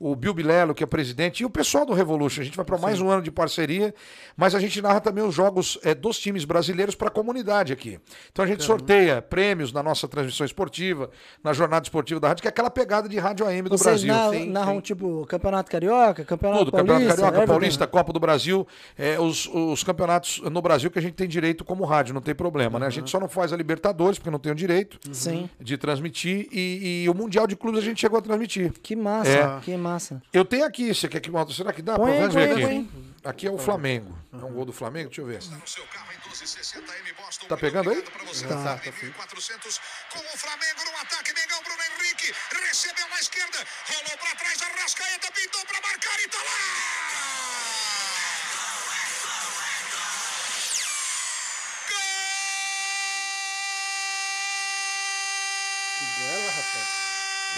o 0.01 0.15
Bill 0.15 0.33
Bilelo, 0.35 0.75
que 0.75 0.85
é 0.85 0.87
presidente, 0.87 1.41
e 1.43 1.45
o 1.47 1.51
pessoal 1.51 1.85
do 1.85 1.93
Revolution. 1.93 2.41
A 2.43 2.45
gente 2.45 2.57
vai 2.57 2.65
para 2.65 2.79
mais 2.79 3.01
um 3.01 3.09
ano 3.11 3.23
de 3.23 3.31
parceria, 3.31 3.95
mas 4.37 4.55
a 4.55 4.61
gente 4.61 4.81
narra 4.81 5.01
também 5.01 5.25
os 5.25 5.35
jogos 5.35 5.79
eh, 5.83 5.95
dos 5.95 6.19
times 6.19 6.45
brasileiros 6.45 6.95
para 6.95 7.09
a 7.09 7.11
comunidade 7.11 7.73
aqui. 7.73 7.99
Então 8.31 8.45
a 8.45 8.49
gente 8.49 8.63
sorteia 8.63 9.21
prêmios 9.21 9.73
na 9.73 9.83
nossa 9.83 10.07
transmissão 10.07 10.47
esportiva, 10.47 11.11
na 11.43 11.53
jornada 11.53 11.85
esportiva 11.85 12.21
da 12.21 12.29
rádio, 12.29 12.43
que 12.43 12.49
é 12.49 12.51
aquela 12.51 12.71
pegada 12.71 13.09
de 13.09 13.19
rádio 13.19 13.47
AM 13.47 13.63
do 13.69 13.77
Vocês 13.77 14.05
Brasil. 14.05 14.15
na- 14.15 14.31
sim, 14.39 14.51
narram, 14.51 14.75
sim. 14.77 14.81
tipo, 14.83 15.27
Campeonato 15.27 15.71
Carioca, 15.71 16.25
Campeonato 16.25 16.65
Tudo, 16.67 16.71
Paulista, 16.73 16.95
Campeonato 16.97 17.17
Carioca, 17.17 17.37
Everton? 17.39 17.53
Paulista, 17.53 17.87
Copa 17.87 18.13
do 18.13 18.21
Brasil, 18.21 18.67
é, 18.97 19.19
os, 19.19 19.47
os 19.53 19.83
campeonatos 19.83 20.41
no 20.43 20.63
Brasil 20.63 20.91
que 20.91 20.99
a 20.99 21.03
gente 21.03 21.15
tem 21.15 21.27
direito 21.27 21.65
como 21.65 21.85
rádio, 21.85 22.15
não 22.15 22.21
tem 22.21 22.35
problema, 22.35 22.79
né? 22.79 22.87
A 22.87 22.91
gente 22.91 23.11
só 23.11 23.19
não 23.19 23.29
faz 23.29 23.53
a 23.53 23.57
Libertadores, 23.57 24.19
porque 24.19 24.31
não 24.31 24.39
tem 24.39 24.53
o 24.53 24.55
direito 24.55 24.99
Sim. 25.13 25.51
de 25.61 25.77
transmitir, 25.77 26.47
e, 26.53 27.03
e 27.05 27.09
o 27.09 27.15
Mundial 27.15 27.47
de 27.49 27.57
Clubes 27.57 27.81
a 27.81 27.85
gente 27.85 28.01
chegou 28.01 28.19
a 28.19 28.23
transmitir. 28.23 28.73
Que 28.83 28.95
massa, 28.95 29.29
É. 29.31 29.61
que 29.63 29.77
massa. 29.77 29.88
Eu 30.33 30.45
tenho 30.45 30.65
aqui, 30.65 30.95
você 30.95 31.09
quer 31.09 31.21
que 31.21 31.31
mostre? 31.31 31.55
Será 31.57 31.73
que 31.73 31.83
dá? 31.83 31.97
Põe 31.97 32.19
Vamos 32.19 32.35
põe 32.35 32.47
ver 32.47 32.53
aqui. 32.53 32.63
põe 32.63 33.09
Aqui 33.25 33.47
é 33.47 33.51
o 33.51 33.59
Flamengo. 33.59 34.17
É 34.33 34.37
um 34.37 34.53
gol 34.53 34.65
do 34.65 34.73
Flamengo? 34.73 35.09
Deixa 35.09 35.21
eu 35.21 35.27
ver. 35.27 35.43
no 35.43 35.67
seu 35.67 35.85
carro 35.87 36.13
em 36.13 36.29
1260M 36.31 37.17
Boston. 37.17 37.47
Tá 37.47 37.57
pegando 37.57 37.91
aí? 37.91 38.05
você. 38.27 38.47
Tá, 38.47 38.79
Tá, 38.79 38.91
1400 39.03 39.81
com 40.13 40.19
o 40.21 40.39
Flamengo 40.39 40.85
no 40.85 40.99
ataque. 41.01 41.35
Mengão, 41.35 41.63
Bruno 41.63 41.83
Henrique 41.83 42.33
recebeu 42.69 43.09
na 43.09 43.19
esquerda, 43.19 43.59
rolou 43.89 44.19
pra 44.19 44.35
trás, 44.37 44.63
Arrascaeta 44.63 45.33
pintou 45.33 45.65
pra 45.67 45.81
marcar 45.81 46.21
e 46.21 46.29
tá 46.29 46.39
lá! 46.39 47.69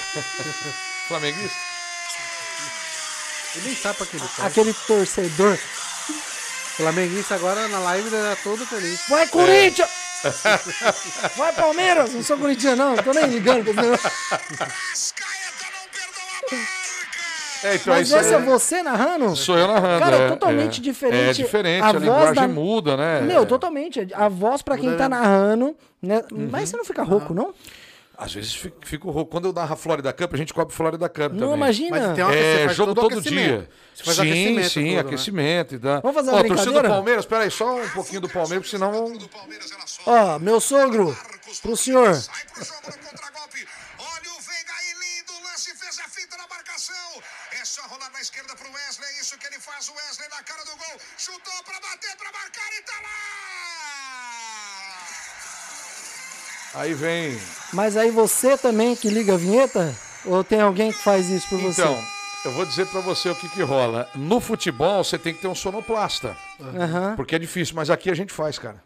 Flamenguista? 1.08 1.69
Ele 3.56 3.66
nem 3.66 3.76
sabe 3.76 3.96
pra 3.96 4.06
que 4.06 4.16
ele 4.16 4.24
tá. 4.36 4.46
Aquele 4.46 4.74
torcedor. 4.86 5.56
Flamenguista 6.76 7.34
agora 7.34 7.68
na 7.68 7.78
live 7.80 8.06
ele 8.08 8.16
era 8.16 8.36
todo 8.36 8.64
feliz. 8.64 9.00
Vai, 9.08 9.26
Corinthians! 9.28 9.88
Vai, 11.36 11.52
Palmeiras! 11.52 12.12
Não 12.14 12.22
sou 12.22 12.38
corintiano, 12.38 12.94
não. 12.94 12.96
Tô 12.96 13.12
nem 13.12 13.26
ligando 13.26 13.64
pra 13.64 13.72
esse 13.72 13.82
não! 13.82 15.30
É, 17.62 17.74
então 17.74 17.92
Mas 17.92 18.10
essa 18.10 18.34
é 18.34 18.38
aí 18.38 18.42
você 18.44 18.82
narrando? 18.82 19.36
sou 19.36 19.58
eu 19.58 19.66
narrando. 19.68 20.00
Cara, 20.02 20.16
é 20.16 20.20
é, 20.26 20.28
totalmente 20.30 20.80
é. 20.80 20.82
diferente. 20.82 21.40
É 21.40 21.44
diferente, 21.44 21.82
A 21.84 21.88
a, 21.88 21.92
voz 21.92 22.02
linguagem 22.04 22.34
da- 22.34 22.48
muda, 22.48 22.96
né? 22.96 23.20
Meu, 23.20 23.42
É. 23.42 23.46
totalmente. 23.46 24.08
A 24.14 24.28
voz 24.30 24.62
pra 24.62 24.78
quem 24.78 24.96
tá 24.96 25.08
narrando, 25.08 25.76
né? 26.00 26.22
Mas 26.50 26.70
você 26.70 26.76
não 26.78 26.84
fica 26.86 27.02
rouco, 27.02 27.34
não? 27.34 27.52
Às 28.22 28.34
vezes 28.34 28.54
fico, 28.54 28.86
fico 28.86 29.10
rouco. 29.10 29.30
Quando 29.30 29.46
eu 29.48 29.52
narro 29.54 29.72
a 29.72 29.76
Florida 29.76 30.12
Cup, 30.12 30.34
a 30.34 30.36
gente 30.36 30.52
cobre 30.52 30.74
Florida 30.74 31.08
Cup 31.08 31.32
Não 31.32 31.38
também. 31.40 31.54
imagina. 31.56 31.98
Mas 32.08 32.14
tem 32.14 32.24
uma- 32.24 32.34
É, 32.34 32.68
jogo 32.68 32.94
todo 32.94 33.08
todo 33.08 33.22
dia. 33.22 33.66
Você 33.94 34.04
faz 34.04 34.16
sim, 34.18 34.22
aquecimento 34.22 34.68
sim, 34.70 34.84
todo, 34.84 34.92
né? 34.94 35.00
aquecimento. 35.00 35.74
e 35.74 35.78
Tá. 35.78 36.00
Vamos 36.00 36.14
fazer 36.16 36.30
uma 36.30 36.38
Ó, 36.38 36.42
torcida 36.42 36.56
do 36.56 36.64
brincadeira? 36.64 36.88
Palmeiras, 36.90 37.24
espera 37.24 37.44
aí, 37.44 37.50
só 37.50 37.76
um 37.76 37.88
pouquinho 37.88 38.20
do 38.20 38.28
Palmeiras, 38.28 38.68
senão... 38.68 39.12
Ó, 40.06 40.38
meu 40.38 40.60
sogro, 40.60 41.16
pro 41.62 41.76
senhor. 41.76 42.14
Sai 42.14 42.44
pro 42.52 42.62
jogo 42.62 42.80
no 42.88 42.98
contragolpe. 43.08 43.66
Olha 43.98 44.30
o 44.36 44.40
Veiga 44.40 44.72
aí, 44.80 44.92
lindo 45.00 45.32
lance, 45.48 45.74
fez 45.76 45.98
a 46.00 46.08
finta 46.08 46.36
na 46.36 46.46
marcação. 46.46 47.22
É 47.60 47.64
só 47.64 47.80
rolar 47.88 48.10
na 48.12 48.20
esquerda 48.20 48.54
pro 48.54 48.68
Wesley, 48.70 49.08
é 49.16 49.20
isso 49.22 49.38
que 49.38 49.46
ele 49.46 49.58
faz. 49.58 49.88
O 49.88 49.92
Wesley 49.94 50.28
na 50.28 50.42
cara 50.42 50.62
do 50.64 50.76
gol, 50.76 50.96
chutou 51.16 51.62
pra 51.64 51.80
bater, 51.80 52.14
pra 52.18 52.30
marcar 52.32 52.68
e 52.78 52.82
tá 52.82 52.92
lá! 53.02 53.69
Aí 56.74 56.94
vem... 56.94 57.36
Mas 57.72 57.96
aí 57.96 58.10
você 58.10 58.56
também 58.56 58.94
que 58.94 59.08
liga 59.08 59.34
a 59.34 59.36
vinheta? 59.36 59.94
Ou 60.24 60.44
tem 60.44 60.60
alguém 60.60 60.92
que 60.92 60.98
faz 60.98 61.28
isso 61.28 61.48
por 61.48 61.58
você? 61.60 61.82
Então, 61.82 61.98
eu 62.44 62.52
vou 62.52 62.64
dizer 62.64 62.86
pra 62.86 63.00
você 63.00 63.28
o 63.28 63.34
que 63.34 63.48
que 63.48 63.62
rola. 63.62 64.08
No 64.14 64.40
futebol, 64.40 65.02
você 65.02 65.18
tem 65.18 65.34
que 65.34 65.40
ter 65.40 65.48
um 65.48 65.54
sonoplasta. 65.54 66.36
Aham. 66.60 67.14
Porque 67.16 67.34
é 67.34 67.38
difícil, 67.38 67.74
mas 67.74 67.90
aqui 67.90 68.10
a 68.10 68.14
gente 68.14 68.32
faz, 68.32 68.58
cara. 68.58 68.82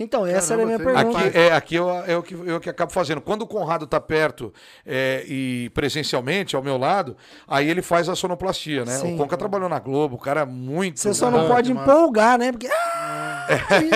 Então, 0.00 0.24
essa 0.24 0.52
era 0.54 0.62
a 0.62 0.66
minha 0.66 0.78
Caramba, 0.78 1.02
pergunta. 1.02 1.26
Aqui, 1.26 1.38
é, 1.38 1.52
aqui 1.52 1.74
eu, 1.74 1.90
é 1.90 2.16
o 2.16 2.22
que, 2.22 2.32
eu 2.32 2.60
que 2.60 2.70
acabo 2.70 2.92
fazendo. 2.92 3.20
Quando 3.20 3.42
o 3.42 3.46
Conrado 3.48 3.84
tá 3.84 4.00
perto 4.00 4.54
é, 4.86 5.24
e 5.26 5.70
presencialmente 5.74 6.54
ao 6.54 6.62
meu 6.62 6.78
lado, 6.78 7.16
aí 7.48 7.68
ele 7.68 7.82
faz 7.82 8.08
a 8.08 8.14
sonoplastia, 8.14 8.84
né? 8.84 8.92
Sim. 8.92 9.14
O 9.14 9.16
Conca 9.18 9.36
trabalhou 9.36 9.68
na 9.68 9.80
Globo, 9.80 10.14
o 10.14 10.18
cara 10.18 10.42
é 10.42 10.46
muito 10.46 11.00
Você 11.00 11.12
só 11.12 11.30
não 11.32 11.48
pode 11.48 11.72
empolgar, 11.72 12.38
né? 12.38 12.52
Porque. 12.52 12.68
Ah, 12.68 12.97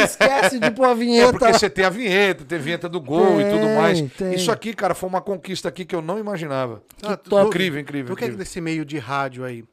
esquece 0.05 0.59
de 0.59 0.71
pôr 0.71 0.87
a 0.87 0.91
É 0.91 0.95
vinheta. 0.95 1.33
porque 1.39 1.53
você 1.53 1.71
tem 1.71 1.85
a 1.85 1.91
vinheta, 1.91 2.45
tem 2.45 2.59
a 2.59 2.61
vinheta 2.61 2.89
do 2.89 3.01
gol 3.01 3.41
e 3.41 3.45
tudo 3.45 3.67
Tem, 3.67 3.77
mais. 3.77 4.01
tem. 4.13 4.35
Isso 4.35 4.51
aqui, 4.51 4.73
cara, 4.75 4.95
foi 4.95 5.09
uma 5.09 5.21
conquista 5.21 5.69
aqui 5.69 5.85
que 5.85 5.95
eu 5.95 6.03
não 6.03 6.19
imaginava. 6.19 6.83
Ah, 7.03 7.19
incrível, 7.47 7.81
incrível, 7.81 8.15
Tu 8.15 8.19
que 8.19 8.25
é 8.25 8.27
incrível. 8.29 8.45
desse 8.45 8.61
meio 8.61 8.85
de 8.85 8.99
rádio 8.99 9.45
aí. 9.45 9.65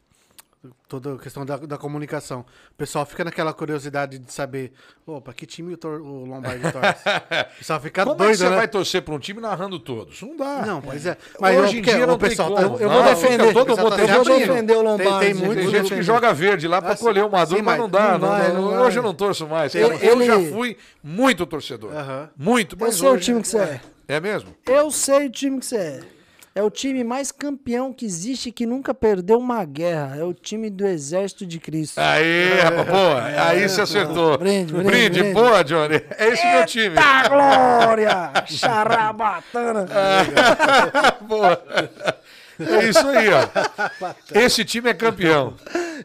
Toda 0.90 1.14
a 1.14 1.18
questão 1.18 1.46
da, 1.46 1.56
da 1.56 1.78
comunicação. 1.78 2.42
O 2.72 2.76
pessoal 2.76 3.06
fica 3.06 3.24
naquela 3.24 3.54
curiosidade 3.54 4.20
de 4.20 4.34
saber, 4.34 4.74
opa, 5.08 5.32
que 5.34 5.46
time 5.46 5.74
o, 5.74 5.78
tor- 5.78 6.02
o 6.02 6.26
Lombardi 6.26 6.64
torce? 6.72 7.04
O 7.56 7.58
pessoal 7.60 7.80
fica 7.80 8.04
Como 8.04 8.16
é 8.16 8.18
que 8.18 8.24
doido, 8.24 8.38
você 8.38 8.50
né? 8.50 8.56
vai 8.58 8.68
torcer 8.68 9.02
para 9.02 9.14
um 9.14 9.20
time 9.20 9.40
narrando 9.40 9.80
todos? 9.80 10.22
Não 10.22 10.36
dá. 10.36 10.66
Não, 10.66 10.82
pois 10.82 11.06
é. 11.06 11.18
Hoje 11.40 11.76
eu- 11.78 11.80
em 11.80 11.82
dia 11.82 12.06
não 12.08 12.16
o 12.16 12.18
tem 12.18 12.30
pessoal 12.30 12.54
tá- 12.54 12.62
Eu 12.64 12.70
Não, 12.70 12.78
vou 12.78 13.04
defender. 13.04 13.54
todo 13.54 13.74
o 13.74 13.78
mundo 13.78 13.90
tá 13.96 14.02
Eu 14.02 14.08
vou 14.08 14.26
certinho. 14.26 14.48
defender 14.48 14.74
o 14.74 14.82
Lombardi. 14.82 15.10
Tem, 15.10 15.20
tem 15.20 15.34
Tem 15.36 15.46
muito 15.46 15.70
gente 15.72 15.94
que 15.96 16.02
joga 16.02 16.34
verde 16.34 16.68
lá 16.68 16.82
pra 16.82 16.92
Assim, 16.92 17.04
colher 17.06 17.24
o 17.24 17.30
maduro, 17.32 17.58
sim, 17.58 17.64
mas 17.64 17.78
mas 17.78 17.80
não 17.80 17.90
dá. 17.90 18.12
não 18.12 18.20
não 18.20 18.28
vai, 18.28 18.48
dá. 18.48 18.54
não 18.54 18.82
Hoje 18.84 19.00
eu 19.00 19.04
não 19.04 19.14
torço 19.14 19.48
mais. 19.48 19.74
Ele- 19.76 19.98
Eu 20.06 20.26
já 20.26 20.40
fui 20.52 20.78
muito 21.04 21.46
torcedor. 21.46 21.94
Aham. 21.96 22.30
Muito, 22.38 22.76
Eu 22.76 22.80
mas 22.80 22.96
sei 22.96 23.08
o 23.08 23.12
hoje- 23.14 23.24
time 23.24 23.42
que 23.42 23.48
você 23.48 23.58
é. 23.60 23.82
É 24.08 24.20
mesmo? 24.20 24.54
Eu 24.66 24.92
sei 24.92 25.28
o 25.28 25.30
time 25.32 25.60
que 25.60 25.66
você 25.66 25.76
é. 25.78 26.00
É 26.56 26.64
o 26.64 26.70
time 26.70 27.04
mais 27.04 27.32
campeão 27.32 27.94
que 27.94 28.06
existe 28.06 28.52
que 28.52 28.66
nunca 28.66 28.94
perdeu 28.94 29.38
uma 29.38 29.64
guerra. 29.64 30.18
É 30.18 30.24
o 30.24 30.34
time 30.34 30.70
do 30.70 30.86
Exército 30.86 31.46
de 31.46 31.60
Cristo. 31.60 32.00
Aí, 32.00 32.60
rapaz, 32.62 32.88
boa. 32.88 33.24
Aí 33.24 33.70
você 33.70 33.82
acertou. 33.82 34.38
Brinde, 34.38 34.74
brinde, 34.74 35.20
brinde. 35.22 35.34
boa, 35.34 35.64
Johnny. 35.64 36.02
É 36.18 36.28
esse 36.28 36.46
meu 36.48 36.66
time. 36.66 36.96
Tá 36.96 37.28
glória! 37.30 38.32
Xarabatana! 38.48 39.86
boa. 41.22 41.62
É 42.60 42.90
isso 42.90 43.08
aí, 43.08 43.28
ó. 43.30 43.48
Esse 44.38 44.66
time 44.66 44.90
é 44.90 44.94
campeão. 44.94 45.54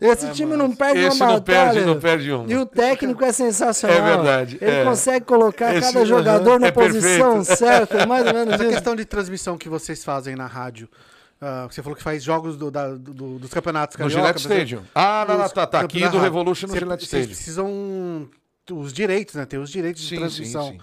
Esse 0.01 0.31
time 0.33 0.57
não 0.57 0.75
perde 0.75 1.01
Esse 1.01 1.17
uma 1.17 1.27
não 1.27 1.35
batalha. 1.41 1.73
perde, 1.73 1.87
não 1.87 2.01
perde 2.01 2.33
uma. 2.33 2.53
E 2.53 2.57
o 2.57 2.67
técnico 2.67 3.25
é 3.25 3.33
sensacional. 3.33 3.97
É 3.99 4.03
verdade, 4.17 4.59
Ele 4.61 4.71
é. 4.71 4.85
consegue 4.85 5.25
colocar 5.25 5.75
Esse- 5.75 5.93
cada 5.93 6.05
jogador 6.05 6.59
na 6.61 6.69
é 6.69 6.73
posição 6.73 7.37
perfeito. 7.39 7.59
certa. 7.59 7.99
é 7.99 8.07
Mais 8.07 8.27
ou 8.27 8.33
menos 8.35 8.55
Essa 8.55 8.65
questão 8.67 8.97
de 8.97 9.05
transmissão 9.05 9.57
que 9.59 9.69
vocês 9.69 10.05
fazem 10.05 10.35
na 10.37 10.47
rádio, 10.47 10.89
ah, 11.41 11.67
você 11.71 11.83
falou 11.83 11.97
que 11.97 12.03
faz 12.03 12.23
jogos 12.23 12.57
do- 12.57 12.71
da- 12.71 12.91
do- 12.95 13.39
dos 13.39 13.53
campeonatos 13.53 13.97
No 13.97 14.05
carioca, 14.05 14.21
Gillette 14.21 14.43
por 14.49 14.53
exemplo. 14.53 14.65
Stadium. 14.65 14.83
Ah, 14.95 15.25
não, 15.29 15.39
não, 15.39 15.49
tá, 15.49 15.67
tá. 15.67 15.81
Aqui 15.81 16.09
do. 16.09 16.19
Revolution 16.19 16.67
no 16.67 16.73
Cê- 16.73 16.79
Gillette 16.81 17.07
Vocês 17.07 17.25
Stadium. 17.27 17.35
precisam 17.37 18.31
os 18.73 18.93
direitos, 18.93 19.35
né? 19.35 19.45
Tem 19.47 19.59
os 19.61 19.71
direitos 19.71 20.03
de 20.03 20.09
Sim, 20.09 20.15
sim, 20.17 20.21
transmissão. 20.21 20.69
sim. 20.71 20.79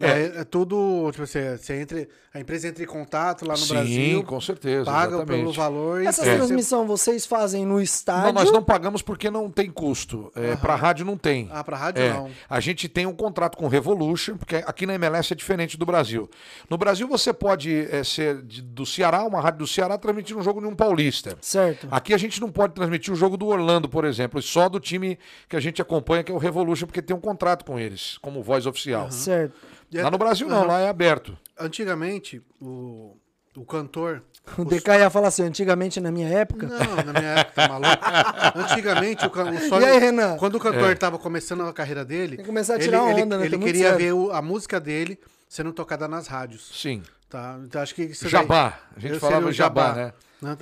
É, 0.00 0.40
é 0.40 0.44
tudo, 0.44 1.10
tipo, 1.12 1.26
você, 1.26 1.56
você 1.56 1.74
entra, 1.80 2.08
a 2.34 2.40
empresa 2.40 2.68
entra 2.68 2.82
em 2.82 2.86
contato 2.86 3.44
lá 3.46 3.52
no 3.52 3.58
Sim, 3.58 3.74
Brasil, 3.74 4.22
com 4.24 4.40
certeza. 4.40 4.84
paga 4.86 5.16
exatamente. 5.16 5.38
pelo 5.40 5.52
valor. 5.52 6.02
e 6.02 6.06
Essas 6.06 6.24
você- 6.24 6.36
transmissões 6.36 6.86
vocês 6.88 7.26
fazem 7.26 7.66
no 7.66 7.80
estádio? 7.80 8.26
Não, 8.26 8.32
nós 8.32 8.50
não 8.50 8.62
pagamos 8.62 9.02
porque 9.02 9.30
não 9.30 9.50
tem 9.50 9.70
custo. 9.70 10.32
É, 10.34 10.56
Para 10.56 10.74
rádio 10.74 11.04
não 11.04 11.16
tem. 11.16 11.48
Ah, 11.52 11.62
pra 11.62 11.76
rádio 11.76 12.02
É, 12.02 12.10
não. 12.12 12.30
A 12.48 12.58
gente 12.60 12.88
tem 12.88 13.04
um 13.06 13.12
contrato 13.14 13.56
com 13.58 13.68
Revolution, 13.68 14.36
porque 14.36 14.56
aqui 14.56 14.86
na 14.86 14.94
MLS 14.94 15.32
é 15.32 15.36
diferente 15.36 15.76
do 15.76 15.84
Brasil. 15.84 16.28
No 16.70 16.78
Brasil 16.78 17.06
você 17.06 17.32
pode 17.32 17.86
é, 17.90 18.02
ser 18.02 18.40
de- 18.42 18.62
do 18.62 18.86
Ceará, 18.86 19.24
uma 19.24 19.40
rádio 19.40 19.58
do 19.60 19.66
Ceará, 19.66 19.98
transmitir 19.98 20.36
um 20.36 20.42
jogo 20.42 20.60
de 20.60 20.66
um 20.66 20.74
paulista. 20.74 21.36
Certo. 21.40 21.86
Aqui 21.90 22.14
a 22.14 22.18
gente 22.18 22.40
não 22.40 22.50
pode 22.50 22.72
transmitir 22.74 23.12
o 23.12 23.16
jogo 23.16 23.36
do 23.36 23.46
Orlando, 23.46 23.88
por 23.88 24.04
exemplo, 24.04 24.40
só 24.40 24.68
do 24.68 24.80
time 24.80 25.18
que 25.48 25.56
a 25.56 25.60
gente 25.60 25.82
acompanha, 25.82 26.24
que 26.24 26.32
é 26.32 26.34
o 26.34 26.38
Revolution, 26.38 26.86
porque 26.86 27.02
tem 27.02 27.14
um 27.14 27.20
contrato 27.20 27.64
com 27.64 27.78
eles, 27.78 28.16
como 28.22 28.42
voz 28.42 28.64
oficial. 28.64 29.10
Certo. 29.10 29.54
Lá 29.94 30.10
no 30.10 30.16
Brasil 30.16 30.48
não, 30.48 30.58
Aham. 30.60 30.66
lá 30.68 30.80
é 30.80 30.88
aberto. 30.88 31.36
Antigamente, 31.58 32.42
o, 32.60 33.16
o 33.56 33.64
cantor. 33.64 34.22
O 34.58 34.64
DK 34.64 34.88
ia 34.98 35.08
falar 35.08 35.28
assim, 35.28 35.44
antigamente 35.44 36.00
na 36.00 36.10
minha 36.10 36.28
época. 36.28 36.66
Não, 36.66 36.96
na 37.04 37.12
minha 37.12 37.30
época, 37.38 37.54
tá 37.54 37.68
maluco? 37.68 38.02
Antigamente, 38.58 39.24
o, 39.24 39.28
o 39.30 39.68
sonho. 39.68 39.82
E 39.82 39.84
aí, 39.84 39.98
Renan? 40.00 40.36
Quando 40.36 40.56
o 40.56 40.60
cantor 40.60 40.90
estava 40.92 41.16
começando 41.16 41.62
a 41.62 41.72
carreira 41.72 42.04
dele. 42.04 42.36
Tem 42.36 42.44
que 42.44 42.48
começar 42.50 42.72
a 42.72 42.76
ele- 42.76 42.84
tirar 42.86 43.08
ele, 43.12 43.22
onda, 43.22 43.38
né? 43.38 43.44
Ele 43.46 43.56
Tá 43.56 43.64
queria 43.64 43.90
sério. 43.90 43.98
ver 43.98 44.12
o- 44.12 44.32
a 44.32 44.42
música 44.42 44.80
dele 44.80 45.16
sendo 45.48 45.72
tocada 45.72 46.08
nas 46.08 46.26
rádios. 46.26 46.70
Sim. 46.74 47.04
Tá? 47.30 47.56
Então 47.62 47.80
acho 47.80 47.94
que 47.94 48.02
isso 48.02 48.24
daí- 48.24 48.32
Jabá. 48.32 48.78
A 48.96 48.98
gente 49.00 49.18
falava 49.20 49.46
o 49.46 49.52
jabá, 49.52 49.92
né? 49.92 50.12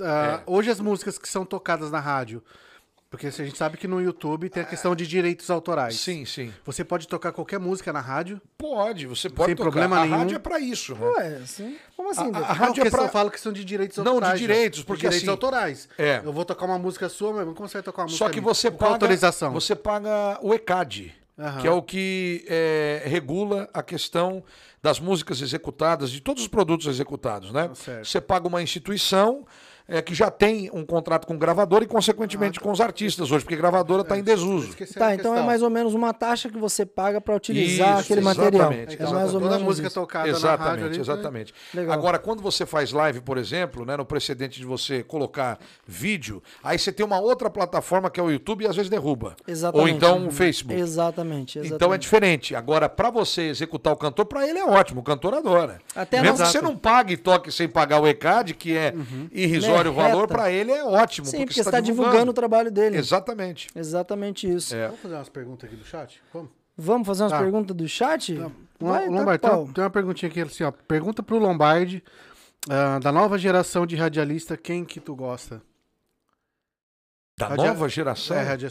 Ah, 0.03 0.41
Hoje 0.45 0.69
as 0.69 0.79
músicas 0.79 1.17
que 1.17 1.27
são 1.27 1.43
tocadas 1.43 1.89
na 1.89 1.99
rádio. 1.99 2.43
Porque 3.11 3.27
a 3.27 3.29
gente 3.29 3.57
sabe 3.57 3.75
que 3.77 3.89
no 3.89 4.01
YouTube 4.01 4.49
tem 4.49 4.63
a 4.63 4.65
questão 4.65 4.95
de 4.95 5.05
direitos 5.05 5.49
autorais. 5.51 5.99
Sim, 5.99 6.23
sim. 6.23 6.51
Você 6.65 6.81
pode 6.81 7.09
tocar 7.09 7.33
qualquer 7.33 7.59
música 7.59 7.91
na 7.91 7.99
rádio. 7.99 8.41
Pode, 8.57 9.05
você 9.05 9.29
pode 9.29 9.47
Sem 9.49 9.55
tocar. 9.57 9.69
problema 9.69 9.97
a 9.99 10.05
nenhum. 10.05 10.17
rádio 10.17 10.35
é 10.37 10.39
pra 10.39 10.61
isso, 10.61 10.95
né? 10.95 11.05
Ué, 11.17 11.27
assim, 11.43 11.75
como 11.97 12.09
assim? 12.09 12.21
A- 12.21 12.27
a 12.27 12.31
Não, 12.31 12.39
rádio 12.41 12.63
é 12.81 12.85
porque 12.85 12.89
pra- 12.89 13.03
eu 13.03 13.09
falo 13.09 13.29
questão 13.29 13.51
de 13.51 13.65
direitos 13.65 13.97
Não, 13.97 14.03
de 14.05 14.09
autorais. 14.11 14.39
direitos, 14.39 14.79
João. 14.79 14.85
porque 14.85 15.01
de 15.01 15.09
direitos 15.09 15.23
assim- 15.27 15.29
autorais. 15.29 15.89
É. 15.97 16.21
Eu 16.23 16.31
vou 16.31 16.45
tocar 16.45 16.65
uma 16.65 16.79
música 16.79 17.09
sua, 17.09 17.33
mas 17.33 17.43
como 17.53 17.67
você 17.67 17.73
vai 17.79 17.83
tocar 17.83 18.03
uma 18.03 18.05
música 18.05 18.25
Só 18.25 18.29
que 18.31 18.39
minha? 18.39 18.53
você 18.53 18.71
Com 18.71 18.77
paga 18.77 18.91
autorização. 18.93 19.51
Você 19.51 19.75
paga 19.75 20.39
o 20.41 20.53
ECAD, 20.53 21.13
Aham. 21.37 21.61
que 21.61 21.67
é 21.67 21.71
o 21.71 21.81
que 21.81 22.45
é, 22.47 23.03
regula 23.07 23.69
a 23.73 23.83
questão 23.83 24.41
das 24.81 25.01
músicas 25.01 25.41
executadas, 25.41 26.09
de 26.09 26.21
todos 26.21 26.43
os 26.43 26.47
produtos 26.47 26.87
executados, 26.87 27.51
né? 27.51 27.69
Certo. 27.75 28.07
Você 28.07 28.21
paga 28.21 28.47
uma 28.47 28.63
instituição 28.63 29.45
é, 29.91 30.01
que 30.01 30.15
já 30.15 30.31
tem 30.31 30.69
um 30.73 30.85
contrato 30.85 31.27
com 31.27 31.37
gravadora 31.37 31.83
e, 31.83 31.87
consequentemente, 31.87 32.57
Ah, 32.57 32.61
tá. 32.61 32.65
com 32.65 32.71
os 32.71 32.81
artistas 32.81 33.31
hoje, 33.31 33.43
porque 33.43 33.55
gravadora 33.57 34.01
está 34.01 34.17
em 34.17 34.23
desuso. 34.23 34.73
Tá, 34.97 35.07
a 35.07 35.15
então 35.15 35.35
é 35.35 35.43
mais 35.43 35.61
ou 35.61 35.69
menos 35.69 35.93
uma 35.93 36.13
taxa 36.13 36.49
que 36.49 36.57
você 36.57 36.85
paga 36.85 37.19
pra 37.21 37.35
utilizar 37.35 37.93
Isso, 37.99 38.01
aquele 38.01 38.21
material. 38.21 38.71
exatamente, 38.71 38.95
É 39.01 39.05
mais 39.07 39.33
ou 39.33 39.39
toda 39.41 39.51
menos 39.51 39.63
música 39.63 39.87
isso. 39.87 39.99
tocada 39.99 40.25
na 40.27 40.31
rádio 40.31 40.37
Exatamente, 40.47 40.83
ali, 40.85 40.95
né? 40.95 41.01
exatamente. 41.01 41.53
Legal. 41.73 41.93
Agora, 41.93 42.17
quando 42.19 42.41
você 42.41 42.65
faz 42.65 42.91
live, 42.91 43.21
por 43.21 43.37
exemplo, 43.37 43.85
né, 43.85 43.97
no 43.97 44.05
precedente 44.05 44.59
de 44.59 44.65
você 44.65 45.03
colocar 45.03 45.59
vídeo, 45.85 46.41
aí 46.63 46.79
você 46.79 46.91
tem 46.91 47.05
uma 47.05 47.19
outra 47.19 47.49
plataforma 47.49 48.09
que 48.09 48.19
é 48.19 48.23
o 48.23 48.29
YouTube 48.31 48.63
e 48.63 48.67
às 48.67 48.75
vezes 48.75 48.89
derruba. 48.89 49.35
Exatamente. 49.47 49.89
Ou 49.91 49.95
então 49.95 50.27
o 50.27 50.31
Facebook. 50.31 50.79
Exatamente, 50.79 51.59
exatamente. 51.59 51.73
Então 51.75 51.93
é 51.93 51.97
diferente. 51.97 52.55
Agora, 52.55 52.87
pra 52.87 53.09
você 53.09 53.43
executar 53.43 53.91
o 53.91 53.97
cantor, 53.97 54.25
pra 54.25 54.47
ele 54.47 54.59
é 54.59 54.65
ótimo. 54.65 55.01
O 55.01 55.03
cantor 55.03 55.33
adora. 55.33 55.79
Até 55.95 56.19
a 56.19 56.21
Mesmo 56.21 56.37
que 56.37 56.45
você 56.45 56.61
não 56.61 56.77
pague 56.77 57.13
e 57.13 57.17
toque 57.17 57.51
sem 57.51 57.67
pagar 57.67 57.99
o 57.99 58.07
ECAD, 58.07 58.53
que 58.53 58.77
é 58.77 58.93
irrisório 59.31 59.80
o 59.89 59.93
valor, 59.93 60.27
pra 60.27 60.51
ele 60.51 60.71
é 60.71 60.83
ótimo. 60.83 61.25
Sim, 61.27 61.39
porque, 61.39 61.53
você 61.53 61.63
você 61.63 61.69
está 61.69 61.79
divulgando 61.79 62.31
o 62.31 62.33
trabalho 62.33 62.71
dele. 62.71 62.97
Exatamente. 62.97 63.69
Exatamente 63.75 64.51
isso. 64.51 64.75
É. 64.75 64.85
Vamos 64.87 65.01
fazer 65.01 65.15
umas 65.15 65.29
perguntas 65.29 65.67
aqui 65.69 65.75
do 65.75 65.85
chat? 65.85 66.21
Vamos? 66.33 66.49
Vamos 66.77 67.07
fazer 67.07 67.23
umas 67.23 67.31
Tá. 67.33 67.39
perguntas 67.39 67.75
do 67.75 67.87
chat? 67.87 68.33
Vai, 68.79 69.37
tá 69.37 69.49
tem, 69.57 69.73
tem 69.73 69.83
uma 69.83 69.89
perguntinha 69.89 70.29
aqui 70.29 70.41
assim, 70.41 70.63
ó. 70.63 70.71
Pergunta 70.71 71.21
pro 71.21 71.37
Lombardi, 71.37 72.03
ah, 72.69 72.99
da 72.99 73.11
nova 73.11 73.37
geração 73.37 73.85
de 73.85 73.95
radialista, 73.95 74.57
quem 74.57 74.83
que 74.83 74.99
tu 74.99 75.15
gosta? 75.15 75.61
Da 77.41 77.47
Radia- 77.55 77.67
nova 77.67 77.89
geração. 77.89 78.37
É, 78.37 78.43
radia- 78.43 78.69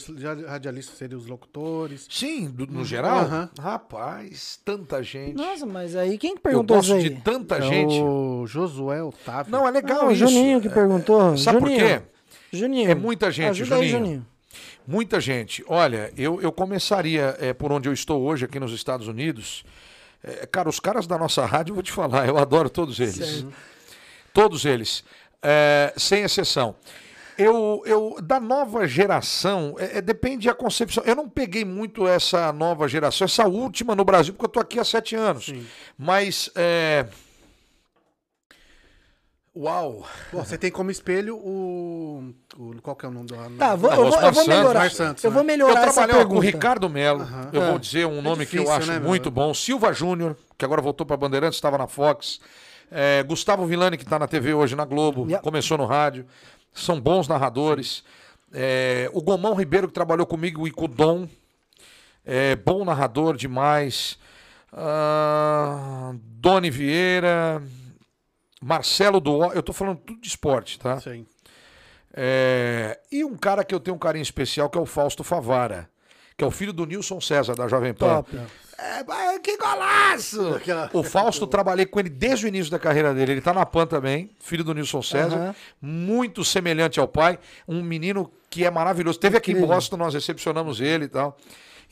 radialista 0.48 0.94
seriam 0.97 1.18
os 1.18 1.26
locutores. 1.26 2.06
Sim, 2.09 2.48
do- 2.51 2.66
no 2.66 2.84
geral. 2.84 3.18
Aham. 3.20 3.51
Rapaz, 3.60 4.59
tanta 4.64 5.02
gente. 5.02 5.34
Nossa, 5.36 5.66
mas 5.66 5.97
aí 5.97 6.16
quem 6.18 6.32
que 6.34 6.38
Eu 6.38 6.42
perguntou 6.42 6.78
isso 6.78 6.92
gosto 6.92 7.02
aí? 7.05 7.10
de 7.10 7.20
tanta 7.22 7.56
É 7.56 7.62
gente. 7.62 8.01
O 8.01 8.47
Josué 8.47 9.02
Otávio. 9.02 9.51
Não, 9.51 9.66
é 9.66 9.70
legal 9.70 10.02
Não, 10.02 10.09
o 10.09 10.12
isso. 10.12 10.20
Juninho 10.26 10.60
que 10.60 10.68
perguntou. 10.68 11.36
Sabe 11.36 11.59
por 11.59 11.68
Juninho, 11.68 11.86
quê? 11.86 12.02
Juninho. 12.52 12.90
É 12.90 12.94
muita 12.94 13.30
gente, 13.30 13.51
Ajuda 13.62 13.76
aí, 13.76 13.88
Juninho. 13.88 14.06
Juninho. 14.06 14.26
Muita 14.86 15.20
gente. 15.20 15.64
Olha, 15.68 16.12
eu, 16.16 16.40
eu 16.40 16.51
começaria 16.51 17.36
é, 17.38 17.52
por 17.52 17.70
onde 17.70 17.88
eu 17.88 17.92
estou 17.92 18.22
hoje, 18.22 18.44
aqui 18.44 18.59
nos 18.59 18.72
Estados 18.72 19.06
Unidos. 19.09 19.64
É, 20.22 20.47
cara, 20.47 20.68
os 20.68 20.80
caras 20.80 21.06
da 21.06 21.16
nossa 21.16 21.44
rádio, 21.47 21.70
eu 21.72 21.74
vou 21.74 21.82
te 21.82 21.92
falar, 21.92 22.26
eu 22.28 22.36
adoro 22.38 22.68
todos 22.68 22.98
eles. 23.01 23.47
Todos 24.32 24.64
eles. 24.64 25.05
É, 25.42 25.92
sem 25.97 26.22
exceção. 26.22 26.74
Eu, 27.43 27.83
eu, 27.87 28.17
da 28.23 28.39
nova 28.39 28.87
geração, 28.87 29.75
é, 29.79 29.99
é, 29.99 30.01
depende 30.01 30.47
da 30.49 30.55
concepção. 30.55 31.03
Eu 31.07 31.17
não 31.17 31.29
peguei 31.29 31.65
muito 31.65 32.07
essa 32.07 32.53
nova 32.53 32.87
geração, 32.89 33.25
essa 33.25 33.47
última 33.47 33.95
no 33.95 34.05
Brasil, 34.05 34.35
porque 34.35 34.45
eu 34.45 34.49
estou 34.49 34.61
aqui 34.62 34.79
há 34.79 34.85
sete 34.85 35.15
anos. 35.17 35.53
Mas. 35.97 36.51
É... 36.55 37.07
Uau! 39.57 40.07
Bom, 40.33 40.45
você 40.45 40.57
tem 40.57 40.71
como 40.71 40.93
espelho 40.93 41.37
o, 41.37 42.33
o- 42.57 42.75
Qual 42.83 42.95
que 42.95 43.05
é 43.05 43.09
o 43.09 43.12
nome 43.12 43.27
do. 43.27 43.35
Tá, 43.59 43.75
vou, 43.75 43.91
eu, 43.93 44.09
vou, 44.09 44.21
eu 44.21 44.33
vou 44.33 44.47
melhorar. 44.47 44.91
Santos, 44.93 45.25
eu 45.25 45.31
né? 45.31 45.35
vou 45.35 45.43
Eu 45.43 45.47
melhorar 45.47 45.83
essa 45.89 45.93
trabalhava 46.07 46.29
com 46.29 46.37
o. 46.37 46.39
Ricardo 46.41 46.89
Melo. 46.89 47.27
Eu 47.53 47.61
É. 47.62 47.71
vou 47.71 47.79
dizer 47.79 48.07
um 48.07 48.23
nome 48.23 48.47
que 48.47 48.57
eu 48.57 48.62
difícil, 48.62 48.73
acho 48.83 48.93
né, 48.93 49.01
meu? 49.01 49.09
muito 49.09 49.29
bom. 49.29 49.53
Silva 49.53 49.93
Júnior, 49.93 50.37
que 50.57 50.65
agora 50.65 50.81
voltou 50.81 51.05
para 51.05 51.17
Bandeirantes, 51.17 51.57
estava 51.57 51.77
na 51.77 51.89
Fox. 51.89 52.39
É, 52.93 53.23
Gustavo 53.25 53.67
Villani, 53.67 53.97
que 53.97 54.05
está 54.05 54.19
na 54.21 54.29
TV 54.29 54.55
hoje, 54.55 54.77
na 54.77 54.85
Globo, 54.85 55.29
Yep. 55.29 55.43
começou 55.43 55.77
no 55.77 55.85
rádio. 55.87 56.27
São 56.72 57.01
bons 57.01 57.28
narradores. 57.28 58.05
É, 58.52 59.10
o 59.12 59.22
Gomão 59.22 59.55
Ribeiro, 59.55 59.88
que 59.88 59.94
trabalhou 59.94 60.26
comigo 60.26 60.66
e 60.66 60.70
com 60.70 60.84
o 60.84 60.88
Dom. 60.88 61.28
É, 62.24 62.56
bom 62.56 62.84
narrador 62.84 63.36
demais. 63.36 64.18
Ah, 64.72 66.12
Doni 66.14 66.70
Vieira. 66.70 67.62
Marcelo 68.62 69.20
Duó. 69.20 69.52
Eu 69.52 69.62
tô 69.62 69.72
falando 69.72 69.98
tudo 69.98 70.20
de 70.20 70.28
esporte, 70.28 70.78
tá? 70.78 71.01
Sim. 71.01 71.26
É, 72.12 72.98
e 73.10 73.24
um 73.24 73.36
cara 73.36 73.64
que 73.64 73.74
eu 73.74 73.80
tenho 73.80 73.97
um 73.97 73.98
carinho 73.98 74.22
especial, 74.22 74.68
que 74.68 74.76
é 74.76 74.80
o 74.80 74.86
Fausto 74.86 75.22
Favara, 75.22 75.88
que 76.36 76.44
é 76.44 76.47
o 76.47 76.51
filho 76.51 76.72
do 76.72 76.84
Nilson 76.84 77.20
César, 77.20 77.55
da 77.55 77.68
Jovem 77.68 77.94
Pan. 77.94 78.22
Top. 78.22 78.36
É, 78.82 79.05
mas 79.07 79.39
que 79.43 79.57
golaço! 79.59 80.55
Aquela- 80.55 80.89
O 80.93 81.02
Fausto, 81.02 81.47
trabalhei 81.47 81.85
com 81.85 82.01
ele 82.01 82.09
desde 82.09 82.47
o 82.47 82.48
início 82.48 82.70
da 82.70 82.78
carreira 82.78 83.12
dele. 83.12 83.32
Ele 83.32 83.40
tá 83.40 83.52
na 83.52 83.66
PAN 83.66 83.86
também, 83.86 84.31
filho 84.40 84.65
do 84.65 84.73
Nilson 84.73 85.02
César, 85.02 85.36
Aham. 85.36 85.55
muito 85.82 86.43
semelhante 86.44 86.98
ao 86.98 87.07
pai, 87.07 87.39
um 87.69 87.82
menino 87.82 88.31
que 88.48 88.65
é 88.65 88.70
maravilhoso. 88.70 89.19
Teve 89.19 89.36
aqui 89.36 89.52
em. 89.52 89.61
Boston, 89.61 89.97
nós 89.98 90.15
recepcionamos 90.15 90.81
ele 90.81 91.05
e 91.05 91.09
tal. 91.09 91.36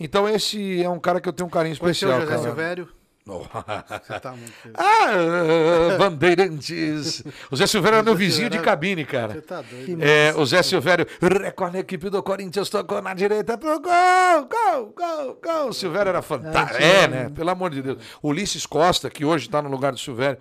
Então 0.00 0.28
esse 0.28 0.82
é 0.82 0.88
um 0.88 0.98
cara 0.98 1.20
que 1.20 1.28
eu 1.28 1.32
tenho 1.32 1.46
um 1.46 1.50
carinho 1.50 1.76
Conheceu 1.78 2.08
especial, 2.08 2.18
o 2.18 2.20
José 2.22 2.32
cara. 2.32 2.48
Silvério? 2.48 2.88
Você 3.28 4.20
tá 4.20 4.32
muito. 4.32 4.52
Ah, 4.74 5.96
Bandeirantes. 5.98 7.22
O 7.50 7.56
Zé 7.56 7.66
Silvério 7.66 7.96
era 7.96 8.02
meu 8.02 8.14
vizinho 8.14 8.48
de 8.48 8.58
cabine, 8.60 9.04
Você 9.04 9.10
cara. 9.10 9.42
tá 9.42 9.62
doido. 9.62 10.02
É, 10.02 10.32
o 10.34 10.44
Zé 10.46 10.62
Silvério, 10.62 11.06
recorre 11.20 11.78
a 11.78 11.80
equipe 11.80 12.08
do 12.08 12.22
Corinthians, 12.22 12.70
tocou 12.70 13.02
na 13.02 13.14
direita 13.14 13.58
pro 13.58 13.80
gol, 13.80 14.48
gol, 14.48 14.94
gol, 14.96 15.40
gol. 15.42 15.68
O 15.68 15.72
Silvério 15.72 16.08
era 16.08 16.22
fantástico. 16.22 16.82
É, 16.82 17.06
né? 17.08 17.28
Pelo 17.34 17.50
amor 17.50 17.70
de 17.70 17.82
Deus. 17.82 17.98
Ulisses 18.22 18.64
Costa, 18.66 19.10
que 19.10 19.24
hoje 19.24 19.46
está 19.46 19.60
no 19.60 19.68
lugar 19.68 19.92
do 19.92 19.98
Silvério. 19.98 20.38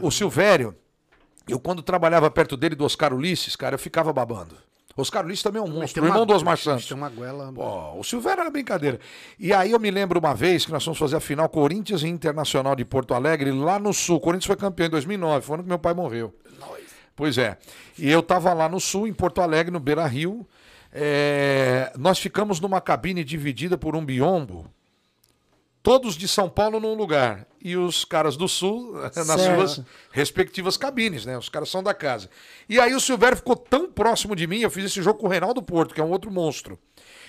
O 0.00 0.10
Silvério, 0.10 0.74
eu 1.48 1.60
quando 1.60 1.82
trabalhava 1.82 2.30
perto 2.30 2.56
dele, 2.56 2.74
do 2.74 2.84
Oscar 2.84 3.14
Ulisses, 3.14 3.54
cara, 3.54 3.74
eu 3.74 3.78
ficava 3.78 4.12
babando. 4.12 4.56
Oscar 4.96 5.24
Ulisses 5.24 5.42
também 5.42 5.60
é 5.60 5.64
um 5.64 5.68
monstro, 5.68 6.02
o 6.02 6.06
irmão 6.06 6.24
do 6.24 6.32
Osmar 6.32 6.56
Santos. 6.56 6.86
Tem 6.86 6.96
uma 6.96 7.10
goela. 7.10 7.52
Pô, 7.52 7.98
o 7.98 8.02
Silvério 8.02 8.40
era 8.40 8.50
brincadeira. 8.50 8.98
E 9.38 9.52
aí 9.52 9.72
eu 9.72 9.78
me 9.78 9.90
lembro 9.90 10.18
uma 10.18 10.34
vez 10.34 10.64
que 10.64 10.72
nós 10.72 10.82
fomos 10.82 10.98
fazer 10.98 11.16
a 11.16 11.20
final 11.20 11.48
Corinthians 11.48 12.02
e 12.02 12.08
Internacional 12.08 12.74
de 12.74 12.84
Porto 12.84 13.12
Alegre, 13.12 13.52
lá 13.52 13.78
no 13.78 13.92
Sul. 13.92 14.16
O 14.16 14.20
Corinthians 14.20 14.46
foi 14.46 14.56
campeão 14.56 14.86
em 14.86 14.90
2009, 14.90 15.44
foi 15.44 15.54
ano 15.54 15.62
que 15.64 15.68
meu 15.68 15.78
pai 15.78 15.92
morreu. 15.92 16.34
Pois 17.14 17.36
é. 17.38 17.58
E 17.98 18.10
eu 18.10 18.22
tava 18.22 18.52
lá 18.52 18.68
no 18.68 18.80
Sul, 18.80 19.06
em 19.06 19.12
Porto 19.12 19.40
Alegre, 19.40 19.72
no 19.72 19.80
Beira 19.80 20.06
Rio. 20.06 20.46
É, 20.92 21.92
Nós 21.98 22.18
ficamos 22.18 22.60
numa 22.60 22.80
cabine 22.80 23.22
dividida 23.22 23.76
por 23.76 23.94
um 23.94 24.04
biombo. 24.04 24.66
Todos 25.86 26.16
de 26.16 26.26
São 26.26 26.48
Paulo 26.48 26.80
num 26.80 26.94
lugar. 26.94 27.46
E 27.62 27.76
os 27.76 28.04
caras 28.04 28.36
do 28.36 28.48
Sul 28.48 28.94
nas 29.14 29.14
Certo. 29.14 29.54
suas 29.68 29.82
respectivas 30.10 30.76
cabines, 30.76 31.24
né? 31.24 31.38
Os 31.38 31.48
caras 31.48 31.68
são 31.68 31.80
da 31.80 31.94
casa. 31.94 32.28
E 32.68 32.80
aí 32.80 32.92
o 32.92 32.98
Silvério 32.98 33.36
ficou 33.36 33.54
tão 33.54 33.88
próximo 33.88 34.34
de 34.34 34.48
mim, 34.48 34.58
eu 34.58 34.70
fiz 34.70 34.86
esse 34.86 35.00
jogo 35.00 35.20
com 35.20 35.28
o 35.28 35.30
Reinaldo 35.30 35.62
Porto, 35.62 35.94
que 35.94 36.00
é 36.00 36.04
um 36.04 36.10
outro 36.10 36.28
monstro. 36.28 36.76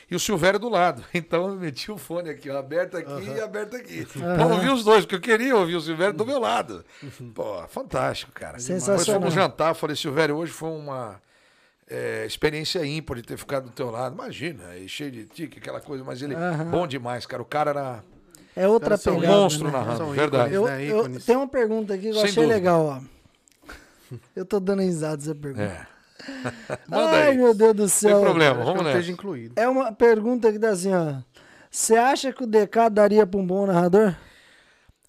E 0.10 0.16
o 0.16 0.20
Silvério 0.20 0.58
do 0.58 0.70
lado. 0.70 1.06
Então 1.14 1.50
eu 1.50 1.56
meti 1.56 1.92
o 1.92 2.00
fone 2.00 2.32
aqui, 2.32 2.50
ó, 2.50 2.58
aberto 2.58 2.98
aqui 2.98 3.30
e 3.30 3.40
aberto 3.40 3.76
aqui. 3.76 4.04
Pra 4.08 4.48
ouvir 4.48 4.72
os 4.72 4.84
dois, 4.84 5.06
porque 5.06 5.18
eu 5.18 5.38
queria 5.38 5.56
ouvir 5.56 5.76
o 5.76 5.82
Silvério 5.82 6.18
do 6.18 6.26
meu 6.26 6.40
lado. 6.40 6.84
Pô, 7.36 7.64
fantástico, 7.68 8.32
cara. 8.32 8.58
Sensacional. 8.58 8.98
Depois 8.98 9.18
fomos 9.20 9.34
jantar, 9.36 9.76
falei, 9.76 9.96
Silvério, 9.96 10.36
hoje 10.36 10.52
foi 10.52 10.70
uma 10.70 11.22
é, 11.88 12.26
experiência 12.26 12.84
ímpar 12.84 13.18
de 13.18 13.22
ter 13.22 13.38
ficado 13.38 13.66
do 13.66 13.72
teu 13.72 13.92
lado. 13.92 14.16
Imagina, 14.16 14.64
cheio 14.88 15.12
de 15.12 15.26
tique, 15.26 15.60
aquela 15.60 15.80
coisa, 15.80 16.04
mas 16.04 16.24
ele, 16.24 16.34
bom 16.72 16.88
demais, 16.88 17.24
cara. 17.28 17.44
O 17.44 17.46
cara 17.46 17.70
era 17.70 18.04
É 18.58 18.68
outra 18.68 18.90
Cara, 18.90 19.02
são 19.02 19.16
pegada. 19.20 19.38
monstro 19.38 19.68
né? 19.68 19.72
narrando, 19.72 19.98
São 19.98 20.10
verdade. 20.12 20.54
Eu, 20.54 20.66
né, 20.66 20.84
eu- 20.84 21.00
ícones. 21.02 21.26
tem 21.26 21.36
uma 21.36 21.48
pergunta 21.48 21.94
aqui 21.94 22.04
que 22.04 22.10
eu 22.10 22.14
Sem 22.16 22.24
achei 22.24 22.44
dúvida. 22.44 22.54
legal, 22.56 22.86
ó. 22.86 24.16
Eu 24.36 24.46
tô 24.46 24.60
dando 24.60 24.82
risada 24.82 25.18
dessa 25.18 25.36
pergunta. 25.36 25.64
É. 25.64 25.86
Manda 26.90 27.12
Ai, 27.12 27.30
aí. 27.30 27.38
meu 27.38 27.54
Deus 27.54 27.74
do 27.76 27.88
Sem 27.90 28.10
céu. 28.10 28.20
problema, 28.22 28.56
Acho 28.56 28.60
que 28.60 28.66
vamos 28.78 28.84
nessa. 28.94 29.12
incluído. 29.12 29.54
É 29.56 29.68
uma 29.68 29.92
pergunta 29.92 30.52
que 30.52 30.58
dá 30.58 30.70
assim, 30.70 30.94
ó. 30.94 31.16
Você 31.70 31.96
acha 31.96 32.34
que 32.34 32.44
o 32.44 32.48
DK 32.48 32.90
daria 32.90 33.28
pra 33.28 33.40
um 33.40 33.46
bom 33.46 33.66
narrador? 33.68 34.16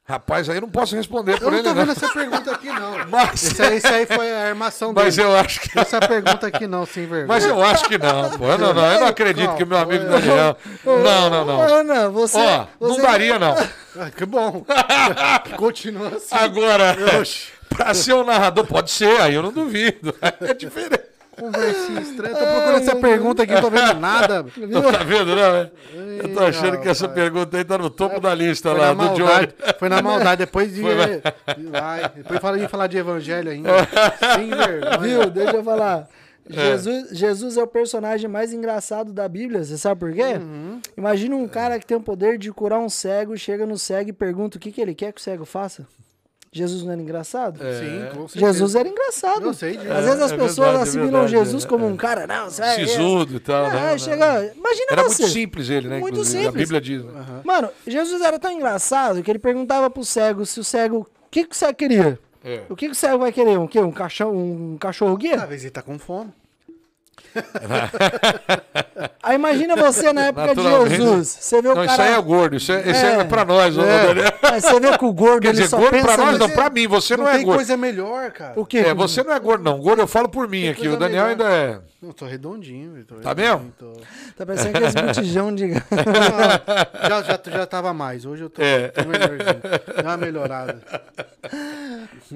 Rapaz, 0.09 0.49
aí 0.49 0.57
eu 0.57 0.63
não 0.63 0.71
posso 0.71 0.97
responder 0.97 1.33
Eu 1.35 1.39
por 1.39 1.51
não 1.53 1.59
ele, 1.59 1.63
tô 1.69 1.75
não. 1.75 1.77
vendo 1.85 1.93
essa 1.93 2.09
pergunta 2.09 2.51
aqui, 2.51 2.69
não. 2.69 2.93
Mas, 3.11 3.43
Esse 3.45 3.63
aí, 3.63 3.77
esse 3.77 3.87
aí 3.87 4.07
foi 4.07 4.33
a 4.35 4.49
armação 4.49 4.95
dele. 4.95 5.05
mas 5.05 5.19
eu 5.19 5.37
acho 5.37 5.61
que. 5.61 5.79
Essa 5.79 6.01
pergunta 6.01 6.47
aqui 6.47 6.67
não, 6.67 6.87
sem 6.87 7.03
vergonha. 7.05 7.27
Mas 7.27 7.45
eu 7.45 7.63
acho 7.63 7.85
que 7.85 7.99
não, 7.99 8.31
pô. 8.31 8.47
Eu 8.47 8.57
não, 8.57 8.73
não, 8.73 8.93
eu 8.93 9.01
não 9.01 9.07
acredito 9.07 9.55
que 9.55 9.65
o 9.65 9.67
meu 9.67 9.77
amigo 9.77 10.05
Daniel. 10.07 10.57
Não, 10.85 11.29
não, 11.31 11.45
não. 11.45 11.61
Ana, 11.61 12.09
você. 12.09 12.39
Ó, 12.39 12.67
não 12.81 12.89
você- 12.95 13.03
daria, 13.03 13.39
não. 13.39 13.55
Ah, 14.01 14.11
que 14.11 14.25
bom. 14.25 14.65
Continua 15.59 16.09
assim. 16.09 16.29
Agora, 16.37 16.97
pra 17.69 17.93
ser 17.95 18.13
um 18.15 18.23
narrador, 18.25 18.65
pode 18.65 18.91
ser, 18.93 19.21
aí 19.21 19.35
eu 19.35 19.43
não 19.43 19.53
duvido. 19.53 20.15
É 20.41 20.55
diferente. 20.55 21.03
Conversinha 21.39 22.01
estranha. 22.01 22.35
Tô 22.35 22.45
procurando 22.47 22.83
essa 22.83 22.97
pergunta 22.97 23.43
aqui, 23.43 23.55
não 23.55 23.61
tô 23.61 23.71
vendo 23.71 23.95
nada. 24.01 24.47
Não 24.59 24.93
tá 24.93 25.05
vendo, 25.05 25.35
não? 25.35 25.71
Eu 26.23 26.35
tô 26.35 26.41
achando 26.41 26.81
que 26.81 26.89
essa 26.89 27.09
pergunta 27.09 27.57
aí 27.57 27.65
tá 27.65 27.79
no 27.79 27.89
topo 27.89 28.21
da 28.21 28.35
lista 28.35 28.73
lá, 28.73 28.93
do 28.93 29.15
Johnny. 29.15 29.49
Foi 29.79 29.89
na 29.89 30.03
maldade. 30.03 30.45
Depois 30.45 30.75
de. 30.75 30.83
Foi, 30.83 30.97
Vai. 31.71 32.09
Depois 32.17 32.41
fala 32.41 32.59
de 32.59 32.69
falar 32.69 32.87
de 32.87 32.99
evangelho 32.99 33.51
ainda. 33.51 33.71
Sem 34.35 34.49
vergonha. 34.49 34.99
Viu? 34.99 35.31
Deixa 35.31 35.57
eu 35.57 35.65
falar. 35.65 36.09
Jesus, 36.51 37.11
Jesus 37.11 37.57
é 37.59 37.63
o 37.63 37.67
personagem 37.67 38.29
mais 38.29 38.53
engraçado 38.55 39.13
da 39.13 39.29
Bíblia, 39.29 39.63
você 39.63 39.77
sabe 39.77 40.01
por 40.01 40.13
quê? 40.13 40.41
Imagina 40.97 41.37
um 41.37 41.47
cara 41.47 41.79
que 41.79 41.85
tem 41.85 41.97
o 41.97 42.01
poder 42.01 42.39
de 42.39 42.51
curar 42.51 42.79
um 42.79 42.89
cego, 42.89 43.37
chega 43.37 43.67
no 43.67 43.77
cego 43.77 44.11
e 44.11 44.13
pergunta 44.15 44.57
o 44.57 44.61
que, 44.61 44.73
que 44.73 44.81
ele 44.81 44.95
quer 44.95 45.13
que 45.13 45.21
o 45.21 45.23
cego 45.23 45.45
faça. 45.45 45.87
Jesus 46.51 46.83
não 46.83 46.93
era 46.93 47.01
engraçado? 47.03 47.59
Sim, 47.59 48.09
com 48.17 48.27
certeza. 48.29 48.47
Jesus 48.53 48.75
era 48.75 48.89
engraçado. 48.89 49.43
Eu 49.45 49.55
sei 49.55 49.77
disso. 49.77 49.93
Às 49.93 50.05
vezes 50.05 50.21
as 50.23 50.33
É 50.33 50.37
pessoas 50.37 50.57
verdade, 50.57 50.79
é 50.79 50.83
assimilam 50.83 51.21
verdade, 51.23 51.31
Jesus 51.45 51.65
é, 51.65 51.69
como 51.69 51.85
é. 51.85 51.89
um 51.89 51.97
cara, 51.97 52.27
não, 52.27 52.51
você 52.51 52.63
é. 52.63 52.75
Sisudo 52.87 53.37
e 53.37 53.41
tal, 53.41 53.67
É, 53.67 53.73
né? 53.75 53.91
Não, 53.91 53.99
chega. 53.99 54.53
Imagina 54.57 54.87
Era 54.91 55.03
você. 55.03 55.23
muito 55.23 55.35
simples 55.35 55.69
ele, 55.71 55.89
né? 55.89 55.99
Muito 55.99 56.15
inclusive. 56.15 56.43
simples. 56.45 56.55
A 56.55 56.59
Bíblia 56.59 56.81
diz. 56.81 57.05
né? 57.05 57.41
Mano, 57.45 57.69
Jesus 57.87 58.23
era 58.23 58.39
tão 58.39 58.51
engraçado 58.51 59.23
que 59.23 59.31
ele 59.31 59.39
perguntava 59.39 59.91
pro 59.91 60.05
cego 60.05 60.47
se 60.47 60.59
o 60.59 60.65
cego. 60.65 61.01
O 61.01 61.31
que, 61.31 61.45
que 61.45 61.55
o 61.55 61.59
cego 61.59 61.75
queria? 61.75 62.19
É. 62.43 62.63
O 62.69 62.75
que, 62.77 62.87
que 62.87 62.93
o 62.93 62.95
cego 62.95 63.19
vai 63.19 63.31
querer? 63.33 63.59
Um 63.59 63.67
quê? 63.67 63.81
Um 63.81 63.93
cachorro, 63.93 64.33
um 64.35 64.79
cachorro 64.79 65.17
guia? 65.17 65.37
Talvez 65.37 65.63
ele 65.63 65.71
tá 65.71 65.83
com 65.83 65.99
fome. 65.99 66.33
Aí 69.23 69.35
imagina 69.35 69.77
você 69.77 70.13
na 70.13 70.27
época 70.27 70.55
de. 70.55 70.63
Jesus. 70.97 71.29
Você 71.41 71.63
vê 71.63 71.69
o 71.69 71.75
Não, 71.75 71.87
cara. 71.87 71.93
isso 71.93 72.03
aí 72.03 72.13
é 72.13 72.19
o 72.19 72.23
gordo. 72.23 72.57
Isso 72.57 72.73
é, 72.73 72.81
isso 72.91 73.05
é, 73.07 73.21
É. 73.21 73.25
pra 73.25 73.45
nós, 73.45 73.77
ô, 73.77 73.83
Daniel. 73.83 74.33
Mas 74.43 74.65
você 74.65 74.81
vê 74.81 74.99
que 74.99 75.05
o 75.05 75.13
gordo 75.13 75.41
Quer 75.43 75.49
ele 75.49 75.57
dizer, 75.59 75.69
só 75.69 75.77
gordo 75.79 75.91
pensa 75.93 76.07
pra 76.07 76.17
nós, 76.17 76.39
não, 76.39 76.51
pra 76.51 76.71
mim. 76.71 76.87
Você 76.89 77.17
não, 77.17 77.25
Não 77.25 77.31
é 77.31 77.37
tem 77.37 77.45
gordo. 77.45 77.57
coisa 77.59 77.77
melhor, 77.77 78.31
cara. 78.33 78.53
O 78.57 78.65
quê? 78.65 78.79
É, 78.79 78.95
você 78.95 79.23
não 79.23 79.33
é 79.33 79.39
gordo, 79.41 79.63
não. 79.65 79.79
Gordo 79.79 80.01
eu 80.03 80.07
falo 80.07 80.29
por 80.29 80.49
mim 80.49 80.69
aqui. 80.69 80.81
coisa 80.83 80.97
O 80.97 80.99
Daniel 80.99 81.27
melhor. 81.27 81.31
ainda 81.49 81.57
é. 81.57 81.79
Não, 82.01 82.13
tô 82.13 82.27
redondinho. 82.27 83.05
tô 83.05 83.17
Tá 83.17 83.31
redondinho, 83.31 83.59
mesmo? 83.59 83.73
tô- 83.79 84.01
Tá 84.37 84.47
parecendo 84.47 84.77
aqueles 84.79 84.95
botijão 85.19 85.55
de. 85.55 85.67
Não, 85.67 87.09
já, 87.09 87.23
já, 87.23 87.41
já 87.59 87.67
tava 87.67 87.93
mais. 87.93 88.25
Hoje 88.25 88.45
eu 88.45 88.51
tô, 88.51 88.63
É. 88.63 88.89
tô 88.89 89.05
melhorzinho. 89.05 89.61
Dá 90.03 90.11
uma 90.11 90.17
melhorada. 90.17 90.79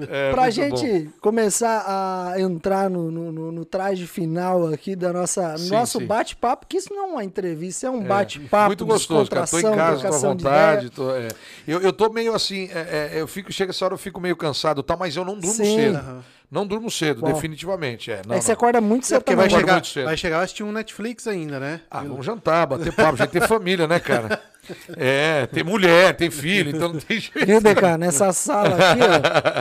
é 0.09 0.31
pra 0.31 0.49
gente 0.49 1.09
começar 1.21 1.83
a 1.87 2.39
entrar 2.41 2.89
no, 2.89 3.09
no, 3.09 3.31
no- 3.31 3.51
no 3.53 3.63
traje 3.65 4.05
final 4.05 4.67
aqui 4.67 4.82
da 4.95 5.13
nossa 5.13 5.57
Sim, 5.57 5.69
nosso 5.69 5.99
bate-papo, 6.01 6.65
que 6.67 6.77
isso 6.77 6.93
não 6.93 7.05
é 7.05 7.11
uma 7.13 7.23
entrevista, 7.23 7.87
é 7.87 7.89
um 7.89 8.01
bom. 8.01 8.07
bate-papo. 8.07 8.67
Muito 8.67 8.85
gostoso, 8.85 9.29
cara. 9.31 9.47
Tô 9.47 9.59
em 9.59 9.61
casa, 9.61 10.09
tô 10.09 10.15
à 10.15 10.17
vontade. 10.17 10.89
tô, 10.89 11.11
é. 11.15 11.29
eu, 11.67 11.79
eu 11.81 11.93
tô 11.93 12.09
meio 12.09 12.35
assim, 12.35 12.69
é, 12.73 13.11
é, 13.15 13.21
eu 13.21 13.27
fico, 13.27 13.51
chega 13.51 13.71
essa 13.71 13.85
hora, 13.85 13.93
eu 13.93 13.97
fico 13.97 14.19
meio 14.19 14.35
cansado, 14.35 14.83
tá? 14.83 14.97
Mas 14.97 15.15
eu 15.15 15.23
não 15.23 15.35
durmo 15.37 15.53
Sim. 15.55 15.75
cedo. 15.75 16.23
Não 16.51 16.67
durmo 16.67 16.91
cedo, 16.91 17.21
Bom. 17.21 17.33
definitivamente. 17.33 18.11
É, 18.11 18.21
não, 18.27 18.35
é 18.35 18.37
que 18.37 18.43
você 18.45 18.51
não. 18.51 18.53
acorda 18.53 18.79
muito 18.79 19.05
É 19.05 19.07
cedo 19.07 19.21
porque 19.21 19.35
vai 19.35 19.47
também. 19.47 19.59
Chegar, 19.61 19.73
muito 19.73 19.87
cedo. 19.87 20.05
vai 20.05 20.17
chegar 20.17 20.39
a 20.39 20.41
assistir 20.43 20.63
um 20.63 20.71
Netflix 20.71 21.25
ainda, 21.25 21.59
né? 21.59 21.81
Ah, 21.89 22.01
vamos 22.03 22.23
jantar, 22.23 22.67
bater 22.67 22.93
papo, 22.93 23.17
gente 23.17 23.31
tem 23.31 23.41
família, 23.41 23.87
né, 23.87 23.99
cara? 23.99 24.39
É, 24.95 25.45
tem 25.47 25.61
mulher, 25.61 26.15
tem 26.15 26.31
filho, 26.31 26.69
então 26.69 26.93
não 26.93 26.97
tem 26.97 27.19
jeito. 27.19 27.45
Viu? 27.45 27.97
Nessa 27.97 28.31
sala 28.31 28.69
aqui, 28.69 28.99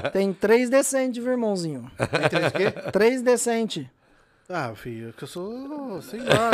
ó, 0.07 0.11
tem 0.11 0.33
três 0.33 0.71
decentes, 0.71 1.21
viu, 1.21 1.33
irmãozinho? 1.33 1.91
Tem 1.99 2.29
três 2.29 2.53
quê? 2.53 2.91
Três 2.93 3.21
decentes. 3.21 3.85
Ah, 4.49 4.73
filho, 4.75 5.13
que 5.17 5.25
eu 5.25 5.29
sou, 5.29 6.03
sei 6.03 6.21
lá, 6.21 6.51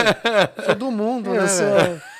sou 0.64 0.74
do 0.74 0.90
mundo, 0.90 1.30
né, 1.34 1.38
Eu 1.38 1.46
velho? 1.46 1.48
sou... 1.48 2.18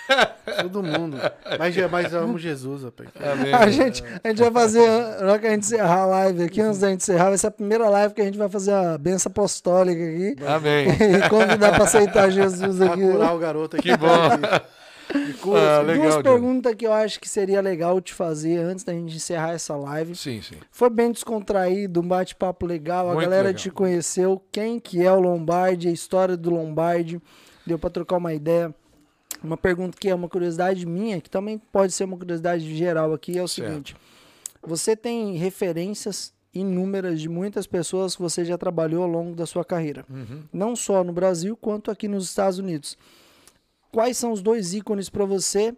Sou 0.60 0.68
do 0.70 0.82
mundo. 0.82 1.18
Mas, 1.58 1.76
mas 1.90 2.12
eu 2.14 2.20
amo 2.20 2.38
Jesus, 2.38 2.82
rapaz. 2.82 3.10
Amém. 3.30 3.52
A 3.52 3.70
gente, 3.70 4.02
a 4.24 4.28
gente 4.28 4.38
vai 4.40 4.50
fazer, 4.50 4.88
na 5.20 5.32
hora 5.32 5.38
que 5.38 5.46
a 5.46 5.50
gente 5.50 5.64
encerrar 5.64 6.00
a 6.00 6.06
live 6.06 6.42
aqui, 6.44 6.60
antes 6.62 6.80
da 6.80 6.88
gente 6.88 7.02
encerrar, 7.02 7.28
vai 7.28 7.36
ser 7.36 7.48
a 7.48 7.50
primeira 7.50 7.88
live 7.90 8.14
que 8.14 8.22
a 8.22 8.24
gente 8.24 8.38
vai 8.38 8.48
fazer 8.48 8.72
a 8.72 8.96
benção 8.96 9.28
apostólica 9.30 10.00
aqui. 10.02 10.36
Amém. 10.46 10.88
E 11.24 11.28
convidar 11.28 11.74
pra 11.74 11.84
aceitar 11.84 12.30
Jesus 12.30 12.78
Pra 12.78 12.94
aqui. 12.94 13.02
curar 13.02 13.34
o 13.34 13.38
garoto 13.38 13.76
aqui. 13.76 13.90
Que 13.90 13.96
bom. 13.98 14.08
Ah, 15.10 15.80
legal, 15.82 16.10
Duas 16.10 16.22
perguntas 16.22 16.74
que 16.74 16.86
eu 16.86 16.93
acho 16.93 17.18
que 17.20 17.28
seria 17.28 17.60
legal 17.60 18.01
te 18.01 18.12
fazer 18.12 18.59
antes 18.59 18.85
da 18.85 18.93
gente 18.93 19.16
encerrar 19.16 19.52
essa 19.52 19.74
live. 19.76 20.14
Sim, 20.14 20.43
sim. 20.43 20.56
Foi 20.70 20.90
bem 20.90 21.10
descontraído, 21.12 22.01
um 22.01 22.06
bate-papo 22.09 22.66
legal, 22.66 23.09
a 23.10 23.14
Muito 23.14 23.24
galera 23.24 23.48
legal. 23.48 23.59
te 23.60 23.70
conheceu, 23.70 24.43
quem 24.52 24.78
que 24.78 25.02
é 25.02 25.10
o 25.12 25.18
Lombardi, 25.20 25.89
a 25.89 25.93
história 25.93 26.36
do 26.36 26.51
Lombardi, 26.51 27.20
deu 27.66 27.78
pra 27.78 27.90
trocar 27.90 28.16
uma 28.18 28.35
ideia. 28.35 28.74
Uma 29.43 29.56
pergunta 29.56 29.97
que 29.98 30.09
é 30.09 30.14
uma 30.14 30.28
curiosidade 30.28 30.85
minha, 30.85 31.20
que 31.20 31.30
também 31.30 31.59
pode 31.59 31.93
ser 31.93 32.05
uma 32.05 32.16
curiosidade 32.16 32.76
geral 32.76 33.12
aqui, 33.12 33.39
é 33.39 33.43
o 33.43 33.47
Certo. 33.48 33.68
seguinte. 33.68 33.97
Você 34.62 34.97
tem 34.97 35.36
referências 35.36 36.32
inúmeras 36.52 37.20
de 37.20 37.28
muitas 37.28 37.66
pessoas 37.66 38.16
que 38.16 38.22
você 38.22 38.44
já 38.44 38.59
trabalhou 38.59 39.05
ao 39.05 39.09
longo 39.09 39.36
da 39.36 39.47
sua 39.47 39.64
carreira. 39.64 40.05
Uhum. 40.10 40.43
Não 40.52 40.74
só 40.74 41.05
no 41.05 41.12
Brasil, 41.12 41.56
quanto 41.56 41.90
aqui 41.90 42.09
nos 42.09 42.24
Estados 42.24 42.59
Unidos. 42.59 42.98
Quais 43.90 44.16
são 44.16 44.32
os 44.32 44.43
dois 44.43 44.74
ícones 44.74 45.09
para 45.09 45.24
você 45.24 45.74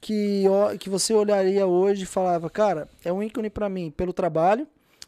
que, 0.00 0.44
que 0.78 0.88
você 0.88 1.12
olharia 1.12 1.66
hoje 1.66 2.04
e 2.04 2.06
falava, 2.06 2.48
cara, 2.48 2.88
é 3.04 3.12
um 3.12 3.22
ícone 3.22 3.50
para 3.50 3.68
mim 3.68 3.90
pelo 3.90 4.12
trabalho 4.12 4.66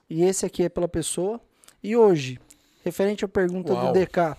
e 0.09 0.23
esse 0.23 0.45
aqui 0.45 0.63
é 0.65 0.69
pela 0.69 0.89
pessoa. 0.89 1.41
E 1.83 1.97
hoje, 1.97 2.39
referente 2.85 3.25
à 3.25 3.29
pergunta 3.29 3.73
Uau. 3.73 3.87
do 3.87 3.93
DK, 3.99 4.37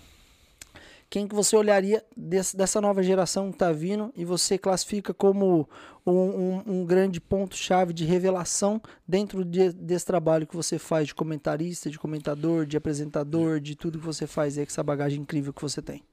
quem 1.09 1.27
que 1.27 1.33
você 1.35 1.55
olharia 1.55 2.03
desse- 2.15 2.55
dessa 2.55 2.79
nova 2.79 3.01
geração 3.03 3.51
que 3.51 3.57
tá 3.57 3.71
vindo 3.71 4.11
e 4.15 4.23
você 4.23 4.57
classifica 4.57 5.13
como 5.13 5.67
um, 6.05 6.11
um- 6.11 6.63
um 6.67 6.85
grande 6.85 7.19
ponto-chave 7.19 7.91
de 7.93 8.05
revelação 8.05 8.81
dentro 9.07 9.43
de- 9.43 9.73
desse 9.73 10.05
trabalho 10.05 10.45
que 10.47 10.55
você 10.55 10.77
faz 10.79 11.07
de 11.07 11.15
comentarista, 11.15 11.89
de 11.89 11.97
comentador, 11.99 12.65
de 12.65 12.77
apresentador, 12.77 13.59
de 13.59 13.75
tudo 13.75 13.99
que 13.99 14.05
você 14.05 14.25
faz 14.27 14.57
aí 14.57 14.65
com 14.65 14.71
essa 14.71 14.83
bagagem 14.83 15.21
incrível 15.21 15.51
que 15.53 15.61
você 15.61 15.81
tem? 15.81 16.03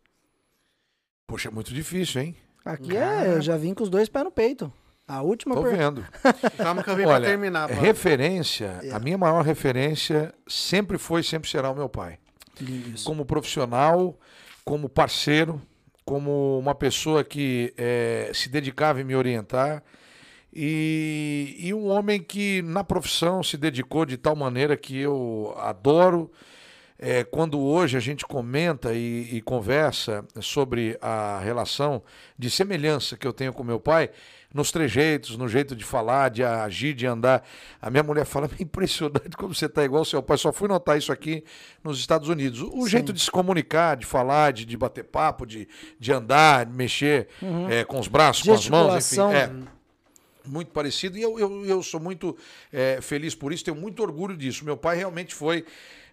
Poxa, 1.31 1.49
é 1.49 1.53
muito 1.53 1.73
difícil, 1.73 2.21
hein? 2.23 2.37
Aqui 2.65 2.97
é, 2.97 3.29
eu 3.37 3.41
já 3.41 3.57
vim 3.57 3.73
com 3.73 3.85
os 3.85 3.89
dois 3.89 4.09
pés 4.09 4.25
no 4.25 4.33
peito. 4.33 4.73
A 5.07 5.23
última 5.23 5.55
Tô 5.55 5.63
pergunta. 5.63 5.79
vendo. 6.03 6.05
Calma 6.59 6.83
que 6.83 6.91
eu 6.91 6.97
vim 6.97 7.05
Olha, 7.05 7.21
pra 7.21 7.29
terminar. 7.31 7.69
mano. 7.69 7.81
referência, 7.81 8.79
É. 8.83 8.91
a 8.91 8.99
minha 8.99 9.17
maior 9.17 9.43
referência 9.45 10.35
sempre 10.47 10.99
foi 10.99 11.21
e 11.21 11.25
sempre 11.25 11.49
será 11.49 11.71
o 11.71 11.75
meu 11.75 11.89
pai. 11.89 12.19
Isso. 12.61 13.05
Como 13.05 13.25
profissional, 13.25 14.19
como 14.65 14.89
parceiro, 14.89 15.63
como 16.05 16.59
uma 16.59 16.75
pessoa 16.75 17.23
que 17.23 17.73
eh, 17.79 18.31
se 18.35 18.49
dedicava 18.49 19.01
em 19.01 19.05
me 19.05 19.15
orientar. 19.15 19.85
E, 20.53 21.55
e 21.61 21.73
um 21.73 21.87
homem 21.89 22.21
que 22.21 22.61
na 22.63 22.83
profissão 22.83 23.41
se 23.41 23.57
dedicou 23.57 24.05
de 24.05 24.17
tal 24.17 24.35
maneira 24.35 24.77
que 24.77 24.99
eu 24.99 25.55
adoro. 25.57 26.31
É, 27.03 27.25
quando 27.25 27.59
hoje 27.59 27.97
a 27.97 28.01
gente 28.01 28.27
comenta 28.27 28.93
e, 28.93 29.37
e 29.37 29.41
conversa 29.41 30.23
sobre 30.39 30.99
a 31.01 31.41
relação 31.43 32.03
de 32.39 32.51
semelhança 32.51 33.17
que 33.17 33.27
eu 33.27 33.33
tenho 33.33 33.55
com 33.55 33.65
meu 33.65 33.81
pai, 33.81 34.11
nos 34.53 34.71
trejeitos, 34.71 35.35
no 35.35 35.49
jeito 35.49 35.75
de 35.75 35.83
falar, 35.83 36.29
de 36.29 36.45
agir, 36.45 36.93
de 36.93 37.07
andar, 37.07 37.43
a 37.81 37.89
minha 37.89 38.03
mulher 38.03 38.27
fala: 38.27 38.51
é 38.59 38.63
impressionante 38.63 39.35
como 39.35 39.55
você 39.55 39.65
está 39.65 39.83
igual 39.83 40.01
ao 40.01 40.05
seu 40.05 40.23
pai. 40.23 40.37
Só 40.37 40.53
fui 40.53 40.69
notar 40.69 40.99
isso 40.99 41.11
aqui 41.11 41.43
nos 41.83 41.99
Estados 41.99 42.29
Unidos. 42.29 42.61
O 42.61 42.87
jeito 42.87 43.15
de 43.15 43.21
se 43.21 43.31
comunicar, 43.31 43.97
de 43.97 44.05
falar, 44.05 44.53
de, 44.53 44.67
de 44.67 44.77
bater 44.77 45.05
papo, 45.05 45.47
de, 45.47 45.67
de 45.99 46.13
andar, 46.13 46.67
de 46.67 46.73
mexer 46.73 47.29
é, 47.71 47.83
com 47.83 47.99
os 47.99 48.09
braços, 48.09 48.43
com 48.43 48.53
as 48.53 48.69
mãos, 48.69 49.11
enfim. 49.11 49.23
É, 49.33 49.51
muito 50.45 50.71
parecido 50.71 51.17
e 51.17 51.23
eu, 51.23 51.39
eu, 51.39 51.65
eu 51.67 51.83
sou 51.83 52.01
muito 52.01 52.37
eh, 52.73 52.99
feliz 53.03 53.35
por 53.35 53.53
isso, 53.53 53.65
tenho 53.65 53.77
muito 53.77 54.03
orgulho 54.03 54.37
disso. 54.37 54.65
Meu 54.65 54.77
pai 54.77 54.97
realmente 54.97 55.35
foi 55.35 55.65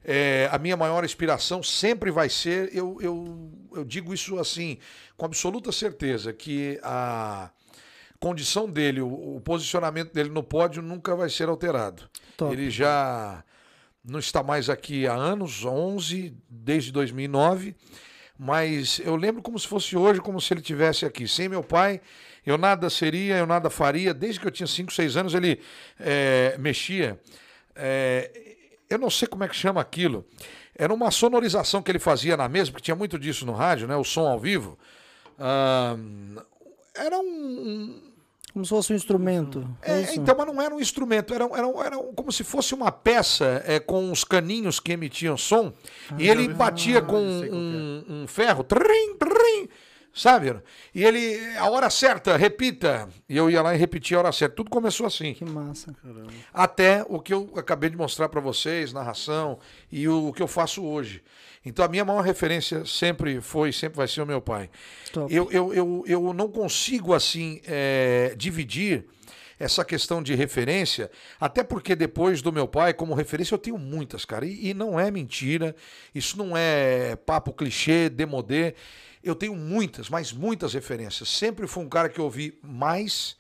eh, 0.03 0.49
a 0.51 0.57
minha 0.57 0.77
maior 0.77 1.03
inspiração, 1.03 1.61
sempre 1.61 2.11
vai 2.11 2.29
ser. 2.29 2.69
Eu, 2.75 2.97
eu, 3.01 3.51
eu 3.73 3.83
digo 3.83 4.13
isso 4.13 4.39
assim, 4.39 4.77
com 5.15 5.25
absoluta 5.25 5.71
certeza, 5.71 6.33
que 6.33 6.79
a 6.83 7.49
condição 8.19 8.69
dele, 8.69 9.01
o, 9.01 9.37
o 9.37 9.41
posicionamento 9.41 10.13
dele 10.13 10.29
no 10.29 10.43
pódio 10.43 10.81
nunca 10.81 11.15
vai 11.15 11.29
ser 11.29 11.49
alterado. 11.49 12.09
Top. 12.35 12.53
Ele 12.53 12.69
já 12.69 13.43
não 14.03 14.19
está 14.19 14.41
mais 14.41 14.69
aqui 14.69 15.05
há 15.05 15.13
anos 15.13 15.65
11, 15.65 16.33
desde 16.49 16.91
2009. 16.91 17.75
Mas 18.39 18.99
eu 19.03 19.15
lembro 19.15 19.41
como 19.41 19.57
se 19.57 19.67
fosse 19.67 19.97
hoje, 19.97 20.21
como 20.21 20.39
se 20.39 20.53
ele 20.53 20.61
tivesse 20.61 21.05
aqui. 21.05 21.27
Sem 21.27 21.49
meu 21.49 21.63
pai, 21.63 21.99
eu 22.45 22.57
nada 22.57 22.89
seria, 22.89 23.35
eu 23.35 23.47
nada 23.47 23.69
faria. 23.69 24.13
Desde 24.13 24.39
que 24.39 24.47
eu 24.47 24.51
tinha 24.51 24.67
5, 24.67 24.93
6 24.93 25.17
anos, 25.17 25.33
ele 25.33 25.59
eh, 25.99 26.55
mexia. 26.59 27.19
Eh, 27.75 28.46
eu 28.89 28.97
não 28.97 29.09
sei 29.09 29.27
como 29.27 29.43
é 29.43 29.47
que 29.47 29.55
chama 29.55 29.81
aquilo. 29.81 30.25
Era 30.75 30.93
uma 30.93 31.11
sonorização 31.11 31.81
que 31.81 31.91
ele 31.91 31.99
fazia 31.99 32.37
na 32.37 32.47
mesa, 32.47 32.71
porque 32.71 32.85
tinha 32.85 32.95
muito 32.95 33.17
disso 33.17 33.45
no 33.45 33.53
rádio, 33.53 33.87
né? 33.87 33.95
O 33.95 34.03
som 34.03 34.27
ao 34.27 34.39
vivo. 34.39 34.77
Ah, 35.39 35.95
era 36.95 37.19
um, 37.19 38.01
Como 38.53 38.65
se 38.65 38.69
fosse 38.69 38.93
um 38.93 38.95
instrumento. 38.95 39.67
É, 39.81 40.01
é, 40.01 40.15
então, 40.15 40.35
mas 40.37 40.47
não 40.47 40.61
era 40.61 40.73
um 40.73 40.79
instrumento, 40.79 41.33
era, 41.33 41.43
era, 41.45 41.67
era 41.85 41.97
como 42.15 42.31
se 42.31 42.43
fosse 42.43 42.73
uma 42.73 42.91
peça 42.91 43.63
é, 43.65 43.79
com 43.79 44.09
uns 44.09 44.23
caninhos 44.23 44.79
que 44.79 44.91
emitiam 44.91 45.37
som, 45.37 45.71
e 46.17 46.27
ele 46.27 46.47
batia 46.47 47.01
com 47.01 47.07
qual 47.07 47.21
um, 47.21 48.05
um 48.09 48.27
ferro, 48.27 48.63
trim, 48.63 49.15
trim, 49.17 49.69
sabe? 50.17 50.55
E 50.93 51.03
ele, 51.05 51.55
a 51.57 51.69
hora 51.69 51.89
certa, 51.89 52.35
repita. 52.35 53.07
E 53.29 53.37
eu 53.37 53.49
ia 53.49 53.61
lá 53.61 53.75
e 53.75 53.77
repetia 53.77 54.17
a 54.17 54.19
hora 54.21 54.31
certa. 54.31 54.55
Tudo 54.55 54.69
começou 54.69 55.05
assim. 55.05 55.33
Que 55.33 55.45
massa. 55.45 55.95
Até 56.51 57.05
o 57.07 57.19
que 57.19 57.33
eu 57.33 57.53
acabei 57.55 57.89
de 57.89 57.95
mostrar 57.95 58.27
para 58.27 58.41
vocês, 58.41 58.91
narração, 58.91 59.59
e 59.91 60.07
o, 60.09 60.33
que 60.33 60.41
eu 60.41 60.47
faço 60.47 60.83
hoje. 60.83 61.23
Então 61.63 61.85
a 61.85 61.87
minha 61.87 62.03
maior 62.03 62.21
referência 62.21 62.85
sempre 62.85 63.39
foi, 63.41 63.71
sempre 63.71 63.97
vai 63.97 64.07
ser 64.07 64.21
o 64.21 64.25
meu 64.25 64.41
pai. 64.41 64.69
Top. 65.13 65.33
Eu, 65.33 65.51
eu, 65.51 65.73
eu, 65.73 66.03
eu 66.07 66.33
não 66.33 66.49
consigo, 66.49 67.13
assim, 67.13 67.61
eh, 67.67 68.33
dividir 68.35 69.05
essa 69.59 69.83
questão 69.83 70.21
de 70.21 70.35
referência, 70.35 71.09
até 71.39 71.63
porque 71.63 71.95
depois 71.95 72.41
do 72.41 72.53
meu 72.53 72.67
pai, 72.67 72.93
como 72.93 73.13
referência, 73.15 73.55
eu 73.55 73.59
tenho 73.59 73.77
muitas, 73.77 74.23
cara. 74.23 74.45
E, 74.45 74.69
e 74.69 74.73
não 74.73 74.99
é 74.99 75.09
mentira, 75.09 75.75
isso 76.13 76.37
não 76.37 76.55
é 76.55 77.15
papo 77.15 77.51
clichê, 77.51 78.09
demodê. 78.09 78.75
Eu 79.23 79.35
tenho 79.35 79.55
muitas, 79.55 80.09
mas 80.09 80.31
muitas 80.31 80.73
referências. 80.73 81.29
Sempre 81.29 81.67
fui 81.67 81.83
um 81.83 81.89
cara 81.89 82.09
que 82.09 82.21
ouvi 82.21 82.57
mais 82.61 83.35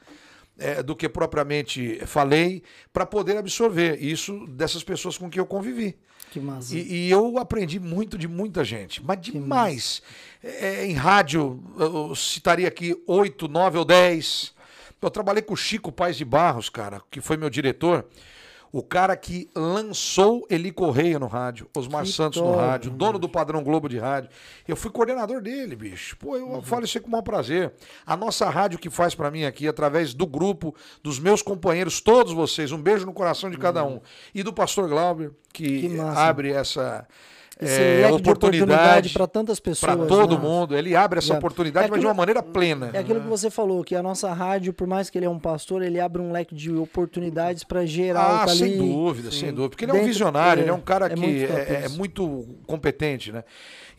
eh, 0.57 0.81
do 0.81 0.95
que 0.95 1.07
propriamente 1.07 1.99
falei, 2.05 2.63
para 2.91 3.05
poder 3.05 3.37
absorver 3.37 4.01
isso 4.01 4.47
dessas 4.47 4.83
pessoas 4.83 5.17
com 5.17 5.29
quem 5.29 5.39
eu 5.39 5.45
convivi. 5.45 5.95
Que 6.31 6.39
massa. 6.39 6.75
E, 6.75 7.07
e 7.07 7.11
eu 7.11 7.37
aprendi 7.37 7.79
muito 7.79 8.17
de 8.17 8.27
muita 8.27 8.63
gente, 8.63 9.03
mas 9.03 9.21
demais. 9.21 10.01
É, 10.43 10.85
em 10.85 10.93
rádio, 10.93 11.63
eu 11.77 12.15
citaria 12.15 12.67
aqui 12.67 12.95
oito, 13.05 13.47
nove 13.47 13.77
ou 13.77 13.85
dez. 13.85 14.53
Eu 15.01 15.11
trabalhei 15.11 15.43
com 15.43 15.53
o 15.53 15.57
Chico 15.57 15.91
Paz 15.91 16.17
de 16.17 16.25
Barros, 16.25 16.69
cara, 16.69 17.01
que 17.11 17.21
foi 17.21 17.37
meu 17.37 17.49
diretor. 17.49 18.05
O 18.77 18.83
cara 18.83 19.17
que 19.17 19.49
lançou 19.55 20.45
Eli 20.51 20.71
Correia 20.71 21.17
no 21.17 21.25
rádio, 21.25 21.67
Osmar 21.75 22.03
Que 22.03 22.11
Santos 22.11 22.39
no 22.39 22.55
rádio, 22.55 22.91
dono 22.91 23.17
do 23.17 23.27
padrão 23.27 23.63
Globo 23.63 23.89
de 23.89 23.97
rádio. 23.97 24.29
Eu 24.67 24.75
fui 24.75 24.91
coordenador 24.91 25.41
dele, 25.41 25.75
bicho. 25.75 26.15
Pô, 26.17 26.37
eu 26.37 26.61
falo 26.61 26.85
isso 26.85 27.01
com 27.01 27.07
o 27.07 27.11
maior 27.11 27.23
prazer. 27.23 27.73
A 28.05 28.15
nossa 28.15 28.47
rádio 28.47 28.77
que 28.77 28.91
faz 28.91 29.15
pra 29.15 29.31
mim 29.31 29.45
aqui, 29.45 29.67
através 29.67 30.13
do 30.13 30.27
grupo, 30.27 30.75
dos 31.01 31.17
meus 31.17 31.41
companheiros, 31.41 31.99
todos 31.99 32.33
vocês, 32.33 32.71
um 32.71 32.79
beijo 32.79 33.03
no 33.03 33.13
coração 33.13 33.49
de 33.49 33.57
cada 33.57 33.83
um. 33.83 33.99
E 34.31 34.43
do 34.43 34.53
pastor 34.53 34.87
Glauber, 34.87 35.31
que, 35.51 35.89
Que 35.89 35.99
abre 35.99 36.51
essa 36.51 37.07
Esse 37.59 37.81
é, 37.81 38.01
leque 38.07 38.21
de 38.21 38.29
oportunidade 38.29 39.09
para 39.09 39.25
tantas 39.27 39.59
pessoas. 39.59 39.95
para 39.95 40.05
todo 40.05 40.35
né? 40.37 40.41
mundo. 40.43 40.75
Ele 40.77 40.95
abre 40.95 41.19
essa 41.19 41.33
É. 41.33 41.37
oportunidade, 41.37 41.87
É 41.87 41.89
mas 41.89 41.99
de 41.99 42.05
aquilo- 42.05 42.09
uma 42.09 42.13
maneira 42.17 42.43
plena. 42.43 42.91
É 42.93 42.99
aquilo 42.99 43.19
que 43.21 43.27
você 43.27 43.49
falou, 43.49 43.83
que 43.83 43.95
a 43.95 44.03
nossa 44.03 44.31
rádio, 44.33 44.71
por 44.73 44.85
mais 44.85 45.09
que 45.09 45.17
ele 45.17 45.25
é 45.25 45.29
um 45.29 45.39
pastor, 45.39 45.81
ele 45.81 45.99
abre 45.99 46.21
um 46.21 46.31
leque 46.31 46.53
de 46.53 46.71
oportunidades 46.71 47.63
para 47.63 47.85
geral. 47.85 48.35
Ah, 48.41 48.45
tá 48.45 48.55
sem 48.55 48.73
ali. 48.73 48.77
dúvida, 48.77 49.31
sem 49.31 49.49
dúvida. 49.51 49.69
Porque 49.69 49.85
ele 49.85 49.91
é 49.91 49.93
um 49.95 49.97
Dentro- 49.97 50.11
visionário, 50.11 50.59
é, 50.59 50.63
ele 50.63 50.69
é 50.69 50.73
um 50.73 50.81
cara 50.81 51.07
é 51.07 51.09
que 51.09 51.15
muito 51.19 51.51
é, 51.53 51.83
é 51.85 51.89
muito 51.89 52.45
competente, 52.65 53.31
né? 53.31 53.43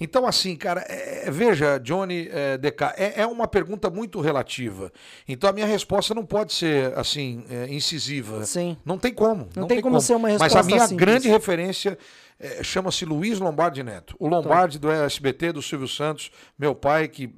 Então, 0.01 0.25
assim, 0.27 0.55
cara, 0.55 0.85
é- 0.89 1.27
é- 1.27 1.31
veja, 1.31 1.79
Johnny 1.79 2.29
é, 2.33 2.57
DK, 2.57 2.95
é, 2.97 3.23
é 3.23 3.27
uma 3.27 3.49
pergunta 3.49 3.91
muito 3.91 4.21
relativa. 4.21 4.93
Então, 5.29 5.51
a 5.51 5.53
minha 5.53 5.67
resposta 5.67 6.15
não 6.15 6.25
pode 6.25 6.53
ser, 6.53 6.97
assim, 6.97 7.43
é, 7.51 7.67
incisiva. 7.75 8.45
Sim. 8.45 8.77
Não 8.85 8.97
tem 8.97 9.13
como. 9.13 9.49
Não 9.57 9.67
tem 9.67 9.81
como 9.81 10.01
ser 10.01 10.15
uma 10.15 10.29
Mas 10.29 10.41
a 10.41 10.45
resposta 10.45 10.67
minha 10.69 10.87
simples. 10.87 10.99
grande 11.05 11.29
referência 11.29 11.99
é, 12.39 12.63
chama-se 12.63 13.05
Luiz 13.05 13.39
Lombardi 13.39 13.83
Neto. 13.83 14.15
O 14.19 14.29
Lombardi 14.29 14.79
do 14.79 14.91
SBT, 14.91 15.53
do 15.53 15.63
Silvio 15.63 15.89
Santos, 15.89 16.31
meu 16.59 16.75
pai, 16.75 17.09
que 17.09 17.35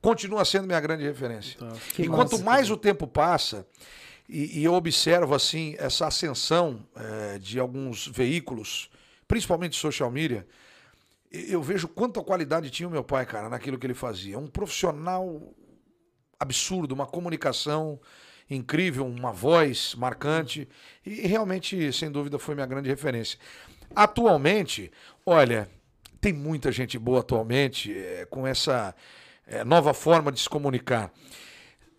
continua 0.00 0.44
sendo 0.44 0.66
minha 0.66 0.80
grande 0.80 1.04
referência. 1.04 1.58
Que 1.94 2.02
e 2.02 2.08
massa. 2.08 2.22
quanto 2.22 2.44
mais 2.44 2.70
o 2.70 2.76
tempo 2.76 3.06
passa, 3.06 3.66
e, 4.28 4.60
e 4.60 4.64
eu 4.64 4.74
observo 4.74 5.34
assim 5.34 5.74
essa 5.78 6.06
ascensão 6.06 6.86
eh, 6.94 7.38
de 7.40 7.58
alguns 7.58 8.06
veículos, 8.06 8.90
principalmente 9.26 9.76
social 9.76 10.10
media, 10.10 10.46
eu 11.30 11.62
vejo 11.62 11.88
quanta 11.88 12.22
qualidade 12.22 12.70
tinha 12.70 12.88
o 12.88 12.92
meu 12.92 13.04
pai, 13.04 13.26
cara, 13.26 13.48
naquilo 13.48 13.78
que 13.78 13.86
ele 13.86 13.94
fazia. 13.94 14.38
Um 14.38 14.46
profissional 14.46 15.54
absurdo, 16.38 16.92
uma 16.92 17.06
comunicação 17.06 18.00
incrível, 18.48 19.04
uma 19.06 19.32
voz 19.32 19.94
marcante 19.94 20.68
e 21.04 21.26
realmente, 21.26 21.92
sem 21.92 22.10
dúvida, 22.10 22.38
foi 22.38 22.54
minha 22.54 22.66
grande 22.66 22.88
referência. 22.88 23.38
Atualmente, 23.94 24.90
olha, 25.24 25.68
tem 26.20 26.32
muita 26.32 26.70
gente 26.72 26.98
boa 26.98 27.20
atualmente 27.20 27.92
eh, 27.96 28.26
com 28.30 28.46
essa 28.46 28.94
eh, 29.46 29.64
nova 29.64 29.94
forma 29.94 30.32
de 30.32 30.40
se 30.40 30.48
comunicar. 30.48 31.12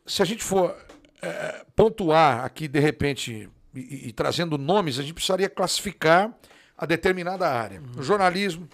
Se 0.06 0.22
a 0.22 0.26
gente 0.26 0.44
for 0.44 0.76
eh, 1.22 1.66
pontuar 1.76 2.44
aqui, 2.44 2.68
de 2.68 2.80
repente, 2.80 3.50
e, 3.74 4.10
e- 4.10 4.14
trazendo 4.14 4.58
nomes, 4.58 5.00
a 5.00 5.02
gente 5.02 5.14
precisaria 5.14 5.50
classificar 5.50 6.34
a 6.78 6.86
determinada 6.86 7.48
área. 7.48 7.82
No 7.96 8.02
jornalismo, 8.04 8.68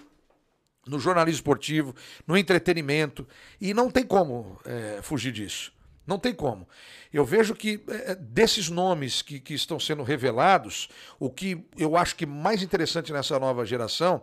no 0.87 0.99
jornalismo 0.99 1.37
esportivo, 1.37 1.95
no 2.27 2.37
entretenimento. 2.37 3.27
E 3.59 3.73
não 3.73 3.89
tem 3.89 4.05
como 4.05 4.59
fugir 5.01 5.31
disso. 5.31 5.73
Não 6.05 6.19
tem 6.19 6.33
como. 6.33 6.67
Eu 7.11 7.25
vejo 7.25 7.55
que 7.55 7.83
eh, 7.87 8.15
desses 8.15 8.69
nomes 8.69 9.21
que, 9.21 9.39
que 9.39 9.53
estão 9.53 9.79
sendo 9.79 10.03
revelados, 10.03 10.87
o 11.19 11.29
que 11.29 11.65
eu 11.77 11.97
acho 11.97 12.15
que 12.15 12.25
mais 12.25 12.61
interessante 12.61 13.11
nessa 13.11 13.39
nova 13.39 13.65
geração 13.65 14.21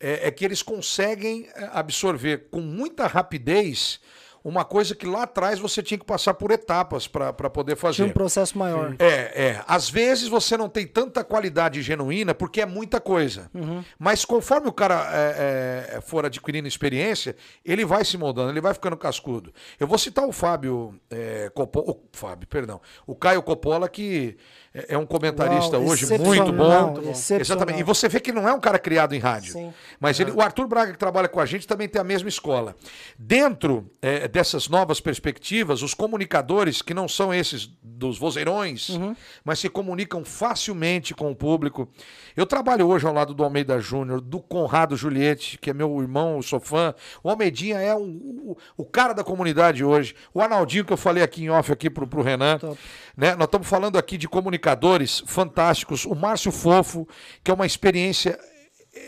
é, 0.00 0.28
é 0.28 0.30
que 0.30 0.44
eles 0.44 0.62
conseguem 0.62 1.48
eh, 1.54 1.70
absorver 1.72 2.48
com 2.50 2.60
muita 2.60 3.06
rapidez 3.06 4.00
uma 4.44 4.64
coisa 4.64 4.94
que 4.94 5.06
lá 5.06 5.22
atrás 5.22 5.58
você 5.58 5.82
tinha 5.82 5.98
que 5.98 6.04
passar 6.04 6.34
por 6.34 6.50
etapas 6.50 7.06
para 7.06 7.32
poder 7.32 7.76
fazer. 7.76 7.96
Tinha 7.96 8.08
um 8.08 8.12
processo 8.12 8.58
maior. 8.58 8.94
É, 8.98 9.46
é. 9.46 9.64
Às 9.66 9.88
vezes 9.88 10.28
você 10.28 10.56
não 10.56 10.68
tem 10.68 10.86
tanta 10.86 11.22
qualidade 11.22 11.80
genuína 11.82 12.34
porque 12.34 12.60
é 12.60 12.66
muita 12.66 13.00
coisa. 13.00 13.50
Mas 13.98 14.24
conforme 14.24 14.68
o 14.68 14.72
cara 14.72 15.08
é, 15.12 15.96
é, 15.96 16.00
for 16.00 16.26
adquirindo 16.26 16.66
experiência, 16.66 17.36
ele 17.64 17.84
vai 17.84 18.04
se 18.04 18.16
moldando, 18.16 18.50
ele 18.50 18.60
vai 18.60 18.74
ficando 18.74 18.96
cascudo. 18.96 19.52
Eu 19.78 19.86
vou 19.86 19.98
citar 19.98 20.26
o 20.26 20.32
Fábio 20.32 20.98
é, 21.10 21.50
Coppola, 21.54 21.90
o 21.90 22.00
Fábio, 22.12 22.48
perdão, 22.48 22.80
o 23.06 23.14
Caio 23.14 23.42
Coppola 23.42 23.88
que 23.88 24.36
é 24.74 24.94
é 24.94 24.98
um 24.98 25.04
comentarista 25.06 25.78
Uau, 25.78 25.88
hoje 25.90 26.06
muito 26.18 26.52
bom. 26.52 26.94
Exatamente. 27.38 27.80
E 27.80 27.82
você 27.82 28.08
vê 28.08 28.20
que 28.20 28.32
não 28.32 28.48
é 28.48 28.52
um 28.52 28.60
cara 28.60 28.78
criado 28.78 29.14
em 29.14 29.18
rádio. 29.18 29.52
Sim. 29.52 29.72
Mas 30.00 30.18
ele, 30.18 30.30
o 30.30 30.40
Arthur 30.40 30.66
Braga, 30.66 30.92
que 30.92 30.98
trabalha 30.98 31.28
com 31.28 31.40
a 31.40 31.46
gente, 31.46 31.66
também 31.66 31.88
tem 31.88 32.00
a 32.00 32.04
mesma 32.04 32.28
escola. 32.28 32.74
Dentro 33.18 33.90
eh, 34.00 34.26
dessas 34.28 34.68
novas 34.68 35.00
perspectivas, 35.00 35.82
os 35.82 35.94
comunicadores, 35.94 36.82
que 36.82 36.94
não 36.94 37.06
são 37.06 37.32
esses 37.32 37.70
dos 37.82 38.18
vozeirões, 38.18 38.90
Uhum. 38.90 39.14
mas 39.44 39.58
se 39.58 39.68
comunicam 39.68 40.24
facilmente 40.24 41.14
com 41.14 41.30
o 41.30 41.36
público. 41.36 41.88
Eu 42.36 42.46
trabalho 42.46 42.86
hoje 42.88 43.06
ao 43.06 43.12
lado 43.12 43.34
do 43.34 43.44
Almeida 43.44 43.78
Júnior, 43.78 44.20
do 44.20 44.40
Conrado 44.40 44.96
Juliette, 44.96 45.58
que 45.58 45.70
é 45.70 45.74
meu 45.74 46.00
irmão, 46.00 46.36
eu 46.36 46.42
sou 46.42 46.58
fã. 46.60 46.94
O 47.22 47.28
Almeidinha 47.30 47.78
é 47.78 47.94
o, 47.94 48.00
o, 48.02 48.56
o 48.76 48.84
cara 48.84 49.12
da 49.12 49.22
comunidade 49.22 49.84
hoje. 49.84 50.14
O 50.32 50.40
Arnaldinho, 50.40 50.84
que 50.84 50.92
eu 50.92 50.96
falei 50.96 51.22
aqui 51.22 51.44
em 51.44 51.50
off 51.50 51.70
aqui 51.70 51.88
pro, 51.90 52.06
pro 52.06 52.22
Renan. 52.22 52.58
Top. 52.58 52.78
Né? 53.16 53.34
Nós 53.34 53.44
estamos 53.44 53.68
falando 53.68 53.98
aqui 53.98 54.16
de 54.16 54.26
comunicadores 54.62 55.22
fantásticos. 55.26 56.06
O 56.06 56.14
Márcio 56.14 56.52
Fofo, 56.52 57.06
que 57.42 57.50
é 57.50 57.54
uma 57.54 57.66
experiência 57.66 58.38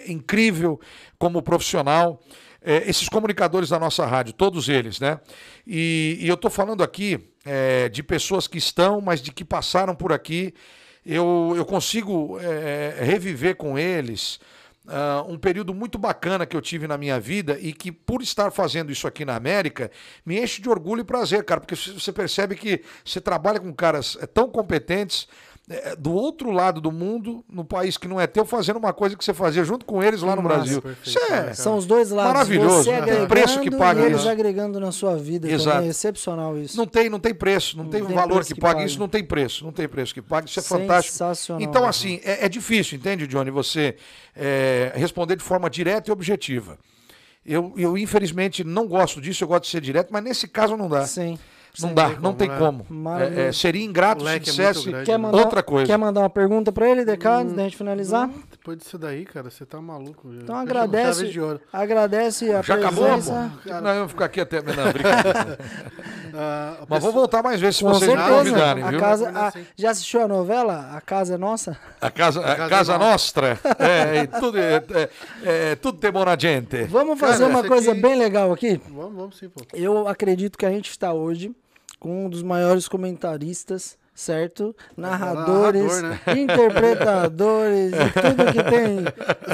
incrível 0.09 0.81
como 1.17 1.41
profissional. 1.43 2.21
É, 2.61 2.89
esses 2.89 3.09
comunicadores 3.09 3.69
da 3.69 3.79
nossa 3.79 4.07
rádio, 4.07 4.33
todos 4.33 4.69
eles, 4.69 4.99
né? 4.99 5.21
E, 5.67 6.17
e 6.19 6.29
eu 6.29 6.35
estou 6.35 6.51
falando 6.51 6.83
aqui 6.83 7.19
é, 7.45 7.91
de 7.91 8.03
pessoas 8.03 8.49
que 8.49 8.57
estão, 8.57 9.01
mas 9.03 9.21
de 9.21 9.31
que 9.31 9.45
passaram 9.45 9.95
por 9.95 10.13
aqui. 10.13 10.53
Eu, 11.05 11.53
eu 11.55 11.67
consigo 11.67 12.39
é, 12.41 12.97
reviver 13.05 13.55
com 13.57 13.79
eles 13.79 14.41
ah, 14.87 15.25
um 15.27 15.39
período 15.39 15.73
muito 15.75 15.99
bacana 15.99 16.45
que 16.45 16.57
eu 16.57 16.61
tive 16.61 16.87
na 16.87 16.99
minha 16.99 17.19
vida 17.19 17.59
e 17.59 17.73
que, 17.73 17.91
por 17.91 18.23
estar 18.23 18.51
fazendo 18.51 18.93
isso 18.93 19.07
aqui 19.07 19.25
na 19.25 19.35
América, 19.35 19.91
me 20.25 20.39
enche 20.39 20.61
de 20.61 20.69
orgulho 20.69 21.01
e 21.01 21.05
prazer, 21.05 21.45
cara, 21.45 21.61
porque 21.61 21.75
você 21.75 22.13
percebe 22.13 22.55
que 22.55 22.83
você 23.05 23.21
trabalha 23.21 23.59
com 23.59 23.73
caras 23.73 24.17
é, 24.21 24.27
tão 24.27 24.49
competentes 24.51 25.27
é, 25.69 25.97
do 25.97 26.13
outro 26.13 26.51
lado 26.51 26.79
do 26.79 26.93
mundo, 26.93 27.43
no 27.49 27.65
país 27.65 27.97
que 27.97 28.07
não 28.07 28.21
é 28.21 28.27
teu, 28.27 28.45
fazendo 28.45 28.77
uma 28.77 28.93
coisa 28.93 29.17
que 29.17 29.25
você 29.25 29.33
fazia 29.33 29.65
junto 29.65 29.87
com 29.87 30.03
eles 30.03 30.21
lá 30.21 30.37
no 30.37 30.43
massa. 30.43 30.57
Brasil. 30.57 30.83
Perfeito, 30.83 31.33
é. 31.33 31.55
São 31.55 31.79
os 31.79 31.87
dois 31.87 32.11
lados. 32.11 32.35
Maravilhoso, 32.35 32.85
Você 32.85 32.91
né? 32.91 32.97
Tem 32.97 33.05
agregando 33.05 33.29
preço 33.29 33.61
que 33.61 33.71
paga 33.71 34.03
e 34.03 34.05
eles 34.05 34.21
isso. 34.21 34.29
agregando 34.29 34.79
na 34.79 34.93
sua 34.93 35.17
vida 35.17 35.49
Exato. 35.49 35.71
também. 35.71 35.87
É 35.87 35.91
excepcional 35.91 36.59
isso. 36.59 36.77
Não 36.77 36.87
tem, 36.87 37.09
não 37.09 37.19
tem 37.19 37.35
preço, 37.35 37.79
não, 37.79 37.89
tem, 37.89 38.05
tem 38.05 38.15
valor 38.15 38.45
que, 38.45 38.53
que 38.53 38.61
pague. 38.61 38.75
pague. 38.75 38.87
Isso 38.87 38.99
não 38.99 39.09
tem 39.09 39.25
preço, 39.25 39.65
não 39.65 39.73
tem 39.73 39.89
preço 39.89 40.13
que 40.13 40.21
pague. 40.21 40.51
Isso 40.51 40.61
é 40.61 40.63
fantástico. 40.63 41.17
Então, 41.59 41.87
assim, 41.87 42.21
é, 42.23 42.45
é 42.45 42.49
difícil, 42.49 42.99
entende, 42.99 43.27
Johnny, 43.27 43.51
você 43.51 43.97
é, 44.37 44.93
responder 44.95 45.37
de 45.37 45.43
forma 45.43 45.71
direta 45.71 46.11
e 46.11 46.13
objetiva. 46.13 46.79
Eu, 47.47 47.73
eu, 47.77 47.97
infelizmente, 47.97 48.65
não 48.65 48.87
gosto 48.87 49.21
disso, 49.21 49.45
eu 49.45 49.49
gosto 49.49 49.65
de 49.65 49.71
ser 49.71 49.81
direto, 49.81 50.11
mas 50.11 50.23
nesse 50.23 50.49
caso 50.49 50.77
não 50.77 50.89
dá. 50.89 51.07
Sim. 51.07 51.39
Não 51.81 51.93
dá, 51.95 52.07
tem 52.11 52.15
não 52.17 52.23
como, 52.23 52.35
tem 52.37 52.49
né? 52.49 52.59
como. 52.59 52.87
É, 53.19 53.49
é, 53.49 53.53
seria 53.53 53.85
ingrato 53.85 54.23
se 54.25 54.31
é 54.31 54.39
dissesse 54.39 54.93
Quer 55.05 55.09
né? 55.13 55.17
mandar, 55.19 55.39
outra 55.39 55.63
coisa. 55.63 55.87
Quer 55.87 55.97
mandar 55.97 56.21
uma 56.21 56.31
pergunta 56.31 56.71
pra 56.71 56.89
ele, 56.89 57.05
DK, 57.05 57.27
antes 57.29 57.55
da 57.55 57.63
gente 57.65 57.77
finalizar? 57.77 58.31
Depois 58.51 58.79
disso 58.79 58.97
daí, 58.99 59.25
cara, 59.25 59.51
você 59.51 59.67
tá 59.67 59.81
maluco. 59.81 60.33
Então 60.43 60.55
agradece, 60.57 61.27
de 61.29 61.41
ouro. 61.41 61.61
agradece 61.73 62.51
a 62.53 62.63
Já 62.63 62.75
acabou, 62.75 63.05
presença. 63.05 63.53
pô? 63.65 63.81
Não, 63.81 63.91
eu 63.91 63.99
vou 64.01 64.09
ficar 64.09 64.25
aqui 64.27 64.41
até. 64.41 64.63
Não, 64.63 64.93
brincadeira. 64.93 65.59
A 66.37 66.79
Mas 66.89 67.01
vou 67.03 67.13
voltar 67.13 67.43
mais 67.45 67.61
vezes 67.61 67.77
se 67.77 67.85
Com 67.85 67.91
vocês 67.95 68.11
me 68.11 68.17
certeza. 68.17 68.39
convidarem, 68.39 68.83
a 68.83 68.91
viu? 68.91 68.99
casa, 68.99 69.31
a- 69.31 69.53
já 69.77 69.91
assistiu 69.91 70.23
a 70.23 70.27
novela? 70.27 70.91
A 70.93 71.01
Casa 71.01 71.35
é 71.35 71.39
Nossa? 71.39 71.77
A 72.01 72.11
casa, 72.11 72.41
a 72.41 72.57
casa 72.57 72.69
casa 72.69 72.93
é 72.95 72.99
nostra. 72.99 73.59
É, 73.79 74.27
tudo, 74.27 74.59
é, 74.59 74.83
é, 74.95 75.09
é, 75.45 75.77
tudo 75.77 75.99
tem 75.99 76.11
buona 76.11 76.37
gente. 76.39 76.83
Vamos 76.85 77.21
fazer 77.21 77.45
Cara, 77.45 77.51
uma 77.51 77.63
coisa 77.65 77.93
aqui- 77.93 78.01
bem 78.01 78.17
legal 78.17 78.53
aqui? 78.53 78.81
Vamos, 78.89 79.15
vamos 79.15 79.39
sim, 79.39 79.49
pô. 79.49 79.63
Eu 79.73 80.09
acredito 80.09 80.59
que 80.59 80.67
a 80.67 80.71
gente 80.71 80.91
está 80.91 81.13
hoje 81.13 81.55
com 82.05 82.27
um 82.27 82.29
dos 82.29 82.43
maiores 82.43 82.87
comentaristas, 82.87 83.97
certo? 84.15 84.77
Narradores, 84.95 86.03
narrador, 86.03 86.03
né? 86.35 86.41
interpretadores 86.43 87.93
e 87.93 88.21
tudo 88.21 88.53
que 88.53 88.63
tem. 88.63 88.99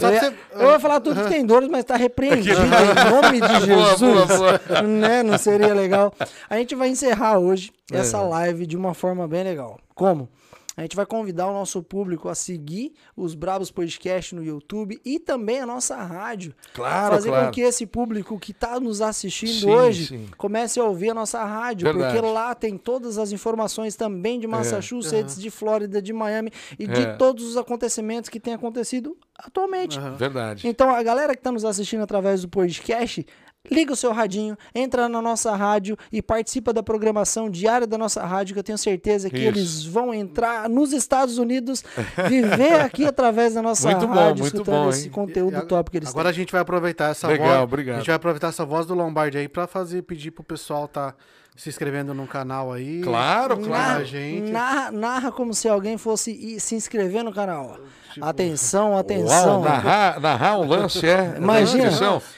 Eu, 0.03 0.11
ia- 0.13 0.35
eu 0.65 0.71
ia 0.73 0.81
falar 0.81 1.01
tudo 1.01 1.23
que 1.23 1.29
tem 1.29 1.47
dores, 1.47 1.69
mas 1.69 1.81
está 1.83 1.95
repreendido 1.95 2.61
em 2.61 3.11
nome 3.11 3.41
de 3.41 3.47
Boa, 3.73 3.91
Jesus. 3.91 4.37
boa, 4.37 4.83
Né? 4.83 5.23
Não 5.23 5.39
seria 5.39 5.73
legal. 5.73 6.13
A 6.49 6.57
gente 6.57 6.75
vai 6.75 6.89
encerrar 6.89 7.39
hoje 7.39 7.71
É. 7.93 7.99
essa 7.99 8.21
live 8.21 8.67
de 8.67 8.77
uma 8.77 8.95
forma 8.95 9.29
bem 9.29 9.45
legal. 9.45 9.79
Como? 9.95 10.29
A 10.77 10.83
gente 10.83 10.95
vai 10.97 11.05
convidar 11.05 11.47
o 11.49 11.53
nosso 11.53 11.83
público 11.83 12.29
a 12.29 12.35
seguir 12.35 12.93
os 13.17 13.35
Brabos 13.35 13.71
Podcast 13.71 14.35
no 14.35 14.43
YouTube 14.43 15.01
e 15.05 15.19
também 15.19 15.61
a 15.61 15.67
nossa 15.67 15.97
rádio. 15.97 16.55
Claro, 16.73 17.15
Fazer 17.17 17.29
claro. 17.29 17.47
com 17.47 17.53
que 17.53 17.61
esse 17.61 17.85
público 17.87 18.39
que 18.39 18.53
está 18.53 18.79
nos 18.79 19.03
assistindo 19.03 19.51
Sim, 19.53 19.71
hoje 19.71 20.07
sim. 20.07 20.29
comece 20.39 20.79
a 20.79 20.85
ouvir 20.85 21.11
a 21.11 21.15
nossa 21.15 21.45
rádio, 21.45 21.85
Verdade. 21.93 22.15
porque 22.15 22.27
lá 22.33 22.55
tem 22.55 22.79
todas 22.79 23.19
as 23.19 23.33
informações 23.33 23.97
também 23.97 24.39
de 24.39 24.47
Massachusetts, 24.47 25.41
de 25.41 25.51
Flórida, 25.51 26.01
de 26.01 26.13
Miami 26.13 26.51
e 26.79 26.87
de 26.87 27.01
É. 27.03 27.13
todos 27.17 27.45
os 27.45 27.57
acontecimentos 27.57 28.31
que 28.31 28.39
têm 28.39 28.55
acontecido 28.55 29.19
atualmente. 29.37 29.99
Verdade. 30.17 30.67
Então, 30.69 30.89
a 30.95 31.03
galera 31.03 31.35
que 31.35 31.41
está 31.41 31.51
nos 31.51 31.65
assistindo 31.65 32.03
através 32.03 32.43
do 32.43 32.49
podcast, 32.49 33.27
liga 33.69 33.93
o 33.93 33.97
seu 33.97 34.13
radinho, 34.13 34.57
entra 34.75 35.09
na 35.09 35.21
nossa 35.21 35.55
rádio 35.55 35.97
e 36.13 36.23
participa 36.23 36.73
da 36.73 36.83
programação 36.83 37.51
diária 37.51 37.87
da 37.87 37.99
nossa 37.99 38.25
rádio, 38.25 38.55
que 38.55 38.59
eu 38.61 38.65
tenho 38.65 38.79
certeza 38.79 39.29
que 39.29 39.37
Isso. 39.39 39.49
eles 39.49 39.85
vão 39.85 40.15
entrar 40.15 40.69
nos 40.69 40.93
Estados 40.93 41.39
Unidos, 41.39 41.85
viver 42.29 42.81
aqui 42.81 43.05
através 43.05 43.55
da 43.55 43.63
nossa 43.63 43.91
Muito 43.91 44.07
bom, 44.07 44.15
rádio, 44.15 44.43
muito 44.43 44.55
escutando 44.55 44.85
bom, 44.85 44.91
esse 44.91 45.11
conteúdo 45.11 45.57
E 45.57 45.67
top 45.67 45.91
que 45.91 45.97
eles 45.99 46.09
Agora 46.09 46.29
a 46.31 46.33
gente 46.33 46.53
vai 46.53 46.61
aproveitar 46.61 47.11
essa 47.11 47.29
Legal, 47.29 47.49
voz. 47.49 47.63
obrigado. 47.63 47.97
A 47.97 47.99
gente 47.99 48.07
vai 48.07 48.17
aproveitar 48.17 48.49
essa 48.49 48.65
voz 48.65 48.87
do 48.87 48.95
Lombardi 48.95 49.39
aí 49.39 49.49
pra 49.49 49.67
fazer, 49.67 50.03
pedir 50.03 50.31
pro 50.31 50.43
pessoal 50.45 50.89
tá 50.89 51.15
se 51.57 51.69
inscrevendo 51.69 52.15
no 52.15 52.27
canal 52.27 52.73
aí. 52.73 53.01
Claro, 53.03 53.57
têm. 53.57 53.67
claro. 53.67 53.93
Narra, 53.93 54.05
gente. 54.05 54.51
narra, 54.51 54.91
narra 54.91 55.33
como 55.33 55.53
se 55.53 55.69
alguém 55.69 55.99
fosse 55.99 56.31
ir 56.31 56.61
se 56.61 56.75
inscrever 56.75 57.23
no 57.23 57.33
canal. 57.33 57.79
Atenção, 58.21 58.91
Uau, 58.91 58.99
atenção. 58.99 59.63
narrar, 59.63 60.21
narrar 60.21 60.59
um 60.59 60.67
lance 60.67 61.07
é. 61.07 61.35
Imagina. 61.39 61.91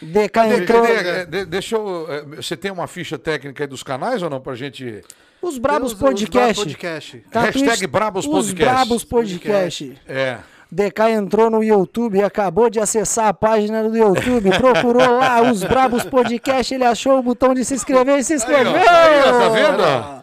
DK 0.02 0.38
entrou. 0.60 0.82
cadê- 0.82 1.08
é, 1.08 1.24
de- 1.26 1.44
deixa 1.44 1.76
eu. 1.76 2.06
é, 2.10 2.22
Você 2.36 2.56
tem 2.56 2.70
uma 2.70 2.86
ficha 2.86 3.18
técnica 3.18 3.64
aí 3.64 3.66
dos 3.68 3.82
canais 3.82 4.22
ou 4.22 4.28
não 4.30 4.40
pra 4.40 4.54
gente. 4.54 5.02
Os 5.40 5.58
Brabos 5.58 5.88
Os- 5.88 5.92
os 5.94 5.98
Brabos 5.98 6.20
Podcast. 6.20 6.62
Podcast. 6.62 7.24
Tá 7.30 7.40
Hashtag 7.42 7.86
Brabos 7.86 8.24
Os 8.24 8.30
Podcast. 8.30 8.64
Brabos 8.74 9.04
Podcast. 9.04 10.00
É. 10.06 10.38
DK 10.72 11.10
entrou 11.10 11.50
no 11.50 11.62
YouTube, 11.62 12.22
acabou 12.22 12.70
de 12.70 12.80
acessar 12.80 13.26
a 13.26 13.34
página 13.34 13.86
do 13.86 13.94
YouTube, 13.94 14.48
procurou 14.56 15.18
lá 15.18 15.42
os 15.42 15.62
Brabos 15.62 16.02
Podcast, 16.04 16.72
ele 16.72 16.84
achou 16.84 17.18
o 17.18 17.22
botão 17.22 17.52
de 17.52 17.62
se 17.62 17.74
inscrever 17.74 18.18
e 18.18 18.24
se 18.24 18.32
inscreveu. 18.32 18.74
aí, 18.74 19.20
ó, 19.20 19.38
tá 19.38 19.48
vendo? 19.50 20.22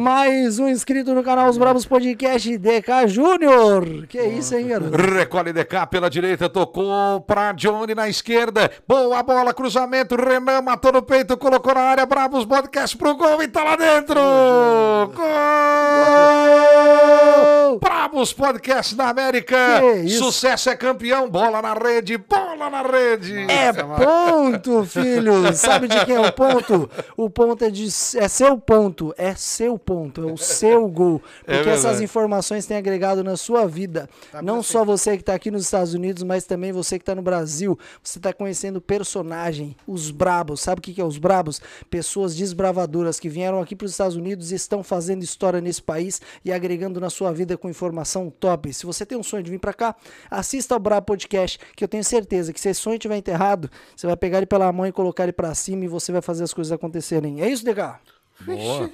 Mais 0.00 0.58
um 0.58 0.68
inscrito 0.68 1.14
no 1.14 1.22
canal 1.22 1.48
Os 1.48 1.56
Brabos 1.56 1.86
Podcast, 1.86 2.58
DK 2.58 3.06
Júnior. 3.06 4.08
Que 4.08 4.20
isso, 4.22 4.56
hein, 4.56 4.66
garoto? 4.66 4.96
Recolhe 4.96 5.52
DK 5.52 5.86
pela 5.88 6.10
direita, 6.10 6.48
tocou 6.48 7.20
pra 7.20 7.52
Johnny 7.52 7.94
na 7.94 8.08
esquerda. 8.08 8.68
Boa 8.88 9.22
bola, 9.22 9.54
cruzamento. 9.54 10.16
Renan 10.16 10.62
matou 10.62 10.90
no 10.90 11.02
peito, 11.02 11.36
colocou 11.36 11.74
na 11.74 11.82
área. 11.82 12.04
Bravos 12.04 12.44
podcast 12.44 12.96
pro 12.96 13.14
gol 13.14 13.40
e 13.40 13.46
tá 13.46 13.62
lá 13.62 13.76
dentro. 13.76 14.20
Gol! 15.14 15.26
Bravos 17.74 18.32
podcast 18.32 18.94
na 18.94 19.08
América. 19.08 19.56
Que 19.80 20.06
isso? 20.06 20.24
Sucesso 20.24 20.70
é 20.70 20.76
campeão. 20.76 21.28
Bola 21.28 21.60
na 21.60 21.74
rede, 21.74 22.16
bola 22.16 22.70
na 22.70 22.82
rede. 22.82 23.34
É 23.50 23.72
ponto, 23.72 24.84
filho. 24.84 25.52
Sabe 25.54 25.88
de 25.88 26.04
quem 26.04 26.14
é 26.14 26.20
o 26.20 26.32
ponto? 26.32 26.88
O 27.16 27.28
ponto 27.28 27.64
é 27.64 27.70
de 27.70 27.86
é 27.86 28.28
seu 28.28 28.56
ponto, 28.58 29.12
é 29.18 29.34
seu 29.34 29.78
ponto, 29.78 30.28
é 30.28 30.32
o 30.32 30.36
seu 30.36 30.86
gol. 30.88 31.20
Porque 31.38 31.52
verdade. 31.52 31.76
essas 31.76 32.00
informações 32.00 32.66
têm 32.66 32.76
agregado 32.76 33.24
na 33.24 33.36
sua 33.36 33.66
vida. 33.66 34.08
Não 34.42 34.62
só 34.62 34.84
você 34.84 35.16
que 35.16 35.22
está 35.22 35.34
aqui 35.34 35.50
nos 35.50 35.64
Estados 35.64 35.92
Unidos, 35.92 36.22
mas 36.22 36.44
também 36.44 36.72
você 36.72 36.98
que 36.98 37.02
está 37.02 37.14
no 37.14 37.22
Brasil. 37.22 37.78
Você 38.02 38.18
está 38.18 38.32
conhecendo 38.32 38.80
personagem, 38.80 39.76
os 39.86 40.10
brabos. 40.10 40.60
Sabe 40.60 40.78
o 40.78 40.82
que 40.82 40.94
que 40.94 41.00
é 41.00 41.04
os 41.04 41.18
brabos? 41.18 41.60
Pessoas 41.90 42.36
desbravadoras 42.36 43.18
que 43.18 43.28
vieram 43.28 43.60
aqui 43.60 43.74
para 43.74 43.86
os 43.86 43.90
Estados 43.90 44.16
Unidos 44.16 44.52
e 44.52 44.54
estão 44.54 44.82
fazendo 44.82 45.22
história 45.22 45.60
nesse 45.60 45.82
país 45.82 46.20
e 46.44 46.52
agregando 46.52 47.00
na 47.00 47.10
sua 47.10 47.32
vida 47.32 47.55
com 47.56 47.68
informação 47.68 48.30
top. 48.30 48.72
Se 48.72 48.86
você 48.86 49.04
tem 49.06 49.16
um 49.16 49.22
sonho 49.22 49.42
de 49.42 49.50
vir 49.50 49.58
para 49.58 49.72
cá, 49.72 49.96
assista 50.30 50.74
ao 50.74 50.80
Brabo 50.80 51.06
Podcast, 51.06 51.58
que 51.74 51.82
eu 51.82 51.88
tenho 51.88 52.04
certeza 52.04 52.52
que 52.52 52.60
se 52.60 52.68
esse 52.68 52.80
sonho 52.80 52.96
estiver 52.96 53.16
enterrado, 53.16 53.70
você 53.94 54.06
vai 54.06 54.16
pegar 54.16 54.38
ele 54.38 54.46
pela 54.46 54.70
mão 54.72 54.86
e 54.86 54.92
colocar 54.92 55.22
ele 55.22 55.32
para 55.32 55.54
cima 55.54 55.84
e 55.84 55.88
você 55.88 56.12
vai 56.12 56.22
fazer 56.22 56.44
as 56.44 56.52
coisas 56.52 56.72
acontecerem. 56.72 57.40
É 57.40 57.48
isso, 57.48 57.64
DK? 57.64 58.00
Boa. 58.44 58.90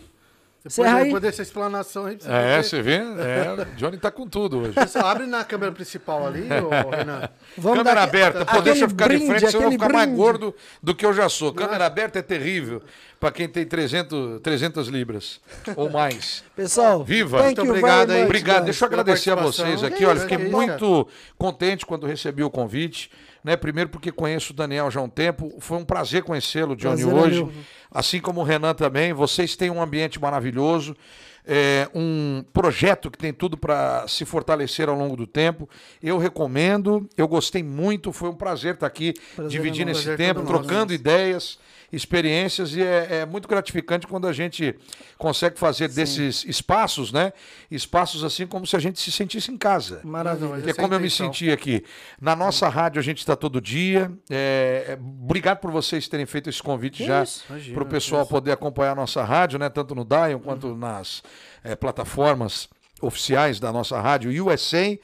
Encerra 0.64 0.86
Depois, 0.86 0.98
aí. 1.00 1.04
depois 1.06 1.22
dessa 1.22 1.42
explanação 1.42 2.06
aí, 2.06 2.16
pra 2.16 2.38
É, 2.38 2.56
ver. 2.58 2.64
você 2.64 2.82
vê? 2.82 2.94
É, 2.94 3.64
Johnny 3.76 3.96
tá 3.98 4.12
com 4.12 4.28
tudo 4.28 4.60
hoje. 4.60 4.72
Pessoal, 4.72 5.06
abre 5.08 5.26
na 5.26 5.42
câmera 5.42 5.72
principal 5.72 6.24
ali, 6.24 6.42
ô, 6.42 6.90
Renan. 6.96 7.28
Vamos 7.58 7.78
Câmera 7.78 7.96
dar- 7.96 8.02
aberta, 8.04 8.46
pô, 8.46 8.60
deixa 8.60 8.84
eu 8.84 8.88
ficar 8.88 9.08
de 9.08 9.16
brinde, 9.16 9.26
frente, 9.26 9.46
senão 9.50 9.54
eu 9.54 9.62
vou 9.62 9.72
ficar 9.72 9.92
mais 9.92 10.06
brinde. 10.06 10.16
gordo 10.22 10.54
do 10.80 10.94
que 10.94 11.04
eu 11.04 11.12
já 11.12 11.28
sou. 11.28 11.52
Câmera 11.52 11.84
aberta 11.86 12.20
é 12.20 12.22
terrível 12.22 12.80
para 13.18 13.32
quem 13.32 13.48
tem 13.48 13.66
300, 13.66 14.40
300 14.40 14.86
libras 14.86 15.40
ou 15.74 15.90
mais. 15.90 16.44
Pessoal, 16.54 17.02
Viva. 17.02 17.42
Muito 17.42 17.60
obrigado 17.62 18.10
aí. 18.12 18.22
Obrigado, 18.24 18.64
deixa 18.64 18.84
eu 18.84 18.86
agradecer 18.86 19.30
a 19.32 19.34
vocês 19.34 19.82
aqui. 19.82 20.04
Olha, 20.04 20.20
fiquei 20.20 20.38
muito 20.38 21.08
contente 21.36 21.84
quando 21.84 22.06
recebi 22.06 22.44
o 22.44 22.50
convite. 22.50 23.10
Né? 23.44 23.56
Primeiro 23.56 23.90
porque 23.90 24.12
conheço 24.12 24.52
o 24.52 24.56
Daniel 24.56 24.90
já 24.90 25.00
há 25.00 25.02
um 25.02 25.08
tempo. 25.08 25.52
Foi 25.58 25.78
um 25.78 25.84
prazer 25.84 26.22
conhecê-lo, 26.22 26.76
Johnny, 26.76 27.02
Prazer 27.02 27.18
é 27.18 27.20
hoje. 27.26 27.44
meu. 27.44 27.52
Assim 27.90 28.20
como 28.20 28.40
o 28.40 28.44
Renan 28.44 28.74
também. 28.74 29.12
Vocês 29.12 29.56
têm 29.56 29.70
um 29.70 29.82
ambiente 29.82 30.20
maravilhoso. 30.20 30.96
é, 31.44 31.88
um 31.94 32.44
projeto 32.52 33.10
que 33.10 33.18
tem 33.18 33.32
tudo 33.32 33.56
para 33.56 34.06
se 34.06 34.24
fortalecer 34.24 34.88
ao 34.88 34.96
longo 34.96 35.16
do 35.16 35.26
tempo. 35.26 35.68
Eu 36.02 36.18
recomendo, 36.18 37.08
eu 37.16 37.26
gostei 37.26 37.62
muito, 37.62 38.12
foi 38.12 38.28
um 38.28 38.34
prazer 38.34 38.74
estar 38.74 38.86
aqui 38.86 39.12
Prazer 39.34 39.50
dividindo 39.50 39.90
é 39.90 39.92
nosso. 39.92 40.08
esse 40.08 40.16
Prazer 40.16 40.34
tempo, 40.34 40.46
trocando 40.46 40.92
ideias, 40.92 41.58
experiências, 41.92 42.74
e 42.74 42.82
é, 42.82 43.18
é 43.20 43.26
muito 43.26 43.46
gratificante 43.46 44.06
quando 44.06 44.26
a 44.26 44.32
gente 44.32 44.74
consegue 45.18 45.58
fazer 45.58 45.88
desses 45.88 46.44
espaços, 46.44 47.12
né? 47.12 47.32
Espaços 47.70 48.24
assim 48.24 48.46
como 48.46 48.66
se 48.66 48.74
a 48.74 48.78
gente 48.78 48.98
se 48.98 49.12
sentisse 49.12 49.50
em 49.52 49.58
casa. 49.58 50.00
Maravilha. 50.02 50.62
Que 50.62 50.70
é 50.70 50.74
como 50.74 50.94
eu 50.94 51.00
me 51.00 51.06
intenção. 51.06 51.26
senti 51.26 51.50
aqui. 51.50 51.84
Na 52.20 52.34
nossa 52.34 52.68
rádio 52.68 52.98
a 52.98 53.02
gente 53.02 53.18
está 53.18 53.36
todo 53.36 53.60
dia. 53.60 54.10
É, 54.30 54.86
é, 54.88 54.98
obrigado 55.00 55.58
por 55.58 55.70
vocês 55.70 56.08
terem 56.08 56.24
feito 56.26 56.48
esse 56.48 56.62
convite 56.62 57.04
já 57.04 57.22
isso. 57.22 57.44
Imagina, 57.50 57.74
para 57.74 57.82
o 57.84 57.86
pessoal 57.86 58.26
poder 58.26 58.52
acompanhar 58.52 58.92
a 58.92 58.96
nossa 58.96 59.22
rádio, 59.22 59.58
né? 59.58 59.68
Tanto 59.68 59.94
no 59.94 60.04
Dion 60.04 60.38
quanto 60.40 60.68
Uhum. 60.68 60.76
nas 60.76 61.22
é, 61.62 61.76
plataformas 61.76 62.68
oficiais 63.00 63.60
da 63.60 63.72
nossa 63.72 64.00
rádio 64.00 64.30
USA. 64.46 64.96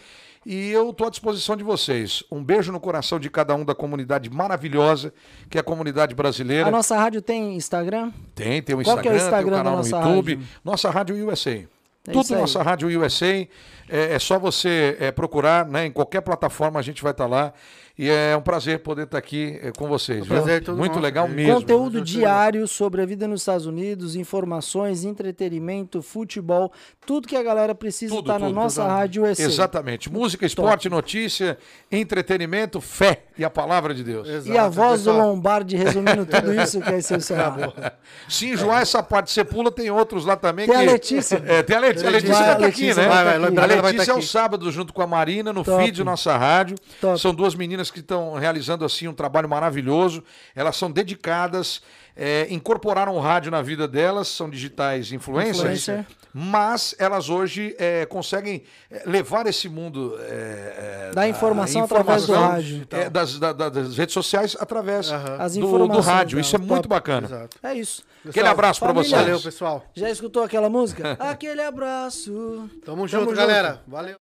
E 0.51 0.71
eu 0.71 0.89
estou 0.89 1.07
à 1.07 1.11
disposição 1.11 1.55
de 1.55 1.63
vocês. 1.63 2.25
Um 2.33 2.43
beijo 2.43 2.73
no 2.73 2.81
coração 2.81 3.21
de 3.21 3.29
cada 3.29 3.55
um 3.55 3.67
da 3.67 3.75
comunidade 3.75 4.31
maravilhosa, 4.31 5.13
que 5.51 5.59
é 5.59 5.61
a 5.61 5.63
comunidade 5.63 6.15
brasileira. 6.15 6.67
A 6.67 6.71
nossa 6.71 6.97
rádio 6.97 7.21
tem 7.21 7.55
Instagram? 7.55 8.11
Tem, 8.35 8.63
tem 8.63 8.75
o 8.75 8.83
Qual 8.83 8.97
Instagram, 8.97 9.11
é 9.11 9.15
o 9.15 9.19
tem 9.19 9.27
Instagram 9.27 9.47
o 9.47 9.51
da 9.51 9.57
canal 9.59 9.77
no 9.77 9.87
YouTube. 9.87 10.35
rádio? 10.37 10.49
Nossa 10.65 10.89
Rádio 10.89 11.29
USA. 11.29 11.51
isso 11.51 11.69
Tudo 12.11 12.35
nossa 12.39 12.63
Rádio 12.63 12.89
USA. 12.99 13.47
É, 13.91 14.15
é 14.15 14.19
só 14.19 14.39
você 14.39 14.97
é, 14.99 15.13
procurar, 15.13 15.67
né? 15.67 15.85
Em 15.85 15.93
qualquer 15.93 16.23
plataforma 16.23 16.81
a 16.81 16.83
gente 16.83 17.03
vai 17.03 17.13
estar 17.13 17.27
lá. 17.27 17.53
E 18.01 18.09
é 18.09 18.37
um 18.37 18.41
prazer 18.41 18.79
poder 18.79 19.03
estar 19.05 19.19
aqui 19.19 19.59
é, 19.61 19.73
com 19.73 19.89
vocês. 19.89 20.19
viu? 20.19 20.27
prazer 20.27 20.59
é 20.59 20.61
todo 20.65 20.77
Muito 20.79 20.93
nosso. 20.93 21.03
legal 21.03 21.27
É. 21.27 21.29
mesmo. 21.31 21.55
Conteúdo 21.55 22.01
diário 22.01 22.69
sobre 22.69 23.03
a 23.03 23.07
vida 23.07 23.27
nos 23.27 23.41
Estados 23.41 23.67
Unidos, 23.67 24.15
informações, 24.15 25.05
entretenimento, 25.05 26.01
futebol, 26.01 26.73
tudo 27.05 27.27
que 27.27 27.35
a 27.35 27.43
galera 27.43 27.75
precisa 27.75 28.15
Tudo, 28.15 28.27
está 28.31 28.39
na 28.39 28.47
tudo, 28.47 28.55
nossa 28.55 28.83
tudo. 28.83 28.91
rádio. 28.93 29.27
Exatamente. 29.27 30.13
Música, 30.13 30.47
esporte, 30.47 30.89
notícia, 30.89 31.59
entretenimento, 31.91 32.81
fé 32.81 33.25
e 33.37 33.45
a 33.45 33.51
palavra 33.51 33.93
de 33.93 34.05
Deus. 34.05 34.29
Exato, 34.29 34.51
E 34.53 34.57
a 34.57 34.69
voz 34.69 35.03
do. 35.05 35.13
Lombardi 35.13 35.77
resumindo 35.77 36.25
tudo 36.25 36.55
isso 36.55 36.81
que 36.81 36.91
é 36.91 36.99
excepcional. 36.99 37.75
Se 38.29 38.47
enjoar 38.51 38.83
essa 38.83 39.03
parte, 39.03 39.33
você 39.33 39.43
pula, 39.45 39.73
tem 39.73 39.91
outros 39.91 40.25
lá 40.25 40.37
também. 40.37 40.67
Tem 40.67 40.77
a 40.77 40.81
que- 40.81 40.87
Letícia. 40.87 41.43
É, 41.45 41.63
tem 41.65 41.77
a 41.77 41.81
Letícia. 41.81 42.09
A 42.09 42.11
Letícia 42.13 42.35
Vai, 42.35 42.43
vai 42.45 42.51
a 42.51 42.55
estar 42.55 42.67
aqui, 42.69 42.87
né? 42.87 42.95
vai 42.95 43.05
estar 43.05 43.65
a 43.65 43.67
vai 43.67 43.77
Letícia 43.93 43.99
é 43.99 44.03
estar 44.03 44.15
o 44.15 44.17
aqui. 44.19 44.27
sábado 44.27 44.71
junto 44.71 44.93
com 44.93 45.03
a 45.03 45.07
Marina 45.07 45.53
no 45.53 45.65
Top. 45.65 45.83
feed 45.85 46.05
Nossa 46.05 46.37
Rádio. 46.37 46.77
Top. 47.01 47.19
São 47.21 47.35
duas 47.35 47.55
meninas 47.55 47.88
que 47.91 48.01
estão 48.01 48.35
realizando 48.35 48.85
assim 48.85 49.09
um 49.09 49.15
trabalho 49.15 49.49
maravilhoso. 49.49 50.23
Elas 50.55 50.77
são 50.77 50.91
dedicadas, 50.91 51.81
é, 52.17 52.47
incorporaram 52.51 53.15
o 53.17 53.21
rádio 53.21 53.51
na 53.51 53.63
vida 53.63 53.87
delas, 53.89 54.29
são 54.29 54.49
digitais 54.51 55.13
influencers. 55.13 55.59
Influencer. 55.59 56.07
Mas 56.35 56.95
elas 56.99 57.31
hoje 57.31 57.75
é, 57.79 58.05
conseguem 58.07 58.63
é, 58.91 59.03
levar 59.07 59.47
esse 59.47 59.69
mundo 59.69 60.17
é, 60.21 61.09
é, 61.09 61.11
Da 61.15 61.27
informação 61.27 61.85
através 61.85 62.27
do 62.27 62.35
rádio. 62.35 62.87
é, 62.91 63.09
das, 63.11 63.39
da- 63.39 63.53
da- 63.53 63.69
das 63.71 63.97
redes 63.97 64.13
sociais 64.13 64.57
através 64.61 65.11
As 65.39 65.55
do, 65.57 65.89
do 65.89 66.01
rádio. 66.01 66.39
Isso 66.39 66.55
é 66.55 66.59
muito 66.59 66.83
Top. 66.83 66.89
bacana. 66.89 67.27
Exato. 67.27 67.57
É 67.63 67.75
isso. 67.75 68.03
Aquele 68.29 68.47
abraço 68.49 68.79
para 68.81 68.93
vocês. 68.93 69.11
Valeu, 69.13 69.41
pessoal. 69.41 69.85
Já 69.95 70.11
escutou 70.11 70.43
aquela 70.43 70.69
música? 70.69 71.17
Aquele 71.19 71.63
abraço. 71.63 72.69
Tamo 72.85 73.09
junto, 73.09 73.33
galera. 73.35 73.83
Valeu. 73.87 74.17